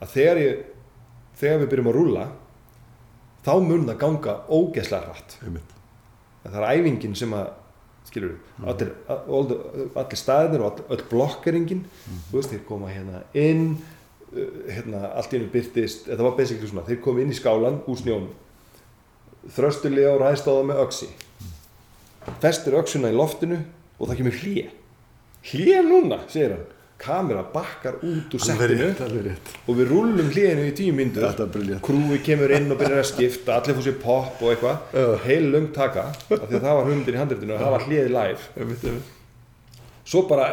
að 0.00 0.12
þegar 0.14 0.42
ég 0.42 0.64
þegar 1.36 1.62
við 1.62 1.70
byrjum 1.72 1.90
að 1.90 1.98
rúlla 1.98 2.26
þá 3.46 3.52
mun 3.62 3.86
það 3.86 3.98
ganga 4.00 4.32
ógeðslega 4.50 5.12
hratt. 5.12 5.36
Það 6.46 6.56
er 6.58 6.68
æfingin 6.72 7.16
sem 7.18 7.34
að 7.36 7.52
skilur 8.06 8.32
við, 8.32 8.66
allir, 8.70 8.90
allir, 9.10 9.60
allir 9.98 10.20
staðinir 10.20 10.62
og 10.62 10.68
all, 10.70 10.84
öll 10.94 11.04
blokkeringin 11.10 11.84
þú 12.30 12.38
veist, 12.38 12.52
þeir 12.52 12.64
koma 12.68 12.90
hérna 12.92 13.22
inn 13.34 13.64
uh, 13.74 14.58
hérna, 14.70 15.00
allt 15.18 15.34
í 15.34 15.40
hennu 15.40 15.50
byrtist 15.50 16.06
þetta 16.06 16.26
var 16.26 16.36
basically 16.38 16.70
svona, 16.70 16.86
þeir 16.86 17.00
komu 17.02 17.24
inn 17.24 17.34
í 17.34 17.38
skálan 17.38 17.80
úr 17.82 17.98
snjónum 17.98 18.30
þröstulega 19.54 20.14
og 20.16 20.24
ræðst 20.24 20.48
á 20.48 20.52
það 20.52 20.66
með 20.70 20.82
öksi 20.86 21.08
festir 22.42 22.76
öksuna 22.80 23.12
í 23.12 23.16
loftinu 23.16 23.60
og 23.96 24.08
það 24.08 24.18
kemur 24.20 24.40
hlje 24.42 24.66
hlje 25.46 25.82
núna, 25.86 26.24
segir 26.30 26.56
hann. 26.56 26.64
Kamera 26.96 27.42
bakkar 27.52 27.98
út 28.00 28.32
úr 28.32 28.40
settinu 28.40 28.86
og 29.68 29.74
við 29.76 29.90
rúllum 29.90 30.30
hliðinu 30.32 30.62
í 30.64 30.70
tíu 30.78 30.94
myndur 30.96 31.26
krúi 31.84 32.22
kemur 32.24 32.54
inn 32.56 32.72
og 32.72 32.80
byrjar 32.80 33.02
að 33.02 33.10
skipta 33.10 33.58
allir 33.58 33.76
fór 33.76 33.84
sér 33.84 33.98
pop 34.00 34.40
og 34.40 34.54
eitthvað. 34.54 34.96
Heil 35.26 35.50
löng 35.52 35.68
taka, 35.76 36.06
af 36.08 36.46
því 36.46 36.56
að 36.56 36.64
það 36.64 36.78
var 36.78 36.88
hugmyndir 36.88 37.18
í 37.18 37.20
handritinu 37.20 37.54
og 37.58 37.60
það 37.66 37.76
var 37.76 37.86
hliðið 37.90 38.10
live. 38.16 38.48
Einmitt 38.56 38.88
svo 40.06 40.22
bara, 40.30 40.48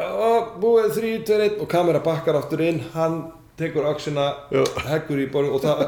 búið, 0.59 0.91
þrý, 0.97 1.09
tveir, 1.29 1.45
einn 1.45 1.59
og 1.63 1.71
kamera 1.71 2.03
bakkar 2.03 2.39
aftur 2.41 2.63
inn, 2.65 2.83
hann 2.95 3.19
tekur 3.55 3.85
Já. 3.85 4.63
heggur 4.89 5.21
í 5.21 5.27
borðu 5.31 5.55
og 5.55 5.63
það 5.63 5.83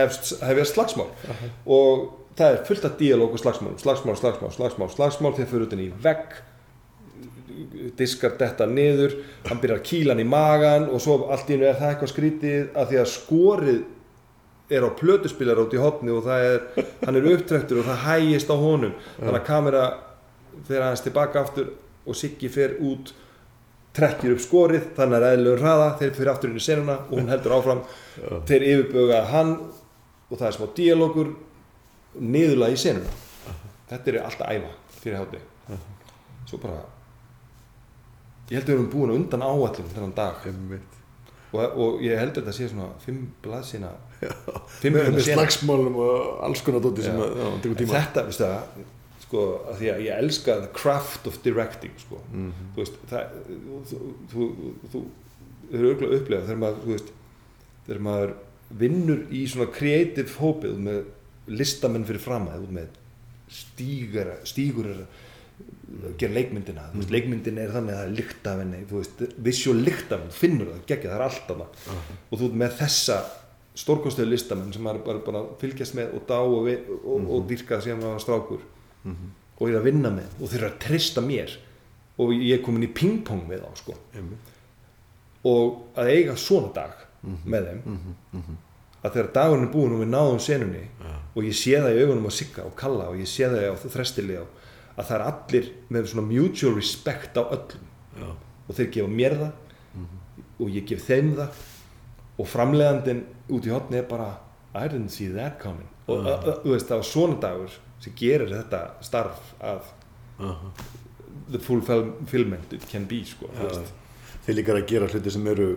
hefst, 0.00 0.32
hefjast 0.42 0.74
slagsmál. 0.74 1.10
Og 1.62 2.08
það 2.36 2.52
er 2.52 2.60
fullt 2.68 2.84
af 2.88 2.98
díalóg 3.00 3.36
og 3.36 3.42
slagsmál, 3.42 3.78
slagsmál, 3.80 4.18
slagsmál, 4.20 4.52
slagsmál, 4.54 4.92
slagsmál. 4.92 5.34
Þeir 5.36 5.50
fyrir 5.50 5.66
utan 5.68 5.82
í 5.82 5.88
vegg 6.04 6.36
diskar 7.96 8.34
detta 8.36 8.66
niður 8.68 9.14
hann 9.46 9.60
byrjar 9.62 9.78
að 9.80 10.10
hann 10.10 10.20
í 10.20 10.26
magan 10.28 10.90
og 10.92 11.00
svo 11.00 11.30
allt 11.32 11.48
í 11.48 11.56
einu 11.56 11.68
er 11.70 11.78
það 11.78 11.92
eitthvað 11.92 12.10
skrítið 12.12 12.66
að 12.76 12.90
því 12.90 12.98
að 13.00 13.12
skorið 13.14 13.78
er 14.76 14.84
á 14.84 14.90
plötuspilar 14.98 15.60
út 15.62 15.74
í 15.74 15.80
hotni 15.80 16.12
og 16.12 16.24
það 16.26 16.46
er, 16.50 16.64
hann 17.06 17.18
er 17.18 17.28
upptrektur 17.32 17.80
og 17.80 17.86
það 17.86 18.02
hægist 18.06 18.50
á 18.50 18.56
honum. 18.58 18.96
Þannig 19.20 19.38
að 19.40 19.46
kamera 19.46 19.84
fer 20.66 20.82
aðeins 20.82 21.04
tilbaka 21.06 21.44
aftur 21.44 21.70
og 22.06 22.18
Siggi 22.18 22.50
fer 22.50 22.76
út 22.82 23.12
trekkir 23.96 24.34
upp 24.34 24.42
skorið, 24.42 24.90
þannig 24.98 25.16
er 25.18 25.28
eðlilegur 25.30 25.62
hraða. 25.62 25.88
Þeir 26.00 26.14
fyrir 26.18 26.32
aftur 26.32 26.50
inn 26.50 26.60
í 26.60 26.64
senuna 26.66 26.98
og 27.06 27.14
hún 27.14 27.30
heldur 27.32 27.56
áfram. 27.56 27.84
Þeir 28.48 28.66
yfirböga 28.72 29.22
hann 29.30 29.54
og 30.26 30.34
það 30.34 30.48
er 30.48 30.56
smá 30.58 30.66
díalógur 30.76 31.32
niðurlega 32.20 32.76
í 32.76 32.80
senuna. 32.80 33.14
Þetta 33.90 34.12
er 34.12 34.20
alltaf 34.24 34.50
æfa 34.50 34.72
fyrir 34.96 35.18
hátti 35.20 35.42
svo 36.46 36.58
bara 36.62 36.80
ég 38.50 38.58
held 38.58 38.66
að 38.66 38.70
við 38.70 38.76
erum 38.76 38.90
búin 38.92 39.10
að 39.10 39.18
undan 39.20 39.42
áallum 39.46 39.88
þennan 39.94 40.14
dag. 40.14 40.44
Og, 41.56 41.62
og 41.62 42.02
ég 42.04 42.18
held 42.18 42.34
að 42.34 42.42
þetta 42.42 42.54
sé 42.54 42.68
svona 42.70 42.88
fimm 43.02 43.24
blaðsina 43.42 43.92
fimm 44.82 44.96
Með, 44.98 45.20
slagsmálum 45.26 45.96
og 46.02 46.44
alls 46.46 46.62
konar 46.66 46.82
dóti 46.84 47.04
sem 47.06 47.18
tekur 47.62 47.78
tíma. 47.78 47.96
Þetta, 47.96 48.24
veistu 48.28 48.46
það 48.46 48.86
sko, 49.26 49.44
að 49.66 49.80
því 49.80 49.90
að 49.92 50.02
ég 50.06 50.20
elska 50.22 50.56
the 50.62 50.70
craft 50.76 51.26
of 51.26 51.38
directing 51.42 51.94
sko. 51.98 52.20
Mhm. 52.30 52.72
þú 52.74 52.82
veist 52.82 52.98
það, 53.10 53.38
þú, 53.90 54.00
þú, 54.32 54.48
þú, 54.92 55.04
þau 55.66 55.76
eru 55.76 55.90
auðvitað 55.90 56.16
upplegað 56.20 56.48
þegar 56.50 56.60
maður 56.62 56.90
veist, 56.92 57.12
þegar 57.88 58.02
maður 58.06 58.34
vinnur 58.82 59.24
í 59.30 59.42
svona 59.50 59.70
creative 59.74 60.38
hópið 60.40 60.78
með 60.86 61.02
listamenn 61.46 62.06
fyrir 62.08 62.22
fram 62.22 62.48
að 62.52 62.66
með 62.74 63.00
stígur 63.52 64.32
stígur 64.48 64.90
er 64.90 65.00
að 65.06 66.16
gera 66.18 66.34
leikmyndina. 66.34 66.90
Þú 66.92 67.00
veist, 67.00 67.12
leikmyndin 67.14 67.58
er 67.62 67.72
þannig 67.74 67.94
að 67.94 68.00
það 68.00 68.06
er 68.08 68.14
lykt 68.18 68.48
af 68.50 68.60
henni 68.62 68.80
þú 68.90 69.00
veist, 69.00 69.24
visual 69.46 69.76
lykt 69.86 70.10
af 70.12 70.20
henni, 70.20 70.34
þú 70.34 70.40
finnur 70.42 70.70
það 70.72 70.86
geggja, 70.90 71.10
það 71.12 71.16
er 71.16 71.26
alltaf 71.26 71.60
það 71.60 71.92
og 72.30 72.40
þú 72.40 72.48
ert 72.48 72.58
með 72.62 72.74
þessa 72.80 73.18
stórkostöðu 73.76 74.32
listamenn 74.32 74.72
sem 74.72 74.84
maður 74.86 75.02
bara, 75.06 75.22
bara 75.24 75.42
fylgjast 75.60 75.96
með 75.98 76.14
og 76.16 76.26
dá 76.28 76.36
og, 76.40 76.58
vi, 76.66 76.76
og, 76.96 77.30
og 77.36 77.46
dyrka 77.50 77.78
sem 77.84 78.00
maður 78.00 78.24
strákur. 78.24 78.66
Og 79.56 79.70
ég 79.70 79.74
er 79.76 79.80
að 79.80 79.88
vinna 79.88 80.12
með 80.12 80.36
og 80.40 80.50
þeir 80.50 80.60
eru 80.62 80.70
að 80.72 80.78
trista 80.86 81.24
mér. 81.24 81.56
Og 82.20 82.32
ég 82.32 82.56
er 82.56 82.62
komin 82.64 82.86
í 82.86 82.92
pingpong 82.96 83.42
með 83.48 83.66
þá 83.66 83.80
sko. 83.82 83.96
Einmitt. 84.16 84.52
Og 85.46 85.98
að 86.00 86.12
eiga 86.14 86.36
svona 86.40 86.72
dag 86.74 87.02
með 87.44 87.68
þeim 87.70 87.98
að 89.06 89.14
þegar 89.16 89.28
dagurinn 89.36 89.66
er 89.68 89.72
búin 89.72 89.94
og 89.96 90.02
við 90.02 90.10
náðum 90.12 90.40
senunni 90.42 90.84
og 91.36 91.44
ég 91.44 91.56
sé 91.58 91.76
það 91.76 91.98
í 91.98 92.02
augunum 92.04 92.26
á 92.26 92.32
Sigga 92.32 92.64
og 92.66 92.74
Kalla 92.80 93.08
og 93.12 93.18
ég 93.20 93.28
sé 93.30 93.48
það 93.52 93.66
á 93.70 93.74
þrestili 93.92 94.38
að 94.40 95.02
það 95.04 95.14
er 95.18 95.24
allir 95.26 95.66
með 95.92 96.06
svona 96.10 96.26
mutual 96.30 96.74
respect 96.78 97.36
á 97.36 97.42
öllum. 97.44 97.88
Já, 98.16 98.28
og 98.66 98.78
þeir 98.78 98.88
gefa 98.94 99.12
mér 99.12 99.34
það 99.42 100.06
og 100.64 100.70
ég 100.72 100.86
gef 100.88 101.04
þeim 101.04 101.34
það. 101.36 101.58
Og 102.40 102.48
framleiðandinn 102.48 103.20
út 103.52 103.68
í 103.68 103.72
hotni 103.72 104.00
er 104.00 104.08
bara 104.08 104.30
I 104.76 104.88
didn't 104.88 105.12
see 105.12 105.28
that 105.32 105.58
coming. 105.60 105.88
Og 106.08 106.24
uh, 106.24 106.48
þú 106.64 106.72
veist 106.74 106.88
það 106.88 107.02
var 107.02 107.08
svona 107.10 107.38
dagur 107.44 107.76
sem 108.00 108.16
gerir 108.16 108.50
þetta 108.52 108.80
starf 109.04 109.52
að 109.60 109.92
Aha. 110.40 110.72
the 111.52 111.58
fulfillment 111.60 112.72
it 112.76 112.84
can 112.90 113.06
be 113.08 113.22
sko, 113.24 113.48
Já. 113.52 113.68
veist. 113.68 113.92
Þeir 114.46 114.58
líka 114.60 114.74
að 114.76 114.84
gera 114.88 115.08
hluti 115.12 115.32
sem 115.34 115.46
eru 115.52 115.68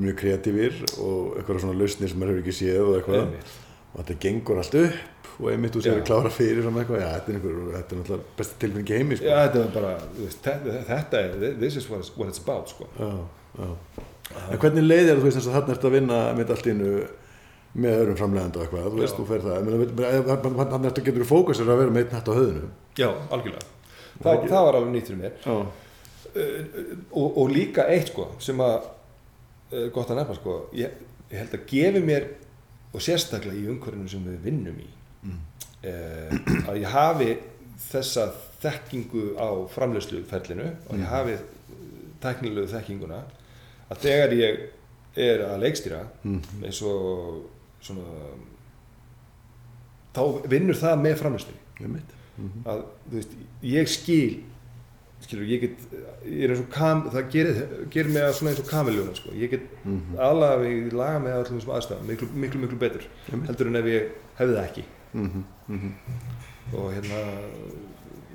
mjög 0.00 0.16
kreatífir 0.22 0.80
og 1.02 1.36
eitthvað 1.40 1.60
svona 1.64 1.78
lausnir 1.80 2.10
sem 2.12 2.20
maður 2.20 2.34
hefur 2.36 2.42
ekki 2.44 2.56
séð 2.56 2.80
og 2.84 2.96
eitthvað 2.98 3.20
Einmitt. 3.22 3.52
og 3.92 4.00
þetta 4.00 4.16
gengur 4.26 4.60
allt 4.62 4.78
upp 4.82 5.36
og 5.36 5.50
einmitt 5.52 5.76
þú 5.76 5.82
sér 5.84 5.98
að 6.00 6.06
klára 6.08 6.32
fyrir 6.32 6.62
svona 6.64 6.82
eitthvað, 6.82 7.02
já, 7.02 7.08
þetta 7.12 7.32
er, 7.32 7.36
einhver, 7.36 7.56
þetta 7.74 7.94
er 7.94 8.00
náttúrulega 8.00 8.36
besta 8.38 8.58
tilfinning 8.62 8.88
í 8.88 8.96
heimi, 8.96 9.18
sko. 9.18 9.26
Já, 9.28 9.36
þetta 9.42 9.62
var 9.62 9.74
bara, 9.74 9.90
þetta, 10.22 10.76
þetta 10.88 11.20
er 11.20 11.58
this 11.60 11.76
is 11.76 11.88
what 11.90 12.00
it's, 12.00 12.12
what 12.16 12.32
it's 12.32 12.40
about 12.40 12.72
sko. 12.72 12.88
Já, 12.96 13.10
já. 13.60 13.68
En 14.46 14.58
hvernig 14.62 14.86
leið 14.86 15.12
er 15.12 15.20
þú 15.20 15.28
veist 15.28 15.38
eins 15.42 15.50
og 15.50 15.56
þarna 15.58 15.76
ertu 15.76 15.90
að 15.90 15.96
vinna 15.98 16.22
með 16.38 16.54
allt 16.56 16.70
innu 16.72 16.94
með 17.76 18.00
öðrum 18.00 18.18
framlegandi 18.22 18.58
og 18.58 18.64
eitthvað, 18.64 18.88
þú 18.94 19.02
veist, 19.02 19.20
þú 19.20 19.26
fer 19.28 19.44
það, 19.44 19.70
þannig 20.72 20.90
ertu 20.90 21.04
getur 21.10 21.22
þú 21.26 21.30
fókusir 21.34 21.68
að 21.68 21.82
vera 21.82 22.00
einn 22.00 22.14
hatt 22.16 22.30
á 22.32 22.38
höfðinu. 22.40 22.70
Já, 22.96 23.10
algjörlega 23.28 23.72
Það 24.16 24.24
það, 24.24 24.46
það 24.50 24.66
var 24.66 24.78
alveg 24.78 24.94
nýtt 24.94 25.10
fyrir 25.10 25.20
mér 25.20 25.34
Já, 25.44 25.56
og, 27.12 27.26
og 27.42 27.50
líka 27.52 27.86
eitt 27.92 28.12
sko 28.12 28.30
sem 28.42 28.60
að 28.64 28.76
uh, 28.78 28.95
gott 29.94 30.10
að 30.10 30.16
nefna 30.20 30.34
sko 30.38 30.56
ég, 30.72 30.90
ég 31.30 31.38
held 31.42 31.54
að 31.58 31.66
gefi 31.72 32.00
mér 32.06 32.26
og 32.94 33.00
sérstaklega 33.02 33.58
í 33.58 33.66
umhverfinu 33.72 34.08
sem 34.08 34.24
við 34.24 34.38
vinnum 34.44 34.78
í 34.84 34.88
Mm. 35.26 35.38
uh, 35.82 36.68
að 36.70 36.76
ég 36.84 36.90
hafi 36.92 37.32
þessa 37.90 38.28
þekkingu 38.62 39.22
á 39.40 39.48
framleiðsluferlinu 39.74 40.66
og 40.86 40.98
ég 41.00 41.08
hafi 41.10 41.34
teknilegu 42.22 42.68
þekkinguna 42.70 43.18
að 43.90 44.04
þegar 44.04 44.34
ég 44.38 44.60
er 45.16 45.42
að 45.48 45.60
leikstýra 45.64 46.04
Mhm. 46.22 46.62
eins 46.64 46.82
og 46.82 47.42
svona 47.82 48.04
þá 50.14 50.22
vinnur 50.48 50.78
það 50.78 51.02
með 51.02 51.16
framleiðslu 51.20 51.56
einmitt. 51.82 52.12
Mhm. 52.36 52.62
að 52.68 52.82
þú 53.10 53.16
veist, 53.18 53.34
ég 53.62 53.88
skil 53.88 54.42
skilur, 55.20 55.46
ég 55.48 55.60
get 55.60 55.78
ég 56.26 56.42
er 56.44 56.52
eins 56.54 56.60
og 56.60 56.68
kam, 56.70 57.04
það 57.10 57.30
gerir, 57.32 57.60
gerir 57.90 58.10
mig 58.12 58.22
að 58.22 58.34
svona 58.38 58.50
eins 58.52 58.60
og 58.60 58.68
kamiljóna, 58.70 59.14
sko, 59.16 59.30
ég 59.34 59.50
get 59.50 59.62
Mhm. 59.84 60.16
aðlaga 60.18 60.58
mig, 60.62 60.92
laga 60.92 61.18
mig 61.22 61.32
að 61.32 61.44
allum 61.44 61.60
þessum 61.60 61.74
aðstæðum 61.76 62.06
miklu, 62.10 62.28
miklu, 62.34 62.60
miklu 62.60 62.78
betur, 62.78 63.02
Einmitt. 63.32 63.48
heldur 63.48 63.66
en 63.66 63.76
ef 63.76 63.84
ég 63.84 64.08
hefði 64.38 64.54
það 64.56 64.68
ekki 64.68 64.84
Mhm, 65.14 65.44
mhm. 65.68 65.92
og 66.74 66.92
hérna 66.92 67.20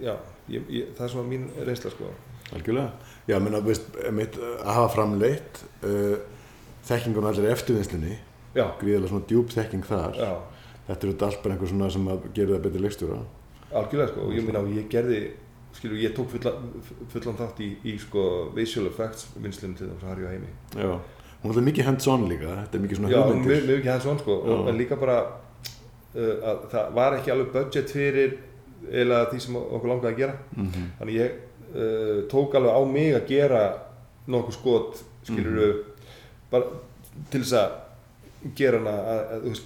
já, 0.02 0.16
ég, 0.50 0.62
ég, 0.70 0.86
það 0.98 1.06
er 1.06 1.10
svona 1.14 1.30
mín 1.30 1.48
reynsla, 1.66 1.92
sko 1.92 2.10
Algjörlega. 2.52 2.92
Já, 3.30 3.40
menna, 3.40 3.62
veist, 3.64 3.86
einmitt, 4.04 4.34
að 4.36 4.74
hafa 4.76 4.90
framleitt 4.96 5.62
uh, 5.88 6.18
þekkingun 6.84 7.24
allir 7.30 7.46
eftirvinnslunni, 7.54 8.18
já, 8.56 8.66
gríðilega 8.82 9.08
svona 9.08 9.28
djúb 9.30 9.48
þekking 9.54 9.86
þar. 9.88 10.18
já, 10.20 10.32
Þetta 10.88 11.08
er 11.08 11.12
þetta 11.14 11.26
allt 11.30 11.44
bara 11.44 11.56
einhver 11.56 11.70
svona 11.70 11.92
sem 11.94 12.08
að 12.12 12.26
gera 12.34 12.58
það 12.58 12.64
betri 12.66 12.82
leikstjóra. 12.82 13.20
algjörlega, 13.72 14.08
sko 14.12 14.20
og 14.26 14.34
ég 14.36 14.44
minna, 14.44 14.60
ég 14.76 14.90
gerði 14.90 15.22
skilur, 15.74 15.98
ég 15.98 16.14
tók 16.16 16.30
fulla, 16.30 16.52
fullan 17.14 17.38
þátt 17.40 17.60
í, 17.64 17.70
í 17.86 17.98
sko, 18.00 18.24
visual 18.56 18.88
effects 18.90 19.28
vinslum 19.42 19.74
til 19.78 19.88
þess 19.88 20.04
að 20.04 20.10
harja 20.14 20.30
heimi 20.34 20.52
Já. 20.76 21.00
Hún 21.42 21.50
alltaf 21.52 21.64
mikið 21.66 21.86
hands-on 21.88 22.28
líka, 22.30 22.56
þetta 22.62 22.78
er 22.78 22.82
mikið 22.86 22.98
svona 23.00 23.10
Já, 23.12 23.22
hugmyndir. 23.24 23.52
mjög, 23.52 23.68
mjög 23.70 23.86
hans 23.92 24.06
von 24.06 24.20
sko, 24.20 24.36
Já. 24.46 24.58
en 24.70 24.78
líka 24.78 24.96
bara 25.02 25.16
uh, 26.16 26.36
að 26.52 26.66
það 26.74 26.92
var 27.00 27.16
ekki 27.18 27.32
alveg 27.34 27.54
budget 27.56 27.90
fyrir 27.96 28.36
eða 28.92 29.22
því 29.32 29.40
sem 29.46 29.56
okkur 29.62 29.90
langaði 29.94 30.12
að 30.14 30.18
gera 30.18 30.36
Mhm. 30.58 30.86
þannig 31.00 31.16
ég 31.22 31.32
uh, 31.76 32.28
tók 32.30 32.56
alveg 32.60 32.74
á 32.78 32.82
mig 32.92 33.14
að 33.16 33.28
gera 33.30 33.62
nokkuð 34.28 34.54
skot 34.60 35.02
skilur 35.24 35.62
Mhm. 35.62 35.84
bara 36.52 36.66
til 37.32 37.42
þess 37.42 37.54
að 37.54 37.72
gera 38.58 38.78
hana 38.80 38.92
að, 38.92 39.20
að, 39.32 39.60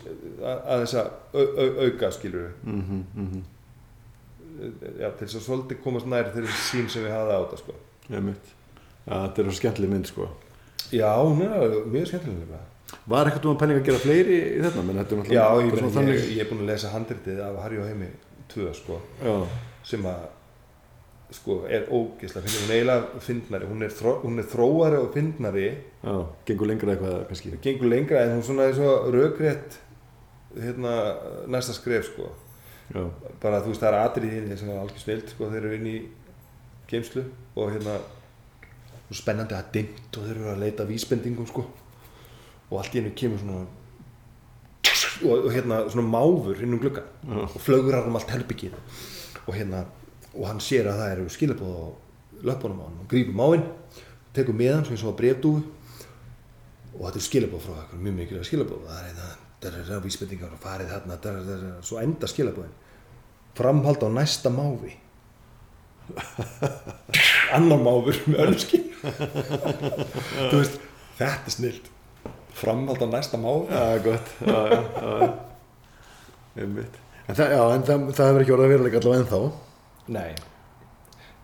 að, 0.44 0.64
að 0.68 0.82
þess 0.86 0.96
að 1.00 1.10
au, 1.34 1.46
au, 1.46 1.68
auka 1.86 2.12
skilur 2.12 2.50
Mhm, 2.64 3.04
mhm. 3.16 3.44
Já, 4.56 5.10
til 5.10 5.28
þess 5.28 5.40
að 5.40 5.46
svolítið 5.48 5.82
komast 5.84 6.10
nær 6.12 6.32
þeirri 6.36 6.60
sín 6.68 6.88
sem 6.92 7.06
við 7.06 7.16
hafði 7.16 7.36
á 7.36 7.40
þetta 7.44 7.62
sko. 7.64 7.76
Þetta 9.06 9.42
er 9.42 9.50
svo 9.50 9.58
skemmtileg 9.60 9.92
mynd, 9.92 10.10
sko. 10.10 10.30
já, 10.94 11.10
alveg 11.12 11.92
mjög 11.94 12.10
skemmtilega 12.14 12.64
Var 13.10 13.30
eitthvað 13.30 13.50
um 13.50 13.56
að 13.56 13.60
pælinga 13.62 13.82
að 13.82 13.88
gera 13.90 14.02
fleiri 14.02 14.36
í 14.38 14.62
þetta? 14.62 14.84
Menn, 14.86 15.00
þetta 15.02 15.16
er 15.16 15.20
náttúrulega 15.20 15.36
já, 15.36 15.66
ég, 15.66 15.76
svona 15.76 15.90
ég, 15.90 15.96
þannig. 15.96 16.16
ég, 16.16 16.32
ég 16.36 16.44
er 16.44 16.50
búin 16.50 16.62
að 16.62 16.70
lesa 16.72 16.92
handritið 16.94 17.42
af 17.46 17.60
Harry 17.64 17.80
og 17.82 17.88
Heimi 17.90 18.10
2 18.54 18.72
sko 18.78 19.00
sem 19.86 20.06
að 20.10 20.24
sko, 21.34 21.58
er 21.68 21.88
fyndin, 21.90 22.62
hún 22.62 22.70
er 22.70 22.76
eiginlega 22.78 23.22
fyndnari, 23.26 23.68
hún 23.70 23.86
er, 23.86 23.94
þró, 23.98 24.14
hún 24.22 24.40
er 24.40 24.48
þróari 24.50 25.00
og 25.02 25.10
fyndnari, 25.16 25.66
já, 26.06 26.16
gengur 26.48 26.70
lengra 26.70 26.94
eitthvað 26.94 27.18
kannski. 27.32 27.54
gengur 27.66 27.92
lengra 27.92 28.22
en 28.24 28.36
hún 28.38 28.46
svona 28.46 28.70
er 28.70 28.78
svo 28.78 28.94
rökrétt 29.14 29.80
hérna, 30.56 30.94
næsta 31.52 31.76
skref 31.76 32.12
sko 32.12 32.30
Já, 32.94 33.02
bara 33.42 33.64
þú 33.64 33.72
veist 33.72 33.82
það 33.82 33.90
er 33.92 34.02
atriðin 34.02 34.60
sem 34.60 34.70
er 34.70 34.82
algjör 34.82 35.02
snild 35.02 35.32
sko, 35.32 35.50
þeir 35.50 35.64
eru 35.64 35.80
inn 35.80 35.88
í 35.90 35.96
geimslu 36.90 37.24
og 37.56 37.72
hérna 37.74 37.96
og 39.06 39.18
spennandi 39.18 39.58
að 39.58 39.72
dimmt 39.74 40.20
og 40.20 40.28
þeir 40.28 40.36
eru 40.36 40.52
að 40.54 40.62
leita 40.62 40.86
vísbendingum 40.90 41.50
sko. 41.50 41.66
Og 42.70 42.78
allt 42.82 42.94
í 42.96 43.02
hennu 43.02 43.14
kemur 43.18 43.42
svona 43.42 43.66
og, 45.24 45.46
og 45.46 45.52
hérna 45.54 45.84
svona 45.90 46.08
máfur 46.10 46.62
inn 46.62 46.74
um 46.74 46.82
gluggan 46.82 47.06
Já. 47.28 47.44
og 47.46 47.62
flögrar 47.62 48.08
um 48.08 48.18
allt 48.18 48.34
herbyggið 48.34 48.76
og 49.46 49.54
hérna 49.56 49.86
og 50.34 50.48
hann 50.50 50.62
sér 50.64 50.90
að 50.92 51.00
það 51.02 51.14
eru 51.14 51.30
skilabóð 51.32 51.78
á 51.80 51.86
löpunum 52.50 52.84
á 52.84 52.86
hann 52.88 53.02
og 53.04 53.10
grípur 53.12 53.38
máinn 53.38 53.66
tekur 54.36 54.58
með 54.58 54.74
hann 54.76 54.86
svo 54.86 54.96
eins 54.96 55.06
og 55.06 55.14
að 55.14 55.20
brefdúi 55.22 55.64
og 56.96 57.02
þetta 57.06 57.22
er 57.22 57.28
skilabóð 57.30 57.66
frá 57.66 57.76
eitthvað 57.80 58.06
mjög 58.06 58.18
mikilvæg 58.20 58.50
skilabóð 58.50 58.88
það 58.88 59.00
er 59.00 59.10
hérna 59.10 59.30
það 59.30 59.45
vísbendingar 60.04 60.54
og 60.56 60.62
farið 60.64 60.94
dar, 61.24 61.40
svo 61.86 62.00
enda 62.02 62.30
skilabóðin 62.30 62.74
framhald 63.56 64.04
á 64.04 64.10
næsta 64.12 64.52
máfi 64.54 64.94
annar 67.56 67.82
máfur 67.82 68.20
með 68.30 68.44
öllski 68.46 68.82
þú 70.52 70.60
veist 70.60 70.80
þetta 71.18 71.50
er 71.50 71.56
snilt 71.58 71.92
framhald 72.56 73.02
á 73.02 73.08
næsta 73.10 73.40
máfi 73.42 73.72
já, 73.72 74.04
gott. 74.06 74.36
Já, 74.46 74.60
já, 74.72 74.82
já. 75.22 75.34
Einmitt. 76.56 77.00
En 77.28 77.36
það, 77.36 77.52
já, 77.52 77.62
en 77.76 77.84
það, 77.84 78.04
það 78.16 78.30
hefur 78.30 78.44
ekki 78.44 78.54
orðið 78.56 78.66
að 78.66 78.72
vera 78.72 78.86
líka 78.86 79.00
allavega 79.02 79.24
ennþá. 79.24 79.40
Nei 80.16 80.36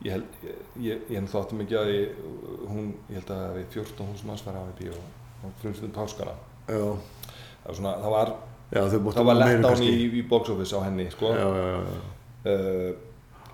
Ég 0.02 0.16
held, 0.16 0.38
ég, 0.42 0.62
ég, 0.82 1.02
ég 1.14 1.26
þáttum 1.30 1.60
ekki 1.62 1.76
að 1.78 1.90
ég, 1.94 2.22
hún, 2.66 2.88
ég 3.12 3.20
held 3.20 3.34
að 3.36 3.58
við 3.60 3.66
14 3.76 4.08
húsum 4.10 4.32
manns 4.32 4.46
var 4.48 4.56
á 4.58 4.64
í 4.66 4.78
bíó 4.80 4.96
á 4.98 5.46
frumstundum 5.62 5.94
páskana 5.94 6.34
Já, 6.66 6.86
það 7.62 7.70
var 7.72 7.76
svona, 7.80 7.94
það 8.02 8.16
var, 8.18 8.34
já, 8.72 8.82
það 8.90 9.26
var 9.30 9.40
lett 9.42 9.66
án 9.72 9.84
í, 9.86 9.94
í 10.20 10.24
box 10.30 10.50
office 10.56 10.76
á 10.76 10.80
henni 10.86 11.08
sko. 11.14 11.32
Já, 11.36 11.48
já, 11.48 11.66
já, 11.72 11.80
já. 11.86 12.56
uh, 12.56 12.92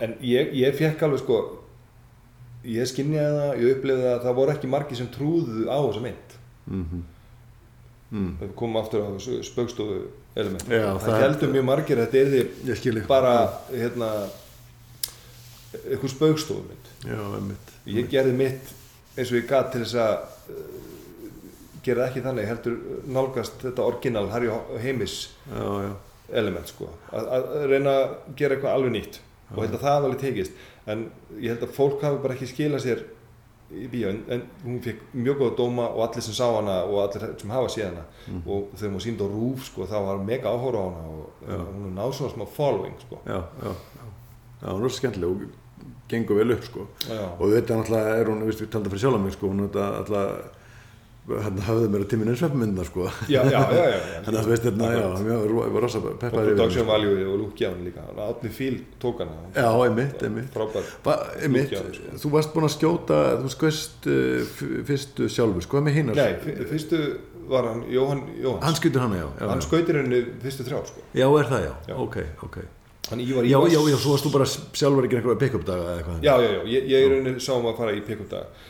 en 0.06 0.16
ég, 0.22 0.52
ég 0.54 0.76
fekk 0.78 1.04
alveg 1.08 1.20
sko 1.24 1.38
ég 2.68 2.88
skinniði 2.90 3.28
það, 3.38 3.52
ég 3.64 3.76
upplifði 3.78 4.08
að 4.12 4.24
það 4.26 4.36
voru 4.42 4.52
ekki 4.56 4.68
margir 4.72 4.98
sem 5.00 5.08
trúðu 5.14 5.68
á 5.72 5.78
þessa 5.88 6.02
mynd 6.08 6.36
Mhm. 6.68 7.04
Mm. 8.12 8.34
við 8.40 8.52
komum 8.56 8.78
aftur 8.80 9.04
á 9.04 9.10
spaukstofu 9.44 9.98
element 10.40 10.64
Já, 10.72 10.94
það, 10.96 11.06
það- 11.10 11.22
heldur 11.26 11.50
mjög 11.52 11.66
margir 11.68 11.98
að 12.00 12.12
þetta 12.12 12.20
er 12.22 12.76
því 12.82 13.02
bara 13.08 13.34
hérna 13.72 14.10
eitthvað 15.88 16.14
spaukstofu 16.14 16.64
mynd 16.68 16.92
Já, 17.08 17.20
einmitt. 17.38 17.72
ég 17.86 18.08
gerði 18.12 18.34
mitt 18.40 18.72
eins 19.18 19.32
og 19.32 19.38
ég 19.42 19.48
gat 19.50 19.72
til 19.74 19.82
þess 19.84 19.98
að 20.00 20.14
uh, 20.54 20.62
gera 21.88 22.04
það 22.06 22.10
ekki 22.12 22.26
þannig 22.28 22.50
heldur 22.52 22.78
nálgast 23.18 23.62
þetta 23.66 23.86
orginal 23.92 24.28
Harry 24.34 24.50
Heimis 24.84 25.18
Já, 25.50 25.66
já. 25.88 25.92
element 26.42 26.72
sko 26.74 26.90
að, 27.12 27.28
að 27.38 27.68
reyna 27.74 27.94
að 28.04 28.16
gera 28.40 28.58
eitthvað 28.58 28.78
alveg 28.80 28.96
nýtt 28.98 29.20
og 29.56 29.62
held 29.64 29.76
að 29.78 29.86
það 29.88 30.08
alveg 30.08 30.22
tekist 30.26 30.66
en 30.92 31.06
ég 31.40 31.54
held 31.54 31.64
að 31.68 31.76
fólk 31.78 32.02
hafi 32.04 32.20
bara 32.24 32.36
ekki 32.36 32.50
skilað 32.52 32.84
sér 32.88 33.06
í 33.68 33.86
bíó 33.92 34.08
en, 34.14 34.20
en 34.32 34.44
hún 34.64 34.78
fekk 34.84 35.02
mjög 35.20 35.42
góða 35.42 35.56
dóma 35.60 35.86
og 35.92 36.02
allir 36.06 36.24
sem 36.24 36.36
sá 36.38 36.46
hana 36.56 36.78
og 36.88 37.02
allir 37.04 37.34
sem 37.42 37.52
hafa 37.52 37.72
séð 37.74 37.88
hana 37.90 38.04
og 38.48 38.70
þegar 38.80 38.94
hún 38.96 39.04
sínd 39.04 39.24
á 39.24 39.28
rúf 39.28 39.66
sko 39.68 39.88
þá 39.92 39.98
var 40.06 40.22
mega 40.24 40.52
áhóra 40.56 40.84
á 40.84 40.88
hana 40.88 41.10
og 41.12 41.42
Já. 41.48 41.58
hún 41.60 41.88
er 41.90 41.96
náð 41.98 42.14
svona 42.16 42.32
smá 42.36 42.46
following 42.56 42.96
sko 43.04 43.20
Já, 43.28 43.40
já, 43.64 43.72
já. 43.72 44.06
Já, 44.62 44.68
hún 44.72 44.86
er 44.88 44.96
skemmtileg 44.96 45.34
og 45.34 45.42
gengur 46.10 46.40
vel 46.40 46.54
upp, 46.56 46.64
sko. 46.64 46.86
já, 47.12 47.20
Og 47.40 47.52
veitum 47.52 47.82
náttúrulega, 47.82 48.14
er 48.22 48.30
hún, 48.32 48.46
við 48.48 48.64
talda 48.72 48.90
fyrir 48.94 49.04
sjálf 49.04 49.20
mig, 49.22 49.34
sko, 49.36 49.50
hún 49.52 49.66
er 49.66 49.68
þetta 49.68 49.88
alltaf, 50.00 50.56
hérna 51.28 51.64
hafði 51.68 51.88
mér 51.92 52.04
að 52.06 52.10
tíminn 52.14 52.30
eins 52.32 52.40
sveppmyndina, 52.40 52.84
sko. 52.88 53.08
já, 53.28 53.42
já, 53.52 53.62
já, 53.76 53.86
já, 53.92 53.98
að 54.28 54.38
þú 54.38 54.52
veist, 54.54 54.68
hérna, 54.70 54.92
já, 54.96 55.06
ég 55.28 55.74
var 55.76 55.84
rosa 55.84 56.00
og 56.00 56.06
peppaður 56.22 56.52
production 56.54 56.88
value 56.88 57.26
og 57.34 57.50
Gjafn 57.60 57.82
líka 57.88 58.06
Átni 58.28 58.52
Fíl 58.56 58.78
tók 59.02 59.20
hana 59.24 59.36
Já, 59.56 59.68
einmitt, 59.88 60.24
einmitt. 60.24 60.48
frábær 60.56 60.88
Va, 61.04 61.18
einmitt, 61.42 61.74
Lúkja, 61.74 61.84
sko. 61.98 62.20
þú 62.24 62.32
varst 62.38 62.54
búinn 62.56 62.70
að 62.70 62.76
skjóta, 62.78 63.20
þú 63.44 63.52
skoist 63.56 64.08
uh, 64.08 64.46
f- 64.46 64.86
fyrstu 64.88 65.28
sjálfur, 65.36 65.66
sko, 65.68 65.82
með 65.84 66.00
hinnar? 66.00 66.16
Nei, 66.22 66.38
fyr- 66.46 66.64
fyrstu 66.72 67.02
var 67.48 67.64
hann 67.74 67.84
Jóhann 67.92 68.24
Jóhanns 68.44 68.64
Hann 68.68 68.76
skjutur 68.80 69.04
hana, 69.06 69.20
já. 69.22 69.28
hann 69.52 69.62
skautir 69.64 70.00
henni 70.02 70.24
fyrstu 70.44 70.66
þrjá 70.68 70.82
sko. 70.90 71.04
Já, 71.16 71.28
er 71.40 71.48
það, 71.52 71.68
já. 71.88 71.96
Ok, 72.08 72.18
ok. 72.44 72.58
hann 73.12 73.22
Ívar 73.24 73.46
Já, 73.48 73.60
já, 73.72 73.80
já, 73.88 73.98
svo 74.04 74.16
varst 74.16 74.26
þú 74.28 74.32
bara 74.34 74.48
sjálfur 74.52 75.06
ekki 75.08 75.16
einhverja 75.22 75.40
pick-up 75.44 75.64
daga 75.68 75.86
eða 75.94 76.00
eitthvað. 76.02 76.18
já, 76.28 76.34
já, 76.44 76.50
já, 76.58 76.64
ég, 76.74 76.90
ég 76.92 77.06
er 77.08 77.14
henni 77.22 77.36
sá 77.40 77.54
um 77.56 77.68
að 77.72 77.78
fara 77.80 77.94
í 77.96 78.02
pick-up 78.04 78.28
dag 78.34 78.66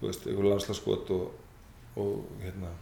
þú 0.00 0.08
veist, 0.08 0.24
einhver 0.30 0.48
landslagsskot 0.54 1.12
og, 1.18 1.26
og 1.96 2.24
hérna 2.42 2.72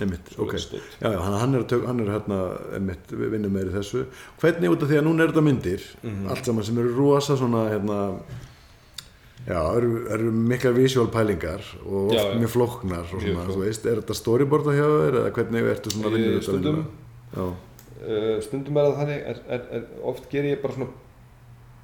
einmitt, 0.00 0.32
ok. 0.38 0.54
já, 1.00 1.10
já, 1.12 1.18
hann 1.38 1.54
er, 1.54 1.62
tök, 1.70 1.84
hann 1.86 2.00
er 2.00 2.08
hérna 2.16 2.38
einmitt, 2.74 3.12
vinnur 3.12 3.50
meiri 3.54 3.70
þessu. 3.70 4.06
Hvernig 4.40 4.70
út 4.74 4.82
af 4.82 4.88
því 4.90 4.98
að 4.98 5.04
núna 5.06 5.22
er 5.22 5.28
þetta 5.32 5.44
myndir 5.46 5.82
Mhm. 6.02 6.28
allt 6.30 6.44
saman 6.44 6.64
sem 6.64 6.78
eru 6.78 6.94
rosa 6.96 7.36
svona 7.36 7.68
hérna 7.70 7.98
já, 9.46 9.60
eru, 9.76 10.06
eru 10.10 10.32
miklar 10.32 10.72
visual 10.74 11.06
pælingar 11.12 11.60
og 11.86 12.08
oft 12.10 12.14
Já, 12.16 12.24
já. 12.32 12.38
mjög 12.40 12.50
flóknar 12.56 13.04
og 13.14 13.20
svona, 13.22 13.46
þú 13.46 13.58
veist, 13.60 13.86
er 13.86 14.00
þetta 14.00 14.14
storyboarda 14.18 14.72
hjá 14.74 14.86
þér 14.88 15.18
eða 15.20 15.32
hvernig 15.36 15.70
ertu 15.74 15.90
svona 15.94 16.10
vinna 16.14 16.26
Ég- 16.26 16.38
þetta 16.38 16.50
stundum. 16.50 16.86
Uh, 18.04 18.40
stundum 18.44 18.76
er 18.76 18.84
það 18.90 18.96
þannig 19.00 19.28
er, 19.30 19.38
er, 19.48 19.84
oft 20.04 20.26
ger 20.30 20.44
ég 20.44 20.60
bara 20.62 20.74
svona 20.74 20.88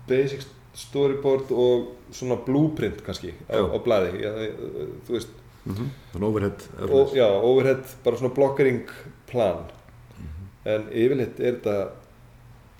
basic 0.09 0.43
storyboard 0.75 1.51
og 1.51 1.87
svona 2.13 2.37
blueprint 2.45 3.01
kannski 3.07 3.33
á, 3.49 3.57
á 3.57 3.79
eh, 3.81 4.53
þú 5.07 5.15
veist, 5.17 5.29
mm 5.65 5.89
þannig 6.11 6.27
overhead 6.27 6.63
eða 6.67 6.85
og, 6.85 6.91
svoleiðis. 6.91 7.17
já, 7.21 7.27
overhead 7.51 7.97
bara 8.05 8.21
svona 8.21 8.35
blockering 8.35 8.95
plan. 9.31 9.65
En 10.69 10.87
yfirleitt 10.93 11.41
er 11.41 11.57
þetta 11.57 11.75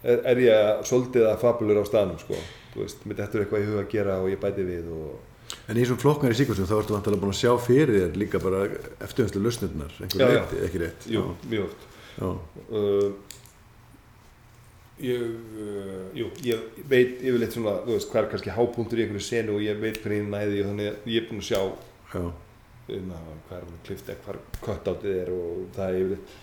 er, 0.03 0.23
er 0.33 0.41
ég 0.45 0.85
svolítið 0.89 1.27
að 1.31 1.41
fabulur 1.45 1.81
á 1.81 1.85
staðnum 1.89 2.19
sko, 2.21 2.39
þú 2.75 2.85
veist, 2.85 3.05
mér 3.07 3.21
dettur 3.21 3.45
eitthvað 3.45 3.65
í 3.65 3.69
huga 3.71 3.85
að 3.85 3.93
gera 3.95 4.19
og 4.21 4.31
ég 4.33 4.41
bæti 4.43 4.67
við 4.67 4.91
og 4.93 5.19
en 5.71 5.79
í 5.79 5.85
svona 5.87 6.03
flokknari 6.03 6.37
síkvæmsum 6.39 6.69
þá 6.69 6.77
ertu 6.79 6.95
vantilega 6.95 7.23
búin 7.23 7.35
að 7.35 7.41
sjá 7.41 7.53
fyrir 7.63 7.97
þér 7.97 8.19
líka 8.21 8.41
bara 8.43 8.63
eftirvæmslu 9.07 9.43
lausnirnar 9.45 9.97
einhver 9.99 10.35
veit, 10.35 10.55
ekki 10.67 10.83
rétt? 10.85 11.09
Jú, 11.11 11.25
mjög 11.51 11.67
oft. 11.67 11.89
Uh, 12.21 13.09
ég 15.01 15.25
uh, 15.25 16.05
jú, 16.17 16.29
ég 16.47 16.85
veit 16.91 17.19
yfirleitt 17.23 17.57
svona, 17.57 17.79
þú 17.87 17.97
veist, 17.97 18.11
hvað 18.13 18.23
er 18.23 18.31
kannski 18.35 18.55
hápunktur 18.55 19.01
í 19.01 19.07
einhverju 19.07 19.27
senu 19.27 19.57
og 19.57 19.65
ég 19.65 19.81
veit 19.83 19.99
hvernig 20.03 20.21
ég 20.21 20.31
næði 20.35 20.63
og 20.63 20.71
þannig 20.71 21.11
ég 21.15 21.23
er 21.23 21.29
búinn 21.31 21.43
að 21.43 21.49
sjá 21.51 21.61
já, 22.15 22.25
um, 22.99 23.11
hvað 23.49 23.59
er 23.59 23.65
hún 23.69 23.81
klift 23.87 24.09
eða 24.09 24.23
hvað 24.25 24.63
köttátið 24.67 25.19
er 25.23 25.31
og 25.35 25.67
það 25.77 25.89
er 25.95 26.01
yfirleitt 26.01 26.39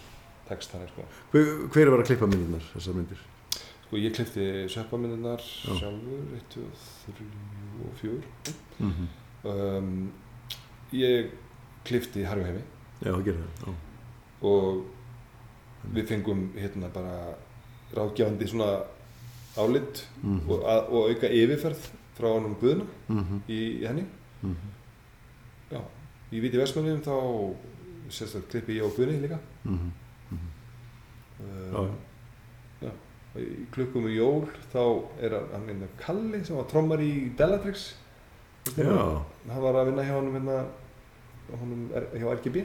tekst 0.48 0.72
þannig 0.72 0.90
sko. 0.94 1.06
hver, 1.32 1.50
hver 1.74 1.90
var 1.92 2.00
að 2.04 2.08
klippa 2.12 2.28
myndirnar 2.32 2.68
þessar 2.74 2.94
myndir 2.98 3.24
sko 3.88 3.98
ég 4.04 4.14
klifti 4.16 4.46
söpamyndunar 4.72 5.40
Já. 5.44 5.74
sjálfur 5.80 6.22
1, 6.38 6.46
2, 6.54 6.64
3 7.08 7.28
og 7.88 7.94
4 8.02 8.12
mm 8.80 8.92
-hmm. 8.92 9.08
um, 9.52 10.12
ég 10.94 11.32
klifti 11.86 12.24
Harfi 12.24 12.44
heimi 12.44 12.62
já, 13.04 13.12
það 13.12 13.24
gerir 13.24 13.44
það 13.62 13.74
og 14.42 14.86
við 15.94 16.08
fengum 16.08 16.50
hérna 16.56 16.90
bara 16.94 17.36
ráðgjafandi 17.96 18.48
svona 18.48 18.84
álit 19.58 20.06
Mhm. 20.24 20.50
og, 20.50 20.64
að, 20.64 20.90
og 20.92 21.10
auka 21.10 21.28
yfirferð 21.30 21.88
frá 22.18 22.28
honum 22.34 22.56
Guðna 22.62 22.86
Mhm, 23.08 23.42
í, 23.50 23.82
í 23.82 23.88
henni 23.88 24.06
mhm. 24.42 24.56
já, 24.56 24.87
í 26.32 26.42
Víti 26.44 26.60
Vestmannum 26.60 27.02
þá 27.06 27.16
sérstaklega 28.12 28.52
klippi 28.52 28.78
ég 28.78 28.88
á 28.88 28.90
Guðni 28.96 29.22
líka. 29.24 29.40
Mhm. 29.64 29.92
Já, 31.38 31.80
uh, 31.80 31.90
já. 32.82 32.92
í 33.38 33.68
klukkum 33.72 34.08
í 34.10 34.16
jól 34.16 34.48
þá 34.74 34.82
er 35.22 35.36
hann, 35.38 35.50
hann 35.54 35.68
hérna 35.70 35.90
Kalli 36.02 36.44
sem 36.44 36.58
var 36.58 36.66
trommar 36.72 37.04
í 37.04 37.30
Bellatrix. 37.38 37.92
Já, 38.74 38.90
hann? 38.90 39.26
hann 39.52 39.64
var 39.64 39.78
að 39.78 39.92
vinna 39.92 40.06
hjá 40.08 40.16
honum 40.18 40.38
hérna 40.40 40.58
er, 41.96 42.08
hjá 42.18 42.32
RGB 42.34 42.64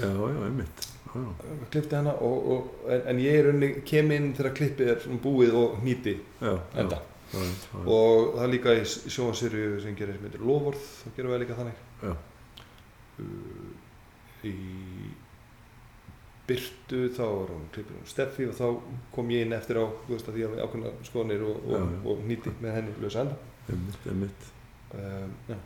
já, 0.00 0.08
já, 0.08 0.40
einmitt. 0.46 0.88
Já, 1.08 1.20
klipti 1.70 1.96
hana 1.96 2.14
og, 2.24 2.48
og, 2.52 2.72
en, 2.88 3.04
en 3.12 3.20
ég 3.22 3.38
er 3.38 3.46
rauninni 3.48 3.84
kem 3.86 4.10
inn 4.16 4.32
þegar 4.36 4.56
klippið 4.58 4.90
er 4.94 5.20
búið 5.22 5.54
og 5.60 5.78
nýti 5.84 6.16
já, 6.16 6.50
já, 6.50 6.56
enda. 6.82 7.02
Já, 7.28 7.38
já, 7.44 7.84
og 7.84 8.34
það 8.34 8.42
er 8.46 8.52
líka 8.54 8.74
í 8.74 8.82
sjónasýrju 8.88 9.78
sem 9.84 9.96
gerir 9.96 10.16
sem 10.16 10.26
heitir 10.26 10.44
Lovorð 10.48 10.80
þá 10.80 11.08
gerum 11.16 11.34
við 11.34 11.44
líka 11.44 11.60
þannig. 11.60 11.86
Já. 12.02 12.16
Í 14.48 14.54
Byrtu 16.48 17.00
þá 17.12 17.24
var 17.26 17.50
hún 17.52 17.64
klippið 17.74 17.96
um 17.98 18.04
Steffi 18.08 18.46
og 18.48 18.54
þá 18.56 18.68
kom 19.12 19.32
ég 19.34 19.44
inn 19.44 19.52
eftir 19.56 19.80
á 19.80 19.84
veist 20.08 20.30
að 20.30 20.38
því 20.38 20.44
að 20.46 20.54
við 20.54 20.62
ákveðna 20.64 20.92
skoðanir 21.04 21.42
og, 21.44 21.58
og, 21.58 21.74
Já, 21.74 21.82
já. 21.82 21.98
og 22.12 22.22
nýti 22.30 22.52
með 22.62 22.76
henni 22.78 22.94
lausa 23.02 23.24
enda. 23.24 23.36
Um, 23.68 25.34
já. 25.50 25.56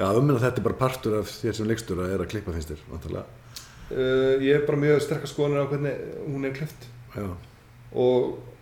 já, 0.00 0.06
um 0.18 0.32
að 0.34 0.40
þetta 0.42 0.58
er 0.58 0.66
bara 0.66 0.80
partur 0.80 1.20
af 1.20 1.30
þér 1.30 1.54
sem 1.60 1.68
leikstjóra 1.70 2.08
er 2.10 2.24
að 2.24 2.30
klippa 2.32 2.54
finnst 2.56 2.72
þér, 2.72 2.80
uh, 3.14 4.42
ég 4.42 4.56
er 4.56 4.64
bara 4.66 4.80
mjög 4.82 5.04
sterkast 5.04 5.36
skoðanir 5.36 5.62
á 5.62 5.70
hvernig 5.70 6.00
hún 6.24 6.48
er 6.48 6.56
klift 6.56 6.88
já, 7.14 7.28
og 7.94 8.55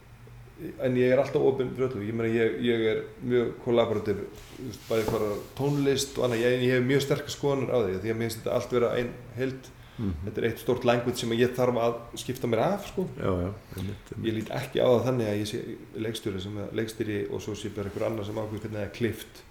en 0.54 0.96
ég 0.96 1.10
er 1.10 1.18
alltaf 1.18 1.42
ofinn 1.42 1.72
fyrir 1.74 1.88
öllu, 1.88 2.02
ég 2.06 2.16
meina 2.16 2.30
ég, 2.30 2.58
ég 2.62 2.84
er 2.92 3.00
mjög 3.26 3.54
kollaborativ, 3.64 4.20
þú 4.54 4.66
veist, 4.68 4.84
bæði 4.88 5.06
hvað 5.08 5.24
tónlist 5.58 6.18
og 6.18 6.28
annað, 6.28 6.44
ég, 6.44 6.58
ég 6.62 6.76
hef 6.76 6.84
mjög 6.86 7.02
sterkast 7.04 7.38
skoðanir 7.38 7.74
á 7.74 7.78
því, 7.82 7.96
því 8.04 8.12
að 8.12 8.20
mér 8.20 8.28
finnst 8.28 8.40
þetta 8.40 8.54
allt 8.58 8.76
vera 8.76 8.92
ein 9.00 9.10
held, 9.34 9.68
mhm. 9.96 10.14
þetta 10.28 10.42
er 10.42 10.48
eitt 10.48 10.62
stórt 10.62 10.88
language 10.88 11.20
sem 11.20 11.34
ég 11.34 11.58
þarf 11.58 11.82
að 11.88 11.98
skipta 12.22 12.50
mér 12.50 12.64
af 12.68 12.88
sko. 12.92 13.06
já, 13.18 13.30
já, 13.42 13.50
einmitt, 13.80 14.08
ég 14.08 14.16
einmitt. 14.16 14.38
lít 14.38 14.54
ekki 14.60 14.84
á 14.84 14.88
það 14.92 15.04
þannig 15.10 15.30
að 15.32 15.38
ég 15.42 15.50
sé 15.50 15.62
leikstjóri 16.06 16.46
sem 16.46 16.58
er 16.62 16.74
leikstýri 16.80 17.20
og 17.28 17.44
svo 17.44 17.58
sé 17.58 17.74
bara 17.74 17.90
einhver 17.90 18.08
annar 18.08 18.30
sem 18.30 18.38
ákveð 18.38 18.64
hvernig 18.64 18.78
það 18.78 18.88
er 18.88 18.96
klift 19.02 19.44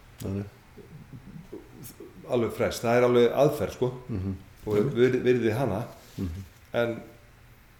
alveg 2.34 2.54
frest, 2.56 2.84
það 2.84 2.98
er 2.98 3.06
alveg 3.08 3.34
aðferð 3.44 3.74
sko. 3.76 3.90
Mhm, 4.08 4.36
og 4.64 4.94
virði, 4.96 5.20
virði 5.26 5.58
hana. 5.58 5.84
Mhm. 6.16 6.52
en 6.74 6.94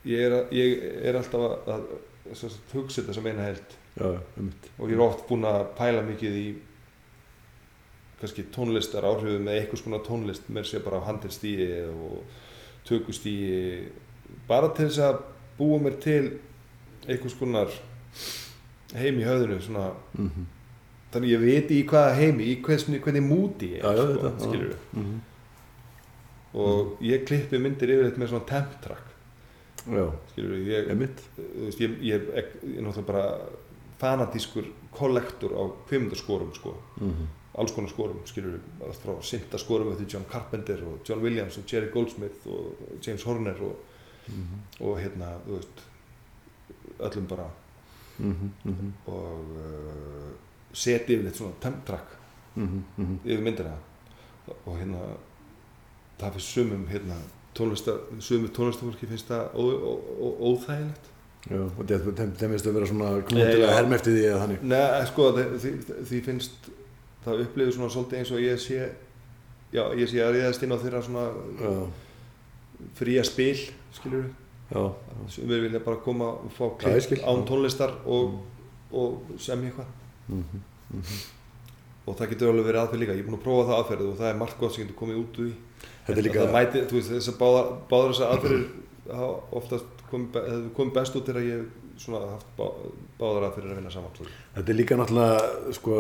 ég 0.06 0.20
er, 0.28 0.34
ég 0.52 0.82
er 1.08 1.16
alltaf 1.16 1.64
að 1.72 1.86
hugsa 2.30 3.02
þetta 3.02 3.14
sem 3.14 3.26
eina 3.28 3.44
held. 3.50 3.76
Já, 4.00 4.08
og 4.80 4.90
ég 4.90 4.96
er 4.96 5.02
oft 5.06 5.28
búinn 5.30 5.44
að 5.46 5.66
pæla 5.78 6.02
mikið 6.08 6.38
í 6.40 6.46
kannski 8.22 8.46
tónlistar 8.56 9.04
áhrifum 9.06 9.44
með 9.44 9.60
einhvers 9.60 9.84
konar 9.84 10.00
tónlist 10.06 10.48
með 10.50 10.70
sér 10.70 10.84
bara 10.86 11.02
á 11.04 11.08
handilstíi 11.10 11.68
og 11.92 12.24
tökustíi 12.88 13.90
bara 14.48 14.70
til 14.74 14.88
þess 14.88 15.02
að 15.04 15.20
búa 15.60 15.80
mér 15.84 16.00
til 16.02 16.40
einhvers 17.08 17.36
konar 17.40 17.70
heim 18.96 19.20
í 19.20 19.26
höfðinu 19.28 19.60
svona, 19.62 19.92
Mhm. 20.14 20.46
þannig 21.12 21.30
ég 21.34 21.40
veit 21.42 21.70
í 21.72 21.84
hvaða 21.86 22.16
heimi 22.16 22.44
í 22.56 22.62
hvernig, 22.62 23.02
hvernig 23.04 23.24
múti 23.28 23.74
ég 23.76 23.84
er, 23.84 23.98
þetta, 23.98 24.40
sko, 24.40 24.50
skilur 24.52 24.70
við 24.70 24.78
Mhm. 24.94 25.20
og 26.54 26.98
ég 27.02 27.26
klippi 27.28 27.58
myndir 27.60 27.90
yfirleitt 27.90 28.18
með 28.18 28.30
svona 28.30 28.46
temp 28.48 28.82
track. 28.82 29.04
já, 29.04 29.13
skilur 29.84 30.56
við, 30.56 30.68
ég, 30.68 30.88
ég, 30.88 31.80
ég, 31.80 31.96
ég, 32.02 32.28
er 32.34 32.82
náttúrulega 32.82 33.06
bara 33.08 33.24
fanatískur 34.00 34.66
kollektor 34.92 35.52
á 35.56 35.64
kvimdaskorum 35.90 36.54
sko 36.56 36.76
Mhm. 37.02 37.28
alls 37.56 37.72
konar 37.72 37.90
skorum, 37.90 38.20
skilur 38.26 38.56
við 38.58 38.88
allt 38.88 39.02
frá 39.04 39.14
synda 39.22 39.58
skorum 39.62 39.92
eftir 39.94 40.08
John 40.16 40.26
Carpenter 40.32 40.80
og 40.84 41.00
John 41.08 41.22
Williams 41.22 41.58
og 41.58 41.64
Jerry 41.72 41.92
Goldsmith 41.94 42.48
og 42.48 42.76
James 43.06 43.24
Horner 43.24 43.62
og, 43.62 43.76
Mhm. 44.28 44.60
og 44.80 44.98
hérna, 45.00 45.38
þú 45.48 45.58
veist 45.60 45.84
öllum 47.00 47.28
bara 47.28 47.50
Mhm, 48.20 48.52
mhm, 48.66 48.94
og 49.08 49.40
uh, 49.58 50.32
seti 50.74 51.16
yfir 51.16 51.24
þetta 51.26 51.38
svona 51.38 51.54
temp 51.62 51.86
track 51.86 52.06
mhm, 52.56 52.84
mhm. 52.98 53.20
yfir 53.26 53.42
myndina 53.44 53.74
og 54.66 54.78
hérna 54.78 55.00
það 56.20 56.32
finnst 56.36 56.54
sumum 56.54 56.86
hérna 56.88 57.16
tónlista, 57.58 57.98
sumum 58.20 58.52
tónlistafólki 58.56 59.10
finnst 59.10 59.32
það 59.32 59.58
óþægilegt. 60.50 61.10
Já, 61.44 61.60
og 61.60 61.82
þetta 61.90 62.48
finnst 62.48 62.68
að 62.70 62.78
vera 62.78 62.88
svona 62.88 63.10
já. 63.20 63.66
herma 63.76 63.98
eftir 63.98 64.16
því 64.16 64.24
eða 64.30 64.44
þannig. 64.46 64.62
Nei, 64.72 64.84
sko, 65.10 65.26
því, 65.64 66.22
finnst 66.30 66.70
það 67.26 67.44
upplifir 67.48 67.76
svona 67.76 67.92
svolítið 67.92 68.22
eins 68.22 68.32
og 68.32 68.44
ég 68.44 68.62
sé 68.64 68.80
já, 69.74 69.84
ég 70.00 70.08
sé 70.10 70.24
að 70.24 70.38
ríðast 70.38 70.64
inn 70.64 70.76
á 70.76 70.78
þeirra 70.80 71.04
svona 71.04 71.26
Já, 71.60 71.74
fría 73.00 73.26
spil, 73.28 73.58
skilur 73.96 74.26
við 74.26 74.32
við 75.52 75.68
vilja 75.68 75.84
bara 75.84 76.02
koma 76.04 76.32
og 76.40 76.52
fá 76.56 76.66
klipp 76.82 77.24
án 77.28 77.46
tónlistar 77.48 77.94
og, 78.10 78.40
og 78.92 79.38
semja 79.42 79.70
eitthvað. 79.70 79.94
Mhm, 80.28 80.64
mhm. 80.96 81.24
Og 82.04 82.18
það 82.20 82.34
getur 82.34 82.52
alveg 82.52 82.68
verið 82.68 82.82
aðferð 82.82 83.04
líka, 83.04 83.16
ég 83.16 83.24
er 83.24 83.28
búinn 83.28 83.40
að 83.40 83.46
prófa 83.46 83.68
það 83.70 83.78
aðferð 83.82 84.08
og 84.10 84.18
það 84.20 84.30
er 84.30 84.40
margt 84.42 84.58
gott 84.60 84.76
sem 84.76 84.84
getur 84.84 85.00
komið 85.00 85.20
út 85.22 85.40
úr 85.40 85.48
því. 85.48 85.54
Þetta 86.08 86.20
er 86.20 86.28
líka 86.28 86.42
það 86.42 86.56
mæti, 86.58 86.84
þú 86.90 86.98
veist, 86.98 87.12
þess 87.14 87.32
að 87.32 87.38
báðar, 87.40 87.70
báðar 87.92 88.12
þessar 88.14 88.34
aðferðir 88.34 88.66
hafa 89.14 89.30
oftast 89.60 90.04
hefðu 90.14 90.72
komið 90.78 90.94
best 91.00 91.18
út 91.20 91.30
þegar 91.30 91.48
ég 91.48 91.64
svona 92.04 92.24
haft 92.34 92.50
bá, 92.58 92.66
báðar 93.20 93.48
aðferðir 93.50 93.74
að 93.74 93.80
vinna 93.80 93.94
saman 93.94 94.18
svo. 94.18 94.28
Þetta 94.56 94.74
er 94.74 94.80
líka 94.80 94.98
náttúrulega, 95.00 95.76
sko, 95.78 96.00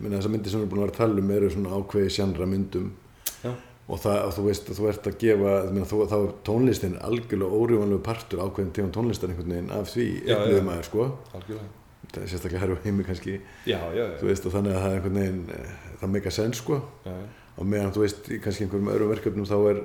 minna 0.00 0.18
þessar 0.18 0.34
myndir 0.34 0.52
sem 0.52 0.60
við 0.60 0.66
erum 0.66 0.74
búin 0.74 0.82
að 0.82 0.86
vera 0.86 0.94
að 0.94 1.00
tala 1.02 1.24
um 1.24 1.32
eru 1.38 1.52
svona 1.54 1.78
ákveði 1.78 2.16
sjandra 2.18 2.50
myndum. 2.50 2.90
Já. 3.44 3.52
og 3.84 3.98
það, 4.00 4.18
þú 4.32 4.42
veist, 4.46 4.68
þú 4.72 4.86
ert 4.88 5.06
að 5.10 5.16
gefa, 5.20 5.54
minna, 5.68 5.88
þú, 5.88 5.96
þá 6.08 6.14
er 6.16 6.30
tónlistin 6.48 6.94
algjörlega 7.04 7.58
órjúvanlegu 7.60 8.04
partur 8.06 8.40
ákveðin 8.40 8.70
tegum 8.78 8.92
tónlistar 8.96 9.32
einhvern 9.32 9.52
veginn 9.52 9.72
af 9.76 9.90
því, 9.92 10.06
Já, 10.24 10.38
það 12.14 12.30
sérstaklega 12.32 12.62
herru 12.62 12.78
heimi 12.84 13.04
kannski, 13.06 13.34
já, 13.66 13.78
já, 13.94 14.04
já, 14.04 14.22
veist, 14.22 14.46
og 14.46 14.54
þannig 14.54 14.74
að 14.74 14.80
það 14.84 14.94
er 14.94 14.96
einhvern 15.00 15.20
veginn, 15.20 15.42
eh, 15.56 15.74
það 16.00 16.14
meika 16.14 16.32
sens, 16.34 16.62
sko, 16.62 16.80
og 17.56 17.68
meðan, 17.70 17.92
þú 17.94 18.04
veist, 18.04 18.30
í 18.30 18.40
kannski 18.44 18.66
einhverjum 18.66 18.90
öðrum 18.94 19.12
verkefnum 19.14 19.50
þá 19.50 19.56
er, 19.72 19.82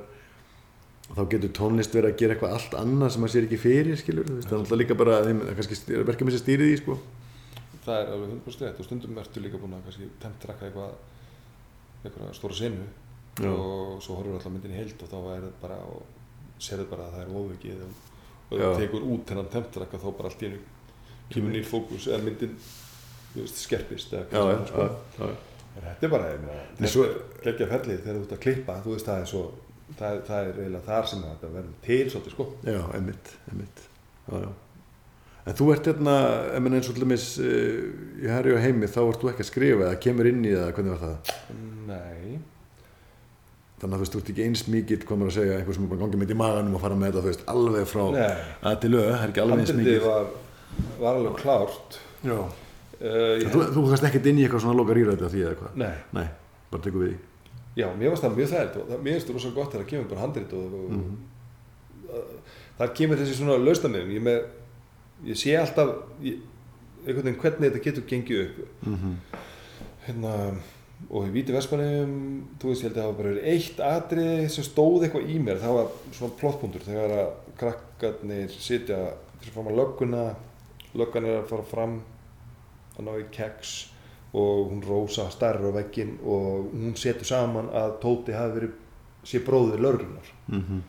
þá 1.10 1.22
getur 1.34 1.54
tónlist 1.58 1.96
verið 1.98 2.14
að 2.14 2.20
gera 2.22 2.36
eitthvað 2.38 2.56
allt 2.58 2.80
annað 2.80 3.14
sem 3.14 3.24
maður 3.26 3.36
sér 3.36 3.50
ekki 3.50 3.62
fyrir, 3.66 4.00
skilur, 4.00 4.28
það 4.30 4.38
er 4.40 4.64
náttúrulega 4.64 4.82
líka 4.84 5.00
bara, 5.00 5.20
þeim, 5.26 5.44
það 5.48 5.62
kannski 5.62 6.02
verkefni 6.10 6.36
sem 6.36 6.44
stýrið 6.44 6.74
í, 6.74 6.80
sko, 6.84 6.98
það 7.86 8.02
er 8.02 8.12
alveg 8.16 8.34
100% 8.38 8.66
rétt 8.68 8.82
og 8.82 8.90
stundum 8.90 9.22
ertu 9.22 9.44
líka 9.44 9.62
búin 9.62 9.78
að 9.78 9.88
kannski 9.90 10.10
temptrakka 10.22 10.70
eitthvað 10.70 10.98
eitthvað 12.00 12.36
stóra 12.38 12.56
senu. 12.56 12.88
Já. 13.40 13.52
og 13.54 14.02
svo 14.04 14.18
horfur 14.20 14.36
alltaf 14.36 14.52
myndin 14.52 14.74
í 14.74 14.80
heild 14.82 15.00
og 15.00 15.12
þá 15.12 15.20
er 15.32 15.44
það 15.46 15.52
bara 15.62 15.78
og 15.88 16.60
serðu 16.60 16.86
bara 16.90 17.06
að 17.06 17.14
það 17.14 17.22
er 17.22 17.30
ofvikið 17.40 17.84
og, 17.86 18.02
og 18.50 18.64
það 18.64 18.82
tekur 18.82 19.06
út 19.14 19.30
þennan 19.30 19.52
temptrakka 19.54 20.02
þá 20.02 20.08
bara 20.18 20.32
allt 20.32 20.44
í 20.44 20.50
einu 20.50 20.60
kemur 21.34 21.56
nýr 21.56 21.68
fókus 21.68 22.08
eða 22.10 22.24
myndin 22.26 22.56
veist, 23.36 23.62
skerpist 23.64 24.14
eða 24.16 24.46
er, 24.54 24.64
sko. 24.70 25.30
þetta 25.80 26.08
er 26.08 26.14
bara, 26.14 26.32
er 26.34 27.20
geggja 27.44 27.70
ferlið 27.70 28.02
þegar 28.06 28.18
þú 28.18 28.24
ert 28.24 28.38
að 28.38 28.42
klippa, 28.46 28.80
þú 28.86 28.96
veist, 28.96 29.10
það 29.10 29.22
er 29.22 29.30
svo, 29.34 29.44
það, 30.00 30.24
það 30.30 30.40
er 30.40 30.58
eiginlega 30.64 30.88
þar 30.88 31.12
sem 31.12 31.28
þetta 31.28 31.54
verður 31.54 31.78
til 31.86 32.02
svolítið, 32.14 32.36
sko. 32.36 32.50
Já, 32.66 32.82
einmitt, 32.98 33.32
einmitt. 33.52 33.86
Já, 34.26 34.36
já. 34.46 34.50
En 35.50 35.56
þú 35.58 35.72
ert 35.74 35.88
hérna, 35.90 36.16
eins 36.60 36.90
og 36.92 36.98
til 36.98 37.06
dæmis 37.06 37.26
uh, 37.42 37.78
í 38.22 38.30
Herri 38.30 38.54
og 38.54 38.62
heimi, 38.62 38.90
þá 38.92 39.02
ert 39.06 39.24
þú 39.24 39.32
ekki 39.32 39.46
að 39.46 39.50
skrifa 39.50 39.88
eða 39.88 40.02
kemur 40.04 40.30
inn 40.30 40.44
í 40.46 40.52
það, 40.54 40.72
hvernig 40.78 40.96
var 40.96 41.02
það? 41.06 41.32
Nei. 41.90 42.42
Þannig 43.80 43.96
að 43.96 43.96
þú 43.96 44.04
veist, 44.04 44.14
þú 44.14 44.20
ert 44.20 44.32
ekki 44.34 44.46
eins 44.46 44.66
mikið, 44.68 45.08
maður 45.14 45.32
að 45.32 45.38
segja, 45.38 45.56
einhver 45.56 45.78
sem 45.78 45.86
er 45.86 45.92
bara 45.94 46.04
gangið 46.04 46.22
með 46.22 46.34
í 46.34 46.38
maganum 46.42 46.76
og 46.76 46.84
fara 46.84 47.00
með 47.00 47.10
þetta, 47.10 47.24
þú 47.24 47.32
veist, 47.32 47.46
alveg 47.54 47.88
frá 47.88 48.04
að 48.04 48.78
til 48.84 48.92
lög, 48.92 49.08
það 49.08 49.24
er 49.24 49.32
ekki 49.34 49.44
alveg 49.46 49.64
eins 49.64 49.76
mikið. 49.80 50.08
Var, 51.00 51.16
alveg 51.16 51.36
klárt. 51.42 52.00
Já. 52.24 52.38
Uh, 53.00 53.40
Þú, 53.48 53.62
þú 53.76 53.84
kannst 53.90 54.04
ekkert 54.10 54.26
inn 54.28 54.40
í 54.42 54.44
eitthvað 54.46 54.64
svona 54.66 54.76
loka 54.82 54.94
rýræti 54.98 55.24
af 55.24 55.32
því 55.34 55.44
eða 55.46 55.58
hvað? 55.62 55.76
Nei. 55.80 55.92
Nei, 56.18 56.28
bara 56.72 56.84
tekur 56.84 57.04
við 57.06 57.12
því. 57.14 57.20
Já, 57.80 57.86
mér 57.96 58.10
varst 58.12 58.26
það 58.26 58.34
mjög 58.40 58.50
þægt 58.54 58.80
og 58.82 58.90
mér 59.06 59.14
finnst 59.14 59.30
það 59.30 59.38
rosa 59.38 59.52
gott 59.56 59.72
þegar 59.72 59.84
það 59.86 59.92
kemur 59.94 60.10
bara 60.10 60.24
handrit 60.26 60.54
og, 60.58 60.74
og 60.80 60.90
Mhm. 60.98 61.14
þar 62.80 62.94
kemur 62.98 63.20
þessi 63.22 63.38
svona 63.38 63.58
lausnamiðum. 63.64 64.12
Ég, 64.18 64.24
með, 64.26 64.40
ég 65.30 65.38
sé 65.40 65.56
alltaf, 65.60 65.94
ég, 66.26 66.42
einhvern 67.06 67.24
veginn 67.30 67.40
hvernig 67.44 67.70
þetta 67.70 67.84
getur 67.88 68.08
gengið 68.10 68.44
upp. 68.48 68.60
Mm 68.88 69.16
hérna, 70.10 70.32
og 71.14 71.28
í 71.28 71.32
Víti 71.36 71.54
Vestmannum 71.54 72.14
þú 72.60 72.72
veist, 72.72 72.82
ég 72.82 72.88
held 72.90 72.96
að 72.98 73.04
það 73.04 73.10
var 73.12 73.18
bara 73.20 73.42
eitt 73.52 73.82
atrið 73.86 74.48
sem 74.50 74.66
stóð 74.66 75.04
eitthvað 75.06 75.28
í 75.30 75.36
mér, 75.44 75.60
það 75.62 75.76
var 75.76 75.92
svona 76.18 76.38
plottpunktur 76.40 76.86
þegar 76.88 77.14
að 77.14 77.28
krakkarnir 77.60 78.50
sitja 78.56 78.98
fyrir 79.44 79.70
að 79.70 79.78
lögguna 79.78 80.24
löggan 80.94 81.26
er 81.26 81.42
að 81.42 81.50
fara 81.52 81.64
fram 81.64 82.00
að 82.98 83.06
ná 83.06 83.12
í 83.20 83.26
keks 83.32 83.74
og 84.34 84.70
hún 84.70 84.84
rósa 84.86 85.30
starra 85.34 85.70
á 85.70 85.78
veggin 85.80 86.18
og 86.24 86.70
hún 86.74 86.96
setur 86.98 87.26
saman 87.26 87.70
að 87.74 88.00
Tóti 88.04 88.36
hafi 88.36 88.60
verið 88.60 88.74
sé 89.24 89.40
bróðið 89.46 89.80
lörglunar 89.86 90.28
-hmm. 90.50 90.82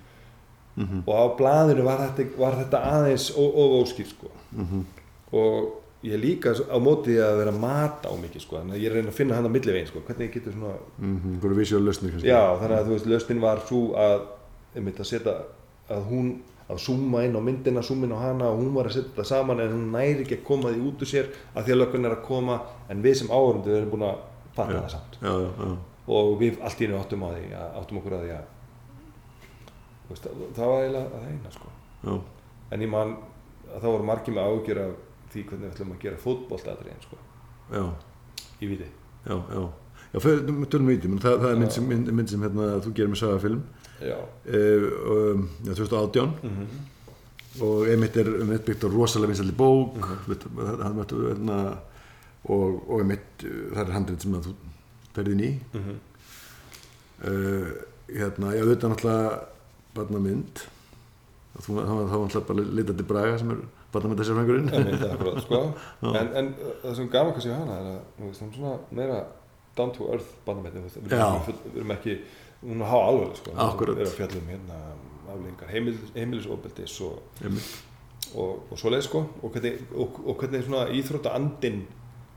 Mm 0.77 0.87
-hmm. 0.87 1.03
og 1.07 1.15
á 1.15 1.25
blaðinu 1.37 1.83
var 1.83 1.99
þetta, 1.99 2.39
var 2.39 2.55
þetta 2.55 2.79
aðeins 2.79 3.31
og 3.37 3.55
óskýr 3.83 4.07
sko 4.07 4.31
Mm 4.53 4.85
og 5.33 5.81
ég 6.03 6.15
er 6.17 6.19
líka 6.19 6.53
á 6.57 6.79
móti 6.81 7.13
því 7.13 7.17
að 7.21 7.39
vera 7.41 7.53
að 7.53 7.61
mata 7.61 8.09
á 8.09 8.15
mikið 8.17 8.43
sko 8.45 8.57
þannig 8.57 8.77
að 8.77 8.85
ég 8.85 8.93
reyna 8.93 9.13
að 9.13 9.19
finna 9.19 9.35
hann 9.37 9.49
að 9.49 9.55
millivegin 9.57 9.91
sko 9.91 10.03
hvernig 10.07 10.29
ég 10.29 10.35
getur 10.35 10.53
svona 10.53 10.75
Einhverju 11.01 11.59
vísjóðu 11.59 11.85
lausnir 11.85 12.15
kannski. 12.15 12.29
já 12.29 12.43
þannig 12.61 12.77
að 12.79 12.87
þú 12.87 12.95
veist 12.95 13.11
lausnin 13.13 13.41
var 13.41 13.61
svo 13.69 13.81
að 14.01 14.21
einmitt 14.75 15.03
að 15.03 15.11
setja 15.11 15.35
að 15.91 16.07
hún 16.09 16.31
að 16.71 16.81
zooma 16.85 17.23
inn 17.27 17.37
á 17.37 17.41
myndina, 17.43 17.83
zooma 17.83 18.07
inn 18.07 18.15
á 18.17 18.21
hana 18.23 18.49
og 18.51 18.61
hún 18.63 18.73
var 18.75 18.89
að 18.91 18.97
setja 18.97 19.11
þetta 19.11 19.27
saman 19.31 19.61
en 19.65 19.73
hún 19.75 19.87
næri 19.95 20.25
ekki 20.25 20.39
að 20.41 20.45
koma 20.49 20.73
því 20.73 20.83
út 20.91 21.05
úr 21.05 21.11
sér 21.11 21.31
að 21.55 21.65
því 21.67 21.75
að 21.75 21.81
löggun 21.83 22.09
er 22.09 22.17
að 22.17 22.25
koma 22.29 22.59
en 22.93 23.03
við 23.05 23.17
sem 23.21 23.33
áhörundu 23.33 23.75
erum 23.77 23.93
búin 23.95 24.07
að 24.09 24.23
fatta 24.57 24.77
Já. 24.77 24.81
það 24.81 24.95
samt 24.95 25.19
Já, 25.21 25.33
já, 25.33 25.51
já. 25.65 25.75
og 26.17 26.33
við 26.41 26.61
allt 26.69 26.81
í 26.81 26.89
einu 26.89 26.99
áttum 27.01 27.27
á 27.27 27.29
því 27.35 27.45
að, 27.61 27.69
áttum 27.83 28.01
okkur 28.01 28.17
að 28.19 28.25
því 28.27 28.33
að 28.37 28.49
veist, 30.11 30.31
það, 30.57 30.65
var 30.67 30.81
eiginlega 30.85 31.21
að 31.21 31.29
eina 31.31 31.55
sko 31.57 32.17
en 32.71 32.87
ég 32.87 32.91
man 32.95 33.13
að 33.71 33.85
það 33.85 33.93
voru 33.95 34.09
margir 34.11 34.37
með 34.37 34.49
ágjör 34.55 34.83
af 34.87 34.97
því 35.31 35.45
hvernig 35.51 35.67
við 35.67 35.75
ætlum 35.75 35.93
að 35.95 36.03
gera 36.05 36.23
fótboltatriðin 36.25 37.05
sko 37.05 37.21
já. 37.75 37.85
í 38.61 38.71
viti 38.73 38.91
Já, 39.21 39.37
já. 39.37 39.63
Já, 40.11 40.19
fyrir, 40.25 40.47
tölum 40.73 40.89
við 40.91 40.97
í 40.97 41.01
því, 41.05 41.19
það, 41.23 41.35
það 41.43 41.51
er 41.53 41.59
mynd 41.61 41.75
sem, 41.75 41.85
mynd, 41.87 42.09
mynd 42.19 42.31
sem 42.33 42.43
hérna, 42.43 42.69
þú 42.83 42.93
gerir 42.97 43.11
með 43.13 43.21
sagafilm 43.21 43.61
já. 44.01 44.17
Uh, 44.47 45.37
um, 45.37 45.49
já, 45.67 45.75
2018 45.75 46.33
mm 46.43 46.67
og 47.59 47.89
einmitt 47.91 48.17
er 48.21 48.29
einmitt 48.41 48.65
byggt 48.65 48.85
á 48.87 48.89
rosalega 48.89 49.33
vinsalli 49.33 49.55
bók. 49.59 49.97
Veit, 50.29 50.45
það 50.55 50.93
mættu, 50.95 51.17
hérna, 51.27 51.57
og, 52.47 52.77
og 52.87 53.01
einmitt 53.03 53.43
uh, 53.43 53.73
það 53.75 53.81
er 53.83 53.97
handrið 53.97 54.21
sem 54.23 54.37
þú 54.45 54.53
ferði 55.17 55.35
inn 55.35 55.43
í. 55.43 55.51
-hmm. 55.73 55.97
uh, 57.27 57.73
hérna, 58.07 58.53
þetta 58.55 58.87
er 58.87 58.95
náttúrulega 58.95 59.41
barnamynd. 59.95 60.63
Þá 61.59 61.69
var 61.75 61.91
náttúrulega 61.91 62.47
bara 62.47 62.71
litandi 62.79 63.03
braga 63.03 63.39
sem 63.39 63.51
er 63.51 63.65
akkurat, 65.15 65.43
sko. 65.43 65.61
En, 66.21 66.29
en 66.37 66.55
það 66.83 66.95
sem 66.97 67.09
gaman 67.11 67.33
kannski 67.33 67.51
við 67.51 67.59
hana 67.59 67.79
er 67.81 67.89
að 67.91 68.01
hún 68.21 68.29
er 68.31 68.35
svona 68.55 68.77
meira 68.91 69.25
down 69.77 69.93
to 69.93 70.07
earth 70.13 70.31
við 70.47 70.91
full- 71.47 71.59
við 71.65 71.81
erum 71.81 71.91
ekki 71.97 72.21
hún 72.63 72.81
er 72.83 72.91
há 72.91 72.99
alveg 73.09 73.37
sko. 73.37 73.51
Við 73.53 73.95
erum 74.01 74.11
að 74.11 74.17
fjalla 74.19 74.41
um 74.43 74.51
hérna 74.55 74.81
aflengar 75.31 75.69
heimil, 75.71 75.95
heimilisofbeldis 76.15 77.01
og, 77.07 77.23
og, 78.35 78.61
og 78.71 78.79
svoleið 78.79 79.05
sko 79.07 79.23
og 79.43 79.53
hvernig, 79.55 79.77
og, 79.95 80.21
og 80.27 80.37
hvernig 80.43 80.65
svona 80.67 80.89
íþrótta 80.95 81.33
andin 81.39 81.85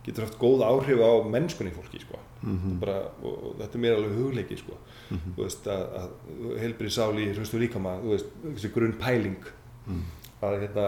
getur 0.05 0.25
haft 0.25 0.37
góð 0.41 0.61
áhrif 0.67 0.99
á 0.99 1.11
mennskunni 1.31 1.71
fólki 1.75 1.99
sko 2.03 2.19
mm 2.43 2.79
bara, 2.81 2.97
og, 3.23 3.53
þetta 3.59 3.77
er 3.77 3.81
mér 3.85 3.93
alveg 3.97 4.17
hugleiki 4.19 4.57
sko 4.59 4.77
Mhm. 5.13 5.33
þú 5.35 5.43
veist 5.43 5.67
að, 5.67 5.81
að 5.99 6.59
heilbrið 6.59 6.91
sáli 6.95 7.25
í 7.27 7.33
hrustu 7.35 7.59
líkama, 7.59 7.91
þú 8.01 8.09
veist, 8.13 8.29
þessi 8.43 8.69
grunn 8.73 8.93
pæling 8.97 9.43
mm. 9.87 9.99
að 10.41 10.55
hérna 10.63 10.85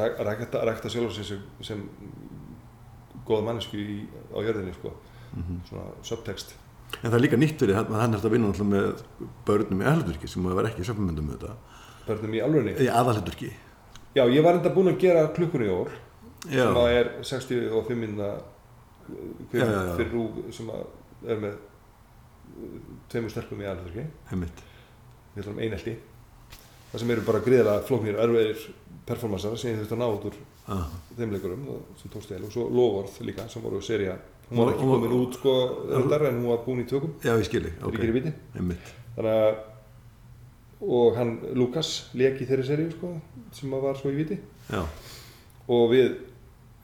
ræk- 0.00 0.18
rækta, 0.26 0.62
rækta 0.66 0.88
sjálf 0.90 1.12
sig 1.14 1.24
sem, 1.28 1.42
sem 1.62 1.82
góða 3.28 3.44
mannesku 3.46 3.76
í, 3.78 4.00
á 4.34 4.38
jörðinni 4.42 4.74
sko, 4.74 4.92
Mhm. 5.36 5.60
svona 5.68 5.84
subtext 6.02 6.54
en 7.00 7.08
það 7.08 7.18
er 7.18 7.24
líka 7.24 7.40
nýtt 7.40 7.62
fyrir 7.62 7.78
hann 7.78 7.92
hann 7.94 8.14
er 8.14 8.22
að 8.24 8.34
vinna 8.34 8.68
með 8.70 9.02
börnum 9.46 9.82
í 9.82 9.88
aðhaldurki 9.88 10.30
sem 10.30 10.46
að 10.46 10.60
vera 10.60 10.70
ekki 10.72 10.84
í 10.84 10.88
þetta. 10.90 11.56
Börnum 12.06 12.34
í 12.34 12.44
alvörunni. 12.44 12.76
í 12.80 12.88
aðhaldurki 12.88 13.50
Já, 14.10 14.24
ég 14.26 14.42
var 14.42 14.56
enda 14.58 14.72
búinn 14.74 14.90
að 14.90 15.02
gera 15.04 15.28
klukkunni 15.30 15.68
í 15.68 15.70
ól 15.70 15.90
já, 16.50 16.64
sem 16.64 16.78
að 16.80 16.94
er 16.98 17.10
65 17.22 17.98
minna 18.00 18.30
fyrir 19.52 20.10
rúf 20.10 20.40
sem 20.54 20.70
að 20.72 21.30
er 21.30 21.42
með 21.42 21.54
uh, 21.54 22.78
tveimur 23.12 23.32
stelpum 23.32 23.62
í 23.62 23.68
einmitt. 24.32 24.62
Við 25.34 25.42
ætlum 25.44 25.60
einelti. 25.62 25.96
Það 26.90 27.02
sem 27.02 27.12
eru 27.14 27.26
bara 27.26 27.42
gríðilega 27.44 27.86
flóknir 27.86 28.18
erfiðir 28.18 28.64
performansar 29.06 29.56
sem 29.58 29.72
ég 29.72 29.80
þurfti 29.80 29.96
að 29.96 30.02
ná 30.02 30.08
út 30.08 30.26
úr 30.30 30.38
ah. 30.74 30.86
þeim 31.14 31.34
leikurum 31.34 31.66
það- 31.68 31.82
sem 32.00 32.12
tókst 32.12 32.34
eða 32.34 32.48
og 32.48 32.54
svo 32.54 32.66
Lovorð 32.70 33.20
líka 33.26 33.46
sem 33.48 33.62
voru 33.62 33.82
seria 33.82 34.16
hún 34.50 34.58
var 34.58 34.72
ekki 34.74 34.86
var- 34.86 35.00
komin 35.00 35.12
út 35.20 35.34
sko 35.34 35.52
reyndar, 35.88 36.22
en 36.26 36.34
hún 36.42 36.48
var 36.50 36.64
búin 36.66 36.80
í 36.84 36.88
tökum. 36.88 37.12
Já, 37.22 37.36
ég 37.38 37.44
skilji, 37.46 37.72
okay. 37.82 38.08
í 38.08 38.12
þannig 39.16 39.34
að 39.34 39.58
og 40.80 41.16
hann 41.16 41.38
Lukas 41.54 42.10
leik 42.14 42.40
í 42.40 42.46
þeirri 42.48 42.64
seríu 42.64 42.90
sko 42.94 43.20
sem 43.52 43.70
var 43.70 43.94
svo 44.00 44.10
í 44.10 44.16
viti. 44.16 44.38
Já, 44.72 44.82
og 45.68 45.90
við 45.92 46.16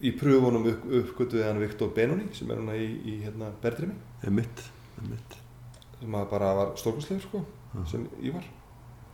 í 0.05 0.11
pröfunum 0.19 0.67
upp, 0.69 0.83
uppgötuði 0.85 1.45
hann 1.47 1.59
Viktor 1.63 1.89
Benoni 1.97 2.27
sem 2.37 2.51
er 2.51 2.57
hann 2.61 2.69
í, 2.77 2.89
í 3.09 3.15
hérna 3.25 3.49
Berðrimi 3.63 3.95
sem 6.01 6.13
að 6.15 6.31
bara 6.31 6.55
var 6.55 6.75
stórkostlegur 6.77 7.23
sko 7.23 7.45
Mhm. 7.75 7.87
sem 7.89 8.09
Ívar 8.23 8.45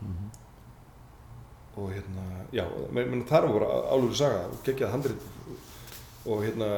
Mhm. 0.02 0.30
og 1.76 1.90
hérna, 1.92 2.24
já, 2.52 2.64
menn, 2.92 3.24
þar 3.24 3.46
var 3.52 3.62
álur 3.92 4.14
saga 4.14 4.46
og 4.50 4.58
geggjað 4.64 4.90
handrit 4.90 5.22
og 6.26 6.44
hérna 6.44 6.70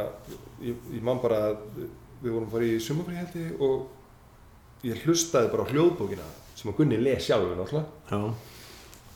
ég, 0.63 0.77
ég 0.95 1.05
man 1.05 1.21
bara 1.23 1.41
að 1.51 1.85
við 2.23 2.33
vorum 2.33 2.51
bara 2.53 2.69
í 2.69 2.79
sumafrí 2.81 3.19
held 3.19 3.37
ég 3.39 3.63
og 3.65 4.85
ég 4.87 5.05
hlustaði 5.05 5.51
bara 5.53 5.67
á 5.69 5.71
hljóðbókina 5.73 6.29
sem 6.55 6.71
að 6.71 6.79
Gunni 6.81 7.01
les 7.01 7.27
sjálfur 7.27 7.59
náttúrulega 7.59 7.87
já, 8.11 8.35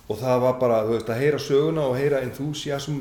og 0.08 0.20
það 0.20 0.42
var 0.44 0.58
bara, 0.60 0.82
þú 0.86 0.96
veist, 0.96 1.12
að 1.12 1.22
heyra 1.22 1.40
söguna 1.42 1.86
og 1.88 1.96
heyra 2.00 2.22
enthusiasm 2.24 3.00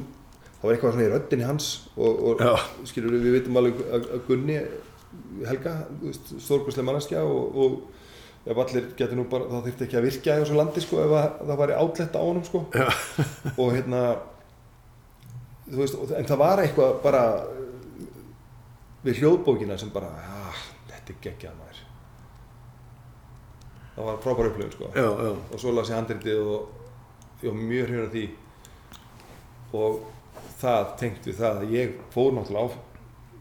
það 0.57 0.65
var 0.65 0.75
eitthvað 0.75 0.95
svona 0.95 1.07
í 1.07 1.11
röddinni 1.13 1.47
hans 1.47 1.69
og, 1.95 2.23
og 2.31 2.87
skilur 2.89 3.17
við 3.17 3.37
vitum 3.39 3.59
alveg 3.59 3.83
að, 3.91 4.09
Gunni 4.27 4.57
Helga, 5.47 5.73
stórkvæslega 6.13 6.85
manneskja 6.85 7.21
og, 7.25 7.55
og 7.57 8.47
ef 8.47 8.59
allir 8.63 8.89
getur 8.97 9.19
nú 9.19 9.27
bara, 9.29 9.47
það 9.51 9.67
þurfti 9.67 9.85
ekki 9.87 9.99
að 9.99 10.07
virka 10.07 10.35
í 10.35 10.41
þessu 10.41 10.57
landi 10.57 10.83
sko, 10.83 10.99
ef 11.03 11.13
að, 11.19 11.27
það 11.43 11.61
væri 11.61 11.77
átletta 11.77 12.21
á 12.21 12.27
honum 12.27 12.45
sko. 12.47 12.63
Já. 12.75 12.87
og 13.59 13.71
hérna 13.75 14.01
veist, 15.76 15.98
en 16.15 16.27
það 16.27 16.41
var 16.41 16.61
eitthvað 16.64 16.98
bara 17.03 17.22
við 19.06 19.22
hljóðbókina 19.22 19.77
sem 19.80 19.91
bara, 19.94 20.10
ah, 20.23 20.64
þetta 20.89 21.14
er 21.14 21.22
geggjað 21.26 21.60
maður. 21.60 21.84
Það 23.95 24.10
var 24.10 24.19
frábær 24.23 24.49
upplifun 24.52 24.76
sko. 24.76 24.89
Já, 24.94 25.07
já, 25.07 25.31
og 25.35 25.61
svo 25.61 25.73
las 25.73 25.91
ég 25.91 25.98
handritið 25.98 26.52
og 26.53 27.41
ég 27.44 27.49
var 27.49 27.61
mjög 27.61 27.88
hrjón 27.91 28.07
af 28.07 28.11
því. 28.15 28.26
Og 29.77 30.03
það 30.61 30.91
tengt 31.02 31.30
við 31.30 31.39
það 31.41 31.64
að 31.64 31.73
ég 31.77 31.95
fór 32.14 32.35
náttúrulega 32.38 32.68
á 32.68 32.85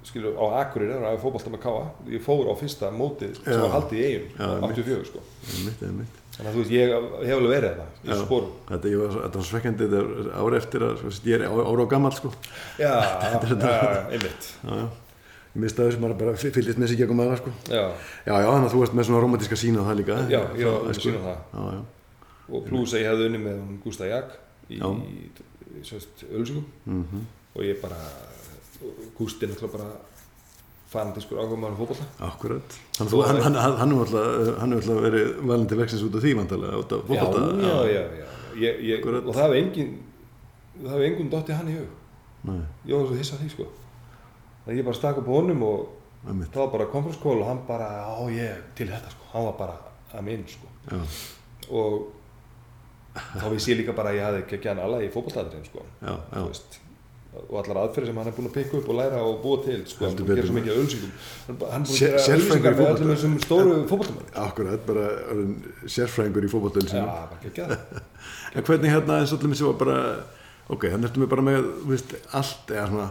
skilur, 0.06 0.36
á 0.38 0.44
Akureyri, 0.62 0.94
það 0.94 1.08
var 1.08 1.22
fótbolta 1.24 1.50
með 1.50 1.62
Káa 1.64 1.86
ég 2.14 2.22
fór 2.22 2.46
á 2.46 2.54
fyrsta 2.56 2.92
mótið 2.94 3.40
sem 3.42 3.64
var 3.64 3.74
haldið 3.74 3.98
í 3.98 4.06
einmitt. 4.06 4.38
84 4.38 5.08
sko. 5.10 5.24
Einmitt, 5.50 5.82
einmitt 5.82 6.25
þannig 6.36 6.50
að 6.50 6.54
þú 6.56 6.60
veist, 6.62 6.72
ég 6.76 6.92
hef 6.92 7.36
alveg 7.36 7.52
verið 7.54 7.80
þetta 7.80 7.86
í 8.14 8.18
spórum 8.20 8.52
Þetta, 8.68 8.90
ég 8.92 9.00
var, 9.02 9.16
þetta 9.24 9.40
var 9.40 9.46
svekkjandi 9.50 9.86
þetta 9.86 10.02
er 10.02 10.30
ári 10.44 10.60
eftir 10.60 10.84
að 10.86 10.94
svo, 11.02 11.10
ég 11.30 11.34
er 11.40 11.44
ára 11.48 11.82
á 11.82 11.92
gammal 11.94 12.12
sko. 12.16 12.32
já, 12.80 12.92
einmitt. 14.12 14.48
Ég 15.56 15.62
misti 15.64 15.80
að 15.80 15.86
þessu 15.88 16.00
maður 16.02 16.18
bara 16.20 16.32
fy- 16.36 16.50
fylgist 16.52 16.80
með 16.82 16.90
sig 16.92 16.98
gegum 17.00 17.20
aðra 17.24 17.38
sko. 17.40 17.52
já, 17.72 17.84
Já, 18.28 18.34
já, 18.44 18.48
þannig 18.52 18.66
að 18.68 18.74
þú 18.74 18.82
ert 18.84 18.96
með 18.98 19.06
svona 19.08 19.20
romantíska 19.24 19.56
sína 19.56 19.84
það 19.86 19.96
líka. 20.02 20.16
Já, 20.28 20.40
ég 20.60 20.66
var 20.68 20.82
Það, 20.82 20.90
að 20.90 21.00
sína 21.06 21.22
það. 21.24 21.38
Já, 21.56 21.62
já. 21.72 21.80
og 22.52 22.66
pluss 22.68 22.92
að 22.92 23.00
ég 23.00 23.08
hefði 23.10 23.28
unni 23.30 23.40
með 23.46 23.56
hún 23.62 23.78
Gústa 23.86 24.10
Jak 24.10 24.34
í, 24.68 24.76
í, 24.76 25.14
í 25.80 25.84
sérst, 25.88 26.26
ölsingum. 26.28 26.66
Mm 26.84 27.24
og 27.56 27.62
ég 27.64 27.78
bara 27.80 27.96
Gústi 29.16 29.46
er 29.46 29.54
náttúrulega 29.54 29.78
bara 29.78 29.88
áhuga 30.94 31.56
maður 31.60 31.76
fótbolta. 31.80 32.04
Akkurat. 32.22 32.76
Að 33.00 33.08
þú- 33.10 33.22
hann, 33.26 33.40
hann, 33.42 33.54
hann, 33.54 33.76
hann 33.80 33.90
hefur 33.92 34.06
alltaf, 34.06 34.58
hann 34.60 34.72
alltaf 34.72 35.00
verið 35.06 35.32
valin 35.50 35.66
til 35.68 35.78
vexins 35.78 36.02
út 36.06 36.14
af 36.14 36.22
því 36.22 36.34
vantarlega 36.38 36.78
út 36.82 36.92
af 36.92 37.00
fótbolta 37.08 37.40
já, 37.62 37.76
já, 37.90 38.02
já. 38.20 38.26
Ég, 38.56 38.78
ég, 38.88 39.06
og 39.06 39.34
það 39.34 39.42
hefði 39.44 39.58
engin 39.62 39.90
það 40.82 40.90
hefði 40.94 41.06
engum 41.10 41.30
dotti 41.30 41.52
hann 41.52 41.68
í 41.68 41.76
hug. 41.76 41.88
Nei, 42.46 42.60
ég 42.86 42.94
var 42.96 43.06
svo 43.10 43.16
hissa 43.18 43.36
á 43.36 43.40
því 43.42 43.50
sko. 43.50 43.66
Þannig 44.64 44.74
að 44.74 44.80
ég 44.80 44.84
bara 44.86 44.96
stakk 45.00 45.18
upp 45.22 45.26
honum 45.26 45.62
og 45.62 45.88
einmitt. 46.26 46.50
það 46.54 46.62
var 46.64 46.70
bara 46.78 46.86
conference 46.94 47.20
call 47.22 47.42
og 47.42 47.46
hann 47.50 47.60
bara 47.68 47.88
á 48.06 48.22
ég 48.30 48.62
til 48.78 48.86
þetta 48.88 49.10
sko, 49.12 49.28
hann 49.32 49.44
var 49.50 49.56
bara 49.58 49.76
að 50.14 50.22
minn 50.30 50.46
sko. 50.48 50.66
Já, 50.90 51.00
og 51.70 52.12
þá 53.36 53.46
vissi 53.52 53.72
ég 53.74 53.80
líka 53.82 53.94
bara 53.96 54.10
að 54.12 54.18
ég 54.20 54.26
hafði 54.28 54.42
ekki 54.44 54.58
að 54.60 54.64
gæna 54.68 54.82
alla 54.86 55.02
í 55.02 55.10
fótballtæðurinn 55.12 55.66
sko. 55.68 55.84
Já, 56.02 56.12
já. 56.14 56.36
Þú 56.40 56.46
veist, 56.50 56.78
og 57.48 57.56
allar 57.62 57.80
aðferði 57.84 58.10
sem 58.10 58.20
hann 58.20 58.30
er 58.30 58.36
búinn 58.36 58.48
að 58.50 58.54
pikka 58.58 58.78
upp 58.80 58.88
og 58.92 58.98
læra 59.00 59.22
og 59.26 59.38
búa 59.42 59.58
til 59.64 59.82
sko, 59.90 60.06
hann 60.06 60.16
gerir 60.30 60.46
svo 60.48 60.56
mikið 60.56 60.72
af 60.72 60.80
ölsingum 60.82 61.12
hann 61.46 61.58
hann 61.72 61.86
er 61.86 61.96
Sér- 61.96 62.16
að 62.16 62.26
gera 62.26 62.38
ölsingar 62.38 62.72
með 62.72 62.80
fótbolta. 62.80 62.94
öllum 62.96 63.12
þessum 63.14 63.36
stóru 63.46 63.74
fótballtæðum 63.90 64.40
Akkurat, 64.46 64.86
bara 64.86 65.06
sérfræðingur 65.96 66.46
í 66.48 66.52
fótboltölu 66.54 66.90
já, 66.92 67.04
bara 67.04 67.40
ekki 67.50 67.66
að 67.66 67.76
En 68.56 68.64
hvernig 68.66 68.90
hérna 68.94 69.20
eins 69.20 69.32
og 69.34 69.40
allir 69.40 69.52
missi 69.52 69.66
var 69.68 69.78
bara 69.84 69.98
Ok, 70.66 70.88
þannig 70.90 71.06
ertu 71.12 71.20
mig 71.22 71.28
bara 71.30 71.42
með, 71.46 71.66
veist, 71.86 72.14
allt 72.34 72.72
eða 72.74 72.86
svona, 72.90 73.04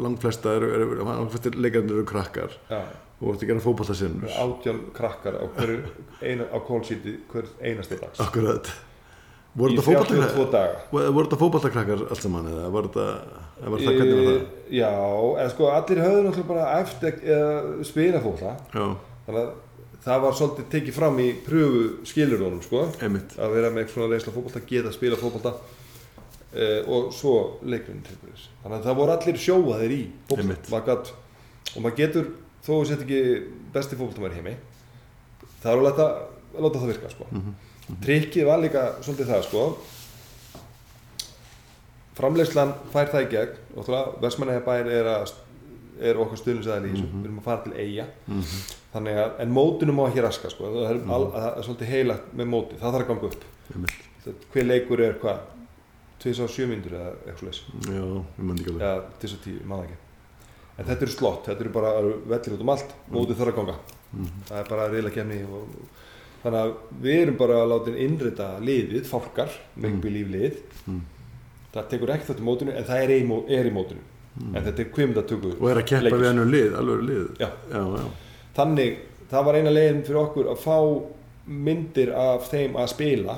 langt 0.00 0.22
flesta 0.22 0.54
langt 0.56 1.34
flesta 1.34 1.50
leikarnir 1.60 1.98
eru 1.98 2.04
krakkar. 2.08 2.54
Já, 2.70 2.78
og 3.20 3.26
vortu 3.26 3.44
að 3.44 3.50
gera 3.50 3.64
fótboltasinnur 3.66 4.32
átján 4.32 4.78
krakkar 4.96 5.36
á 5.36 5.44
á 5.44 6.58
kólsíti 6.64 7.18
hver 7.32 7.50
einasti 7.60 7.98
dags. 8.00 8.20
Akkurat 8.24 8.70
Voru 9.56 9.72
þetta 9.72 9.84
fótboltakrakkar? 9.86 10.32
32 10.36 10.48
daga 10.52 10.80
Voru 10.92 11.26
þetta 11.26 11.38
fótboltakrakkar 11.40 12.02
allt 12.10 12.24
saman 12.24 12.48
eða 12.52 12.64
var 12.74 12.88
þetta, 12.88 13.06
var 13.64 13.84
það, 13.84 14.00
hvernig 14.00 14.18
var 14.18 14.26
það? 14.26 14.42
Já, 14.76 14.90
en 15.42 15.52
sko 15.54 15.70
allir 15.72 16.02
höfðu 16.04 16.24
náttúrulega 16.26 16.50
bara 16.50 16.66
eftir 16.82 17.22
að 17.36 17.70
spila 17.88 18.20
fótbolta 18.24 18.52
Já, 18.76 18.86
þannig 19.28 19.40
að 19.40 19.54
það 20.06 20.22
var 20.22 20.36
svolítið 20.38 20.68
tekið 20.74 20.96
fram 20.96 21.16
í 21.18 21.28
pröfu 21.46 21.80
skilurðunum 22.06 22.62
sko 22.62 22.84
einmitt 23.02 23.34
að 23.40 23.56
vera 23.56 23.72
með 23.74 23.88
svona 23.94 24.12
reynsla 24.12 24.34
fótbolta, 24.34 24.62
geta 24.68 24.92
að 24.92 24.98
spila 24.98 25.18
fótbolta 25.18 25.54
uh, 25.56 26.80
og 26.86 27.08
svo 27.14 27.34
leikurinn 27.66 28.04
tilbyrðis. 28.06 28.48
Þannig 28.62 28.76
að 28.78 28.86
það 28.86 28.98
voru 29.00 29.14
allir 29.16 29.40
sjóaðir 29.42 29.94
í. 29.96 30.00
Maður 30.30 30.84
gat, 30.86 31.12
og 31.72 31.78
maður 31.80 31.98
getur, 31.98 32.28
þó 32.66 32.72
að 32.76 32.84
sett 32.92 33.04
ekki 33.06 33.22
besti 33.74 33.98
fótboltamæri 33.98 34.38
heimi, 34.38 34.54
það 35.62 35.72
er 35.72 35.80
alveg 35.80 36.04
að, 36.04 36.14
láta 36.56 36.82
það 36.84 36.92
virka 36.92 37.14
sko. 37.16 37.30
Mm 37.32 37.56
Trikkið 38.02 38.48
var 38.48 38.62
líka 38.62 38.86
svolítið 39.04 39.28
það 39.30 39.44
sko. 39.46 39.64
Framleiðslan 42.16 42.72
fær 42.94 43.10
það 43.12 43.26
í 43.26 43.28
gegn. 43.34 43.58
Og 43.76 43.90
Vestmannæja 44.24 44.62
bær 44.66 44.88
er, 44.90 45.10
er 46.10 46.20
okkar 46.22 46.40
stuðninsæðal 46.40 46.88
í 46.88 46.94
þessu, 46.94 47.10
við 47.12 47.28
erum 47.28 47.40
að 47.42 47.46
fara 47.46 47.64
til 47.66 47.74
eiga 47.76 48.06
þannig 48.96 49.18
að, 49.20 49.30
en 49.44 49.52
mótunum 49.52 49.98
má 49.98 50.06
ekki 50.08 50.24
raska 50.24 50.48
sko, 50.52 50.70
það 50.72 50.86
er, 50.90 50.98
al, 51.12 51.26
það 51.34 51.46
er 51.50 51.66
svolítið 51.66 51.90
heilagt 51.92 52.32
með 52.40 52.48
móti, 52.52 52.78
það 52.80 52.96
þarf 52.96 53.04
að 53.04 53.10
ganga 53.12 53.30
upp. 53.30 53.46
Hver 54.54 54.66
leikur 54.66 55.02
er 55.04 55.18
hvað? 55.20 55.44
27 56.24 56.68
myndur 56.70 56.94
eða 56.96 57.10
eitthvað 57.28 57.48
leys 57.50 57.58
Já, 57.92 58.00
ég 58.00 58.44
mann 58.48 58.56
ekki 58.56 58.72
alveg. 58.72 58.86
Eða 58.86 59.02
27, 59.20 59.52
ég 59.60 59.68
maður 59.68 59.90
ekki. 59.90 59.98
En 60.76 60.88
þetta 60.88 61.04
eru 61.06 61.12
slott, 61.12 61.42
þetta 61.46 61.64
eru 61.66 61.72
bara 61.76 61.90
vellir 62.32 62.56
út 62.56 62.64
um 62.64 62.72
allt. 62.72 62.94
Mótið 63.12 63.38
þarf 63.42 63.52
að 63.52 63.58
ganga. 63.60 63.76
Það 64.48 64.58
er 64.62 64.70
bara 64.70 64.88
reyla 64.92 65.12
kemni 65.12 65.38
og, 65.44 65.76
þannig 66.46 66.58
að 66.62 66.72
við 67.02 67.16
erum 67.24 67.36
bara 67.40 67.56
að 67.64 67.70
láta 67.74 67.94
innrita 68.06 68.48
liðið, 68.62 69.04
fálkar, 69.10 69.50
make 69.76 69.98
believe 70.04 70.30
lið 70.38 70.62
Mm. 70.86 71.00
það 71.74 71.86
tekur 71.90 72.10
ekki 72.14 72.26
þetta 72.28 72.44
mótinu 72.46 72.72
en 72.78 72.84
það 72.86 73.00
er 73.02 73.10
í, 73.10 73.20
er 73.58 73.66
í 73.66 73.72
mótinu 73.74 74.02
en 74.54 74.62
þetta 74.62 74.82
er 74.84 74.90
kvimdatöku 74.94 75.50
Og 75.58 75.64
er 75.72 75.80
að 75.80 75.86
keppa 75.90 76.04
Leikir. 76.06 76.20
við 76.22 76.28
hennu 76.30 76.44
lið, 76.52 76.76
alveg 76.78 77.02
lið 77.08 77.24
Já. 77.40 77.48
já, 77.72 77.80
já. 77.96 78.04
þannig, 78.60 78.98
það 79.32 79.44
var 79.48 79.58
eina 79.58 79.72
leiðin 79.74 80.02
fyrir 80.06 80.20
okkur 80.22 80.50
að 80.52 80.60
fá 80.62 80.76
myndir 81.66 82.12
af 82.14 82.46
þeim 82.52 82.78
að 82.78 82.88
spila 82.94 83.36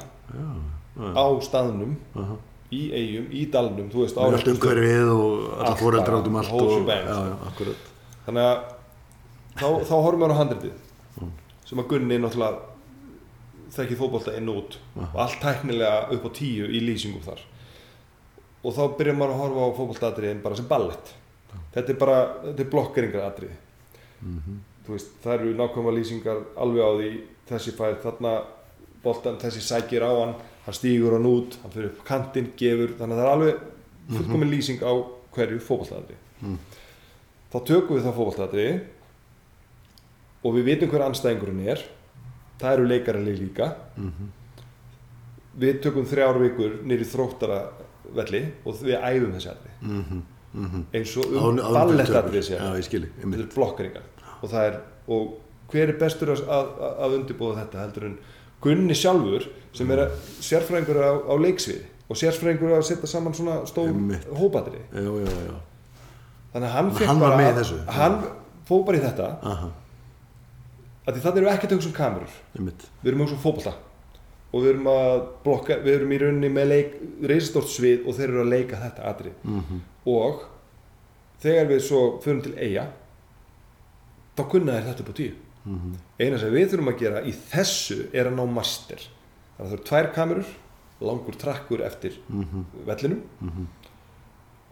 á 0.99 1.25
staðnum 1.49 1.97
Aha. 2.19 2.37
í 2.75 2.83
eigum, 2.93 3.27
í 3.33 3.43
dalnum 3.53 3.89
þú 3.93 4.05
veist, 4.05 4.17
á 4.19 4.23
Það 4.29 4.37
allt 4.39 4.53
umhverfið 4.53 5.13
og 5.15 5.63
Allt 5.65 5.81
fóreldrar 5.81 6.11
bara, 6.11 6.21
út 6.21 6.27
um 6.29 6.37
allt 6.37 6.53
og, 6.53 6.89
já, 6.89 7.53
sko. 7.55 7.77
þannig 8.27 8.45
að 8.45 8.59
þá, 9.57 9.69
þá 9.89 9.95
horfum 10.05 10.25
við 10.27 10.35
á 10.37 10.41
handritið 10.43 10.77
sem 11.69 11.81
að 11.83 11.89
Gunni 11.95 12.19
náttúrulega 12.21 12.59
þekkið 13.75 14.01
fótbolta 14.01 14.35
inn 14.39 14.51
og 14.53 14.63
út. 14.63 14.79
Og 15.09 15.21
allt 15.25 15.41
tæknilega 15.43 16.09
upp 16.15 16.29
á 16.29 16.31
tíu 16.39 16.69
í 16.69 16.83
lýsingum 16.85 17.25
þar. 17.25 17.43
Og 18.65 18.75
þá 18.75 18.83
byrjar 18.99 19.19
maður 19.19 19.35
að 19.35 19.43
horfa 19.43 19.67
á 19.69 19.77
fótboltaatriðin 19.79 20.43
bara 20.45 20.59
sem 20.59 20.69
ballett. 20.71 21.15
Þetta 21.75 21.95
er 21.95 22.01
bara, 22.01 22.19
þetta 22.49 22.65
er 22.65 22.73
blokkeringar 22.73 23.29
atrið 23.29 23.55
þú 24.89 24.95
veist, 24.97 25.11
það 25.23 25.35
eru 25.35 25.55
nákvæmlega 25.59 25.99
lýsingar 25.99 26.39
alveg 26.59 26.81
á 26.81 26.91
því 26.97 27.11
þessi 27.49 27.75
fær 27.77 27.99
þarna 28.03 28.33
boltan, 29.05 29.39
þessi 29.41 29.63
sækir 29.63 30.05
á 30.05 30.11
hann 30.11 30.35
hann 30.65 30.77
stígur 30.77 31.17
hann 31.17 31.29
út, 31.29 31.59
hann 31.63 31.73
fyrir 31.75 31.91
upp 31.93 32.01
kantinn 32.09 32.51
gefur, 32.59 32.95
þannig 32.99 33.15
að 33.15 33.21
það 33.21 33.27
er 33.27 33.35
alveg 33.35 33.61
fullkomin 34.17 34.53
lýsing 34.53 34.81
á 34.81 34.93
hverju 35.37 35.61
fótboltaatri 35.65 36.17
þá 37.53 37.59
tökum 37.69 37.97
við 37.97 38.09
það 38.09 38.19
fótboltaatri 38.19 38.67
og 40.43 40.57
við 40.57 40.69
vitum 40.73 40.93
hver 40.93 41.07
anstæðingurinn 41.07 41.69
er 41.69 41.85
það 42.61 42.73
eru 42.75 42.89
leikaralið 42.93 43.43
líka. 43.43 43.69
Við 45.59 45.81
tökum 45.83 46.07
þrjár 46.07 46.39
vikur 46.43 46.75
nýri 46.87 47.07
þróttara 47.09 47.61
velli 48.15 48.43
og 48.65 48.79
við 48.83 48.97
æfum 49.01 49.35
þessi 49.35 49.51
atri 49.53 49.75
Mhm, 49.83 50.23
mhm. 50.55 50.85
eins 50.95 51.17
og 51.17 51.27
um 51.27 51.59
ég 52.79 52.87
skilji, 52.87 53.11
þetta 53.21 53.43
er 53.43 53.51
blokkeringar 53.55 54.03
og 54.43 54.51
það 54.51 54.69
er 54.69 54.79
og 55.09 55.35
hver 55.69 55.93
er 55.93 55.99
bestur 56.01 56.33
að, 56.33 56.43
að, 56.49 56.71
að 57.05 57.17
undirbúða 57.19 57.63
þetta 57.63 57.83
heldur 57.85 58.09
en 58.09 58.19
Gunni 58.63 58.95
sjálfur 58.97 59.45
sem 59.77 59.91
er 59.95 60.01
sérfræðingur 60.43 60.99
á, 60.99 61.13
á 61.31 61.35
leiksviði 61.39 61.85
og 62.09 62.17
sérfræðingur 62.19 62.75
að 62.79 62.87
setja 62.89 63.11
saman 63.11 63.37
svona 63.37 63.61
já, 65.29 65.35
já 65.51 65.59
þannig 66.55 66.69
að 66.69 66.75
hann 66.75 66.91
Hann 67.07 67.21
var 67.21 67.37
bara 67.37 67.43
fóð 68.69 68.85
bara 68.89 68.99
í 68.99 69.05
þetta. 69.05 69.29
Aha, 69.43 69.69
þannig 71.17 71.39
erum 71.39 71.49
við 71.49 71.55
ekki 71.57 71.67
að 71.67 71.71
tökja 71.73 71.83
sem 71.83 71.93
kamerur. 71.93 72.35
Við 73.03 73.09
erum 73.09 73.19
mjög 73.23 73.29
svo 73.33 73.39
fótbolta. 73.43 73.73
Og 74.53 74.63
við 74.63 74.69
erum 74.75 74.87
að 74.93 75.17
blokka, 75.45 75.77
við 75.85 75.95
erum 75.95 76.13
í 76.13 76.19
rauninni 76.19 76.49
með 76.53 76.67
leik, 76.69 76.93
reysastort 77.29 77.69
svið 77.69 78.07
og 78.09 78.15
þeir 78.17 78.29
eru 78.29 78.43
að 78.45 78.49
leika 78.55 78.77
þetta 78.77 79.05
atri 79.11 79.33
Mhm. 79.45 79.81
og 80.07 80.43
þegar 81.43 81.67
við 81.69 81.81
svo 81.85 82.21
förum 82.23 82.43
til 82.43 82.55
eiga 82.57 82.87
þá 84.37 84.43
kunna 84.51 84.73
þér 84.73 84.87
þetta 84.89 85.01
upp 85.01 85.09
á 85.13 85.17
tíu. 85.21 85.33
Mhm. 85.67 85.93
eina 86.21 86.39
sem 86.39 86.53
við 86.53 86.71
þurfum 86.71 86.89
að 86.95 86.99
gera 86.99 87.21
í 87.23 87.33
þessu 87.33 88.09
er 88.15 88.25
að 88.27 88.35
ná 88.39 88.45
master. 88.55 88.97
Þannig 88.97 89.61
að 89.61 89.67
það 89.69 89.73
eru 89.73 89.85
tvær 89.85 90.15
kamerur 90.15 90.47
langur 91.01 91.35
trakkur 91.37 91.81
eftir 91.85 92.13
Mhm. 92.29 92.65
vellinum. 92.87 93.23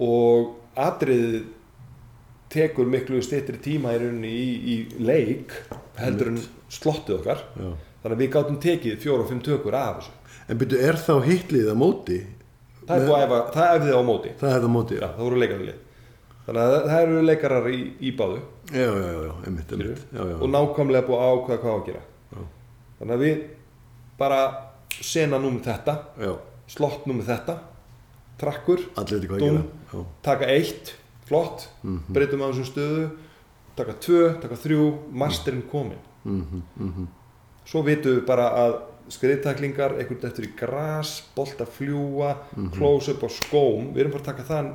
Og 0.01 0.57
atriðið 0.77 1.45
tekur 2.53 2.87
miklu 2.91 3.21
stýttri 3.25 3.59
tíma 3.63 3.95
í 3.97 4.01
rauninni 4.03 4.31
í, 4.31 4.47
í 4.73 4.77
leik 5.05 5.53
heldur 5.99 6.33
en 6.33 6.41
slottið 6.73 7.19
okkar. 7.21 7.43
Já. 7.57 7.71
þannig 8.03 8.17
að 8.17 8.23
við 8.23 8.31
gátum 8.37 8.61
tekið 8.63 8.99
fjóra 9.03 9.25
og 9.25 9.31
fimm 9.33 9.43
tökur 9.43 9.75
af 9.75 9.97
þessu. 10.01 10.13
En 10.47 10.59
byrju, 10.61 10.79
er 10.79 10.99
þá 11.03 11.15
hitlið 11.27 11.71
að 11.73 11.81
móti? 11.81 12.19
það 12.87 13.01
er 13.03 13.09
búið 13.09 13.25
að 13.25 13.49
það 13.57 13.73
æfði 13.77 13.95
á 13.99 14.03
móti. 14.07 14.33
Það 14.39 14.53
er 14.55 14.61
það 14.63 14.73
móti, 14.77 14.95
já, 15.01 15.07
það 15.07 15.25
voru 15.27 15.41
leikaralið 15.43 15.79
þannig 16.47 16.63
að 16.63 16.75
það- 16.87 17.01
eru 17.03 17.23
leikarar 17.27 17.65
í, 17.67 17.81
í 17.99 18.13
báðu. 18.17 18.41
Já, 18.71 18.87
já, 18.87 19.11
já, 19.27 19.33
einmitt, 19.47 19.73
einmitt. 19.73 20.05
Já, 20.13 20.23
já, 20.31 20.37
og 20.39 20.49
nákvæmlega 20.53 21.07
búið 21.09 21.25
að 21.25 21.33
ákveða 21.35 21.59
hvað 21.63 21.73
á 21.75 21.79
að 21.81 21.87
gera. 21.87 22.03
Já. 22.37 22.43
þannig 22.99 23.17
að 23.17 23.25
við 23.27 23.41
bara 24.19 24.41
sena 25.01 25.39
númið 25.43 25.67
þetta 25.67 25.95
já, 26.23 26.33
slott 26.69 27.07
númið 27.07 27.27
þetta 27.33 27.59
trakkur, 28.39 28.81
Já, 29.93 29.99
taka 30.23 30.47
eitt 30.47 30.95
flott, 31.27 31.69
Mhm. 31.83 32.13
breytum 32.13 32.41
á 32.43 32.47
þessum 32.51 32.69
stöðu. 32.73 33.11
Taka 33.77 33.93
tvö, 34.01 34.41
taka 34.41 34.55
þrjú 34.57 34.85
masterinn 35.13 35.63
komin 35.71 35.99
mhm, 36.25 36.63
mhm. 36.81 37.07
Svo 37.67 37.83
vitum 37.85 38.15
við 38.21 38.27
bara 38.27 38.51
að 38.57 38.77
skriðtaklingar, 39.11 39.99
einhvern 40.01 40.25
eftir 40.27 40.47
í 40.49 40.53
gras 40.59 41.23
bolt 41.37 41.59
að 41.63 41.69
fljúa, 41.77 42.37
Mhm. 42.57 42.71
close 42.73 43.09
up 43.13 43.23
á 43.23 43.29
skóm, 43.29 43.93
við 43.95 44.01
erum 44.01 44.13
bara 44.13 44.23
að 44.23 44.31
taka 44.33 44.43
það 44.43 44.73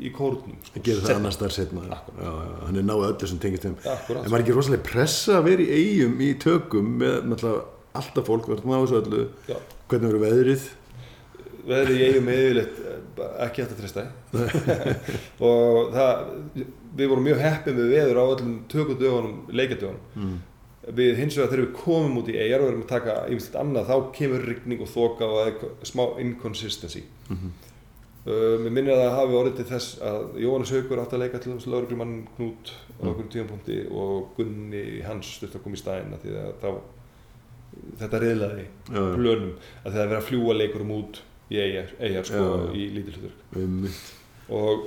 í, 0.00 0.12
kórnum 0.12 0.56
Það 0.74 0.82
gerir 0.82 1.00
það 1.02 1.16
annars 1.16 1.36
þar 1.36 1.50
setna 1.50 2.00
hann 2.66 2.76
er 2.76 2.82
náðu 2.82 3.12
öllu 3.12 3.28
sem 3.28 3.38
tengist 3.38 3.62
þeim. 3.64 3.76
En 3.84 4.30
maður 4.30 4.38
er 4.38 4.44
ekki 4.44 4.54
rosalega 4.56 4.82
pressa 4.82 5.32
að 5.40 5.44
vera 5.44 5.62
í 5.62 5.68
eigum 5.78 6.18
í 6.20 6.34
tökum 6.38 6.98
með 6.98 7.62
alltaf 7.94 8.24
fólk 8.26 8.46
verður 8.48 8.64
náðu 8.64 8.86
þessu 8.86 9.02
öllu. 9.02 9.28
Já. 9.48 9.56
Hvernig 9.88 10.10
verður 10.12 10.26
veðrið? 10.26 10.68
Veðrið 11.68 12.02
eigum 12.08 12.28
er 12.32 12.40
yfirleitt 12.44 12.78
eh, 12.88 13.22
ekki 13.46 13.62
hægt 13.62 13.72
að 13.74 13.80
treysta 13.82 14.04
því 14.32 14.94
og 15.48 15.92
það, 15.94 16.22
við 16.98 17.10
vorum 17.12 17.26
mjög 17.28 17.42
heppið 17.44 17.78
með 17.80 17.92
veður 17.94 18.20
á 18.20 18.24
öllum 18.34 18.54
tökudögunum, 18.72 19.38
leikadögunum 19.52 20.00
Mm. 20.18 20.36
við 20.96 21.18
hins 21.20 21.36
vegar 21.36 21.50
þegar 21.52 21.64
við 21.66 21.72
komum 21.82 22.14
út 22.22 22.28
í 22.32 22.36
eigjar 22.40 22.62
og 22.64 22.68
erum 22.70 22.84
að 22.86 22.92
taka 22.94 23.14
yfirleitt 23.28 23.56
annað 23.60 23.88
þá 23.90 23.96
kemur 24.16 24.44
rigning 24.48 24.80
og 24.80 24.88
þoka 24.88 25.26
og 25.28 25.64
smá 25.84 26.04
inconsistency 26.22 27.02
Mhm. 27.28 27.50
uh, 28.28 28.56
mér 28.64 28.72
minnir 28.72 28.94
að 28.94 29.02
það 29.04 29.16
hafi 29.18 29.36
orðið 29.40 29.56
til 29.60 29.66
þess 29.72 29.98
að 30.00 30.38
Jóhannes 30.40 30.72
Haugur 30.72 31.02
átti 31.02 31.16
að 31.18 31.22
leika 31.26 31.38
til 31.44 31.52
þess 31.52 31.66
lauruglumann 31.68 32.14
Knút 32.36 32.72
á 32.72 33.02
Mm. 33.04 33.10
okkur 33.12 33.28
tíðanpunkti 33.34 33.76
og 33.92 34.30
Gunni 34.38 34.84
hans 35.06 35.26
stutt 35.36 35.54
að 35.54 35.62
koma 35.66 35.76
í 35.76 35.82
stæðin 35.82 36.16
því 36.24 36.32
að 36.40 36.52
þá 36.62 36.70
þetta 38.00 38.20
reyðlaði 38.24 38.64
plönum 38.88 39.52
að 39.84 39.92
það 39.92 40.00
er 40.02 40.08
verið 40.08 40.18
að 40.22 40.28
fljúa 40.30 40.56
leikurum 40.58 40.90
út 40.96 41.20
í 41.48 41.60
eigjar, 41.64 41.92
sko, 42.28 42.44
Já, 42.44 42.68
í 42.76 42.88
lítil 42.96 43.16
hlutur 43.16 43.98
og 44.48 44.86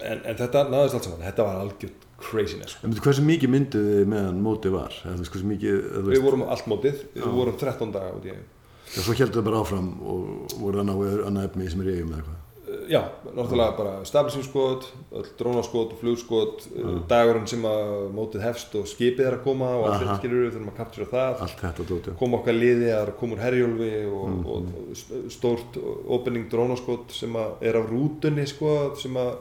en, 0.00 0.20
en 0.24 0.38
þetta 0.38 0.66
náðist 0.72 0.98
allt 0.98 1.08
saman, 1.08 1.22
þetta 1.24 1.46
var 1.46 1.60
algjört 1.62 2.08
craziness 2.24 2.76
sko. 2.76 2.86
En 2.86 2.94
veitu, 2.94 3.04
hversu 3.04 3.24
mikið 3.26 3.52
mynduð 3.52 3.86
þið 3.90 4.10
meðan 4.14 4.42
mótið 4.44 4.76
var? 4.76 4.96
Veist, 5.04 5.38
mikið, 5.52 5.78
við 5.94 6.10
veist, 6.10 6.24
vorum 6.24 6.44
allt 6.48 6.68
mótið, 6.70 7.00
Já. 7.12 7.22
við 7.24 7.38
vorum 7.40 7.58
13 7.60 7.94
daga 7.94 8.16
út 8.18 8.28
í 8.28 8.34
eigum 8.34 8.50
og 8.84 9.00
svo 9.02 9.14
heldur 9.16 9.40
það 9.40 9.46
bara 9.48 9.60
áfram 9.64 9.86
og 10.06 10.56
voru 10.60 10.82
að 10.82 10.86
ná 10.86 10.92
annað 11.26 11.46
efni 11.48 11.70
sem 11.72 11.80
er 11.82 11.88
í 11.88 11.94
eigum 11.96 12.12
eða 12.12 12.20
eitthvað. 12.20 12.42
Já, 12.88 13.00
náttúrulega 13.34 13.76
bara 13.76 14.04
stabilisingskot 14.04 14.86
öll 15.12 15.28
drónaskot 15.38 15.92
flugskot 16.00 16.66
Já. 16.76 17.06
dagurinn 17.08 17.46
sem 17.46 17.62
að 17.64 18.10
mótið 18.14 18.42
hefst 18.44 18.74
og 18.74 18.86
skipið 18.86 19.26
er 19.26 19.36
að 19.38 19.42
koma 19.44 19.68
og 19.78 19.86
allir 19.88 20.08
Aha. 20.08 20.16
skilur 20.18 20.42
við 20.44 20.52
þurfum 20.56 20.70
að 20.72 20.76
kaptúra 20.80 21.06
það 21.12 21.42
Allt 21.46 21.60
þetta 21.64 22.14
koma 22.18 22.38
okkar 22.38 22.54
liði 22.58 22.90
að 22.92 23.12
koma 23.20 23.34
úr 23.36 23.42
herjólfi 23.44 23.90
og, 24.10 24.28
Mhm. 24.28 24.46
og, 24.46 24.68
og 24.78 24.96
st- 24.96 25.30
stórt 25.30 25.78
opening 26.08 26.48
drónaskot 26.50 27.10
sem 27.12 27.32
að 27.32 27.50
er 27.62 27.76
af 27.76 27.90
rútunni 27.90 28.46
sko, 28.46 28.94
sem 28.96 29.14
að 29.14 29.34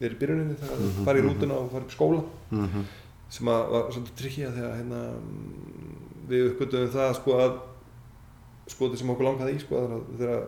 er 0.00 0.10
í 0.10 0.18
byrjuninni 0.18 0.54
þegar 0.60 0.76
það 0.76 0.84
Mhm, 0.92 1.04
fara 1.04 1.18
í 1.18 1.22
mhm. 1.22 1.28
rútuna 1.34 1.54
og 1.58 1.70
fara 1.72 1.82
upp 1.84 1.90
skóla 1.90 2.22
Mm 2.50 2.66
-hmm. 2.68 2.84
sem 3.28 3.46
að 3.46 3.70
var 3.70 3.90
svolítið 3.92 4.16
trikki 4.16 4.42
að 4.46 4.54
þegar 4.56 4.76
hérna, 4.76 5.00
mm, 5.18 6.28
við 6.28 6.50
uppgötum 6.52 6.88
það 6.88 7.14
sko 7.14 7.32
að 7.32 7.52
skotið 8.68 8.96
sem 8.98 9.10
okkur 9.10 9.24
langaði 9.24 9.54
í 9.56 9.60
sko 9.60 10.02
þegar 10.18 10.42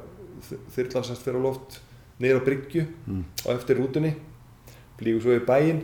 þyrlan 0.76 1.04
sérst 1.04 1.22
fyrir 1.24 1.40
á 1.40 1.42
loft 1.42 1.80
niður 2.20 2.40
á 2.40 2.46
bryggju 2.48 2.84
Mm. 3.06 3.24
og 3.46 3.50
eftir 3.56 3.80
rútunni 3.80 4.12
flýgur 5.00 5.22
svo 5.24 5.36
í 5.38 5.44
bæinn 5.48 5.82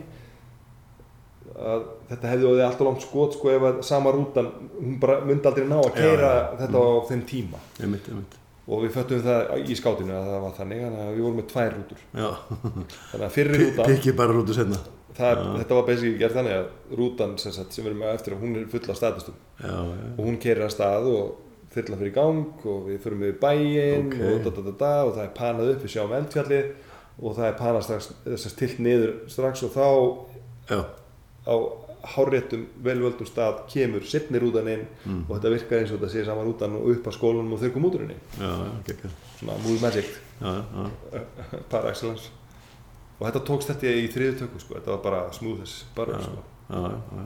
að 1.57 1.85
þetta 2.09 2.31
hefði 2.33 2.49
óðið 2.51 2.65
alltaf 2.67 2.85
langt 2.87 3.05
skot 3.05 3.37
sko 3.37 3.49
ef 3.55 3.63
að 3.69 3.77
sama 3.87 4.11
rútan 4.13 4.49
hún 4.77 4.97
bara 5.01 5.21
myndi 5.25 5.47
aldrei 5.49 5.65
ná 5.69 5.77
að 5.79 5.93
keira 5.95 6.27
já, 6.27 6.41
já. 6.43 6.57
þetta 6.61 6.81
á 6.83 6.87
þeim 7.09 7.23
tíma 7.31 7.61
Einmitt, 7.81 8.09
einmitt. 8.11 8.35
og 8.67 8.83
við 8.83 8.91
föttum 8.97 9.23
það 9.25 9.53
í 9.63 9.77
skátinu 9.79 10.13
að 10.17 10.27
það 10.27 10.43
var 10.43 10.53
þannig 10.59 10.83
þannig 10.83 11.01
að 11.07 11.15
við 11.15 11.23
vorum 11.25 11.39
með 11.41 11.47
tvær 11.53 11.73
rútur 11.77 12.03
þannig 12.13 13.25
að 13.29 13.33
fyrri 13.37 13.61
rútan 13.63 13.89
pikkið 13.93 14.17
bara 14.19 14.35
rútu 14.37 14.57
senna. 14.59 14.79
það, 15.17 15.41
Já. 15.41 15.49
þetta 15.63 15.79
var 15.79 15.87
basically 15.87 16.17
gert 16.21 16.37
þannig 16.37 16.55
að 16.59 16.97
rútan 17.01 17.35
sem, 17.41 17.51
sagt, 17.55 17.73
sem 17.73 17.83
við 17.85 17.89
erum 17.93 18.03
með 18.05 18.13
eftir 18.19 18.37
hún 18.43 18.55
er 18.59 18.67
full 18.75 18.83
af 18.93 18.99
staðistum 19.01 19.39
Já, 19.63 19.73
já. 19.73 20.07
og 20.13 20.23
hún 20.27 20.37
keirir 20.43 20.67
að 20.67 20.75
stað 20.75 21.09
og 21.15 21.46
þyrla 21.77 21.97
fyrir 22.01 22.13
gang 22.17 22.65
og 22.73 22.85
við 22.89 22.99
fyrir 23.05 23.17
með 23.23 23.33
bæinn 23.41 24.11
Ok. 24.11 24.19
og, 24.27 24.37
da, 24.43 24.55
da, 24.67 24.75
da, 24.83 24.91
og 25.07 25.15
það 25.15 25.23
er 25.25 25.33
panað 25.39 25.71
upp 25.75 25.83
við 25.87 25.93
sjáum 25.95 26.15
eldfjallið 26.19 26.69
og 27.17 27.35
það 27.39 27.47
er 27.49 27.57
panað 27.63 27.83
strax 27.87 28.11
að 28.27 28.55
tilt 28.61 28.79
niður 28.85 29.11
strax 29.33 29.63
og 29.67 29.75
þá 29.77 29.85
Já, 30.67 30.79
á 31.47 31.55
hárréttum 32.07 32.61
velvöldum 32.85 33.27
stað 33.27 33.61
kemur 33.71 34.03
sittni 34.07 34.39
rútan 34.39 34.67
inn 34.71 34.83
Mm. 35.07 35.23
og 35.29 35.37
þetta 35.37 35.49
virkar 35.53 35.79
eins 35.81 35.91
og 35.91 35.99
þetta 35.99 36.11
sé 36.13 36.25
sama 36.27 36.43
rútan 36.45 36.75
og 36.77 36.85
upp 36.93 37.07
að 37.09 37.15
skólanum 37.17 37.53
og 37.55 37.59
þau 37.63 37.71
kom 37.73 37.85
út 37.89 37.95
úr 37.97 38.03
henni 38.05 38.17
gekkað. 38.87 39.11
svona 39.39 39.57
movie 39.63 39.81
magic, 39.81 40.05
par 41.71 41.87
excellence 41.89 42.29
og 43.17 43.25
þetta 43.25 43.41
tókst 43.47 43.71
þetta 43.71 43.91
í 43.97 44.05
þriðu 44.13 44.35
tökku 44.43 44.59
sko. 44.61 44.75
þetta 44.77 44.93
var 44.93 45.01
bara 45.07 45.21
smoothest 45.33 45.87
bara, 45.97 46.19
Já. 46.19 46.27
sko. 46.27 46.43
Já, 46.67 46.81
já. 47.17 47.25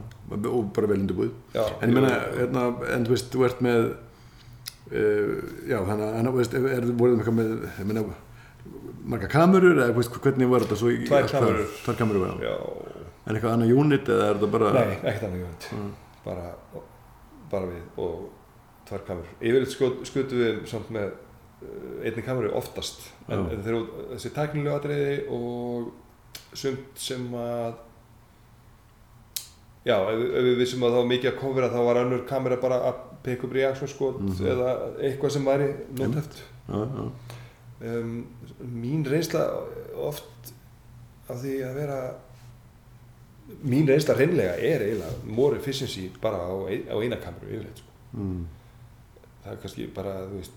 Og 0.52 0.68
bara 0.76 0.88
vel 0.88 1.00
undirbúið. 1.02 1.32
Já, 1.56 1.64
En 1.82 1.90
ég 1.90 1.96
meina, 1.98 2.12
hérna, 2.38 2.64
en 2.94 3.06
þú 3.08 3.10
veist, 3.16 3.32
þú 3.34 3.46
ert 3.48 3.62
með, 3.66 3.88
já, 4.92 5.78
þannig 5.88 6.28
að, 6.28 6.32
veist, 6.36 6.54
er, 6.60 6.86
voruð 7.00 7.20
eitthvað 7.22 7.38
með, 7.38 7.52
ég 7.80 7.88
meina, 7.90 8.04
marga 9.14 9.30
kamerur, 9.32 9.80
eða, 9.86 9.96
veist, 9.98 10.18
hvernig 10.24 10.50
var 10.52 10.66
þetta 10.66 10.78
svo 10.82 10.92
í... 10.94 11.00
Tvær 11.08 11.30
kamerur. 11.32 11.72
Tvær 11.86 11.98
kamerur, 12.02 12.28
já. 12.28 12.52
já, 12.52 13.02
En 13.22 13.38
eitthvað 13.38 13.54
annað 13.56 13.74
unit, 13.78 14.08
eða 14.12 14.28
er 14.32 14.38
þetta 14.40 14.52
bara... 14.58 14.72
nei, 14.76 14.96
ekkert 15.02 15.28
annað 15.30 15.44
jöfnd 15.46 15.68
Mm. 15.78 15.92
bara, 16.26 16.46
bara 17.52 17.68
við 17.72 18.02
og 18.02 18.18
tvær 18.90 19.04
kamerur 19.08 19.32
yfirleitt 19.42 20.08
skutum 20.10 20.42
við 20.42 20.60
samt 20.70 20.90
með 20.94 21.08
uh, 21.14 22.02
einni 22.06 22.24
kameru 22.26 22.52
oftast 22.58 23.06
en, 23.30 23.46
en 23.48 23.62
þegar 23.64 23.78
út- 23.80 23.96
þessi 24.16 24.32
tæknilegu 24.36 24.76
atriði 24.76 25.16
og 25.38 25.92
sumt 26.58 27.00
sem 27.02 27.26
að 27.38 27.80
já, 29.88 29.96
ef, 29.98 30.20
ef 30.30 30.46
við 30.50 30.60
vissum 30.62 30.84
að 30.86 30.94
það 30.94 31.00
var 31.02 31.10
mikið 31.14 31.32
að 31.32 31.40
kofra 31.42 31.70
þá 31.74 31.80
var 31.88 32.00
önnur 32.04 32.26
kamera 32.30 32.60
bara 32.62 32.82
að 32.92 33.00
pick 33.24 33.44
up 33.44 33.54
reaction 33.54 33.88
skot 33.88 34.20
Mhm. 34.22 34.46
eða 34.46 34.70
eitthvað 35.00 35.32
sem 35.32 35.46
væri 35.46 35.68
já, 36.70 37.12
um, 37.82 38.26
mín 38.82 39.04
reynsla 39.06 39.46
oft 39.98 40.54
af 41.30 41.38
því 41.42 41.54
að 41.68 41.76
vera 41.76 42.00
mín 43.66 43.88
reynsla 43.88 44.16
reynlega 44.16 44.56
er 44.58 44.80
eiginlega 44.86 45.24
more 45.36 45.58
efficiency 45.58 46.10
bara 46.22 46.38
á, 46.38 46.52
á 46.92 46.96
eina 47.02 47.18
kameru 47.18 47.48
yfirleitt 47.52 47.78
sko. 47.78 47.90
mm. 48.14 48.46
það 49.44 49.52
er 49.52 49.58
kannski 49.64 49.88
bara 49.96 50.14
þú 50.28 50.38
veist 50.40 50.52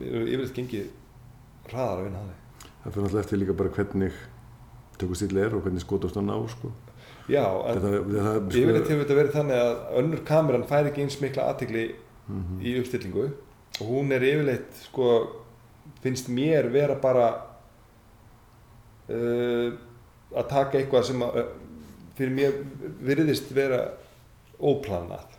yfirleitt 0.00 0.54
gengið 0.56 0.88
hraðar 1.70 1.98
að 2.00 2.04
vinna 2.08 2.22
þannig 2.22 2.40
Það 2.84 2.92
fyrir 2.92 3.04
náttúrulega 3.06 3.24
eftir 3.24 3.38
líka 3.40 3.54
bara 3.56 3.70
hvernig 3.78 4.16
tökustíl 5.00 5.38
er 5.40 5.54
og 5.56 5.62
hvernig 5.64 5.80
skotast 5.80 6.18
hann 6.18 6.28
á, 6.28 6.36
sko. 6.52 6.68
Já, 7.28 7.44
sko, 7.78 7.92
yfirleitt 8.50 8.88
hefur 8.90 9.04
þetta 9.04 9.18
verið 9.20 9.34
þannig 9.38 9.60
að 9.62 9.98
önnur 10.02 10.24
kameran 10.28 10.66
fær 10.68 10.90
ekki 10.90 11.02
eins 11.06 11.20
mikla 11.22 11.48
aðtikli 11.52 11.86
Mhm. 12.28 12.60
í 12.64 12.70
uppstillingu. 12.80 13.24
Og 13.80 13.86
hún 13.90 14.12
er 14.12 14.22
yfirleitt 14.24 14.78
sko, 14.86 15.08
finnst 16.02 16.28
mér 16.32 16.70
vera 16.72 16.94
bara 16.96 17.26
uh, 19.10 19.72
að 20.34 20.48
taka 20.50 20.78
eitthvað 20.80 21.04
sem 21.10 21.22
að, 21.26 21.40
fyrir 22.18 22.34
mér 22.38 22.58
virðist 23.04 23.50
vera 23.54 23.82
óplanað 24.60 25.30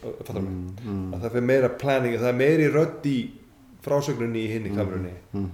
fattar 0.00 0.40
mig, 0.40 0.50
Mm, 0.54 0.76
mm, 0.86 1.14
að 1.16 1.20
það 1.24 1.32
fyrir 1.34 1.46
meira 1.50 1.68
planning 1.80 2.14
það 2.20 2.28
er 2.30 2.38
meiri 2.38 2.68
rödd 2.72 3.06
í 3.10 3.16
frásögnunni 3.84 4.44
í 4.46 4.50
hinni 4.52 4.70
kamerunni 4.76 5.12
mm, 5.34 5.48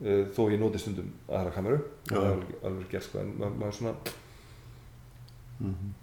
uh, 0.00 0.22
þó 0.34 0.42
ég 0.50 0.58
noti 0.62 0.78
stundum 0.80 1.10
aðra 1.28 1.52
kameru. 1.54 1.78
Það 2.08 2.16
er 2.24 2.30
alveg, 2.32 2.54
alveg 2.64 2.88
gert 2.90 3.06
sko 3.08 3.20
en 3.20 3.34
maður, 3.38 3.58
maður 3.60 3.76
svona 3.78 3.94
mm, 5.60 5.94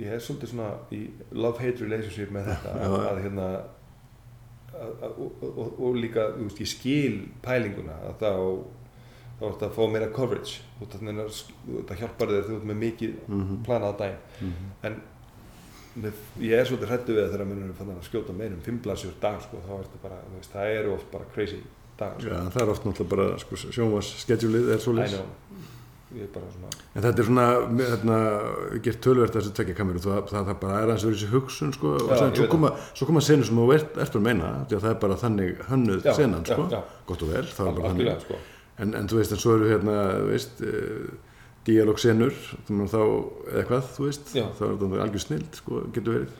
ég 0.00 0.14
er 0.14 0.24
svolítið 0.24 0.54
svona 0.54 0.72
í 0.94 1.02
love-hate 1.36 1.84
relationship 1.84 2.32
með 2.34 2.52
þetta 2.52 2.74
að, 2.76 2.98
að 3.10 3.22
hérna 3.26 3.46
að, 3.50 4.90
að, 4.90 5.14
og, 5.14 5.46
og, 5.50 5.72
og 5.78 5.96
líka, 6.00 6.28
þú 6.36 6.48
veist, 6.48 6.60
ég 6.64 6.72
skil 6.74 7.16
pælinguna 7.44 7.96
að 8.10 8.20
þá 8.22 8.32
þá 9.40 9.46
ert 9.48 9.62
að 9.64 9.76
fá 9.76 9.84
meira 9.88 10.10
coverage. 10.12 10.60
Það 10.80 12.02
hjálpar 12.02 12.28
þér 12.28 12.42
þegar 12.42 12.48
þú 12.50 12.56
ert 12.58 12.68
með 12.68 12.78
mikið 12.82 13.14
mm, 13.24 13.52
planað 13.64 13.94
á 13.96 14.00
daginn. 14.02 14.18
Mm, 14.44 14.72
en 14.88 14.98
með, 16.04 16.20
ég 16.44 16.60
er 16.60 16.68
svolítið 16.68 16.92
hrættu 16.92 17.16
við 17.16 17.30
þegar 17.32 17.48
mér 17.48 17.62
er 17.64 17.92
að 17.96 18.04
skjóta 18.06 18.36
meira 18.36 18.56
um 18.56 18.62
fimm 18.64 18.80
blansjur 18.84 19.16
dag 19.22 19.40
sko, 19.44 19.62
þá 19.64 19.72
er 19.78 19.86
þetta 19.88 20.02
bara, 20.04 20.20
þú 20.26 20.36
veist, 20.36 20.52
það 20.54 20.74
eru 20.76 20.94
oft 20.96 21.08
bara 21.14 21.28
crazy 21.34 21.60
dag 21.98 22.20
sko. 22.20 22.28
Já, 22.28 22.38
það 22.54 22.62
er 22.62 22.72
oft 22.74 22.86
náttúrulega 22.86 23.14
bara, 23.14 23.28
sko, 23.42 23.60
sjónvars 23.64 24.12
schedule 24.20 24.62
er 24.74 24.84
svo 24.84 24.94
Er 26.10 26.26
En 26.98 27.04
þetta 27.04 27.22
er 27.22 27.26
svona, 27.28 27.44
hérna, 27.78 28.16
gert 28.82 28.98
tölvert 29.04 29.36
þessu 29.36 29.52
tvekja 29.54 29.76
kameru, 29.78 30.00
það, 30.02 30.16
það, 30.26 30.48
það 30.48 30.56
bara 30.64 30.78
er 30.80 30.88
aðeins 30.88 31.04
verið 31.06 31.18
þessi 31.20 31.28
hugsun, 31.30 31.74
sko, 31.76 31.92
og 31.94 32.10
Já, 32.10 32.16
sem, 32.18 32.32
ég 32.32 32.40
svo 32.40 32.46
koma, 32.50 32.70
svo 32.98 33.06
koma 33.06 33.22
senu 33.22 33.46
sem 33.46 33.60
þú 33.60 33.66
ert, 33.76 34.00
ert 34.02 34.18
að 34.18 34.24
meina, 34.26 34.48
því 34.66 34.78
að 34.78 34.82
það 34.86 34.90
er 34.90 34.98
bara 35.04 35.18
þannig 35.20 35.60
hönnuð 35.68 36.08
Já, 36.08 36.12
senan, 36.18 36.42
já, 36.42 36.56
sko, 36.56 36.66
já. 36.74 36.80
gott 37.06 37.22
og 37.26 37.30
vel, 37.30 37.44
það 37.46 37.70
er 37.70 37.78
bara 37.78 37.92
þannig. 37.94 38.24
sko. 38.26 38.40
En, 38.80 38.96
en 38.98 39.10
þú 39.12 39.20
veist, 39.20 39.36
en 39.36 39.42
svo 39.44 39.54
eru 39.60 39.70
hérna, 39.70 39.96
þú 40.16 40.26
veist, 40.32 40.64
uh, 40.66 41.30
dialogsenur, 41.68 42.42
þá, 42.66 43.00
eða 43.54 43.64
hvað, 43.70 43.88
þú 43.94 44.06
veist, 44.08 44.34
Já. 44.34 44.44
þá 44.58 44.66
er 44.66 44.76
þetta 44.82 45.02
algjör 45.06 45.24
snild, 45.28 45.62
sko, 45.62 45.80
getur 45.94 46.18
verið, 46.18 46.36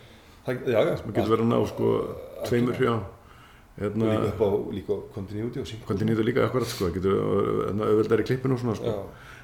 það, 0.48 0.62
já, 0.66 0.78
já, 0.90 0.94
getur 1.06 1.32
verið 1.36 1.46
að 1.46 1.50
ná, 1.52 1.58
sko, 1.70 1.94
tveimur, 2.48 2.80
já, 2.80 2.94
hérna, 3.80 4.10
og 4.10 4.24
líka 4.26 4.30
upp 4.34 4.40
á, 4.42 4.50
líka 4.80 4.96
á 4.96 4.98
continuity 5.14 5.62
og 5.62 5.74
hvernig 5.90 6.10
nýður 6.10 6.26
líka 6.32 6.46
akkurat, 6.48 6.72
sko, 6.72 6.90
getur, 6.96 7.20
hérna, 7.68 7.90
auðveldar 7.92 8.24
í 8.24 8.30
klippinu 8.32 8.56
og 8.56 8.64
svona, 8.64 8.78
sko. 8.80 8.96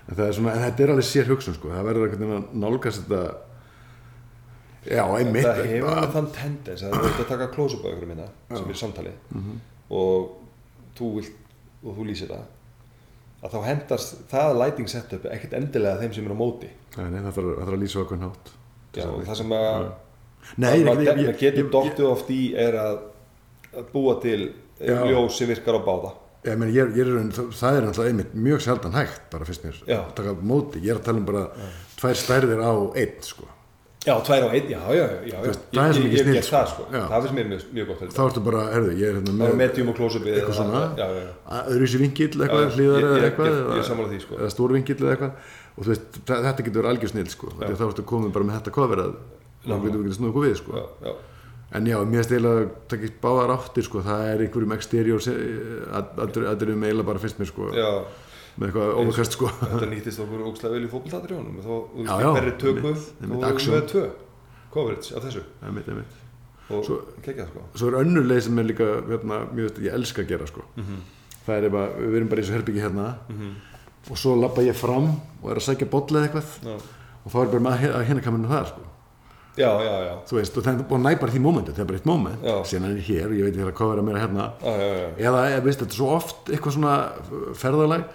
En, 0.06 0.14
það 0.14 0.26
er 0.28 0.32
svona, 0.38 0.52
en 0.54 0.62
þetta 0.66 0.82
er 0.86 0.90
alveg 0.94 1.04
sér 1.08 1.26
hugsun 1.32 1.54
sko. 1.56 1.68
það 1.74 1.86
verður 1.88 2.04
einhvern 2.06 2.20
veginn 2.22 2.42
að 2.42 2.58
nálgast 2.62 3.00
þetta 3.02 3.22
já, 4.86 5.02
einmitt 5.18 5.46
það 5.46 5.62
hefur 5.66 5.88
alveg 5.96 6.12
þann 6.16 6.28
tendens 6.36 6.84
að 6.86 6.92
þú 6.96 7.06
ert 7.08 7.22
að 7.24 7.30
taka 7.32 7.48
close-up 7.56 7.86
á 7.86 7.88
ykkur 7.90 8.10
minna 8.12 8.26
sem 8.52 8.66
Já. 8.66 8.70
er 8.70 8.78
samtali 8.82 9.14
Mhm. 9.34 9.56
og 9.90 10.28
þú 10.98 11.08
vilt 11.16 11.32
og 11.84 11.96
þú 11.98 12.06
lýsir 12.06 12.30
það 12.30 12.44
að 13.42 13.50
þá 13.52 13.58
hendast 13.66 14.14
það 14.30 14.56
lighting 14.62 14.88
setup 14.88 15.26
ekkert 15.30 15.52
endilega 15.58 16.00
þeim 16.00 16.14
sem 16.14 16.26
er 16.26 16.34
á 16.34 16.38
móti 16.38 16.70
Nei, 16.96 17.10
nei, 17.10 17.20
það 17.20 17.32
þarf 17.36 17.50
það 17.58 17.72
að 17.74 17.82
lýsa 17.82 18.00
okkur 18.04 18.18
nátt 18.22 18.52
Já, 18.96 19.04
það 19.26 19.34
sem 19.42 19.50
að 19.52 19.92
Nei, 20.56 20.70
að 20.70 20.78
ég, 20.78 20.86
maður 20.86 21.18
ég, 21.26 21.38
getur 21.40 21.70
dóttu 21.74 22.06
oft 22.06 22.28
í 22.30 22.54
er 22.54 22.76
að, 22.78 22.98
að 23.76 23.88
búa 23.92 24.14
til 24.22 24.52
Já. 24.78 25.02
ljós 25.10 25.34
sem 25.38 25.48
virkar 25.50 25.74
á 25.74 25.80
báða 25.82 26.12
ég 26.55 26.59
meni, 26.60 26.73
ég, 26.77 26.94
ég 26.97 27.06
er, 27.06 27.28
það 27.56 27.77
er 27.81 27.85
náttúrulega 27.86 28.12
einmitt 28.12 28.32
mjög 28.47 28.60
sjaldan 28.66 28.94
hægt 28.97 29.27
bara 29.32 29.44
fyrst 29.48 29.64
mér, 29.66 29.77
Já. 29.89 29.98
að 30.05 30.14
taka 30.20 30.35
móti 30.43 30.81
ég 30.85 30.90
er 30.94 31.01
að 31.01 31.05
tala 31.09 31.18
um 31.23 31.27
bara 31.28 31.44
tvær 32.01 32.14
stærðir 32.23 32.60
á 32.62 32.73
einn 32.97 33.23
sko. 33.27 33.47
Já, 34.06 34.14
tvær 34.23 34.44
á 34.47 34.48
einn, 34.55 34.68
já, 34.70 34.78
já, 34.94 35.02
já, 35.02 35.06
já, 35.27 35.35
já. 35.35 35.39
Ég- 35.43 35.56
það 35.74 35.89
er 35.89 35.97
ég 35.98 36.12
hef 36.12 36.23
snill, 36.23 36.43
það, 36.47 36.66
sko. 36.70 36.82
sko. 36.86 36.89
Já. 36.94 37.02
Það 37.10 37.23
finnst 37.27 37.35
mér 37.39 37.47
mjög, 37.51 37.62
mjög 37.74 37.86
gott 37.90 38.02
þá 38.16 38.20
ertu 38.28 38.43
bara, 38.47 38.60
herðu, 38.70 38.93
ég 39.01 39.06
er 39.09 39.14
hérna 39.18 39.32
er 39.32 39.39
með 39.40 39.56
medium 39.62 39.89
og 39.90 39.97
close-upið 39.98 40.36
eitthvað 40.36 40.59
svona 40.60 40.82
já, 40.97 41.06
já, 41.10 41.23
já. 41.27 41.62
öðruvísi 41.73 41.98
vingill 42.05 42.31
Já, 42.36 42.43
eitthvað, 42.47 42.62
já. 42.62 42.74
hlýðar 42.77 43.06
eða 43.10 43.24
eitthvað 43.31 43.47
er 43.47 44.36
eða- 44.39 44.52
stór 44.55 44.73
vingill 44.77 45.01
eða 45.02 45.16
eitthvað 45.16 45.32
og 45.77 45.85
veist, 45.90 46.05
þetta 46.27 46.62
getur 46.66 46.82
verið 46.82 46.90
algjör 46.94 47.10
snill 47.10 47.28
sko. 47.35 47.47
Þá 47.59 47.85
ertu 47.90 48.05
komin 48.06 48.32
bara 48.32 48.44
með 48.47 48.60
þetta 48.60 48.73
cover 48.78 49.02
að 49.02 49.16
þá 49.66 49.74
getur 49.82 49.98
við 49.98 50.06
ekki 50.06 50.18
snúið 50.20 50.31
okkur 50.31 50.47
við 50.47 50.56
sko. 50.62 50.86
En 51.74 51.86
já, 51.86 51.97
mér 52.06 52.22
eiginlega 52.22 52.60
að 52.62 52.68
taka 52.88 53.09
báðar 53.20 53.51
áttir 53.56 53.82
sko. 53.84 54.01
það 54.06 54.20
er 54.30 54.43
einhverjum 54.44 54.72
exterior 54.76 55.20
aðdurum 55.97 56.84
eiginlega 56.86 57.06
bara 57.09 57.22
fyrst 57.22 57.40
mér 57.40 57.48
sko, 57.51 57.70
já. 57.74 57.88
með 58.56 58.68
eitthvað 58.70 58.93
overkast 59.02 59.34
sko. 59.36 59.51
Þetta 59.62 59.88
nýttist 59.90 60.22
okkur 60.22 60.44
ógslag 60.48 60.76
vel 60.76 60.84
í 60.86 60.90
fótboltatriðunum 60.93 61.59
og 61.59 61.66
þá, 61.66 61.74
þú 61.90 62.05
veist, 62.06 62.12
einmitt, 62.38 62.62
vorum 63.26 63.43
við 63.43 63.48
action. 63.51 63.74
með 63.74 63.90
tvö 63.93 64.05
coverage 64.76 65.16
af 65.18 65.26
þessu 65.26 65.43
einmitt, 65.66 65.90
einmitt. 65.93 66.16
og 66.70 66.84
Svo- 66.86 67.02
kekjað, 67.22 67.51
sko 67.52 67.66
svo 67.78 67.90
er 67.93 67.98
önnur 68.01 68.24
leið 68.30 68.40
sem 68.47 68.59
er 68.62 68.64
líka 68.70 68.88
hérna, 69.10 69.43
mjög, 69.55 69.78
ég 69.84 69.94
elska 69.94 70.22
að 70.24 70.28
gera 70.32 70.47
sko. 70.47 70.64
Mhm. 70.76 71.02
það 71.47 71.56
er 71.59 71.64
ef 71.68 71.72
að 71.82 71.98
við 72.06 72.16
erum 72.16 72.28
bara 72.28 72.40
í 72.40 72.44
þessu 72.44 72.56
herbyggi 72.56 72.82
hérna 72.82 73.06
og 74.10 74.16
svo 74.18 74.34
lappa 74.40 74.62
ég 74.62 74.74
fram 74.74 75.06
og 75.43 75.51
er 75.51 75.56
að 75.60 75.66
sækja 75.68 75.90
bolla 75.90 76.20
eða 76.22 76.26
eitthvað 76.30 76.51
Já, 76.66 76.76
og 77.26 77.32
þá 77.32 77.38
er 77.43 77.51
bara 77.52 77.64
maður 77.68 77.94
að 77.98 78.06
hérna 78.09 78.22
kaminu 78.24 78.48
það 78.51 78.66
sko. 78.72 78.80
Já, 79.56 79.70
já, 79.86 79.94
já, 80.06 80.12
þú 80.28 80.38
veist, 80.40 80.58
og 80.58 80.66
það 80.66 80.72
er 80.74 80.86
búin 80.90 81.00
að 81.00 81.16
næ 81.16 81.20
bara 81.22 81.34
því 81.34 81.42
mómenti 81.46 81.74
það 81.76 81.84
er 81.84 81.90
bara 81.90 82.00
eitt 82.00 82.10
móment, 82.10 82.46
síðan 82.70 82.86
er 82.90 83.00
ég 83.00 83.10
hér 83.10 83.26
og 83.30 83.36
ég 83.38 83.48
veit 83.48 83.56
ég 83.56 83.64
er 83.64 83.72
að 83.72 83.78
kofera 83.80 84.06
mér 84.06 84.20
hérna. 84.20 84.46
Já, 84.60 84.72
já, 84.76 84.86
já, 85.00 85.08
eða, 85.30 85.42
ég 85.54 85.66
veist, 85.66 85.82
þetta 85.82 85.96
er 85.96 86.00
svo 86.00 86.12
oft 86.16 86.52
eitthvað 86.52 86.76
svona 86.78 86.94
ferðalag. 87.64 88.08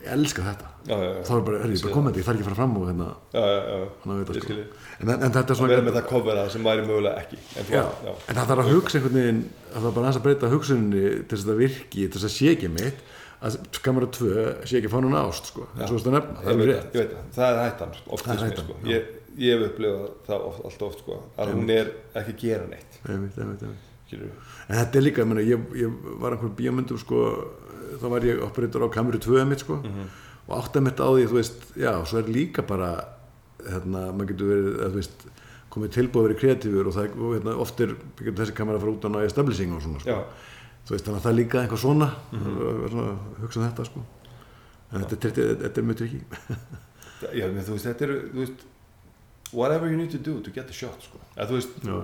Ég 0.00 0.12
elska 0.14 0.40
þetta. 0.46 0.68
Já, 0.88 0.94
já, 0.96 1.08
já. 1.12 1.22
þá 1.28 1.32
er 1.34 1.42
bara, 1.44 1.58
er 1.60 1.72
ég 1.74 1.82
bara 1.84 1.92
komandi, 1.92 2.20
ég 2.22 2.24
þarf 2.24 2.38
ekki 2.38 2.44
að 2.44 2.48
fara 2.48 2.56
fram 2.56 2.76
og 2.80 2.84
hérna, 2.88 3.08
hann 3.34 4.12
að 4.14 4.20
vita 4.22 4.36
sko. 4.40 4.54
en, 4.56 5.10
en, 5.10 5.24
þetta 5.26 5.42
er 5.42 5.52
að 5.52 5.58
svona 5.58 5.72
vera 5.74 5.84
með 5.84 5.96
það 5.98 6.06
coverað 6.08 6.48
sem 6.54 6.64
væri 6.64 6.86
mögulega 6.86 7.20
ekki 7.20 7.40
en 7.60 7.68
já, 7.74 7.82
en 8.08 8.38
það 8.38 8.48
þarf 8.52 8.62
að 8.64 8.70
hugsa 8.70 8.96
einhvern 8.96 9.18
veginn 9.18 9.42
að 9.68 9.76
það 9.76 9.90
er 9.90 9.96
bara 9.98 10.12
að 10.14 10.24
breyta 10.24 10.50
hugsuninni 10.54 11.02
til 11.04 11.34
þess 11.34 11.44
að 11.44 11.52
það 11.52 11.60
virki, 11.60 12.06
til 12.06 12.16
þess 12.16 12.28
að 12.30 12.36
sé 12.38 12.54
ekki 12.54 12.72
mitt. 12.78 13.04
Að 13.40 13.54
kamera 13.80 14.08
2 14.12 14.32
sé 14.68 14.80
ekki 14.80 14.88
fánan 14.92 15.14
ást 15.16 15.46
sko, 15.48 15.68
er 15.72 15.88
nefna, 15.88 16.42
það 16.44 16.58
er 16.60 17.12
það, 17.32 17.46
er 17.46 17.60
hættan 17.64 17.94
er 17.94 18.58
sko. 18.58 18.74
ég, 18.84 19.06
ég 19.40 19.54
hef 19.56 19.70
upplifað 19.70 20.08
það 20.26 20.46
oft, 20.50 20.64
alltaf 20.68 20.86
oft 20.90 21.04
sko, 21.04 21.18
að 21.40 21.52
hún 21.56 21.70
er 21.72 21.92
ekki 22.20 22.34
að 22.34 22.42
gera 22.44 22.66
neitt 22.68 22.98
einmitt, 23.08 23.38
einmitt, 23.40 23.62
einmitt. 23.64 24.32
en 24.68 24.80
þetta 24.80 25.00
er 25.00 25.06
líka, 25.06 25.24
meina, 25.28 25.44
ég, 25.46 25.62
ég 25.80 26.10
var 26.20 26.36
einhver 26.36 26.52
bíómyndum 26.58 27.00
sko, 27.00 27.22
þá 28.02 28.06
var 28.12 28.26
ég 28.28 28.42
operator 28.44 28.84
á 28.84 28.88
kameru 28.92 29.20
2 29.22 29.46
mitt 29.48 29.64
sko, 29.64 29.80
og 30.46 30.54
átti 30.58 30.82
mitt 30.84 31.00
á 31.00 31.08
því 31.08 31.28
þú 31.30 31.38
veist, 31.38 31.66
já, 31.78 31.92
svo 32.04 32.20
er 32.20 32.30
líka 32.32 32.64
bara 32.66 32.90
hérna, 33.64 34.10
maður 34.12 34.32
getur 34.32 34.50
verið 34.52 34.80
að, 34.86 34.94
veist, 34.98 35.26
komið 35.70 35.92
tilbúið 35.96 36.22
að 36.24 36.28
vera 36.28 36.38
kreatífur 36.42 36.90
og, 36.90 36.96
það, 36.96 37.18
og 37.20 37.34
hérna, 37.36 37.56
oft 37.64 37.80
er 37.84 37.92
þessi 38.18 38.54
kamera 38.58 38.80
að 38.80 38.84
fara 38.84 38.94
út 38.96 39.06
á 39.06 39.10
næja 39.14 39.30
establishing 39.30 39.74
og 39.76 39.84
svona 39.84 40.02
sko. 40.02 40.16
þú 40.88 40.96
veist, 40.96 41.04
þannig 41.06 41.20
að 41.20 41.26
það 41.26 41.32
er 41.32 41.38
líka 41.38 41.60
eitthvað 41.62 41.82
svona, 41.84 42.08
mm 42.32 42.40
-hmm. 42.44 43.18
hugsa 43.44 43.60
um 43.60 43.66
þetta 43.68 43.84
sko. 43.84 44.04
en 44.90 45.04
þetta, 45.04 45.14
er- 45.14 45.20
þetta, 45.30 45.62
þetta 45.62 45.80
er 45.80 45.86
mjög 45.86 45.96
trikki 45.96 46.20
já, 47.38 47.46
menn, 47.52 47.64
þú 47.64 47.72
veist, 47.76 47.86
þetta 47.86 48.04
eru 48.04 48.18
þú 48.32 48.38
veist, 48.42 48.64
whatever 49.52 49.90
you 49.90 49.96
need 49.96 50.10
to 50.10 50.18
do 50.18 50.40
to 50.40 50.50
get 50.50 50.66
the 50.66 50.72
shot 50.72 51.02
sko. 51.02 51.18
þú 51.36 51.56
veist 51.58 51.68
Já. 51.84 51.96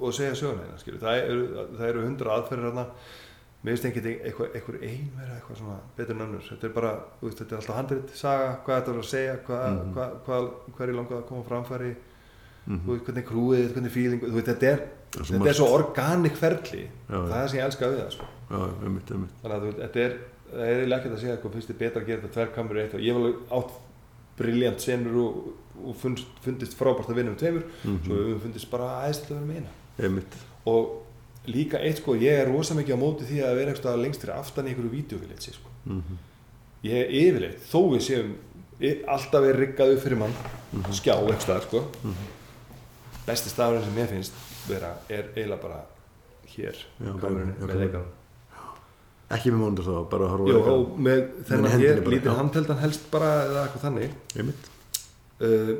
og 0.00 0.12
segja 0.14 0.34
söguna 0.36 0.62
hérna, 0.66 0.98
það 1.00 1.20
eru, 1.24 1.44
það 1.78 1.86
eru 1.88 2.02
hundra 2.04 2.34
aðferðir 2.36 2.66
hérna 2.68 2.84
mér 3.64 3.72
finnst 3.76 3.86
ekki 3.88 4.02
eitthvað, 4.28 4.50
eitthvað 4.58 4.82
ein 4.86 5.06
vera 5.16 5.36
eitthvað 5.38 5.56
svona 5.58 5.76
betur 5.96 6.14
en 6.14 6.24
önnur. 6.26 6.42
Þetta 6.50 6.66
er 6.68 6.74
bara, 6.76 6.90
veist, 7.22 7.38
þetta 7.40 7.54
er 7.56 7.62
alltaf 7.62 7.78
handrið 7.80 8.12
saga, 8.14 8.50
hvað 8.66 8.76
þetta 8.76 8.92
er 8.92 9.00
að 9.00 9.08
segja 9.10 9.38
hvað, 9.46 9.64
Mhm. 9.72 9.94
hvað, 9.96 10.12
hvað, 10.26 10.50
hvað 10.76 10.88
er 10.88 10.94
langað 10.98 11.16
að 11.22 11.26
koma 11.30 11.42
framfæri. 11.48 11.94
Þú 12.66 12.86
veist, 12.92 13.04
hvernig 13.06 13.22
er 13.24 13.28
krúið, 13.30 13.66
hvernig 13.72 13.96
er 13.96 14.30
veist, 14.36 14.46
þetta 14.52 14.70
er, 14.72 14.80
Það 15.16 15.20
er 15.30 15.38
þetta 15.38 15.48
er 15.48 15.54
svo 15.56 15.66
organic 15.72 16.36
ferli. 16.36 16.84
Já, 17.08 17.16
það 17.16 17.42
er 17.42 17.48
sem 17.48 17.58
ég 17.58 17.64
elska 17.64 17.86
við 17.88 17.98
það, 18.02 18.10
sko. 18.12 18.26
Já, 18.50 18.58
einmitt, 18.84 19.10
einmitt. 19.10 19.34
Þannig 19.42 19.56
að 19.56 19.80
þetta 19.80 20.00
er 20.06 20.16
það 20.52 20.62
er 20.66 20.76
eiginlega 20.76 20.98
ekkert 21.00 21.16
að 21.16 21.20
segja 21.24 21.36
hvað 21.42 21.52
finnst 21.56 21.68
þið 21.70 21.78
betra 21.78 22.02
að 22.02 22.06
gera 22.06 22.20
þetta 22.20 22.34
tværkamur 22.36 22.76
eitt 22.82 22.94
og 22.94 23.00
ég 23.00 23.16
alveg 23.16 23.34
átt 23.50 23.72
briljant 24.38 24.80
senur 24.84 25.16
og, 25.22 25.48
og 25.86 25.96
fundist, 26.00 26.28
fundist 26.44 26.76
frábært 26.78 27.10
að 27.12 27.18
vinna 27.20 27.32
um 27.34 27.36
tveimur. 27.40 27.64
Svo 28.04 28.20
við 28.30 28.38
fundist 28.44 28.70
bara 28.70 28.90
aðeins 29.02 29.22
að 29.24 29.34
vera 29.34 29.46
með 29.46 29.56
eina. 29.62 29.74
Og 30.66 31.02
líka 31.46 31.78
eitt 31.78 32.00
sko, 32.02 32.16
ég 32.18 32.40
er 32.42 32.48
rosa 32.50 32.74
mikið 32.74 32.96
á 32.98 33.00
móti 33.00 33.24
því 33.28 33.42
að 33.46 33.56
vera 33.60 33.72
eitthvað 33.74 34.00
lengst 34.02 34.20
fyrir 34.24 34.34
aftan 34.36 34.66
í 34.66 34.72
einhverju 34.74 34.90
vídeovilitsi 34.96 35.52
sko. 35.58 35.70
mm 35.86 36.16
ég 36.86 36.92
er 37.02 37.08
yfirleitt, 37.18 37.62
þó 37.66 37.78
við 37.96 38.02
séum 38.04 38.32
y- 38.78 39.00
alltaf 39.10 39.42
er 39.48 39.56
riggað 39.58 39.94
upp 39.96 40.02
fyrir 40.04 40.18
mann 40.20 40.34
skjá 40.94 41.14
eitthvað 41.32 41.62
sko. 41.64 41.80
besti 43.26 43.50
stafurinn 43.50 43.82
sem 43.84 43.96
ég 43.98 44.10
finnst 44.12 44.36
vera 44.68 44.92
er 45.10 45.30
eiginlega 45.34 45.62
bara 45.62 45.80
hér 46.52 46.76
Já, 47.00 47.10
kamerunni 47.18 47.54
með 47.56 47.72
kamerunni. 47.72 48.04
Ekki 49.34 49.50
með 49.50 49.60
móndur 49.64 49.84
þá, 49.88 49.96
bara 50.10 50.24
að 50.26 50.32
horfa 50.34 50.52
Jó, 50.52 50.60
og 50.72 50.98
með 51.02 51.22
þennan 51.48 51.72
hendinni 51.72 52.04
bara, 52.04 52.14
lítið 52.14 52.36
handheldan 52.40 52.78
helst 52.84 53.10
bara 53.10 53.30
eða 53.46 53.64
eitthvað 53.66 53.84
þannig. 53.86 54.10
Uh, 55.36 55.72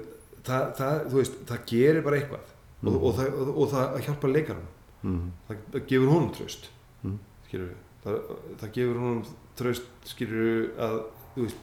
það, 0.47 0.65
það, 0.81 1.03
þú 1.11 1.21
veist, 1.21 1.37
það 1.49 1.67
gerir 1.71 2.03
bara 2.07 2.21
eitthvað. 2.21 2.53
Og, 2.87 2.97
og, 3.01 3.13
það, 3.17 3.37
og, 3.41 3.53
og 3.57 3.71
það 3.73 4.01
hjálpar 4.07 4.33
leikarum 4.35 4.67
mm 5.07 5.23
það, 5.49 5.61
það 5.73 5.87
gefur 5.91 6.11
honum 6.13 6.33
tröst 6.35 6.69
Mhm. 7.03 7.19
skilur 7.47 7.71
það, 8.05 8.19
það 8.61 8.73
gefur 8.77 8.99
honum 9.01 9.23
tröst 9.59 10.11
skilur 10.11 10.69
að 10.87 10.97
þú 11.35 11.47
veist 11.47 11.57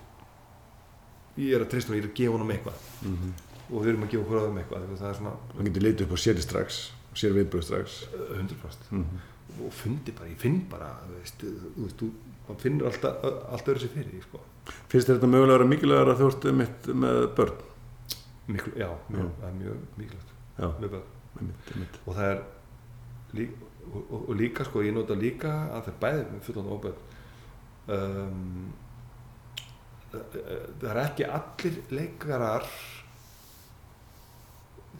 ég 1.43 1.55
er 1.57 1.63
að 1.65 1.69
treysta 1.73 1.91
honum, 1.91 1.99
ég 1.99 2.05
er 2.05 2.09
að 2.09 2.17
gefa 2.19 2.33
honum 2.37 2.51
eitthvað. 2.55 2.79
-hmm. 3.03 3.31
og 3.69 3.83
við 3.83 3.89
erum 3.89 4.03
að 4.03 4.11
gefa 4.13 4.39
aðeim 4.41 4.57
eitthvað 4.61 4.97
það 4.97 5.09
er 5.09 5.19
svona 5.19 5.35
það 5.57 5.63
getur 5.67 5.85
litið 5.87 6.05
upp 6.05 6.13
á 6.13 6.19
séri 6.25 6.41
strax 6.41 6.81
sér 7.13 7.33
viðbröð 7.37 7.63
strax. 7.63 8.03
Uh, 8.13 8.37
100% 8.41 8.91
mm 8.91 9.32
og 9.61 9.73
fundi 9.75 10.13
bara, 10.15 10.29
ég 10.31 10.39
finn 10.41 10.61
bara 10.71 10.89
veist, 11.11 11.43
þú 11.43 11.85
veist, 11.85 12.03
þú 12.47 12.55
finnur 12.61 12.89
alltaf, 12.89 13.23
allt 13.23 13.69
öðru 13.71 13.83
sér 13.83 13.93
fyrir 13.93 14.25
sko. 14.25 14.41
finnst 14.91 15.11
þetta 15.11 15.29
mögulega 15.29 15.53
að 15.53 15.59
vera 15.59 15.69
mikilvægur 15.73 16.13
að 16.13 16.21
þú 16.21 16.29
ert 16.31 16.49
mitt 16.61 16.89
með 17.03 17.21
börn 17.37 17.69
Miklu, 18.43 18.73
já, 18.75 18.89
mjög, 19.07 19.27
það 19.39 19.49
er 19.49 19.53
mjög 19.59 19.83
mikilvægt 19.97 20.33
með 20.59 20.89
börn. 20.95 21.11
einmitt, 21.39 21.69
einmitt 21.73 21.99
og 22.03 22.17
það 22.17 22.31
er 22.31 22.41
líka, 23.39 23.69
og, 23.89 24.01
og, 24.01 24.17
og 24.21 24.39
líka 24.41 24.67
sko, 24.67 24.83
ég 24.83 24.95
nota 24.95 25.17
líka 25.19 25.53
að 25.69 25.85
það 25.85 25.93
er 25.93 26.01
bæðið 26.05 26.33
með 26.33 26.47
fullan 26.49 26.73
og 26.73 26.81
börn 26.87 26.99
um, 27.93 28.73
það 30.13 30.89
er 30.91 31.01
ekki 31.05 31.29
allir 31.39 31.79
leikarar 31.93 32.67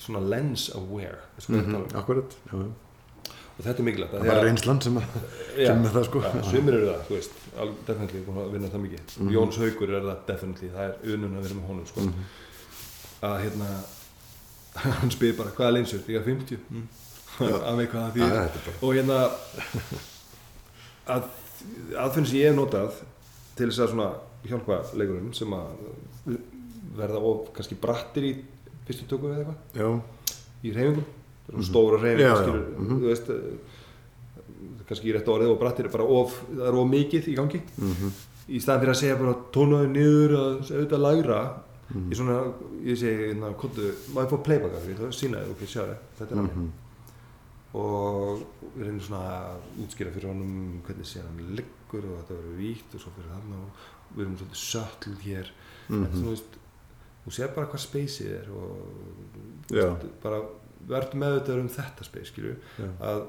svona 0.01 0.23
lens 0.25 0.69
aware 0.73 1.19
tala 1.43 1.83
um? 1.83 1.85
akkurat, 1.99 2.39
já, 2.49 2.55
já. 2.57 2.71
Og 3.53 3.65
þetta 3.65 3.79
er 3.79 3.87
mikilvægt 3.87 4.13
það 4.13 4.23
er 4.23 4.29
bara 4.31 4.45
reynslan 4.47 4.81
sem 4.81 4.95
að 4.97 5.17
með 5.83 5.91
það, 5.93 6.05
sko. 6.09 6.21
já, 6.23 6.43
sumir 6.49 6.77
eru 6.79 6.87
það, 6.89 7.01
þú 7.07 7.17
veist, 7.17 7.35
alveg 7.63 7.81
definitely 7.89 8.21
búin 8.27 8.39
að 8.43 8.53
vinna 8.55 8.71
það 8.73 8.83
mikið 8.87 9.17
Mhm. 9.19 9.33
Jóns 9.35 9.59
Haugur 9.61 9.93
er 9.93 10.07
það 10.07 10.23
definitely, 10.27 10.69
það 10.73 10.85
er 10.87 11.13
unun 11.13 11.37
að 11.37 11.43
vera 11.47 11.59
með 11.59 11.67
honum 11.69 11.87
sko. 11.91 12.01
Mhm. 12.01 12.23
að 13.23 13.35
hérna 13.43 13.69
hann 14.99 15.11
spyr 15.13 15.35
bara, 15.37 15.51
hvaða 15.53 15.73
linsur? 15.77 16.01
Ég 16.09 16.17
er 16.17 16.25
50 16.25 16.57
mm. 16.69 16.87
að 17.67 17.77
veit 17.77 17.91
hvað 17.91 18.17
það 18.17 18.37
er 18.41 18.51
bara 18.57 18.73
og 18.81 18.93
hérna 18.97 19.19
að, 21.13 21.27
aðfinn 22.03 22.27
sem 22.29 22.39
ég 22.39 22.49
hef 22.49 22.57
notað 22.57 23.01
til 23.57 23.69
þess 23.69 23.83
að 23.85 23.91
svona 23.93 24.09
hjálpa 24.49 24.79
leikurinn 24.97 25.33
sem 25.37 25.53
að 25.55 26.37
verða 26.97 27.21
of 27.29 27.47
kannski 27.55 27.77
brattir 27.81 28.27
í 28.27 28.33
fyrstu 28.87 29.07
tökum 29.09 29.31
eða 29.33 29.43
eitthvað 29.43 29.81
já, 29.81 29.87
í 30.63 30.73
reyfingum 30.75 31.05
mm. 31.05 31.22
Stóra 31.61 31.99
skilur, 31.99 32.65
mhm. 32.79 32.99
þú 32.99 33.07
veist 33.07 33.29
eh, 33.29 33.57
kannski 34.87 35.09
í 35.09 35.13
rétt 35.13 35.27
orðið 35.27 35.51
og 35.53 35.59
brattir 35.59 35.89
bara 35.89 36.03
of, 36.03 36.43
það 36.49 36.67
er 36.67 36.75
of 36.75 36.87
mikið 36.89 37.27
í 37.27 37.35
gangi 37.35 37.61
mm 37.77 38.11
í 38.49 38.59
staðan 38.59 38.81
fyrir 38.81 38.91
að 38.91 38.99
segja 38.99 39.15
bara 39.15 39.33
tónaði 39.55 39.87
niður 39.93 40.31
að 40.35 40.71
auðvitað 40.71 40.99
lægra 41.05 41.37
Mhm. 41.93 42.09
ég 42.09 42.15
svona, 42.17 42.53
ég 42.83 42.97
segi, 42.97 43.25
hérna, 43.29 43.53
kontu 43.59 43.81
maður 44.15 44.29
fór 44.31 44.43
playback 44.43 44.73
af 44.75 44.81
því, 44.83 44.93
það 44.97 45.11
sína 45.13 45.37
þér, 45.37 45.51
ok, 45.51 45.59
sjá 45.67 45.81
þér 45.83 45.97
þetta 46.17 46.31
er 46.31 46.37
hann 46.37 46.49
Mhm. 46.49 46.71
og 47.73 48.43
við 48.77 48.83
reynum 48.85 49.01
svona 49.01 49.21
að 49.29 49.83
útskýra 49.83 50.13
fyrir 50.13 50.27
honum 50.29 50.81
hvernig 50.87 51.05
sé 51.09 51.21
hann 51.21 51.55
liggur 51.57 52.05
og 52.09 52.17
þetta 52.21 52.37
verður 52.39 52.57
víkt 52.57 52.95
og 52.95 53.01
svo 53.01 53.11
fyrir 53.15 53.31
hann 53.33 53.53
og 53.57 54.17
við 54.17 54.25
erum 54.25 54.37
svolítið 54.37 54.61
subtle 54.63 55.15
hér 55.23 55.47
en 55.89 56.01
Mhm. 56.01 56.23
þú 56.23 56.29
veist, 56.29 56.51
þú 57.25 57.31
sér 57.31 57.55
bara 57.55 57.67
hvað 57.67 57.85
speysið 57.87 58.31
er 58.41 58.47
og 58.51 58.77
þú 59.67 59.73
veist, 59.75 60.05
bara 60.23 60.41
verður 60.89 61.19
meðvitaður 61.23 61.59
um 61.63 61.69
þetta 61.69 62.03
speys, 62.07 62.31
skilju 62.33 62.55
já, 62.79 62.87
að 63.09 63.21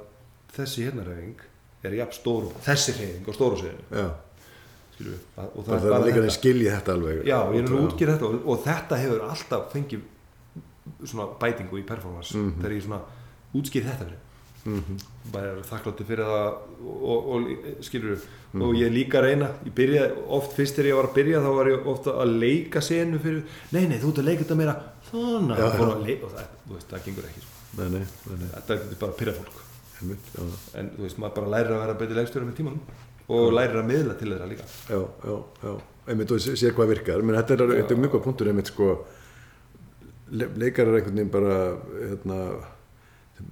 þessi 0.56 0.84
hérna 0.86 1.04
reyfing 1.08 1.40
er 1.84 1.96
jafn 2.00 2.16
stór 2.16 2.46
og 2.48 2.54
þessi 2.64 2.94
reyfing 2.98 3.28
á 3.28 3.32
stóru 3.36 3.58
seðinu 3.60 4.00
já. 4.00 4.06
Skilju, 4.94 5.16
og 5.36 5.60
það, 5.66 5.80
það, 5.82 5.94
er 5.98 6.04
líka 6.06 6.20
að 6.22 6.30
skilja 6.36 6.74
þetta 6.78 6.92
alveg. 6.94 7.16
Já, 7.26 7.38
ég 7.50 7.56
er 7.58 7.64
Ótrúlega. 7.66 7.86
útskýra 7.88 8.12
þetta 8.14 8.28
og, 8.28 8.34
og 8.54 8.60
þetta 8.64 8.98
hefur 9.02 9.24
alltaf 9.26 9.64
fengið 9.72 10.04
svona 11.04 11.26
bætingu 11.40 11.80
í 11.80 11.86
performance 11.88 12.36
Mhm. 12.38 12.52
þegar 12.60 12.76
ég 12.76 12.84
svona 12.86 13.00
útskýri 13.54 13.88
þetta 13.88 14.06
fyrir 14.06 14.20
Mhm. 14.64 14.96
bara 15.32 15.50
er 15.52 15.64
þakkláttur 15.68 16.06
fyrir 16.08 16.24
það 16.24 16.46
og, 17.04 17.26
og 17.34 17.48
skilur 17.84 18.22
og 18.54 18.74
ég 18.78 18.92
líka 18.94 19.20
reyna 19.20 19.50
ég 19.66 19.74
byrja, 19.76 20.06
oft 20.28 20.54
fyrst 20.56 20.78
þegar 20.78 20.88
ég 20.88 20.98
var 21.00 21.08
að 21.10 21.16
byrja 21.18 21.42
þá 21.44 21.50
var 21.58 21.70
ég 21.72 21.88
ofta 21.92 22.14
að 22.22 22.34
leika 22.40 22.80
senu 22.84 23.18
fyrir 23.20 23.42
nei, 23.74 23.84
nei, 23.90 23.98
þú 23.98 24.12
ert 24.12 24.22
að 24.22 24.28
leika 24.30 24.44
þetta 24.44 24.58
meira 24.62 24.76
já. 25.58 25.66
að 25.66 26.34
það, 26.34 26.46
veist, 26.70 26.88
það 26.90 27.04
gengur 27.06 27.28
ekki 27.28 27.42
sko. 27.42 27.54
Nei, 27.74 27.88
nei, 27.90 28.04
nei, 28.04 28.36
nei, 28.38 28.50
þetta 28.54 28.76
er 28.76 28.98
bara 29.00 29.10
að 29.12 29.18
pyrra 29.18 29.34
fólk. 29.38 29.58
Einmitt, 29.94 30.30
já, 30.34 30.44
en 30.80 30.92
þú 30.94 31.06
veist, 31.06 31.18
maður 31.22 31.36
bara 31.38 31.52
lærir 31.54 31.74
að 31.74 31.82
vera 31.84 31.96
betri 32.00 32.18
leikstjóri 32.18 32.48
með 32.48 32.56
tímanum 32.60 33.34
og 33.34 33.56
lærir 33.56 33.80
að 33.80 33.88
miðla 33.90 34.16
til 34.20 34.30
þeirra 34.30 34.48
líka. 34.50 34.68
Já, 34.90 35.00
já, 35.00 35.36
já, 35.64 35.74
einmitt 36.12 36.34
og 36.34 36.42
sé 36.44 36.54
sé 36.60 36.72
hvað 36.76 36.92
virkar, 36.94 37.24
menn 37.24 37.38
þetta 37.40 37.56
er, 37.56 37.74
þetta 37.80 37.96
er 37.96 38.02
mjög 38.02 38.16
punktur 38.26 38.50
einmitt 38.50 38.70
sko, 38.70 38.90
le 40.34 40.50
leikar 40.62 40.90
er 40.90 40.98
einhvern 41.00 41.20
veginn 41.20 41.34
bara, 41.34 41.58
hérna, 41.98 42.38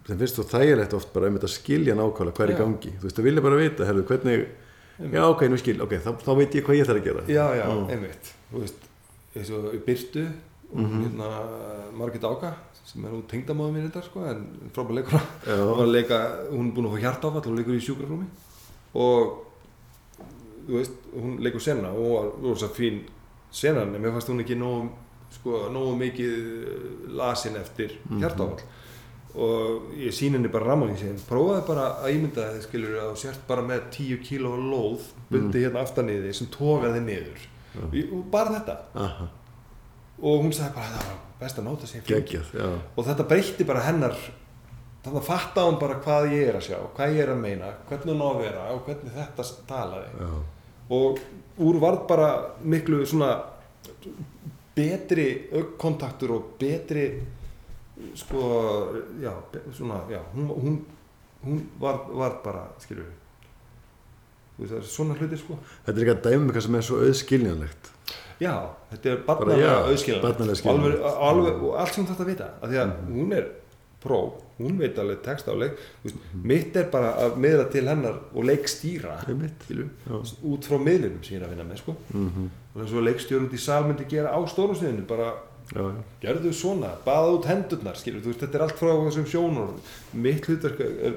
þeim 0.07 0.19
finnst 0.23 0.39
þú 0.39 0.45
þægilegt 0.53 0.95
oft 0.99 1.13
bara 1.15 1.29
einmitt 1.29 1.47
að 1.47 1.55
skilja 1.57 1.95
nákvæmlega 1.99 2.37
hvað 2.37 2.47
er 2.47 2.55
í 2.55 2.59
gangi, 2.61 2.93
þú 2.99 3.07
veist, 3.09 3.17
það 3.19 3.29
vilja 3.29 3.45
bara 3.47 3.61
vita, 3.61 3.87
herðu, 3.89 4.05
hvernig, 4.11 4.45
já, 5.13 5.23
ok, 5.27 5.45
nú 5.51 5.59
skil, 5.61 5.79
ok, 5.83 5.95
þá, 6.05 6.11
þá 6.23 6.33
veit 6.39 6.57
ég 6.59 6.67
hvað 6.67 6.79
ég 6.79 6.89
þarf 6.91 7.01
að 7.03 7.07
gera. 7.09 7.25
já, 7.33 7.45
já, 7.59 7.65
einmitt. 7.97 8.33
Þú 8.53 8.63
veist, 8.63 8.87
eins 9.35 9.51
og 9.57 9.71
í 9.75 9.81
Byrtu 9.87 10.27
og 10.73 10.93
hérna 11.03 11.31
Margit 11.99 12.25
Áka 12.29 12.55
sem 12.87 13.05
er 13.07 13.13
nú 13.15 13.23
tengdamóðu 13.31 13.73
mín 13.77 13.87
þetta 13.89 14.03
sko 14.07 14.23
en 14.29 14.43
frábæð 14.75 14.97
leikur. 15.01 15.23
Hún 15.47 15.69
var 15.79 15.87
að 15.87 15.93
leika, 15.95 16.19
hún 16.51 16.69
er 16.71 16.75
búin 16.77 16.89
að 16.89 16.95
fá 16.97 17.03
hjartáfall 17.07 17.45
og 17.53 17.59
leikur 17.59 17.77
í 17.79 17.83
sjúkrarúmi 17.85 18.27
og 18.99 19.31
þú 20.67 20.77
veist, 20.79 20.99
hún 21.15 21.37
leikur 21.43 21.63
sena 21.65 21.93
og 21.93 22.03
hún 22.03 22.13
var 22.17 22.31
rosa 22.45 22.69
fín 22.75 23.03
senan 23.53 23.95
en 23.95 24.03
mér 24.03 24.15
fannst 24.17 24.31
hún 24.33 24.43
ekki 24.45 24.57
nógu 24.59 24.91
sko, 25.33 25.63
nógu 25.73 25.95
mikið 26.01 27.13
lasin 27.19 27.57
eftir 27.61 27.97
hjartáfall 28.21 28.61
og 29.35 29.93
ég 29.97 30.13
sín 30.13 30.35
henni 30.37 30.49
bara 30.53 30.67
ramman 30.69 30.91
í 30.93 30.99
sig 31.01 31.15
prófaði 31.29 31.63
bara 31.71 31.87
að 32.05 32.17
ímynda 32.19 32.49
þið 32.55 32.65
skilur 32.67 32.99
að 33.01 33.11
þú 33.15 33.21
sért 33.23 33.47
bara 33.49 33.63
með 33.65 33.87
10 33.97 34.19
kíló 34.27 34.51
lóð 34.61 35.07
bundi 35.31 35.63
hérna 35.65 35.81
aftan 35.87 36.11
í 36.13 36.19
því 36.21 36.33
sem 36.37 36.51
tókaði 36.53 37.01
lóð 37.07 37.49
Í- 37.97 38.05
og 38.13 38.27
bara 38.31 38.51
þetta. 38.59 38.75
Aha, 39.01 39.29
og 40.21 40.43
hún 40.45 40.53
sagði 40.53 40.75
bara 40.77 40.91
það 40.93 41.07
var 41.09 41.21
best 41.41 41.59
að 41.59 41.65
nóta 41.65 41.87
sig 41.89 42.03
geggjað, 42.05 42.51
já, 42.53 42.67
og 42.97 43.07
þetta 43.07 43.25
breytti 43.31 43.65
bara 43.65 43.81
hennar 43.87 44.19
þannig 45.03 45.17
að 45.23 45.25
fatta 45.31 45.65
hún 45.65 45.79
bara 45.81 45.97
hvað 46.05 46.29
ég 46.37 46.49
er 46.51 46.59
að 46.61 46.67
sjá 46.69 46.77
hvað 46.99 47.15
ég 47.17 47.23
er 47.25 47.33
að 47.33 47.41
meina, 47.47 47.71
hvernig 47.89 48.13
hún 48.13 48.21
á 48.23 48.29
að 48.29 48.43
vera 48.45 48.67
og 48.75 48.85
hvernig 48.87 49.17
þetta 49.17 49.47
talaði. 49.67 50.13
Já, 50.21 50.29
og 50.93 51.19
úr 51.65 51.81
varð 51.81 52.05
bara 52.13 52.29
miklu 52.61 53.01
svona 53.09 53.33
betri 54.77 55.49
augkontaktur 55.53 56.31
og 56.37 56.53
betri 56.61 57.07
sko 58.19 58.43
já, 59.23 59.33
svona, 59.77 60.03
já 60.11 60.21
hún, 60.35 60.49
hún, 60.49 60.79
hún 61.45 61.65
var, 61.81 62.05
var 62.13 62.39
bara 62.45 62.67
skilur 62.83 63.09
við 64.59 64.69
það 64.69 64.79
er 64.79 64.87
svona 64.87 65.17
hluti 65.19 65.39
sko. 65.41 65.57
Þetta 65.87 65.97
er 65.97 66.05
eitthvað 66.05 66.23
dæmi 66.29 66.45
eitthvað 66.47 66.67
sem 66.67 66.79
er 66.79 66.87
svo 66.87 67.01
auðskiljanlegt. 67.03 67.91
Já, 68.43 68.55
þetta 68.93 69.11
er 69.11 69.25
barnalega 69.27 69.75
auðskiljanlegt. 69.89 70.63
og, 70.63 70.71
alveg, 70.75 71.03
alveg, 71.29 71.67
og 71.67 71.77
allt 71.83 71.97
sem 71.97 72.07
þetta 72.11 72.29
vita 72.29 72.49
af 72.61 72.71
því 72.71 72.81
að 72.83 72.95
hún 73.09 73.37
er 73.39 73.51
pró 74.03 74.23
hún 74.59 74.79
veit 74.79 74.99
alveg 74.99 75.23
text 75.25 75.49
á 75.51 75.55
leik 75.55 75.79
veist, 76.03 76.19
mitt 76.35 76.77
er 76.79 76.89
bara 76.93 77.13
að 77.23 77.37
miðla 77.43 77.69
til 77.73 77.85
hennar 77.87 78.19
og 78.35 78.47
leikstýra 78.47 79.21
skilur, 79.23 79.89
Já. 80.07 80.17
út 80.53 80.67
frá 80.69 80.79
miðlunum 80.83 81.23
sem 81.23 81.37
ég 81.37 81.41
er 81.41 81.47
að 81.47 81.55
vinna 81.55 81.69
með 81.71 81.83
sko. 81.85 81.97
Mm 82.13 82.51
og 82.73 82.81
eins 82.81 82.93
og 82.97 83.05
leikstjórn 83.05 83.49
út 83.49 83.53
í 83.53 83.61
sal 83.61 83.83
myndi 83.85 84.07
gera 84.09 84.33
á 84.33 84.41
stórumsniðinu 84.49 85.03
bara 85.05 85.35
Já, 85.73 85.81
já, 85.83 86.03
gerðu 86.25 86.53
svona, 86.53 86.91
baða 87.07 87.35
út 87.37 87.47
hendurnar 87.49 87.97
skilur, 87.97 88.21
veist, 88.27 88.41
þetta 88.43 88.59
er 88.59 88.65
allt 88.67 88.81
frá 88.81 88.91
þessum 89.07 89.27
sjónur 89.31 89.71
mitt 90.13 90.45
hlutverk 90.49 90.81
er, 90.81 91.15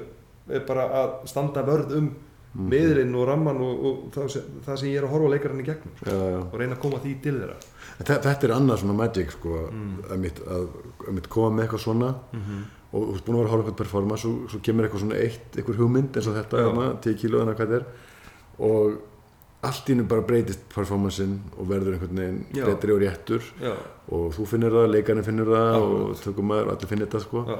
er 0.48 0.60
bara 0.68 0.86
að 1.02 1.26
standa 1.28 1.62
vörð 1.66 1.96
um 1.98 2.12
miðlinn 2.56 3.12
og 3.20 3.26
ramman 3.28 3.58
og, 3.60 3.80
og 3.84 3.96
það, 4.14 4.28
sem, 4.32 4.44
það 4.64 4.78
sem 4.80 4.88
ég 4.88 4.96
er 5.02 5.04
að 5.04 5.10
horfa 5.12 5.28
leikarinn 5.34 5.60
í 5.60 5.66
gegnum 5.66 5.96
sko, 5.98 6.14
og 6.40 6.54
reyna 6.56 6.76
að 6.78 6.80
koma 6.86 7.00
því 7.02 7.12
til 7.26 7.34
þeirra 7.40 7.56
Þe- 7.96 8.20
Þetta 8.24 8.46
er 8.48 8.54
annað 8.56 8.80
svona 8.82 8.96
magic 8.96 9.30
sko, 9.34 9.58
Mm. 9.72 9.90
að, 10.10 10.16
mitt, 10.22 10.40
að, 10.46 10.64
að 11.08 11.12
mitt 11.18 11.28
koma 11.28 11.50
með 11.56 11.66
eitthvað 11.66 11.84
svona 11.84 12.14
Mhm. 12.32 12.62
og 12.92 13.02
þú 13.02 13.14
ert 13.16 13.24
búin 13.26 13.36
að 13.36 13.40
vera 13.42 13.48
að 13.48 13.52
horfa 13.56 13.64
eitthvað 13.66 13.76
performance 13.82 14.24
og 14.30 14.48
svo 14.50 14.60
kemur 14.62 14.84
eitthvað 14.88 15.04
svona 15.04 15.20
eitt, 15.20 15.50
eitthvað 15.56 15.76
hugmynd 15.82 16.16
eins 16.16 16.26
og 16.30 16.34
þetta, 16.38 16.56
Já. 16.62 16.70
hana, 16.70 16.86
10 17.04 17.14
kíló 17.20 17.42
eða 17.44 17.54
hvað 17.56 17.66
þetta 17.66 17.76
er 17.76 17.86
og 18.58 18.98
allt 19.66 19.88
í 19.88 19.94
hennu 19.94 20.06
bara 20.10 20.24
breytist 20.26 20.66
performancein 20.72 21.38
og 21.56 21.70
verður 21.70 21.96
einhvern 21.96 22.20
veginn 22.20 22.42
Já. 22.56 22.64
betri 22.68 22.94
og 22.94 23.00
réttur. 23.02 23.48
Já, 23.62 23.72
og 24.12 24.28
þú 24.36 24.46
finnir 24.52 24.76
það, 24.76 24.90
leikarinn 24.94 25.26
finnur 25.26 25.52
það 25.52 25.70
Akkurat. 25.78 26.04
og 26.16 26.22
tökum 26.24 26.52
maður, 26.52 26.70
allir 26.74 26.92
finnir 26.92 27.08
þetta 27.08 27.22
sko. 27.24 27.42
já. 27.50 27.58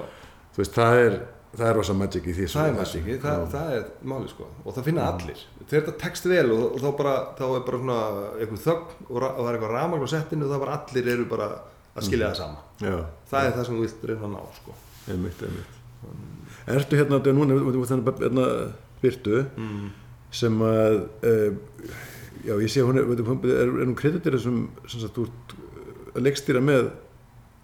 þú 0.57 0.63
veist, 0.63 0.79
það 0.79 1.01
er 1.05 1.19
það 1.57 1.69
er 1.69 1.79
rosa 1.79 1.95
magic 1.97 2.27
í 2.27 2.35
því 2.37 2.49
það 2.53 2.69
er 2.69 2.75
magiki, 2.77 3.17
það, 3.23 3.45
það 3.53 3.71
er 3.77 3.85
máli 4.13 4.33
sko. 4.33 4.49
Og 4.65 4.77
það 4.77 4.89
finna 4.91 5.07
allir, 5.13 5.45
þegar 5.63 5.87
þetta 5.87 5.95
tekst 6.03 6.29
vel 6.31 6.47
og, 6.53 6.65
og 6.67 6.83
þá, 6.83 6.89
bara, 6.99 7.15
þá 7.39 7.45
er 7.47 7.65
bara 7.69 7.81
svona 7.83 8.01
einhver 8.37 8.63
þögn 8.67 9.07
og, 9.07 9.17
og 9.17 9.41
það 9.41 9.49
er 9.49 9.59
eitthvað 9.59 9.77
ramagn 9.77 10.07
á 10.07 10.09
settinu 10.13 10.47
og 10.47 10.53
það 10.53 10.65
bara 10.65 10.79
allir 10.81 11.13
eru 11.15 11.29
bara 11.31 11.49
að 11.97 12.09
skilja 12.09 12.33
það 12.33 12.41
sama. 12.43 12.65
Já, 12.83 12.97
það 13.31 13.49
er 13.49 13.57
það 13.57 13.69
sem 13.71 13.81
vilt 13.85 14.09
reyna 14.11 14.29
að 14.29 14.35
ná 14.35 14.59
sko. 14.59 14.77
Einmitt, 15.07 15.47
einmitt. 15.47 15.73
Ertu 16.77 16.99
hérna, 16.99 17.21
núna, 17.33 17.61
þannig 17.89 18.21
hérna 18.21 18.49
Byrtu 19.01 19.45
mm. 19.57 19.87
Sem 20.31 20.61
að 20.67 20.97
uh, 21.23 21.57
já, 22.47 22.55
ég 22.63 22.71
sé 22.73 22.83
hún 22.85 22.99
er, 22.99 23.05
hún 23.07 23.43
er, 23.45 23.61
er 23.65 23.85
hún 23.87 23.95
kreditir 23.99 24.37
þessum 24.37 24.69
sem 24.87 25.01
sagt, 25.03 25.15
þú 25.17 25.27
ert 25.29 25.55
að 26.17 26.23
leikstýra 26.27 26.63
með 26.65 26.89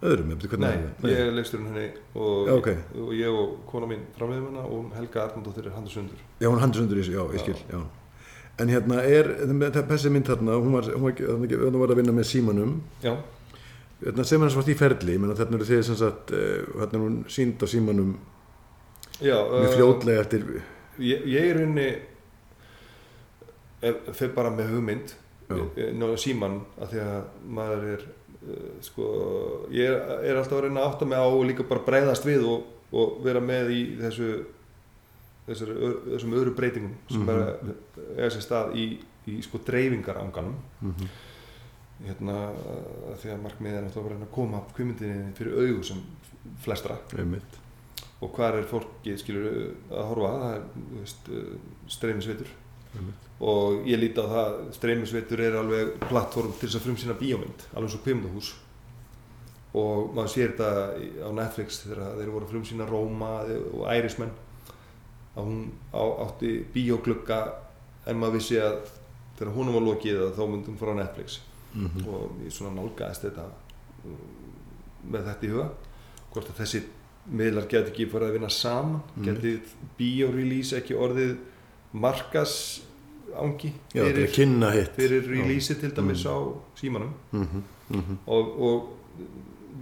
öðrum, 0.02 0.32
eftir 0.34 0.50
hvernig 0.50 0.66
Nei, 0.66 0.78
er. 0.82 1.10
ég 1.12 1.20
er 1.28 1.34
leiksturinn 1.36 1.68
henni 1.70 1.84
og, 2.18 2.48
Já, 2.48 2.52
ok. 2.58 2.68
og 3.04 3.10
ég 3.14 3.36
og 3.42 3.52
kona 3.70 3.86
mín 3.90 4.00
framleiðum 4.16 4.48
hennar 4.50 4.70
og 4.74 4.88
Helga 4.96 5.26
Arnaldóttir 5.28 5.68
er 5.70 5.76
handur 5.76 5.94
sundur 5.94 6.22
Já, 6.42 6.48
hún 6.50 6.58
handur 6.62 6.80
sundur 6.82 6.98
í 6.98 7.04
þessu, 7.04 7.14
já, 7.14 7.22
ég 7.36 7.44
skil, 7.44 7.60
já. 7.70 7.82
En 8.60 8.68
hérna 8.68 8.98
er, 9.08 9.30
þetta- 9.48 9.84
þessi 9.88 10.10
mynd 10.12 10.26
þarna, 10.28 10.56
hún 10.60 10.74
var, 10.74 10.88
hún 10.92 11.06
var, 11.06 11.14
þarna 11.22 11.62
hún 11.62 11.78
var 11.84 11.94
að 11.94 12.00
vinna 12.02 12.12
með 12.18 12.26
símanum, 12.28 12.74
Já, 13.02 13.14
hérna, 14.02 14.24
sem 14.26 14.42
er 14.42 14.48
hans 14.48 14.58
vart 14.58 14.68
í 14.68 14.76
ferli, 14.76 15.14
ég 15.16 15.22
meina 15.22 15.38
þarna 15.38 15.56
eru 15.60 15.68
þið 15.70 15.82
sem 15.86 15.96
sagt, 16.02 16.34
þarna 16.34 16.98
er 16.98 17.04
hún 17.06 17.16
sínd 17.32 17.62
á 17.62 17.66
símanum. 17.70 18.10
Já 19.22 19.38
með 19.38 19.70
fljótlega 19.78 20.24
eftir, 20.26 20.44
ég, 20.98 21.24
ég 21.30 21.46
er 21.54 21.62
unni 21.62 21.86
fer 24.16 24.32
bara 24.36 24.50
með 24.54 24.72
hugmynd 24.76 25.14
Já. 25.52 25.58
náðu 25.98 26.18
síman 26.22 26.60
að 26.80 26.92
því 26.94 27.00
að 27.04 27.24
maður 27.58 27.86
er 27.96 28.04
uh, 28.06 28.68
sko, 28.80 29.08
ég 29.74 29.90
er, 29.90 29.98
er 30.30 30.38
alltaf 30.40 30.58
að 30.60 30.64
reyna 30.68 30.80
að 30.84 30.88
átta 30.92 31.08
mig 31.10 31.18
á 31.20 31.26
og 31.28 31.42
líka 31.48 31.66
bara 31.68 31.84
breyðast 31.86 32.24
við 32.28 32.46
og, 32.48 32.68
og 32.92 33.18
vera 33.26 33.40
með 33.44 33.72
í 33.74 33.80
þessu 34.00 34.30
þessar, 35.48 35.72
þessum 36.06 36.36
öðru 36.38 36.54
breytingum 36.56 36.94
sem 37.10 37.20
Mhm. 37.20 37.26
bara 37.26 37.46
er 38.16 38.30
sér 38.30 38.44
stað 38.46 38.76
í, 38.78 38.86
í 39.28 39.40
sko 39.42 39.58
dreifingaranganum. 39.66 40.56
Mm 40.82 41.10
hérna 42.02 42.32
að 42.50 43.18
því 43.22 43.28
að 43.30 43.42
markmiðið 43.44 43.76
er 43.78 43.84
náttúrulega 43.84 44.08
að 44.08 44.12
reyna 44.16 44.26
að 44.26 44.32
koma 44.34 44.60
kvimundinni 44.74 45.34
fyrir 45.38 45.58
augu 45.60 45.84
sem 45.86 46.00
flestra. 46.64 46.96
Einmitt, 47.14 47.58
og 48.18 48.32
hvað 48.34 48.56
er 48.58 48.66
fólki 48.66 49.14
skilur 49.20 49.44
að 49.92 50.08
horfa? 50.08 50.32
Það 50.40 50.56
er 50.56 50.64
þú 51.28 52.48
einmitt, 52.96 53.28
og 53.40 53.86
ég 53.88 53.98
líti 54.02 54.20
á 54.22 54.26
það 54.34 54.58
streymisveitur 54.78 55.40
er 55.40 55.56
alveg 55.60 55.94
plattform 56.08 56.52
til 56.58 56.68
þess 56.68 56.78
að 56.80 56.86
frumsýna 56.86 57.16
bíómynd 57.20 57.66
alveg 57.72 57.88
eins 57.88 57.96
og 57.98 58.04
kvimundahús 58.06 58.52
og 59.74 60.10
maður 60.14 60.32
sér 60.34 60.50
þetta 60.52 60.70
á 61.24 61.30
Netflix 61.32 61.78
þegar 61.86 62.16
þeir 62.18 62.32
voru 62.34 62.44
að 62.46 62.50
frumsýna 62.52 62.88
Róma 62.90 63.30
og 63.72 63.86
Ærismenn 63.88 64.34
að 65.32 65.46
hún 65.48 65.62
á, 65.96 66.02
átti 66.26 66.50
bíóglugga 66.74 67.38
en 68.06 68.18
maður 68.20 68.36
vissi 68.36 68.58
að 68.60 68.82
þegar 69.38 69.54
húnum 69.56 69.78
var 69.78 69.86
lokið 69.86 70.20
þá 70.36 70.42
myndum 70.52 70.76
frá 70.76 70.92
Netflix. 70.98 71.38
Mm 71.72 72.02
og 72.04 72.34
ég 72.44 72.52
svona 72.52 72.74
nálgæðist 72.76 73.22
þetta 73.24 73.46
um, 74.04 74.18
með 75.08 75.24
þetta 75.30 75.46
í 75.46 75.52
huga. 75.54 75.68
Hvort 76.34 76.50
að 76.52 76.58
þessi 76.60 76.82
miðlar 77.32 77.64
geti 77.70 77.90
ekki 77.94 78.06
farið 78.12 78.28
að 78.28 78.36
vinna 78.36 78.50
saman 78.52 79.00
Mhm. 79.16 79.24
geti 79.24 79.54
bíórelease 79.98 80.76
ekki 80.82 80.94
orðið 81.00 81.32
markas 81.92 82.82
ángi 83.36 83.72
er 83.94 84.12
fyrir, 84.12 84.28
að 84.28 84.90
fyrir 84.96 85.28
release 85.30 85.74
til 85.80 85.90
dæmis 85.96 86.24
Mm. 86.24 86.32
á 86.32 86.36
símanum 86.76 87.12
mm 87.32 87.46
-hmm. 87.92 88.16
og, 88.26 88.60
og 88.60 88.88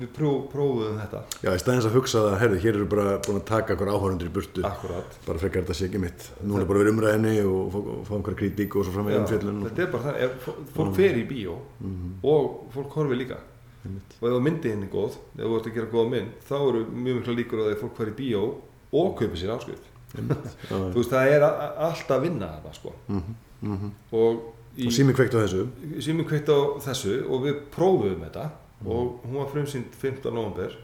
við 0.00 0.08
pró, 0.16 0.30
prófuðum 0.52 0.98
þetta 1.00 1.20
Já, 1.42 1.50
í 1.54 1.58
staðins 1.60 1.84
að 1.86 1.92
hugsa 1.94 2.18
það, 2.18 2.38
herðu, 2.40 2.58
hér 2.62 2.74
eru 2.74 2.86
bara 2.86 3.18
búin 3.18 3.36
að 3.40 3.44
taka 3.44 3.74
okkur 3.74 3.88
áhörundur 3.88 4.26
í 4.28 4.32
burtu, 4.32 4.62
akkurat 4.64 5.18
bara 5.26 5.38
frekar 5.38 5.62
þetta 5.62 5.74
sé 5.74 5.84
ekki 5.88 5.98
mitt. 6.00 6.30
Nú 6.44 6.58
er 6.60 6.64
bara 6.64 6.78
verið 6.78 6.92
umræðinni 6.94 7.34
og 7.44 7.72
fá, 8.06 8.14
einhverja 8.14 8.38
kritík 8.38 8.76
og 8.76 8.84
svo 8.84 8.92
fram 8.92 9.06
með 9.06 9.12
Já, 9.12 9.20
umfjöllun. 9.20 9.62
þetta 9.68 9.82
er 9.82 9.90
bara 9.92 10.02
það, 10.02 10.30
fó- 10.46 10.58
fólk 10.76 10.94
fer 10.96 11.14
í 11.18 11.26
bíó 11.28 11.54
Mm 11.80 12.12
og 12.22 12.70
fólk 12.74 12.92
horfir 12.94 13.16
líka 13.18 13.36
Einmitt. 13.84 14.10
og 14.22 14.28
ef 14.30 14.42
myndin 14.42 14.82
er 14.82 14.88
góð, 14.88 15.12
ef 15.38 15.44
þú 15.44 15.56
ert 15.56 15.66
að 15.66 15.74
gera 15.74 15.86
góða 15.92 16.10
mynd 16.10 16.30
þá 16.48 16.54
eru 16.68 16.84
mjög 16.84 17.14
mikla 17.18 17.34
líkur 17.34 17.58
á 17.60 17.64
því 17.66 17.74
að 17.74 17.80
fólk 17.82 17.96
fær 17.96 18.08
í 18.08 18.16
bíó 18.16 18.54
og 18.92 19.16
kaupi 19.18 19.36
sér 19.36 19.50
áskrift 19.58 19.84
þú 20.14 20.94
veist 20.94 21.10
það 21.12 21.26
er 21.36 21.42
a- 21.42 21.58
a- 21.66 21.74
allt 21.90 22.08
að 22.10 22.22
vinna 22.22 22.46
þetta 22.56 22.72
sko 22.74 22.92
mm 23.08 23.22
-hmm. 23.62 23.90
og, 24.12 24.40
í, 24.76 24.86
Og 24.86 24.92
sími 24.92 25.12
kveikt 25.14 25.34
á 25.34 25.40
þessu. 25.44 25.66
síminn 26.00 26.26
kveikt 26.26 26.48
á 26.48 26.58
þessu 26.80 27.26
og 27.30 27.42
við 27.44 27.54
prófuðum 27.70 28.20
þetta 28.24 28.50
Mhm. 28.80 28.90
og 28.90 29.20
hún 29.24 29.34
var 29.36 29.46
frumsýnd 29.52 29.92
15. 29.92 30.32
november 30.34 30.76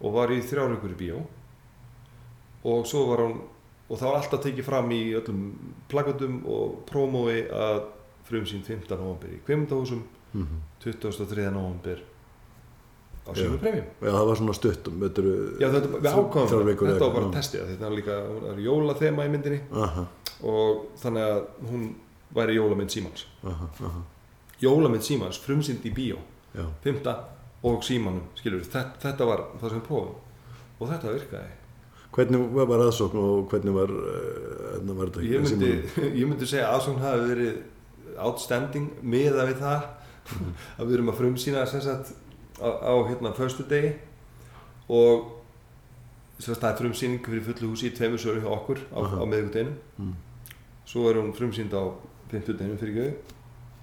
og 0.00 0.12
var 0.12 0.28
í 0.28 0.40
þrjárvíkur 0.42 0.90
í 0.90 0.96
bíó 0.96 1.22
og 2.64 2.86
svo 2.86 3.06
var 3.08 3.18
hún 3.18 3.40
og 3.90 3.98
það 3.98 4.08
var 4.08 4.16
alltaf 4.22 4.40
tekið 4.42 4.64
fram 4.64 4.90
í 4.90 5.12
öllum 5.14 5.52
plakatum 5.88 6.42
og 6.46 6.86
prómói 6.86 7.50
að 7.52 7.82
frumsýn 8.28 8.62
15. 8.64 8.96
november 8.98 9.28
í 9.28 9.38
Kvimundahúsum 9.46 10.02
mm 10.34 10.46
23. 10.80 11.50
november 11.52 12.00
á 13.24 13.30
Já. 13.32 13.38
Silfur 13.40 13.60
Premium. 13.62 13.86
Já, 14.00 14.10
það 14.12 14.26
var 14.28 14.40
svona 14.40 14.56
stuttum, 14.58 14.98
þetta 15.00 15.22
var 15.64 16.34
bara 16.52 16.72
eitthvað, 16.74 17.30
testið 17.34 17.66
þetta 17.72 17.86
var 17.88 17.96
líka, 17.96 18.18
jólathema 18.60 19.24
í 19.24 19.32
myndinni. 19.32 19.60
Aha, 19.72 20.04
og 20.44 20.84
þannig 21.00 21.30
að 21.30 21.70
hún 21.70 21.86
væri 22.34 22.58
jólamynd 22.58 22.92
Símans. 22.92 23.26
Aha, 23.42 23.70
aha, 23.88 24.04
Jólamynd 24.62 25.04
Símans, 25.04 25.40
frumsýnd 25.42 25.84
í 25.88 25.92
bíó. 25.94 26.20
Já. 26.54 26.68
5. 26.84 27.10
og 27.64 27.84
Símanum, 27.84 28.28
skilur 28.38 28.62
þetta, 28.62 28.98
þetta 29.02 29.28
var 29.28 29.46
það 29.60 29.70
sem 29.72 29.80
við 29.80 29.86
prófum 29.88 30.14
og 30.78 30.90
þetta 30.90 31.14
virkaði. 31.14 31.52
Hvernig 32.14 32.42
var 32.54 32.82
aðsókn 32.84 33.18
og 33.18 33.48
hvernig 33.50 33.74
var, 33.74 33.90
uh, 33.90 34.90
var 34.94 35.10
þetta 35.10 35.24
ég 35.26 35.46
myndi, 35.48 35.70
ég 36.20 36.28
myndi 36.28 36.46
segja 36.46 36.68
að 36.68 36.76
aðsókn 36.78 37.02
hafi 37.02 37.24
verið 37.32 38.18
outstanding 38.22 38.92
miða 39.02 39.48
við 39.48 39.62
það 39.64 39.88
að 40.78 40.84
við 40.84 40.94
erum 40.98 41.10
að 41.10 41.18
frumsýna 41.22 41.64
sagt 41.72 42.12
á, 42.60 42.68
á 42.68 42.92
hérna 43.08 43.32
förstu 43.34 43.64
degi 43.68 43.94
og 44.88 45.30
það 46.40 46.64
er 46.70 46.76
frumsýning 46.80 47.22
fyrir 47.24 47.44
fullu 47.46 47.70
húsi 47.72 47.88
í 47.90 47.94
tveimur 47.96 48.18
söru 48.20 48.42
hjá 48.42 48.50
okkur 48.52 48.78
á, 48.92 48.98
Aha. 49.00 49.22
á 49.22 49.24
miðvikudeginu 49.24 49.74
Mm. 49.98 50.14
svo 50.86 51.08
er 51.10 51.14
hún 51.16 51.32
frumsýnd 51.32 51.72
á 51.72 51.82
fimmtudeginum 52.30 52.78
fyrir 52.78 52.94
göðu 52.94 53.14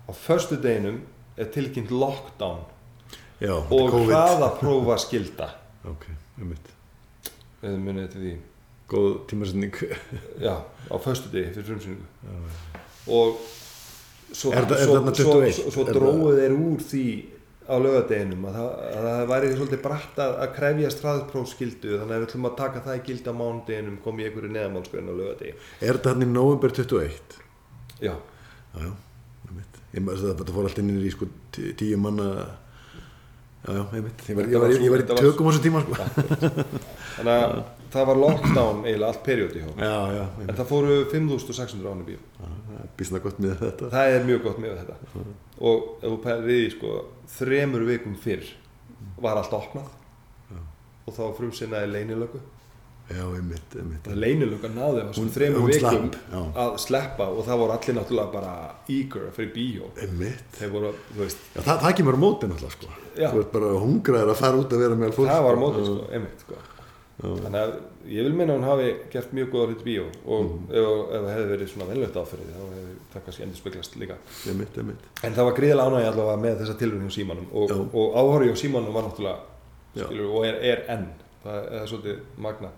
á 0.08 0.12
förstu 0.14 0.58
deginum 0.62 1.02
er 1.38 1.46
tilkynnt 1.46 1.92
lockdown 1.92 2.60
Já, 3.42 3.54
og 3.58 3.90
hraða 4.06 4.52
prófa 4.60 4.98
skilda 5.00 5.50
Ok, 5.86 6.06
einmitt. 6.38 6.68
eða 7.64 7.78
munið 7.80 8.12
til 8.12 8.22
því 8.22 8.38
Góð 8.92 9.14
tímasetning. 9.28 9.72
já, 10.46 10.56
á 10.92 10.96
förstu 11.00 11.32
degi 11.32 11.54
fyrir 11.56 11.66
frumsýningu 11.66 12.06
Já, 12.28 12.36
og 13.08 13.38
svo, 14.34 14.52
þetta- 14.52 14.78
svo, 14.84 14.96
svo, 15.16 15.34
21? 15.42 15.72
svo, 15.72 15.84
dróðu 15.88 16.36
þeir 16.38 16.54
úr 16.60 16.80
því 16.92 17.06
á 17.72 17.76
lögadeginum 17.82 18.46
að 18.50 18.56
það, 18.58 18.70
að 18.92 19.06
það 19.08 19.22
væri 19.32 19.52
svolítið 19.56 19.82
bratt 19.86 20.20
að, 20.26 20.34
að 20.44 20.50
krefjast 20.58 21.04
hraðprófskildu 21.06 21.94
þannig 22.02 22.16
að 22.16 22.20
við 22.22 22.28
ætlum 22.28 22.48
að 22.50 22.58
taka 22.62 22.82
það 22.88 22.98
í 23.00 23.04
gildi 23.08 23.32
á 23.32 23.36
mánudeginum 23.42 23.98
komið 24.06 24.24
í 24.24 24.28
einhverju 24.30 24.52
neðamálskveðin 24.58 25.12
á 25.12 25.16
lögadegi 25.22 25.54
Er 25.82 25.98
þetta 26.00 26.14
hann 26.14 26.26
í 26.26 26.30
november 26.32 26.76
21? 26.76 27.38
já, 28.02 28.14
Já, 28.72 28.82
já. 28.86 28.92
Ég 29.92 30.04
maður 30.06 30.30
þetta 30.32 30.54
fór 30.56 30.68
allt 30.70 30.78
inn 30.80 30.92
í 31.04 31.10
sko 31.12 31.26
tí- 31.52 31.74
tíu 31.76 31.98
manna, 32.00 32.28
já, 33.68 33.74
já. 33.76 33.82
Ég 33.98 34.38
var, 34.38 34.46
ég 34.48 34.62
var, 34.64 34.72
ég 34.72 34.94
var 34.94 35.02
í 35.04 35.08
tökum 35.20 35.48
á 35.48 35.52
þessum 35.52 35.66
tíma, 35.66 35.82
sko. 35.84 35.94
þannig 37.18 37.34
að 37.36 37.58
það 37.94 38.06
var 38.12 38.20
lockdown 38.24 38.84
eiginlega 38.86 39.10
allt 39.12 39.24
periódi 39.26 39.64
hjá 39.64 39.72
Já, 39.82 39.96
já, 40.18 40.24
en 40.48 40.56
það 40.60 40.70
fóru 40.72 40.98
5600 41.12 41.92
ánum 41.92 42.06
bíu 42.08 42.20
Býsna 42.98 43.20
gott 43.24 43.38
með 43.42 43.58
þetta. 43.62 43.90
það 43.94 44.16
er 44.16 44.24
mjög 44.28 44.44
gott 44.48 44.62
með 44.64 44.80
þetta 44.82 45.26
og 45.62 45.84
ef 46.02 46.08
þú 46.10 46.22
pælir 46.26 46.64
í 46.66 46.72
sko 46.74 46.94
þremur 47.38 47.86
vikum 47.90 48.16
fyrr 48.24 48.48
var 49.22 49.38
allt 49.42 49.54
opnað 49.54 49.92
Já. 50.52 50.58
og 51.06 51.14
þá 51.18 51.22
frumsinnaði 51.38 51.92
leynilöku 51.94 52.42
Já, 53.12 53.26
einmitt, 53.36 53.74
einmitt. 53.76 54.06
og 54.08 54.16
leynilöka 54.24 54.70
náði 54.72 55.02
á 55.04 55.12
þremur 55.12 55.60
hún 55.66 55.72
vikum 55.72 56.06
slapp, 56.12 56.54
að 56.64 56.76
sleppa 56.80 57.26
og 57.28 57.42
það 57.48 57.60
voru 57.62 57.74
allir 57.76 57.98
náttúrulega 57.98 58.32
bara 58.32 58.54
eager 58.88 59.26
fyrir 59.36 59.52
bíó 59.56 59.90
Einmitt. 60.00 60.60
voru, 60.72 60.94
veist, 61.18 61.42
Já, 61.56 61.60
það, 61.66 61.82
það 61.86 61.96
kemur 62.00 62.16
á 62.16 62.20
móti 62.24 62.48
náttúrulega, 62.52 62.76
sko. 62.78 62.92
Já. 63.20 63.28
Þú 63.34 63.42
ert 63.44 63.52
bara 63.58 63.72
hungraður 63.84 64.32
að 64.32 64.40
fara 64.40 64.62
út 64.62 64.76
að 64.78 64.84
vera 64.86 65.00
með 65.02 65.12
fólk. 65.18 65.28
það 65.34 65.44
var 65.48 65.58
sko. 65.58 65.66
mótið 65.66 65.82
Já. 65.84 65.90
sko, 65.92 66.08
einmitt 66.16 66.46
sko 66.46 66.62
þannig 67.22 67.62
að 67.62 67.72
ég 68.10 68.24
vil 68.26 68.34
minna 68.34 68.54
að 68.56 68.58
hún 68.60 68.66
hafi 68.70 68.86
gert 69.14 69.34
mjög 69.38 69.50
góða 69.54 69.68
hluti 69.70 69.84
í 69.84 69.88
bíó 69.92 70.06
og 70.26 70.46
Mhm. 70.46 70.72
ef, 70.72 70.88
ef 71.16 71.22
það 71.22 71.34
hefði 71.36 71.52
verið 71.52 71.70
svona 71.74 71.90
venlögt 71.92 72.16
áfyrir 72.22 72.48
þá 72.50 72.62
hefði 72.62 72.96
það 73.14 73.24
kannski 73.26 73.44
endur 73.46 73.60
speglast 73.62 73.96
líka 74.02 74.16
Einmitt, 74.50 74.78
einmitt. 74.78 75.04
en 75.24 75.34
það 75.38 75.46
var 75.50 75.54
gríðilega 75.60 75.88
ánægi 75.92 76.10
allavega 76.12 76.42
með 76.42 76.60
þessa 76.62 76.78
hjá 76.82 77.12
símanum 77.18 77.48
og, 77.54 77.70
Já. 77.70 77.76
og 77.94 78.16
áhorfi 78.18 78.50
á 78.50 78.56
símanum 78.58 78.94
var 78.94 79.04
náttúrulega 79.04 79.40
skilur, 80.08 80.30
og 80.34 80.46
er, 80.46 80.56
er 80.72 80.84
enn 80.90 81.08
það 81.44 81.72
er 81.82 81.88
svolítið 81.92 82.20
magna 82.38 82.70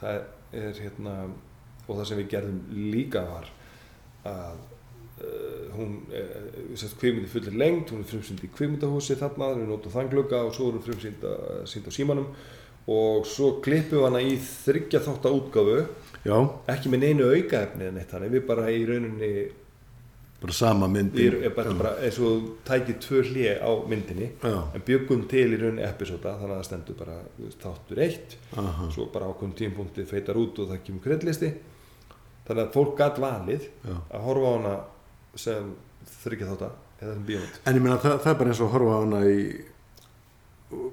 það 0.00 0.20
er 0.52 0.72
hérna 0.80 1.14
og 1.88 1.96
það 1.98 2.04
sem 2.06 2.18
við 2.18 2.28
gerðum 2.30 2.60
líka 2.92 3.20
var 3.26 3.48
að 4.24 4.56
uh, 5.20 5.76
hún 5.76 5.98
sérst 6.76 6.96
kvikmyndi 7.00 7.28
fullir 7.28 7.52
lengt 7.58 7.90
hún 7.92 8.00
er 8.00 8.08
frumsýnd 8.08 8.44
í 8.44 8.48
kvikmyndahúsi 8.54 9.16
þarna 9.20 9.52
við 9.58 9.68
notum 9.68 9.92
þann 9.92 10.08
glugga 10.12 10.40
og 10.46 10.54
svo 10.56 10.68
er 10.70 10.78
hún 10.78 10.84
frumsýnd 10.88 11.24
uh, 11.24 11.64
sýnd 11.68 11.88
á 11.88 11.92
símanum 11.92 12.26
og 12.90 13.26
svo 13.28 13.54
klippum 13.62 14.00
við 14.00 14.06
hana 14.08 14.20
í 14.24 14.36
þryggja 14.42 15.02
þátt 15.06 15.30
útgáfu. 15.30 15.80
Já, 16.26 16.36
ekki 16.68 16.92
með 16.92 17.04
neinu 17.06 17.30
aukaefni 17.32 17.88
en 17.88 17.98
eitt 18.00 18.12
þannig 18.12 18.34
við 18.34 18.46
bara 18.50 18.66
í 18.68 18.80
rauninni 18.88 19.30
bara 20.40 20.52
sama 20.56 20.88
myndin. 20.88 21.26
erum 21.26 21.54
bara, 21.56 21.72
bara 21.76 21.92
eins 22.04 22.18
og 22.20 22.28
þú 22.28 22.52
tækir 22.68 22.98
tvö 23.04 23.22
hlje 23.28 23.54
á 23.60 23.70
myndinni 23.88 24.28
Já, 24.40 24.56
en 24.74 24.84
byggum 24.84 25.26
til 25.28 25.46
í 25.52 25.60
rauninni 25.60 25.84
episóda 25.84 26.34
þannig 26.40 26.54
að 26.54 26.60
það 26.60 26.68
stendur 26.68 26.98
bara 27.00 27.16
þáttur 27.64 28.02
eitt. 28.04 28.36
Aha, 28.56 28.88
svo 28.92 29.08
bara 29.12 29.30
ákveðum 29.32 29.56
tímpunkti 29.56 30.06
feitar 30.08 30.40
út 30.40 30.60
og 30.60 30.70
það 30.72 30.84
kemur 30.86 31.04
kreddlisti 31.06 31.50
þannig 32.48 32.62
að 32.66 32.72
fólk 32.76 32.94
gætt 32.98 33.20
valið 33.22 33.66
já. 33.68 33.96
að 33.96 34.24
horfa 34.26 34.48
á 34.48 34.52
hana 34.56 34.76
sem 35.40 35.74
þryggja 36.20 36.48
bíómynd. 37.00 37.60
En 37.64 37.76
ég 37.76 37.84
meina 37.84 38.00
það, 38.00 38.16
það 38.24 38.32
er 38.32 38.40
bara 38.40 38.52
eins 38.52 38.64
og 38.64 38.72
horfa 38.74 38.96
á 38.96 39.00
hana 39.00 39.20
í 39.28 39.44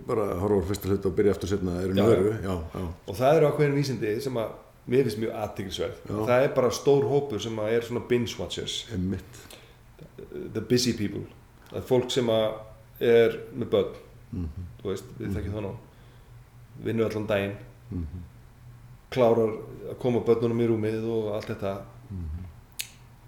bara 0.07 0.27
horfa 0.41 0.63
á 0.63 0.67
fyrsta 0.71 0.89
hlut 0.89 1.05
og 1.05 1.15
byrja 1.17 1.31
eftir 1.35 1.51
setna 1.51 1.75
er 1.81 1.93
Já, 1.93 2.05
já. 2.05 2.21
já, 2.43 2.55
já, 2.73 2.85
og 3.07 3.15
það 3.15 3.37
eru 3.37 3.49
ákveðin 3.51 3.75
vísindi 3.77 4.13
sem 4.21 4.39
að 4.41 4.55
mér 4.87 5.03
finnst 5.03 5.19
mjög 5.21 5.35
aðtiklisverð 5.43 5.97
Já. 6.07 6.15
það 6.29 6.45
er 6.45 6.53
bara 6.55 6.71
stór 6.71 7.03
hópur 7.11 7.43
sem 7.43 7.59
að 7.59 7.73
er 7.75 7.81
svona 7.81 8.03
binge 8.07 8.37
watchers. 8.39 8.85
Einmitt. 8.93 9.43
The 10.53 10.61
busy 10.61 10.93
people. 10.97 11.25
Það 11.69 11.81
er 11.81 11.87
fólk 11.89 12.11
sem 12.11 12.29
að 12.31 12.47
er 12.99 13.37
með 13.53 13.69
börn. 13.75 13.99
Mm 14.31 14.65
þú 14.81 14.89
veist, 14.93 15.11
við 15.19 15.35
þekkjum 15.35 15.53
það 15.57 15.65
nú. 15.67 15.73
Vinnu 16.85 17.05
allan 17.05 17.27
daginn. 17.27 17.55
-hmm. 17.91 18.23
klárar 19.09 19.51
að 19.91 19.97
koma 19.99 20.19
börnunum 20.19 20.61
í 20.61 20.67
rúmið 20.67 21.03
og 21.05 21.35
allt 21.35 21.47
þetta. 21.47 21.81
Mhm. 22.09 22.43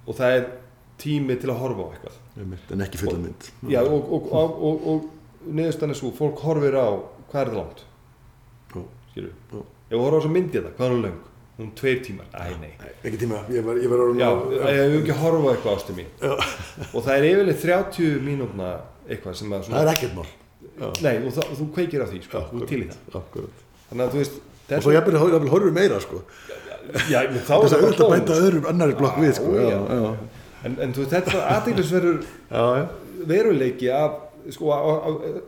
og 0.08 0.16
það 0.16 0.32
er 0.38 0.46
tími 0.98 1.36
til 1.40 1.50
að 1.50 1.60
horfa 1.60 1.82
á 1.84 1.90
eitthvað. 1.94 2.16
Einmitt, 2.38 2.72
en 2.72 2.82
ekki 2.82 2.98
fulla 2.98 3.18
mynd. 3.20 3.52
Já, 3.70 3.82
og, 3.82 4.14
og, 4.14 4.34
og, 4.34 4.64
og, 4.64 4.88
og 4.88 5.10
niðurstann 5.54 5.94
er 5.94 5.98
svo, 6.00 6.12
fólk 6.18 6.40
horfir 6.46 6.76
á 6.78 6.88
hvað 7.32 7.42
er 7.42 7.50
það 7.52 7.60
langt 7.62 7.82
Já. 8.76 8.82
skilur 9.12 9.34
Já. 9.54 9.60
ef 9.90 9.96
þú 9.96 10.04
horfir 10.04 10.16
á 10.16 10.20
þess 10.20 10.30
að 10.30 10.36
myndi 10.38 10.58
þetta, 10.60 10.72
hvað 10.78 10.86
er 10.90 10.96
hún 10.96 11.04
löng 11.08 11.20
hún 11.60 11.72
tveir 11.76 11.98
tímar, 12.06 12.28
æ 12.32 12.60
nei 12.62 12.74
ekki 13.04 13.18
tíma, 13.20 13.40
ég 13.52 13.64
var, 13.66 13.76
ég 13.84 13.90
var 13.92 14.04
orðinn 14.06 14.22
Já, 14.24 14.30
að- 14.32 14.52
ég 14.56 14.78
hef 14.80 15.00
ekki 15.02 15.12
að 15.16 15.24
horfa 15.24 15.40
á 15.44 15.52
eitthvað 15.56 15.76
ástu 15.80 15.96
mín 15.98 16.12
Já. 16.22 16.34
og 16.94 17.00
það 17.04 17.16
er 17.18 17.28
yfirleitt 17.32 17.64
30 17.66 18.22
mínútna 18.24 18.70
eitthvað 19.10 19.34
sem 19.42 19.50
að 19.52 19.58
það 19.60 19.66
svona 19.68 19.82
er 19.84 19.92
ekkert 19.96 20.16
mál 20.16 20.30
Já. 20.80 20.88
Nei, 21.04 21.16
og 21.28 21.34
það, 21.36 21.50
þú 21.60 21.66
kveikir 21.76 22.04
á 22.04 22.08
því, 22.08 22.22
sko, 22.24 22.38
þú 22.40 22.46
Akkurat, 22.46 22.70
til 22.70 22.80
í 22.80 22.88
það 22.88 23.20
akkurat. 23.20 23.64
Þannig 23.90 24.04
að 24.06 24.14
þú 24.14 24.20
veist 24.22 24.38
og 24.70 24.84
svo 24.86 24.92
jafnvel 24.94 25.20
jafnvel 25.34 25.52
horfum 25.52 25.74
meira 25.76 26.00
sko 26.00 26.22
Já, 27.10 27.20
þá 27.26 27.54
þess 27.60 27.74
að 27.74 27.82
bara 27.82 27.90
auðvitað 27.90 28.08
bónus. 28.08 28.20
bæta 28.22 28.38
öðrum 28.46 28.68
annari 28.70 28.96
blokk 29.00 29.18
við 29.20 29.34
sko 29.36 29.52
Já, 29.58 29.64
já, 29.66 29.80
já. 29.90 30.00
já, 30.00 30.14
En, 30.70 30.74
en 30.84 30.94
þú 30.94 31.04
veist, 31.04 31.12
þetta 31.14 31.36
er 31.36 31.44
aðteglisverður 31.56 32.18
já, 32.24 32.64
já. 32.80 32.86
veruleiki 33.34 33.90
af 33.96 34.16
sko, 34.56 34.72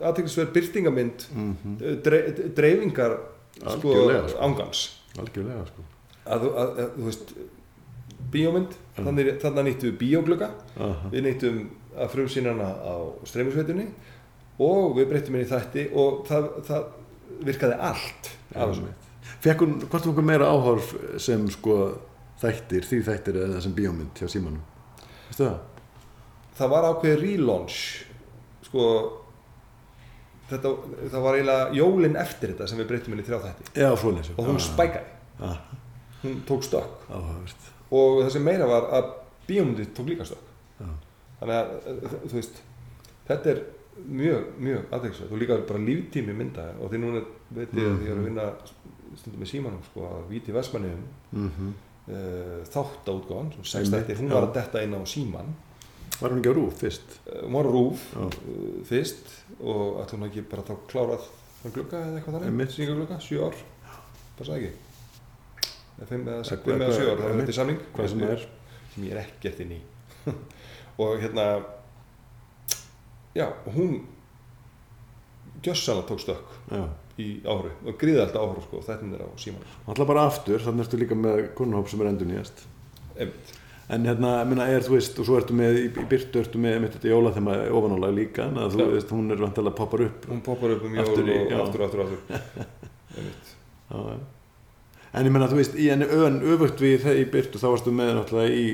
aðteglisverð 0.01 0.51
byrtingamind 0.55 1.25
Mhm. 1.35 1.77
dre, 2.03 2.21
dreifingar 2.55 3.17
sko, 3.59 3.93
sko. 4.27 4.37
ángans 4.41 4.83
algjörlega 5.19 5.65
sko 5.67 5.83
að, 6.25 6.45
að, 6.45 6.79
að, 6.79 6.89
þú 6.97 7.05
veist 7.09 7.33
bíómynd, 8.31 8.73
þannig, 8.95 9.29
þannig 9.41 9.65
nýttum 9.67 9.89
við 9.91 9.97
bíóglugga 9.99 10.49
Aha. 10.77 11.09
við 11.11 11.23
nýttum 11.25 11.61
að 11.97 12.09
frumsýna 12.13 12.53
hana 12.53 12.69
á 12.79 12.95
streymisveitunni 13.27 13.87
og 14.61 14.95
við 14.99 15.09
breyttum 15.09 15.35
henni 15.35 15.47
í 15.47 15.51
þætti 15.51 15.87
og 15.97 16.21
það, 16.29 16.49
það 16.69 16.85
virkaði 17.49 17.79
allt 17.79 18.31
af 18.55 18.69
þessu 18.75 18.93
Fekk 19.41 19.61
hún, 19.63 19.73
hvort 19.89 20.03
kom 20.15 20.25
meira 20.25 20.45
áhorf 20.53 20.91
sem 21.21 21.47
sko 21.49 21.97
þættir, 22.41 22.85
því 22.85 22.99
þættir 23.07 23.37
eða 23.41 23.61
sem 23.63 23.73
bíómynd 23.73 24.13
hjá 24.21 24.27
símanum 24.29 24.61
veistu 25.29 25.47
það? 25.47 25.59
það 26.59 26.69
var 26.75 26.87
ákveðið 26.91 27.21
relaunch 27.25 27.77
sko 28.71 28.85
þetta, 30.51 30.71
það 31.11 31.25
var 31.25 31.37
eiginlega 31.37 31.67
jólin 31.77 32.17
eftir 32.21 32.53
þetta 32.53 32.69
sem 32.71 32.81
við 32.81 32.89
breyttum 32.91 33.15
henni 33.15 33.25
í 33.25 33.27
þrjá 33.27 33.41
þætti. 33.45 33.67
Og 34.37 34.49
hún 34.49 34.61
spækaði, 34.63 35.51
hún 36.23 36.39
tók 36.47 36.65
stökk. 36.67 37.05
Og 37.91 38.23
það 38.23 38.31
sem 38.37 38.47
meira 38.47 38.69
var 38.69 38.89
að 38.97 39.11
bíómyndi 39.49 39.89
tók 39.95 40.09
líka 40.11 40.27
stökk. 40.27 40.49
Þannig 41.41 41.55
að 41.57 41.71
eh, 41.89 42.17
þú 42.29 42.35
veist 42.37 42.59
þetta 43.27 43.53
er 43.53 43.61
mjög, 44.01 44.49
mjög 44.61 44.93
aðeinsvægt 44.97 45.31
og 45.31 45.41
líka 45.41 45.57
bara 45.69 45.83
líftími 45.87 46.35
mynda. 46.37 46.67
Og 46.79 46.91
því 46.91 47.01
núna 47.01 47.23
veit 47.49 47.73
ég 47.75 47.87
að 47.87 48.05
ég 48.05 48.13
er 48.13 48.19
að 48.19 48.27
vinna 48.29 48.47
stundum 49.19 49.41
með 49.43 49.51
símanum 49.51 49.81
sko 49.89 50.05
að 50.07 50.29
víti 50.31 50.53
Vestmanniðum 50.55 51.01
mm 51.31 51.49
-hmm. 51.55 51.73
uh, 52.13 52.63
svo 52.71 53.63
sex 53.63 53.75
Einmitt, 53.75 54.07
þættir, 54.07 54.21
hún 54.21 54.31
var 54.31 54.47
að 54.47 54.53
detta 54.53 54.83
inn 54.83 54.95
á 54.95 55.01
síman 55.05 55.51
Var 56.21 56.29
hún 56.33 56.39
ekki 56.41 56.51
á 56.53 56.55
rúf 56.57 56.77
fyrst? 56.81 57.15
hún 57.41 57.55
var 57.57 57.65
á 57.65 57.71
rúf 57.73 58.05
uh, 58.17 58.29
fyrst 58.87 59.31
og 59.59 59.99
ætlum 60.03 60.21
hún 60.23 60.29
ekki 60.29 60.43
bara 60.51 60.65
þá 60.67 60.73
klárað 60.91 61.27
þann 61.61 61.75
glugga 61.75 62.01
eða 62.05 62.19
eitthvað 62.21 62.37
þannig, 62.45 62.71
síningaglugga, 62.75 63.19
sjö 63.25 63.43
ár. 63.49 63.59
Það 64.37 64.47
sagði 64.51 64.69
ekki. 64.71 64.87
5 66.01 66.31
eða 66.31 66.45
Hvað- 66.45 66.63
5 66.65 66.85
eða 66.85 66.95
7 66.97 67.11
ár, 67.11 67.19
það 67.21 67.27
var 67.27 67.41
þetta 67.41 67.57
samning. 67.59 67.83
Hvað 67.95 68.09
sem 68.13 68.23
það 68.23 68.33
er. 68.37 68.47
Sem 68.93 69.03
ég 69.05 69.11
er 69.15 69.21
ekkert 69.25 69.59
inn 69.65 69.75
í. 69.75 69.81
Og 71.01 71.21
hérna 71.21 71.45
já, 73.33 73.47
hún 73.75 74.01
gjössanlega 75.63 76.07
tók 76.09 76.19
stökk 76.19 76.47
Já. 76.71 76.83
í 77.21 77.27
áhru 77.45 77.71
og 77.85 77.97
gríði 78.01 78.21
alltaf 78.23 78.43
áhru 78.43 78.63
sko, 78.65 78.81
þetta 78.85 79.09
er 79.15 79.23
á 79.23 79.29
síman 79.39 79.65
Alltaf 79.87 80.07
bara 80.09 80.25
aftur, 80.29 80.61
þannig 80.63 80.85
ertu 80.87 80.99
líka 81.01 81.17
með 81.17 81.41
konunhóp 81.57 81.89
sem 81.91 82.01
er 82.03 82.09
endur 82.11 82.29
nýjast 82.29 82.63
einmitt, 83.15 83.53
En 83.91 84.05
hérna, 84.07 84.35
minna, 84.47 84.67
er, 84.71 84.85
þú 84.85 84.93
veist, 84.95 85.17
og 85.19 85.27
svo 85.27 85.35
ertu 85.41 85.55
með, 85.57 85.77
í, 85.81 85.87
byrtu 86.07 86.39
ertu 86.39 86.59
með, 86.61 86.77
með 86.83 86.93
þetta 86.93 87.09
jólaþema 87.11 87.55
ofanálag 87.75 88.13
líka, 88.15 88.45
en 88.47 88.59
þú 88.71 88.85
veist, 88.93 89.11
hún 89.11 89.33
er 89.33 89.41
vantilega 89.41 89.75
poppar 89.75 90.05
upp. 90.05 90.27
hún 90.31 90.43
poppar 90.45 90.77
upp 90.77 90.85
um 90.87 90.95
jól 90.95 91.03
Aftur 91.03 91.31
og 91.33 91.51
já. 91.51 91.57
aftur, 91.59 91.83
aftur, 91.87 92.05
aftur 92.05 92.21
Já. 93.91 94.15
En 95.11 95.27
ég 95.27 95.35
menna, 95.35 95.49
þú 95.51 95.59
veist, 95.59 95.75
í 95.75 95.89
enn 95.91 96.07
ön, 96.07 96.39
öfugt 96.53 96.79
við 96.79 97.03
það 97.03 97.19
í 97.19 97.25
byrtu, 97.33 97.59
þá 97.59 97.67
varstu 97.67 97.95
með 97.97 98.13
náttúrulega 98.15 98.61
í, 98.61 98.67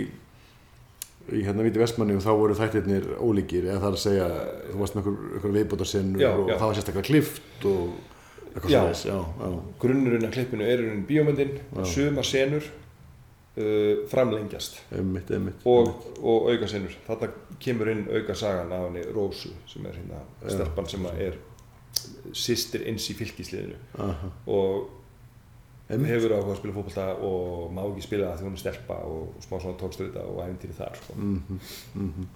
í 1.34 1.42
hérna 1.48 1.66
Víti 1.66 1.82
Vestmanni 1.82 2.20
og 2.20 2.22
þá 2.22 2.32
voru 2.38 2.58
þættirnir 2.60 3.08
ólíkir, 3.18 3.66
eða 3.72 3.82
það 3.82 3.90
er 3.90 3.98
að 3.98 4.04
segja, 4.04 4.28
þú 4.68 4.84
varst 4.84 5.00
með 5.00 5.02
einhver, 5.02 5.32
einhver 5.34 5.58
viðbótarsinnur 5.58 6.28
og 6.28 6.52
já. 6.54 6.60
það 6.60 6.68
var 6.68 6.78
sérstaklega 6.78 7.10
klift 7.10 7.68
og 7.72 7.98
eitthvað 8.58 8.94
svona, 9.02 9.50
grunnurinn 9.82 10.28
af 10.28 10.34
klippinu 10.36 10.68
er 10.68 10.86
Já. 11.78 11.84
suma 11.90 12.24
senur 12.26 12.66
framlengjast 14.12 14.80
einmitt, 14.94 15.32
einmitt. 15.34 15.64
og, 15.66 15.88
og 16.22 16.50
auka 16.52 16.68
senur 16.70 16.94
þarna 17.08 17.30
kemur 17.64 17.90
inn 17.94 18.04
auka 18.14 18.36
sagan 18.38 18.72
af 18.76 18.84
henni 18.88 19.06
Rósu 19.16 19.50
sem 19.70 19.86
er 19.90 19.98
hérna 19.98 20.22
stelpan 20.46 20.90
sem 20.92 21.08
er 21.16 21.40
sýstir 22.38 22.86
eins 22.90 23.08
í 23.10 23.16
fylkisliðinu 23.18 23.78
Aha, 24.04 24.30
og 24.54 24.90
einmitt. 25.90 26.12
hefur 26.12 26.36
áhuga 26.38 26.54
að 26.54 26.60
spila 26.60 26.76
fótbolta 26.76 27.06
og 27.26 27.72
má 27.74 27.82
ekki 27.88 28.04
spila 28.06 28.30
það 28.34 28.42
því 28.44 28.48
hún 28.50 28.58
er 28.60 28.62
stelpa 28.62 28.98
og 29.08 29.40
smá 29.48 29.56
svona 29.64 29.80
tókstöðita 29.82 30.26
og 30.28 30.42
æfintýri 30.44 30.76
þar 30.78 31.00
sko. 31.00 31.16
Mhm, 31.18 31.60
mhm. 31.96 32.28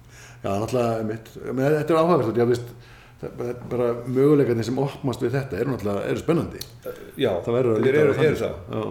Já, 0.42 0.48
náttúrulega, 0.50 0.98
einmitt, 1.04 1.30
menn 1.52 1.76
þetta 1.78 1.94
er 1.94 2.00
áhugavert, 2.02 2.40
já, 2.42 2.46
veist, 2.48 2.74
er 3.22 3.54
bara 3.70 3.92
möguleikarnir 4.08 4.66
sem 4.66 4.78
opnast 4.82 5.22
við 5.22 5.36
þetta 5.36 5.60
eru 5.60 5.76
náttúrulega, 5.76 6.06
eru 6.10 6.22
spennandi. 6.24 6.62
já, 7.20 7.30
Það 7.44 7.54
verður 7.60 7.86
eru, 7.92 8.14
þannig, 8.16 8.30
eru 8.32 8.40
það. 8.40 8.56
Já, 8.72 8.82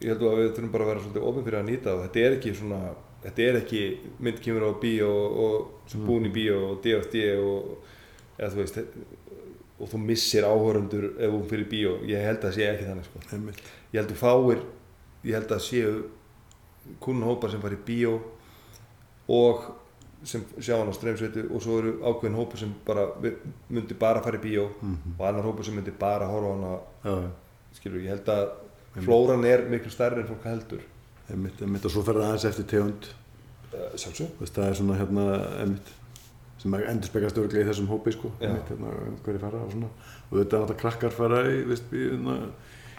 ég 0.00 0.08
held 0.12 0.22
að 0.24 0.38
við 0.40 0.50
þurfum 0.56 0.72
bara 0.72 0.84
að 0.84 0.90
vera 0.92 1.00
svolítið 1.04 1.28
ofin 1.30 1.44
fyrir 1.46 1.60
að 1.60 1.68
nýta 1.70 1.94
og 1.94 2.02
þetta 2.06 2.20
er 2.26 2.36
ekki 2.38 2.54
svona 2.56 2.80
þetta 3.24 3.42
er 3.48 3.58
ekki 3.60 3.80
mynd 4.24 4.38
kemur 4.44 4.64
á 4.64 4.72
bíó 4.80 5.08
og, 5.10 5.40
og 5.44 5.90
sem 5.92 6.04
búin 6.08 6.28
í 6.28 6.32
bíó 6.32 6.56
og 6.70 6.78
DFD 6.84 7.24
og 7.40 7.74
eða 8.40 8.50
þú 8.54 8.62
veist 8.62 8.78
og 9.80 9.88
þú 9.92 9.98
missir 10.04 10.44
áhörundur 10.44 11.04
ef 11.16 11.30
hún 11.32 11.44
fyrir 11.48 11.68
bíó. 11.70 11.92
Ég 12.04 12.20
held 12.20 12.38
að 12.42 12.50
það 12.50 12.56
sé 12.56 12.64
ekki 12.68 12.84
þannig 12.88 13.06
sko. 13.08 13.20
Einmitt. 13.32 13.60
ég 13.92 14.00
held 14.02 14.10
að 14.12 14.18
fáir 14.20 14.58
ég 15.24 15.36
held 15.38 15.52
að 15.56 15.62
séu 15.64 15.92
kunnhópar 17.00 17.52
sem 17.52 17.60
fara 17.62 17.76
í 17.76 17.84
bíó 17.86 18.18
og 19.30 19.62
sem 20.24 20.42
sjá 20.60 20.74
hann 20.76 20.90
á 20.92 20.94
streymsveitu 20.96 21.46
og 21.48 21.62
svo 21.64 21.78
eru 21.80 21.92
ákveðin 22.04 22.36
hópur 22.36 22.60
sem 22.60 22.72
bara 22.84 23.06
myndi 23.72 23.96
bara 24.00 24.20
fara 24.24 24.36
í 24.36 24.42
bíó 24.44 24.66
Mhm. 24.82 25.14
og 25.18 25.26
annar 25.28 25.44
hópur 25.48 25.64
sem 25.64 25.74
myndi 25.74 25.92
bara 25.98 26.26
horfa 26.28 26.48
á 26.48 26.52
hana. 26.56 26.80
Já, 27.04 27.30
skilur, 27.72 28.00
ég 28.04 28.08
held 28.12 28.26
að 28.28 28.48
flóran 28.98 29.44
er 29.46 29.66
miklu 29.70 29.92
stærri 29.92 30.22
en 30.22 30.28
fólk 30.30 30.46
heldur. 30.48 30.82
Einmitt, 31.30 31.62
einmitt, 31.62 31.86
og 31.86 31.94
svo 31.94 32.02
fer 32.06 32.18
það 32.18 32.26
aðeins 32.26 32.46
eftir 32.48 32.66
tegund, 32.72 33.08
uh, 33.70 33.90
sjálfsög 33.94 34.32
þú 34.34 34.44
veist, 34.44 34.56
það 34.56 34.66
er 34.66 34.78
svona 34.80 34.96
hérna, 34.98 35.26
einmitt, 35.62 35.92
sem 36.60 36.74
endur 36.80 37.10
spekast 37.10 37.38
örglega 37.40 37.64
í 37.64 37.68
þessum 37.70 37.90
hópi, 37.92 38.14
sko, 38.16 38.32
einmitt, 38.40 38.72
hérna, 38.72 38.94
hverju 39.24 39.42
fara 39.44 39.60
og 39.62 39.70
svona, 39.76 39.90
og 40.26 40.34
þetta 40.40 40.42
er 40.42 40.64
náttúrulega 40.64 40.80
krakkar 40.82 41.14
fara 41.14 41.44
í, 41.46 41.60
veist, 41.70 41.94
í, 41.94 42.08
hérna, 42.08 42.34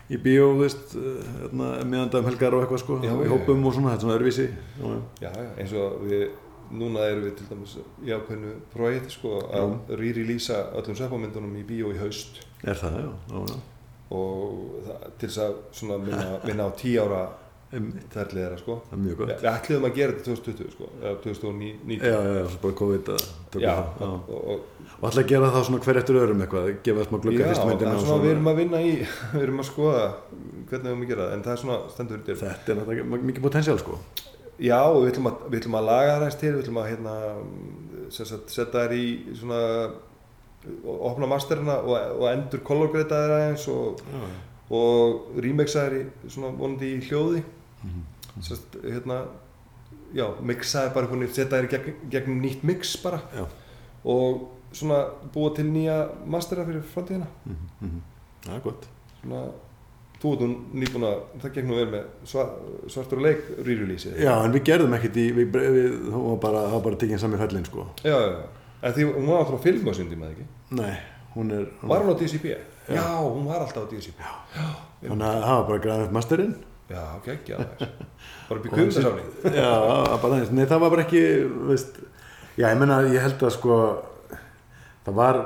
í 0.07 0.21
bíó, 0.23 0.47
þú 0.53 0.63
veist, 0.63 0.95
hérna, 1.41 1.73
meðandagum 1.91 2.31
helgar 2.31 2.55
og 2.55 2.63
eitthvað, 2.63 2.83
sko, 2.85 3.01
Já, 3.03 3.11
í 3.11 3.33
hópum 3.33 3.67
og 3.67 3.75
svona, 3.75 3.91
þetta 3.91 3.99
er 3.99 4.07
svona 4.07 4.15
öðruvísi, 4.15 4.47
já, 4.79 4.95
já. 5.27 5.51
Eins 5.59 5.75
og 5.81 5.99
við, 6.07 6.25
núna 6.71 7.03
erum 7.11 7.27
við 7.27 7.35
til 7.41 7.49
dæmis 7.49 7.75
í 8.07 8.15
ákveðinu 8.15 8.53
projekti 8.71 9.11
sko 9.11 9.41
að 9.51 9.73
re-releasa 9.99 10.61
öllum 10.79 10.95
sveppamyndunum 10.95 11.59
í 11.59 11.65
bíó 11.67 11.91
í 11.91 11.99
haust. 11.99 12.39
Er 12.63 12.79
það, 12.79 12.97
já, 13.01 13.09
já, 13.33 13.41
já, 13.51 13.57
og 14.11 14.81
það, 14.87 15.05
til 15.21 15.29
þess 15.29 15.43
að 15.45 15.55
svona 15.79 16.01
minna, 16.03 16.27
minna 16.47 16.67
á 16.69 16.71
tí 16.81 16.97
ára 17.01 17.21
þeirra 17.71 18.57
sko. 18.59 18.75
það 18.89 18.95
er 18.97 19.01
mjög 19.05 19.17
gott. 19.21 19.29
Við, 19.31 19.45
ætliðum 19.51 19.85
að 19.87 19.93
gera 19.95 20.15
þetta 20.17 20.25
2020 20.27 20.71
sko, 20.73 20.87
eða 20.99 21.13
2019. 21.23 22.01
Já, 22.01 22.15
já, 22.17 22.33
já, 22.35 22.57
bara 22.65 22.75
COVID 22.81 23.11
að 23.13 23.21
Já, 23.21 23.69
það, 23.71 24.01
já. 24.01 24.09
og, 24.09 24.41
og, 24.41 24.81
Og 25.01 25.07
ætla 25.09 25.21
að 25.23 25.29
gera 25.31 25.51
það 25.53 25.63
svona 25.65 25.85
hver 25.85 25.99
eftir 26.01 26.17
öðrum 26.19 26.43
eitthvað, 26.45 26.67
gefa 26.85 27.05
smá 27.07 27.15
glugga 27.23 27.39
já, 27.39 27.47
fyrst 27.47 27.61
það 27.61 27.71
myndina 27.71 27.93
er 27.95 28.03
svona, 28.03 28.23
við 28.25 28.33
erum 28.35 28.49
að 28.51 28.59
vinna 28.59 28.81
í, 28.83 28.91
við 29.33 29.45
erum 29.45 29.63
að 29.63 29.69
skoða 29.71 30.03
hvernig 30.35 30.83
við 30.83 30.91
erum 30.91 31.05
að 31.05 31.13
gera 31.13 31.23
það, 31.23 31.31
en 31.37 31.45
það 31.47 31.53
er 31.55 31.61
svona 31.63 31.77
stendur 31.95 32.21
til. 32.27 32.35
Þetta 32.41 32.73
er 32.75 32.81
náttúrulega 32.81 33.23
mikið 33.31 33.47
potensjál 33.47 33.79
sko. 33.81 33.97
Já, 34.61 34.77
við 34.93 35.09
ætlum 35.13 35.31
að, 35.31 35.39
við 35.47 35.61
ætlum 35.63 35.79
að 35.79 35.87
laga 35.87 36.19
það 36.21 36.37
til, 36.43 36.51
við 36.51 36.61
ætlum 36.65 36.81
að 36.83 36.89
hérna, 36.91 37.15
setja 38.19 38.67
þær 38.75 38.93
í 38.99 39.05
svona, 39.39 39.61
opna 40.87 41.27
masterina 41.27 41.79
og, 41.81 41.95
og 42.21 42.27
endur 42.31 42.59
kolorgreita 42.67 43.15
þær 43.23 43.35
aðeins 43.37 43.67
og, 43.73 44.01
Já, 44.13 44.23
og 44.71 45.39
remixa 45.43 45.87
í 45.91 46.03
svona 46.29 46.53
vonandi 46.57 46.93
í 46.97 47.01
hljóði, 47.09 47.43
Mhm. 47.83 48.03
sem 48.41 48.55
sagt, 48.55 48.75
hérna, 48.83 49.23
já, 50.13 50.27
mixa 50.41 50.85
þær 50.87 50.93
bara, 50.93 51.07
veginn, 51.07 51.33
setja 51.33 51.63
í 51.63 51.67
gegn, 51.71 51.93
gegnum 52.09 52.41
nýtt 52.41 52.63
mix 52.63 52.95
bara 53.03 53.21
já. 53.35 53.45
og 54.05 54.49
svona 54.71 55.05
búa 55.33 55.55
til 55.55 55.65
nýja 55.65 56.09
mastera 56.25 56.63
fyrir 56.65 56.81
framtíðina. 56.93 57.27
Mm 57.45 57.55
-hmm. 57.83 57.99
Það 58.45 58.55
er 58.55 58.59
gott. 58.63 58.87
Svona, 59.21 59.41
þú 60.21 60.39
nú 60.39 60.55
nýbúin 60.73 61.03
að, 61.03 61.19
það 61.41 61.53
gegn 61.53 61.67
nú 61.67 61.75
vel 61.75 61.87
með 61.91 62.03
svar, 62.25 62.47
svartur 62.87 63.21
leik 63.21 63.41
re-release. 63.65 64.09
Já, 64.19 64.45
en 64.45 64.51
við 64.53 64.63
gerðum 64.63 64.93
ekkert 64.93 65.15
í, 65.17 65.31
við, 65.33 65.51
við, 65.51 66.11
það 66.11 66.23
var 66.29 66.37
bara, 66.37 66.79
bara 66.79 66.95
tekinn 66.95 67.19
sami 67.19 67.37
fellin 67.37 67.65
sko. 67.65 67.87
Já, 68.03 68.11
já, 68.11 68.27
já. 68.31 68.45
En 68.81 68.93
því 68.95 69.07
hún 69.13 69.27
var 69.29 69.43
alltaf 69.43 69.57
að 69.59 69.65
á 69.77 70.09
tíma, 70.09 70.27
eða 70.27 70.35
ekki? 70.35 70.45
Nei, 70.79 70.93
hún 71.35 71.53
er, 71.53 71.65
hún 71.81 71.91
Var 71.91 72.03
hún 72.03 72.13
á 72.13 72.15
DCP? 72.17 72.45
Já. 72.89 73.03
hún 73.21 73.45
var 73.45 73.61
alltaf 73.61 73.85
á 73.85 73.89
DCP. 73.91 74.21
Já, 74.25 74.69
þannig 75.05 75.27
að 75.27 75.41
það 75.45 75.57
var 75.57 75.67
bara 75.69 75.83
græðið 75.85 76.05
upp 76.07 76.15
masterinn. 76.17 76.55
já 76.91 77.01
aðeins. 77.55 77.91
Bara 78.49 78.59
upp 78.59 78.65
í 78.65 78.71
kvimdasáni. 78.73 79.25
Já, 79.55 79.67
það 80.09 80.17
bara, 80.25 80.39
nei, 80.57 80.65
það 80.67 80.81
var 80.83 80.89
bara 80.91 81.03
ekki, 81.05 81.21
veist, 81.69 81.99
já, 82.57 82.65
ég 82.65 82.79
menna, 82.81 82.97
ég 83.07 83.23
held 83.23 83.45
að 83.47 83.53
sko, 83.55 83.77
það 85.05 85.15
var, 85.21 85.39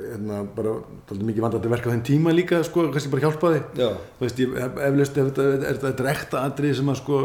hérna, 0.00 0.38
bara, 0.56 0.72
dálítið 1.10 1.26
mikið 1.28 1.44
vandandi 1.44 1.72
verk 1.74 1.84
á 1.84 1.92
þeim 1.92 2.04
tíma 2.08 2.32
líka, 2.32 2.62
sko, 2.64 2.86
kannski 2.94 3.12
bara 3.12 3.26
hjálpaði. 3.26 3.60
Já, 3.76 3.90
þú 4.16 4.24
veist, 4.24 4.40
ég 4.40 4.56
eflaust 4.88 5.20
ef 5.20 5.28
þetta 5.28 5.48
er 5.74 5.82
þetta 5.84 6.08
ekta 6.14 6.46
atrið 6.48 6.78
sem 6.80 6.94
að 6.94 6.98
sko 7.02 7.20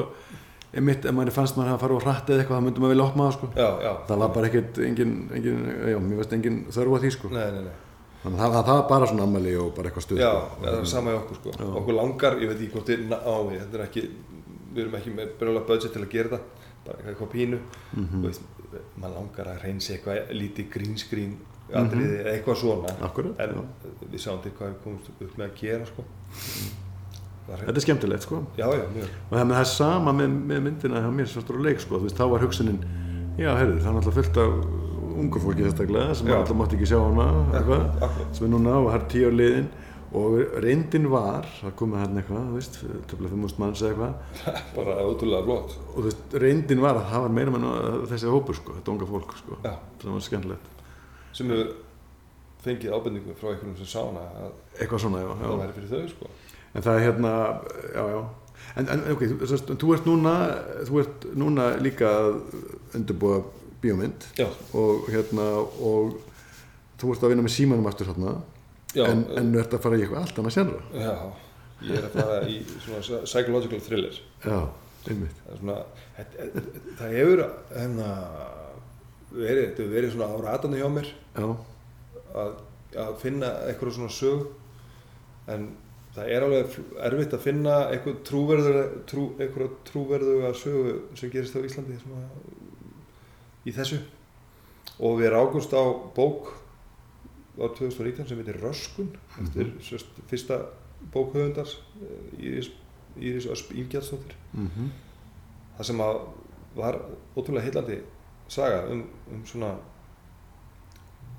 einmitt, 0.76 1.06
ef 1.06 1.14
maður 1.16 1.32
fannst 1.36 1.58
maður 1.58 1.74
að 1.76 1.80
fara 1.86 1.96
og 1.96 2.04
hratt 2.06 2.30
eða 2.30 2.44
eitthvað 2.44 2.60
þá 2.60 2.66
myndum 2.68 2.84
maður 2.86 2.94
vilja 2.96 3.08
opna 3.10 3.26
það 3.30 3.34
sko 3.38 3.50
já, 3.56 3.68
já. 3.86 3.92
það 4.10 4.22
var 4.24 4.32
bara 4.36 4.48
ekkert, 4.52 4.80
engin, 4.90 5.14
engin 5.38 5.60
já, 5.92 5.98
mér 6.04 6.18
veist 6.22 6.34
engin 6.38 6.58
þörf 6.76 6.96
á 6.96 6.98
því 7.06 7.12
sko 7.16 7.32
Nei, 7.32 7.46
nei, 7.56 7.64
nei. 7.70 7.76
þannig 8.26 8.40
að 8.40 8.42
það, 8.42 8.54
það, 8.56 8.66
það 8.70 8.80
var 8.82 8.88
bara 8.92 9.10
svona 9.12 9.24
ammali 9.30 9.56
og 9.62 9.72
bara 9.78 9.90
eitthvað 9.92 10.06
stuð 10.08 10.22
Já, 10.24 10.32
sko. 10.36 10.62
það 10.66 10.78
er 10.82 10.86
sama 10.92 11.12
í 11.14 11.18
okkur 11.22 11.40
sko. 11.40 11.56
Okkur 11.82 11.98
langar, 12.00 12.38
ég 12.42 12.52
veit 12.52 12.60
ekki 12.66 12.72
hvort 12.76 12.92
við 12.94 13.04
ná 13.12 13.18
í, 13.22 13.58
þetta 13.62 13.78
er 13.80 13.84
ekki, 13.86 14.04
við 14.76 14.84
erum 14.86 14.96
ekki 15.00 15.16
með 15.16 15.34
brjóla 15.40 15.66
budget 15.70 15.94
til 15.96 16.02
að 16.04 16.10
gera 16.16 16.30
þetta, 16.36 16.70
bara 16.86 17.10
eitthvað 17.12 17.30
pínu. 17.36 17.60
Mhm. 17.96 18.08
Þú 18.16 18.24
veist, 18.26 18.48
maður 19.00 19.16
langar 19.20 19.52
að 19.54 19.62
reynsa 19.66 19.94
eitthvað 19.96 20.34
lítið 20.36 20.70
green 20.74 20.98
screen 20.98 21.36
atriði 21.74 22.18
eða 22.24 22.34
eitthvað 22.36 22.60
svona. 22.62 22.90
Mhm. 22.96 23.06
Akkurat, 23.08 23.40
En 23.40 23.56
já. 23.56 23.62
við 24.12 24.20
sáum 24.26 24.42
til 24.44 24.52
hvað 24.58 24.74
við 24.74 24.82
komumst 24.84 25.14
upp 25.22 25.38
með 25.38 25.46
að 25.48 25.56
gera 25.62 25.86
sko. 25.86 26.04
Það 27.46 27.62
þetta 27.68 27.78
er 27.80 27.84
skemmtilegt 27.86 28.26
sko 28.26 28.40
Já, 28.58 28.66
já, 28.74 28.84
og 28.86 29.36
það, 29.38 29.52
það 29.52 29.60
er 29.60 29.70
sama 29.72 30.14
með, 30.18 30.36
með 30.50 30.62
myndina 30.66 31.02
hjá 31.04 31.10
mér 31.14 31.30
svartur 31.30 31.60
og 31.60 31.66
leik 31.68 31.84
sko, 31.84 32.00
þú 32.00 32.08
veist, 32.08 32.18
þá 32.18 32.26
var 32.32 32.46
hugsunin 32.46 32.80
já, 33.38 33.50
heyrðu, 33.60 33.80
það 33.84 33.90
er 33.92 33.98
náttúrulega 34.00 34.20
fullt 34.20 34.40
af 34.42 35.16
ungu 35.16 35.42
fólki 35.44 35.64
sérstaklega 35.66 36.16
sem 36.18 36.32
alltaf 36.36 36.58
mátti 36.60 36.76
ekki 36.80 36.88
sjá 36.90 36.98
hana 37.00 37.28
eitthvað, 37.56 38.06
sem 38.36 38.48
er 38.48 38.52
núna 38.56 38.74
og 38.82 38.90
það 38.90 38.98
er 38.98 39.06
tíu 39.14 39.30
á 39.30 39.34
liðin 39.40 39.70
og 40.16 40.36
reyndin 40.64 41.08
var, 41.12 41.48
það 41.60 41.74
komið 41.82 42.02
hérna 42.02 42.22
eitthvað, 42.22 42.44
þú 42.50 42.58
veist, 42.60 42.76
töfla 43.12 43.32
5.000 43.36 43.62
manns 43.64 43.82
eða 43.84 44.10
eitthvað 44.10 44.44
Bara 44.78 44.98
ótrúlega 45.06 45.44
flott. 45.48 45.74
og 45.92 45.98
þú 45.98 46.06
veist, 46.10 46.36
reyndin 46.46 46.84
var 46.84 47.00
að 47.02 47.10
það 47.12 47.26
var 47.26 47.34
meira 47.38 47.54
með 47.56 47.66
þessi 48.14 48.32
hópur 48.32 48.60
sko, 48.60 48.76
þetta 48.80 48.94
unga 48.96 49.10
fólk 49.10 49.36
sko, 49.42 49.58
Já. 49.66 49.74
það 50.04 50.14
var 50.16 50.26
skemmtilegt 50.30 50.86
Sem 51.36 51.52
hefur 51.52 51.74
fengið 52.66 52.96
ábendingu 52.96 53.36
frá 53.38 53.52
einhvernum 53.52 53.76
sem 53.82 53.90
sá 53.92 54.00
hana 54.06 54.24
að 54.46 54.54
eitthvað 54.80 55.04
svona, 55.04 55.20
já, 55.26 55.32
það 55.36 55.52
já. 55.52 55.58
væri 55.64 55.76
fyrir 55.76 55.92
þau 55.92 56.14
sko. 56.16 56.30
En 56.76 56.84
það 56.86 56.98
er 57.00 57.06
hérna, 57.08 57.34
já, 57.96 58.04
já. 58.12 58.22
En, 58.76 58.90
en 58.92 59.04
ok, 59.14 59.22
þú, 59.32 59.48
þú, 59.48 59.76
þú 59.80 59.92
ert 59.96 60.08
núna 60.10 60.34
þú 60.88 60.98
ert 61.00 61.26
núna 61.40 61.68
líka 61.80 62.10
að 62.12 62.34
undirbúa 62.98 63.38
bíómynd 63.84 64.26
Já, 64.40 64.50
og 64.76 65.08
hérna 65.14 65.46
og 65.64 66.18
þú 67.00 67.14
ert 67.14 67.24
að 67.24 67.32
vinna 67.34 67.46
með 67.46 67.56
símanum 67.56 67.88
aftur 67.88 68.10
hérna 68.12 68.34
en, 69.06 69.24
en 69.36 69.54
þú 69.54 69.62
ert 69.62 69.78
að 69.78 69.86
fara 69.86 70.00
í 70.00 70.04
eitthvað 70.04 70.26
allt 70.26 70.42
annað 70.42 70.56
sérra 70.58 71.06
já, 71.06 71.14
ég 71.86 71.96
er 72.00 72.08
að 72.10 72.18
fara 72.18 72.42
í 72.52 72.58
svona 72.84 73.22
psychological 73.28 73.82
thriller. 73.84 74.20
já, 74.44 74.60
einmitt. 75.12 75.40
Það 75.46 75.56
er 75.56 75.62
svona, 75.62 75.78
það, 76.18 76.60
það 77.00 77.16
hefur 77.20 77.44
hérna 77.76 78.10
verið, 79.36 79.64
þetta 79.64 79.84
hefur 79.84 79.96
verið 79.96 80.14
svona 80.16 80.30
á 80.32 80.38
ratanu 80.50 80.80
hjá 80.80 80.88
mér 80.98 81.10
já, 81.12 81.48
að, 82.44 82.54
að 83.06 83.18
finna 83.24 83.52
eitthvað 83.70 83.98
svona 84.00 84.16
sög 84.16 84.46
en 85.56 85.68
það 86.16 86.30
er 86.32 86.46
alveg 86.46 86.76
erfitt 87.10 87.34
að 87.36 87.44
finna 87.44 87.76
eitthvað 87.92 88.20
trúverður 88.30 88.78
trú, 89.10 89.26
eitthvað 89.40 89.74
trúverðuga 89.90 90.54
sögu 90.58 90.94
sem 91.20 91.32
gerist 91.34 91.58
á 91.58 91.66
Íslandi 91.66 91.98
í 93.66 93.74
þessu. 93.76 94.00
Og 95.04 95.20
við 95.20 95.34
rákumst 95.34 95.74
á 95.76 95.84
bók 96.16 96.54
á 97.60 97.66
2019 97.68 98.28
sem 98.30 98.40
heitir 98.40 98.60
Röskun 98.62 99.12
eftir 99.42 99.74
sérst, 99.84 100.12
fyrsta 100.30 100.62
bókhöfundar 101.14 101.68
eh, 101.68 102.40
Íris, 102.40 102.72
Íris 103.20 103.48
Ösp 103.52 103.72
Ílgjardsdóttir 103.76 104.36
Mhm. 104.54 104.92
það 105.78 105.86
sem 105.90 106.02
að 106.02 106.20
var 106.76 106.98
ótrúlega 107.36 107.66
heillandi 107.66 108.02
saga 108.48 108.86
um, 108.92 109.04
um 109.32 109.46
svona 109.46 109.76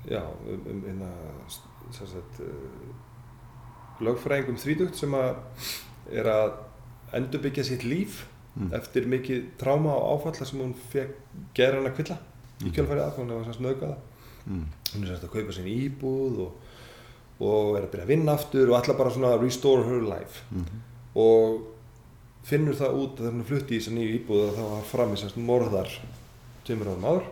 já, 0.05 0.21
um, 0.21 0.61
um, 0.69 0.83
um 0.89 1.01
uh, 1.01 2.47
lögfræðingum 4.01 4.57
þrítugt 4.61 4.95
sem 4.95 5.11
að 5.17 5.35
er 6.11 6.25
að 6.25 6.51
endurbyggja 7.13 7.63
sitt 7.63 7.83
líf 7.83 8.25
Mm. 8.57 8.71
eftir 8.73 9.05
mikið 9.05 9.41
tráma 9.61 9.91
og 9.93 10.15
áfalla 10.25 10.45
sem 10.45 10.57
hún 10.59 10.71
fekk 10.89 11.11
gera 11.53 11.75
hann 11.77 11.85
að 11.85 11.93
kvilla 11.95 12.15
í 12.59 12.63
Mhm. 12.65 12.71
kjölfærið 12.73 13.03
að 13.03 13.15
hún 13.19 13.27
var 13.29 13.43
svona 13.43 13.53
snöðgada 13.59 13.97
Mm. 14.49 14.63
hún 14.95 15.03
er 15.03 15.07
sérst 15.11 15.23
að 15.27 15.29
kaupa 15.29 15.53
sinni 15.53 15.75
íbúð 15.89 16.39
og, 16.39 16.51
og 17.39 17.77
er 17.77 17.83
að 17.83 17.91
byrja 17.91 18.03
að 18.05 18.07
vinna 18.07 18.33
aftur 18.33 18.69
og 18.71 18.81
ætla 18.81 18.97
bara 18.97 19.11
svona 19.11 19.37
restore 19.39 19.83
her 19.83 20.01
life 20.01 20.41
Mhm. 20.51 20.81
og 21.15 21.61
finnur 22.43 22.73
það 22.73 22.97
út 22.97 23.17
þegar 23.17 23.31
hún 23.31 23.45
flutti 23.45 23.75
í 23.75 23.79
þessa 23.79 23.93
nýju 23.93 24.25
íbúð 24.25 24.49
að 24.49 24.55
það 24.57 24.69
var 24.71 24.83
framið 24.91 25.21
sérst 25.21 25.37
morðar 25.37 25.89
tveimur 26.65 26.87
árum 26.87 27.05
áður 27.05 27.23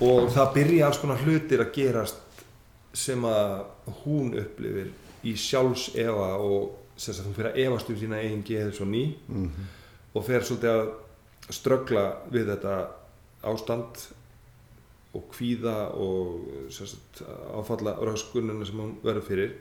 og 0.00 0.30
það 0.34 0.52
byrja 0.54 0.86
alls 0.88 0.98
konar 1.02 1.18
hlutir 1.24 1.60
að 1.62 1.72
gerast 1.76 2.19
sem 2.92 3.22
að 3.24 3.64
hún 4.04 4.32
upplifir 4.40 4.90
í 5.24 5.34
sjálfs 5.36 5.90
efa 6.00 6.30
og 6.42 6.76
sérst 6.96 7.20
að 7.22 7.26
hún 7.28 7.34
fyrir 7.36 7.50
að 7.52 7.60
efast 7.66 7.90
um 7.92 7.96
sína 8.00 8.18
eigin 8.22 8.42
geð 8.44 8.72
svo 8.76 8.84
ný 8.88 9.04
Mhm. 9.28 9.50
og 10.14 10.24
fer 10.26 10.40
svolítið 10.40 10.70
að 10.74 10.88
ströggla 11.50 12.04
við 12.32 12.46
þetta 12.54 12.88
ástand 13.44 14.08
og 15.14 15.24
kvíða 15.32 15.94
og 15.94 16.40
sérst, 16.70 17.22
áfalla 17.54 17.96
röskununa 17.98 18.66
sem 18.66 18.76
hún 18.78 18.96
verður 19.02 19.22
fyrir 19.26 19.52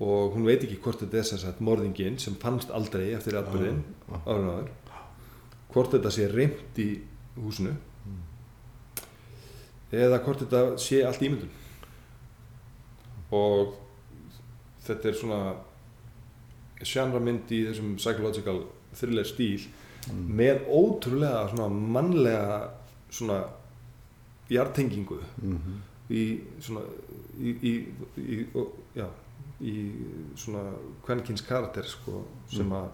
og 0.00 0.34
hún 0.34 0.44
veit 0.46 0.62
ekki 0.64 0.78
hvort 0.82 1.00
þetta 1.00 1.18
er 1.18 1.22
sérst, 1.22 1.60
morðingin 1.60 2.18
sem 2.18 2.34
fannst 2.34 2.70
aldrei 2.70 3.12
eftir 3.14 3.34
atbyrðin 3.36 3.82
Já, 4.08 4.14
já. 4.14 4.20
árun 4.26 4.50
áður 4.50 4.68
hvort 5.72 5.90
þetta 5.92 6.10
sé 6.10 6.28
reymt 6.32 6.78
í 6.78 7.00
húsinu 7.38 7.74
eða 9.92 10.20
hvort 10.24 10.44
þetta 10.44 10.62
sé 10.78 11.02
allt 11.06 11.22
ímyndun 11.26 11.50
og 13.32 13.74
þetta 14.86 15.08
er 15.08 15.12
svona 15.14 15.54
sjánra 16.82 17.20
mynd 17.20 17.50
í 17.52 17.64
þessum 17.68 17.96
psychological 18.00 18.64
thriller 18.94 19.24
stíl 19.28 19.68
Mm. 20.08 20.30
með 20.32 20.62
ótrúlega 20.72 21.42
svona 21.50 21.66
mannlega 21.68 22.70
svona 23.12 23.42
jartengingu 24.50 25.18
Mhm. 25.42 25.74
í 26.10 26.40
svona 26.58 26.80
í, 27.38 27.50
í, 27.62 27.72
í, 28.16 28.46
og, 28.54 28.72
já, 28.96 29.06
í 29.60 29.92
svona 30.36 30.72
kvenkins 31.04 31.42
karakter 31.46 31.82
sko, 31.84 32.24
sem 32.50 32.66
Mm. 32.66 32.72
að 32.72 32.88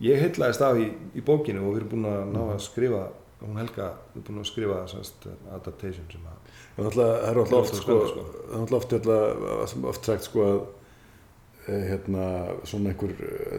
ég 0.00 0.20
heitlaðist 0.20 0.60
af 0.60 0.76
í, 0.76 0.92
í 1.16 1.22
bókinu 1.22 1.64
og 1.64 1.74
við 1.74 1.76
erum 1.80 1.88
búin 1.88 2.04
að 2.12 2.32
ná 2.32 2.40
að 2.54 2.60
skrifa 2.60 3.08
hún 3.40 3.56
Helga, 3.56 3.88
við 4.14 4.22
erum 4.22 4.24
búin 4.28 4.40
að 4.44 4.50
skrifa 4.52 4.86
sannst, 4.88 5.26
adaptation 5.50 6.04
sem 6.12 6.20
að 6.20 6.39
Það 6.80 7.00
er 7.00 7.30
er 7.30 7.40
oft 7.42 7.52
er 7.52 7.80
sko, 7.80 7.96
sko. 8.10 8.26
er 8.50 8.60
hérna, 8.60 9.88
oft 9.90 10.04
sagt 10.08 10.24
sko 10.28 10.44
að 10.46 10.60
eh, 11.68 11.82
hérna, 11.90 12.28
svona 12.64 12.92
einhver 12.94 13.12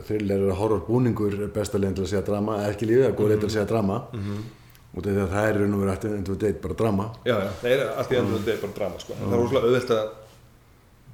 thriller 0.07 0.47
horror 0.57 0.81
búningur 0.87 1.35
er 1.37 1.51
besta 1.53 1.77
leginn 1.77 1.95
til 1.99 2.05
að 2.07 2.11
segja 2.15 2.25
drama, 2.31 2.57
eða 2.63 2.73
ekki 2.75 2.89
lífið, 2.89 3.03
það 3.05 3.11
er 3.13 3.19
góð 3.19 3.29
leginn 3.31 3.43
til 3.45 3.51
að 3.51 3.55
segja 3.57 3.69
drama. 3.73 3.99
Út 4.91 5.05
af 5.07 5.13
því 5.13 5.21
að 5.23 5.29
það 5.35 5.45
er 5.49 5.59
raun 5.61 5.75
og 5.75 5.79
verið 5.85 5.93
eftir 5.93 6.15
endur 6.17 6.39
date 6.41 6.61
bara 6.65 6.75
drama. 6.81 7.05
Já, 7.23 7.35
já, 7.37 7.51
það 7.61 7.75
er 7.77 7.83
allt 7.95 8.11
í 8.11 8.17
endur 8.19 8.49
er 8.51 8.57
bara 8.65 8.73
drama 8.79 8.99
sko. 8.99 9.13
það 9.21 9.35
er 9.37 9.39
rosalega 9.39 9.69
auðvelt 9.69 9.93
að 9.95 10.09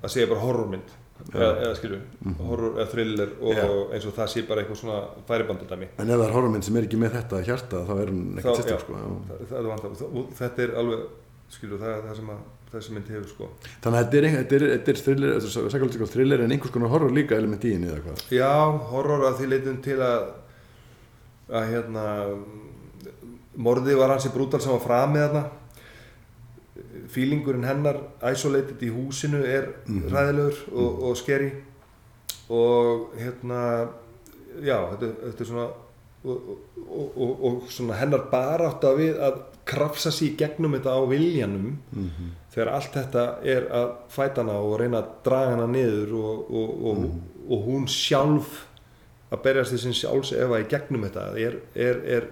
að 0.08 0.14
segja 0.14 0.30
bara 0.32 0.42
horrormynd 0.46 0.96
eða, 1.34 1.50
eða 1.66 1.76
skilju, 1.78 2.00
horror 2.48 2.76
eða 2.78 2.88
thriller 2.92 3.32
og 3.42 3.56
Já. 3.58 3.64
eins 3.98 4.06
og 4.10 4.14
það 4.18 4.28
sé 4.34 4.44
bara 4.50 4.62
eitthvað 4.64 4.80
svona 4.82 4.98
færibandudæmi 5.30 5.88
en 5.98 6.12
ef 6.14 6.20
það 6.20 6.26
er 6.28 6.36
horrormynd 6.36 6.68
sem 6.68 6.78
er 6.78 6.86
ekki 6.88 7.00
með 7.02 7.16
þetta 7.18 7.40
hjarta 7.48 7.82
þá 7.88 7.94
er 8.04 8.12
Þá- 8.12 8.38
ekkert 8.42 8.60
sérstök 8.62 8.84
sko 8.84 9.00
já. 9.00 9.08
það, 9.32 9.42
það 9.54 9.70
vandað 9.72 10.04
og 10.08 10.30
þetta 10.38 10.64
er 10.68 10.76
alveg, 10.84 11.08
skilju, 11.54 11.78
það 11.82 12.02
það 12.08 12.16
sem 12.22 12.32
að 12.34 12.46
þessi 12.72 12.94
mynd 12.98 13.10
hefur 13.14 13.28
sko. 13.32 13.48
Þannig 13.84 13.98
að 14.00 14.08
þetta 14.08 14.18
er, 14.18 14.26
er, 14.28 14.66
þetta 14.78 14.92
er 14.94 15.02
thriller, 15.06 15.36
er 15.38 15.70
psychological 15.72 16.08
thriller 16.12 16.42
en 16.44 16.52
einhvers 16.52 16.74
konar 16.76 16.92
horror 16.92 17.14
líka 17.16 17.38
element 17.40 17.64
í 17.64 17.72
henni 17.76 17.88
eða 17.88 18.02
hvað? 18.04 18.26
Já, 18.36 18.52
horror 18.92 19.24
að 19.30 19.38
því 19.40 19.48
leitum 19.54 19.78
til 19.86 20.00
að 20.04 20.28
að 21.48 21.70
hérna 21.72 22.04
morðið 23.58 23.96
var 24.02 24.12
hansi 24.14 24.30
brútal 24.34 24.60
sem 24.62 24.74
var 24.76 24.84
framið 24.84 25.24
þarna. 25.24 25.46
Fílingurinn 27.14 27.64
hennar 27.66 28.02
isolated 28.34 28.82
í 28.84 28.90
húsinu 28.94 29.40
er 29.48 29.70
Mhm. 29.88 30.10
ræðilegur 30.12 30.58
og, 30.74 31.04
og 31.10 31.18
skeri 31.18 31.52
og 32.50 33.14
hérna 33.18 33.88
já, 34.62 34.78
þetta, 34.92 35.10
þetta 35.24 35.42
er 35.44 35.48
svona 35.48 35.68
og, 36.28 36.58
og, 36.76 37.18
og, 37.18 37.44
og 37.48 37.64
svona 37.72 37.96
hennar 37.96 38.28
barátta 38.32 38.92
við 38.98 39.18
að 39.24 39.40
krafsa 39.68 40.12
sér 40.16 40.30
í 40.32 40.36
gegnum 40.40 40.74
þetta 40.78 40.96
á 40.96 41.02
viljanum 41.10 41.78
Mhm. 41.92 42.32
þegar 42.54 42.72
allt 42.74 42.94
þetta 42.96 43.24
er 43.46 43.68
að 43.70 43.90
fæta 44.10 44.42
hana 44.44 44.56
og 44.64 44.80
reyna 44.80 45.02
að 45.04 45.10
draga 45.28 45.52
hana 45.56 45.68
niður 45.68 46.14
og, 46.18 46.52
og, 46.52 46.86
og, 46.88 46.98
Mhm. 46.98 47.22
og 47.52 47.66
hún 47.68 47.88
sjálf 47.88 48.64
að 49.32 49.42
berjast 49.44 49.74
þessin 49.74 49.94
sjálfs 49.94 50.32
efa 50.34 50.60
í 50.64 50.68
gegnum 50.72 51.04
þetta 51.04 51.26
er, 51.38 51.58
er, 51.76 51.96
er, 52.18 52.28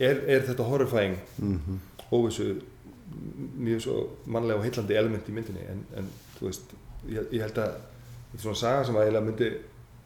er, 0.00 0.20
er 0.28 0.40
þetta 0.46 0.64
horrifying 0.70 1.16
Mhm. 1.38 1.80
óvissu 2.12 2.60
mjög 3.58 3.80
svo 3.82 3.96
mannlega 4.26 4.58
og 4.58 4.64
heillandi 4.64 4.94
element 4.96 5.28
í 5.28 5.32
myndinni 5.34 5.64
en, 5.68 5.84
en 5.96 6.06
þú 6.38 6.46
veist, 6.46 6.72
ég, 7.08 7.26
ég 7.32 7.40
held 7.42 7.58
að 7.58 7.74
þetta 7.74 8.34
er 8.34 8.38
svona 8.44 8.56
saga 8.56 8.84
sem 8.84 8.94
að 8.94 9.20
myndi 9.24 9.50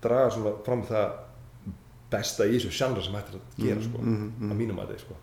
draga 0.03 0.31
svona 0.31 0.55
fram 0.65 0.83
það 0.89 1.13
besta 2.11 2.45
í 2.47 2.57
þessu 2.57 2.71
sjandra 2.73 3.03
sem 3.05 3.13
hættir 3.17 3.37
að 3.39 3.65
gera 3.67 3.83
sko, 3.83 3.99
Mhm, 3.99 4.33
mhm. 4.39 4.51
að 4.53 4.57
mínum 4.57 4.79
að 4.81 4.89
þetta 4.89 5.01
sko. 5.05 5.15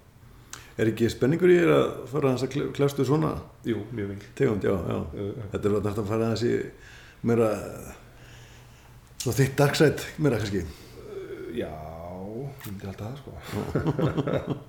Er 0.78 0.92
ekki 0.92 1.10
spenningur 1.12 1.52
í 1.52 1.58
þér 1.60 1.74
að 1.76 1.88
fara 2.12 2.34
hans 2.34 2.46
að 2.46 2.56
kljástu 2.76 3.06
svona? 3.08 3.34
Jú, 3.68 3.82
mjög 3.92 4.14
mikil 4.14 4.32
tegund, 4.38 4.68
já, 4.68 4.76
já. 4.76 4.98
Uh, 5.16 5.32
þetta 5.54 5.70
er 5.70 5.78
þetta 5.78 6.04
að 6.04 6.12
fara 6.14 6.30
hans 6.32 6.46
í 6.48 6.54
meira 7.28 7.50
svo 9.22 9.36
þitt 9.38 9.58
dark 9.60 9.78
side 9.78 10.12
meira 10.22 10.40
kannski? 10.42 10.64
Já, 11.58 11.72
ég 11.72 12.68
myndi 12.68 12.92
alltaf 12.92 13.08
það 13.08 13.18
sko. 13.22 14.60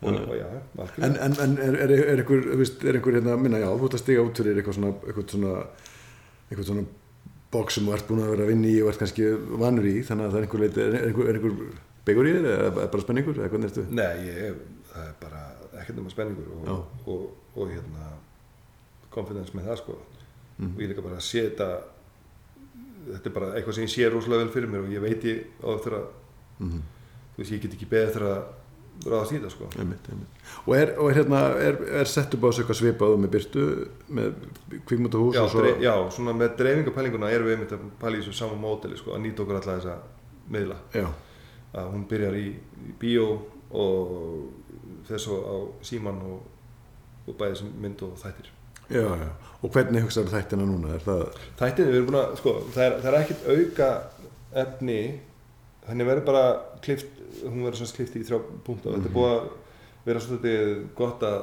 Og, 0.00 0.16
og 0.16 0.32
já, 0.36 0.46
En, 1.06 1.16
en, 1.16 1.36
en 1.44 1.58
er, 1.60 1.76
er, 1.84 1.92
er 1.92 2.22
einhver, 2.22 2.46
veist, 2.56 2.82
er 2.84 2.96
einhver 2.96 3.18
hérna, 3.18 3.36
minna, 3.40 3.60
já, 3.60 3.68
þú 3.68 3.90
ert 3.90 3.98
að 3.98 4.02
stiga 4.04 4.24
út 4.24 4.40
fyrir 4.40 4.58
eitthvað 4.60 4.78
svona, 4.78 4.94
eitthvað 5.04 5.34
svona, 5.34 5.54
eitthvað 6.48 6.68
svona 6.70 6.86
box 7.52 7.76
sem 7.76 7.86
þú 7.86 7.94
ert 7.96 8.08
búin 8.08 8.22
að 8.24 8.32
vera 8.34 8.46
að 8.46 8.52
vinna 8.54 8.70
í 8.70 8.76
og 8.80 8.90
ert 8.92 9.02
kannski 9.02 9.30
vanur 9.60 9.88
í, 9.90 9.94
þannig 10.06 10.26
að 10.26 10.34
það 10.34 10.40
er 10.40 10.46
einhver 10.46 10.66
er 10.66 10.98
einhver, 11.00 11.30
er 11.30 11.38
einhver 11.38 11.56
beigur 12.06 12.28
í 12.30 12.34
þér 12.36 12.48
eða 12.54 12.86
bara 12.94 13.04
spenningur, 13.04 13.40
eða 13.40 13.52
hvernig 13.52 13.70
ertu? 13.70 13.86
Nei, 13.92 14.12
ég, 14.28 14.60
það 14.90 15.06
er 15.06 15.14
bara 15.20 15.40
ekkert 15.80 15.96
nema 16.00 16.10
spenningur 16.12 16.50
Já. 16.66 16.72
og, 16.74 17.06
og, 17.06 17.26
og, 17.56 17.68
hérna 17.74 18.10
confidence 19.14 19.54
með 19.56 19.70
það 19.70 19.82
sko 19.84 19.98
Mhm. 20.60 20.74
og 20.76 20.80
ég 20.82 20.88
líka 20.90 21.02
bara 21.02 21.16
að 21.16 21.24
sé 21.24 21.40
þetta 21.48 21.66
þetta 23.10 23.26
er 23.30 23.32
bara 23.32 23.46
eitthvað 23.56 23.74
sem 23.78 23.84
ég 23.86 23.92
sé 23.94 24.08
rosalega 24.12 24.42
vel 24.44 24.50
fyrir 24.52 24.68
mér 24.68 24.82
og 24.84 24.90
ég 24.92 25.00
veit 25.00 25.22
ég 25.24 25.38
á 25.64 25.68
eftir 25.72 25.94
að 25.96 26.08
Mm 26.60 26.82
þú 27.30 27.38
veist, 27.40 27.52
ég 27.54 27.62
get 27.62 27.72
ekki 27.78 27.86
beðið 27.88 28.08
eftir 28.10 28.24
að 28.28 28.40
ráðast 29.06 29.32
í 29.32 29.36
þetta 29.38 29.50
sko 29.54 29.68
einmitt, 29.80 30.08
einmitt. 30.12 30.40
Og 30.66 30.74
er, 30.76 30.90
og 31.00 31.08
hérna, 31.16 31.38
er, 31.56 31.78
er 32.02 32.04
sett 32.10 32.34
upp 32.36 32.42
á 32.44 32.48
þessu 32.50 32.60
eitthvað 32.66 32.78
svipað 32.82 33.14
og 33.14 33.20
með 33.22 33.30
byrtu, 33.32 33.62
með 34.12 34.34
kvikmyndahús 34.90 35.38
já, 35.38 35.40
og 35.46 35.50
svo? 35.54 35.62
já, 35.80 35.94
svona 36.12 36.34
með 36.36 36.56
dreifingapælinguna 36.60 37.30
erum 37.32 37.48
við 37.48 37.54
einmitt 37.56 37.72
að 37.72 37.86
pæla 38.02 38.18
í 38.18 38.20
þessu 38.20 38.36
sama 38.36 38.58
móteli 38.60 38.98
sko, 39.00 39.14
að 39.16 39.22
nýta 39.24 39.40
okkur 39.46 39.56
alla 39.62 39.78
þessa 39.78 39.96
miðla 40.52 40.76
Já, 41.00 41.06
að 41.80 41.88
hún 41.94 42.04
byrjar 42.12 42.36
í, 42.36 42.46
í 42.90 42.92
bíó 43.00 43.26
og 43.72 44.59
þess 45.10 45.30
á 45.30 45.56
síman 45.86 46.18
og, 46.26 46.40
og 47.26 47.38
bæði 47.40 47.60
sem 47.60 47.70
mynd 47.82 48.04
og 48.06 48.16
þættir. 48.20 48.50
Já, 48.90 49.06
já. 49.06 49.30
Og 49.60 49.70
hvernig 49.74 50.02
hugsaður 50.06 50.34
þættina 50.34 50.66
núna? 50.66 50.98
Það, 51.04 51.24
Þættinni, 51.60 51.92
við 51.92 52.00
erum 52.00 52.08
búin 52.10 52.20
að, 52.20 52.32
sko, 52.40 52.54
það 52.74 52.86
er, 52.86 52.96
það 53.04 53.10
er 53.10 53.18
ekkert 53.20 53.48
auka 53.54 53.90
efni. 54.64 55.00
Þannig 55.86 56.10
verður 56.10 56.26
bara 56.26 56.44
klift, 56.84 57.22
hún 57.44 57.64
verður 57.64 57.80
svona 57.80 57.98
klift 57.98 58.18
í 58.18 58.24
þrjá 58.26 58.40
punkta 58.66 58.90
og 58.90 58.96
þetta 58.96 59.10
er 59.10 59.14
búið 59.14 59.34
að 59.36 59.48
vera 60.06 60.22
svolítið 60.24 60.70
gott 60.98 61.24
að 61.28 61.40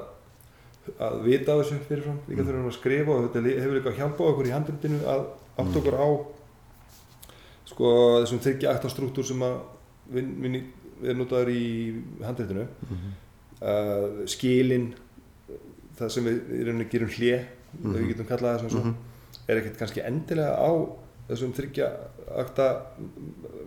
að 1.03 1.17
vita 1.25 1.51
af 1.53 1.61
þessu 1.61 1.77
fyrirfram, 1.87 2.19
líka 2.29 2.43
við 2.43 2.53
erum 2.53 2.69
að 2.69 2.75
skrifa 2.77 3.13
og 3.13 3.25
þetta 3.25 3.53
hefur 3.59 3.77
líka 3.77 3.95
hjálpað 3.97 4.29
okkur 4.31 4.47
í 4.47 4.53
handritinu 4.53 4.99
að 5.11 5.23
átt 5.59 5.79
okkur 5.81 5.97
á 5.99 6.07
sko 7.67 7.93
þessum 8.21 8.41
þryggja 8.45 8.73
akta 8.73 8.91
struktúr 8.91 9.27
sem 9.27 9.43
að 9.43 9.57
vin, 10.15 10.29
vin, 10.43 10.59
er 11.03 11.17
notaður 11.17 11.51
í 11.53 11.65
handritinu 12.23 12.67
uh, 13.61 14.25
skilin 14.29 14.93
það 15.97 16.09
sem 16.13 16.23
við 16.29 16.37
í 16.59 16.63
rauninni 16.67 16.89
gerum 16.91 17.09
hlje 17.09 17.45
Mhm. 17.77 17.93
við 17.93 18.07
getum 18.13 18.25
kallað 18.29 18.53
það 18.53 18.59
svona 18.61 18.71
svo 18.71 18.83
Mhm. 18.83 18.93
er 19.49 19.57
ekkert 19.61 19.77
kannski 19.77 20.01
endilega 20.07 20.53
á 20.55 20.71
þessum 21.29 21.53
þryggja 21.53 21.87
akta 22.37 22.67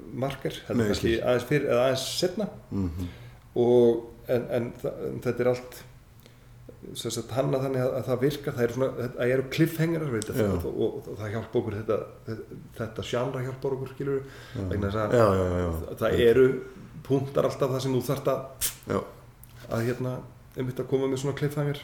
Nei, 0.01 0.67
heldur 0.69 0.87
kannski 0.89 1.13
aðeins 1.21 1.45
fyrr 1.51 1.67
eða 1.69 1.83
aðeins 1.85 2.07
setna 2.19 2.47
Mhm. 2.73 3.09
og 3.57 4.07
en, 4.29 4.47
en, 4.51 4.73
en 4.85 5.21
þetta 5.21 5.41
er 5.41 5.49
allt 5.49 5.83
sem 6.95 7.11
sagt 7.11 7.31
hanna 7.37 7.59
þannig 7.61 7.83
að, 7.85 7.93
að 7.99 8.05
það 8.09 8.21
virkar 8.25 8.55
það 8.57 8.63
eru 8.65 8.73
svona, 8.73 9.09
það 9.19 9.33
eru 9.35 9.43
cliffhangerar 9.53 10.11
veit, 10.15 10.29
Já. 10.33 10.45
og, 10.49 10.65
og, 10.65 11.09
og, 11.09 11.19
það 11.19 11.33
hjálpa 11.35 11.59
okkur 11.61 11.75
þetta, 11.77 11.99
þetta 12.79 13.03
sjánra 13.05 13.43
hjálpar 13.45 13.75
okkur 13.77 13.89
skilur 13.95 14.23
þess 14.57 14.97
að 14.97 15.13
Já, 15.13 15.27
já, 15.37 15.45
já, 15.45 15.59
já. 15.61 15.97
það 16.01 16.21
eru 16.31 16.47
punktar 17.05 17.45
alltaf 17.51 17.71
það 17.75 17.81
sem 17.85 17.95
þú 17.99 18.03
þarft 18.09 18.31
að, 18.33 18.41
Já. 18.89 19.01
Að 19.71 19.87
hérna, 19.89 20.15
einmitt 20.57 20.81
að 20.83 20.91
koma 20.91 21.11
með 21.11 21.23
svona 21.25 21.39
cliffhanger 21.39 21.83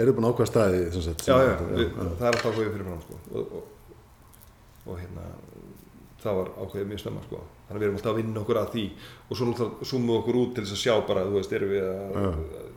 Eru 0.00 0.14
búin 0.16 0.26
að 0.26 0.34
ákvæða 0.34 0.50
staði 0.50 0.78
sagt, 0.94 1.26
já, 1.28 1.36
já, 1.36 1.52
þetta- 1.52 1.76
við, 1.76 1.90
það 1.96 2.26
er 2.26 2.38
alltaf 2.38 2.46
ákveðið 2.50 2.72
fyrir 2.72 2.86
fram 2.88 3.02
sko. 3.04 3.18
og, 3.32 3.52
og, 3.52 3.64
og 4.86 4.98
hérna 5.02 5.26
það 6.22 6.38
var 6.40 6.48
ákveðið 6.62 6.88
mjög 6.90 7.02
snemma 7.02 7.24
sko. 7.26 7.42
þannig 7.66 7.76
að 7.76 7.82
við 7.82 7.86
erum 7.86 7.98
alltaf 7.98 8.12
að 8.12 8.18
vinna 8.20 8.42
okkur 8.42 8.60
að 8.60 8.72
því 8.72 8.84
og 9.28 9.36
svo 9.36 9.70
zoomum 9.90 10.10
við 10.10 10.18
okkur 10.20 10.40
út 10.42 10.54
til 10.56 10.64
þess 10.64 10.76
að 10.76 10.82
sjá 10.82 10.94
bara, 11.06 11.24
þú 11.26 11.36
veist, 11.36 11.54
erum 11.58 11.72
við 11.72 11.86
að 11.86 12.16
Já. 12.16 12.28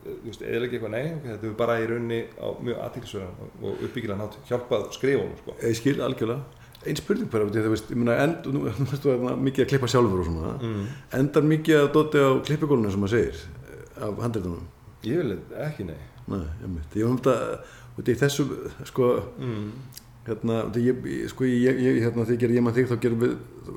þú 0.06 0.30
veist, 0.30 0.45
eða 0.49 0.68
ekki 0.68 0.80
eitthvað, 0.80 0.95
nei, 0.95 1.06
ok, 1.15 1.27
þetta 1.30 1.49
er 1.49 1.57
bara 1.60 1.76
í 1.80 1.90
raunni 1.90 2.19
á 2.36 2.48
mjög 2.68 2.81
aðtíklisverðan 2.86 3.52
og 3.61 3.84
uppbyggilega 3.88 4.19
nátt 4.19 4.40
hjálpað 4.49 4.88
skrifa 4.98 5.22
honum, 5.23 5.38
sko 5.44 5.57
Ég 5.64 5.77
skil 5.80 5.99
algjörlega 6.06 6.57
Einn 6.80 6.95
spurning 6.95 7.27
bara, 7.27 7.44
þú 7.52 7.72
veist, 7.73 7.90
ég 7.91 7.99
meina, 7.99 8.15
end, 8.23 8.45
nú, 8.56 8.61
þú 8.72 9.14
að 9.14 9.41
mikið 9.44 9.65
að 9.65 9.72
klippa 9.73 9.90
sjálfur 9.91 10.22
og 10.23 10.30
svona 10.30 10.53
mm. 10.64 10.86
Endar 11.19 11.48
mikið 11.49 11.80
að 11.81 11.90
doti 11.98 12.22
á 12.23 12.30
klippigólunum 12.48 12.94
sem 12.94 13.03
maður 13.03 13.18
segir 13.18 13.41
af 14.05 14.21
handreitunum 14.26 14.67
vil 15.21 15.38
ekki, 15.63 15.88
nei. 15.88 15.99
Nei, 16.30 16.43
ég 16.61 16.67
myndi, 16.67 16.99
ég 16.99 17.07
var 17.07 17.15
og 17.95 18.01
þetta 18.01 18.11
í 18.11 18.19
þessu, 18.19 18.45
sko 18.88 19.07
mm. 19.39 19.69
hérna, 20.27 20.59
ég, 20.76 21.07
sko, 21.31 21.47
ég, 21.47 21.80
ég, 21.80 22.01
hérna, 22.03 22.26
þegar 22.27 22.35
ég 22.35 22.41
gerir 22.43 22.59
ég 22.59 22.65
maður 22.65 22.77
þig, 22.77 22.89
þá 22.89 23.05
gerum 23.05 23.23
við 23.23 23.34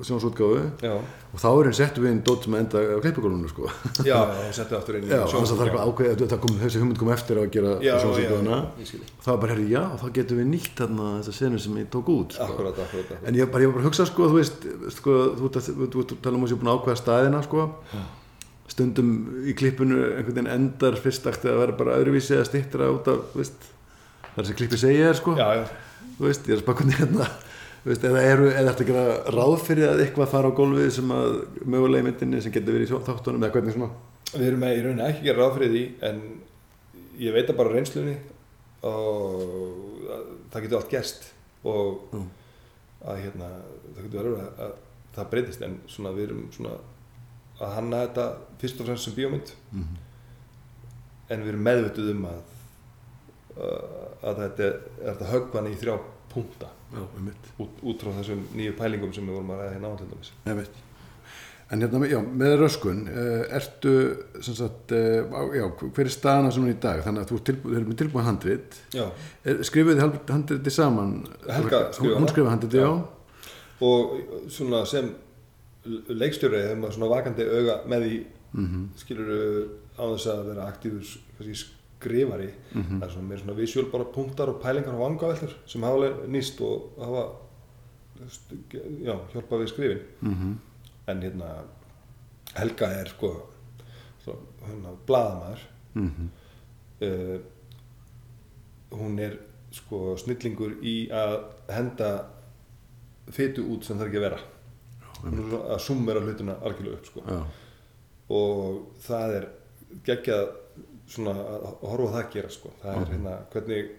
sjónsútgáfu. 0.09 0.61
Já, 0.83 0.95
og 1.31 1.41
þá 1.43 1.49
er 1.51 1.69
einn 1.69 1.77
settum 1.79 2.05
við 2.05 2.11
einn 2.13 2.23
dót 2.27 2.47
sem 2.47 2.55
enda 2.59 2.79
á 2.83 2.99
klippigólunum, 3.05 3.51
sko. 3.53 3.71
Já, 4.03 4.19
já, 4.43 4.53
settu 4.57 4.77
aftur 4.79 4.99
inn 4.99 5.07
í 5.07 5.11
Já, 5.13 5.21
þannig 5.31 5.43
að 5.43 5.53
það 5.53 5.63
er 5.63 5.71
eitthvað 5.71 5.91
ákveð, 5.91 6.25
það 6.33 6.41
kom, 6.45 6.57
þessi 6.63 6.83
hugmynd 6.83 7.01
kom 7.03 7.13
eftir 7.17 7.43
að 7.43 7.51
gera 7.57 7.75
já, 7.77 7.85
já, 7.87 7.95
sjónsútgáfuna. 8.05 8.59
ég 8.83 8.91
skil. 8.91 9.03
Og 9.05 9.27
það 9.27 9.33
var 9.35 9.43
bara, 9.45 9.53
herri, 9.57 9.69
já, 9.73 9.83
þá 10.03 10.07
getum 10.19 10.43
við 10.43 10.51
nýtt 10.53 10.75
þarna 10.81 11.11
þessa 11.21 11.37
senu 11.39 11.63
sem 11.63 11.79
ég 11.83 11.93
tók 11.93 12.11
út, 12.15 12.35
sko. 12.39 12.49
Akkurat, 12.49 12.83
akkurat, 12.87 13.07
akkurat. 13.11 13.29
En 13.29 13.39
ég, 13.39 13.53
bara, 13.53 13.67
ég 13.67 13.71
var 13.71 13.79
bara 13.79 13.87
að 13.87 13.91
hugsa 13.91 14.09
sko, 14.11 14.31
þú 14.33 14.41
veist, 14.41 14.67
sko, 14.97 15.21
þú 15.39 15.53
að, 15.53 15.71
þú, 15.83 16.07
þú 17.93 18.03
Stundum 18.73 19.13
í 19.45 19.53
klippinu 19.59 19.99
einhvern 20.17 20.35
veginn 20.39 20.51
endar 20.55 20.97
fyrst 21.03 21.27
aktið 21.29 21.53
að 21.53 21.61
vera 21.63 21.79
bara 21.83 21.97
öðruvísi 22.01 22.37
eða 22.39 22.49
stýttra 22.49 22.89
út 22.95 23.09
af, 23.13 23.23
veist, 23.37 23.67
það 24.33 24.43
er 24.45 24.49
sem 24.51 24.59
klippi 24.61 24.79
segja 24.81 25.09
þér 25.11 25.19
sko. 25.21 25.35
já, 25.39 25.49
já, 25.61 25.65
Þú 26.19 26.29
veist, 26.29 26.47
ég 26.49 26.55
er 26.57 26.63
að 26.63 26.77
hvernig 26.79 26.99
hérna, 27.01 27.27
veist, 27.85 28.05
eða 28.09 28.23
eru, 28.31 28.47
eða 28.53 28.73
ertu 28.73 28.97
að 28.97 29.11
ráð 29.37 29.55
fyrir 29.67 29.89
að 29.91 30.03
eitthvað 30.07 30.31
fara 30.33 30.51
á 30.53 30.57
gólfið 30.59 30.91
sem 30.97 31.13
að 31.17 31.37
mögulega 31.75 32.05
í 32.05 32.07
myndinni 32.09 32.41
sem 32.45 32.55
getur 32.55 32.77
verið 32.77 32.93
í 32.93 33.01
þáttunum 33.09 33.43
eða 33.47 33.55
hvernig 33.57 33.77
svona. 33.77 33.91
Við 34.33 34.47
erum 34.49 34.63
með 34.65 34.77
í 34.79 34.83
rauninni 34.87 35.07
ekki 35.09 35.23
að 35.23 35.29
gera 35.29 35.43
ráð 35.43 35.57
fyrir 35.59 35.73
því 35.75 35.83
en 36.09 36.21
ég 37.23 37.35
veit 37.37 37.51
að 37.53 37.59
bara 37.59 37.75
reynslunni 37.75 38.15
og 38.89 39.43
að 40.13 40.23
það 40.53 40.65
getur 40.67 40.79
allt 40.81 40.93
gerst 40.93 41.29
og 41.63 42.01
Mm. 42.13 42.29
að 43.07 43.21
hérna, 43.25 43.49
það 43.97 44.03
getur 44.07 44.19
verið 44.23 44.39
að, 44.39 44.63
að 44.67 44.73
það 45.17 45.31
breytist 45.33 45.63
en 45.67 45.77
svona 45.91 46.13
við 46.17 46.25
erum 46.29 46.43
svona 46.55 46.73
að 47.63 47.75
hanna 47.77 48.01
þetta 48.07 48.27
fyrst 48.63 48.81
og 48.81 48.89
fremst 48.89 49.11
sem 49.11 49.19
bíómynd 49.19 49.53
Mm 49.75 50.01
en 51.33 51.43
við 51.43 51.55
erum 51.55 51.67
meðvituð 51.67 52.13
um 52.15 52.29
að 52.31 52.41
að 53.63 54.39
þetta 54.39 54.65
er, 54.65 54.79
er 55.03 55.11
þetta 55.11 55.29
höggvan 55.33 55.69
í 55.69 55.75
þrjá 55.81 55.99
punkta 56.33 56.71
Já, 56.93 57.03
út, 57.61 57.83
út 57.89 58.03
frá 58.05 58.15
þessum 58.19 58.47
nýju 58.57 58.73
pælingum 58.79 59.13
sem 59.17 59.29
við 59.29 59.37
vorum 59.39 59.53
að 59.55 59.61
ræða 59.63 59.75
hérna 59.75 59.93
á 59.93 59.95
til 60.01 60.09
dæmis 60.11 60.33
Ég 60.49 60.59
veit. 60.59 60.81
En 61.73 61.81
hérna, 61.81 62.01
já, 62.05 62.19
með 62.21 62.55
röskun, 62.61 62.99
uh, 63.09 63.45
ertu, 63.57 63.93
sem 64.45 64.57
sagt, 64.59 64.93
uh, 64.93 65.25
á, 65.33 65.41
já, 65.57 65.65
hver 65.81 66.05
er 66.05 66.13
staðana 66.13 66.51
sem 66.53 66.67
hún 66.67 66.75
í 66.75 66.77
dag? 66.83 67.01
Þannig 67.07 67.23
að 67.25 67.31
þú 67.31 67.39
tilbúið, 67.49 67.87
með 67.89 67.99
tilbúið 68.03 68.27
handrit. 68.27 68.77
Er, 68.93 69.63
skrifuðu 69.65 69.95
þið 70.03 70.35
handriti 70.35 70.75
saman? 70.75 71.15
Helga 71.47 71.81
Hún, 71.87 71.95
skrifaði 71.97 72.19
hún 72.19 72.27
það. 72.27 72.35
skrifaði 72.35 72.53
handriti, 72.53 72.83
já. 72.83 72.91
já. 72.91 73.49
og 73.89 74.53
svona 74.53 74.83
sem 74.91 75.09
leikstjóri 76.13 76.61
hefur 76.61 76.83
maður 76.83 76.99
svona 76.99 77.11
vakandi 77.15 77.49
auga 77.49 77.79
með 77.89 78.05
því 78.05 78.21
Mm 78.53 78.89
skilur 78.97 79.29
á 79.97 80.05
þess 80.13 80.27
að 80.29 80.43
vera 80.51 80.67
aktífur 80.69 81.55
skrifari 82.03 82.51
Mhm. 82.75 82.99
það 83.01 83.07
er 83.07 83.11
svona 83.15 83.29
meira 83.29 83.41
svona 83.43 83.57
visual 83.57 83.87
bara 83.93 84.05
punktar 84.05 84.49
og 84.49 84.61
pælingar 84.63 84.95
og 84.95 85.01
vangaveltur 85.01 85.55
sem 85.67 85.83
hafa 85.83 86.11
nýst 86.29 86.61
og 86.61 86.93
hafa 86.99 87.25
já, 89.03 89.17
hjálpa 89.33 89.57
við 89.57 89.69
skrifin. 89.69 90.03
-hmm. 90.23 90.55
en 91.09 91.23
hérna 91.23 91.65
Helga 92.55 92.87
er 92.87 93.09
sko 93.09 93.49
hérna, 94.27 94.91
blaðamaður. 95.07 95.59
Mm 95.95 96.31
uh, 97.03 97.39
hún 98.91 99.19
er 99.19 99.39
sko 99.71 100.17
snillingur 100.17 100.77
í 100.83 101.09
að 101.11 101.39
henda 101.71 102.25
fytu 103.31 103.65
út 103.73 103.85
sem 103.85 103.97
það 103.97 104.03
er 104.03 104.09
ekki 104.09 104.17
að 104.21 104.27
vera. 104.29 104.39
Er 105.25 105.75
að 105.75 105.81
summera 105.81 106.21
hlutina 106.21 106.57
algjörlega 106.61 106.99
upp 106.99 107.07
sko 107.07 107.21
og 108.33 108.79
það 109.05 109.37
er 109.39 109.49
geggjað 110.07 110.47
svona 111.13 111.35
að 111.37 111.67
horfa 111.91 112.13
það 112.13 112.23
að 112.23 112.33
gera 112.37 112.53
sko. 112.53 112.73
það 112.83 113.01
er 113.01 113.13
hérna 113.13 113.35
hvernig 113.53 113.91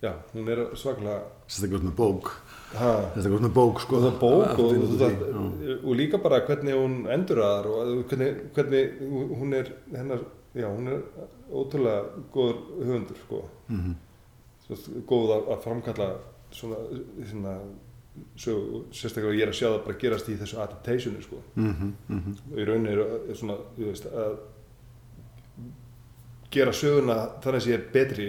já, 0.00 0.12
hún 0.32 0.50
er 0.54 0.62
svaklega 0.78 1.16
sérstaklega 1.46 1.88
með 1.88 1.96
bók. 1.98 2.30
Sérstaklega 2.70 3.42
með 3.46 3.54
bók, 3.58 3.82
sko. 3.84 3.98
og 3.98 4.06
það 4.06 4.18
bók 4.20 4.62
og, 4.64 4.74
inn 4.74 4.84
og, 4.84 4.94
úr 4.94 5.02
það, 5.02 5.24
og 5.80 5.98
líka 5.98 6.22
bara 6.22 6.42
hvernig 6.46 6.78
hún 6.78 6.96
endurraðar 7.16 7.70
og 7.72 8.04
hvernig, 8.12 8.30
hvernig 8.56 9.02
hún 9.40 9.58
er 9.58 9.72
hennar, 9.96 10.24
já, 10.54 10.68
hún 10.68 10.92
er 10.94 11.02
ótrúlega 11.50 12.24
góður 12.32 12.62
höfundur 12.78 13.20
sko. 13.26 13.44
Mhm. 13.68 13.98
Svo 14.70 15.00
góð 15.10 15.32
að, 15.34 15.48
að 15.50 15.62
framkalla 15.64 16.10
svona, 16.54 16.76
svona 17.26 17.54
svo, 18.36 18.84
sérstaklega 18.92 19.36
ég 19.38 19.42
er 19.46 19.52
að 19.52 19.58
sjá 19.60 19.68
það 19.70 19.84
bara 19.86 19.98
gerast 20.02 20.28
í 20.28 20.36
þessu 20.40 20.58
adaptationu 20.62 21.22
sko. 21.22 21.42
Mhm, 21.56 21.92
mhm. 22.08 22.36
og 22.52 22.58
í 22.58 22.64
rauninni 22.68 22.92
er, 22.96 23.02
er 23.30 23.38
svona 23.38 23.56
veist, 23.78 24.06
að 24.10 24.38
gera 26.50 26.72
söguna 26.74 27.16
þar 27.44 27.58
að 27.60 27.64
sé 27.66 27.78
betri 27.94 28.28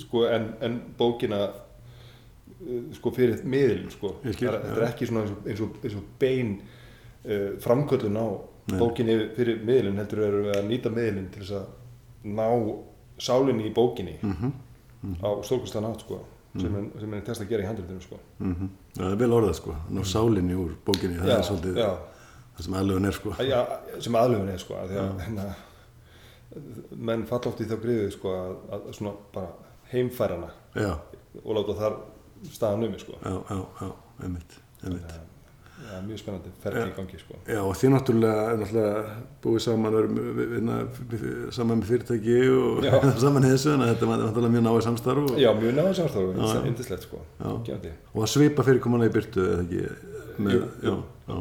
sko, 0.00 0.26
en, 0.28 0.50
en 0.60 0.74
bókina 0.98 1.38
eh, 1.46 2.90
sko, 2.98 3.12
fyrir 3.16 3.40
miðlun 3.48 3.90
sko. 3.94 4.14
Skil, 4.26 4.50
Það 4.50 4.54
er- 4.58 4.64
þetta 4.66 4.80
er 4.82 4.88
ekki 4.90 5.08
svona 5.08 5.22
eins 5.24 5.32
og, 5.32 5.46
eins 5.48 5.62
og, 5.64 5.78
eins 5.84 5.96
og 5.96 6.08
bein 6.20 6.54
uh, 6.60 7.50
framköllun 7.64 8.20
á 8.20 8.26
Nei. 8.70 8.78
bókinni 8.78 9.14
fyrir 9.36 9.62
miðlun 9.66 9.96
heldur 10.02 10.20
við 10.44 10.50
að 10.58 10.68
nýta 10.68 10.92
miðlun 10.94 11.30
til 11.32 11.42
þess 11.46 11.56
að 11.62 12.34
ná 12.36 12.46
sálinni 13.20 13.70
í 13.70 13.72
bókinni 13.76 14.18
Mhm, 14.20 14.52
á 15.24 15.28
stórkvæmslega 15.40 15.86
nátt 15.88 16.02
sko, 16.04 16.18
sem, 16.56 16.76
er, 16.76 16.86
sem 17.00 17.14
er 17.14 17.24
test 17.26 17.44
að 17.44 17.50
gera 17.52 17.62
í 17.64 17.68
handritinu 17.70 18.04
sko. 18.04 18.20
mhm. 18.38 18.70
Það 18.96 19.12
er 19.12 19.18
vel 19.22 19.32
orðað, 19.36 19.56
sko. 19.60 19.74
Ná 19.90 20.00
sálinni 20.04 20.56
úr 20.58 20.76
bókinni, 20.86 21.18
það 21.20 21.34
er 21.36 21.42
svolítið 21.46 21.80
já. 21.82 21.90
það 22.56 22.64
sem 22.66 22.78
aðlöfun 22.80 23.10
er, 23.10 23.18
sko. 23.18 23.34
Já, 23.46 23.60
sem 24.00 24.20
aðlöfun 24.22 24.54
er 24.54 24.62
sko 24.64 24.78
að 24.80 24.94
að 25.00 25.24
hérna, 25.26 25.48
menn 27.10 27.26
falla 27.30 27.52
oft 27.52 27.62
í 27.62 27.68
þá 27.70 27.76
griðu 27.82 28.10
sko 28.14 28.34
að, 28.34 28.54
að 28.74 28.88
svona 28.98 29.12
bara 29.34 29.74
heimfæra 29.92 30.38
hana 30.38 30.50
Já, 30.74 30.92
og 31.44 31.52
láta 31.58 31.76
þar 31.78 31.98
staðan 32.50 32.88
um 32.88 32.96
sko. 32.98 33.18
já, 33.22 33.36
já, 33.50 33.60
já, 33.80 33.90
einmitt, 34.24 34.56
einmitt. 34.82 35.18
Já, 35.80 35.96
mjög 36.06 36.20
spennandi 36.20 36.50
ferði 36.62 36.82
í 36.86 36.92
gangi 36.96 37.18
sko. 37.20 37.38
Já, 37.50 37.60
og 37.66 37.72
þið 37.80 37.92
náttúrulega, 37.94 38.42
er 38.52 38.58
náttúrulega 38.60 39.14
búið 39.44 39.62
saman, 39.64 39.96
saman 41.56 41.80
með 41.80 41.88
fyrirtæki 41.90 42.36
og 42.54 42.84
Já. 42.86 42.92
saman 43.24 43.46
þessu, 43.48 43.72
en 43.74 43.86
þetta 43.88 44.06
er 44.06 44.22
náttúrulega 44.24 44.54
mjög 44.56 44.66
náið 44.68 44.82
samstarf 44.86 45.24
og, 45.26 45.38
Já, 45.40 45.50
mjög 45.58 45.78
náða 45.78 45.94
samstofur, 46.00 46.34
Já, 46.34 46.42
það 46.42 46.52
já. 46.52 46.60
er 46.60 46.68
indislegt 46.72 47.06
sko. 47.08 47.22
Já. 47.40 47.50
Og 48.14 48.20
að 48.26 48.30
svipa 48.34 48.66
fyrirkomulega 48.68 49.10
í 49.10 49.16
byrtu, 49.16 49.46
eða 49.54 49.64
ekki? 49.66 50.12
Með, 50.40 50.54
Jú, 50.56 50.68
já, 50.86 50.94
já. 51.32 51.40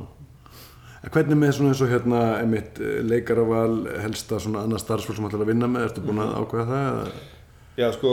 En 1.00 1.14
hvernig 1.16 1.38
með 1.40 1.54
svona 1.56 1.70
eins 1.72 1.82
og 1.86 1.92
hérna, 1.94 2.22
einmitt, 2.42 2.80
leikaraval, 3.08 3.76
helsta 4.04 4.40
svona 4.44 4.66
annað 4.66 4.82
starfsfólk 4.84 5.16
sem 5.16 5.28
ætlar 5.30 5.46
að 5.46 5.52
vinna 5.54 5.70
með, 5.72 5.86
ertu 5.88 6.04
búin 6.04 6.20
að 6.20 6.34
ákveða 6.42 6.66
það? 6.74 7.14
Já, 7.80 7.86
sko 7.96 8.12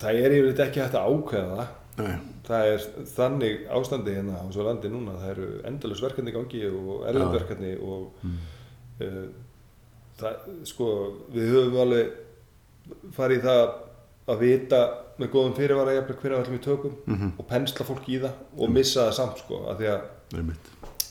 það 0.00 0.20
er 0.22 0.36
yfirleitt 0.38 0.62
ekki 0.64 0.80
hægt 0.80 0.96
að 0.96 1.10
ákveða 1.12 1.58
það 1.58 1.74
Nei, 1.98 2.14
það 2.48 2.68
er 2.74 2.86
þannig 3.14 3.66
ástandi 3.78 4.14
hérna 4.16 4.38
á 4.40 4.46
svo 4.54 4.64
landi 4.66 4.88
núna, 4.92 5.16
það 5.20 5.30
eru 5.34 5.48
endalus 5.68 6.00
verkefni 6.04 6.32
gangi 6.34 6.62
og 6.70 7.04
erlend 7.10 7.28
Já. 7.28 7.36
verkefni 7.38 7.72
og 7.78 8.24
uh, 9.04 9.26
það, 10.20 10.48
sko, 10.70 10.88
við 11.34 11.52
höfum 11.54 11.76
alveg 11.84 12.16
farið 13.16 13.38
í 13.42 13.44
það 13.44 13.66
að 14.28 14.40
vita 14.44 14.80
með 15.18 15.30
góðum 15.34 15.54
fyrirvara 15.56 15.94
jafnvel 15.96 16.16
hvernig 16.22 16.38
við 16.38 16.42
ætlum 16.44 16.58
í 16.58 16.64
tökum 16.64 16.96
Mhm. 17.08 17.30
og 17.38 17.46
pensla 17.48 17.84
fólk 17.88 18.08
í 18.12 18.18
það 18.22 18.42
og 18.58 18.70
missa 18.70 19.06
það 19.08 19.14
samt 19.20 19.38
sko, 19.44 19.62
af 19.72 19.78
því 19.80 19.88
að 19.92 20.38
einmitt. 20.38 20.68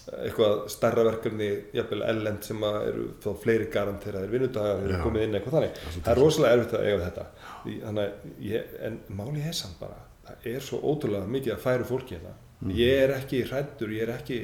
eitthvað 0.08 0.70
starra 0.72 1.04
verkefni 1.04 1.48
jafnvel 1.76 2.04
ellend 2.08 2.44
sem 2.48 2.62
að 2.64 2.78
eru 2.88 3.08
þá 3.24 3.30
fleiri 3.44 3.66
garanteraðir 3.74 4.30
vinnudagar 4.32 4.78
Já. 4.80 4.84
eru 4.88 5.00
komið 5.04 5.24
inn 5.26 5.36
eitthvað 5.36 5.58
þannig 5.58 5.82
það 5.98 6.12
er 6.14 6.22
rosalega 6.22 6.54
erfitt 6.58 6.76
að 6.78 6.86
eiga 6.88 7.10
þetta 7.10 7.26
þannig 7.66 8.04
að 8.04 8.46
ég, 8.54 8.70
en 8.88 9.00
máli 9.20 9.44
er 9.50 9.58
samt 9.58 9.80
bara 9.82 9.98
það 10.28 10.48
er 10.54 10.60
svo 10.68 10.80
ótrúlega 10.92 11.28
mikið 11.38 11.54
að 11.56 11.64
færu 11.66 11.86
fólki 11.90 12.16
hérna. 12.18 12.34
Mhm. 12.62 12.72
ég 12.78 13.04
er 13.04 13.12
ekki 13.20 13.44
hrættur, 13.50 13.90
ég 13.94 14.02
er 14.08 14.14
ekki 14.18 14.40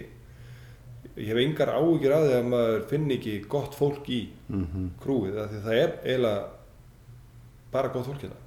ég 1.18 1.28
hef 1.28 1.38
engar 1.38 1.70
áhyggjur 1.78 2.14
af 2.16 2.24
því 2.28 2.36
að 2.40 2.48
maður 2.54 2.86
finn 2.90 3.10
ekki 3.12 3.34
gott 3.50 3.76
fólk 3.78 4.08
í 4.10 4.22
mm 4.50 4.90
krúið 5.04 5.34
því 5.34 5.58
að 5.58 5.66
það 5.68 5.82
er 5.84 5.92
eiginlega 6.04 6.48
bara 7.74 7.90
gott 7.94 8.06
fólk 8.06 8.22
hérna. 8.22 8.40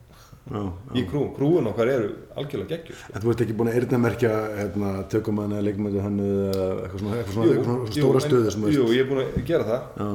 Já, 0.46 0.60
í 0.94 1.00
já. 1.02 1.06
krúin, 1.10 1.32
krúin 1.34 1.66
okkar 1.66 1.88
eru 1.90 2.10
algjörlega 2.38 2.76
geggjur 2.76 2.94
sko. 3.00 3.12
En 3.16 3.22
þú 3.24 3.30
ert 3.32 3.40
ekki 3.42 3.54
búin 3.58 3.70
að 3.72 3.78
eyrnamerkja 3.80 4.30
hérna, 4.60 4.90
tökumann 5.10 5.54
eða 5.56 5.64
leikmæti 5.66 6.02
hann 6.04 6.20
eða 6.22 6.66
eitthvað 6.84 7.00
svona, 7.02 7.16
eitthvað 7.16 7.34
svona, 7.34 7.48
eitthvað 7.50 7.66
svona 7.66 7.96
stóra 7.96 8.20
en- 8.20 8.26
stöðu 8.26 8.52
þú 8.54 8.70
jú, 8.76 8.84
ég 8.94 9.00
er 9.02 9.08
búin 9.10 9.22
að 9.24 9.44
gera 9.48 9.64
það. 9.64 9.82
Já, 9.98 10.06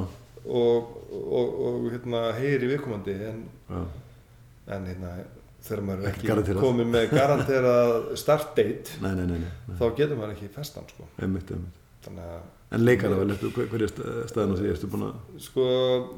og, 0.61 0.95
og, 1.11 1.59
og 1.67 1.89
hérna, 1.91 2.21
heyri 2.39 2.69
viðkomandi 2.71 3.17
en, 3.27 3.43
en 4.71 4.87
hérna, 4.87 5.11
þegar 5.61 5.83
maður 5.87 6.03
er 6.05 6.09
Ekki 6.11 6.27
garanterað. 6.27 6.63
komið 6.65 6.89
með 6.95 7.05
garanterað 7.11 7.93
start 8.17 8.55
date 8.57 8.97
nei, 9.03 9.11
nei, 9.19 9.25
nei, 9.37 9.77
þá 9.77 9.85
getur 9.99 10.17
maður 10.17 10.35
ekki 10.35 10.49
festan 10.55 10.89
sko. 10.89 11.07
Einmitt, 11.21 11.51
einmitt. 11.53 11.77
En 12.71 12.85
leikara 12.85 13.17
vel, 13.19 13.29
ertu, 13.35 13.49
hver, 13.53 13.67
hver 13.69 13.83
er 13.85 13.91
sta- 13.91 14.27
staðan 14.31 14.55
á 14.55 14.59
því, 14.61 14.69
ertu 14.73 14.87
búin 14.89 15.07
að 15.09 15.41
sko 15.43 15.65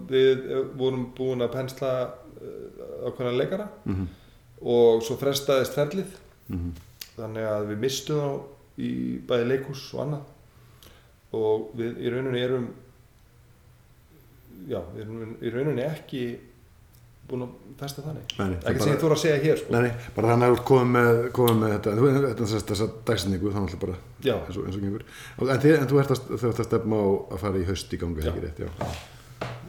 við 0.08 0.44
eh, 0.48 0.60
vorum 0.80 1.08
búin 1.18 1.42
að 1.44 1.56
pensla 1.58 1.94
uh, 2.08 3.10
ákveðna 3.10 3.38
leikara 3.40 3.70
mm 3.90 4.06
og 4.64 5.02
svo 5.04 5.18
frestaðist 5.20 5.74
ferlið 5.76 6.14
-hmm. 6.48 6.70
þannig 7.18 7.44
að 7.50 7.66
við 7.74 7.80
mistum 7.84 8.20
þá 8.22 8.30
í 8.80 8.92
bæði 9.28 9.48
leikhús 9.50 9.82
og 9.94 10.00
annað 10.06 10.24
og 11.36 11.66
við 11.76 11.98
í 12.00 12.14
rauninni 12.14 12.44
erum 12.46 12.68
já, 14.70 14.80
við 14.96 15.02
erum 15.04 15.36
í 15.42 15.50
rauninni 15.52 15.84
ekki 15.84 16.22
búin 17.30 17.46
að 17.46 17.50
festa 17.80 18.02
þannig 18.06 18.34
Nei, 18.40 18.58
ekki 18.70 18.80
sem 18.84 18.94
ég 18.94 19.00
þóra 19.02 19.16
að 19.18 19.22
segja 19.24 19.38
hér 19.44 19.58
sko. 19.62 19.72
Nei, 19.74 19.82
nei, 19.88 19.92
bara 20.16 20.28
þannig 20.34 20.50
að 20.50 20.58
þú 20.58 20.64
komið 20.68 21.58
með, 21.64 21.72
þetta, 21.74 21.94
þú 22.38 22.48
þess- 22.52 22.68
þessa 22.72 22.88
dagsendingu, 23.10 23.54
þannig 23.56 23.74
að 23.78 23.82
bara 23.86 23.96
eins 24.24 24.58
og, 24.60 24.66
eins 24.68 24.78
og 24.78 24.84
gengur. 24.84 25.04
En, 25.40 25.60
þið, 25.64 25.76
en 25.80 25.88
þú 25.94 26.00
ert 26.04 26.14
að, 26.16 26.24
þú 26.38 26.50
ert 26.52 26.60
að 26.64 26.70
stefna 26.70 27.00
á 27.00 27.08
að 27.34 27.42
fara 27.46 27.58
í 27.64 27.68
haust 27.72 27.94
í 27.94 28.00
gangi, 28.04 28.28
ekki 28.28 28.44
rétt, 28.44 28.60
já. 28.60 28.70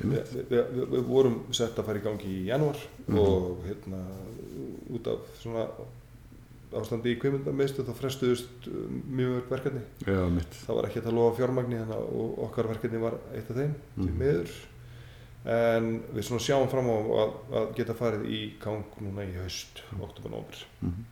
við, 0.02 0.14
við, 0.34 0.46
við, 0.50 0.86
við 0.96 1.04
vorum 1.08 1.36
sett 1.54 1.78
að 1.78 1.86
fara 1.88 1.98
í 2.02 2.04
gangi 2.04 2.32
í 2.34 2.44
janúar 2.50 2.78
Mhm. 3.06 3.18
og 3.18 3.64
hérna 3.68 4.00
út 4.94 5.06
af 5.14 5.18
svona 5.42 5.66
ástandi 6.74 7.12
í 7.14 7.18
kveimundamistu 7.22 7.84
þá 7.86 7.92
frestuðust 7.94 8.66
uh, 8.66 8.86
mjög 9.14 9.44
verkefni 9.50 9.82
Já, 10.08 10.18
það 10.66 10.74
var 10.78 10.88
ekki 10.88 11.02
að 11.04 11.14
lofa 11.14 11.36
fjármagni 11.38 11.78
að 11.84 11.92
og 12.02 12.38
okkar 12.48 12.66
verkefni 12.72 12.98
var 13.02 13.14
eitt 13.34 13.50
af 13.50 13.56
þeim 13.60 13.74
Mhm. 13.94 14.06
til 14.08 14.14
miður 14.18 14.54
en 15.44 15.90
við 16.14 16.24
svona 16.24 16.40
sjáum 16.40 16.70
fram 16.72 16.86
á 16.88 16.96
að, 16.96 17.34
að 17.60 17.74
geta 17.76 17.96
farið 17.98 18.28
í 18.32 18.38
gang 18.62 19.00
núna 19.04 19.26
í 19.26 19.34
haust, 19.42 19.82
oktober, 20.00 20.32
nómur 20.32 20.62
Mm 20.84 21.02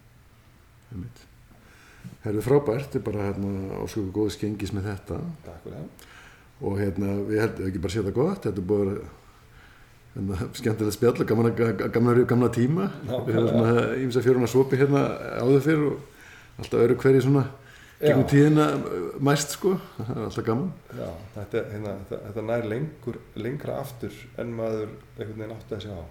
Einmitt. 0.93 1.25
Herðu 2.27 2.45
frábært, 2.45 2.91
þetta 2.91 3.01
er 3.01 3.07
bara 3.07 3.27
hérna 3.31 3.81
ásköku 3.81 4.13
góð 4.15 4.31
skengis 4.37 4.73
með 4.75 4.91
þetta. 4.91 5.19
Takk 5.47 5.65
fyrir 5.65 5.79
það. 5.79 6.07
Og 6.63 6.79
hérna 6.79 7.15
við 7.27 7.43
heldum 7.43 7.69
ekki 7.71 7.83
bara 7.83 7.95
séð 7.95 8.09
það 8.09 8.17
gott, 8.19 8.47
þetta 8.47 8.63
er 8.63 8.67
að 8.67 8.83
vera 8.83 8.97
hérna, 10.13 10.49
skemmtilega 10.61 10.97
spjall 10.99 11.15
og 11.25 11.31
gamla, 11.33 11.53
gamla, 11.97 12.15
gamla 12.35 12.51
tíma. 12.55 12.91
Já, 13.09 13.15
við 13.27 13.39
hefum 13.39 13.49
svona 13.55 13.87
ímsa 14.05 14.25
fjöruna 14.27 14.51
svopi 14.51 14.81
hérna 14.83 15.05
áður 15.41 15.67
fyrr 15.67 15.87
og 15.89 16.63
alltaf 16.63 16.85
öru 16.85 16.99
hverju 17.03 17.25
svona 17.27 17.47
gegnum 18.03 18.27
tíðina 18.31 18.65
uh, 18.79 19.05
mæst 19.29 19.55
sko, 19.57 19.77
það 19.99 20.11
er 20.17 20.25
alltaf 20.27 20.47
gaman. 20.49 20.73
Já, 20.99 21.09
þetta, 21.37 21.63
hérna, 21.75 21.93
þetta, 22.03 22.19
þetta 22.29 22.45
nær 22.49 22.67
lengur, 22.73 23.19
lengra 23.47 23.77
aftur 23.83 24.19
en 24.43 24.53
maður 24.59 24.89
einhvern 25.19 25.39
veginn 25.39 25.55
átti 25.57 25.77
að 25.79 25.87
segja 25.87 26.03
á 26.03 26.07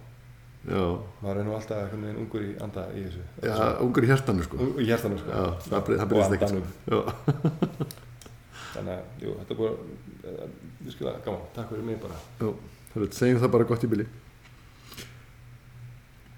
Já, 0.61 0.81
maður 1.23 1.39
er 1.41 1.45
nú 1.47 1.53
alltaf 1.57 1.80
einhvern 1.81 2.05
veginn 2.05 2.22
ungur 2.22 2.43
í 2.45 2.51
anda 2.61 2.85
í 2.93 3.03
þessu. 3.07 3.23
Já 3.49 3.55
ungur 3.81 4.05
í 4.05 4.11
hjartanu 4.11 4.45
sko. 4.45 4.69
Í 4.77 4.88
hjertanum 4.89 5.22
sko. 5.23 5.31
Já, 5.34 5.45
það, 5.68 5.91
það 6.01 6.11
breyðist 6.11 6.35
ekki 6.38 6.51
sko. 6.51 7.03
þannig 8.76 8.93
að 8.93 9.26
jú, 9.26 9.38
þetta 9.39 9.55
er 9.55 9.61
búið 9.61 9.72
að- 9.72 10.59
virkilega 10.81 11.23
gaman, 11.26 11.47
takk 11.55 11.72
fyrir 11.73 11.88
mig 11.88 11.97
bara. 12.01 12.19
Segjum 13.15 13.41
það 13.41 13.51
bara 13.57 13.68
gott 13.72 13.84
í 13.85 13.89
bili 13.91 14.05